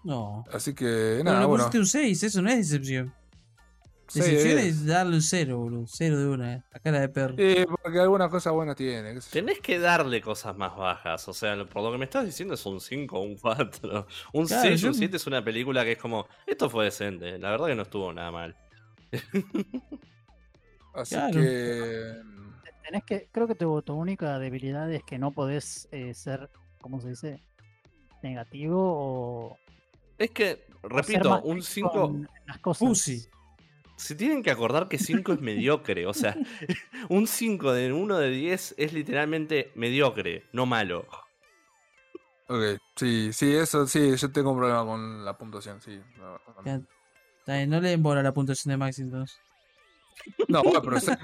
No. 0.03 0.45
Así 0.53 0.75
que 0.75 1.17
Pero 1.19 1.25
nada, 1.25 1.41
le 1.41 1.47
bueno. 1.47 1.65
pusiste 1.65 1.79
un 1.79 1.87
6, 1.87 2.23
eso 2.25 2.43
no 2.43 2.49
es 2.51 2.57
decepción. 2.57 3.15
Seis 4.11 4.25
de 4.27 4.33
Decepción 4.33 4.57
10. 4.63 4.67
es 4.75 4.87
darle 4.87 5.15
un 5.17 5.23
0, 5.23 5.59
boludo. 5.59 5.85
0 5.87 6.19
de 6.19 6.27
una, 6.29 6.65
a 6.73 6.79
cara 6.81 7.01
de 7.01 7.09
perro. 7.09 7.35
Sí, 7.39 7.65
porque 7.83 7.99
alguna 8.01 8.29
cosa 8.29 8.51
buena 8.51 8.75
tiene. 8.75 9.19
Tenés 9.31 9.61
que 9.61 9.79
darle 9.79 10.21
cosas 10.21 10.57
más 10.57 10.77
bajas. 10.77 11.27
O 11.29 11.33
sea, 11.33 11.57
por 11.65 11.83
lo 11.83 11.93
que 11.93 11.99
me 11.99 12.05
estás 12.05 12.25
diciendo 12.25 12.55
es 12.55 12.67
un 12.67 12.81
5 12.81 13.19
o 13.19 13.23
un 13.23 13.37
4. 13.37 14.07
Un 14.33 14.47
Claro, 14.47 14.63
6 14.63 14.81
o 14.81 14.83
yo- 14.83 14.89
un 14.89 14.95
7 14.95 15.17
es 15.17 15.27
una 15.27 15.45
película 15.45 15.85
que 15.85 15.93
es 15.93 15.99
como. 15.99 16.27
Esto 16.47 16.69
fue 16.69 16.85
decente. 16.87 17.39
La 17.39 17.51
verdad 17.51 17.67
que 17.69 17.75
no 17.75 17.83
estuvo 17.83 18.13
nada 18.13 18.31
mal. 18.31 18.57
Así 20.95 21.15
Claro. 21.15 21.41
que. 21.41 22.15
Tenés 22.85 23.05
que, 23.05 23.29
creo 23.31 23.47
que 23.47 23.55
tu, 23.55 23.81
tu 23.83 23.95
única 23.95 24.39
debilidad 24.41 24.91
es 24.93 25.05
que 25.05 25.17
no 25.19 25.31
podés 25.31 25.89
eh, 25.93 26.13
ser, 26.15 26.51
¿cómo 26.81 27.01
se 27.01 27.11
dice? 27.11 27.41
Negativo 28.23 28.77
o. 28.81 29.59
Es 30.19 30.31
que, 30.33 30.67
repito, 30.83 31.41
un 31.45 31.61
crítico 31.61 31.91
5. 31.93 32.05
en- 32.07 32.17
en 32.17 32.29
las 32.47 32.59
cosas. 32.59 32.89
Pussy. 32.89 33.27
Se 34.01 34.15
tienen 34.15 34.43
que 34.43 34.51
acordar 34.51 34.89
que 34.89 34.99
5 34.99 35.35
es 35.35 35.41
mediocre. 35.41 36.07
O 36.07 36.15
sea, 36.15 36.35
un 37.11 37.27
5 37.27 37.73
de 37.73 37.93
1 37.93 38.19
de 38.19 38.31
10 38.31 38.75
es 38.79 38.93
literalmente 38.95 39.73
mediocre, 39.75 40.45
no 40.53 40.65
malo. 40.65 41.07
Ok, 42.49 42.81
sí, 42.97 43.31
sí, 43.33 43.55
eso, 43.55 43.87
sí, 43.87 44.17
yo 44.17 44.33
tengo 44.33 44.53
un 44.53 44.59
problema 44.59 44.85
con 44.85 45.25
la 45.25 45.37
puntuación, 45.37 45.81
sí. 45.81 46.01
Ya, 46.65 47.67
no 47.67 47.81
le 47.81 47.91
den 47.91 48.03
bola 48.03 48.23
la 48.23 48.33
puntuación 48.33 48.71
de 48.71 48.77
Max 48.79 48.99
entonces. 48.99 49.39
No, 50.49 50.63
bueno, 50.63 50.83
pero 50.83 50.99
6 50.99 51.19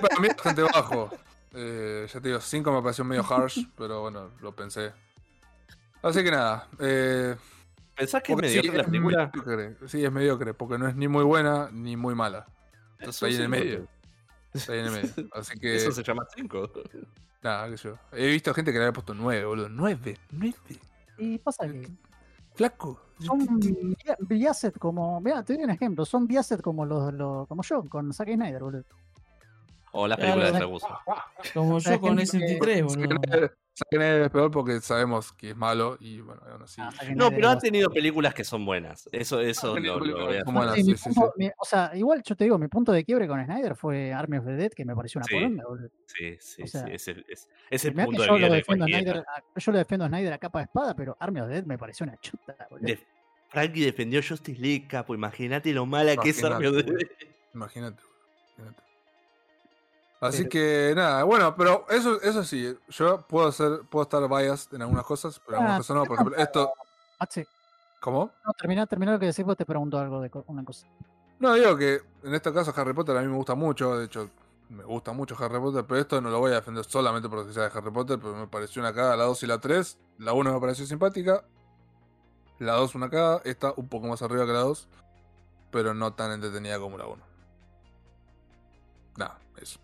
para 0.00 0.20
mí 0.20 0.28
es 0.28 0.34
bastante 0.34 0.62
bajo. 0.62 1.10
Eh, 1.54 2.06
ya 2.12 2.20
te 2.20 2.28
digo, 2.28 2.40
5 2.40 2.72
me 2.72 2.82
pareció 2.82 3.04
medio 3.04 3.24
harsh, 3.24 3.66
pero 3.76 4.02
bueno, 4.02 4.32
lo 4.40 4.54
pensé. 4.54 4.92
Así 6.02 6.22
que 6.24 6.30
nada. 6.30 6.68
Eh, 6.80 7.36
¿Pensás 8.00 8.22
que 8.22 8.32
es 8.32 8.36
porque 8.36 8.48
sí, 8.48 8.56
mediocre 8.56 8.76
la 8.78 8.82
es 8.82 8.88
película? 8.90 9.30
mediocre, 9.32 9.88
sí, 9.88 10.04
es 10.04 10.10
mediocre, 10.12 10.54
porque 10.54 10.78
no 10.78 10.88
es 10.88 10.96
ni 10.96 11.06
muy 11.08 11.22
buena 11.24 11.68
ni 11.72 11.96
muy 11.96 12.14
mala. 12.14 12.46
Es 12.98 13.08
Está 13.10 13.26
ahí 13.26 13.36
en 13.36 13.42
el 13.42 13.48
medio. 13.48 13.86
Está 14.52 14.72
ahí 14.72 14.80
en 14.80 14.86
el 14.86 14.92
medio. 14.92 15.28
Así 15.32 15.58
que, 15.58 15.76
Eso 15.76 15.92
se 15.92 16.02
llama 16.02 16.24
5. 16.34 16.70
nada, 17.42 17.68
qué 17.70 17.76
sé 17.76 17.88
yo. 17.88 17.98
He 18.12 18.26
visto 18.28 18.52
gente 18.52 18.72
que 18.72 18.78
le 18.78 18.84
había 18.86 18.92
puesto 18.92 19.14
9, 19.14 19.44
boludo. 19.44 19.68
9, 19.68 20.16
9. 20.32 20.54
Y 21.18 21.38
pasa 21.38 21.68
que 21.68 21.88
Flaco. 22.54 23.00
son 23.20 23.60
bi- 23.60 23.96
biased 24.20 24.72
como. 24.74 25.20
Mira, 25.20 25.42
te 25.44 25.54
doy 25.54 25.64
un 25.64 25.70
ejemplo. 25.70 26.04
Son 26.04 26.26
biased 26.26 26.60
como 26.60 26.84
los, 26.84 27.12
los 27.14 27.46
como 27.46 27.62
yo, 27.62 27.82
con 27.84 28.12
Zack 28.12 28.32
Snyder, 28.34 28.62
boludo. 28.62 28.84
O 29.92 30.06
la 30.06 30.16
Claro, 30.16 30.34
película 30.40 30.52
de 30.58 30.64
Yakuza. 30.64 31.00
Como 31.54 31.78
yo 31.78 32.00
con 32.00 32.18
gente 32.18 32.38
que- 32.38 32.58
S23, 32.60 32.82
boludo. 32.84 33.50
Snyder 33.88 34.22
es 34.22 34.30
peor 34.30 34.50
porque 34.50 34.78
sabemos 34.80 35.32
que 35.32 35.50
es 35.50 35.56
malo 35.56 35.96
y 36.00 36.20
bueno, 36.20 36.42
aún 36.52 36.62
así. 36.62 36.82
Ah, 36.82 36.90
No, 37.14 37.30
pero 37.30 37.48
ha 37.48 37.58
tenido 37.58 37.88
películas 37.90 38.34
que 38.34 38.44
son 38.44 38.66
buenas. 38.66 39.08
Eso, 39.10 39.40
eso 39.40 39.78
lo, 39.78 39.94
lo 39.94 40.00
películas 40.00 40.26
voy 40.26 40.36
a 40.36 40.42
buenas. 40.44 40.74
Sí, 40.74 40.84
mi 40.84 40.96
sí, 40.96 40.96
sí, 40.98 41.14
punto- 41.14 41.32
mi- 41.38 41.50
o 41.56 41.64
sea, 41.64 41.90
igual 41.94 42.22
yo 42.22 42.36
te 42.36 42.44
digo, 42.44 42.58
mi 42.58 42.68
punto 42.68 42.92
de 42.92 43.04
quiebre 43.04 43.26
con 43.26 43.42
Snyder 43.42 43.74
fue 43.76 44.12
Army 44.12 44.36
of 44.36 44.44
the 44.44 44.52
Dead, 44.52 44.70
que 44.72 44.84
me 44.84 44.94
pareció 44.94 45.18
una 45.20 45.26
Sí. 45.26 45.34
poronga, 45.34 45.64
boludo. 45.66 45.88
Sí, 46.06 46.36
sí, 46.40 46.62
O 46.62 46.66
sea, 46.66 46.84
sí. 46.86 46.92
Es 46.92 47.08
el, 47.08 47.24
es, 47.28 47.48
es 47.70 47.84
el 47.86 47.94
punto 47.94 48.20
de 48.22 48.26
yo 48.26 48.32
lo 48.32 48.38
quiebre 48.38 48.50
de 48.50 48.56
defiendo 48.56 48.84
a 48.84 48.88
cualquiera. 48.88 49.12
Snyder, 49.12 49.26
a- 49.28 49.60
yo 49.60 49.72
lo 49.72 49.78
defiendo 49.78 50.04
a 50.04 50.08
Snyder 50.08 50.32
a 50.34 50.38
capa 50.38 50.58
de 50.58 50.64
espada, 50.64 50.94
pero 50.94 51.16
Army 51.18 51.40
of 51.40 51.48
the 51.48 51.54
Dead 51.54 51.64
me 51.64 51.78
pareció 51.78 52.04
una 52.04 52.16
chuta, 52.18 52.54
boludo. 52.68 52.86
De- 52.86 52.98
Frankie 53.48 53.84
defendió 53.84 54.20
Justice 54.22 54.60
League, 54.60 54.86
capo. 54.88 55.14
Imagínate 55.14 55.72
lo 55.72 55.86
mala 55.86 56.16
que 56.16 56.28
es 56.30 56.44
Army 56.44 56.66
of 56.66 56.76
the. 56.76 56.82
Dead. 56.82 56.98
Imagínate. 57.54 58.02
Así 60.20 60.38
Pero- 60.44 60.50
que 60.50 60.92
nada, 60.94 61.22
bueno, 61.24 61.56
pero 61.56 61.86
eso, 61.88 62.20
eso 62.20 62.44
sí, 62.44 62.76
yo 62.90 63.22
puedo 63.22 63.50
ser, 63.52 63.80
puedo 63.88 64.02
estar 64.02 64.28
biased 64.28 64.74
en 64.74 64.82
algunas 64.82 65.04
cosas, 65.04 65.40
pero 65.46 65.56
en 65.58 65.64
algunas 65.64 65.76
Ah, 65.76 65.78
cosas 65.78 65.96
no. 65.96 66.04
Por 66.04 66.14
ejemplo, 66.16 66.36
esto. 66.36 66.72
Maxi, 67.18 67.46
¿Cómo? 68.00 68.30
no, 68.44 68.52
terminá, 68.52 68.86
terminá 68.86 69.12
lo 69.12 69.18
que 69.18 69.26
decís, 69.26 69.44
vos 69.44 69.56
te 69.56 69.64
pregunto 69.64 69.98
algo 69.98 70.20
de 70.20 70.30
una 70.46 70.62
cosa. 70.64 70.86
No, 71.38 71.54
digo 71.54 71.74
que 71.76 72.02
en 72.22 72.34
este 72.34 72.52
caso 72.52 72.72
Harry 72.76 72.92
Potter 72.92 73.16
a 73.16 73.22
mí 73.22 73.28
me 73.28 73.36
gusta 73.36 73.54
mucho, 73.54 73.96
de 73.96 74.04
hecho, 74.04 74.28
me 74.68 74.84
gusta 74.84 75.12
mucho 75.12 75.34
Harry 75.42 75.58
Potter, 75.58 75.84
pero 75.88 76.00
esto 76.00 76.20
no 76.20 76.28
lo 76.28 76.38
voy 76.38 76.52
a 76.52 76.56
defender 76.56 76.84
solamente 76.84 77.28
porque 77.30 77.52
sea 77.54 77.70
de 77.70 77.78
Harry 77.78 77.90
Potter, 77.90 78.18
pero 78.20 78.34
me 78.36 78.46
pareció 78.46 78.82
una 78.82 78.92
cagada 78.92 79.16
la 79.16 79.24
2 79.24 79.42
y 79.42 79.46
la 79.46 79.58
3. 79.58 79.96
La 80.18 80.34
1 80.34 80.52
me 80.52 80.60
pareció 80.60 80.84
simpática, 80.84 81.42
la 82.58 82.74
2 82.74 82.94
una 82.94 83.08
cagada, 83.08 83.40
esta 83.46 83.72
un 83.74 83.88
poco 83.88 84.06
más 84.06 84.20
arriba 84.20 84.44
que 84.44 84.52
la 84.52 84.60
2, 84.60 84.86
pero 85.70 85.94
no 85.94 86.12
tan 86.12 86.30
entretenida 86.32 86.78
como 86.78 86.98
la 86.98 87.06
1. 87.06 87.22
Nada, 89.16 89.38
eso. 89.60 89.78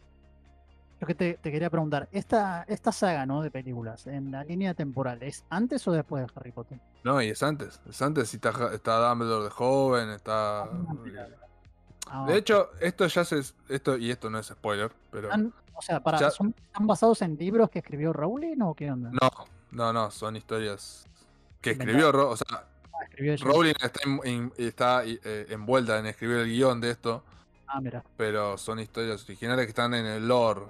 Lo 0.99 1.07
que 1.07 1.15
te, 1.15 1.35
te 1.35 1.53
quería 1.53 1.69
preguntar, 1.69 2.09
esta, 2.11 2.63
esta 2.69 2.91
saga 2.91 3.27
¿no? 3.27 3.43
de 3.43 3.51
películas, 3.51 4.07
en 4.07 4.31
la 4.31 4.43
línea 4.45 4.73
temporal, 4.73 5.23
¿es 5.23 5.45
antes 5.51 5.87
o 5.89 5.93
después 5.93 6.25
de 6.27 6.33
Harry 6.35 6.53
Potter? 6.53 6.79
No, 7.05 7.21
y 7.21 7.29
es 7.29 7.43
antes, 7.43 7.81
es 7.89 8.01
antes, 8.01 8.33
y 8.33 8.37
está, 8.37 8.73
está 8.73 9.09
Dumbledore 9.09 9.45
de 9.45 9.51
joven, 9.51 10.09
está... 10.11 10.69
mira. 11.05 11.29
Ah, 12.09 12.25
De 12.27 12.37
hecho, 12.39 12.71
esto 12.81 13.07
ya 13.09 13.25
se... 13.25 13.43
Esto, 13.69 13.97
y 13.99 14.11
esto 14.11 14.31
no 14.31 14.39
es 14.39 14.47
spoiler, 14.47 14.91
pero... 15.11 15.29
¿están- 15.29 15.53
o 15.75 15.83
sea, 15.83 16.01
para, 16.03 16.19
ya- 16.19 16.31
¿son, 16.31 16.55
¿están 16.67 16.87
basados 16.87 17.21
en 17.21 17.37
libros 17.37 17.69
que 17.69 17.81
escribió 17.81 18.15
Rowling 18.15 18.63
o 18.63 18.75
qué 18.75 18.91
onda? 18.91 19.11
No, 19.11 19.29
no, 19.73 19.93
no, 19.93 20.11
son 20.11 20.37
historias 20.37 21.07
que 21.61 21.73
escribió, 21.73 22.09
o 22.31 22.37
sea, 22.37 22.47
Ah. 22.99 23.05
Rowling 23.43 23.75
está, 23.83 24.01
en- 24.25 24.53
está 24.57 25.03
eh, 25.05 25.47
envuelta 25.51 25.99
en 25.99 26.07
escribir 26.07 26.39
el 26.39 26.47
guion 26.49 26.81
de 26.81 26.91
esto, 26.93 27.23
Ah, 27.67 27.79
mira. 27.81 28.03
pero 28.17 28.57
son 28.57 28.79
historias 28.81 29.23
originales 29.25 29.67
que 29.67 29.71
están 29.71 29.93
en 29.93 30.07
el 30.07 30.27
lore. 30.27 30.63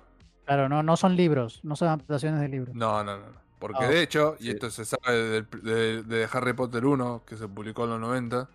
Claro, 0.47 0.69
no, 0.69 0.83
no 0.83 0.97
son 0.97 1.17
libros, 1.17 1.61
no 1.65 1.77
son 1.77 1.89
adaptaciones 1.89 2.41
de 2.41 2.49
libros. 2.49 2.75
No, 2.75 3.05
no, 3.05 3.19
no. 3.19 3.47
Porque 3.59 3.85
Ah, 3.85 3.89
de 3.89 4.03
hecho, 4.03 4.37
y 4.39 4.51
esto 4.51 4.71
se 4.71 4.85
sabe 4.85 5.43
de, 5.63 6.03
de 6.03 6.29
Harry 6.33 6.53
Potter 6.53 6.85
1, 6.85 7.23
que 7.27 7.37
se 7.37 7.49
publicó 7.49 7.85
en 7.85 7.91
los 7.91 8.01
90, 8.01 8.49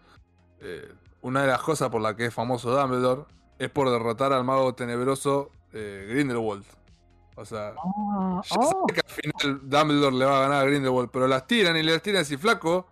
eh, 0.62 0.92
una 1.22 1.42
de 1.42 1.48
las 1.48 1.62
cosas 1.62 1.90
por 1.90 2.02
la 2.02 2.16
que 2.16 2.26
es 2.28 2.34
famoso 2.34 2.76
Dumbledore 2.76 3.24
es 3.60 3.70
por 3.70 3.90
derrotar 3.90 4.32
al 4.34 4.44
mago 4.44 4.74
tenebroso 4.74 5.52
eh, 5.74 6.08
Grindelwald. 6.10 6.64
O 7.36 7.46
sea, 7.46 7.74
Ah, 7.78 8.42
ya 8.44 8.56
oh, 8.58 8.70
sabe 8.88 8.94
que 8.94 9.02
al 9.02 9.10
final 9.10 9.70
Dumbledore 9.70 10.16
le 10.16 10.26
va 10.26 10.38
a 10.38 10.42
ganar 10.42 10.62
a 10.62 10.66
Grindelwald, 10.66 11.10
pero 11.12 11.28
las 11.28 11.48
tiran 11.48 11.76
y 11.78 11.84
las 11.84 12.02
tiran 12.02 12.22
así 12.22 12.38
flaco. 12.38 12.88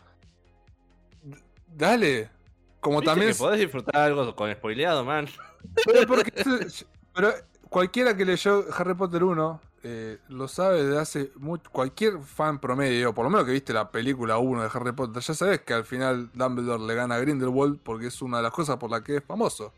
Dale. 1.68 2.30
Como 2.80 3.00
¿Viste 3.00 3.12
también... 3.12 3.32
que 3.32 3.38
podés 3.38 3.60
disfrutar 3.60 3.96
algo 4.02 4.36
con 4.36 4.52
spoileado, 4.52 5.04
man. 5.06 5.28
Pero, 5.86 6.08
porque 6.08 6.32
pero 7.14 7.34
cualquiera 7.70 8.16
que 8.16 8.26
leyó 8.26 8.66
Harry 8.78 8.94
Potter 8.94 9.24
1 9.24 9.62
eh, 9.82 10.20
lo 10.28 10.48
sabe 10.48 10.84
de 10.86 11.00
hace 11.00 11.32
mucho. 11.36 11.70
Cualquier 11.72 12.20
fan 12.20 12.60
promedio, 12.60 13.14
por 13.14 13.24
lo 13.24 13.30
menos 13.30 13.46
que 13.46 13.54
viste 13.54 13.72
la 13.72 13.92
película 13.92 14.38
1 14.38 14.64
de 14.64 14.70
Harry 14.74 14.92
Potter, 14.92 15.22
ya 15.22 15.34
sabes 15.34 15.62
que 15.62 15.74
al 15.74 15.86
final 15.86 16.30
Dumbledore 16.34 16.84
le 16.84 16.96
gana 16.96 17.16
a 17.16 17.20
Grindelwald 17.20 17.80
porque 17.82 18.08
es 18.08 18.22
una 18.22 18.38
de 18.38 18.44
las 18.44 18.52
cosas 18.52 18.78
por 18.78 18.90
las 18.90 19.02
que 19.02 19.18
es 19.18 19.24
famoso. 19.24 19.74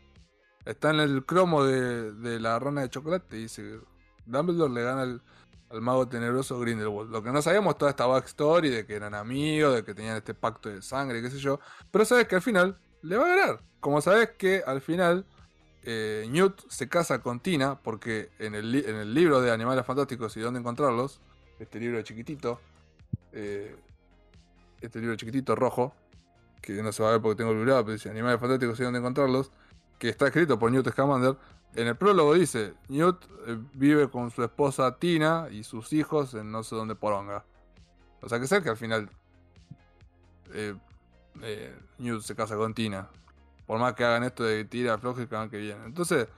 Está 0.64 0.90
en 0.90 1.00
el 1.00 1.24
cromo 1.24 1.64
de, 1.64 2.40
la 2.40 2.58
rana 2.58 2.82
de 2.82 2.90
chocolate 2.90 3.36
y 3.36 3.42
dice 3.42 3.80
Dumbledore 4.26 4.72
le 4.72 4.82
gana 4.82 5.02
al, 5.02 5.22
al 5.70 5.80
mago 5.80 6.08
tenebroso 6.08 6.58
Grindelwald. 6.58 7.10
Lo 7.10 7.22
que 7.22 7.30
no 7.30 7.40
sabíamos 7.40 7.78
toda 7.78 7.92
esta 7.92 8.06
backstory 8.06 8.70
de 8.70 8.86
que 8.86 8.94
eran 8.94 9.14
amigos, 9.14 9.74
de 9.74 9.84
que 9.84 9.94
tenían 9.94 10.16
este 10.16 10.34
pacto 10.34 10.68
de 10.68 10.82
sangre, 10.82 11.22
qué 11.22 11.30
sé 11.30 11.38
yo. 11.38 11.60
Pero 11.90 12.04
sabes 12.04 12.26
que 12.26 12.34
al 12.34 12.42
final 12.42 12.76
le 13.02 13.16
va 13.16 13.24
a 13.24 13.36
ganar. 13.36 13.60
Como 13.78 14.00
sabes 14.00 14.30
que 14.38 14.62
al 14.66 14.80
final 14.80 15.26
eh, 15.84 16.26
Newt 16.30 16.60
se 16.68 16.88
casa 16.88 17.20
con 17.20 17.40
Tina 17.40 17.78
porque 17.82 18.30
en 18.38 18.54
el, 18.54 18.70
libro 19.14 19.40
de 19.40 19.50
Animales 19.50 19.84
Fantásticos 19.84 20.36
y 20.36 20.40
dónde 20.40 20.60
encontrarlos, 20.60 21.20
este 21.58 21.80
libro 21.80 22.00
chiquitito, 22.02 22.60
eh, 23.32 23.76
este 24.80 25.00
libro 25.00 25.16
chiquitito 25.16 25.56
rojo, 25.56 25.92
que 26.60 26.74
no 26.82 26.92
se 26.92 27.02
va 27.02 27.08
a 27.08 27.12
ver 27.12 27.20
porque 27.20 27.38
tengo 27.38 27.50
el 27.50 27.58
libro, 27.58 27.74
pero 27.84 27.94
dice 27.94 28.10
Animales 28.10 28.40
Fantásticos 28.40 28.78
y 28.78 28.82
dónde 28.84 29.00
encontrarlos, 29.00 29.50
que 29.98 30.08
está 30.08 30.26
escrito 30.26 30.58
por 30.58 30.70
Newt 30.70 30.88
Scamander. 30.90 31.36
En 31.74 31.88
el 31.88 31.96
prólogo 31.96 32.34
dice, 32.34 32.74
Newt 32.88 33.24
eh, 33.46 33.58
vive 33.72 34.08
con 34.08 34.30
su 34.30 34.44
esposa 34.44 34.98
Tina 34.98 35.48
y 35.50 35.64
sus 35.64 35.92
hijos 35.92 36.34
en 36.34 36.52
no 36.52 36.62
sé 36.62 36.76
dónde 36.76 36.94
poronga. 36.94 37.44
O 38.20 38.28
sea 38.28 38.38
que 38.38 38.46
sé 38.46 38.62
que 38.62 38.68
al 38.68 38.76
final 38.76 39.10
Newt 41.98 42.22
se 42.22 42.36
casa 42.36 42.56
con 42.56 42.72
Tina. 42.72 43.08
Por 43.72 43.80
más 43.80 43.94
que 43.94 44.04
hagan 44.04 44.22
esto 44.22 44.44
de 44.44 44.66
tira 44.66 44.98
floja 44.98 45.22
y 45.22 45.26
que 45.26 45.34
hagan 45.34 45.48
que 45.48 45.56
viene. 45.56 45.82
Entonces, 45.86 46.28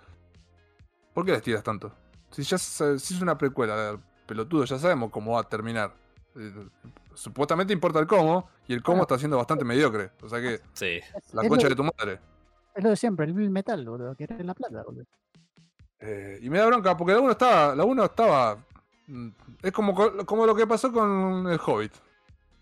¿por 1.12 1.24
qué 1.26 1.32
les 1.32 1.42
tiras 1.42 1.64
tanto? 1.64 1.92
Si 2.30 2.44
ya 2.44 2.56
se- 2.58 2.96
si 3.00 3.14
es 3.14 3.20
una 3.20 3.36
precuela, 3.36 3.98
pelotudo, 4.24 4.64
ya 4.64 4.78
sabemos 4.78 5.10
cómo 5.10 5.32
va 5.32 5.40
a 5.40 5.48
terminar. 5.48 5.92
Eh, 6.36 6.52
supuestamente 7.14 7.72
importa 7.72 7.98
el 7.98 8.06
cómo, 8.06 8.48
y 8.68 8.72
el 8.74 8.84
cómo 8.84 9.02
está 9.02 9.18
siendo 9.18 9.36
bastante 9.36 9.64
mediocre. 9.64 10.12
O 10.22 10.28
sea 10.28 10.40
que, 10.40 10.60
Sí. 10.74 11.00
La 11.32 11.48
concha 11.48 11.68
de 11.68 11.74
tu 11.74 11.82
madre. 11.82 12.20
es 12.72 12.84
lo 12.84 12.90
de 12.90 12.96
siempre, 12.96 13.26
el 13.26 13.50
Metal, 13.50 13.84
boludo, 13.84 14.14
que 14.14 14.22
era 14.22 14.38
la 14.44 14.54
plata, 14.54 14.84
boludo. 14.84 15.04
Eh, 15.98 16.38
y 16.40 16.48
me 16.48 16.58
da 16.60 16.66
bronca, 16.66 16.96
porque 16.96 17.14
la 17.14 17.18
1 17.20 17.32
estaba. 17.32 17.74
La 17.74 17.82
1 17.82 18.04
estaba. 18.04 18.58
mm, 19.08 19.28
Es 19.60 19.72
como, 19.72 19.92
co- 19.92 20.24
como 20.24 20.46
lo 20.46 20.54
que 20.54 20.68
pasó 20.68 20.92
con 20.92 21.48
el 21.50 21.58
Hobbit. 21.66 21.92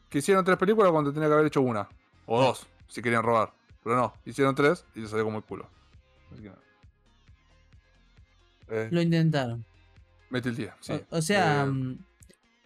Que 0.08 0.20
hicieron 0.20 0.42
tres 0.46 0.56
películas 0.56 0.90
cuando 0.92 1.12
tenía 1.12 1.28
que 1.28 1.34
haber 1.34 1.46
hecho 1.48 1.60
una. 1.60 1.86
O 2.24 2.40
dos, 2.42 2.66
si 2.88 3.02
querían 3.02 3.22
robar. 3.22 3.52
Pero 3.84 3.96
no, 3.96 4.14
hicieron 4.24 4.54
tres 4.54 4.84
y 4.94 5.00
les 5.00 5.10
salió 5.10 5.24
como 5.24 5.38
el 5.38 5.44
culo. 5.44 5.68
Así 6.32 6.42
que 6.42 6.48
no. 6.50 6.56
Eh, 8.68 8.88
Lo 8.90 9.00
intentaron. 9.02 9.64
metí 10.30 10.48
el 10.48 10.56
día, 10.56 10.76
sí. 10.80 10.92
O, 11.10 11.18
o 11.18 11.22
sea, 11.22 11.64
Eh, 11.64 11.66
mm, 11.66 11.98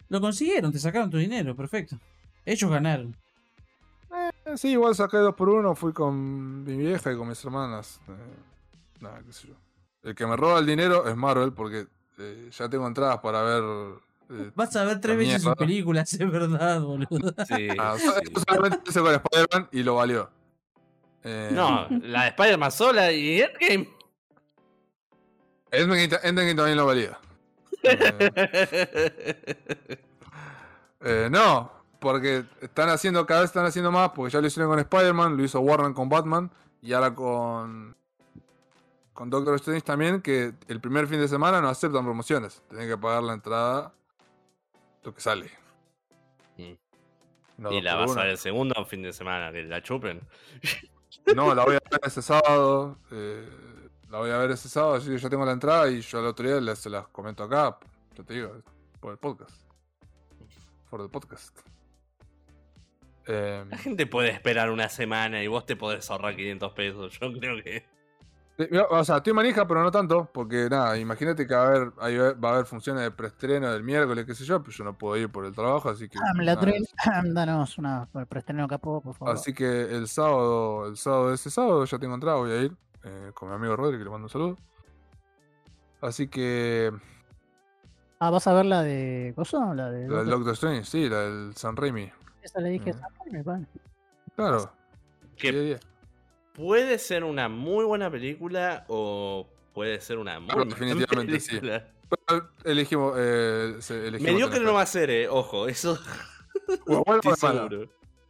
lo 0.09 0.21
consiguieron, 0.21 0.71
te 0.71 0.79
sacaron 0.79 1.09
tu 1.09 1.17
dinero, 1.17 1.55
perfecto. 1.55 1.99
Ellos 2.45 2.69
ganaron. 2.71 3.15
eh, 4.45 4.57
sí, 4.57 4.69
igual 4.69 4.95
saqué 4.95 5.17
dos 5.17 5.35
por 5.35 5.49
uno. 5.49 5.75
Fui 5.75 5.91
con 5.91 6.63
mi 6.63 6.77
vieja 6.77 7.11
y 7.11 7.17
con 7.17 7.27
mis 7.27 7.43
hermanas. 7.43 7.99
eh, 8.07 8.13
nada, 9.01 9.21
qué 9.25 9.33
sé 9.33 9.47
yo. 9.49 9.55
El 10.03 10.15
que 10.15 10.25
me 10.25 10.37
roba 10.37 10.59
el 10.59 10.65
dinero 10.65 11.07
es 11.09 11.15
Marvel, 11.17 11.51
porque 11.51 11.87
eh, 12.19 12.49
ya 12.51 12.69
tengo 12.69 12.87
entradas 12.87 13.19
para 13.19 13.41
ver. 13.41 13.63
eh, 14.29 14.51
Vas 14.55 14.73
a 14.77 14.85
ver 14.85 15.01
tres 15.01 15.17
veces 15.17 15.41
sus 15.41 15.55
películas, 15.55 16.13
es 16.13 16.31
verdad, 16.31 16.79
boludo. 16.81 17.33
Sí, 17.45 17.67
Ah, 17.77 17.97
sí. 17.99 18.05
solamente 18.47 18.79
hice 18.89 19.01
con 19.01 19.13
Spider-Man 19.13 19.67
y 19.73 19.83
lo 19.83 19.95
valió. 19.95 20.29
Eh, 21.29 21.49
No, 21.51 21.87
la 22.03 22.23
de 22.23 22.27
Spider-Man 22.29 22.71
sola 22.71 23.11
y 23.11 23.41
Endgame. 23.41 23.89
Endgame, 25.71 26.03
Endgame 26.23 26.55
también 26.55 26.77
lo 26.77 26.85
valía. 26.85 27.19
Eh, 27.83 28.31
eh, 31.01 31.27
no, 31.29 31.71
porque 31.99 32.45
están 32.61 32.89
haciendo, 32.89 33.25
cada 33.25 33.41
vez 33.41 33.49
están 33.49 33.65
haciendo 33.65 33.91
más, 33.91 34.11
porque 34.11 34.31
ya 34.31 34.41
lo 34.41 34.47
hicieron 34.47 34.69
con 34.69 34.79
Spider-Man, 34.79 35.35
lo 35.37 35.43
hizo 35.43 35.59
Warner 35.59 35.93
con 35.93 36.09
Batman, 36.09 36.49
y 36.81 36.93
ahora 36.93 37.13
con. 37.13 37.95
Con 39.13 39.29
Doctor 39.31 39.55
Strange 39.55 39.81
también, 39.81 40.21
que 40.21 40.53
el 40.67 40.79
primer 40.79 41.07
fin 41.07 41.19
de 41.19 41.27
semana 41.27 41.59
no 41.59 41.69
aceptan 41.69 42.05
promociones. 42.05 42.61
Tienen 42.69 42.87
que 42.87 42.97
pagar 42.97 43.23
la 43.23 43.33
entrada 43.33 43.91
lo 45.03 45.13
que 45.13 45.21
sale. 45.21 45.49
Mm. 46.57 46.73
No, 47.57 47.71
y 47.71 47.81
la 47.81 47.95
vas 47.95 48.11
uno. 48.11 48.21
a 48.21 48.23
ver 48.25 48.33
el 48.33 48.37
segundo 48.37 48.85
fin 48.85 49.01
de 49.01 49.11
semana, 49.11 49.51
que 49.51 49.63
la 49.63 49.81
chupen. 49.81 50.21
No, 51.35 51.53
la 51.53 51.63
voy 51.65 51.75
a 51.75 51.79
ver 51.89 51.99
ese 52.03 52.21
sábado. 52.21 52.97
eh, 53.11 53.47
la 54.09 54.19
voy 54.19 54.31
a 54.31 54.37
ver 54.37 54.51
ese 54.51 54.69
sábado, 54.69 54.95
así 54.95 55.09
que 55.09 55.17
yo 55.17 55.29
tengo 55.29 55.45
la 55.45 55.51
entrada 55.51 55.89
y 55.89 56.01
yo 56.01 56.21
la 56.21 56.29
otro 56.29 56.47
día 56.47 56.61
les, 56.61 56.79
se 56.79 56.89
las 56.89 57.07
comento 57.09 57.43
acá. 57.43 57.77
Yo 58.15 58.23
te 58.23 58.33
digo, 58.35 58.61
por 58.99 59.11
el 59.11 59.17
podcast. 59.17 59.55
Por 60.89 61.01
el 61.01 61.09
podcast. 61.09 61.57
Eh, 63.27 63.65
La 63.69 63.77
gente 63.77 64.07
puede 64.07 64.29
esperar 64.29 64.71
una 64.71 64.87
semana 64.87 65.43
y 65.43 65.47
vos 65.47 65.65
te 65.65 65.75
podés 65.75 66.09
ahorrar 66.09 66.35
500 66.35 66.71
pesos. 66.73 67.19
Yo 67.19 67.33
creo 67.33 67.61
que. 67.61 67.85
O 68.89 69.03
sea, 69.03 69.17
estoy 69.17 69.33
manija, 69.33 69.67
pero 69.67 69.83
no 69.83 69.91
tanto, 69.91 70.29
porque 70.33 70.67
nada, 70.69 70.97
imagínate 70.97 71.45
que 71.45 71.53
va 71.53 71.61
a 71.63 71.67
haber, 71.67 71.93
ahí 71.99 72.17
va 72.17 72.49
a 72.49 72.53
haber 72.53 72.65
funciones 72.65 73.03
de 73.03 73.11
preestreno 73.11 73.71
del 73.71 73.83
miércoles, 73.83 74.25
qué 74.25 74.33
sé 74.33 74.45
yo, 74.45 74.59
pero 74.61 74.71
yo 74.75 74.83
no 74.83 74.97
puedo 74.97 75.15
ir 75.17 75.29
por 75.29 75.45
el 75.45 75.53
trabajo, 75.53 75.89
así 75.89 76.09
que. 76.09 76.17
Ah, 76.17 76.33
nada, 76.33 76.43
Ladril, 76.43 76.87
danos 77.33 77.77
una 77.77 78.07
preestreno 78.27 78.67
capó, 78.67 79.01
por 79.01 79.15
favor. 79.15 79.35
Así 79.35 79.53
que 79.53 79.81
el 79.95 80.07
sábado, 80.07 80.87
el 80.87 80.97
sábado 80.97 81.29
de 81.29 81.35
ese 81.35 81.51
sábado 81.51 81.85
ya 81.85 81.99
tengo 81.99 82.15
entrada, 82.15 82.37
voy 82.37 82.51
a 82.51 82.61
ir 82.63 82.75
eh, 83.03 83.31
con 83.33 83.49
mi 83.49 83.55
amigo 83.55 83.75
Rodri, 83.75 83.97
que 83.99 84.03
le 84.03 84.09
mando 84.09 84.25
un 84.25 84.29
saludo. 84.29 84.57
Así 86.01 86.27
que 86.27 86.91
Ah, 88.19 88.31
¿vas 88.31 88.47
a 88.47 88.53
ver 88.53 88.65
la 88.65 88.81
de 88.81 89.33
Coso? 89.35 89.73
La 89.75 89.91
de 89.91 90.07
la 90.07 90.17
del 90.19 90.29
Doctor- 90.31 90.53
Strange, 90.53 90.83
sí, 90.85 91.07
la 91.07 91.19
del 91.19 91.55
San 91.55 91.75
Raimi. 91.75 92.11
Esa 92.41 92.59
le 92.59 92.69
dije, 92.69 92.91
Mm. 92.93 92.97
"Ah, 93.03 93.23
me 93.31 93.43
vale". 93.43 93.67
Claro. 94.35 94.71
Que 95.35 95.51
10 95.51 95.63
10. 95.65 95.79
Puede 96.57 96.97
ser 96.99 97.23
una 97.23 97.47
muy 97.47 97.85
buena 97.85 98.11
película 98.11 98.83
o 98.89 99.47
puede 99.73 100.01
ser 100.01 100.17
una 100.17 100.39
muy 100.39 100.47
Claro, 100.49 100.65
mala 100.65 100.75
definitivamente 100.75 101.39
sí. 101.39 101.47
película. 101.49 101.87
Pero 102.09 102.49
elegimos, 102.65 103.13
eh, 103.17 103.79
elegimos 103.89 104.21
Mediocre 104.33 104.59
no 104.61 104.73
va 104.73 104.81
a 104.81 104.85
ser, 104.85 105.09
eh. 105.09 105.29
Ojo, 105.29 105.67
eso. 105.67 105.97
Bueno, 106.85 107.03
bueno, 107.05 107.21
estoy 107.23 107.49
seguro. 107.51 107.89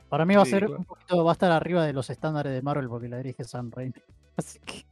Para 0.10 0.26
mí 0.26 0.36
va 0.36 0.44
a 0.44 0.46
Sí, 0.46 0.52
ser 0.52 0.66
claro. 0.66 0.80
un 0.80 0.86
poquito, 0.86 1.24
va 1.24 1.32
a 1.32 1.34
estar 1.34 1.52
arriba 1.52 1.84
de 1.86 1.94
los 1.94 2.10
estándares 2.12 2.54
de 2.54 2.62
Marvel 2.62 2.88
porque 2.88 3.08
la 3.08 3.18
dirige 3.18 3.44
Sam 3.46 3.72
Raimi. 3.72 3.94
Así 4.38 4.60
que 4.60 4.86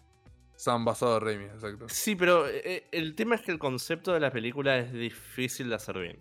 San 0.56 0.84
basado 0.84 1.16
de 1.16 1.20
Raimi, 1.20 1.46
exacto. 1.46 1.86
Sí, 1.90 2.16
pero 2.16 2.48
eh, 2.48 2.88
el 2.92 3.14
tema 3.14 3.36
es 3.36 3.42
que 3.42 3.52
el 3.52 3.60
concepto 3.60 4.14
de 4.14 4.20
la 4.20 4.32
película 4.32 4.78
es 4.78 4.92
difícil 4.94 5.70
de 5.70 5.76
hacer 5.76 6.00
bien. 6.00 6.20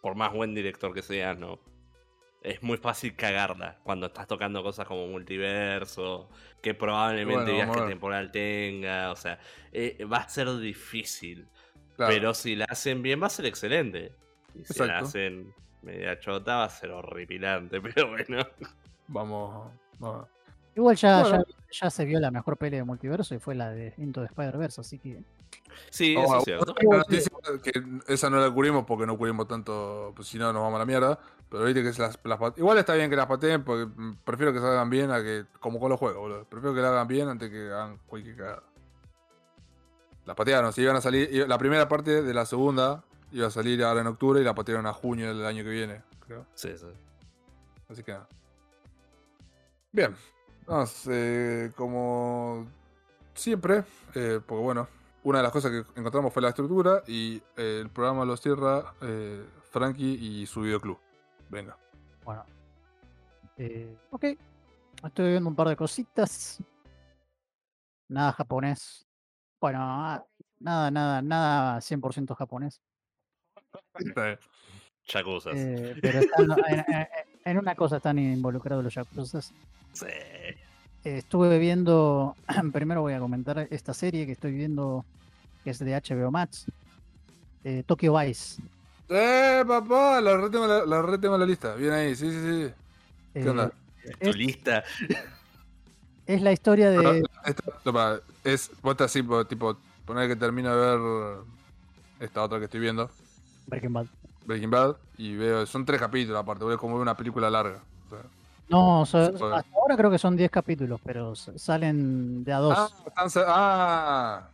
Por 0.00 0.14
más 0.14 0.32
buen 0.32 0.54
director 0.54 0.94
que 0.94 1.02
seas, 1.02 1.36
¿no? 1.38 1.58
Es 2.42 2.62
muy 2.62 2.78
fácil 2.78 3.14
cagarla 3.14 3.76
cuando 3.82 4.06
estás 4.06 4.26
tocando 4.26 4.62
cosas 4.62 4.86
como 4.86 5.06
multiverso, 5.06 6.30
que 6.62 6.72
probablemente 6.74 7.52
Bueno, 7.52 7.72
viaje 7.74 7.88
temporal 7.88 8.30
tenga, 8.30 9.12
o 9.12 9.16
sea, 9.16 9.38
eh, 9.72 10.04
va 10.10 10.18
a 10.18 10.28
ser 10.28 10.48
difícil. 10.58 11.46
Claro. 11.96 12.14
Pero 12.14 12.34
si 12.34 12.56
la 12.56 12.64
hacen 12.64 13.02
bien 13.02 13.22
va 13.22 13.26
a 13.26 13.30
ser 13.30 13.44
excelente. 13.44 14.12
Y 14.54 14.64
si 14.64 14.78
la 14.84 15.00
hacen 15.00 15.52
media 15.82 16.18
chota 16.18 16.56
va 16.56 16.64
a 16.64 16.70
ser 16.70 16.90
horripilante, 16.90 17.80
pero 17.82 18.08
bueno. 18.10 18.46
Vamos, 19.08 19.70
vamos. 19.98 20.26
igual 20.74 20.96
ya, 20.96 21.22
Bueno. 21.22 21.44
ya, 21.70 21.78
ya 21.82 21.90
se 21.90 22.04
vio 22.06 22.20
la 22.20 22.30
mejor 22.30 22.56
peli 22.56 22.76
de 22.78 22.84
multiverso 22.84 23.34
y 23.34 23.38
fue 23.38 23.54
la 23.54 23.70
de 23.70 23.92
Into 23.98 24.20
the 24.22 24.26
Spider-Verse, 24.28 24.80
así 24.80 24.98
que 24.98 25.22
Sí, 25.90 26.16
eso 26.16 26.38
es 26.38 26.44
cierto. 26.44 26.72
otra 26.72 26.98
noticia 26.98 27.30
que 27.62 27.72
esa 28.12 28.30
no 28.30 28.38
la 28.40 28.50
cubrimos 28.50 28.84
porque 28.84 29.06
no 29.06 29.16
cubrimos 29.16 29.48
tanto, 29.48 30.12
pues 30.14 30.28
si 30.28 30.38
no 30.38 30.52
nos 30.52 30.62
vamos 30.62 30.76
a 30.76 30.78
la 30.80 30.86
mierda. 30.86 31.18
Pero 31.48 31.64
viste 31.64 31.82
que 31.82 31.88
las, 32.00 32.18
las 32.22 32.38
pat- 32.38 32.58
igual 32.58 32.78
está 32.78 32.94
bien 32.94 33.10
que 33.10 33.16
las 33.16 33.26
pateen 33.26 33.64
porque 33.64 33.86
mm, 33.86 34.18
prefiero 34.24 34.52
que 34.52 34.60
se 34.60 34.66
hagan 34.66 34.88
bien 34.88 35.10
a 35.10 35.20
que, 35.22 35.46
como 35.58 35.80
con 35.80 35.90
los 35.90 35.98
juegos, 35.98 36.18
boludo. 36.20 36.44
Prefiero 36.44 36.74
que 36.74 36.80
la 36.80 36.90
hagan 36.90 37.08
bien 37.08 37.28
antes 37.28 37.50
que 37.50 37.70
hagan 37.72 37.98
cualquier 38.06 38.36
cagada. 38.36 38.62
Las 40.26 40.36
patearon, 40.36 40.72
si 40.72 40.82
iban 40.82 40.94
a 40.96 41.00
salir, 41.00 41.48
la 41.48 41.58
primera 41.58 41.88
parte 41.88 42.22
de 42.22 42.34
la 42.34 42.46
segunda 42.46 43.02
iba 43.32 43.48
a 43.48 43.50
salir 43.50 43.82
ahora 43.82 44.00
en 44.02 44.06
octubre 44.06 44.40
y 44.40 44.44
la 44.44 44.54
patearon 44.54 44.86
a 44.86 44.92
junio 44.92 45.28
del 45.34 45.44
año 45.44 45.64
que 45.64 45.70
viene, 45.70 46.02
creo. 46.24 46.46
Sí, 46.54 46.70
sí. 46.76 46.86
Así 47.88 48.04
que 48.04 48.12
nada. 48.12 48.28
Bien. 49.90 50.14
Vamos, 50.66 51.02
eh, 51.10 51.72
como 51.74 52.68
siempre, 53.34 53.82
eh, 54.14 54.40
porque 54.46 54.62
bueno, 54.62 54.88
una 55.22 55.38
de 55.38 55.42
las 55.44 55.52
cosas 55.52 55.70
que 55.70 56.00
encontramos 56.00 56.32
fue 56.32 56.42
la 56.42 56.48
estructura 56.50 57.02
y 57.06 57.42
eh, 57.56 57.80
el 57.82 57.90
programa 57.90 58.24
lo 58.24 58.36
cierra 58.36 58.94
eh, 59.02 59.44
Frankie 59.70 60.14
y 60.20 60.46
su 60.46 60.62
videoclub. 60.62 60.98
Venga. 61.48 61.76
bueno. 62.24 62.44
Eh, 63.56 63.94
ok, 64.10 64.24
estoy 65.04 65.30
viendo 65.32 65.50
un 65.50 65.54
par 65.56 65.68
de 65.68 65.76
cositas. 65.76 66.62
Nada 68.08 68.32
japonés. 68.32 69.06
Bueno, 69.60 69.78
ah, 69.82 70.24
nada, 70.58 70.90
nada, 70.90 71.20
nada 71.22 71.78
100% 71.80 72.34
japonés. 72.34 72.80
Chacuzas. 75.04 75.54
Eh, 75.56 75.96
pero 76.00 76.20
están- 76.20 76.50
en, 76.68 76.78
en- 76.94 77.08
en 77.44 77.58
una 77.58 77.74
cosa 77.74 77.96
están 77.98 78.18
involucrados 78.18 78.82
los 78.84 78.94
yakuza. 78.94 79.40
Sí. 79.42 80.06
Eh, 81.04 81.18
estuve 81.18 81.58
viendo, 81.58 82.36
primero 82.72 83.00
voy 83.02 83.14
a 83.14 83.18
comentar 83.20 83.66
esta 83.70 83.94
serie 83.94 84.26
que 84.26 84.32
estoy 84.32 84.52
viendo, 84.52 85.04
que 85.64 85.70
es 85.70 85.78
de 85.78 85.94
HBO 85.94 86.30
Max, 86.30 86.66
eh, 87.64 87.82
Tokyo 87.86 88.16
Vice. 88.18 88.60
¡Eh, 89.08 89.64
papá! 89.66 90.20
La 90.20 90.36
retengo 90.36 90.64
en 90.64 90.70
la, 90.70 90.86
la 90.86 91.02
retengo 91.02 91.34
en 91.34 91.40
la 91.40 91.46
lista. 91.46 91.74
Bien 91.74 91.92
ahí, 91.92 92.14
sí, 92.14 92.30
sí, 92.30 92.38
sí. 92.40 92.72
¿Qué 93.34 93.40
Eh, 93.40 93.48
onda? 93.48 93.72
Tu 94.20 94.30
es, 94.30 94.36
lista. 94.36 94.84
es 96.26 96.42
la 96.42 96.52
historia 96.52 96.90
Pero 96.90 97.12
de... 97.14 97.22
esto- 97.44 98.22
es, 98.44 98.70
vos 98.82 98.92
estás 98.92 99.10
así, 99.10 99.22
po- 99.22 99.44
tipo, 99.46 99.76
poner 100.06 100.28
que 100.28 100.36
termino 100.36 100.74
de 100.74 100.96
ver 100.96 101.38
esta 102.20 102.42
otra 102.42 102.58
que 102.58 102.66
estoy 102.66 102.80
viendo. 102.80 103.10
Breaking 103.66 103.92
Bad. 103.92 104.06
Breaking 104.46 104.70
Bad 104.70 104.96
y 105.18 105.34
veo, 105.36 105.66
son 105.66 105.84
tres 105.84 106.00
capítulos 106.00 106.40
aparte, 106.40 106.64
voy 106.64 106.76
como 106.76 106.96
una 106.96 107.16
película 107.16 107.50
larga. 107.50 107.80
o 108.06 108.10
sea. 108.10 108.22
No, 108.70 109.04
so- 109.04 109.32
puede. 109.34 109.56
hasta 109.56 109.70
ahora 109.76 109.96
creo 109.96 110.10
que 110.10 110.18
son 110.18 110.36
10 110.36 110.50
capítulos, 110.50 111.00
pero 111.04 111.34
salen 111.34 112.44
de 112.44 112.52
a 112.52 112.58
dos. 112.58 112.74
Ah, 112.78 112.88
están 113.26 113.44
ah. 113.48 114.48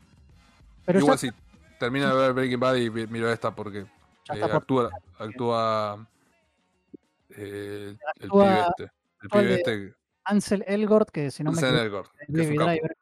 pero 0.84 0.98
igual 1.00 1.16
ya, 1.18 1.18
sí, 1.18 1.30
termino 1.78 2.08
de 2.08 2.14
ver 2.22 2.32
Breaking 2.32 2.60
Bad 2.60 2.76
y 2.76 2.90
miro 2.90 3.30
esta 3.30 3.50
porque 3.54 3.80
eh, 3.80 3.86
está 4.28 4.46
por- 4.48 4.56
actúa, 4.56 4.90
actúa 5.18 6.06
eh, 7.30 7.96
el 8.20 8.30
Actúa- 8.30 8.44
pibe 8.44 8.60
este. 8.68 8.82
El 8.84 8.90
actúa 9.26 9.40
pibe 9.40 9.54
este, 9.54 9.94
Ansel 10.24 10.64
Elgort, 10.66 11.10
que 11.10 11.30
si 11.30 11.44
no 11.44 11.52
me 11.52 11.58
Ansel 11.58 11.74
equivoco, 11.76 11.84
Elgort, 11.86 12.10
es 12.20 12.26
que 12.26 12.32
es 12.42 12.48
un 12.50 12.56
Baby 12.56 12.56
capo. 12.58 12.70
Driver. 12.70 12.96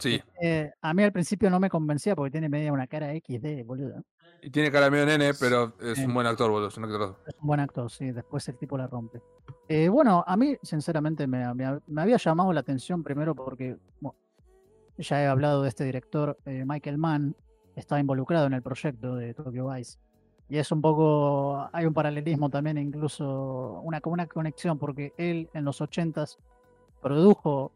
Sí, 0.00 0.20
Eh, 0.42 0.72
a 0.80 0.94
mí 0.94 1.02
al 1.02 1.12
principio 1.12 1.50
no 1.50 1.60
me 1.60 1.68
convencía 1.70 2.16
porque 2.16 2.30
tiene 2.32 2.48
media 2.48 2.72
una 2.72 2.86
cara 2.86 3.12
XD, 3.14 3.64
boludo. 3.64 4.02
y 4.42 4.50
tiene 4.50 4.70
cara 4.72 4.90
medio 4.90 5.06
nene, 5.06 5.32
pero 5.38 5.74
es 5.80 5.98
un 5.98 6.14
buen 6.14 6.26
actor, 6.26 6.50
boludo, 6.50 6.68
es 6.68 6.76
un 6.78 6.84
actorazo. 6.84 7.18
Es 7.26 7.34
un 7.40 7.46
buen 7.46 7.60
actor, 7.60 7.90
sí, 7.90 8.10
después 8.10 8.48
el 8.48 8.56
tipo 8.56 8.76
la 8.78 8.86
rompe. 8.86 9.20
Eh, 9.68 9.88
bueno, 9.88 10.24
a 10.26 10.36
mí, 10.36 10.56
sinceramente, 10.62 11.26
me, 11.26 11.52
me- 11.54 11.78
me 11.86 12.02
había 12.02 12.16
llamado 12.16 12.52
la 12.52 12.60
atención 12.60 13.02
primero 13.02 13.34
porque 13.34 13.76
bueno, 14.00 14.16
ya 14.98 15.22
he 15.22 15.26
hablado 15.26 15.62
de 15.62 15.68
este 15.68 15.84
director, 15.84 16.38
eh, 16.46 16.64
Michael 16.66 16.98
Mann, 16.98 17.36
está 17.76 18.00
involucrado 18.00 18.46
en 18.46 18.54
el 18.54 18.62
proyecto 18.62 19.14
de 19.16 19.34
Tokyo 19.34 19.68
Vice. 19.70 19.98
Y 20.48 20.58
es 20.58 20.72
un 20.72 20.80
poco, 20.82 21.68
hay 21.72 21.86
un 21.86 21.94
paralelismo 21.94 22.50
también, 22.50 22.76
incluso 22.78 23.80
una, 23.84 24.00
una 24.04 24.26
conexión, 24.26 24.78
porque 24.78 25.12
él 25.16 25.48
en 25.54 25.64
los 25.64 25.80
80s 25.80 26.38
produjo, 27.00 27.72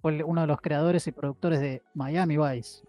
fue 0.00 0.22
uno 0.24 0.40
de 0.42 0.46
los 0.46 0.60
creadores 0.60 1.06
y 1.06 1.12
productores 1.12 1.60
de 1.60 1.82
Miami 1.94 2.36
Vice. 2.36 2.82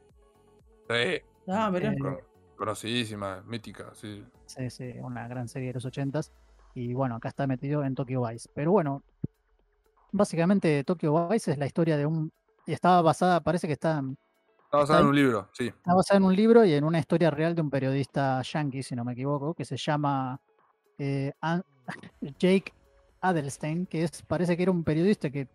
Sí, 0.90 1.22
Ah, 1.48 1.70
verá. 1.70 1.92
Eh, 1.92 1.98
con- 1.98 2.20
conocidísima, 2.56 3.42
mítica, 3.48 3.92
sí. 3.94 4.24
Sí, 4.46 4.70
sí, 4.70 4.94
una 5.02 5.28
gran 5.28 5.48
serie 5.48 5.70
de 5.70 5.74
los 5.76 5.86
80s. 5.86 6.32
Y 6.76 6.94
bueno, 6.94 7.16
acá 7.16 7.30
está 7.30 7.48
metido 7.48 7.84
en 7.84 7.96
Tokyo 7.96 8.26
Vice. 8.28 8.50
Pero 8.54 8.72
bueno, 8.72 9.04
básicamente 10.12 10.84
Tokyo 10.84 11.28
Vice 11.28 11.52
es 11.52 11.58
la 11.58 11.66
historia 11.66 11.98
de 11.98 12.06
un... 12.06 12.32
Y 12.66 12.74
estaba 12.74 13.02
basada, 13.02 13.42
parece 13.42 13.68
que 13.68 13.74
está, 13.74 14.02
Está 14.66 14.78
basada 14.78 15.00
en 15.02 15.08
un 15.08 15.16
libro, 15.16 15.50
sí. 15.52 15.68
está 15.68 15.94
basada 15.96 16.18
en 16.20 16.24
un 16.24 16.36
libro 16.36 16.64
y 16.64 16.74
en 16.74 16.84
una 16.86 17.00
historia 17.00 17.30
real 17.32 17.56
de 17.56 17.62
un 17.62 17.70
periodista 17.70 18.42
yankee, 18.42 18.84
si 18.84 18.96
no 18.96 19.04
me 19.04 19.14
equivoco, 19.14 19.54
que 19.54 19.66
se 19.66 19.76
llama 19.76 20.40
eh, 20.98 21.34
Jake 22.40 22.72
Adelstein, 23.20 23.86
que 23.88 24.04
es, 24.04 24.22
parece 24.22 24.56
que 24.56 24.64
era 24.64 24.72
un 24.72 24.84
periodista 24.84 25.30
que 25.30 25.48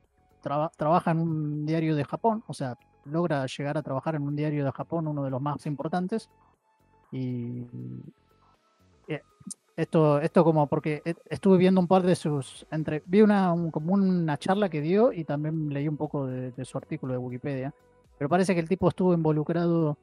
traba- 0.46 0.70
trabaja 0.76 1.10
en 1.10 1.18
un 1.18 1.66
diario 1.66 1.96
de 1.96 2.04
Japón, 2.04 2.44
o 2.46 2.54
sea, 2.54 2.78
logra 3.04 3.44
llegar 3.46 3.76
a 3.76 3.82
trabajar 3.82 4.14
en 4.14 4.22
un 4.22 4.36
diario 4.36 4.64
de 4.64 4.70
Japón, 4.70 5.08
uno 5.08 5.24
de 5.24 5.30
los 5.30 5.42
más 5.42 5.66
importantes. 5.66 6.30
Y 7.10 7.64
eh, 9.08 9.22
esto, 9.76 10.20
esto 10.20 10.44
como 10.44 10.68
porque 10.68 11.02
e- 11.04 11.16
estuve 11.28 11.58
viendo 11.58 11.80
un 11.80 11.88
par 11.88 12.02
de 12.02 12.14
sus 12.14 12.64
entre 12.70 13.02
vi 13.06 13.22
una 13.22 13.52
un- 13.52 13.72
como 13.72 13.94
una 13.94 14.36
charla 14.38 14.68
que 14.68 14.80
dio 14.80 15.12
y 15.12 15.24
también 15.24 15.68
leí 15.72 15.88
un 15.88 15.96
poco 15.96 16.26
de, 16.26 16.52
de 16.52 16.64
su 16.64 16.78
artículo 16.78 17.12
de 17.12 17.18
Wikipedia. 17.18 17.74
Pero 18.16 18.28
parece 18.28 18.54
que 18.54 18.60
el 18.60 18.68
tipo 18.68 18.88
estuvo 18.88 19.14
involucrado, 19.14 19.98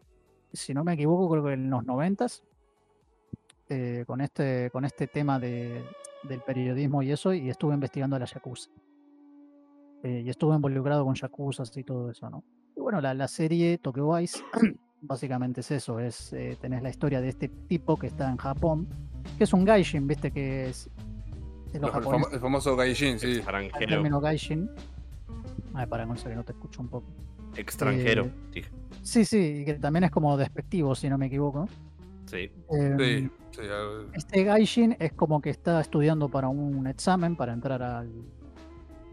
si 0.52 0.74
no 0.74 0.84
me 0.84 0.94
equivoco, 0.94 1.30
creo 1.32 1.44
que 1.45 1.53
en 1.53 1.70
los 1.70 1.86
noventas, 1.86 2.44
eh, 3.70 4.03
con 4.06 4.20
este, 4.20 4.70
con 4.72 4.84
este 4.84 5.07
tema 5.07 5.40
de, 5.40 5.84
del 6.24 6.41
periodismo 6.41 7.02
y 7.02 7.11
eso, 7.11 7.34
y 7.34 7.49
estuvo 7.49 7.74
investigando 7.74 8.18
a 8.18 8.20
la 8.20 8.26
Yakuza. 8.26 8.70
Eh, 10.03 10.21
y 10.25 10.30
estuvo 10.30 10.53
involucrado 10.53 11.05
con 11.05 11.15
Yakuza 11.15 11.63
y 11.75 11.84
todo 11.84 12.11
eso, 12.11 12.30
¿no? 12.30 12.43
Y 12.75 12.81
bueno, 12.81 12.99
la, 13.01 13.13
la 13.13 13.27
serie 13.27 13.77
Tokyo 13.77 14.13
Vice 14.13 14.43
básicamente 15.01 15.61
es 15.61 15.71
eso, 15.71 15.99
es 15.99 16.34
eh, 16.34 16.57
tenés 16.59 16.84
la 16.84 16.89
historia 16.89 17.21
de 17.21 17.30
este 17.30 17.47
tipo 17.47 17.97
que 17.97 18.07
está 18.07 18.30
en 18.30 18.38
Japón, 18.38 18.88
que 19.38 19.45
es 19.45 19.53
un 19.53 19.63
gaijin, 19.63 20.05
viste 20.07 20.31
que 20.31 20.65
es 20.69 20.89
de 21.71 21.80
los 21.80 21.89
El, 21.89 21.95
famo- 21.95 22.03
japoneses, 22.03 22.34
el 22.34 22.39
famoso 22.39 22.75
Gaijin, 22.75 23.17
sí. 23.19 23.27
el 23.27 23.38
Extranjero. 23.38 23.88
término 23.88 24.19
gaijin. 24.21 24.69
Ay, 25.73 25.88
para 25.88 26.05
no 26.05 26.13
que 26.15 26.35
no 26.35 26.43
te 26.43 26.51
escucho 26.51 26.81
un 26.81 26.88
poco. 26.89 27.07
Extranjero. 27.55 28.25
Eh, 28.25 28.31
dije. 28.51 28.69
Sí, 29.01 29.25
sí, 29.25 29.38
y 29.61 29.65
que 29.65 29.73
también 29.75 30.03
es 30.03 30.11
como 30.11 30.35
despectivo, 30.38 30.93
si 30.95 31.09
no 31.09 31.17
me 31.17 31.27
equivoco. 31.27 31.67
Sí. 32.25 32.51
Em, 32.69 32.97
Sí, 32.99 33.30
sí, 33.51 33.61
algo- 33.61 34.09
Este 34.13 34.43
gaijin 34.43 34.95
es 34.99 35.13
como 35.13 35.41
que 35.41 35.49
está 35.49 35.80
estudiando 35.81 36.30
para 36.30 36.47
un 36.49 36.85
examen, 36.88 37.35
para 37.35 37.53
entrar 37.53 37.81
al, 37.81 38.11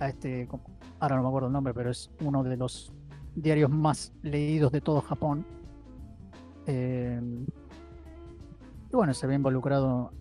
a 0.01 0.09
este, 0.09 0.47
como- 0.49 0.65
ahora 1.01 1.17
no 1.17 1.23
me 1.23 1.29
acuerdo 1.29 1.49
el 1.49 1.53
nombre, 1.53 1.75
pero 1.75 1.91
es 1.91 2.11
uno 2.21 2.45
de 2.45 2.57
los 2.57 2.93
diarios 3.35 3.71
más 3.71 4.13
leídos 4.23 4.71
de 4.71 4.81
todo 4.81 5.01
Japón. 5.01 5.45
Em, 6.67 7.47
y 8.93 8.97
bueno, 8.97 9.15
se 9.15 9.27
ve 9.27 9.35
involucrado, 9.35 10.13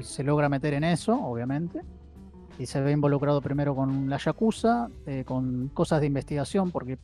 se 0.00 0.22
logra 0.22 0.48
meter 0.48 0.74
en 0.74 0.84
eso, 0.84 1.14
obviamente. 1.14 1.80
Y 2.58 2.66
se 2.66 2.80
ve 2.80 2.92
involucrado 2.92 3.40
primero 3.40 3.74
con 3.74 4.10
la 4.10 4.18
Yakuza, 4.18 4.88
eh, 5.06 5.24
con 5.24 5.68
cosas 5.68 6.00
de 6.00 6.06
investigación, 6.06 6.70
porque. 6.70 6.98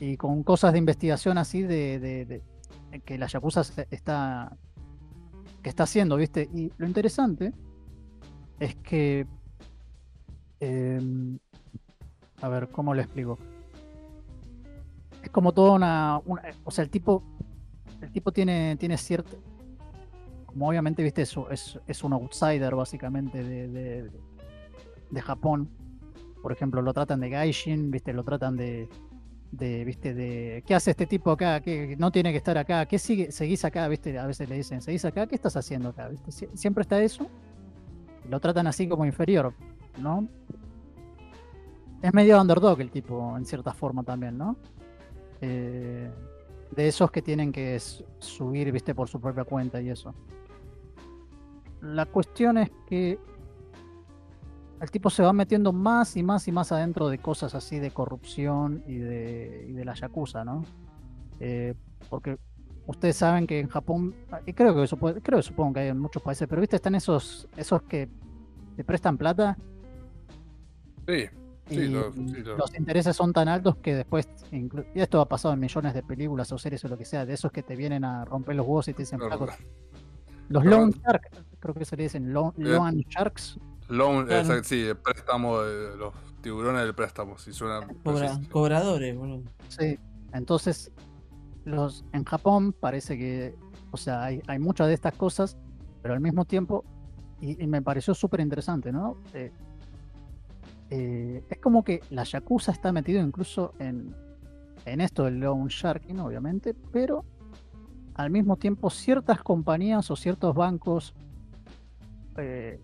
Y 0.00 0.16
con 0.16 0.42
cosas 0.42 0.72
de 0.72 0.78
investigación 0.78 1.36
así 1.38 1.62
de, 1.62 2.42
que 3.04 3.18
la 3.18 3.26
Yakuza 3.26 3.62
está. 3.90 4.56
que 5.62 5.68
está 5.68 5.84
haciendo, 5.84 6.16
¿viste? 6.16 6.48
Y 6.52 6.72
lo 6.76 6.86
interesante 6.86 7.52
es 8.58 8.74
que. 8.76 9.26
em, 10.58 11.38
a 12.40 12.48
ver, 12.48 12.68
¿cómo 12.68 12.94
lo 12.94 13.00
explico? 13.00 13.38
Es 15.22 15.30
como 15.30 15.52
toda 15.52 15.72
una. 15.72 16.18
o 16.64 16.70
sea, 16.70 16.84
el 16.84 16.90
tipo. 16.90 17.22
El 18.00 18.10
tipo 18.12 18.32
tiene, 18.32 18.76
tiene 18.76 18.96
cierto. 18.96 19.38
Como 20.46 20.68
obviamente, 20.68 21.02
viste, 21.02 21.22
es, 21.22 21.36
es, 21.50 21.78
es 21.86 22.02
un 22.02 22.12
outsider 22.12 22.74
básicamente 22.74 23.44
de, 23.44 24.10
de, 25.10 25.22
Japón. 25.22 25.68
Por 26.42 26.50
ejemplo, 26.50 26.82
lo 26.82 26.92
tratan 26.92 27.20
de 27.20 27.28
Gaijin, 27.28 27.90
viste, 27.90 28.12
lo 28.12 28.24
tratan 28.24 28.56
de, 28.56 28.88
de, 29.52 29.84
viste, 29.84 30.14
de 30.14 30.64
¿qué 30.66 30.74
hace 30.74 30.92
este 30.92 31.06
tipo 31.06 31.30
acá? 31.30 31.60
que 31.60 31.94
no 31.98 32.10
tiene 32.10 32.32
que 32.32 32.38
estar 32.38 32.56
acá? 32.56 32.86
¿Qué 32.86 32.98
sigue, 32.98 33.30
seguís 33.30 33.64
acá? 33.64 33.86
Viste, 33.86 34.18
a 34.18 34.26
veces 34.26 34.48
le 34.48 34.56
dicen, 34.56 34.80
¿seguís 34.80 35.04
acá? 35.04 35.26
¿Qué 35.26 35.34
estás 35.34 35.56
haciendo 35.56 35.90
acá? 35.90 36.10
Siempre 36.54 36.82
está 36.82 37.00
eso. 37.00 37.28
Lo 38.28 38.40
tratan 38.40 38.66
así 38.66 38.88
como 38.88 39.04
inferior, 39.04 39.52
¿no? 40.00 40.26
Es 42.02 42.14
medio 42.14 42.40
underdog 42.40 42.80
el 42.80 42.90
tipo, 42.90 43.36
en 43.36 43.44
cierta 43.44 43.72
forma 43.72 44.02
también, 44.02 44.38
¿no? 44.38 44.56
Eh, 45.40 46.10
de 46.70 46.88
esos 46.88 47.10
que 47.10 47.20
tienen 47.22 47.52
que 47.52 47.78
subir, 48.18 48.70
viste, 48.72 48.94
por 48.94 49.08
su 49.08 49.20
propia 49.20 49.44
cuenta 49.44 49.80
y 49.80 49.90
eso. 49.90 50.14
La 51.82 52.06
cuestión 52.06 52.58
es 52.58 52.70
que 52.86 53.18
el 54.80 54.90
tipo 54.90 55.10
se 55.10 55.22
va 55.22 55.32
metiendo 55.32 55.72
más 55.72 56.16
y 56.16 56.22
más 56.22 56.46
y 56.48 56.52
más 56.52 56.72
adentro 56.72 57.08
de 57.08 57.18
cosas 57.18 57.54
así 57.54 57.78
de 57.78 57.90
corrupción 57.90 58.82
y 58.86 58.96
de, 58.96 59.66
y 59.68 59.72
de 59.72 59.84
la 59.84 59.94
yakuza, 59.94 60.44
¿no? 60.44 60.64
Eh, 61.38 61.74
porque 62.08 62.38
ustedes 62.86 63.16
saben 63.16 63.46
que 63.46 63.60
en 63.60 63.68
Japón, 63.68 64.14
y 64.46 64.52
creo 64.52 64.74
que 64.74 64.96
puede- 64.96 65.20
creo 65.20 65.38
que 65.38 65.42
supongo 65.42 65.74
que 65.74 65.80
hay 65.80 65.88
en 65.88 65.98
muchos 65.98 66.22
países, 66.22 66.46
pero 66.48 66.60
viste, 66.60 66.76
están 66.76 66.94
esos, 66.94 67.46
esos 67.56 67.82
que 67.82 68.08
te 68.76 68.84
prestan 68.84 69.18
plata 69.18 69.56
sí, 71.06 71.24
sí, 71.74 71.88
lo- 71.88 72.12
sí, 72.12 72.42
lo- 72.44 72.56
los 72.58 72.74
intereses 72.78 73.16
son 73.16 73.32
tan 73.32 73.48
altos 73.48 73.76
que 73.76 73.94
después, 73.94 74.28
y 74.52 74.68
esto 75.00 75.20
ha 75.20 75.28
pasado 75.28 75.54
en 75.54 75.60
millones 75.60 75.94
de 75.94 76.02
películas 76.02 76.50
o 76.52 76.58
series 76.58 76.84
o 76.84 76.88
lo 76.88 76.98
que 76.98 77.04
sea, 77.04 77.24
de 77.24 77.34
esos 77.34 77.50
que 77.52 77.62
te 77.62 77.76
vienen 77.76 78.04
a 78.04 78.24
romper 78.24 78.56
los 78.56 78.66
huevos 78.66 78.88
y 78.88 78.94
te 78.94 79.02
dicen, 79.02 79.18
lo- 79.20 79.28
"Flaco, 79.28 79.46
los 80.48 80.64
loan 80.64 80.90
sharks, 80.90 81.28
creo 81.60 81.74
que 81.74 81.84
se 81.84 81.96
le 81.96 82.02
dicen 82.04 82.32
loan, 82.32 82.52
Bien. 82.56 82.72
loan 82.72 82.96
sharks, 83.08 83.58
Loan, 83.88 84.26
Claro. 84.26 84.62
sí, 84.62 84.82
el 84.82 84.96
préstamo, 84.96 85.62
de 85.62 85.96
los 85.96 86.14
tiburones 86.42 86.82
del 86.84 86.94
préstamo, 86.94 87.36
si 87.38 87.52
suena. 87.52 87.80
Cobra- 88.04 88.38
cobradores, 88.52 89.16
boludo. 89.16 89.42
Sí, 89.68 89.98
entonces 90.32 90.92
los 91.64 92.04
en 92.12 92.22
Japón 92.24 92.72
parece 92.72 93.18
que, 93.18 93.54
o 93.90 93.96
sea, 93.96 94.22
hay, 94.24 94.42
hay 94.46 94.60
muchas 94.60 94.86
de 94.86 94.94
estas 94.94 95.14
cosas, 95.14 95.56
pero 96.02 96.14
al 96.14 96.20
mismo 96.20 96.44
tiempo, 96.44 96.84
y, 97.40 97.60
y 97.62 97.66
me 97.66 97.82
pareció 97.82 98.14
súper 98.14 98.38
interesante, 98.40 98.92
¿no? 98.92 99.16
Eh, 99.34 99.50
eh, 100.90 101.44
es 101.48 101.58
como 101.58 101.84
que 101.84 102.00
la 102.10 102.24
Yakuza 102.24 102.72
está 102.72 102.92
metido 102.92 103.22
incluso 103.22 103.74
en, 103.78 104.14
en 104.84 105.00
esto 105.00 105.24
del 105.24 105.40
loan 105.40 105.68
sharking, 105.68 106.18
obviamente, 106.18 106.74
pero 106.92 107.24
al 108.14 108.30
mismo 108.30 108.56
tiempo 108.56 108.90
ciertas 108.90 109.42
compañías 109.42 110.10
o 110.10 110.16
ciertos 110.16 110.54
bancos 110.54 111.14
eh, 112.36 112.80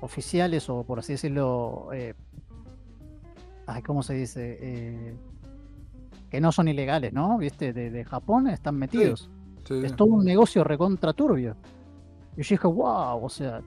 oficiales 0.00 0.68
o 0.68 0.84
por 0.84 0.98
así 0.98 1.14
decirlo, 1.14 1.88
eh, 1.92 2.14
ay, 3.66 3.82
¿cómo 3.82 4.02
se 4.02 4.14
dice? 4.14 5.16
Que 6.30 6.40
no 6.40 6.52
son 6.52 6.68
ilegales, 6.68 7.12
¿no? 7.12 7.38
¿Viste? 7.38 7.72
De, 7.72 7.90
de 7.90 8.04
Japón 8.04 8.48
están 8.48 8.76
metidos. 8.76 9.30
Sí, 9.64 9.80
sí. 9.80 9.86
Es 9.86 9.96
todo 9.96 10.08
un 10.08 10.24
negocio 10.24 10.62
recontra 10.62 11.12
turbio. 11.12 11.56
Y 12.36 12.42
yo 12.42 12.54
dije, 12.54 12.66
wow, 12.68 13.24
o 13.24 13.28
sea. 13.28 13.60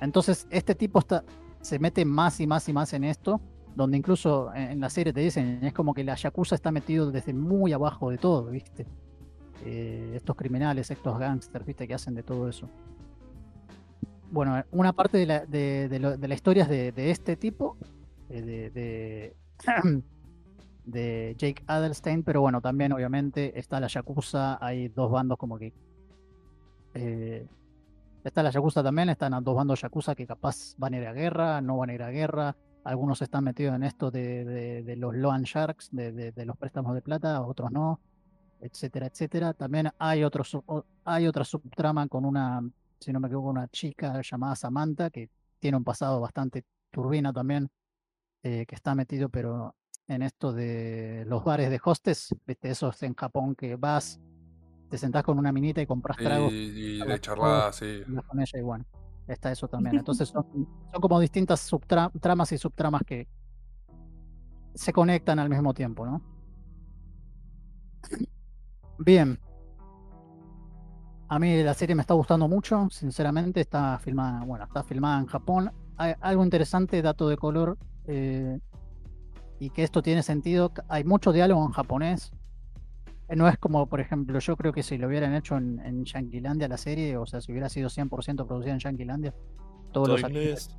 Entonces, 0.00 0.46
este 0.50 0.74
tipo 0.74 0.98
está, 0.98 1.24
se 1.68 1.78
mete 1.78 2.04
más 2.06 2.40
y 2.40 2.46
más 2.46 2.66
y 2.68 2.72
más 2.72 2.94
en 2.94 3.04
esto, 3.04 3.42
donde 3.76 3.98
incluso 3.98 4.52
en, 4.54 4.80
la 4.80 4.88
serie 4.88 5.12
te 5.12 5.20
dicen, 5.20 5.62
es 5.62 5.74
como 5.74 5.92
que 5.92 6.02
la 6.02 6.14
Yakuza 6.14 6.54
está 6.54 6.72
metido 6.72 7.12
desde 7.12 7.34
muy 7.34 7.74
abajo 7.74 8.10
de 8.10 8.16
todo, 8.16 8.46
¿viste? 8.46 8.86
Eh, 9.66 10.12
estos 10.14 10.34
criminales, 10.34 10.90
estos 10.90 11.18
gángsters, 11.18 11.66
¿viste? 11.66 11.86
Que 11.86 11.92
hacen 11.92 12.14
de 12.14 12.22
todo 12.22 12.48
eso. 12.48 12.70
Bueno, 14.30 14.64
una 14.70 14.94
parte 14.94 15.18
de 15.18 15.26
la, 15.26 15.44
de, 15.44 15.88
de 15.88 16.28
la 16.28 16.34
historia 16.34 16.62
es 16.62 16.94
de, 16.96 17.10
este 17.10 17.36
tipo, 17.36 17.76
eh, 18.30 18.40
de, 18.40 18.70
de, 18.70 19.36
de 20.86 21.34
Jake 21.36 21.62
Adelstein, 21.66 22.22
pero 22.22 22.40
bueno, 22.40 22.62
también 22.62 22.92
obviamente 22.92 23.58
está 23.58 23.78
la 23.78 23.88
Yakuza, 23.88 24.58
hay 24.64 24.88
dos 24.88 25.10
bandos 25.10 25.36
como 25.36 25.58
que... 25.58 25.74
eh, 26.94 27.46
está 28.28 28.42
la 28.42 28.50
Yakuza 28.50 28.82
también, 28.82 29.08
están 29.10 29.32
los 29.32 29.44
dos 29.44 29.56
bandos 29.56 29.80
Yakuza 29.80 30.14
que 30.14 30.26
capaz 30.26 30.74
van 30.76 30.94
a 30.94 30.98
ir 30.98 31.06
a 31.06 31.12
guerra, 31.12 31.60
no 31.60 31.76
van 31.76 31.90
a 31.90 31.94
ir 31.94 32.02
a 32.02 32.10
guerra, 32.10 32.56
algunos 32.84 33.20
están 33.22 33.44
metidos 33.44 33.74
en 33.74 33.82
esto 33.82 34.10
de, 34.10 34.44
de- 34.84 34.96
los 34.96 35.14
Loan 35.14 35.42
Sharks, 35.42 35.88
de, 35.92 36.12
de- 36.32 36.46
los 36.46 36.56
préstamos 36.56 36.94
de 36.94 37.02
plata, 37.02 37.42
otros 37.42 37.70
no, 37.70 38.00
etcétera, 38.60 39.06
etcétera. 39.06 39.52
También 39.54 39.90
hay, 39.98 40.24
otro, 40.24 40.44
sub- 40.44 40.64
o- 40.66 40.84
hay 41.04 41.26
otra 41.26 41.44
subtrama 41.44 42.06
con 42.08 42.24
una, 42.24 42.60
si 43.00 43.12
no 43.12 43.20
me 43.20 43.28
equivoco, 43.28 43.48
una 43.50 43.68
chica 43.68 44.20
llamada 44.22 44.56
Samantha, 44.56 45.10
que 45.10 45.30
tiene 45.58 45.76
un 45.76 45.84
pasado 45.84 46.20
bastante 46.20 46.64
turbina 46.90 47.32
también, 47.32 47.68
eh, 48.42 48.64
que 48.66 48.74
está 48.74 48.94
metido, 48.94 49.28
pero 49.28 49.74
en 50.06 50.22
esto 50.22 50.52
de 50.52 51.24
los 51.26 51.44
bares 51.44 51.70
de 51.70 51.80
hostes, 51.84 52.34
¿viste? 52.46 52.70
Esos 52.70 53.02
en 53.02 53.14
Japón 53.14 53.54
que 53.54 53.76
vas 53.76 54.18
te 54.88 54.98
sentás 54.98 55.22
con 55.22 55.38
una 55.38 55.52
minita 55.52 55.80
y 55.82 55.86
compras 55.86 56.16
tragos 56.16 56.52
Y, 56.52 56.96
y 56.96 57.00
Habla 57.00 57.14
de 57.14 57.20
charlada, 57.20 57.72
sí. 57.72 58.02
con 58.26 58.40
ella 58.40 58.58
y 58.58 58.62
bueno, 58.62 58.84
está 59.26 59.52
eso 59.52 59.68
también. 59.68 59.96
Entonces 59.98 60.28
son, 60.28 60.44
son 60.90 61.00
como 61.00 61.20
distintas 61.20 61.70
subtra- 61.70 62.10
tramas 62.20 62.52
y 62.52 62.58
subtramas 62.58 63.02
que 63.06 63.28
se 64.74 64.92
conectan 64.92 65.38
al 65.38 65.48
mismo 65.50 65.74
tiempo, 65.74 66.06
¿no? 66.06 66.22
Bien. 68.98 69.38
A 71.28 71.38
mí 71.38 71.62
la 71.62 71.74
serie 71.74 71.94
me 71.94 72.00
está 72.00 72.14
gustando 72.14 72.48
mucho, 72.48 72.88
sinceramente, 72.90 73.60
está 73.60 73.98
filmada, 73.98 74.44
bueno, 74.44 74.64
está 74.64 74.82
filmada 74.82 75.20
en 75.20 75.26
Japón. 75.26 75.70
Hay 75.98 76.14
algo 76.20 76.42
interesante, 76.42 77.02
dato 77.02 77.28
de 77.28 77.36
color, 77.36 77.76
eh, 78.06 78.58
y 79.60 79.70
que 79.70 79.82
esto 79.82 80.00
tiene 80.00 80.22
sentido, 80.22 80.72
hay 80.88 81.04
mucho 81.04 81.32
diálogo 81.32 81.64
en 81.66 81.72
japonés. 81.72 82.32
No 83.34 83.48
es 83.48 83.58
como, 83.58 83.86
por 83.86 84.00
ejemplo, 84.00 84.38
yo 84.38 84.56
creo 84.56 84.72
que 84.72 84.82
si 84.82 84.96
lo 84.96 85.06
hubieran 85.06 85.34
hecho 85.34 85.56
en, 85.56 85.80
en 85.84 86.04
Yanquilandia 86.04 86.68
la 86.68 86.78
serie, 86.78 87.16
o 87.16 87.26
sea, 87.26 87.40
si 87.40 87.52
hubiera 87.52 87.68
sido 87.68 87.88
100% 87.88 88.46
producida 88.46 88.72
en 88.72 88.78
Yanquilandia, 88.78 89.34
todos 89.92 90.08
los 90.08 90.24
actores 90.24 90.76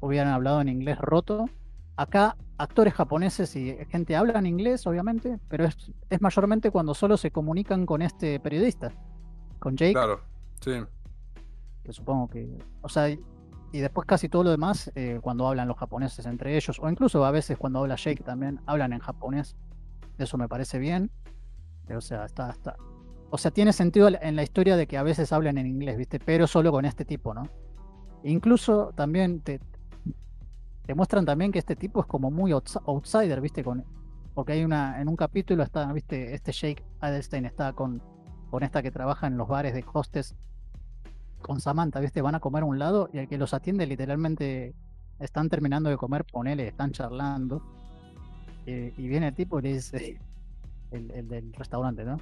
hubieran 0.00 0.28
hablado 0.28 0.60
en 0.60 0.68
inglés 0.68 0.98
roto. 0.98 1.48
Acá, 1.96 2.36
actores 2.58 2.94
japoneses 2.94 3.54
y 3.56 3.76
gente 3.90 4.16
hablan 4.16 4.46
inglés, 4.46 4.86
obviamente, 4.86 5.38
pero 5.48 5.64
es, 5.64 5.76
es 6.10 6.20
mayormente 6.20 6.70
cuando 6.70 6.94
solo 6.94 7.16
se 7.16 7.30
comunican 7.30 7.86
con 7.86 8.02
este 8.02 8.38
periodista, 8.40 8.92
con 9.58 9.76
Jake, 9.76 9.94
Claro, 9.94 10.20
sí. 10.60 10.72
que 11.84 11.92
supongo 11.92 12.28
que. 12.28 12.58
O 12.82 12.88
sea, 12.88 13.10
y 13.10 13.20
y 13.72 13.80
después 13.80 14.06
casi 14.06 14.28
todo 14.28 14.44
lo 14.44 14.50
demás, 14.50 14.90
eh, 14.94 15.18
cuando 15.20 15.46
hablan 15.46 15.68
los 15.68 15.76
japoneses 15.76 16.24
entre 16.26 16.56
ellos, 16.56 16.78
o 16.80 16.88
incluso 16.88 17.24
a 17.24 17.30
veces 17.30 17.58
cuando 17.58 17.80
habla 17.80 17.96
Jake 17.96 18.22
también, 18.24 18.60
hablan 18.66 18.92
en 18.92 19.00
japonés. 19.00 19.56
Eso 20.16 20.38
me 20.38 20.48
parece 20.48 20.78
bien. 20.78 21.10
Eh, 21.88 21.96
O 21.96 22.00
sea, 22.00 22.24
está, 22.24 22.50
está. 22.50 22.76
O 23.30 23.36
sea, 23.38 23.50
tiene 23.50 23.72
sentido 23.72 24.08
en 24.08 24.36
la 24.36 24.42
historia 24.42 24.76
de 24.76 24.86
que 24.86 24.96
a 24.96 25.02
veces 25.02 25.32
hablan 25.32 25.58
en 25.58 25.66
inglés, 25.66 25.98
¿viste? 25.98 26.18
Pero 26.18 26.46
solo 26.46 26.72
con 26.72 26.84
este 26.86 27.04
tipo, 27.04 27.34
¿no? 27.34 27.48
Incluso 28.24 28.92
también 28.96 29.40
te, 29.40 29.60
te 30.86 30.94
muestran 30.94 31.26
también 31.26 31.52
que 31.52 31.58
este 31.58 31.76
tipo 31.76 32.00
es 32.00 32.06
como 32.06 32.30
muy 32.30 32.52
outs- 32.52 32.80
outsider, 32.86 33.40
¿viste? 33.42 33.62
Con, 33.62 33.84
porque 34.34 34.52
hay 34.52 34.64
una, 34.64 35.00
en 35.00 35.08
un 35.08 35.16
capítulo 35.16 35.62
está, 35.62 35.92
¿viste? 35.92 36.34
Este 36.34 36.52
Jake 36.52 36.82
Adelstein 37.00 37.44
está 37.44 37.74
con, 37.74 38.02
con 38.50 38.62
esta 38.62 38.82
que 38.82 38.90
trabaja 38.90 39.26
en 39.26 39.36
los 39.36 39.46
bares 39.46 39.74
de 39.74 39.84
hostes 39.92 40.34
con 41.42 41.60
Samantha, 41.60 42.00
¿viste? 42.00 42.22
Van 42.22 42.34
a 42.34 42.40
comer 42.40 42.62
a 42.62 42.66
un 42.66 42.78
lado 42.78 43.10
y 43.12 43.18
el 43.18 43.28
que 43.28 43.36
los 43.36 43.52
atiende 43.52 43.86
literalmente 43.86 44.74
están 45.18 45.48
terminando 45.50 45.90
de 45.90 45.96
comer, 45.98 46.24
ponele, 46.24 46.66
están 46.66 46.92
charlando. 46.92 47.62
eh, 48.66 48.94
y 48.96 49.06
viene 49.08 49.28
el 49.28 49.34
tipo 49.34 49.58
y 49.58 49.62
le 49.62 49.72
dice, 49.74 50.18
el, 50.90 51.10
el 51.12 51.28
del 51.28 51.52
restaurante, 51.52 52.04
¿no? 52.04 52.18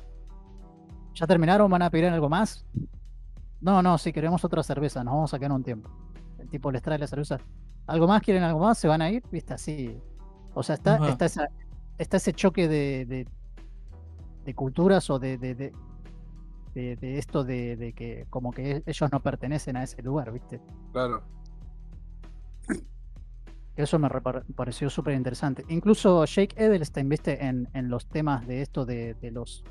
¿Ya 1.15 1.27
terminaron? 1.27 1.71
¿Van 1.71 1.83
a 1.83 1.91
pedir 1.91 2.07
algo 2.07 2.29
más? 2.29 2.67
No, 3.61 3.83
no, 3.83 3.97
si 3.99 4.13
queremos 4.13 4.45
otra 4.45 4.63
cerveza, 4.63 5.03
nos 5.03 5.15
vamos 5.15 5.35
a 5.35 5.39
quedar 5.39 5.53
un 5.53 5.63
tiempo. 5.65 5.91
El 6.39 6.49
tipo 6.49 6.71
les 6.71 6.83
trae 6.83 6.99
la 6.99 7.07
cerveza. 7.07 7.39
¿Algo 7.87 8.07
más? 8.07 8.21
¿Quieren 8.23 8.43
algo 8.43 8.61
más? 8.61 8.79
¿Se 8.79 8.87
van 8.89 9.01
a 9.03 9.11
ir? 9.11 9.23
¿Viste? 9.31 9.55
Así. 9.55 9.99
O 10.55 10.63
sea, 10.63 10.75
está, 10.75 10.97
Ajá. 10.97 11.09
está, 11.11 11.25
esa- 11.25 11.49
está 11.99 12.17
ese 12.19 12.33
choque 12.33 12.69
de, 12.69 13.07
de, 13.07 13.29
de 14.45 14.55
culturas 14.55 15.09
o 15.11 15.19
de, 15.19 15.39
de, 15.39 15.55
de, 15.55 15.73
de- 16.75 16.97
de 16.97 17.19
esto 17.19 17.45
de, 17.45 17.77
de 17.77 17.93
que 17.95 18.27
como 18.29 18.53
que 18.53 18.83
ellos 18.85 19.11
no 19.13 19.21
pertenecen 19.21 19.77
a 19.77 19.83
ese 19.85 20.03
lugar, 20.03 20.31
¿viste? 20.33 20.61
Claro. 20.93 21.23
Eso 23.77 23.99
me 23.99 24.09
pareció 24.55 24.89
súper 24.89 25.15
interesante. 25.15 25.65
Incluso 25.69 26.25
Jake 26.25 26.55
Edelstein, 26.57 27.09
viste, 27.09 27.45
en, 27.45 27.69
en 27.75 27.89
los 27.91 28.07
temas 28.07 28.47
de 28.47 28.63
esto 28.63 28.87
de, 28.87 29.15
de 29.15 29.31
los. 29.31 29.65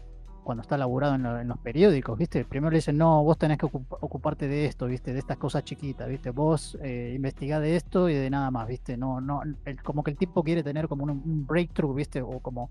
Cuando 0.43 0.61
está 0.61 0.77
laburado 0.77 1.15
en, 1.15 1.23
lo- 1.23 1.39
en 1.39 1.47
los 1.47 1.57
periódicos, 1.57 2.15
viste, 2.19 2.45
primero 2.45 2.69
le 2.69 2.77
dicen, 2.77 2.97
no, 2.99 3.23
vos 3.23 3.35
tenés 3.35 3.57
que 3.57 3.65
ocup- 3.65 3.97
ocuparte 3.99 4.47
de 4.47 4.65
esto, 4.67 4.85
viste, 4.85 5.11
de 5.11 5.17
estas 5.17 5.37
cosas 5.37 5.63
chiquitas, 5.63 6.07
viste, 6.07 6.29
vos 6.29 6.77
eh, 6.83 7.17
de 7.19 7.75
esto 7.75 8.09
y 8.09 8.13
de 8.13 8.29
nada 8.29 8.51
más, 8.51 8.67
viste, 8.67 8.95
no, 8.95 9.19
no, 9.19 9.41
como 9.83 10.03
que 10.03 10.11
el 10.11 10.17
tipo 10.17 10.43
quiere 10.43 10.61
tener 10.61 10.87
como 10.87 11.03
un, 11.05 11.09
un 11.09 11.47
breakthrough, 11.47 11.95
viste, 11.95 12.21
o 12.21 12.39
como, 12.41 12.69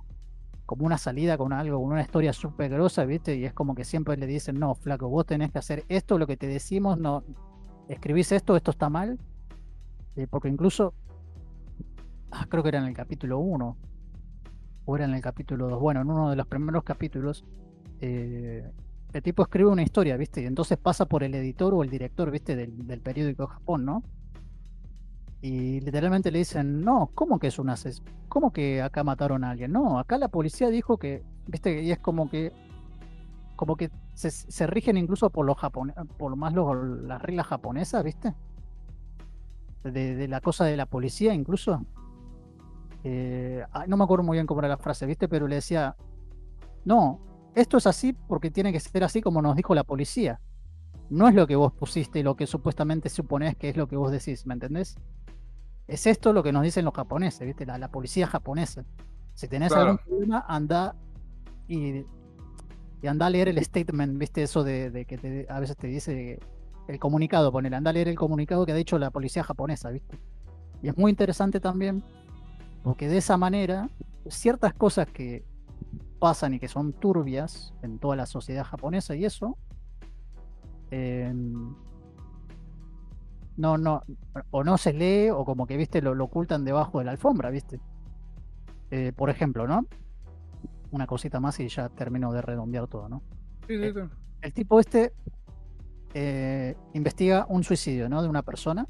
como 0.67 0.87
una 0.87 0.99
salida 0.99 1.37
con 1.37 1.53
algo, 1.53 1.81
con 1.81 1.91
una 1.91 2.03
historia 2.03 2.33
súper 2.33 2.71
grosa, 2.71 3.05
viste, 3.07 3.35
y 3.35 3.45
es 3.45 3.53
como 3.53 3.75
que 3.75 3.85
siempre 3.85 4.17
le 4.17 4.29
dicen, 4.29 4.57
no, 4.61 4.77
flaco, 4.77 5.09
vos 5.09 5.27
tenés 5.27 5.51
que 5.51 5.59
hacer 5.59 5.85
esto, 5.89 6.17
lo 6.17 6.29
que 6.29 6.37
te 6.37 6.47
decimos, 6.47 6.97
no, 6.97 7.25
escribís 7.89 8.31
esto, 8.31 8.55
esto 8.55 8.71
está 8.71 8.89
mal, 8.89 9.19
eh, 10.15 10.29
porque 10.31 10.49
incluso 10.49 10.95
ah, 12.35 12.47
creo 12.49 12.63
que 12.63 12.69
era 12.71 12.79
en 12.79 12.87
el 12.87 12.95
capítulo 12.95 13.39
1 13.39 13.77
o 14.87 14.97
era 14.97 15.05
en 15.07 15.15
el 15.15 15.23
capítulo 15.23 15.69
2. 15.69 15.81
Bueno, 15.81 16.03
en 16.03 16.11
uno 16.11 16.31
de 16.31 16.37
los 16.37 16.47
primeros 16.47 16.85
capítulos, 16.85 17.45
eh, 18.01 18.71
el 19.13 19.23
tipo 19.23 19.43
escribe 19.43 19.71
una 19.71 19.83
historia, 19.83 20.17
¿viste? 20.17 20.43
Y 20.43 20.47
entonces 20.47 20.77
pasa 20.77 21.07
por 21.07 21.23
el 21.23 21.35
editor 21.35 21.73
o 21.75 21.83
el 21.83 21.91
director, 21.91 22.31
¿viste? 22.31 22.57
Del, 22.57 22.87
del 22.87 23.01
periódico 23.01 23.47
Japón, 23.47 23.85
¿no? 23.85 24.03
Y 25.41 25.81
literalmente 25.81 26.31
le 26.31 26.39
dicen, 26.39 26.81
no, 26.81 27.11
¿cómo 27.15 27.39
que 27.39 27.49
es 27.49 27.59
un 27.59 27.69
ases 27.69 28.03
¿Cómo 28.29 28.51
que 28.53 28.83
acá 28.83 29.05
mataron 29.05 29.45
a 29.45 29.51
alguien? 29.51 29.73
No, 29.73 29.99
acá 29.99 30.19
la 30.19 30.29
policía 30.29 30.71
dijo 30.71 30.99
que, 30.99 31.23
¿viste? 31.47 31.83
Y 31.83 31.93
es 31.93 31.99
como 31.99 32.29
que 32.29 32.53
como 33.57 33.77
que 33.77 33.91
se, 34.15 34.67
rigen 34.67 34.97
incluso 34.97 35.31
por 35.31 35.47
los 35.47 35.57
japone 35.57 35.95
por 36.19 36.35
más 36.35 36.53
los- 36.53 36.75
las 37.03 37.23
reglas 37.23 37.47
japonesas, 37.47 38.03
¿viste? 38.03 38.35
De 39.85 40.27
la 40.29 40.41
cosa 40.41 40.65
de 40.65 40.77
la 40.77 40.87
policía 40.87 41.35
incluso. 41.35 41.85
Eh, 43.05 43.63
ah, 43.73 43.85
no 43.87 43.97
me 43.99 44.05
acuerdo 44.05 44.25
muy 44.25 44.37
bien 44.37 44.47
cómo 44.47 44.61
era 44.61 44.69
la 44.69 44.79
frase, 44.79 45.05
¿viste? 45.07 45.29
Pero 45.29 45.47
le 45.47 45.57
decía, 45.57 45.95
no, 46.85 47.21
esto 47.55 47.77
es 47.77 47.87
así 47.87 48.13
porque 48.15 48.51
tiene 48.51 48.73
que 48.73 48.81
ser 48.81 49.05
así 49.05 49.21
como 49.21 49.43
nos 49.43 49.55
dijo 49.57 49.75
la 49.75 49.85
policía. 49.85 50.41
No 51.11 51.29
es 51.29 51.35
lo 51.35 51.47
que 51.47 51.55
vos 51.55 51.73
pusiste 51.73 52.21
y 52.21 52.23
lo 52.23 52.35
que 52.35 52.47
supuestamente 52.47 53.09
suponés 53.11 53.57
que 53.57 53.69
es 53.69 53.77
lo 53.77 53.87
que 53.87 53.97
vos 53.97 54.11
decís, 54.11 54.47
¿me 54.47 54.55
entendés? 54.55 54.97
Es 55.87 56.07
esto 56.07 56.33
lo 56.33 56.43
que 56.43 56.51
nos 56.51 56.63
dicen 56.63 56.87
los 56.87 56.95
japoneses, 56.95 57.47
¿viste? 57.47 57.67
La, 57.67 57.77
la 57.77 57.89
policía 57.89 58.27
japonesa. 58.27 58.85
Si 59.35 59.49
tenés 59.49 59.73
Claro. 59.73 59.91
algún 59.91 59.99
problema, 59.99 60.45
anda 60.49 60.95
y, 61.69 62.07
y 63.03 63.07
anda 63.07 63.27
a 63.27 63.31
leer 63.31 63.49
el 63.49 63.63
statement, 63.63 64.17
¿viste? 64.19 64.43
Eso 64.43 64.65
de, 64.65 64.91
de 64.91 65.05
que 65.05 65.19
te- 65.19 65.47
a 65.51 65.61
veces 65.61 65.77
te 65.77 65.89
dice 65.89 66.41
el 66.89 66.99
comunicado, 66.99 67.53
ponele, 67.53 67.77
anda 67.77 67.91
a 67.91 67.93
leer 67.93 68.09
el 68.09 68.17
comunicado 68.17 68.65
que 68.65 68.73
ha 68.73 68.77
dicho 68.77 68.99
la 68.99 69.11
policía 69.11 69.45
japonesa, 69.45 69.91
¿viste? 69.91 70.19
Y 70.83 70.89
es 70.89 70.97
muy 70.97 71.11
interesante 71.11 71.61
también 71.61 72.03
porque 72.85 73.09
de 73.09 73.17
esa 73.17 73.39
manera, 73.39 73.89
ciertas 74.29 74.75
cosas 74.75 75.09
que 75.09 75.43
pasan 76.21 76.53
y 76.53 76.61
que 76.61 76.69
son 76.69 76.93
turbias 76.93 77.73
en 77.83 77.99
toda 77.99 78.15
la 78.15 78.27
sociedad 78.27 78.63
japonesa 78.63 79.17
y 79.17 79.25
eso, 79.25 79.57
em, 80.91 81.75
no, 83.57 83.79
no, 83.79 84.03
o 84.51 84.65
no 84.65 84.77
se 84.77 84.93
lee 84.93 85.31
o 85.31 85.47
como 85.47 85.67
que, 85.67 85.79
viste, 85.79 86.03
lo, 86.03 86.15
lo 86.15 86.25
ocultan 86.25 86.65
debajo 86.65 86.99
de 86.99 87.07
la 87.07 87.13
alfombra, 87.13 87.49
viste. 87.49 87.81
Eh, 88.91 89.13
por 89.17 89.31
ejemplo, 89.31 89.67
¿no? 89.67 89.87
Una 90.91 91.07
cosita 91.07 91.41
más 91.41 91.59
y 91.61 91.69
ya 91.69 91.89
termino 91.89 92.33
de 92.33 92.43
redondear 92.43 92.87
todo, 92.87 93.09
¿no? 93.09 93.23
Sí, 93.67 93.79
sí, 93.79 93.93
sí. 93.95 94.01
El 94.43 94.53
tipo 94.53 94.79
este 94.79 95.15
eh, 96.13 96.77
investiga 96.93 97.47
un 97.49 97.65
suicidio, 97.65 98.11
¿no? 98.11 98.23
De 98.23 98.29
una 98.29 98.43
persona 98.43 98.87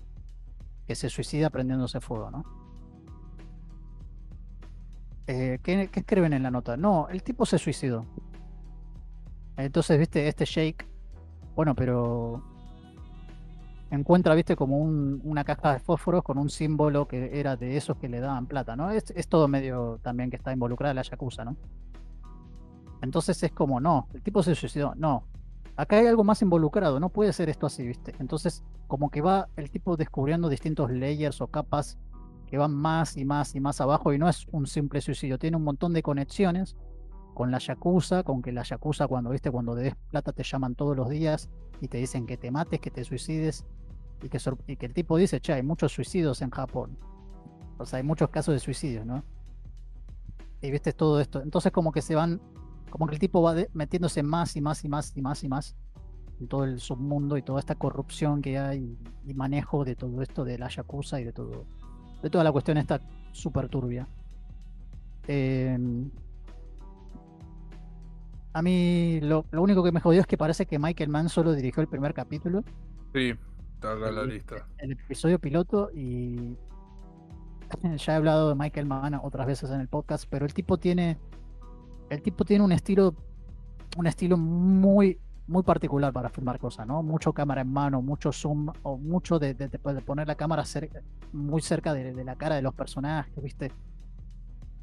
que 0.84 0.96
se 0.96 1.08
suicida 1.08 1.48
prendiéndose 1.48 2.00
fuego, 2.00 2.32
¿no? 2.32 2.63
Eh, 5.26 5.58
¿qué, 5.62 5.90
escriben 5.94 6.32
en 6.32 6.42
la 6.42 6.50
nota? 6.50 6.76
No, 6.76 7.08
el 7.08 7.22
tipo 7.22 7.46
se 7.46 7.58
suicidó. 7.58 8.04
Entonces, 9.56 9.98
viste, 9.98 10.28
este 10.28 10.44
Jake, 10.44 10.86
bueno, 11.54 11.74
pero 11.74 12.42
encuentra, 13.90 14.34
viste, 14.34 14.56
como 14.56 14.78
un- 14.78 15.20
una 15.24 15.44
caja 15.44 15.74
de 15.74 15.78
fósforos 15.78 16.24
con 16.24 16.36
un 16.38 16.50
símbolo 16.50 17.06
que 17.06 17.38
era 17.38 17.56
de 17.56 17.76
esos 17.76 17.96
que 17.96 18.08
le 18.08 18.20
daban 18.20 18.46
plata, 18.46 18.76
¿no? 18.76 18.90
Es, 18.90 19.10
es 19.16 19.28
todo 19.28 19.46
medio 19.48 19.98
también 20.02 20.30
que 20.30 20.36
está 20.36 20.52
involucrada 20.52 20.94
la 20.94 21.02
Yakuza, 21.02 21.44
¿no? 21.44 21.56
Entonces 23.00 23.42
es 23.42 23.52
como, 23.52 23.80
no, 23.80 24.08
el 24.14 24.22
tipo 24.22 24.42
se 24.42 24.54
suicidó, 24.54 24.94
no, 24.96 25.24
acá 25.76 25.96
hay 25.96 26.06
algo 26.06 26.24
más 26.24 26.42
involucrado, 26.42 26.98
no 27.00 27.08
puede 27.10 27.32
ser 27.32 27.48
esto 27.48 27.66
así, 27.66 27.86
¿viste? 27.86 28.14
Entonces, 28.18 28.64
como 28.88 29.10
que 29.10 29.20
va 29.20 29.48
el 29.56 29.70
tipo 29.70 29.96
descubriendo 29.96 30.48
distintos 30.48 30.90
layers 30.90 31.40
o 31.40 31.46
capas 31.48 31.98
que 32.54 32.58
van 32.58 32.72
más 32.72 33.16
y 33.16 33.24
más 33.24 33.56
y 33.56 33.58
más 33.58 33.80
abajo 33.80 34.12
y 34.12 34.18
no 34.18 34.28
es 34.28 34.46
un 34.52 34.68
simple 34.68 35.00
suicidio, 35.00 35.40
tiene 35.40 35.56
un 35.56 35.64
montón 35.64 35.92
de 35.92 36.04
conexiones 36.04 36.76
con 37.34 37.50
la 37.50 37.58
Yakuza, 37.58 38.22
con 38.22 38.42
que 38.42 38.52
la 38.52 38.62
Yakuza 38.62 39.08
cuando, 39.08 39.30
¿viste? 39.30 39.50
Cuando 39.50 39.74
des 39.74 39.96
plata 40.08 40.30
te 40.30 40.44
llaman 40.44 40.76
todos 40.76 40.96
los 40.96 41.08
días 41.08 41.50
y 41.80 41.88
te 41.88 41.98
dicen 41.98 42.26
que 42.26 42.36
te 42.36 42.52
mates, 42.52 42.78
que 42.78 42.92
te 42.92 43.02
suicides 43.02 43.66
y 44.22 44.28
que, 44.28 44.38
y 44.68 44.76
que 44.76 44.86
el 44.86 44.94
tipo 44.94 45.16
dice, 45.16 45.40
che, 45.40 45.52
hay 45.52 45.64
muchos 45.64 45.90
suicidios 45.90 46.42
en 46.42 46.50
Japón. 46.50 46.96
O 47.78 47.86
sea, 47.86 47.96
hay 47.96 48.04
muchos 48.04 48.30
casos 48.30 48.54
de 48.54 48.60
suicidios, 48.60 49.04
¿no? 49.04 49.24
Y 50.60 50.70
viste 50.70 50.92
todo 50.92 51.20
esto. 51.20 51.42
Entonces 51.42 51.72
como 51.72 51.90
que 51.90 52.02
se 52.02 52.14
van, 52.14 52.40
como 52.88 53.08
que 53.08 53.14
el 53.14 53.18
tipo 53.18 53.42
va 53.42 53.56
metiéndose 53.72 54.22
más 54.22 54.54
y 54.54 54.60
más 54.60 54.84
y 54.84 54.88
más 54.88 55.16
y 55.16 55.22
más 55.22 55.42
y 55.42 55.48
más 55.48 55.76
en 56.38 56.46
todo 56.46 56.62
el 56.62 56.78
submundo 56.78 57.36
y 57.36 57.42
toda 57.42 57.58
esta 57.58 57.74
corrupción 57.74 58.42
que 58.42 58.60
hay 58.60 58.96
y 59.24 59.34
manejo 59.34 59.84
de 59.84 59.96
todo 59.96 60.22
esto 60.22 60.44
de 60.44 60.56
la 60.56 60.68
Yakuza 60.68 61.20
y 61.20 61.24
de 61.24 61.32
todo, 61.32 61.66
de 62.24 62.30
toda 62.30 62.42
la 62.42 62.50
cuestión 62.52 62.78
esta 62.78 63.00
súper 63.32 63.68
turbia. 63.68 64.08
Em, 65.28 66.10
A 68.54 68.62
mí 68.62 69.20
lo, 69.20 69.44
lo 69.50 69.62
único 69.62 69.82
que 69.82 69.90
me 69.92 70.00
jodió 70.00 70.20
es 70.20 70.26
que 70.26 70.38
parece 70.38 70.64
que 70.66 70.78
Michael 70.78 71.10
Mann 71.10 71.28
solo 71.28 71.52
dirigió 71.52 71.80
el 71.82 71.88
primer 71.88 72.14
capítulo, 72.14 72.64
Sí, 73.12 73.34
está 73.74 73.92
acá 73.92 74.08
en 74.08 74.14
la 74.16 74.24
lista. 74.24 74.66
el 74.78 74.92
episodio 74.92 75.38
piloto, 75.38 75.90
y 75.92 76.56
ya 77.98 78.12
he 78.12 78.16
hablado 78.16 78.48
de 78.50 78.54
Michael 78.54 78.86
Mann 78.86 79.14
otras 79.22 79.46
veces 79.46 79.70
en 79.70 79.80
el 79.80 79.88
podcast, 79.88 80.24
pero 80.30 80.46
el 80.46 80.54
tipo 80.54 80.78
tiene, 80.78 81.18
el 82.10 82.22
tipo 82.22 82.44
tiene 82.44 82.64
un 82.64 82.72
estilo, 82.72 83.14
un 83.96 84.06
estilo 84.06 84.36
muy, 84.36 85.18
muy 85.46 85.62
particular 85.62 86.12
para 86.12 86.30
filmar 86.30 86.58
cosas, 86.58 86.86
¿no? 86.86 87.02
Mucho 87.02 87.32
cámara 87.32 87.62
en 87.62 87.72
mano, 87.72 88.02
mucho 88.02 88.32
zoom, 88.32 88.68
o 88.82 88.98
mucho 88.98 89.38
de, 89.38 89.54
de- 89.54 89.68
de 89.68 89.78
poner 89.78 90.26
la 90.26 90.36
cámara 90.36 90.64
cerca- 90.64 91.02
muy 91.32 91.62
cerca 91.62 91.92
de, 91.94 92.14
de 92.14 92.24
la 92.24 92.36
cara 92.36 92.56
de 92.56 92.62
los 92.62 92.74
personajes, 92.74 93.42
¿viste? 93.42 93.74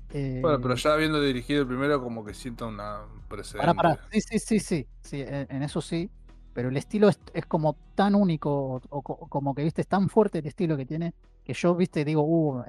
Eh, 0.09 0.41
Bueno, 0.41 0.59
pero 0.61 0.75
ya 0.75 0.93
habiendo 0.93 1.22
dirigido 1.22 1.61
el 1.61 1.67
primero, 1.67 2.01
como 2.01 2.25
que 2.25 2.33
siento 2.33 2.67
una 2.67 3.03
un 3.06 3.22
precedente. 3.27 3.51
Pará, 3.56 3.73
pará. 3.75 3.99
Sí, 4.11 4.22
sí, 4.22 4.40
sí, 4.40 4.59
sí. 4.59 4.88
sí 5.01 5.22
en, 5.22 5.48
en 5.49 5.64
eso 5.64 5.81
sí. 5.81 6.09
Pero 6.53 6.69
el 6.69 6.77
estilo 6.77 7.07
es, 7.09 7.19
es 7.33 7.45
como 7.45 7.77
tan 7.95 8.15
único, 8.15 8.49
o, 8.75 8.81
o 8.90 9.01
co- 9.01 9.27
como 9.30 9.56
que, 9.56 9.64
viste, 9.64 9.81
es 9.81 9.88
tan 9.88 10.09
fuerte 10.09 10.40
el 10.40 10.48
estilo 10.48 10.75
que 10.77 10.85
tiene, 10.85 11.14
que 11.45 11.53
yo, 11.53 11.75
viste, 11.75 12.03
digo, 12.03 12.23
uh, 12.23 12.64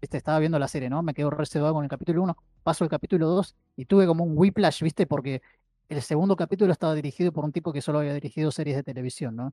viste, 0.00 0.16
estaba 0.16 0.38
viendo 0.38 0.58
la 0.58 0.68
serie, 0.68 0.88
¿no? 0.88 1.02
Me 1.02 1.12
quedo 1.14 1.30
reservado 1.30 1.74
con 1.74 1.84
el 1.84 1.90
capítulo 1.90 2.22
1, 2.22 2.36
paso 2.62 2.84
el 2.84 2.90
capítulo 2.90 3.26
2 3.28 3.56
y 3.76 3.84
tuve 3.84 4.06
como 4.06 4.24
un 4.24 4.32
whiplash, 4.38 4.82
viste, 4.82 5.06
porque 5.06 5.42
el 5.90 6.02
segundo 6.02 6.36
capítulo 6.36 6.72
estaba 6.72 6.94
dirigido 6.94 7.32
por 7.32 7.44
un 7.44 7.52
tipo 7.52 7.72
que 7.72 7.82
solo 7.82 7.98
había 7.98 8.14
dirigido 8.14 8.50
series 8.50 8.76
de 8.76 8.82
televisión, 8.82 9.36
¿no? 9.36 9.52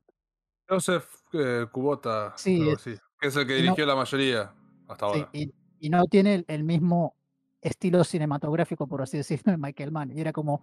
Joseph 0.70 1.06
eh, 1.34 1.66
Kubota, 1.72 2.34
Sí, 2.38 2.70
es- 2.70 2.76
así, 2.76 2.96
que 3.20 3.28
es 3.28 3.36
el 3.36 3.48
que 3.48 3.54
no- 3.56 3.62
dirigió 3.64 3.86
la 3.86 3.96
mayoría 3.96 4.54
hasta 4.88 5.06
Sí, 5.14 5.20
ahora. 5.20 5.30
y, 5.34 5.52
y 5.80 5.90
no 5.90 6.04
tiene 6.06 6.36
el, 6.36 6.46
el 6.48 6.64
mismo 6.64 7.16
estilo 7.62 8.04
cinematográfico, 8.04 8.88
por 8.88 9.02
así 9.02 9.18
decirlo, 9.18 9.52
de 9.54 9.58
Michael 9.58 9.92
Mann. 9.92 10.12
Y 10.16 10.22
era 10.22 10.32
como 10.32 10.62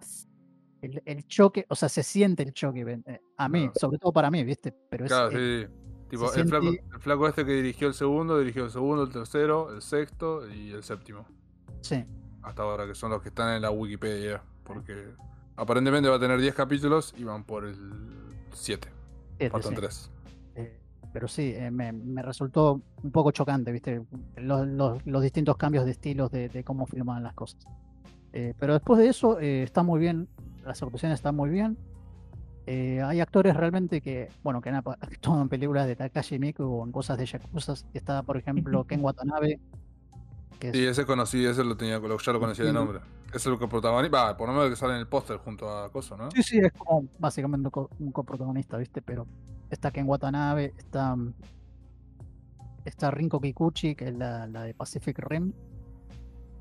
el, 0.81 1.01
el 1.05 1.25
choque, 1.27 1.65
o 1.69 1.75
sea, 1.75 1.89
se 1.89 2.03
siente 2.03 2.43
el 2.43 2.53
choque, 2.53 2.81
eh, 3.05 3.21
a 3.37 3.49
mí, 3.49 3.61
Claro. 3.65 3.73
sobre 3.79 3.97
todo 3.97 4.13
para 4.13 4.31
mí, 4.31 4.43
¿viste? 4.43 4.71
Pero 4.89 5.05
es, 5.05 5.11
Claro, 5.11 5.29
eh, 5.37 5.67
sí, 5.67 5.73
sí. 5.73 5.81
Tipo, 6.07 6.27
se 6.29 6.39
el, 6.41 6.47
flaco, 6.47 6.65
siente- 6.69 6.83
el 6.93 6.99
flaco 7.01 7.27
este 7.27 7.45
que 7.45 7.51
dirigió 7.53 7.87
el 7.87 7.93
segundo, 7.95 8.37
dirigió 8.39 8.63
el 8.65 8.69
segundo, 8.71 9.03
el 9.03 9.09
tercero, 9.11 9.73
el 9.73 9.81
sexto 9.81 10.47
y 10.47 10.71
el 10.71 10.83
séptimo. 10.83 11.25
sí, 11.81 12.05
Hasta 12.43 12.61
ahora, 12.61 12.85
que 12.85 12.93
son 12.93 13.09
los 13.09 13.21
que 13.23 13.29
están 13.29 13.55
en 13.55 13.63
la 13.63 13.71
Wikipedia. 13.71 14.41
Porque 14.63 15.13
aparentemente 15.55 16.09
va 16.09 16.15
a 16.15 16.19
tener 16.19 16.39
10 16.39 16.53
capítulos 16.55 17.13
y 17.17 17.23
van 17.23 17.43
por 17.43 17.65
el 17.65 17.75
7. 18.53 18.89
siete, 19.37 19.49
Faltan 19.49 19.71
sí. 19.71 19.75
3. 19.77 20.11
Eh, 20.55 20.79
pero 21.13 21.27
sí, 21.27 21.53
eh, 21.55 21.71
me, 21.71 21.91
me 21.93 22.21
resultó 22.21 22.81
un 23.03 23.11
poco 23.11 23.31
chocante, 23.31 23.71
¿viste? 23.71 24.01
Los, 24.37 24.67
los- 24.67 25.05
los 25.05 25.21
distintos 25.21 25.57
cambios 25.57 25.85
de 25.85 25.91
estilos 25.91 26.31
de, 26.31 26.49
de 26.49 26.63
cómo 26.63 26.85
filmaban 26.85 27.23
las 27.23 27.33
cosas. 27.33 27.65
Eh, 28.33 28.53
pero 28.59 28.73
después 28.73 28.99
de 28.99 29.07
eso, 29.07 29.39
eh, 29.39 29.63
está 29.63 29.81
muy 29.83 29.99
bien, 29.99 30.27
las 30.65 30.81
actuaciones 30.83 31.19
están 31.19 31.35
muy 31.35 31.49
bien. 31.49 31.77
Eh, 32.67 33.01
hay 33.03 33.19
actores 33.21 33.55
realmente 33.55 34.01
que, 34.01 34.27
bueno, 34.43 34.59
que 34.59 34.69
han 34.69 34.75
actuado 35.01 35.41
en 35.41 35.49
películas 35.49 35.87
de 35.87 35.95
Takashi 35.95 36.39
Miike 36.39 36.63
o 36.63 36.83
en 36.83 36.91
cosas 36.91 37.17
de 37.17 37.25
Yakuza. 37.27 37.75
Está, 37.93 38.23
por 38.23 38.37
ejemplo, 38.37 38.83
Ken 38.87 39.01
Watanabe, 39.03 39.59
que 40.55 40.71
Sí, 40.73 40.85
ese 40.85 41.05
conocí, 41.05 41.45
ese 41.45 41.63
lo 41.63 41.75
tenía, 41.77 41.99
ya 42.01 42.31
lo 42.33 42.39
conocía 42.39 42.65
de 42.65 42.73
nombre. 42.73 42.99
Es 43.33 43.45
el 43.45 43.57
que 43.59 43.67
protagoniza, 43.67 44.11
va, 44.11 44.37
por 44.37 44.47
lo 44.47 44.53
menos 44.53 44.67
el 44.67 44.71
que 44.73 44.77
sale 44.77 44.93
en 44.93 44.99
el 44.99 45.07
póster 45.07 45.37
junto 45.37 45.69
a 45.69 45.91
Coso, 45.91 46.15
¿no? 46.15 46.31
Sí, 46.31 46.41
sí, 46.43 46.59
es 46.59 46.71
como 46.71 47.07
básicamente 47.19 47.67
un, 47.67 47.71
co- 47.71 47.89
un 47.99 48.11
coprotagonista, 48.11 48.77
¿viste? 48.77 49.01
Pero 49.01 49.27
está 49.69 49.91
Ken 49.91 50.07
Watanabe, 50.07 50.73
está, 50.77 51.15
mm, 51.15 51.33
está 52.85 53.11
Rinko 53.11 53.41
Kikuchi, 53.41 53.95
que 53.95 54.09
es 54.09 54.15
la, 54.15 54.47
la 54.47 54.63
de 54.63 54.73
Pacific 54.73 55.17
Rim, 55.19 55.51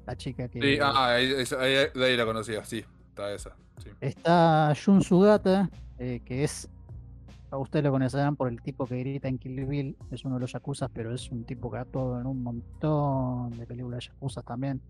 la 0.06 0.16
chica 0.16 0.48
que... 0.48 0.60
Sí, 0.60 0.78
ah, 0.82 1.14
ahí, 1.14 1.32
ahí- 1.32 1.90
de 1.94 2.05
ahí 2.05 2.16
la 2.16 2.24
conocía, 2.24 2.64
sí, 2.64 2.84
está 3.10 3.32
esa. 3.32 3.55
Sí. 3.82 3.90
Está 4.00 4.73
Jun 4.84 5.02
Sugata, 5.02 5.70
eh, 5.98 6.20
que 6.24 6.44
es... 6.44 6.68
A 7.55 7.58
ustedes 7.58 7.84
lo 7.84 7.92
conocerán 7.92 8.34
por 8.34 8.49
el 8.49 8.60
tipo 8.60 8.84
que 8.84 8.99
grita 8.99 9.28
en 9.28 9.39
Kill 9.39 9.65
Bill, 9.65 9.97
es 10.10 10.24
uno 10.24 10.34
de 10.34 10.41
los 10.41 10.52
Yakuzas, 10.52 10.91
pero 10.92 11.15
es 11.15 11.31
un 11.31 11.44
tipo 11.44 11.70
que 11.70 11.76
ha 11.78 11.83
actuado 11.83 12.20
en 12.20 12.26
un 12.26 12.42
montón 12.42 13.50
de 13.57 13.65
películas 13.65 14.07
Yakuzas 14.08 14.44
también. 14.44 14.81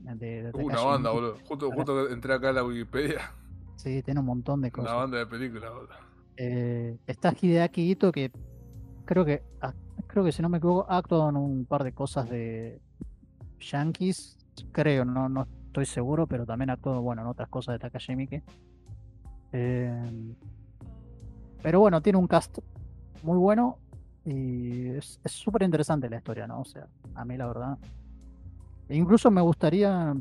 De, 0.00 0.44
de 0.44 0.50
Uh, 0.54 0.66
una 0.66 0.80
banda, 0.82 1.10
boludo. 1.10 1.36
Justo, 1.46 1.70
justo 1.70 2.08
entré 2.08 2.32
acá 2.32 2.48
en 2.48 2.54
la 2.54 2.64
Wikipedia, 2.64 3.20
Sí, 3.76 4.02
tiene 4.02 4.20
un 4.20 4.26
montón 4.26 4.62
de 4.62 4.68
una 4.68 4.72
cosas. 4.72 4.94
banda 4.94 5.18
de 5.18 5.26
películas, 5.26 5.70
boludo. 5.70 5.88
Eh, 6.38 6.96
está 7.06 7.34
Hideaki 7.38 7.90
Ito 7.90 8.10
que 8.10 8.32
creo 9.04 9.24
que 9.26 9.42
ah, 9.60 9.74
creo 10.06 10.24
que 10.24 10.32
si 10.32 10.40
no 10.40 10.48
me 10.48 10.56
equivoco 10.58 10.86
ha 10.90 10.96
actuado 10.96 11.28
en 11.28 11.36
un 11.36 11.66
par 11.66 11.84
de 11.84 11.92
cosas 11.92 12.28
de 12.30 12.80
Yankees, 13.60 14.38
creo, 14.72 15.04
no, 15.04 15.28
no 15.28 15.46
estoy 15.66 15.84
seguro, 15.84 16.26
pero 16.26 16.46
también 16.46 16.70
ha 16.70 16.74
actuado 16.74 17.02
bueno 17.02 17.20
en 17.22 17.28
otras 17.28 17.48
cosas 17.50 17.74
de 17.74 17.78
Takashi 17.80 18.16
Miike. 18.16 18.42
Eh, 19.52 20.34
pero 21.64 21.80
bueno, 21.80 22.02
tiene 22.02 22.18
un 22.18 22.26
cast 22.26 22.58
muy 23.22 23.38
bueno 23.38 23.78
y 24.26 24.90
es 24.90 25.18
súper 25.24 25.62
interesante 25.62 26.10
la 26.10 26.18
historia, 26.18 26.46
¿no? 26.46 26.60
O 26.60 26.64
sea, 26.66 26.88
a 27.14 27.24
mí 27.24 27.38
la 27.38 27.46
verdad. 27.46 27.78
e 28.86 28.94
incluso 28.94 29.30
me 29.30 29.40
gustaría, 29.40 30.14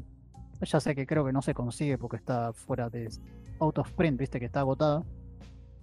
ya 0.62 0.80
sé 0.80 0.96
que 0.96 1.06
creo 1.06 1.26
que 1.26 1.34
no 1.34 1.42
se 1.42 1.54
consigue 1.54 1.98
porque 1.98 2.16
está 2.16 2.54
fuera 2.54 2.90
de 2.90 3.10
out 3.60 3.78
of 3.78 3.92
print, 3.92 4.18
viste 4.18 4.40
que 4.40 4.46
está 4.46 4.62
agotado. 4.62 5.04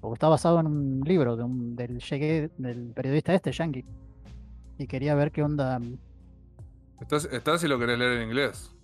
Porque 0.00 0.14
está 0.14 0.28
basado 0.28 0.60
en 0.60 0.66
un 0.66 1.02
libro 1.04 1.36
de 1.36 1.42
un, 1.42 1.76
del, 1.76 1.98
llegué, 2.00 2.50
del 2.56 2.94
periodista 2.94 3.34
este, 3.34 3.52
Yankee. 3.52 3.84
Y 4.78 4.86
quería 4.86 5.14
ver 5.14 5.30
qué 5.30 5.42
onda. 5.42 5.78
Estás, 7.02 7.26
estás 7.26 7.60
si 7.60 7.68
lo 7.68 7.78
querés 7.78 7.98
leer 7.98 8.12
en 8.12 8.28
inglés. 8.28 8.74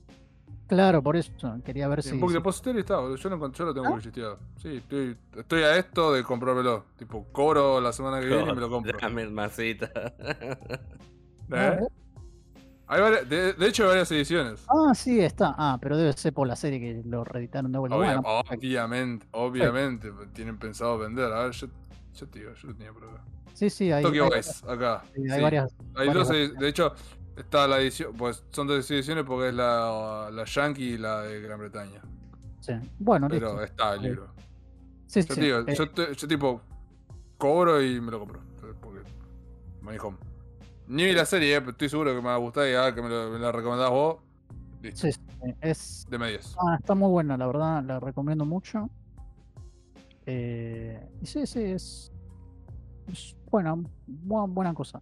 Claro, 0.66 1.02
por 1.02 1.16
eso. 1.16 1.30
Quería 1.64 1.86
ver 1.88 2.02
Sí, 2.02 2.10
si. 2.10 2.16
porque 2.18 2.32
si- 2.32 2.38
Depository 2.38 2.80
está. 2.80 2.94
Yo 2.94 3.28
lo, 3.30 3.36
encontré- 3.36 3.58
yo 3.58 3.64
lo 3.66 3.74
tengo 3.74 3.86
¿Ah? 3.86 3.90
publiciteado. 3.90 4.38
Sí, 4.60 4.76
estoy, 4.76 5.16
estoy 5.36 5.62
a 5.62 5.76
esto 5.76 6.12
de 6.12 6.24
comprármelo. 6.24 6.84
Tipo, 6.98 7.24
cobro 7.32 7.80
la 7.80 7.92
semana 7.92 8.18
que 8.20 8.26
viene 8.26 8.42
y 8.50 8.54
me 8.54 8.60
lo 8.60 8.68
compro. 8.70 8.92
Déjame 8.92 9.22
el 9.22 9.30
masita. 9.30 9.90
¿Eh? 11.52 11.78
Hay 12.88 13.00
varias- 13.00 13.28
de, 13.28 13.52
de 13.52 13.66
hecho, 13.66 13.82
hay 13.84 13.88
varias 13.90 14.10
ediciones. 14.12 14.64
Ah, 14.68 14.94
sí, 14.94 15.20
está. 15.20 15.54
Ah, 15.58 15.78
pero 15.80 15.96
debe 15.96 16.12
ser 16.12 16.32
por 16.32 16.46
la 16.46 16.54
serie 16.56 16.78
que 16.80 17.02
lo 17.08 17.24
reeditaron 17.24 17.72
de 17.72 17.78
vuelta. 17.78 17.96
Obvia- 17.96 18.20
Bueno, 18.20 18.22
perfecto. 18.22 18.54
obviamente, 18.66 19.26
obviamente. 19.32 20.12
Tienen 20.32 20.56
pensado 20.58 20.96
vender. 20.98 21.32
A 21.32 21.44
ver, 21.44 21.52
yo, 21.52 21.66
yo 22.14 22.28
te 22.28 22.38
digo, 22.40 22.52
yo 22.54 22.68
lo 22.68 22.74
tenía 22.74 22.92
por 22.92 23.04
acá. 23.04 23.24
sí, 23.54 23.70
sí, 23.70 23.90
hay, 23.90 24.02
Tokyo 24.04 24.24
hay- 24.24 24.38
Vice, 24.38 24.64
acá. 24.68 25.02
sí, 25.14 25.22
hay 25.30 25.36
sí. 25.36 25.42
varias. 25.42 25.74
Hay 25.96 26.06
varias 26.08 26.28
dos 26.28 26.36
edi- 26.36 26.58
de 26.58 26.68
hecho, 26.68 26.92
está 27.36 27.66
la 27.68 27.81
edición, 27.81 28.15
pues 28.16 28.42
son 28.50 28.66
dos 28.66 28.90
ediciones 28.90 29.24
porque 29.24 29.48
es 29.48 29.55
la, 29.55 30.31
la 30.32 30.44
Yankee 30.44 30.94
y 30.94 30.98
la 30.98 31.23
de 31.23 31.40
Gran 31.40 31.58
Bretaña. 31.58 32.00
sí. 32.60 32.73
Bueno, 32.98 33.28
Pero 33.28 33.48
listo. 33.48 33.62
está 33.62 33.92
el 33.94 33.98
Vale. 33.98 34.08
libro. 34.08 34.28
Sí, 35.06 35.23
Yo 35.23 35.34
sí, 35.34 35.40
digo, 35.40 35.58
eh, 35.66 35.74
yo, 35.76 35.90
te- 35.90 36.15
yo 36.15 36.28
tipo 36.28 36.60
cobro 37.39 37.81
y 37.82 38.00
me 38.00 38.10
lo 38.10 38.18
compro. 38.18 38.40
Porque 38.81 39.00
dijo. 39.92 40.15
Ni 40.89 41.05
vi 41.05 41.12
la 41.12 41.24
serie, 41.26 41.55
eh, 41.56 41.60
pero 41.60 41.73
estoy 41.73 41.89
seguro 41.89 42.10
que 42.10 42.16
me 42.20 42.28
va 42.28 42.34
a 42.34 42.39
gustar 42.39 42.68
y 42.68 42.74
ah, 42.74 42.92
que 42.94 43.00
me, 43.02 43.08
lo- 43.08 43.31
me 43.31 43.39
la 43.39 43.52
recomendás 43.52 43.90
vos. 43.90 44.16
Listo. 44.82 45.00
sí, 45.06 45.12
sí, 45.12 45.20
es, 45.60 46.06
De 46.10 46.18
medias. 46.18 46.55
ah, 46.58 46.76
está 46.78 46.94
muy 46.94 47.08
buena, 47.10 47.36
la 47.36 47.47
verdad, 47.47 47.82
la 47.84 47.98
recomiendo 48.00 48.44
mucho. 48.44 48.89
Eh, 50.26 51.08
y 51.23 51.26
sí, 51.26 51.47
sí, 51.47 51.60
es, 51.62 52.12
es 53.12 53.36
buena, 53.50 53.74
bu- 53.74 54.52
buena 54.52 54.74
cosa. 54.74 55.00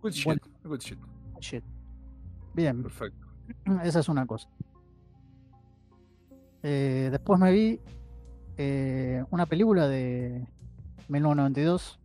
Good 0.00 0.12
shit. 0.12 0.42
Good 0.62 0.80
shit. 0.80 0.98
Shit. 1.44 1.64
Bien, 2.54 2.82
Perfecto. 2.82 3.26
esa 3.84 4.00
es 4.00 4.08
una 4.08 4.26
cosa. 4.26 4.48
Eh, 6.62 7.08
después 7.10 7.38
me 7.38 7.52
vi 7.52 7.80
eh, 8.56 9.22
una 9.30 9.44
película 9.44 9.86
de 9.86 10.46
1992, 11.08 12.00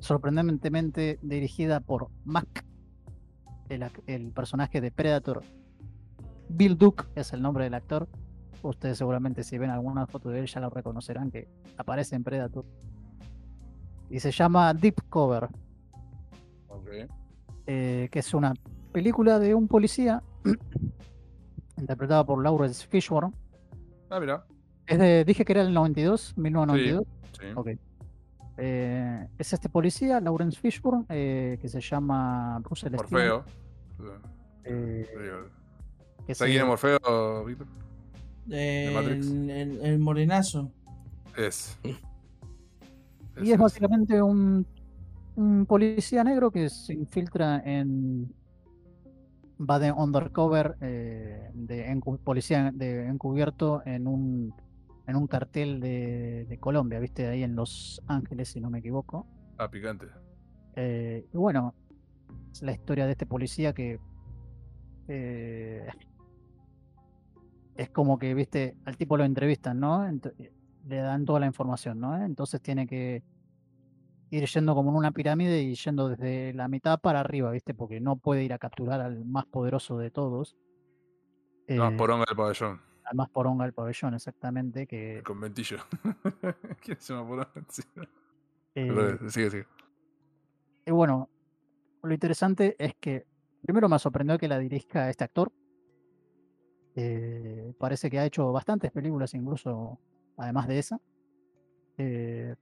sorprendentemente 0.00 1.18
dirigida 1.20 1.80
por 1.80 2.08
Mac, 2.24 2.64
el, 3.68 3.84
el 4.06 4.32
personaje 4.32 4.80
de 4.80 4.90
Predator. 4.90 5.42
Bill 6.48 6.78
Duke 6.78 7.04
es 7.14 7.34
el 7.34 7.42
nombre 7.42 7.64
del 7.64 7.74
actor. 7.74 8.08
Ustedes 8.62 8.96
seguramente 8.96 9.44
si 9.44 9.58
ven 9.58 9.68
alguna 9.68 10.06
foto 10.06 10.30
de 10.30 10.40
él 10.40 10.46
ya 10.46 10.60
lo 10.60 10.70
reconocerán 10.70 11.30
que 11.30 11.46
aparece 11.76 12.16
en 12.16 12.24
Predator. 12.24 12.64
Y 14.08 14.20
se 14.20 14.30
llama 14.30 14.72
Deep 14.72 15.02
Cover. 15.10 15.50
Ok. 16.68 16.88
Eh, 17.70 18.08
que 18.10 18.18
es 18.20 18.32
una 18.34 18.54
película 18.92 19.38
de 19.38 19.54
un 19.54 19.68
policía 19.68 20.22
interpretada 21.76 22.24
por 22.24 22.42
Lawrence 22.42 22.86
Fishburne. 22.88 23.32
Ah, 24.10 24.18
mira. 24.20 24.44
Es 24.86 24.98
de, 24.98 25.24
dije 25.24 25.44
que 25.44 25.52
era 25.52 25.62
el 25.62 25.72
92, 25.74 26.34
1992. 26.36 27.04
Sí. 27.38 27.46
Ok. 27.54 27.68
Eh, 28.56 29.28
es 29.38 29.52
este 29.52 29.68
policía, 29.68 30.18
Lawrence 30.20 30.58
Fishburne, 30.58 31.04
eh, 31.10 31.58
que 31.60 31.68
se 31.68 31.80
llama 31.80 32.58
Bruce 32.64 32.86
Celestino. 32.88 33.10
Morfeo. 33.10 33.44
eh, 34.64 35.06
que 36.26 36.34
¿Sabes 36.34 36.52
quién 36.52 36.62
es 36.62 36.80
se- 36.80 36.88
Morfeo, 36.98 37.44
Víctor? 37.44 37.66
Eh, 38.50 38.94
el, 38.96 39.50
el- 39.50 39.80
el 39.82 39.98
morenazo. 39.98 40.72
Es. 41.36 41.78
y 43.40 43.52
es 43.52 43.58
básicamente 43.58 44.20
un, 44.20 44.66
un 45.38 45.66
policía 45.66 46.24
negro 46.24 46.50
que 46.50 46.68
se 46.68 46.94
infiltra 46.94 47.62
en, 47.64 48.34
va 49.58 49.78
de 49.78 49.92
undercover, 49.92 50.76
eh, 50.80 51.50
de 51.54 52.00
policía 52.24 52.72
de 52.74 53.06
encubierto 53.06 53.82
en 53.86 54.08
un, 54.08 54.52
en 55.06 55.14
un 55.14 55.26
cartel 55.28 55.78
de, 55.78 56.44
de 56.48 56.58
Colombia, 56.58 56.98
¿viste? 56.98 57.28
Ahí 57.28 57.44
en 57.44 57.54
Los 57.54 58.02
Ángeles, 58.08 58.48
si 58.48 58.60
no 58.60 58.68
me 58.68 58.80
equivoco. 58.80 59.26
Ah, 59.58 59.70
picante. 59.70 60.06
Eh, 60.74 61.24
y 61.32 61.36
bueno, 61.36 61.72
es 62.50 62.62
la 62.62 62.72
historia 62.72 63.06
de 63.06 63.12
este 63.12 63.26
policía 63.26 63.72
que 63.72 64.00
eh, 65.06 65.86
es 67.76 67.90
como 67.90 68.18
que, 68.18 68.34
viste, 68.34 68.76
al 68.84 68.96
tipo 68.96 69.16
lo 69.16 69.24
entrevistan, 69.24 69.78
¿no? 69.78 70.04
Ent- 70.04 70.34
le 70.88 70.96
dan 70.96 71.24
toda 71.24 71.38
la 71.38 71.46
información, 71.46 72.00
¿no? 72.00 72.24
Entonces 72.24 72.60
tiene 72.60 72.88
que 72.88 73.22
ir 74.30 74.46
yendo 74.46 74.74
como 74.74 74.90
en 74.90 74.96
una 74.96 75.12
pirámide 75.12 75.62
y 75.62 75.74
yendo 75.74 76.08
desde 76.08 76.52
la 76.54 76.68
mitad 76.68 77.00
para 77.00 77.20
arriba, 77.20 77.50
¿viste? 77.50 77.74
Porque 77.74 78.00
no 78.00 78.16
puede 78.16 78.44
ir 78.44 78.52
a 78.52 78.58
capturar 78.58 79.00
al 79.00 79.24
más 79.24 79.46
poderoso 79.46 79.98
de 79.98 80.10
todos. 80.10 80.56
No, 81.68 81.88
eh, 81.88 81.96
poronga 81.96 82.24
del 82.28 82.36
pabellón. 82.36 82.80
al 83.04 83.16
más 83.16 83.28
poronga 83.30 83.64
del 83.64 83.74
pabellón, 83.74 84.14
exactamente, 84.14 84.86
que 84.86 85.18
El 85.18 85.22
conventillo. 85.22 85.78
¿Quién 86.82 87.00
se 87.00 87.12
llama 87.14 87.28
poronga? 87.28 87.52
Sí. 87.68 87.82
eh, 87.96 88.06
Pero, 88.74 89.30
sigue, 89.30 89.50
sigue. 89.50 89.66
Y 90.86 90.90
bueno, 90.90 91.28
lo 92.02 92.12
interesante 92.14 92.76
es 92.78 92.94
que 92.96 93.26
primero 93.62 93.88
me 93.88 93.98
sorprendió 93.98 94.38
que 94.38 94.48
la 94.48 94.58
dirija 94.58 95.10
este 95.10 95.24
actor. 95.24 95.52
Eh, 96.96 97.72
parece 97.78 98.10
que 98.10 98.18
ha 98.18 98.24
hecho 98.24 98.50
bastantes 98.52 98.90
películas, 98.90 99.34
incluso 99.34 99.98
además 100.36 100.66
de 100.66 100.78
esa. 100.78 101.00
Eh, 101.98 102.54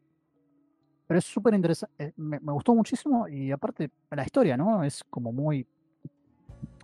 pero 1.06 1.18
es 1.18 1.24
súper 1.24 1.54
interesante. 1.54 2.12
Me, 2.16 2.40
me 2.40 2.52
gustó 2.52 2.74
muchísimo 2.74 3.28
y 3.28 3.50
aparte 3.52 3.90
la 4.10 4.24
historia, 4.24 4.56
¿no? 4.56 4.82
Es 4.84 5.04
como 5.04 5.32
muy, 5.32 5.66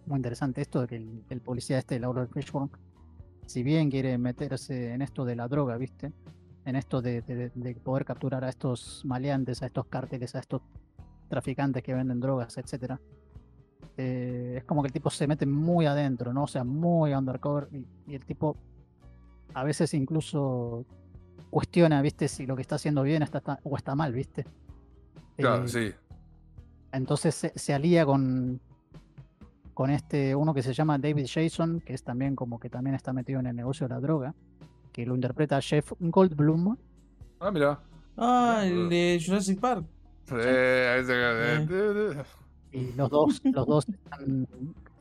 muy 0.06 0.16
interesante 0.16 0.60
esto 0.60 0.80
de 0.82 0.86
que 0.86 0.96
el, 1.28 1.40
policía 1.40 1.78
este, 1.78 1.98
Laura 1.98 2.26
Fishburne, 2.26 2.70
si 3.46 3.62
bien 3.62 3.90
quiere 3.90 4.16
meterse 4.18 4.92
en 4.94 5.02
esto 5.02 5.24
de 5.24 5.36
la 5.36 5.48
droga, 5.48 5.76
¿viste? 5.76 6.12
En 6.64 6.76
esto 6.76 7.02
de, 7.02 7.22
de- 7.22 7.50
de 7.54 7.74
poder 7.74 8.04
capturar 8.04 8.44
a 8.44 8.48
estos 8.48 9.02
maleantes, 9.04 9.62
a 9.62 9.66
estos 9.66 9.86
cárteles, 9.86 10.34
a 10.36 10.38
estos 10.38 10.62
traficantes 11.28 11.82
que 11.82 11.92
venden 11.94 12.20
drogas, 12.20 12.56
etcétera. 12.58 13.00
Eh, 13.96 14.54
es 14.58 14.64
como 14.64 14.82
que 14.82 14.86
el 14.88 14.92
tipo 14.92 15.10
se 15.10 15.26
mete 15.26 15.44
muy 15.44 15.86
adentro, 15.86 16.32
¿no? 16.32 16.44
O 16.44 16.46
sea, 16.46 16.62
muy 16.64 17.12
undercover. 17.14 17.68
Y 18.06 18.14
el 18.14 18.24
tipo 18.24 18.56
a 19.54 19.64
veces 19.64 19.92
incluso 19.94 20.86
cuestiona, 21.52 22.00
¿viste? 22.00 22.28
Si 22.28 22.46
lo 22.46 22.56
que 22.56 22.62
está 22.62 22.76
haciendo 22.76 23.02
bien 23.02 23.22
está, 23.22 23.38
está- 23.38 23.60
o 23.62 23.76
está 23.76 23.94
mal, 23.94 24.12
¿viste? 24.14 24.46
Claro, 25.36 25.64
Eh, 25.64 25.68
sí. 25.68 25.92
Entonces 26.92 27.34
se, 27.34 27.52
se 27.54 27.74
alía 27.74 28.06
con, 28.06 28.58
con 29.74 29.90
este, 29.90 30.34
uno 30.34 30.54
que 30.54 30.62
se 30.62 30.72
llama 30.72 30.96
David 30.98 31.26
Jason, 31.28 31.80
que 31.80 31.92
es 31.92 32.02
también 32.02 32.34
como 32.36 32.58
que 32.58 32.70
también 32.70 32.94
está 32.96 33.12
metido 33.12 33.38
en 33.40 33.46
el 33.48 33.54
negocio 33.56 33.86
de 33.86 33.94
la 33.94 34.00
droga, 34.00 34.34
que 34.92 35.04
lo 35.04 35.14
interpreta 35.14 35.60
Jeff 35.60 35.92
Goldblum. 36.00 36.74
Ah, 37.40 37.50
mira. 37.50 37.80
Ah, 38.16 38.62
el 38.64 38.88
de 38.88 39.22
Jurassic 39.24 39.60
Park. 39.60 39.84
Eh, 40.30 40.94
ahí 40.96 41.04
se- 41.04 41.66
Eh. 41.70 42.22
Y 42.72 42.92
los 42.94 43.10
dos, 43.10 43.42
los 43.44 43.66
dos 43.66 43.86
están 43.88 44.48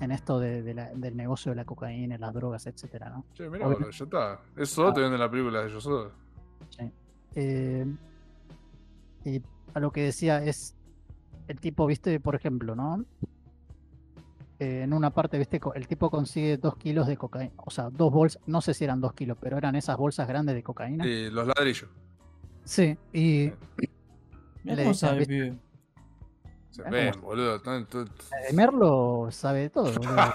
en 0.01 0.11
esto 0.11 0.39
de, 0.39 0.61
de 0.63 0.73
la- 0.73 0.93
del 0.93 1.15
negocio 1.15 1.51
de 1.53 1.55
la 1.55 1.63
cocaína, 1.65 2.17
las 2.17 2.33
drogas, 2.33 2.67
etcétera, 2.67 3.09
¿no? 3.09 3.23
Che, 3.33 3.49
mira, 3.49 3.67
boludo, 3.67 3.89
ya 3.91 4.03
está. 4.03 4.41
Eso 4.57 4.87
Ah. 4.87 4.93
te 4.93 4.99
venden 4.99 5.19
la 5.19 5.31
película 5.31 5.61
de 5.63 5.71
Yo 5.71 5.79
Soy. 5.79 6.09
Sí. 6.71 6.91
Eh, 7.35 7.85
y 9.25 9.41
a 9.73 9.79
lo 9.79 9.91
que 9.91 10.03
decía 10.03 10.43
es 10.43 10.75
el 11.47 11.59
tipo, 11.59 11.85
viste, 11.85 12.19
por 12.19 12.35
ejemplo, 12.35 12.75
¿no? 12.75 13.05
Eh, 14.59 14.83
en 14.83 14.93
una 14.93 15.09
parte, 15.09 15.37
viste, 15.37 15.59
el 15.75 15.87
tipo 15.87 16.09
consigue 16.11 16.57
dos 16.57 16.75
kilos 16.77 17.07
de 17.07 17.17
cocaína, 17.17 17.51
o 17.57 17.71
sea, 17.71 17.89
dos 17.89 18.11
bolsas, 18.11 18.41
no 18.45 18.61
sé 18.61 18.73
si 18.75 18.83
eran 18.83 19.01
dos 19.01 19.13
kilos, 19.13 19.37
pero 19.41 19.57
eran 19.57 19.75
esas 19.75 19.97
bolsas 19.97 20.27
grandes 20.27 20.53
de 20.55 20.61
cocaína. 20.61 21.03
Sí, 21.03 21.29
los 21.31 21.47
ladrillos. 21.47 21.89
Sí, 22.63 22.95
y 23.11 23.51
Le 24.63 24.83
cómo 24.83 24.93
sabe, 24.93 25.25
pibe. 25.25 25.57
Se 26.69 26.83
ven, 26.83 27.19
boludo. 27.21 27.55
eh, 27.57 28.53
Merlo 28.53 29.29
sabe 29.31 29.61
de 29.61 29.69
todo. 29.71 29.91
boludo. 29.93 30.33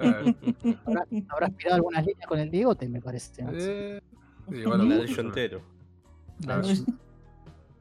eh, 0.00 0.34
Habrá, 0.86 1.04
habrá 1.28 1.46
aspirado 1.48 1.74
algunas 1.76 2.06
líneas 2.06 2.26
con 2.26 2.38
el 2.38 2.50
bigote, 2.50 2.88
me 2.88 3.00
parece. 3.02 3.42
¿no? 3.42 3.50
eh, 3.52 4.00
sí, 4.48 4.64
Un 4.64 4.64
lo 4.64 4.76
ladrillo 4.76 5.20
entero. 5.20 5.62
Ah, 6.48 6.62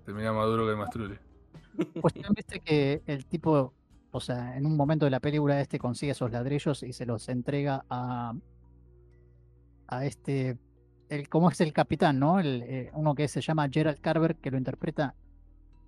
Termina 0.05 0.33
más 0.33 0.45
duro 0.47 0.67
que 0.67 0.75
Mastrulli. 0.75 1.15
Cuestión, 2.01 2.33
viste 2.35 2.59
que 2.59 3.01
el 3.07 3.25
tipo, 3.25 3.73
o 4.11 4.19
sea, 4.19 4.57
en 4.57 4.65
un 4.65 4.75
momento 4.75 5.05
de 5.05 5.11
la 5.11 5.19
película 5.19 5.59
este 5.59 5.79
consigue 5.79 6.11
esos 6.11 6.31
ladrillos 6.31 6.83
y 6.83 6.93
se 6.93 7.05
los 7.05 7.29
entrega 7.29 7.85
a 7.89 8.33
a 9.87 10.05
este, 10.05 10.57
el, 11.09 11.29
¿cómo 11.29 11.49
es 11.49 11.61
el 11.61 11.73
capitán, 11.73 12.19
no? 12.19 12.39
El, 12.39 12.63
eh, 12.63 12.91
uno 12.93 13.15
que 13.15 13.27
se 13.27 13.41
llama 13.41 13.69
Gerald 13.69 13.99
Carver, 13.99 14.35
que 14.35 14.51
lo 14.51 14.57
interpreta 14.57 15.15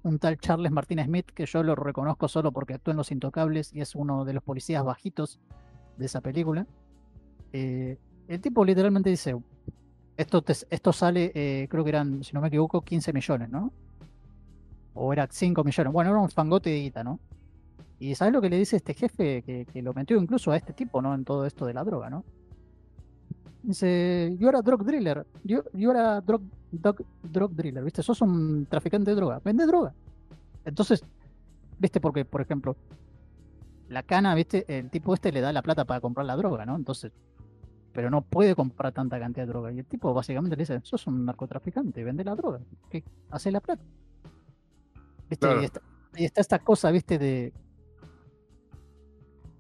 un 0.04 0.20
tal 0.20 0.38
Charles 0.38 0.72
Martin 0.72 1.04
Smith, 1.04 1.32
que 1.34 1.48
yo 1.48 1.64
lo 1.64 1.74
reconozco 1.74 2.28
solo 2.28 2.52
porque 2.52 2.76
actúa 2.76 2.92
en 2.92 2.98
Los 2.98 3.12
Intocables 3.12 3.74
y 3.74 3.82
es 3.82 3.96
uno 3.96 4.24
de 4.24 4.34
los 4.34 4.44
policías 4.44 4.84
bajitos 4.84 5.40
de 5.98 6.06
esa 6.06 6.22
película. 6.22 6.68
Eh, 7.54 7.98
el 8.28 8.40
tipo 8.40 8.64
literalmente 8.64 9.10
dice, 9.10 9.36
esto, 10.18 10.44
esto 10.70 10.94
sale, 10.94 11.32
eh, 11.36 11.68
creo 11.70 11.84
que 11.84 11.90
eran, 11.90 12.24
si 12.24 12.34
no 12.34 12.42
me 12.42 12.48
equivoco, 12.48 12.82
15 12.82 13.14
millones, 13.14 13.50
¿no? 13.50 13.72
O 14.94 15.12
era 15.12 15.28
5 15.30 15.64
millones. 15.64 15.92
Bueno, 15.92 16.12
era 16.12 16.20
un 16.20 16.30
fangote 16.30 16.70
de 16.70 16.82
guita, 16.82 17.04
¿no? 17.04 17.20
Y 18.00 18.16
¿sabes 18.16 18.34
lo 18.34 18.42
que 18.42 18.50
le 18.50 18.58
dice 18.58 18.78
este 18.78 18.94
jefe? 18.94 19.42
Que, 19.42 19.66
que 19.66 19.82
lo 19.82 19.94
metió 19.94 20.18
incluso 20.18 20.52
a 20.52 20.58
este 20.58 20.74
tipo, 20.74 21.02
¿no? 21.02 21.14
En 21.14 21.26
todo 21.26 21.46
esto 21.46 21.66
de 21.66 21.74
la 21.74 21.84
droga, 21.84 22.10
¿no? 22.10 22.24
Dice, 23.66 24.36
yo 24.40 24.50
era 24.50 24.62
drug 24.62 24.86
dealer, 24.86 25.26
yo, 25.44 25.64
era 25.74 26.22
drug, 26.22 26.44
drug, 26.72 27.04
drug 27.24 27.52
dealer, 27.52 27.84
¿viste? 27.84 28.04
Sos 28.04 28.22
un 28.22 28.68
traficante 28.70 29.10
de 29.10 29.16
droga, 29.16 29.42
vende 29.44 29.66
droga. 29.66 29.92
Entonces, 30.66 31.04
¿viste? 31.80 32.00
Porque, 32.00 32.26
por 32.26 32.42
ejemplo, 32.42 32.76
la 33.90 34.04
cana, 34.04 34.36
¿viste? 34.36 34.66
El 34.68 34.92
tipo 34.92 35.16
este 35.16 35.32
le 35.32 35.42
da 35.42 35.52
la 35.52 35.64
plata 35.64 35.84
para 35.84 36.00
comprar 36.00 36.28
la 36.28 36.36
droga, 36.36 36.64
¿no? 36.68 36.76
Entonces, 36.76 37.12
pero 37.96 38.10
no 38.10 38.22
puede 38.22 38.56
comprar 38.56 38.92
tanta 38.92 39.18
cantidad 39.18 39.46
de 39.46 39.54
droga. 39.54 39.72
Y 39.72 39.80
el 39.80 39.86
tipo 39.86 40.14
básicamente 40.14 40.58
le 40.58 40.64
dice, 40.64 40.82
sos 40.84 41.08
un 41.08 41.24
narcotraficante, 41.26 42.04
vende 42.04 42.26
la 42.26 42.36
droga, 42.36 42.60
¿qué 42.90 43.06
hace 43.32 43.52
la 43.52 43.62
plata? 43.62 43.84
¿Viste? 45.30 45.48
Claro. 45.48 45.62
Y, 45.62 45.66
está, 45.66 45.82
y 46.18 46.26
está 46.26 46.42
esta 46.42 46.60
cosa, 46.60 46.92
¿viste? 46.92 47.18
De, 47.18 47.54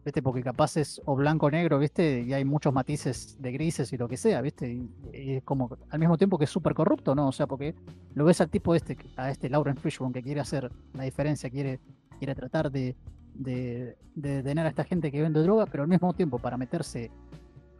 ¿viste? 0.03 0.21
Porque 0.21 0.43
capaz 0.43 0.75
es 0.75 1.01
o 1.05 1.15
blanco 1.15 1.45
o 1.45 1.49
negro, 1.49 1.79
¿viste? 1.79 2.23
Y 2.23 2.33
hay 2.33 2.43
muchos 2.43 2.73
matices 2.73 3.41
de 3.41 3.53
grises 3.53 3.93
y 3.93 3.97
lo 3.97 4.09
que 4.09 4.17
sea, 4.17 4.41
¿viste? 4.41 4.69
Y, 4.69 4.91
y 5.13 5.35
es 5.35 5.43
como 5.43 5.69
al 5.89 5.99
mismo 5.99 6.17
tiempo 6.17 6.37
que 6.37 6.43
es 6.43 6.51
súper 6.51 6.73
corrupto, 6.73 7.15
¿no? 7.15 7.29
O 7.29 7.31
sea, 7.31 7.47
porque 7.47 7.73
lo 8.15 8.25
ves 8.25 8.41
al 8.41 8.49
tipo 8.49 8.75
este, 8.75 8.97
a 9.15 9.31
este 9.31 9.49
Lauren 9.49 9.77
Fishburne 9.77 10.13
que 10.13 10.21
quiere 10.21 10.41
hacer 10.41 10.69
la 10.93 11.05
diferencia, 11.05 11.49
quiere, 11.49 11.79
quiere 12.19 12.35
tratar 12.35 12.69
de, 12.69 12.97
de, 13.33 13.97
de 14.13 14.29
detener 14.35 14.65
a 14.65 14.69
esta 14.69 14.83
gente 14.83 15.09
que 15.09 15.21
vende 15.21 15.41
droga, 15.41 15.67
pero 15.67 15.83
al 15.83 15.89
mismo 15.89 16.13
tiempo 16.13 16.37
para 16.37 16.57
meterse 16.57 17.11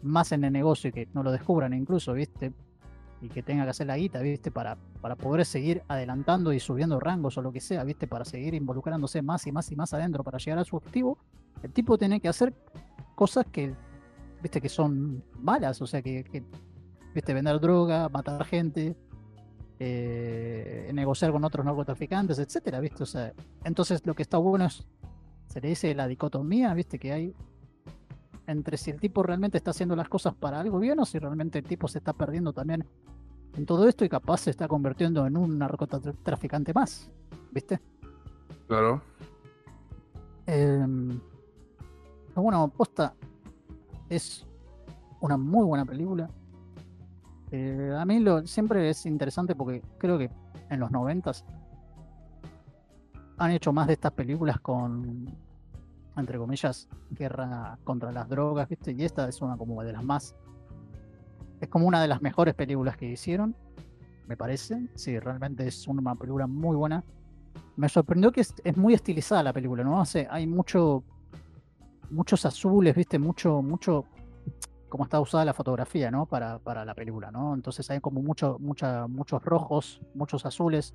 más 0.05 0.31
en 0.31 0.43
el 0.43 0.53
negocio 0.53 0.89
y 0.89 0.93
que 0.93 1.07
no 1.13 1.23
lo 1.23 1.31
descubran 1.31 1.73
incluso, 1.73 2.13
¿viste? 2.13 2.53
Y 3.21 3.29
que 3.29 3.41
tenga 3.41 3.63
que 3.63 3.71
hacer 3.71 3.87
la 3.87 3.97
guita, 3.97 4.19
¿viste? 4.19 4.51
Para, 4.51 4.77
para 5.01 5.15
poder 5.15 5.45
seguir 5.45 5.83
adelantando 5.87 6.53
y 6.53 6.59
subiendo 6.59 6.99
rangos 6.99 7.37
o 7.37 7.41
lo 7.41 7.51
que 7.51 7.59
sea, 7.59 7.83
¿viste? 7.83 8.07
Para 8.07 8.25
seguir 8.25 8.53
involucrándose 8.53 9.21
más 9.21 9.45
y 9.47 9.51
más 9.51 9.71
y 9.71 9.75
más 9.75 9.93
adentro 9.93 10.23
para 10.23 10.37
llegar 10.37 10.59
a 10.59 10.65
su 10.65 10.75
objetivo. 10.75 11.17
El 11.63 11.71
tipo 11.71 11.97
tiene 11.97 12.19
que 12.19 12.27
hacer 12.27 12.53
cosas 13.15 13.45
que, 13.51 13.73
¿viste? 14.41 14.61
Que 14.61 14.69
son 14.69 15.23
malas, 15.39 15.81
o 15.81 15.87
sea, 15.87 16.01
que, 16.01 16.43
¿viste? 17.13 17.33
Vender 17.33 17.59
droga, 17.59 18.09
matar 18.09 18.45
gente, 18.45 18.95
eh, 19.79 20.91
negociar 20.93 21.31
con 21.31 21.43
otros 21.43 21.65
narcotraficantes, 21.65 22.39
etcétera, 22.39 22.79
¿viste? 22.79 23.03
O 23.03 23.05
sea, 23.05 23.33
entonces 23.63 24.05
lo 24.05 24.13
que 24.13 24.21
está 24.21 24.37
bueno 24.37 24.65
es, 24.65 24.85
se 25.47 25.61
le 25.61 25.69
dice 25.69 25.93
la 25.95 26.07
dicotomía, 26.07 26.73
¿viste? 26.73 26.99
Que 26.99 27.11
hay 27.13 27.35
entre 28.47 28.77
si 28.77 28.91
el 28.91 28.99
tipo 28.99 29.23
realmente 29.23 29.57
está 29.57 29.71
haciendo 29.71 29.95
las 29.95 30.09
cosas 30.09 30.35
para 30.35 30.59
algo 30.59 30.79
bien 30.79 30.99
o 30.99 31.05
si 31.05 31.19
realmente 31.19 31.59
el 31.59 31.65
tipo 31.65 31.87
se 31.87 31.97
está 31.99 32.13
perdiendo 32.13 32.53
también 32.53 32.85
en 33.55 33.65
todo 33.65 33.87
esto 33.87 34.05
y 34.05 34.09
capaz 34.09 34.41
se 34.41 34.51
está 34.51 34.67
convirtiendo 34.67 35.25
en 35.25 35.37
un 35.37 35.57
narcotraficante 35.57 36.73
más, 36.73 37.09
¿viste? 37.51 37.79
Claro. 38.67 39.01
Pero 40.45 40.87
bueno, 42.35 42.67
posta 42.67 43.13
es 44.09 44.45
una 45.21 45.37
muy 45.37 45.65
buena 45.65 45.85
película. 45.85 46.29
Eh, 47.51 47.95
a 47.97 48.05
mí 48.05 48.19
lo, 48.19 48.45
siempre 48.45 48.89
es 48.89 49.05
interesante 49.05 49.55
porque 49.55 49.81
creo 49.97 50.17
que 50.17 50.29
en 50.69 50.79
los 50.79 50.91
noventas 50.91 51.45
han 53.37 53.51
hecho 53.51 53.71
más 53.73 53.87
de 53.87 53.93
estas 53.93 54.11
películas 54.11 54.59
con, 54.59 55.25
entre 56.17 56.37
comillas, 56.37 56.87
guerra 57.11 57.77
contra 57.83 58.11
las 58.11 58.29
drogas, 58.29 58.69
¿viste? 58.69 58.93
Y 58.93 59.03
esta 59.03 59.27
es 59.27 59.41
una 59.41 59.57
como 59.57 59.83
de 59.83 59.93
las 59.93 60.03
más... 60.03 60.35
Es 61.61 61.69
como 61.69 61.87
una 61.87 62.01
de 62.01 62.07
las 62.07 62.21
mejores 62.21 62.53
películas 62.53 62.97
que 62.97 63.09
hicieron, 63.09 63.55
me 64.27 64.35
parece. 64.35 64.89
Sí, 64.95 65.17
realmente 65.19 65.67
es 65.67 65.87
una 65.87 66.15
película 66.15 66.47
muy 66.47 66.75
buena. 66.75 67.03
Me 67.75 67.89
sorprendió 67.89 68.31
que 68.31 68.41
es, 68.41 68.53
es 68.63 68.75
muy 68.77 68.93
estilizada 68.93 69.43
la 69.43 69.53
película, 69.53 69.83
¿no? 69.83 70.01
O 70.01 70.05
hay 70.29 70.47
mucho... 70.47 71.03
muchos 72.09 72.45
azules, 72.45 72.95
viste, 72.95 73.19
mucho, 73.19 73.61
mucho 73.61 74.05
como 74.89 75.03
está 75.03 75.19
usada 75.19 75.43
la 75.43 75.53
fotografía, 75.53 76.09
¿no? 76.11 76.25
Para, 76.25 76.59
para 76.59 76.85
la 76.85 76.93
película, 76.93 77.31
¿no? 77.31 77.53
Entonces 77.53 77.89
hay 77.89 77.99
como 77.99 78.21
mucho, 78.21 78.57
mucha, 78.59 79.07
muchos 79.07 79.43
rojos, 79.43 80.01
muchos 80.13 80.45
azules. 80.45 80.93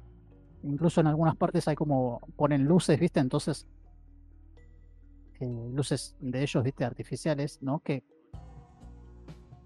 Incluso 0.63 1.01
en 1.01 1.07
algunas 1.07 1.37
partes 1.37 1.69
hay 1.69 1.75
como 1.75 2.21
ponen 2.37 2.65
luces, 2.65 2.99
viste, 2.99 3.21
entonces 3.21 3.67
eh, 5.41 5.71
luces 5.73 6.17
de 6.21 6.43
ellos, 6.43 6.63
viste, 6.63 6.85
artificiales, 6.85 7.59
¿no? 7.63 7.81
Que, 7.81 8.05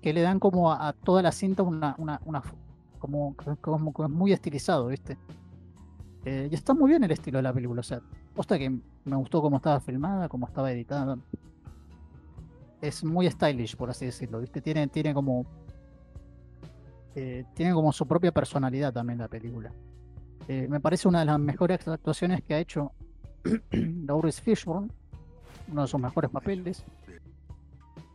que 0.01 0.13
le 0.13 0.23
dan 0.23 0.39
como 0.39 0.73
a, 0.73 0.93
toda 0.93 1.23
la 1.23 1.33
cinta 1.33 1.63
una, 1.63 1.95
una, 1.99 2.21
una 2.25 2.43
como, 2.99 3.35
como, 3.61 4.09
muy 4.09 4.33
estilizado, 4.33 4.87
viste. 4.87 5.19
Eh, 6.25 6.49
y 6.51 6.55
está 6.55 6.73
muy 6.73 6.89
bien 6.89 7.05
el 7.05 7.11
estilo 7.11 7.39
de 7.39 7.43
la 7.43 7.53
película, 7.53 7.81
o 7.81 7.83
sea, 7.83 8.01
posta 8.35 8.59
que 8.59 8.71
me 8.71 9.17
gustó 9.17 9.43
cómo 9.43 9.57
estaba 9.57 9.81
filmada, 9.81 10.29
cómo 10.29 10.47
estaba 10.47 10.73
editada. 10.73 11.19
Es 12.81 13.05
muy 13.05 13.31
stylish, 13.31 13.77
por 13.77 13.91
así 13.91 14.07
decirlo, 14.07 14.41
¿viste? 14.41 14.61
Tiene, 14.61 14.87
tiene 14.89 15.13
como. 15.13 15.45
eh, 17.15 17.45
tiene 17.55 17.73
como 17.73 17.93
su 17.93 18.07
propia 18.07 18.33
personalidad 18.33 18.93
también 18.93 19.19
la 19.19 19.29
película. 19.29 19.73
Eh, 20.49 20.67
me 20.69 20.81
parece 20.81 21.09
una 21.09 21.21
de 21.21 21.27
las 21.27 21.39
mejores 21.39 21.87
actuaciones 21.89 22.43
que 22.43 22.55
ha 22.55 22.59
hecho 22.59 22.93
Laurence 23.71 24.43
Fishburne, 24.43 24.91
uno 25.71 25.83
de 25.83 25.89
sus 25.89 26.01
mejores 26.01 26.31
papeles. 26.31 26.85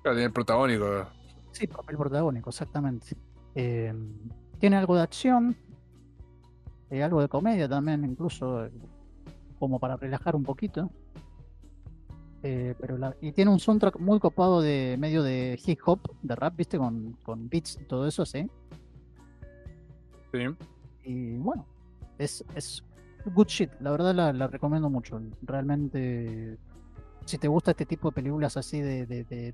Claro, 0.02 0.16
tiene 0.16 0.26
el 0.26 0.32
protagónico. 0.34 1.06
Sí, 1.52 1.68
papel 1.68 1.98
protagónico, 1.98 2.50
exactamente. 2.50 3.16
Eh, 3.56 3.94
tiene 4.60 4.76
algo 4.78 4.96
de 4.96 5.02
acción, 5.02 5.56
eh, 6.90 7.04
algo 7.04 7.22
de 7.22 7.28
comedia 7.28 7.68
también, 7.68 8.04
incluso 8.06 8.66
eh, 8.66 8.72
como 9.58 9.80
para 9.80 9.98
relajar 9.98 10.36
un 10.36 10.44
poquito. 10.44 10.90
Pero 12.42 12.98
la- 12.98 13.16
y 13.20 13.34
tiene 13.34 13.52
un 13.52 13.60
soundtrack 13.60 14.00
muy 14.00 14.18
copado 14.22 14.62
de 14.62 14.96
medio 14.98 15.24
de 15.24 15.60
hip 15.66 15.80
hop, 15.86 16.00
de 16.22 16.36
rap, 16.38 16.56
¿viste? 16.56 16.78
Con, 16.78 17.18
con 17.24 17.50
beats 17.50 17.78
y 17.82 17.84
todo 17.84 18.08
eso, 18.08 18.26
sí. 18.26 18.50
Sí. 20.32 20.46
Y 21.04 21.36
bueno, 21.38 21.66
es, 22.18 22.46
es 22.56 22.82
good 23.34 23.48
shit, 23.48 23.70
la 23.82 23.92
verdad 23.92 24.16
la, 24.16 24.32
la 24.32 24.48
recomiendo 24.48 24.90
mucho. 24.90 25.20
Realmente, 25.42 26.58
si 27.30 27.38
te 27.38 27.48
gusta 27.48 27.72
este 27.72 27.86
tipo 27.86 28.10
de 28.10 28.16
películas 28.16 28.58
así 28.58 28.82
de, 28.82 29.06
de, 29.06 29.24
de, 29.24 29.54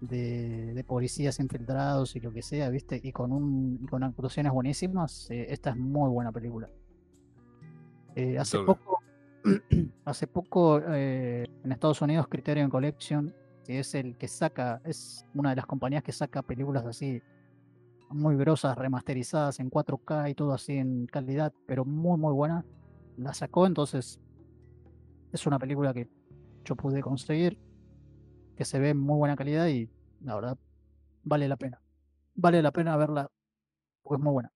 de- 0.00 0.74
de 0.74 0.84
policías 0.84 1.38
infiltrados 1.38 2.16
y 2.16 2.20
lo 2.20 2.32
que 2.32 2.42
sea, 2.42 2.68
¿viste? 2.70 3.00
Y 3.02 3.12
con, 3.12 3.30
un, 3.32 3.78
y 3.82 3.86
con 3.86 4.02
actuaciones 4.02 4.52
buenísimas, 4.52 5.30
eh, 5.30 5.46
esta 5.50 5.70
es 5.70 5.76
muy 5.76 6.10
buena 6.10 6.32
película. 6.32 6.68
Eh, 8.16 8.36
hace 8.38 8.58
poco, 8.58 8.98
hace 10.04 10.26
poco 10.26 10.80
eh, 10.88 11.46
en 11.62 11.72
Estados 11.72 12.02
Unidos 12.02 12.26
Criterion 12.28 12.68
Collection, 12.68 13.32
que 13.64 13.78
es 13.78 13.94
el 13.94 14.16
que 14.16 14.26
saca, 14.26 14.80
es 14.84 15.24
una 15.34 15.50
de 15.50 15.56
las 15.56 15.66
compañías 15.66 16.02
que 16.02 16.12
saca 16.12 16.42
películas 16.42 16.84
así 16.84 17.22
muy 18.10 18.36
grosas, 18.36 18.76
remasterizadas 18.76 19.60
en 19.60 19.70
4K 19.70 20.30
y 20.30 20.34
todo 20.34 20.52
así 20.52 20.76
en 20.78 21.06
calidad, 21.06 21.52
pero 21.66 21.84
muy 21.84 22.18
muy 22.18 22.32
buena. 22.32 22.64
La 23.16 23.32
sacó, 23.34 23.66
entonces 23.66 24.20
es 25.32 25.46
una 25.46 25.58
película 25.58 25.94
que 25.94 26.08
yo 26.64 26.76
pude 26.76 27.00
conseguir, 27.02 27.58
que 28.56 28.64
se 28.64 28.78
ve 28.78 28.90
en 28.90 28.98
muy 28.98 29.16
buena 29.18 29.36
calidad 29.36 29.66
y 29.68 29.88
la 30.20 30.34
verdad 30.36 30.58
vale 31.22 31.48
la 31.48 31.56
pena. 31.56 31.80
Vale 32.34 32.62
la 32.62 32.72
pena 32.72 32.96
verla 32.96 33.30
porque 34.02 34.20
es 34.20 34.24
muy 34.24 34.32
buena. 34.32 34.52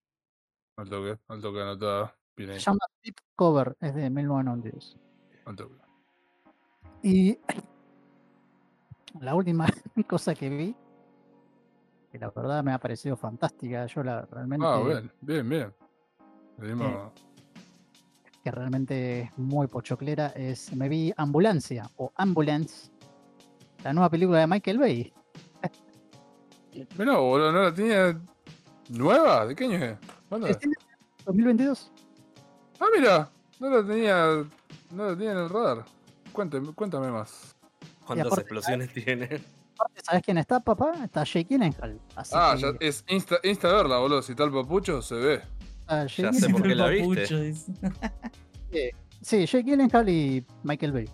Al 0.76 0.88
toque, 0.88 1.18
al 1.28 1.40
toque 1.42 1.60
anotado. 1.60 2.12
Bien 2.36 2.50
ahí, 2.50 2.58
Se 2.60 2.66
llama 2.66 2.78
Deep 3.02 3.16
Cover, 3.34 3.76
es 3.80 3.94
de 3.94 4.10
1992. 4.10 4.96
al 5.46 5.56
toque. 5.56 5.74
Y 7.02 7.38
la 9.20 9.34
última 9.34 9.66
cosa 10.08 10.34
que 10.34 10.48
vi, 10.48 10.76
que 12.12 12.18
la 12.18 12.30
verdad 12.30 12.62
me 12.64 12.72
ha 12.72 12.78
parecido 12.78 13.16
fantástica, 13.16 13.86
yo 13.86 14.02
la 14.02 14.22
realmente 14.22 14.66
Ah, 14.66 14.80
bien, 14.84 15.12
bien, 15.20 15.48
bien. 15.48 15.74
Venimos- 16.58 17.12
que 18.48 18.52
realmente 18.52 19.20
es 19.22 19.30
muy 19.38 19.66
pochoclera, 19.66 20.28
es 20.28 20.72
me 20.74 20.88
vi 20.88 21.12
Ambulancia 21.18 21.90
o 21.96 22.12
Ambulance, 22.16 22.90
la 23.84 23.92
nueva 23.92 24.08
película 24.08 24.38
de 24.40 24.46
Michael 24.46 24.78
Bay. 24.78 25.12
Mirá, 26.96 27.16
boludo, 27.18 27.52
¿no 27.52 27.62
la 27.64 27.74
tenía 27.74 28.18
nueva? 28.88 29.44
¿De 29.46 29.54
qué 29.54 29.64
año 29.64 29.84
es? 29.84 29.98
¿Cuándo 30.28 30.46
es? 30.46 30.52
¿Este 30.56 30.68
2022? 31.26 31.92
Ah, 32.80 32.86
mira, 32.96 33.30
no 33.60 33.68
la 33.70 33.86
tenía, 33.86 34.46
no 34.92 35.04
la 35.10 35.10
tenía 35.16 35.32
en 35.32 35.38
el 35.38 35.48
radar. 35.50 35.84
Cuéntame, 36.32 36.72
cuéntame 36.72 37.10
más. 37.10 37.54
¿Cuántas 38.06 38.28
aparte- 38.28 38.42
explosiones 38.42 38.92
tiene? 38.94 39.24
Aparte, 39.74 40.00
¿Sabes 40.02 40.22
quién 40.24 40.38
está, 40.38 40.60
papá? 40.60 40.92
Está 41.04 41.24
Jake 41.24 41.44
Gyllenhaal. 41.50 42.00
Así 42.16 42.32
Ah, 42.34 42.54
que, 42.56 42.62
ya 42.62 42.68
es 42.80 43.04
insta, 43.08 43.36
insta 43.44 43.68
verla, 43.72 43.98
boludo. 43.98 44.22
Si 44.22 44.34
tal 44.34 44.50
papucho, 44.50 45.02
se 45.02 45.14
ve. 45.16 45.42
Jake 45.88 46.22
ya 46.22 46.32
sé 46.32 46.48
por 46.50 46.62
qué 46.62 46.72
El 46.72 46.78
la 46.78 46.88
viste. 46.88 47.54
Sí, 48.70 49.46
Jake 49.46 49.64
Gyllenhaal 49.64 50.08
y 50.08 50.44
Michael 50.62 50.92
Bay. 50.92 51.08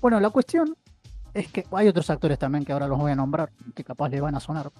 Bueno, 0.00 0.18
la 0.20 0.30
cuestión 0.30 0.76
es 1.34 1.48
que 1.48 1.64
hay 1.72 1.88
otros 1.88 2.10
actores 2.10 2.38
también 2.38 2.64
que 2.64 2.72
ahora 2.72 2.88
los 2.88 2.98
voy 2.98 3.12
a 3.12 3.16
nombrar, 3.16 3.52
que 3.74 3.84
capaz 3.84 4.08
le 4.08 4.20
van 4.20 4.34
a 4.34 4.40
sonar. 4.40 4.70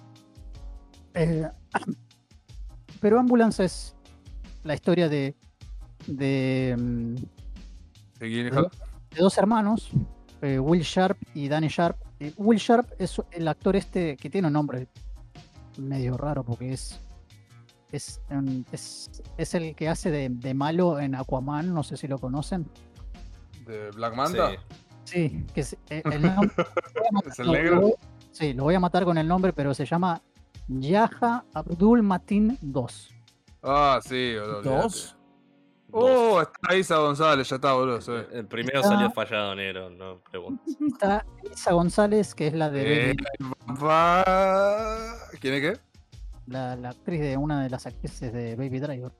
Eh, 1.13 1.47
pero 3.01 3.19
Ambulance 3.19 3.63
es 3.63 3.95
la 4.63 4.73
historia 4.73 5.09
de, 5.09 5.35
de, 6.07 6.75
mm, 6.77 7.15
¿De 8.19 8.29
de 8.29 8.69
dos 9.17 9.37
hermanos, 9.37 9.89
eh, 10.41 10.59
Will 10.59 10.81
Sharp 10.81 11.17
y 11.33 11.47
Danny 11.47 11.67
Sharp. 11.67 11.97
Eh, 12.19 12.33
Will 12.37 12.59
Sharp 12.59 12.91
es 12.99 13.21
el 13.31 13.47
actor 13.47 13.75
este 13.75 14.17
que 14.17 14.29
tiene 14.29 14.47
un 14.47 14.53
nombre 14.53 14.87
medio 15.77 16.17
raro 16.17 16.43
porque 16.43 16.73
es 16.73 16.99
es, 17.93 18.19
un- 18.29 18.65
es, 18.71 19.09
es 19.37 19.53
el 19.55 19.75
que 19.75 19.87
hace 19.87 20.11
de, 20.11 20.29
de 20.29 20.53
malo 20.53 20.99
en 20.99 21.15
Aquaman, 21.15 21.73
no 21.73 21.83
sé 21.83 21.95
si 21.97 22.07
lo 22.07 22.17
conocen. 22.19 22.67
¿De 23.65 23.91
Black 23.91 24.15
Manta? 24.15 24.49
Sí. 24.51 24.57
Sí, 25.05 25.45
que 25.53 25.61
es, 25.61 25.73
eh, 25.89 26.01
el 26.05 26.21
nombre- 26.35 26.51
lo 26.57 26.65
voy 27.01 27.07
a 27.09 27.11
matar- 27.13 27.31
¿Es 27.31 27.39
el 27.39 27.47
lo 27.47 27.53
negro? 27.53 27.91
sí, 28.31 28.53
lo 28.53 28.63
voy 28.63 28.75
a 28.75 28.79
matar 28.79 29.05
con 29.05 29.17
el 29.17 29.27
nombre, 29.27 29.53
pero 29.53 29.73
se 29.73 29.85
llama 29.85 30.21
Yaha 30.67 31.43
Abdul 31.53 32.03
Matin 32.03 32.57
II. 32.61 32.85
Ah, 33.63 33.99
sí, 34.03 34.35
boludo. 34.39 34.61
¿Dos? 34.61 35.15
Oh, 35.95 36.41
está 36.41 36.75
Isa 36.75 36.97
González, 36.97 37.47
ya 37.47 37.57
está, 37.57 37.73
boludo. 37.73 37.99
El 38.31 38.47
primero 38.47 38.79
Está- 38.79 38.89
salió 38.95 39.11
fallado, 39.11 39.53
negro, 39.55 39.89
no 39.91 40.19
preguntes. 40.31 40.75
Está 40.87 41.25
Elisa 41.43 41.71
González, 41.73 42.33
que 42.33 42.47
es 42.47 42.53
la 42.53 42.69
de 42.71 43.11
Eh, 43.11 43.15
¿Quién 45.39 45.53
es 45.55 45.61
qué? 45.61 45.79
La, 46.47 46.75
la 46.75 46.89
actriz 46.89 47.19
de 47.21 47.37
una 47.37 47.63
de 47.63 47.69
las 47.69 47.85
actrices 47.85 48.31
de 48.33 48.55
Baby 48.55 48.79
Driver. 48.79 49.11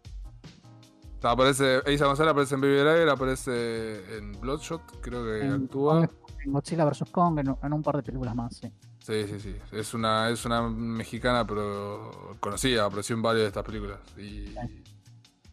Aparece, 1.22 1.82
Isa 1.90 2.06
González 2.06 2.32
aparece 2.32 2.56
en 2.56 2.61
Baby 2.61 2.76
Driver, 2.76 3.10
aparece 3.10 4.18
en 4.18 4.34
Bloodshot, 4.42 4.82
creo 5.00 5.24
que 5.24 5.45
En, 5.45 5.52
actúa. 5.64 6.10
En 6.43 6.52
Godzilla 6.52 6.84
vs. 6.84 7.06
Kong, 7.11 7.40
en, 7.40 7.56
en 7.64 7.74
un 7.74 7.82
par 7.82 7.95
de 7.95 8.03
películas 8.03 8.35
más, 8.35 8.58
sí. 8.58 8.69
Sí, 9.00 9.26
sí, 9.27 9.40
sí. 9.40 9.56
Es 9.72 9.93
una, 9.93 10.30
es 10.30 10.45
una 10.45 10.61
mexicana, 10.64 11.45
pero 11.48 12.35
conocida, 12.42 12.85
apareció 12.85 13.16
en 13.16 13.22
varias 13.22 13.43
de 13.43 13.48
estas 13.48 13.64
películas. 13.64 14.00
Y... 14.18 14.53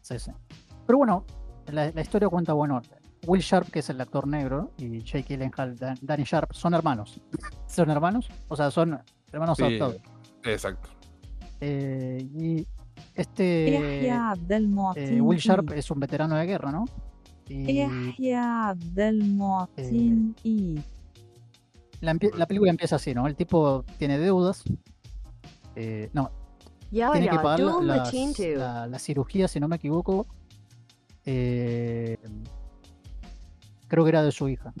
sí, 0.01 0.19
sí. 0.19 0.31
Pero 0.85 0.97
bueno, 0.97 1.25
la, 1.67 1.89
la 1.91 2.01
historia 2.01 2.27
cuenta, 2.27 2.51
bueno, 2.51 2.81
Will 3.27 3.41
Sharp, 3.41 3.69
que 3.69 3.79
es 3.79 3.89
el 3.89 4.01
actor 4.01 4.27
negro, 4.27 4.71
y 4.77 5.01
Jake 5.03 5.23
Gyllenhaal, 5.35 5.77
Dan- 5.77 5.97
Danny 6.01 6.23
Sharp, 6.25 6.51
son 6.53 6.73
hermanos. 6.73 7.21
¿Son 7.67 7.89
hermanos? 7.89 8.27
O 8.49 8.57
sea, 8.57 8.71
son 8.71 8.99
hermanos 9.31 9.57
Sí, 9.57 9.63
adoptados. 9.63 9.97
exacto. 10.43 10.89
Eh, 11.63 12.27
y 12.33 12.67
este 13.15 14.07
eh, 14.07 15.21
Will 15.21 15.39
Sharp 15.39 15.71
es 15.73 15.91
un 15.91 15.99
veterano 15.99 16.35
de 16.35 16.45
guerra, 16.47 16.71
¿no? 16.71 16.85
Y, 17.47 17.79
eh, 17.79 17.87
la, 21.99 22.17
la, 22.35 22.45
película 22.47 22.71
empieza 22.71 22.95
así, 22.95 23.13
¿no? 23.13 23.27
El 23.27 23.35
tipo 23.35 23.85
tiene 23.99 24.17
deudas. 24.17 24.63
Eh, 25.75 26.09
no. 26.13 26.31
tiene 26.89 27.29
que 27.29 27.35
pagar 27.35 27.59
las, 27.59 28.11
la, 28.89 28.99
cirugía, 28.99 29.47
si 29.47 29.59
no 29.59 29.67
me 29.67 29.75
equivoco. 29.75 30.25
creo 31.23 32.17
que 33.87 34.09
era 34.09 34.23
de 34.23 34.31
su 34.31 34.49
hija. 34.49 34.73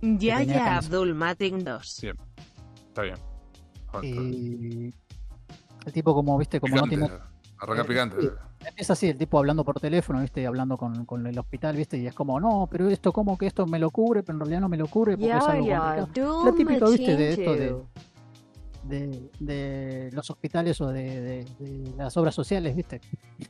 Yaya 0.00 0.78
Abdul 0.78 1.14
Matin 1.14 1.64
2. 1.64 1.98
Bien. 2.02 2.16
Está 2.88 3.02
bien. 3.02 3.16
Y 4.02 4.94
el 5.86 5.92
tipo, 5.92 6.14
como 6.14 6.36
viste, 6.38 6.60
como 6.60 6.76
no 6.76 6.82
tiene. 6.86 7.08
Arranca 7.60 7.82
eh, 7.82 7.86
picante. 7.86 8.20
sí. 8.20 8.28
Empieza 8.66 8.92
así, 8.92 9.08
el 9.08 9.18
tipo 9.18 9.38
hablando 9.38 9.64
por 9.64 9.80
teléfono, 9.80 10.20
viste, 10.20 10.40
y 10.40 10.44
hablando 10.44 10.76
con, 10.76 11.04
con 11.06 11.26
el 11.26 11.38
hospital, 11.38 11.76
viste, 11.76 11.96
y 11.98 12.06
es 12.06 12.14
como, 12.14 12.38
no, 12.40 12.68
pero 12.70 12.88
esto, 12.88 13.12
como 13.12 13.36
que 13.38 13.46
esto 13.46 13.66
me 13.66 13.78
lo 13.78 13.90
cubre, 13.90 14.22
pero 14.22 14.36
en 14.36 14.40
realidad 14.40 14.60
no 14.60 14.68
me 14.68 14.76
lo 14.76 14.86
cubre 14.88 15.16
porque 15.16 15.30
es 15.36 15.44
algo 15.44 15.52
complicado. 15.66 16.02
Abdul 16.04 16.56
típico, 16.56 16.90
¿viste? 16.90 17.16
de 17.16 17.28
esto 17.30 17.52
de- 17.54 17.70
2. 17.70 17.82
de, 18.84 19.30
de 19.40 20.10
los 20.12 20.30
hospitales 20.30 20.80
o 20.80 20.88
de, 20.88 21.20
de- 21.20 21.44
de 21.58 21.94
las 21.96 22.16
obras 22.16 22.34
sociales, 22.34 22.74
¿viste? 22.76 23.00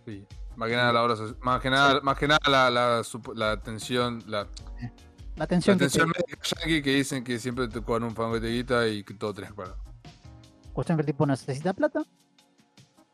Sí. 0.07 0.25
Más 0.57 0.69
que 0.69 0.77
nada 0.77 0.93
la 0.93 1.03
obra 1.05 1.15
soci- 1.15 1.37
más 1.41 1.61
que 1.61 1.71
nada, 1.71 2.01
más 2.03 2.19
que 2.19 2.29
nada 2.29 2.41
la, 2.49 2.71
la, 2.71 3.03
la 3.35 3.51
atención, 3.53 4.23
la, 4.27 4.47
La 5.37 5.45
atención, 5.45 5.79
La 5.79 5.85
atención 5.87 6.11
que 6.13 6.19
médica 6.23 6.43
yankee 6.43 6.83
que 6.83 6.95
dicen 6.95 7.25
que 7.25 7.39
siempre 7.39 7.69
te 7.69 7.81
cobran 7.81 8.09
un 8.09 8.15
fango 8.17 8.41
de 8.41 8.51
guita 8.51 8.89
y 8.89 9.05
que 9.05 9.15
todo 9.15 9.33
pagar. 9.35 9.53
te- 9.53 10.73
cuestión 10.73 10.97
que 10.99 11.03
el 11.03 11.07
tipo 11.07 11.25
necesita 11.27 11.73
plata 11.73 12.03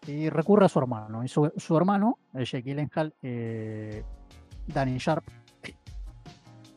y 0.06 0.28
recurre 0.28 0.66
a 0.66 0.68
su 0.68 0.78
hermano. 0.78 1.24
Y 1.24 1.28
su, 1.28 1.52
su 1.56 1.76
hermano, 1.76 2.18
el 2.34 2.44
Jake 2.44 2.62
Gyllenhaal, 2.62 3.14
eh, 3.22 4.04
Danny 4.66 4.98
Sharp, 4.98 5.24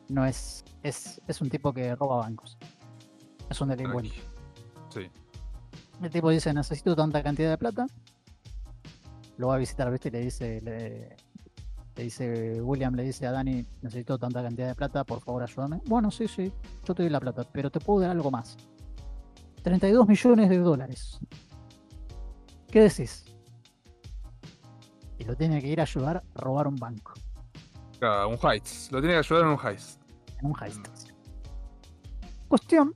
no 0.08 0.24
es, 0.24 0.64
es, 0.82 1.20
es 1.26 1.40
un 1.40 1.50
tipo 1.50 1.72
que 1.72 1.94
roba 1.94 2.16
bancos. 2.16 2.58
Es 3.50 3.60
un 3.60 3.68
delincuente. 3.68 4.14
Sí. 4.90 5.10
El 6.02 6.10
tipo 6.10 6.30
dice, 6.30 6.52
necesito 6.52 6.94
tanta 6.94 7.22
cantidad 7.22 7.50
de 7.50 7.58
plata. 7.58 7.86
Lo 9.36 9.48
va 9.48 9.54
a 9.54 9.58
visitar, 9.58 9.90
¿viste? 9.90 10.08
Y 10.08 10.12
le 10.12 10.20
dice, 10.20 10.60
le, 10.62 11.16
le 11.96 12.02
dice, 12.02 12.60
William 12.62 12.94
le 12.94 13.04
dice 13.04 13.26
a 13.26 13.32
Dani, 13.32 13.64
necesito 13.82 14.18
tanta 14.18 14.42
cantidad 14.42 14.68
de 14.68 14.74
plata, 14.74 15.04
por 15.04 15.20
favor 15.20 15.42
ayúdame. 15.42 15.80
Bueno, 15.86 16.10
sí, 16.10 16.28
sí, 16.28 16.52
yo 16.84 16.94
te 16.94 17.02
doy 17.02 17.10
la 17.10 17.20
plata, 17.20 17.44
pero 17.52 17.70
te 17.70 17.80
puedo 17.80 18.00
dar 18.00 18.10
algo 18.10 18.30
más. 18.30 18.56
32 19.62 20.06
millones 20.08 20.48
de 20.48 20.58
dólares. 20.58 21.20
¿Qué 22.70 22.82
decís? 22.82 23.24
Y 25.18 25.24
lo 25.24 25.34
tiene 25.36 25.60
que 25.60 25.68
ir 25.68 25.80
a 25.80 25.84
ayudar 25.84 26.18
a 26.34 26.40
robar 26.40 26.68
un 26.68 26.76
banco. 26.76 27.12
Claro, 27.98 28.28
un 28.28 28.38
heist. 28.42 28.92
Lo 28.92 29.00
tiene 29.00 29.14
que 29.14 29.18
ayudar 29.18 29.42
en 29.44 29.48
un 29.48 29.58
heist. 29.66 30.00
en 30.40 30.46
un 30.46 30.54
heist. 30.62 30.86
Cuestión 32.46 32.94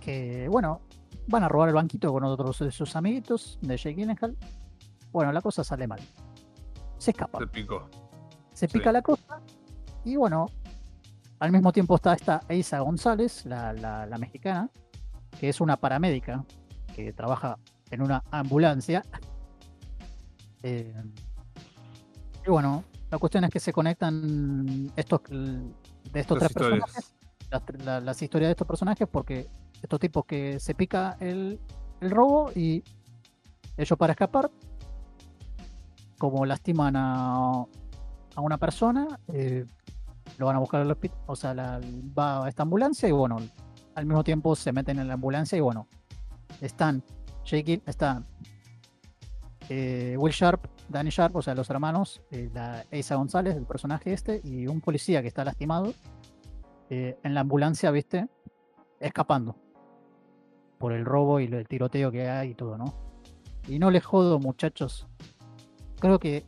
que, 0.00 0.48
bueno, 0.50 0.80
van 1.28 1.44
a 1.44 1.48
robar 1.48 1.68
el 1.68 1.74
banquito 1.74 2.12
con 2.12 2.24
otros 2.24 2.58
de 2.58 2.70
sus 2.70 2.94
amiguitos 2.96 3.58
de 3.62 3.76
Jake 3.76 3.94
Gyllenhaal. 3.96 4.36
Bueno, 5.12 5.32
la 5.32 5.40
cosa 5.40 5.62
sale 5.62 5.86
mal. 5.86 6.00
Se 6.98 7.12
escapa. 7.12 7.38
Se 7.38 7.46
picó. 7.46 7.88
Se 8.52 8.66
sí. 8.66 8.78
pica 8.78 8.90
la 8.92 9.02
cosa. 9.02 9.40
Y 10.04 10.16
bueno, 10.16 10.46
al 11.38 11.52
mismo 11.52 11.72
tiempo 11.72 11.94
está 11.96 12.14
esta 12.14 12.40
Eiza 12.48 12.80
González, 12.80 13.46
la, 13.46 13.72
la- 13.72 14.06
la 14.06 14.18
mexicana, 14.18 14.68
que 15.38 15.48
es 15.48 15.60
una 15.60 15.76
paramédica 15.76 16.44
que 16.94 17.12
trabaja 17.12 17.58
en 17.90 18.02
una 18.02 18.22
ambulancia. 18.30 19.04
Eh, 20.62 20.94
y 22.46 22.50
bueno, 22.50 22.84
la 23.10 23.18
cuestión 23.18 23.44
es 23.44 23.50
que 23.50 23.60
se 23.60 23.72
conectan 23.72 24.90
estos 24.96 25.20
de 25.28 26.20
estos 26.20 26.38
Las 26.40 26.52
tres 26.52 26.52
personajes, 26.52 27.14
las, 27.50 27.62
la- 27.84 28.00
las 28.00 28.22
historias 28.22 28.48
de 28.48 28.52
estos 28.52 28.66
personajes, 28.66 29.06
porque 29.10 29.48
estos 29.82 30.00
tipos 30.00 30.24
que 30.24 30.58
se 30.60 30.74
pica 30.74 31.16
el, 31.20 31.60
el 32.00 32.10
robo 32.10 32.50
y 32.54 32.82
ellos 33.76 33.98
para 33.98 34.12
escapar, 34.12 34.50
como 36.18 36.46
lastiman 36.46 36.96
a, 36.96 37.64
a 38.34 38.40
una 38.40 38.58
persona, 38.58 39.18
eh, 39.28 39.64
lo 40.38 40.46
van 40.46 40.56
a 40.56 40.58
buscar 40.58 40.80
al 40.80 40.90
hospital, 40.90 41.18
o 41.26 41.36
sea, 41.36 41.54
la- 41.54 41.80
va 42.18 42.44
a 42.44 42.48
esta 42.48 42.62
ambulancia 42.62 43.08
y 43.08 43.12
bueno, 43.12 43.36
al 43.94 44.06
mismo 44.06 44.24
tiempo 44.24 44.56
se 44.56 44.72
meten 44.72 44.98
en 44.98 45.08
la 45.08 45.14
ambulancia 45.14 45.56
y 45.56 45.60
bueno, 45.60 45.86
están 46.60 47.02
Jake, 47.44 47.82
están 47.86 48.26
eh, 49.68 50.16
Will 50.18 50.32
Sharp, 50.32 50.66
Danny 50.88 51.10
Sharp, 51.10 51.36
o 51.36 51.42
sea, 51.42 51.54
los 51.54 51.70
hermanos, 51.70 52.22
eh, 52.30 52.50
la 52.52 52.84
Eiza 52.90 53.14
González, 53.14 53.56
el 53.56 53.66
personaje 53.66 54.12
este, 54.12 54.40
y 54.44 54.66
un 54.66 54.80
policía 54.80 55.22
que 55.22 55.28
está 55.28 55.44
lastimado 55.44 55.94
eh, 56.90 57.18
en 57.22 57.34
la 57.34 57.40
ambulancia, 57.40 57.90
¿viste? 57.90 58.28
Escapando 59.00 59.56
por 60.78 60.92
el 60.92 61.04
robo 61.04 61.40
y 61.40 61.44
el 61.44 61.66
tiroteo 61.66 62.10
que 62.10 62.28
hay 62.28 62.50
y 62.50 62.54
todo, 62.54 62.76
¿no? 62.76 62.94
Y 63.68 63.78
no 63.78 63.90
les 63.90 64.04
jodo, 64.04 64.38
muchachos. 64.38 65.06
Creo 65.98 66.18
que 66.18 66.44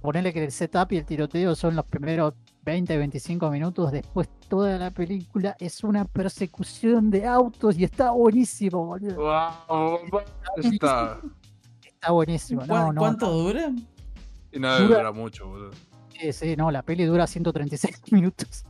ponerle 0.00 0.32
que 0.32 0.44
el 0.44 0.50
setup 0.50 0.92
y 0.92 0.96
el 0.96 1.04
tiroteo 1.04 1.54
son 1.54 1.76
los 1.76 1.84
primeros 1.84 2.34
20, 2.66 2.98
25 2.98 3.48
minutos. 3.50 3.92
Después 3.92 4.28
toda 4.48 4.76
la 4.76 4.90
película 4.90 5.56
es 5.60 5.84
una 5.84 6.04
persecución 6.04 7.10
de 7.10 7.24
autos 7.24 7.78
y 7.78 7.84
está 7.84 8.10
buenísimo, 8.10 8.84
boludo. 8.86 9.14
Wow, 9.16 10.20
está. 10.62 11.20
Está 11.84 12.10
buenísimo. 12.10 12.62
No, 12.62 12.66
¿Cuán- 12.66 12.94
no, 12.96 13.00
¿Cuánto 13.00 13.26
no. 13.26 13.32
dura? 13.32 13.72
Y 14.52 14.58
no 14.58 14.78
Dura- 14.80 14.96
dura 14.98 15.12
mucho, 15.12 15.46
boludo. 15.48 15.70
Sí, 16.20 16.32
sí, 16.32 16.56
no, 16.56 16.70
la 16.72 16.82
peli 16.82 17.04
dura 17.04 17.26
136 17.28 18.02
minutos. 18.12 18.64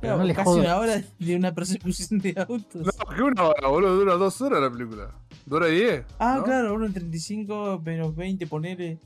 Pero 0.00 0.16
no 0.16 0.24
les 0.24 0.34
casi 0.34 0.46
jodo. 0.48 0.60
una 0.60 0.78
hora 0.78 1.02
de 1.18 1.36
una 1.36 1.54
persecución 1.54 2.18
de 2.18 2.34
autos. 2.48 2.86
No, 2.86 3.14
que 3.14 3.22
una 3.22 3.44
hora, 3.44 3.68
boludo. 3.68 3.96
Dura 3.96 4.14
dos 4.14 4.40
horas 4.40 4.60
la 4.60 4.70
película. 4.70 5.14
Dura 5.46 5.66
diez. 5.66 6.04
ah, 6.18 6.36
¿no? 6.38 6.44
claro, 6.44 6.74
uno 6.74 6.86
en 6.86 6.92
35 6.94 7.80
menos 7.84 8.16
20, 8.16 8.46
ponele. 8.48 8.98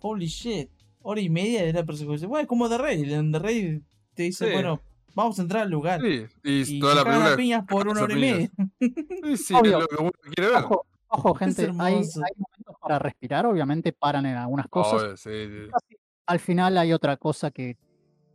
Holy 0.00 0.26
shit. 0.26 0.68
Hora 1.02 1.20
y 1.20 1.28
media 1.30 1.64
de 1.64 1.72
la 1.72 1.84
persecución. 1.84 2.28
Bueno, 2.30 2.42
es 2.42 2.48
como 2.48 2.68
The. 2.68 3.14
En 3.14 3.32
The 3.32 3.38
Raid 3.38 3.80
te 4.14 4.22
dice, 4.24 4.46
Sí. 4.46 4.52
bueno, 4.52 4.80
vamos 5.14 5.38
a 5.38 5.42
entrar 5.42 5.62
al 5.62 5.70
lugar. 5.70 6.00
Sí, 6.00 6.24
y, 6.44 6.76
Y 6.76 6.80
toda 6.80 6.94
la 6.96 7.04
película. 7.04 7.36
piñas 7.36 7.64
por 7.66 7.88
una 7.88 8.02
hora 8.02 8.14
y 8.14 8.20
media. 8.20 8.50
Sí, 9.24 9.36
sí, 9.36 9.54
Obvio. 9.54 9.78
es 9.78 9.82
lo 9.82 9.88
que 9.88 9.96
uno 10.02 10.10
quiere 10.34 10.50
ver. 10.50 10.64
Ojo, 10.64 10.86
ojo, 11.08 11.34
gente, 11.34 11.62
hay, 11.66 11.72
momentos 11.72 12.20
para 12.80 12.98
respirar, 12.98 13.46
obviamente 13.46 13.92
paran 13.92 14.26
en 14.26 14.36
algunas 14.36 14.66
cosas. 14.68 15.02
Obvio, 15.02 15.16
sí, 15.16 15.30
sí. 15.30 15.96
Al 16.26 16.38
final 16.40 16.76
hay 16.78 16.92
otra 16.92 17.16
cosa 17.16 17.50
que 17.50 17.76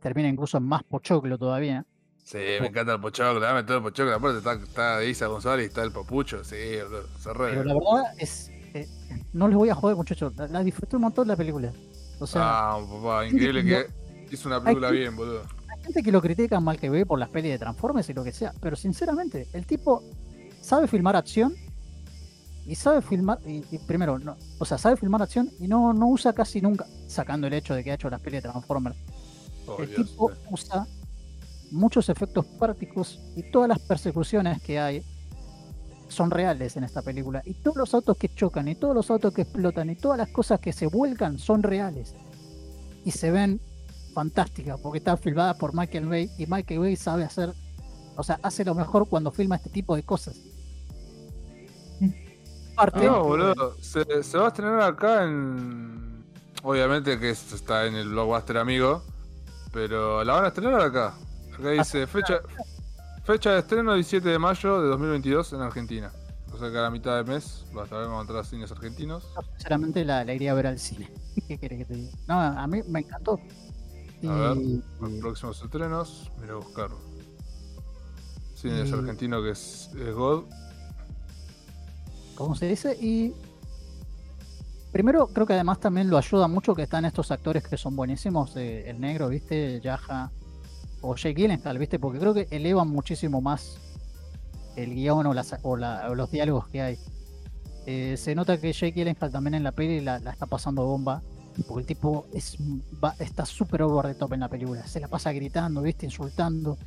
termina 0.00 0.28
incluso 0.28 0.58
en 0.58 0.64
más 0.64 0.82
pochoclo 0.84 1.36
todavía. 1.38 1.84
Sí, 2.22 2.38
me 2.60 2.66
encanta 2.66 2.92
el 2.94 3.00
pochoclo, 3.00 3.40
dame 3.40 3.62
todo 3.64 3.78
el 3.78 3.82
pochoclo. 3.82 4.14
Aparte 4.14 4.38
está, 4.38 4.52
está 4.52 5.04
Isa 5.04 5.26
González 5.26 5.64
y 5.64 5.68
está 5.68 5.82
el 5.82 5.92
papucho. 5.92 6.44
Sí, 6.44 6.56
se 7.18 7.32
re. 7.32 7.50
Pero 7.50 7.64
la 7.64 7.74
verdad 7.74 8.14
es. 8.18 8.50
eh, 8.74 8.86
no 9.32 9.48
les 9.48 9.56
voy 9.56 9.70
a 9.70 9.74
joder, 9.74 9.96
muchachos. 9.96 10.36
La, 10.36 10.46
la 10.46 10.62
disfruté 10.62 10.96
un 10.96 11.02
montón 11.02 11.26
la 11.26 11.36
película. 11.36 11.72
O 12.20 12.26
sea, 12.26 12.72
Ah, 12.72 12.80
papá, 12.90 13.26
increíble 13.26 13.64
que 13.64 13.86
hizo 14.34 14.48
una 14.48 14.62
película 14.62 14.90
bien, 14.90 15.16
boludo. 15.16 15.42
hay 15.68 15.82
gente 15.84 16.02
que 16.02 16.12
lo 16.12 16.20
critica 16.20 16.60
mal 16.60 16.78
que 16.78 16.90
ve 16.90 17.06
por 17.06 17.18
las 17.18 17.28
pelis 17.28 17.52
de 17.52 17.58
Transformers 17.58 18.08
y 18.10 18.14
lo 18.14 18.24
que 18.24 18.32
sea. 18.32 18.52
Pero 18.60 18.76
sinceramente, 18.76 19.46
el 19.52 19.66
tipo 19.66 20.02
sabe 20.60 20.86
filmar 20.88 21.16
acción. 21.16 21.54
Y 22.66 22.74
sabe 22.74 23.00
filmar. 23.00 23.38
Y, 23.46 23.64
y 23.70 23.78
primero, 23.78 24.18
no, 24.18 24.36
o 24.58 24.64
sea, 24.64 24.76
sabe 24.76 24.96
filmar 24.96 25.22
acción 25.22 25.48
y 25.58 25.66
no, 25.68 25.94
no 25.94 26.08
usa 26.08 26.32
casi 26.34 26.60
nunca. 26.60 26.84
Sacando 27.06 27.46
el 27.46 27.54
hecho 27.54 27.74
de 27.74 27.82
que 27.82 27.90
ha 27.92 27.94
hecho 27.94 28.10
las 28.10 28.20
pelis 28.20 28.42
de 28.42 28.50
Transformers. 28.50 28.96
Oh, 29.66 29.80
el 29.82 29.88
Dios. 29.88 30.08
tipo 30.10 30.30
usa 30.50 30.86
muchos 31.70 32.08
efectos 32.08 32.44
prácticos 32.58 33.18
y 33.36 33.50
todas 33.50 33.68
las 33.68 33.78
persecuciones 33.78 34.60
que 34.62 34.78
hay 34.78 35.02
son 36.08 36.30
reales 36.30 36.76
en 36.76 36.84
esta 36.84 37.02
película. 37.02 37.42
Y 37.44 37.54
todos 37.54 37.76
los 37.76 37.94
autos 37.94 38.16
que 38.16 38.28
chocan, 38.28 38.66
y 38.68 38.74
todos 38.74 38.94
los 38.94 39.10
autos 39.10 39.32
que 39.34 39.42
explotan, 39.42 39.90
y 39.90 39.96
todas 39.96 40.18
las 40.18 40.28
cosas 40.30 40.58
que 40.60 40.72
se 40.72 40.86
vuelcan 40.86 41.38
son 41.38 41.62
reales. 41.62 42.14
Y 43.04 43.10
se 43.12 43.30
ven 43.30 43.60
fantásticas 44.14 44.80
porque 44.80 44.98
están 44.98 45.18
filmadas 45.18 45.56
por 45.58 45.74
Michael 45.74 46.06
Bay. 46.06 46.30
Y 46.38 46.46
Michael 46.46 46.80
Bay 46.80 46.96
sabe 46.96 47.24
hacer, 47.24 47.52
o 48.16 48.22
sea, 48.22 48.38
hace 48.42 48.64
lo 48.64 48.74
mejor 48.74 49.08
cuando 49.08 49.30
filma 49.30 49.56
este 49.56 49.70
tipo 49.70 49.94
de 49.94 50.02
cosas. 50.02 50.36
Parte, 52.74 53.04
No, 53.06 53.24
boludo. 53.24 53.76
Se, 53.80 54.22
se 54.22 54.38
va 54.38 54.44
a 54.46 54.48
estrenar 54.48 54.80
acá 54.82 55.24
en. 55.24 56.24
Obviamente 56.62 57.18
que 57.18 57.30
es- 57.30 57.52
está 57.52 57.86
en 57.86 57.94
el 57.96 58.08
blockbuster 58.08 58.58
amigo. 58.58 59.02
Pero 59.72 60.22
la 60.24 60.34
van 60.34 60.44
a 60.44 60.48
estrenar 60.48 60.80
acá. 60.80 61.14
Acá 61.58 61.70
dice 61.70 62.06
fecha, 62.06 62.40
fecha 63.28 63.52
de 63.52 63.58
estreno 63.58 63.92
17 63.94 64.26
de 64.26 64.38
mayo 64.38 64.80
de 64.80 64.88
2022 64.88 65.52
en 65.52 65.60
Argentina. 65.60 66.10
O 66.50 66.56
sea 66.58 66.70
que 66.70 66.78
a 66.78 66.80
la 66.80 66.90
mitad 66.90 67.14
del 67.16 67.26
mes 67.26 67.62
va 67.76 67.82
a 67.82 67.84
estar 67.84 68.02
a 68.02 68.20
entrar 68.22 68.38
a 68.38 68.44
cines 68.44 68.72
argentinos. 68.72 69.22
Sinceramente 69.56 70.02
la, 70.02 70.24
la 70.24 70.32
iría 70.32 70.52
a 70.52 70.54
ver 70.54 70.66
al 70.66 70.78
cine. 70.78 71.10
¿Qué 71.46 71.58
querés 71.58 71.80
que 71.80 71.84
te 71.84 71.94
diga? 71.94 72.12
No, 72.26 72.40
a 72.40 72.66
mí 72.66 72.80
me 72.88 73.00
encantó. 73.00 73.38
Y, 74.22 74.28
A 74.28 74.32
ver. 74.32 74.56
Los 74.98 75.12
próximos 75.20 75.62
estrenos, 75.62 76.32
mira 76.40 76.54
a 76.54 76.56
buscar. 76.56 76.88
Cines 78.54 78.88
Y- 78.88 78.92
argentino 78.94 79.42
que 79.42 79.50
es, 79.50 79.90
es 79.94 80.14
God. 80.14 80.44
¿cómo 82.34 82.54
se 82.54 82.66
dice? 82.66 82.96
Y 82.98 83.34
primero 84.90 85.26
creo 85.26 85.44
que 85.46 85.52
además 85.52 85.80
también 85.80 86.08
lo 86.08 86.16
ayuda 86.16 86.48
mucho 86.48 86.74
que 86.74 86.84
están 86.84 87.04
estos 87.04 87.30
actores 87.30 87.62
que 87.68 87.76
son 87.76 87.94
buenísimos, 87.94 88.56
eh, 88.56 88.88
el 88.88 88.98
negro, 89.00 89.28
¿viste? 89.28 89.80
Yaja 89.82 90.30
o 91.02 91.14
Jake 91.16 91.34
Gyllenhaal, 91.34 91.78
¿viste? 91.78 91.98
Porque 91.98 92.18
creo 92.18 92.34
que 92.34 92.46
elevan 92.50 92.88
muchísimo 92.88 93.40
más 93.40 93.78
el 94.76 94.94
guion 94.94 95.26
o, 95.26 95.34
las, 95.34 95.56
o, 95.62 95.76
la- 95.76 96.08
o 96.10 96.14
los 96.14 96.30
diálogos 96.30 96.68
que 96.68 96.82
hay. 96.82 96.98
Eh, 97.86 98.16
se 98.18 98.34
nota 98.34 98.58
que 98.60 98.72
Jake 98.72 98.92
Gyllenhaal 98.92 99.30
también 99.32 99.54
en 99.54 99.62
la 99.64 99.72
peli 99.72 100.00
la, 100.00 100.16
está 100.18 100.46
pasando 100.46 100.84
bomba. 100.84 101.22
Porque 101.66 101.80
el 101.80 101.86
tipo 101.86 102.26
está 103.18 103.44
súper 103.44 103.82
over 103.82 104.06
the 104.06 104.14
top 104.14 104.32
en 104.34 104.40
la 104.40 104.48
película. 104.48 104.86
Se 104.86 105.00
la 105.00 105.08
pasa 105.08 105.32
gritando, 105.32 105.82
¿viste? 105.82 106.06
Insultando. 106.06 106.78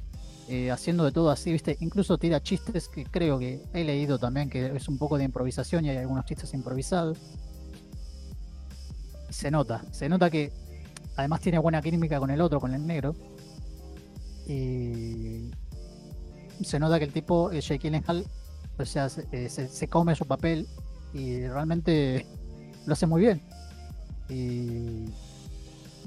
eh, 0.48 0.72
haciendo 0.72 1.03
de 1.06 1.11
todo 1.11 1.30
así, 1.30 1.51
¿viste? 1.51 1.75
Incluso 1.81 2.17
tira 2.17 2.41
chistes 2.41 2.88
que 2.90 3.06
creo 3.06 3.38
que 3.40 3.61
he 3.73 3.83
leído 3.83 4.17
también 4.19 4.49
que 4.49 4.67
es 4.75 4.88
un 4.90 4.98
poco 4.98 5.17
de 5.17 5.23
improvisación 5.25 5.85
y 5.85 5.90
hay 5.90 5.98
algunos 5.98 6.25
chistes 6.25 6.53
improvisados. 6.53 7.17
Se 9.30 9.49
nota, 9.51 9.83
se 9.91 10.09
nota 10.09 10.30
que 10.30 10.51
además 11.15 11.41
tiene 11.41 11.57
buena 11.59 11.81
química 11.81 12.19
con 12.19 12.30
el 12.31 12.41
otro, 12.41 12.59
con 12.59 12.73
el 12.73 12.85
negro. 12.85 13.15
Y 14.47 15.51
se 16.63 16.79
nota 16.79 16.99
que 16.99 17.05
el 17.05 17.13
tipo, 17.13 17.51
eh, 17.51 17.61
Jake 17.61 17.79
Gyllenhaal, 17.79 18.25
o 18.77 18.85
sea, 18.85 19.09
se, 19.09 19.27
eh, 19.31 19.87
come 19.89 20.15
su 20.15 20.25
papel 20.25 20.67
y 21.13 21.47
realmente 21.47 22.25
lo 22.85 22.93
hace 22.93 23.07
muy 23.07 23.21
bien. 23.21 23.41
Y 24.29 25.05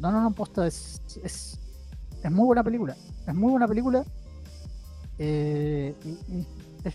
no, 0.01 0.11
no, 0.11 0.23
no, 0.23 0.31
posta, 0.33 0.67
es, 0.67 1.01
es, 1.23 1.59
es 2.23 2.31
muy 2.31 2.47
buena 2.47 2.63
película. 2.65 2.97
Es 3.27 3.35
muy 3.35 3.51
buena 3.51 3.69
película. 3.69 4.05
eh, 5.19 5.95
es 6.85 6.95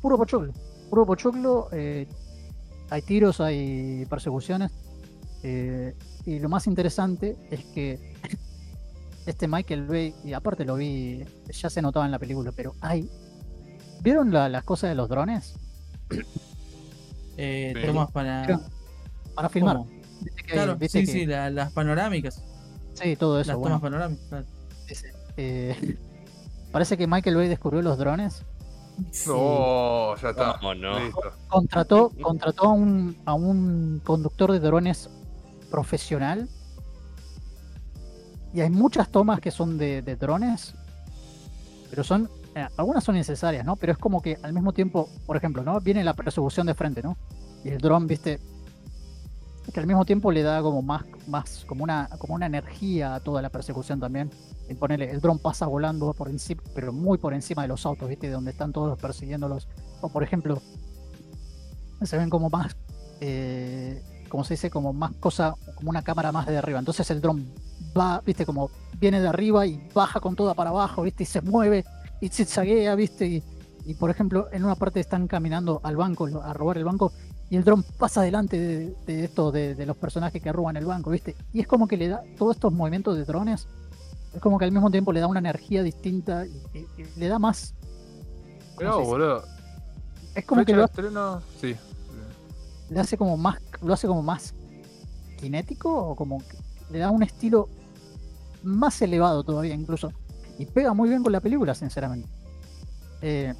puro 0.00 0.16
pochoclo. 0.16 0.52
Puro 0.90 1.06
pochoclo. 1.06 1.68
eh, 1.72 2.06
hay 2.90 3.02
tiros, 3.02 3.40
hay 3.40 4.04
persecuciones. 4.06 4.70
y 6.26 6.38
lo 6.38 6.48
más 6.48 6.66
interesante 6.66 7.36
es 7.50 7.64
que 7.66 8.14
este 9.26 9.48
Michael 9.48 9.86
Bay, 9.86 10.14
y 10.24 10.32
aparte 10.32 10.64
lo 10.64 10.74
vi, 10.76 11.24
ya 11.52 11.70
se 11.70 11.80
notaba 11.82 12.04
en 12.04 12.12
la 12.12 12.18
película, 12.18 12.52
pero 12.54 12.74
hay. 12.80 13.08
¿Vieron 14.02 14.32
la- 14.32 14.48
las 14.48 14.64
cosas 14.64 14.90
de 14.90 14.94
los 14.96 15.08
drones? 15.08 15.54
Eh, 17.36 17.72
Sí. 17.76 17.86
tomas 17.88 18.12
para. 18.12 18.60
Para 19.34 19.48
filmar. 19.48 19.76
¿Cómo? 19.78 19.90
Viste 20.20 20.42
que- 20.44 20.52
Claro, 20.52 20.76
viste 20.76 21.00
sí, 21.00 21.06
que- 21.06 21.12
sí, 21.12 21.26
la- 21.26 21.50
las 21.50 21.72
panorámicas. 21.72 22.42
sí, 22.94 23.16
todo 23.16 23.40
eso. 23.40 23.48
las 23.48 23.58
bueno. 23.58 23.76
tomas 23.80 23.90
panorámicas. 23.90 24.28
claro. 24.28 24.46
Eh, 25.36 25.96
parece 26.72 26.96
que 26.96 27.06
Michael 27.08 27.34
Bay 27.36 27.48
descubrió 27.48 27.82
los 27.82 27.98
drones. 27.98 28.42
No, 29.26 30.14
ya 30.16 30.30
está. 30.30 30.58
¿Cómo 30.60 30.74
no? 30.76 31.00
Listo. 31.00 31.20
Contrató, 31.48 32.12
contrató 32.22 32.66
a 32.66 32.72
un, 32.72 33.16
a 33.24 33.34
un 33.34 34.00
conductor 34.04 34.52
de 34.52 34.60
drones 34.60 35.10
profesional. 35.72 36.48
Y 38.54 38.60
hay 38.60 38.70
muchas 38.70 39.08
tomas 39.10 39.40
que 39.40 39.50
son 39.50 39.76
de, 39.76 40.00
de 40.00 40.16
drones. 40.16 40.74
Pero 41.90 42.04
son. 42.04 42.30
eh, 42.54 42.68
algunas 42.76 43.02
son 43.02 43.16
necesarias, 43.16 43.66
¿no? 43.66 43.76
Pero 43.76 43.92
es 43.92 43.98
como 43.98 44.22
que 44.22 44.38
al 44.42 44.52
mismo 44.52 44.72
tiempo, 44.72 45.08
por 45.26 45.36
ejemplo, 45.36 45.62
¿no? 45.64 45.80
Viene 45.80 46.04
la 46.04 46.14
persecución 46.14 46.66
de 46.66 46.74
frente, 46.74 47.02
¿no? 47.02 47.16
Y 47.64 47.70
el 47.70 47.78
dron, 47.78 48.06
viste. 48.06 48.38
Que 49.72 49.80
al 49.80 49.86
mismo 49.86 50.04
tiempo 50.04 50.30
le 50.30 50.42
da 50.42 50.60
como 50.62 50.82
más, 50.82 51.04
más 51.26 51.64
como 51.66 51.82
una, 51.84 52.08
como 52.18 52.34
una 52.34 52.46
energía 52.46 53.14
a 53.14 53.20
toda 53.20 53.42
la 53.42 53.48
persecución 53.48 53.98
también. 53.98 54.30
Y 54.68 54.76
el 55.02 55.20
dron 55.20 55.38
pasa 55.38 55.66
volando 55.66 56.12
por 56.12 56.28
encima, 56.28 56.62
pero 56.74 56.92
muy 56.92 57.18
por 57.18 57.34
encima 57.34 57.62
de 57.62 57.68
los 57.68 57.84
autos, 57.86 58.08
¿viste? 58.08 58.30
Donde 58.30 58.52
están 58.52 58.72
todos 58.72 58.98
persiguiéndolos. 58.98 59.66
O 60.00 60.10
por 60.10 60.22
ejemplo, 60.22 60.60
se 62.02 62.18
ven 62.18 62.30
como 62.30 62.50
más, 62.50 62.76
eh, 63.20 64.02
como 64.28 64.44
se 64.44 64.54
dice, 64.54 64.70
como 64.70 64.92
más 64.92 65.12
cosa, 65.18 65.54
como 65.74 65.90
una 65.90 66.02
cámara 66.02 66.30
más 66.30 66.46
de 66.46 66.58
arriba. 66.58 66.78
Entonces 66.78 67.10
el 67.10 67.20
dron 67.20 67.50
va, 67.96 68.20
viste, 68.24 68.44
como 68.46 68.70
viene 68.98 69.20
de 69.20 69.28
arriba 69.28 69.66
y 69.66 69.88
baja 69.94 70.20
con 70.20 70.36
toda 70.36 70.54
para 70.54 70.70
abajo, 70.70 71.02
viste, 71.02 71.22
y 71.22 71.26
se 71.26 71.40
mueve 71.40 71.84
y 72.20 72.28
zigzaguea, 72.28 72.94
viste, 72.94 73.26
y, 73.26 73.42
y, 73.86 73.94
por 73.94 74.10
ejemplo, 74.10 74.48
en 74.52 74.64
una 74.64 74.74
parte 74.76 75.00
están 75.00 75.26
caminando 75.26 75.80
al 75.82 75.96
banco, 75.96 76.26
a 76.42 76.52
robar 76.52 76.78
el 76.78 76.84
banco, 76.84 77.12
y 77.50 77.56
el 77.56 77.64
dron 77.64 77.82
pasa 77.98 78.22
delante 78.22 78.58
de, 78.58 78.94
de 79.06 79.24
esto, 79.24 79.52
de, 79.52 79.74
de 79.74 79.86
los 79.86 79.96
personajes 79.96 80.42
que 80.42 80.50
roban 80.52 80.76
el 80.76 80.86
banco, 80.86 81.10
viste, 81.10 81.36
y 81.52 81.60
es 81.60 81.66
como 81.66 81.86
que 81.86 81.96
le 81.96 82.08
da 82.08 82.22
todos 82.38 82.56
estos 82.56 82.72
movimientos 82.72 83.16
de 83.16 83.24
drones, 83.24 83.66
es 84.34 84.40
como 84.40 84.58
que 84.58 84.64
al 84.64 84.72
mismo 84.72 84.90
tiempo 84.90 85.12
le 85.12 85.20
da 85.20 85.26
una 85.26 85.38
energía 85.40 85.82
distinta 85.82 86.44
y, 86.46 86.50
y- 86.78 86.86
y 87.02 87.06
le 87.20 87.28
da 87.28 87.38
más. 87.38 87.74
Boludo. 88.76 89.44
Es 90.34 90.44
como 90.44 90.62
Fecha 90.62 90.72
que 90.72 90.76
lo, 90.76 90.84
estreno, 90.86 91.42
sí. 91.60 91.76
le 92.90 93.00
hace 93.00 93.16
como 93.16 93.36
más, 93.36 93.58
lo 93.82 93.92
hace 93.94 94.08
como 94.08 94.22
más 94.22 94.52
cinético 95.38 95.92
o 95.96 96.16
como 96.16 96.38
que 96.38 96.56
le 96.90 96.98
da 96.98 97.10
un 97.10 97.22
estilo 97.22 97.68
más 98.64 99.00
elevado 99.02 99.44
todavía 99.44 99.74
incluso 99.74 100.12
y 100.58 100.66
pega 100.66 100.92
muy 100.94 101.08
bien 101.08 101.22
con 101.22 101.32
la 101.32 101.40
película 101.40 101.74
sinceramente 101.74 102.28
Eh, 103.22 103.54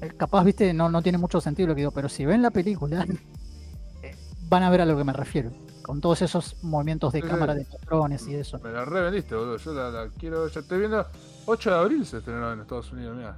eh, 0.00 0.08
capaz 0.16 0.44
viste 0.44 0.72
no, 0.72 0.88
no 0.88 1.02
tiene 1.02 1.18
mucho 1.18 1.40
sentido 1.40 1.68
lo 1.68 1.74
que 1.74 1.80
digo 1.82 1.90
pero 1.90 2.08
si 2.08 2.24
ven 2.24 2.42
la 2.42 2.50
película 2.50 3.06
eh, 4.02 4.14
van 4.48 4.62
a 4.62 4.70
ver 4.70 4.80
a 4.80 4.86
lo 4.86 4.96
que 4.96 5.04
me 5.04 5.12
refiero 5.12 5.50
con 5.82 6.00
todos 6.00 6.22
esos 6.22 6.56
movimientos 6.62 7.12
de 7.12 7.20
Sí, 7.22 7.26
cámara 7.28 7.54
de 7.54 7.64
patrones 7.64 8.26
y 8.28 8.34
eso 8.34 8.58
Me 8.60 8.70
la 8.70 8.84
revendiste, 8.84 9.34
boludo. 9.34 9.56
Yo 9.56 9.72
la, 9.74 9.90
la 9.90 10.08
quiero, 10.10 10.46
ya 10.46 10.60
estoy 10.60 10.78
viendo. 10.78 11.04
8 11.46 11.70
de 11.70 11.76
abril 11.76 12.06
se 12.06 12.18
estrenó 12.18 12.52
en 12.52 12.60
Estados 12.60 12.92
Unidos, 12.92 13.16
mira. 13.16 13.36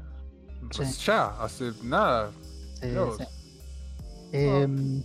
Sí. 0.71 0.83
Ya, 1.07 1.29
hace 1.43 1.73
nada. 1.83 2.31
Sí, 2.81 2.89
sí. 3.17 3.25
Em, 4.33 5.03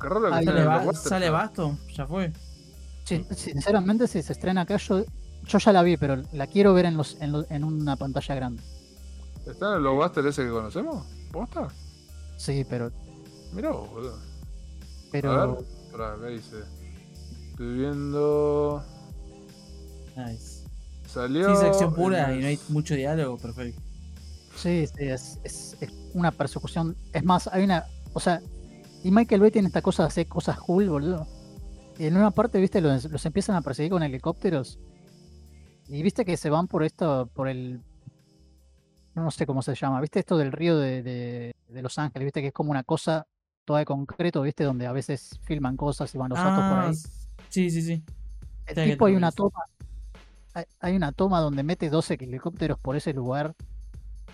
Qué 0.00 0.08
raro 0.08 0.22
que 0.26 0.44
Sale, 0.44 0.64
ba- 0.64 0.92
sale. 0.94 1.30
Basto, 1.30 1.78
ya 1.96 2.06
fue. 2.06 2.32
Sí, 3.30 3.36
sinceramente 3.52 4.06
si 4.08 4.22
se 4.22 4.32
estrena 4.32 4.62
acá 4.62 4.76
yo 4.76 5.04
yo 5.44 5.58
ya 5.58 5.72
la 5.72 5.82
vi 5.82 5.96
pero 5.96 6.22
la 6.32 6.46
quiero 6.46 6.72
ver 6.74 6.86
en 6.86 6.96
los 6.96 7.16
en, 7.20 7.32
lo- 7.32 7.46
en 7.50 7.64
una 7.64 7.96
pantalla 7.96 8.34
grande 8.34 8.62
¿Está 9.46 9.70
en 9.70 9.74
el 9.74 9.80
blockbuster 9.80 10.26
ese 10.26 10.44
que 10.44 10.50
conocemos? 10.50 11.04
¿Posta? 11.32 11.68
sí 12.36 12.64
pero 12.68 12.90
Mirá 13.52 13.70
vos, 13.70 13.90
boludo. 13.90 14.14
A 14.14 14.20
pero 15.10 15.56
ver, 15.56 15.64
pará, 15.92 16.12
acá 16.14 16.26
dice. 16.28 16.56
Estoy 17.50 17.74
viendo. 17.76 18.82
Nice. 20.16 20.62
Salió. 21.06 21.54
Sí, 21.54 21.60
sección 21.60 21.94
pura 21.94 22.34
y 22.34 22.40
no 22.40 22.46
hay 22.46 22.58
mucho 22.68 22.94
diálogo, 22.94 23.36
perfecto. 23.36 23.80
Sí, 24.56 24.86
sí, 24.86 25.04
es, 25.04 25.38
es- 25.44 25.76
es 25.80 25.90
una 26.14 26.30
persecución. 26.30 26.96
Es 27.12 27.24
más, 27.24 27.46
hay 27.48 27.64
una. 27.64 27.84
O 28.14 28.20
sea, 28.20 28.40
y 29.04 29.10
Michael 29.10 29.40
Bay 29.42 29.50
tiene 29.50 29.68
esta 29.68 29.82
cosa 29.82 30.04
de 30.04 30.08
hacer 30.08 30.26
cosas 30.28 30.58
cool, 30.60 30.88
boludo. 30.88 31.26
En 32.06 32.16
una 32.16 32.30
parte, 32.30 32.58
viste, 32.60 32.80
los, 32.80 33.04
los 33.04 33.24
empiezan 33.26 33.56
a 33.56 33.62
perseguir 33.62 33.92
con 33.92 34.02
helicópteros. 34.02 34.78
Y 35.88 36.02
viste 36.02 36.24
que 36.24 36.36
se 36.36 36.50
van 36.50 36.66
por 36.68 36.82
esto, 36.82 37.28
por 37.34 37.48
el. 37.48 37.80
No 39.14 39.30
sé 39.30 39.46
cómo 39.46 39.60
se 39.62 39.74
llama, 39.74 40.00
viste 40.00 40.20
esto 40.20 40.38
del 40.38 40.52
río 40.52 40.78
de, 40.78 41.02
de- 41.02 41.54
de 41.68 41.82
Los 41.82 41.98
Ángeles, 41.98 42.26
viste 42.26 42.40
que 42.40 42.48
es 42.48 42.52
como 42.52 42.70
una 42.70 42.82
cosa 42.82 43.26
toda 43.64 43.78
de 43.80 43.84
concreto, 43.84 44.42
viste, 44.42 44.64
donde 44.64 44.86
a 44.86 44.92
veces 44.92 45.38
filman 45.42 45.76
cosas 45.76 46.14
y 46.14 46.18
van 46.18 46.30
los 46.30 46.38
autos 46.38 46.64
por 46.64 46.78
Ah, 46.78 46.88
ahí. 46.88 46.94
sí, 47.48 47.70
sí, 47.70 47.82
sí. 47.82 48.02
El 48.66 48.90
tipo 48.92 49.06
hay 49.06 49.14
una 49.14 49.30
toma. 49.32 49.60
Hay, 50.54 50.64
hay 50.80 50.96
una 50.96 51.12
toma 51.12 51.40
donde 51.40 51.62
mete 51.62 51.88
12 51.90 52.14
helicópteros 52.14 52.78
por 52.78 52.96
ese 52.96 53.12
lugar. 53.12 53.54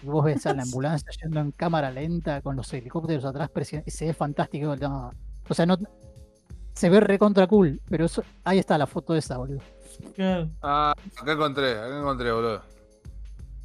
Y 0.03 0.07
vos 0.07 0.25
ves 0.25 0.47
a 0.47 0.55
la 0.55 0.63
ambulancia 0.65 1.11
yendo 1.23 1.41
en 1.41 1.51
cámara 1.53 1.91
lenta 1.91 2.41
con 2.41 2.57
los 2.57 2.73
helicópteros 2.73 3.25
atrás 3.25 3.51
y 3.85 3.91
se 3.91 4.07
ve 4.07 4.15
fantástico. 4.15 4.75
no, 4.77 5.11
o 5.49 5.55
sea, 5.55 5.67
no 5.67 5.77
se 6.79 6.89
ve 6.91 7.01
recontra 7.01 7.47
cool, 7.47 7.81
pero 7.89 8.05
eso, 8.05 8.23
ahí 8.45 8.59
está 8.59 8.79
la 8.79 8.87
foto 8.87 9.15
esa, 9.17 9.37
boludo. 9.37 9.61
Claro. 10.15 10.49
Ah, 10.63 10.95
acá 11.21 11.33
encontré, 11.33 11.73
acá 11.73 11.99
encontré, 11.99 12.31
boludo. 12.33 12.63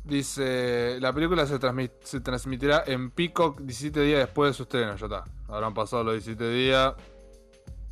Dice, 0.03 0.97
la 0.99 1.13
película 1.13 1.45
se, 1.45 1.59
transmit- 1.59 1.91
se 2.03 2.19
transmitirá 2.19 2.83
en 2.87 3.11
Peacock 3.11 3.61
17 3.61 4.01
días 4.01 4.19
después 4.19 4.49
de 4.49 4.53
su 4.53 4.63
estreno, 4.63 4.95
ya 4.97 5.05
está. 5.05 5.23
Habrán 5.47 5.73
pasado 5.73 6.03
los 6.03 6.13
17 6.15 6.49
días. 6.49 6.93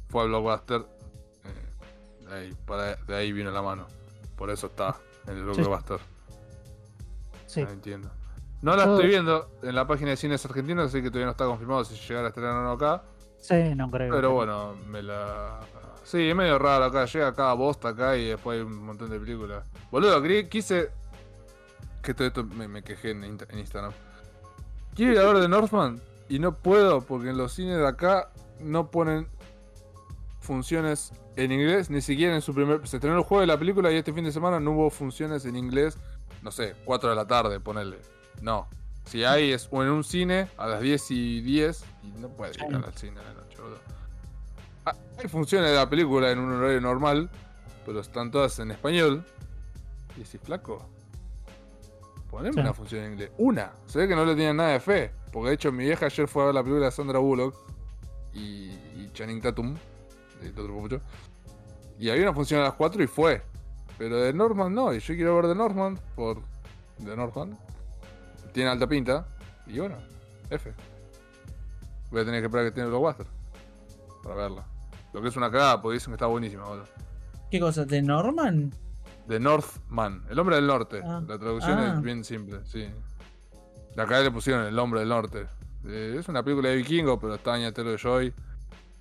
Fue 0.09 0.23
al 0.23 0.27
blockbuster. 0.29 0.81
eh, 1.45 2.25
de, 2.27 2.33
ahí, 2.35 2.53
para- 2.65 2.95
de 2.95 3.15
ahí 3.15 3.31
vino 3.31 3.49
la 3.51 3.61
mano. 3.61 3.85
Por 4.35 4.49
eso 4.49 4.67
está 4.67 4.97
en 5.27 5.37
el 5.37 5.43
blockbuster. 5.43 5.99
Sí. 7.45 7.63
No 7.63 7.69
entiendo. 7.69 8.09
No 8.61 8.75
la 8.75 8.85
Yo- 8.85 8.95
estoy 8.95 9.07
viendo 9.09 9.49
en 9.63 9.73
la 9.75 9.87
página 9.87 10.09
de 10.09 10.17
cines 10.17 10.43
argentinos, 10.45 10.87
así 10.87 11.01
que 11.01 11.09
todavía 11.09 11.25
no 11.27 11.31
está 11.31 11.45
confirmado 11.45 11.85
si 11.85 11.95
llegara 11.95 12.25
a 12.27 12.29
estrenar 12.29 12.55
o 12.57 12.63
no 12.63 12.71
acá. 12.71 13.03
Sí, 13.41 13.75
no 13.75 13.89
creo. 13.91 14.13
Pero 14.13 14.31
bueno, 14.31 14.75
me 14.87 15.01
la. 15.03 15.59
Sí, 16.03 16.29
es 16.29 16.35
medio 16.35 16.57
raro 16.57 16.85
acá. 16.85 17.05
Llega 17.05 17.33
cada 17.33 17.53
bosta 17.53 17.89
acá 17.89 18.15
y 18.17 18.29
después 18.29 18.57
hay 18.59 18.63
un 18.65 18.83
montón 18.85 19.09
de 19.09 19.19
películas. 19.19 19.67
Boludo, 19.91 20.21
quise. 20.49 20.89
Que 22.01 22.13
todo 22.13 22.27
esto 22.27 22.43
me, 22.43 22.67
me 22.67 22.81
quejé 22.83 23.11
en, 23.11 23.23
Insta- 23.23 23.47
en 23.51 23.59
Instagram. 23.59 23.91
Quiero 24.95 25.11
ir 25.13 25.19
a 25.19 25.25
ver 25.25 25.37
de 25.37 25.47
Northman 25.47 26.01
y 26.29 26.39
no 26.39 26.53
puedo 26.55 27.01
porque 27.01 27.29
en 27.29 27.37
los 27.37 27.53
cines 27.53 27.77
de 27.77 27.87
acá 27.87 28.29
no 28.59 28.89
ponen 28.89 29.27
funciones 30.39 31.13
en 31.35 31.51
inglés, 31.51 31.89
ni 31.89 32.01
siquiera 32.01 32.35
en 32.35 32.41
su 32.41 32.53
primer. 32.53 32.87
Se 32.87 32.97
estrenó 32.97 33.17
el 33.17 33.23
juego 33.23 33.41
de 33.41 33.47
la 33.47 33.57
película 33.57 33.91
y 33.91 33.95
este 33.97 34.13
fin 34.13 34.23
de 34.23 34.31
semana 34.31 34.59
no 34.59 34.71
hubo 34.71 34.89
funciones 34.89 35.45
en 35.45 35.55
inglés. 35.55 35.97
No 36.41 36.51
sé, 36.51 36.75
4 36.85 37.11
de 37.11 37.15
la 37.15 37.27
tarde, 37.27 37.59
ponerle. 37.59 37.99
No. 38.41 38.67
Si 39.11 39.25
hay 39.25 39.51
es 39.51 39.67
o 39.71 39.83
en 39.83 39.89
un 39.89 40.05
cine 40.05 40.47
a 40.57 40.67
las 40.67 40.79
10 40.79 41.11
y 41.11 41.41
10 41.41 41.83
y 42.03 42.19
no 42.21 42.29
puede 42.29 42.53
ir 42.53 42.63
al 42.63 42.93
cine 42.93 43.19
a 43.19 43.23
la 43.23 43.33
noche, 43.33 43.57
boludo. 43.61 43.79
Ah, 44.85 44.95
Hay 45.21 45.27
funciones 45.27 45.69
de 45.69 45.75
la 45.75 45.89
película 45.89 46.31
en 46.31 46.39
un 46.39 46.53
horario 46.53 46.79
normal, 46.79 47.29
pero 47.85 47.99
están 47.99 48.31
todas 48.31 48.57
en 48.59 48.71
español. 48.71 49.25
Y 50.17 50.23
si 50.23 50.37
flaco, 50.37 50.87
poneme 52.29 52.53
Sí. 52.53 52.59
una 52.61 52.73
función 52.73 53.03
en 53.03 53.11
inglés. 53.13 53.31
Una. 53.37 53.73
Se 53.85 53.99
ve 53.99 54.07
que 54.07 54.15
no 54.15 54.23
le 54.23 54.33
tenían 54.33 54.55
nada 54.55 54.69
de 54.69 54.79
fe. 54.79 55.11
Porque 55.33 55.49
de 55.49 55.55
hecho 55.55 55.71
mi 55.73 55.83
vieja 55.83 56.05
ayer 56.05 56.27
fue 56.29 56.43
a 56.43 56.45
ver 56.47 56.55
la 56.55 56.63
película 56.63 56.85
de 56.85 56.91
Sandra 56.91 57.19
Bullock 57.19 57.53
y, 58.33 58.69
y 58.71 59.09
Channing 59.13 59.41
Tatum, 59.41 59.75
de 60.41 60.49
otro 60.51 60.69
mucho. 60.73 61.01
Y 61.99 62.09
había 62.09 62.23
una 62.23 62.33
función 62.33 62.61
a 62.61 62.63
las 62.63 62.73
4 62.75 63.03
y 63.03 63.07
fue. 63.07 63.41
Pero 63.97 64.15
de 64.21 64.31
Norman 64.33 64.73
no, 64.73 64.93
y 64.93 64.99
yo 64.99 65.15
quiero 65.15 65.35
ver 65.35 65.47
de 65.47 65.55
Norman 65.55 65.99
por 66.15 66.41
de 66.97 67.15
Norman. 67.15 67.57
Tiene 68.53 68.69
alta 68.69 68.87
pinta. 68.87 69.25
Y 69.67 69.79
bueno, 69.79 69.97
F. 70.49 70.73
Voy 72.11 72.21
a 72.21 72.25
tener 72.25 72.41
que 72.41 72.45
esperar 72.47 72.65
que 72.65 72.71
tiene 72.71 72.85
el 72.87 72.91
blockbuster 72.91 73.25
para 74.23 74.35
verla. 74.35 74.65
Lo 75.13 75.21
que 75.21 75.27
es 75.29 75.35
una 75.37 75.49
cagada, 75.51 75.81
porque 75.81 75.95
dicen 75.95 76.11
que 76.11 76.15
está 76.15 76.25
buenísima, 76.27 76.65
boludo. 76.65 76.85
¿Qué 77.49 77.59
cosa? 77.59 77.85
¿De 77.85 78.01
Norman? 78.01 78.71
The 79.27 79.39
Northman, 79.39 80.23
el 80.29 80.39
hombre 80.39 80.55
del 80.57 80.67
norte. 80.67 81.01
Ah. 81.03 81.21
La 81.27 81.37
traducción 81.37 81.77
Ah. 81.79 81.93
es 81.95 82.01
bien 82.01 82.23
simple, 82.23 82.59
sí. 82.65 82.87
De 83.95 84.01
acá 84.01 84.19
le 84.21 84.31
pusieron 84.31 84.65
el 84.65 84.77
hombre 84.79 85.01
del 85.01 85.09
norte. 85.09 85.47
Eh, 85.85 86.15
es 86.19 86.27
una 86.27 86.43
película 86.43 86.69
de 86.69 86.75
vikingo, 86.77 87.19
pero 87.19 87.35
está 87.35 87.53
Anya 87.53 87.71
Taylor 87.71 87.97
Joy. 87.97 88.33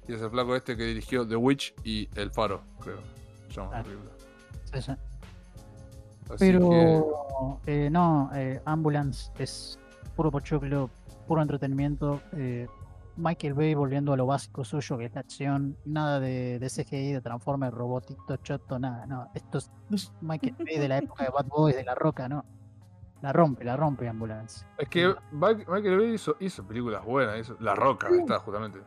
Y 0.08 0.12
es 0.12 0.20
el 0.20 0.30
flaco 0.30 0.56
este 0.56 0.76
que 0.76 0.84
dirigió 0.84 1.26
The 1.26 1.36
Witch 1.36 1.74
y 1.84 2.08
El 2.14 2.30
Faro, 2.32 2.62
creo. 2.80 2.98
Se 3.48 3.54
llama 3.54 3.70
la 3.72 3.78
Ah. 3.80 3.82
película. 3.82 4.10
Sí, 4.72 4.82
sí. 4.82 4.92
Así 6.34 6.50
Pero 6.52 7.60
eh, 7.66 7.88
no, 7.90 8.30
eh, 8.34 8.60
Ambulance 8.64 9.30
es 9.38 9.78
puro 10.16 10.30
pochoclo, 10.30 10.90
puro 11.26 11.42
entretenimiento. 11.42 12.20
eh, 12.32 12.66
Michael 13.16 13.52
Bay 13.54 13.74
volviendo 13.74 14.12
a 14.14 14.16
lo 14.16 14.24
básico 14.24 14.64
suyo, 14.64 14.96
que 14.96 15.06
es 15.06 15.14
la 15.14 15.20
acción, 15.20 15.76
nada 15.84 16.20
de, 16.20 16.58
de 16.58 16.68
CGI, 16.70 17.12
de 17.12 17.20
Transformers, 17.20 17.74
robotito, 17.74 18.36
choto, 18.38 18.78
nada, 18.78 19.04
no. 19.06 19.28
Esto 19.34 19.58
es 19.58 19.70
Michael 20.22 20.54
Bay 20.64 20.78
de 20.78 20.88
la 20.88 20.98
época 20.98 21.24
de 21.24 21.30
Bad 21.30 21.46
Boys, 21.46 21.76
de 21.76 21.84
La 21.84 21.94
Roca, 21.94 22.28
¿no? 22.28 22.44
La 23.20 23.32
rompe, 23.34 23.64
la 23.64 23.76
rompe 23.76 24.08
Ambulance. 24.08 24.64
es 24.78 24.88
que 24.88 25.14
Michael 25.32 25.98
Bay 25.98 26.14
hizo, 26.14 26.36
hizo 26.40 26.64
películas 26.66 27.04
buenas. 27.04 27.38
hizo- 27.40 27.56
La 27.60 27.74
Roca, 27.74 28.06
ahí 28.08 28.20
está, 28.20 28.38
justamente. 28.38 28.78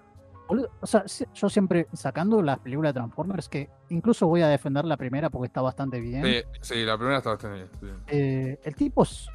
Boludo, 0.54 0.70
O 0.82 0.86
sea, 0.88 1.04
yo 1.34 1.50
siempre 1.50 1.88
sacando 1.94 2.42
las 2.42 2.60
películas 2.60 2.94
de 2.94 3.00
Transformers, 3.00 3.50
que 3.50 3.70
incluso 3.90 4.28
voy 4.28 4.42
a 4.42 4.48
defender 4.48 4.86
la 4.86 4.98
primera 4.98 5.30
porque 5.30 5.48
está 5.48 5.62
bastante 5.62 6.00
bien. 6.00 6.24
Sí, 6.24 6.42
sí, 6.62 6.84
la 6.86 6.96
primera 6.98 7.18
estaba 7.18 7.36
bastante 7.36 7.58
bien. 7.58 7.70
sí. 7.80 7.88
eh, 8.16 8.60
el 8.64 8.76
tipo 8.76 9.04
es 9.04 9.28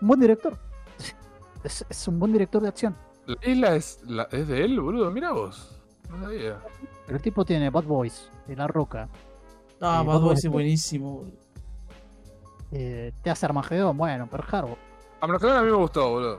un 0.00 0.08
buen 0.08 0.20
director. 0.20 0.56
Es, 1.64 1.84
es 1.88 2.06
un 2.08 2.18
buen 2.20 2.32
director 2.32 2.62
de 2.62 2.68
acción. 2.68 2.96
La 3.26 3.36
isla 3.42 3.74
es, 3.74 4.00
la- 4.06 4.28
es 4.30 4.46
de 4.46 4.64
él, 4.64 4.78
boludo. 4.80 5.10
Mira 5.10 5.32
vos. 5.32 5.76
No 6.08 6.22
sabía. 6.22 6.60
Pero 7.06 7.16
el 7.16 7.22
tipo 7.22 7.44
tiene 7.44 7.70
Bad 7.70 7.84
Boys, 7.84 8.30
de 8.46 8.54
La 8.54 8.66
Roca, 8.68 9.08
Ah, 9.80 9.98
Sí, 10.02 10.06
Bad 10.06 10.20
Boys 10.20 10.44
es 10.44 10.50
buenísimo. 10.50 11.12
boludo. 11.16 11.32
eh, 12.72 13.12
te 13.22 13.30
hace 13.30 13.46
Armagedón, 13.46 13.96
bueno, 13.96 14.26
Pearl 14.28 14.44
Harbor. 14.50 14.78
A 15.20 15.24
Armagedón 15.24 15.56
a 15.56 15.62
mí 15.62 15.70
me 15.70 15.76
gustó, 15.76 16.08
boludo. 16.10 16.38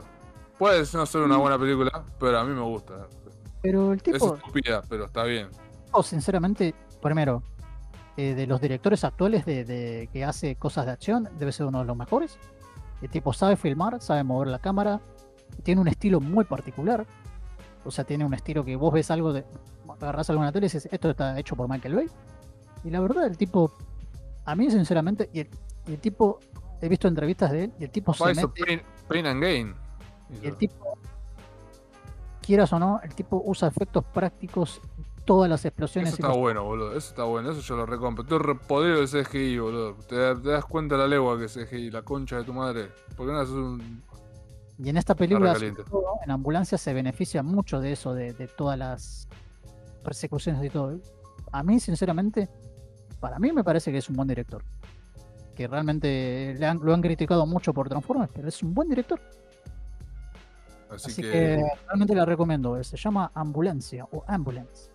Puede 0.58 0.78
no 0.94 1.06
ser 1.06 1.20
una 1.20 1.36
buena 1.36 1.58
película, 1.58 2.04
pero 2.18 2.38
a 2.38 2.44
mí 2.44 2.52
me 2.54 2.62
gusta. 2.62 3.06
Pero 3.62 3.92
el 3.92 3.98
Es 3.98 4.02
tipo, 4.04 4.36
estúpida, 4.36 4.82
pero 4.88 5.06
está 5.06 5.24
bien. 5.24 5.48
tipo, 5.86 6.02
sinceramente, 6.02 6.74
primero, 7.02 7.42
eh, 8.16 8.34
de 8.34 8.46
los 8.46 8.60
directores 8.60 9.04
actuales 9.04 9.44
de, 9.44 9.64
de- 9.64 10.08
que 10.12 10.24
hace 10.24 10.56
cosas 10.56 10.86
de 10.86 10.92
acción, 10.92 11.28
debe 11.38 11.52
ser 11.52 11.66
uno 11.66 11.80
de 11.80 11.84
los 11.84 11.96
mejores. 11.96 12.38
El 13.02 13.10
tipo 13.10 13.32
sabe 13.32 13.56
filmar, 13.56 14.00
sabe 14.00 14.24
mover 14.24 14.48
la 14.48 14.58
cámara, 14.58 15.00
tiene 15.62 15.80
un 15.80 15.88
estilo 15.88 16.20
muy 16.20 16.44
particular. 16.44 17.06
O 17.84 17.90
sea, 17.90 18.04
tiene 18.04 18.24
un 18.24 18.34
estilo 18.34 18.64
que 18.64 18.76
vos 18.76 18.92
ves 18.92 19.10
algo 19.10 19.32
de. 19.32 19.44
agarrás 20.00 20.28
la 20.28 20.52
tele 20.52 20.66
y 20.66 20.68
dices, 20.68 20.88
esto 20.90 21.10
está 21.10 21.38
hecho 21.38 21.54
por 21.56 21.68
Michael 21.68 21.94
Bay. 21.94 22.06
Y 22.84 22.90
la 22.90 23.00
verdad, 23.00 23.24
el 23.26 23.36
tipo, 23.38 23.72
a 24.44 24.54
mí 24.54 24.70
sinceramente, 24.70 25.30
y 25.32 25.40
el, 25.40 25.48
y 25.86 25.92
el 25.94 25.98
tipo, 26.00 26.38
he 26.80 26.88
visto 26.88 27.08
entrevistas 27.08 27.50
de 27.52 27.64
él, 27.64 27.72
y 27.78 27.84
el 27.84 27.90
tipo 27.90 28.12
se 28.14 28.24
Pa, 28.24 28.32
hizo 28.32 28.48
mete, 28.48 28.64
Pain, 28.64 28.82
Pain 29.08 29.26
and 29.26 29.42
Gain. 29.42 29.74
y 30.42 30.46
el 30.46 30.56
tipo, 30.56 30.98
quieras 32.48 32.72
o 32.72 32.78
no, 32.78 32.98
el 33.02 33.14
tipo 33.14 33.42
usa 33.44 33.68
efectos 33.68 34.04
prácticos, 34.06 34.80
todas 35.26 35.50
las 35.50 35.62
explosiones. 35.66 36.14
Eso 36.14 36.22
está 36.26 36.36
bueno, 36.38 36.64
boludo. 36.64 36.90
Eso 36.96 37.10
está 37.10 37.24
bueno. 37.24 37.50
Eso 37.50 37.60
yo 37.60 37.76
lo 37.76 37.84
recompro. 37.84 38.24
Todo 38.24 38.38
re 38.38 38.54
podrido 38.54 38.96
del 38.96 39.08
CGI, 39.08 39.58
boludo. 39.58 39.94
Te, 40.08 40.16
te 40.36 40.48
das 40.48 40.64
cuenta 40.64 40.96
la 40.96 41.06
legua 41.06 41.38
que 41.38 41.44
es 41.44 41.52
CGI, 41.54 41.90
la 41.90 42.00
concha 42.02 42.36
de 42.38 42.44
tu 42.44 42.54
madre. 42.54 42.88
¿Por 43.16 43.26
qué 43.26 43.32
no 43.32 43.38
haces 43.38 43.54
un. 43.54 44.02
Y 44.78 44.88
en 44.88 44.96
esta 44.96 45.14
película, 45.14 45.54
todo, 45.90 46.04
en 46.24 46.30
ambulancia, 46.30 46.78
se 46.78 46.94
beneficia 46.94 47.42
mucho 47.42 47.80
de 47.80 47.92
eso, 47.92 48.14
de, 48.14 48.32
de 48.32 48.46
todas 48.48 48.78
las 48.78 49.28
persecuciones 50.02 50.64
y 50.64 50.70
todo. 50.70 50.98
A 51.52 51.62
mí, 51.62 51.78
sinceramente, 51.80 52.48
para 53.20 53.38
mí 53.38 53.52
me 53.52 53.62
parece 53.64 53.92
que 53.92 53.98
es 53.98 54.08
un 54.08 54.16
buen 54.16 54.28
director. 54.28 54.62
Que 55.54 55.66
realmente 55.66 56.54
le 56.58 56.64
han- 56.66 56.78
lo 56.82 56.94
han 56.94 57.02
criticado 57.02 57.44
mucho 57.44 57.74
por 57.74 57.88
Transformers, 57.88 58.30
pero 58.34 58.48
es 58.48 58.62
un 58.62 58.72
buen 58.72 58.88
director. 58.88 59.20
Así, 60.90 61.10
Así 61.10 61.22
que, 61.22 61.30
que 61.30 61.64
realmente 61.86 62.14
la 62.14 62.24
recomiendo. 62.24 62.82
Se 62.82 62.96
llama 62.96 63.30
Ambulancia 63.34 64.06
o 64.12 64.24
Ambulance. 64.26 64.90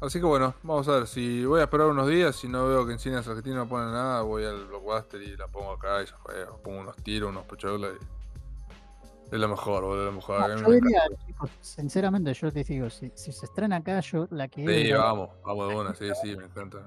Así 0.00 0.18
que 0.18 0.26
bueno, 0.26 0.54
vamos 0.62 0.88
a 0.88 0.92
ver. 0.92 1.06
Si 1.06 1.44
voy 1.44 1.60
a 1.60 1.64
esperar 1.64 1.86
unos 1.86 2.08
días, 2.08 2.34
si 2.36 2.48
no 2.48 2.66
veo 2.66 2.86
que 2.86 2.92
en 2.92 2.98
cines 2.98 3.26
argentinos 3.26 3.58
no 3.58 3.68
ponen 3.68 3.92
nada, 3.92 4.22
voy 4.22 4.44
al 4.44 4.66
blockbuster 4.66 5.22
y 5.22 5.36
la 5.36 5.46
pongo 5.48 5.72
acá 5.72 6.02
y 6.02 6.06
ya 6.06 6.16
fue. 6.16 6.34
Pongo 6.62 6.80
unos 6.80 6.96
tiros, 6.96 7.30
unos 7.30 7.44
pochoclos 7.44 7.94
y. 8.00 9.34
Es 9.34 9.40
lo 9.40 9.48
mejor, 9.48 9.82
boludo. 9.84 10.00
Es 10.00 10.06
lo 10.06 10.12
mejor. 10.12 10.40
No, 10.40 10.56
yo 10.56 10.68
me 10.68 10.74
diría, 10.76 11.02
chicos, 11.26 11.50
sinceramente, 11.60 12.34
yo 12.34 12.50
les 12.50 12.66
digo, 12.66 12.90
si, 12.90 13.10
si 13.14 13.32
se 13.32 13.46
estrena 13.46 13.76
acá, 13.76 13.98
yo 14.00 14.26
la 14.30 14.48
que 14.48 14.66
Sí, 14.84 14.92
vamos, 14.92 15.30
vamos 15.44 15.68
de 15.70 15.74
una, 15.74 15.94
sí, 15.94 16.08
sí, 16.22 16.36
me 16.36 16.44
encanta. 16.44 16.78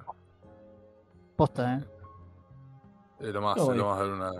posta, 1.36 1.78
¿eh? 1.78 1.86
Es 3.20 3.34
lo 3.34 3.42
más, 3.42 3.58
es 3.58 3.68
lo 3.68 3.86
más 3.88 4.00
de 4.00 4.14
una. 4.14 4.32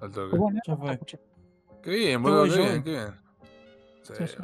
Al 0.00 0.10
toque. 0.12 0.36
Bueno, 0.36 0.60
Ya 0.66 0.76
fue. 0.76 1.00
Qué 1.88 1.96
bien, 1.96 2.22
boludo, 2.22 2.44
qué 2.44 2.58
bien, 2.58 2.82
qué 2.84 2.90
bien. 2.90 3.14
Sí, 4.02 4.12
Sí. 4.26 4.36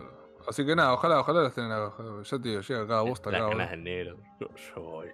Así 0.49 0.65
que 0.65 0.75
nada, 0.75 0.95
ojalá, 0.95 1.21
ojalá 1.21 1.43
la 1.43 1.49
estén 1.49 1.65
acá. 1.67 1.89
ojalá. 1.89 2.23
Ya 2.23 2.39
te 2.39 2.49
digo, 2.49 2.61
llega 2.63 2.87
cada 2.87 3.03
bosta 3.03 3.31
Las 3.31 3.43
acá, 3.43 3.51
ganas 3.51 3.71
boludo. 3.71 3.71
de 3.71 3.77
negro. 3.91 4.17
Yo, 4.41 4.49
yo 4.75 4.83
voy. 4.83 5.09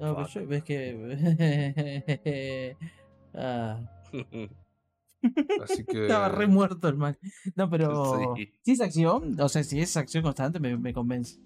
No, 0.00 0.16
pero 0.16 0.26
yo, 0.28 0.46
ves 0.46 0.62
que. 0.64 2.76
ah, 3.34 3.80
Así 5.64 5.84
que. 5.84 6.02
estaba 6.02 6.28
re 6.28 6.46
muerto 6.46 6.88
el 6.88 6.96
man. 6.96 7.16
No, 7.54 7.68
pero. 7.70 8.32
Sí. 8.36 8.52
Si 8.62 8.72
es 8.72 8.80
acción, 8.82 9.40
o 9.40 9.48
sea, 9.48 9.64
si 9.64 9.80
es 9.80 9.96
acción 9.96 10.22
constante, 10.22 10.60
me, 10.60 10.76
me 10.76 10.92
convence. 10.92 11.40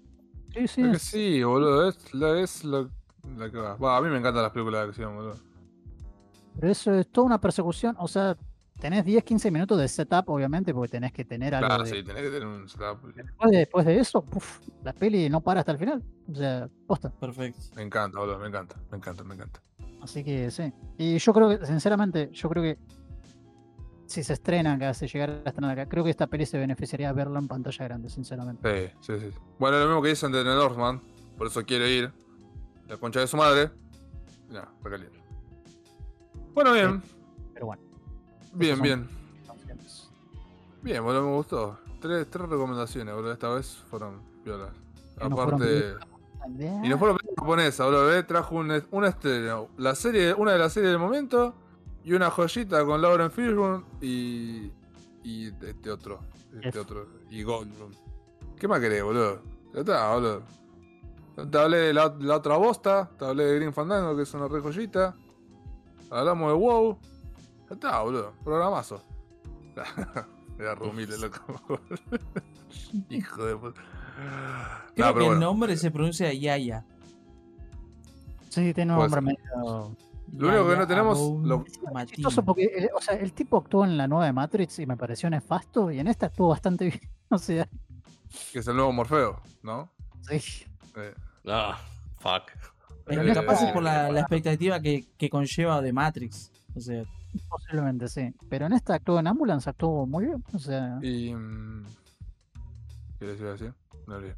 Sí, 0.53 0.67
sí, 0.67 0.81
Es 0.83 0.91
que 0.91 0.99
sí, 0.99 1.43
boludo, 1.43 1.89
es, 1.89 2.13
lo- 2.13 2.35
es 2.35 2.63
lo, 2.63 2.89
lo 3.37 3.51
que 3.51 3.57
va. 3.57 3.75
Va, 3.75 3.97
A 3.97 4.01
mí 4.01 4.09
me 4.09 4.17
encantan 4.17 4.43
las 4.43 4.51
películas 4.51 4.83
de 4.83 4.89
acción, 4.89 5.15
boludo. 5.15 5.37
Pero 6.59 6.71
eso 6.71 6.93
es 6.93 7.09
toda 7.11 7.25
una 7.25 7.41
persecución. 7.41 7.95
O 7.99 8.07
sea, 8.07 8.37
tenés 8.83 9.05
10, 9.05 9.23
15 9.23 9.49
minutos 9.49 9.79
de 9.79 9.87
setup, 9.87 10.27
obviamente, 10.29 10.73
porque 10.73 10.89
tenés 10.91 11.13
que 11.13 11.23
tener 11.23 11.55
algo. 11.55 11.67
Claro, 11.67 11.83
de- 11.85 11.89
sí, 11.89 12.03
tenés 12.03 12.21
que 12.23 12.29
tener 12.29 12.45
un 12.45 12.67
setup. 12.67 13.01
después, 13.15 13.51
de, 13.51 13.57
después 13.59 13.85
de 13.85 13.97
eso, 13.97 14.21
puf, 14.21 14.59
la 14.83 14.91
peli 14.91 15.29
no 15.29 15.39
para 15.39 15.61
hasta 15.61 15.71
el 15.71 15.77
final. 15.77 16.03
O 16.29 16.35
sea, 16.35 16.69
posta. 16.85 17.09
Perfecto. 17.09 17.61
Me 17.77 17.83
encanta, 17.83 18.19
boludo, 18.19 18.39
me 18.39 18.47
encanta, 18.49 18.75
me 18.91 18.97
encanta, 18.97 19.23
me 19.23 19.35
encanta. 19.35 19.61
Así 20.01 20.21
que 20.21 20.51
sí. 20.51 20.73
Y 20.97 21.17
yo 21.17 21.33
creo 21.33 21.47
que, 21.57 21.65
sinceramente, 21.65 22.29
yo 22.33 22.49
creo 22.49 22.61
que 22.61 22.77
si 24.05 24.21
se 24.21 24.33
estrena 24.33 24.73
acá, 24.73 24.93
si 24.93 25.07
llegara 25.07 25.41
a 25.45 25.49
estrenar 25.49 25.79
acá, 25.79 25.89
creo 25.89 26.03
que 26.03 26.09
esta 26.09 26.27
peli 26.27 26.45
se 26.45 26.57
beneficiaría 26.57 27.07
de 27.07 27.13
verla 27.13 27.39
en 27.39 27.47
pantalla 27.47 27.85
grande, 27.85 28.09
sinceramente. 28.09 28.91
Sí, 28.99 29.13
sí, 29.17 29.19
sí. 29.31 29.37
Bueno, 29.59 29.79
lo 29.79 29.85
mismo 29.85 30.01
que 30.01 30.09
dicen 30.09 30.33
de 30.33 30.43
The 30.43 30.49
Northman, 30.55 30.99
por 31.37 31.47
eso 31.47 31.63
quiere 31.63 31.89
ir. 31.89 32.11
La 32.89 32.97
concha 32.97 33.21
de 33.21 33.27
su 33.27 33.37
madre. 33.37 33.71
Ya, 34.49 34.67
recaliente. 34.83 35.17
Bueno, 36.53 36.73
bien, 36.73 37.01
Pero 37.53 37.67
bueno. 37.67 37.81
Bien, 38.53 38.81
bien. 38.81 39.09
Bien, 40.81 41.03
boludo, 41.03 41.23
me 41.23 41.35
gustó. 41.35 41.79
Tres, 42.01 42.29
tres 42.29 42.49
recomendaciones, 42.49 43.13
boludo. 43.15 43.31
Esta 43.31 43.49
vez 43.49 43.77
fueron 43.89 44.21
violas. 44.43 44.69
Fueron 45.15 45.33
Aparte. 45.33 45.95
Y 46.83 46.89
no 46.89 46.97
fue 46.97 47.07
la 47.07 47.15
película 47.15 47.35
japonesa, 47.37 47.85
boludo. 47.85 48.07
¿ves? 48.07 48.27
Trajo 48.27 48.55
un, 48.55 48.83
un 48.91 49.05
estreno. 49.05 49.69
La 49.77 49.95
serie, 49.95 50.33
una 50.33 50.51
de 50.51 50.57
las 50.59 50.73
series 50.73 50.91
del 50.91 50.99
momento. 50.99 51.55
Y 52.03 52.11
una 52.13 52.29
joyita 52.29 52.83
con 52.85 53.01
Lauren 53.01 53.31
Fishburne 53.31 53.85
y. 54.01 54.71
Y 55.23 55.47
este 55.47 55.89
otro. 55.89 56.19
Este 56.61 56.79
otro. 56.79 57.07
Y 57.29 57.43
Goldblum. 57.43 57.91
¿Qué 58.57 58.67
más 58.67 58.81
querés, 58.81 59.03
boludo? 59.03 59.41
Ya 59.73 59.79
está, 59.79 60.13
boludo. 60.13 60.43
Te 61.49 61.57
hablé 61.57 61.77
de 61.77 61.93
la, 61.93 62.13
la 62.19 62.35
otra 62.35 62.57
bosta. 62.57 63.09
Te 63.17 63.23
hablé 63.23 63.45
de 63.45 63.55
Green 63.55 63.73
Fandango, 63.73 64.17
que 64.17 64.23
es 64.23 64.33
una 64.33 64.49
re 64.49 64.59
joyita. 64.59 65.15
Hablamos 66.11 66.49
de 66.51 66.57
WoW. 66.57 66.99
Ya 67.69 67.73
está, 67.75 68.01
boludo. 68.01 68.33
Programazo. 68.43 69.01
Era 70.59 70.75
re 70.75 70.87
humilde, 70.87 71.17
loco. 71.17 71.79
Hijo 73.09 73.45
de 73.45 73.55
puta. 73.55 73.81
Creo 74.95 75.13
Nah, 75.13 75.19
que 75.19 75.27
el 75.27 75.39
nombre 75.39 75.75
se 75.77 75.89
pronuncia 75.91 76.31
Yaya. 76.33 76.85
Sí, 78.49 78.73
tiene 78.73 78.93
un 78.93 78.99
Pues, 78.99 79.11
nombre 79.11 79.33
medio. 79.33 79.95
Lo 80.37 80.47
único 80.47 80.67
que 80.69 80.75
no 80.77 80.87
tenemos, 80.87 81.19
lo- 81.43 81.65
chistoso 82.05 82.43
porque, 82.43 82.63
eh, 82.65 82.89
o 82.95 83.01
sea, 83.01 83.15
el 83.15 83.33
tipo 83.33 83.57
actuó 83.57 83.85
en 83.85 83.97
la 83.97 84.07
nueva 84.07 84.25
de 84.25 84.33
Matrix 84.33 84.79
y 84.79 84.85
me 84.85 84.97
pareció 84.97 85.29
nefasto, 85.29 85.91
y 85.91 85.99
en 85.99 86.07
esta 86.07 86.27
actuó 86.27 86.49
bastante 86.49 86.85
bien. 86.89 87.01
O 87.29 87.37
sea, 87.37 87.67
que 88.51 88.59
es 88.59 88.67
el 88.67 88.75
nuevo 88.75 88.91
Morfeo, 88.91 89.39
¿no? 89.63 89.91
sí. 90.21 90.65
Eh, 90.95 91.13
Ah, 91.47 91.77
fuck. 92.19 92.49
Es 92.51 93.17
Pero 93.17 93.33
capaz 93.33 93.61
es 93.63 93.71
por 93.73 93.83
la, 93.83 94.09
la 94.11 94.21
expectativa 94.21 94.79
que, 94.79 95.05
que 95.17 95.29
conlleva 95.29 95.81
de 95.81 95.91
Matrix. 95.91 96.51
O 96.75 96.79
sea, 96.79 97.03
Posiblemente 97.49 98.07
sí. 98.07 98.33
Pero 98.49 98.65
en 98.67 98.73
esta 98.73 98.95
actuó 98.95 99.19
en 99.19 99.27
Ambulance, 99.27 99.69
actuó 99.69 100.05
muy 100.05 100.25
bien. 100.25 100.43
O 100.53 100.59
sea, 100.59 100.99
y. 101.01 101.33
mm, 101.33 101.83
¿Qué 103.19 103.25
les 103.25 103.39
iba 103.39 103.49
a 103.49 103.53
decir? 103.53 103.73
Me 104.07 104.15
olvidé. 104.15 104.35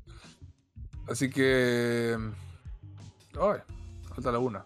Así 1.09 1.29
que. 1.29 2.15
mm, 2.17 3.37
Ay, 3.41 3.59
falta 4.13 4.31
la 4.31 4.39
una. 4.39 4.65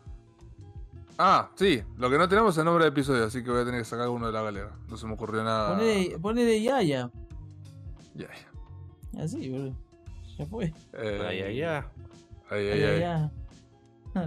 Ah, 1.18 1.50
sí, 1.56 1.84
lo 1.98 2.10
que 2.10 2.18
no 2.18 2.30
tenemos 2.30 2.54
es 2.56 2.60
el 2.60 2.66
nombre 2.66 2.86
del 2.86 2.94
episodio, 2.94 3.26
así 3.26 3.44
que 3.44 3.50
voy 3.52 3.62
a 3.62 3.66
tener 3.66 3.82
que 3.82 3.86
sacar 3.86 4.08
uno 4.08 4.28
de 4.28 4.32
la 4.32 4.42
galera. 4.42 4.72
No 4.88 4.96
se 4.96 5.06
me 5.06 5.14
ocurrió 5.14 5.44
nada. 5.44 5.76
ponele, 5.76 6.18
ponele 6.20 6.62
Yaya. 6.62 7.10
Ya, 8.16 8.28
Así, 9.22 9.50
boludo. 9.50 9.76
Ya 10.38 10.46
fue. 10.46 10.74
eh, 10.94 11.26
Ay, 11.28 11.42
ay, 11.42 11.62
ay. 11.62 11.84
ay, 12.52 12.68
ay, 12.68 12.68
ay. 12.72 12.80
Yaya. 13.00 13.32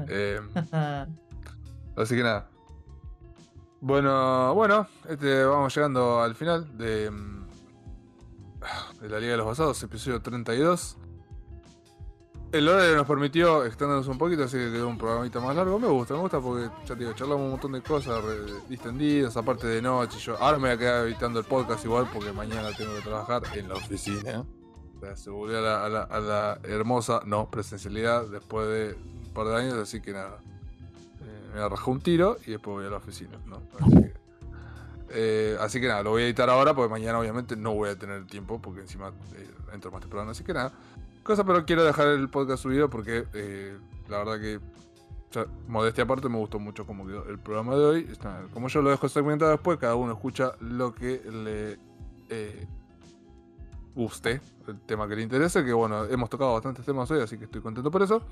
Eh, 0.09 0.41
Así 1.97 2.15
que 2.17 2.23
nada. 2.23 2.51
Bueno, 3.85 4.55
bueno, 4.55 4.87
este, 5.09 5.43
vamos 5.45 5.75
llegando 5.75 6.21
al 6.23 6.37
final 6.37 6.79
de, 6.79 7.11
mm, 7.11 7.43
la 9.09 9.19
Liga 9.19 9.33
de 9.33 9.37
los 9.39 9.47
Basados, 9.47 9.83
episodio 9.83 10.23
32. 10.23 10.99
el 12.53 12.69
horario 12.69 12.95
nos 12.97 13.07
permitió 13.07 13.65
extendernos 13.65 14.07
un 14.09 14.19
poquito, 14.19 14.45
así 14.45 14.57
que 14.59 14.71
quedó 14.71 14.87
un 14.87 14.99
programita 14.99 15.41
más 15.41 15.57
largo. 15.57 15.79
Me 15.81 15.89
gusta, 15.89 16.13
me 16.15 16.21
gusta 16.21 16.39
porque, 16.39 16.69
ya 16.85 16.95
te 16.95 17.01
digo, 17.01 17.13
charlamos 17.15 17.45
un 17.47 17.51
montón 17.53 17.73
de 17.73 17.83
cosas 17.83 18.23
distendidas, 18.69 19.37
aparte 19.37 19.67
de 19.67 19.81
noche. 19.83 20.19
Yo 20.19 20.37
ahora 20.39 20.59
me 20.59 20.69
voy 20.69 20.77
a 20.77 20.79
quedar 20.79 21.07
editando 21.07 21.41
el 21.41 21.47
podcast 21.47 21.83
igual 21.85 22.09
porque 22.13 22.31
mañana 22.31 22.69
tengo 22.77 22.95
que 22.95 23.01
trabajar 23.01 23.43
en 23.57 23.69
la 23.69 23.75
oficina. 23.75 24.45
O 25.01 25.17
se 25.17 25.31
volvió 25.31 25.59
a 25.59 25.63
la, 25.63 25.85
a 25.85 25.89
la- 25.89 26.03
a 26.03 26.21
la 26.21 26.61
hermosa, 26.63 27.23
no, 27.25 27.51
presencialidad 27.51 28.27
después 28.29 28.69
de 28.69 28.95
un 29.03 29.33
par 29.33 29.47
de 29.49 29.57
años, 29.57 29.75
así 29.75 30.01
que 30.03 30.13
nada. 30.13 30.39
Me 31.53 31.61
arrajó 31.61 31.91
un 31.91 32.01
tiro 32.01 32.39
y 32.47 32.53
después 32.53 32.77
voy 32.77 32.87
a 32.87 32.91
la 32.91 32.97
oficina, 32.97 33.39
¿no? 33.47 33.63
Así 33.79 33.91
que, 33.91 34.15
eh, 35.11 35.57
así 35.61 35.81
que 35.81 35.89
nada, 35.89 36.03
lo 36.03 36.11
voy 36.11 36.23
a 36.23 36.27
editar 36.27 36.49
ahora 36.49 36.75
porque 36.75 36.91
mañana 36.91 37.19
obviamente 37.19 37.57
no 37.57 37.75
voy 37.75 37.91
a 37.91 37.99
tener 37.99 38.27
tiempo 38.27 38.61
porque 38.61 38.81
encima 38.81 39.13
eh, 39.37 39.51
entro 39.73 39.91
más 39.91 40.01
temprano, 40.01 40.31
así 40.31 40.45
que 40.45 40.55
nada. 40.55 40.73
Cosa, 41.23 41.45
pero 41.45 41.65
quiero 41.65 41.85
dejar 41.85 42.09
el 42.09 42.29
podcast 42.29 42.63
subido 42.63 42.91
porque 42.91 43.27
eh, 43.33 43.77
la 44.09 44.19
verdad 44.19 44.41
que, 44.41 44.61
ya, 45.31 45.47
modestia 45.69 46.05
aparte, 46.05 46.29
me 46.29 46.37
gustó 46.37 46.59
mucho 46.59 46.85
cómo 46.85 47.07
quedó 47.07 47.25
el 47.29 47.39
programa 47.39 47.77
de 47.77 47.85
hoy. 47.85 48.09
Como 48.53 48.69
yo 48.69 48.83
lo 48.83 48.91
dejo 48.91 49.09
segmentado 49.09 49.53
después, 49.53 49.79
cada 49.79 49.95
uno 49.95 50.13
escucha 50.13 50.53
lo 50.61 50.95
que 50.95 51.23
le 51.31 51.79
eh, 52.29 52.67
guste, 53.95 54.41
el 54.67 54.81
tema 54.81 55.07
que 55.07 55.15
le 55.15 55.23
interese. 55.23 55.65
Que 55.65 55.73
bueno, 55.73 56.05
hemos 56.07 56.29
tocado 56.29 56.55
bastantes 56.55 56.85
temas 56.85 57.11
hoy, 57.11 57.21
así 57.21 57.39
que 57.39 57.45
estoy 57.45 57.61
contento 57.61 57.91
por 57.91 58.03
eso. 58.03 58.23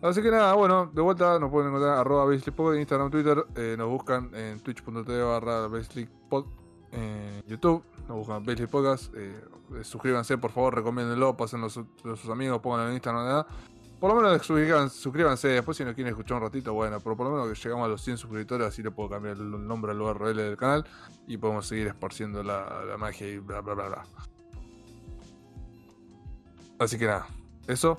Así 0.00 0.22
que 0.22 0.30
nada, 0.30 0.54
bueno, 0.54 0.90
de 0.94 1.02
vuelta 1.02 1.38
nos 1.40 1.50
pueden 1.50 1.68
encontrar 1.70 1.98
arroba 1.98 2.24
BaselickPod 2.24 2.74
en 2.74 2.80
Instagram, 2.80 3.10
Twitter, 3.10 3.44
eh, 3.56 3.74
nos 3.76 3.88
buscan 3.88 4.30
en 4.34 4.60
twitch.tv 4.60 5.22
barra 5.24 5.66
en 6.92 7.42
YouTube, 7.46 7.82
nos 8.06 8.16
buscan 8.18 8.44
Baselick 8.44 8.70
Podcast, 8.70 9.12
eh, 9.14 9.34
eh, 9.74 9.84
suscríbanse 9.84 10.38
por 10.38 10.52
favor, 10.52 10.74
recomiéndenlo, 10.76 11.36
pásenlo 11.36 11.66
a, 11.66 11.70
su- 11.70 11.86
a 12.04 12.16
sus 12.16 12.30
amigos, 12.30 12.60
pónganlo 12.60 12.88
en 12.88 12.94
Instagram, 12.94 13.24
nada. 13.24 13.46
Por 14.00 14.14
lo 14.14 14.20
menos 14.22 14.40
suscriban- 14.46 14.88
suscríbanse, 14.88 15.48
después 15.48 15.76
si 15.76 15.84
nos 15.84 15.94
quieren 15.94 16.12
escuchar 16.12 16.36
un 16.36 16.44
ratito, 16.44 16.72
bueno, 16.72 17.00
pero 17.00 17.16
por 17.16 17.26
lo 17.26 17.32
menos 17.32 17.48
que 17.48 17.60
llegamos 17.60 17.84
a 17.84 17.88
los 17.88 18.00
100 18.00 18.16
suscriptores, 18.18 18.68
así 18.68 18.82
le 18.82 18.92
puedo 18.92 19.10
cambiar 19.10 19.36
el 19.36 19.66
nombre 19.66 19.90
al 19.90 20.00
URL 20.00 20.34
del 20.36 20.56
canal 20.56 20.84
y 21.26 21.36
podemos 21.36 21.66
seguir 21.66 21.88
esparciendo 21.88 22.42
la, 22.44 22.84
la 22.88 22.96
magia 22.96 23.28
y 23.28 23.38
bla 23.38 23.60
bla 23.60 23.74
bla 23.74 23.88
bla. 23.88 24.04
Así 26.78 26.96
que 26.96 27.06
nada, 27.06 27.26
eso. 27.66 27.98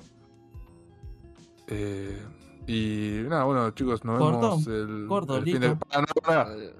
Eh, 1.70 2.18
y 2.66 3.22
nada, 3.28 3.44
bueno 3.44 3.70
chicos, 3.70 4.04
nos 4.04 4.18
vemos 4.18 4.66
el, 4.66 5.06
corto, 5.08 5.36
el 5.38 5.44
fin 5.44 5.60
de... 5.60 5.76
Ah, 5.90 6.04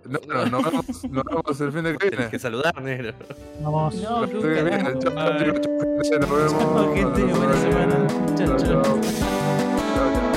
no. 0.07 0.21
No, 0.27 0.45
no, 0.45 0.47
nos, 0.51 0.65
vemos, 0.65 1.05
nos 1.11 1.25
vemos 1.25 1.61
el 1.61 1.73
fin 1.73 1.83
de 1.85 1.93
que 1.93 1.99
Tienes 1.99 2.19
viene. 2.19 2.31
que 2.31 2.39
saludar, 2.39 2.81
negro. 2.83 3.13
Vamos. 3.63 3.95
No, 3.97 4.21
La 4.21 4.27
qué 4.29 4.33
fin 4.35 4.43
de 4.43 4.55
que 4.55 4.63
viene. 4.63 4.83
carajo. 4.83 4.99
Chao, 5.01 5.13
chao, 5.13 5.39
chicos, 5.39 5.61
chao, 6.09 6.19
nos 6.21 6.31
vemos. 6.31 6.53
Chao, 6.61 6.95
gente, 6.95 7.23
buena 7.25 7.57
semana. 7.57 8.07
Chao, 8.37 8.57
chao. 8.57 8.83
Chao, 8.83 10.13
chao. 10.15 10.30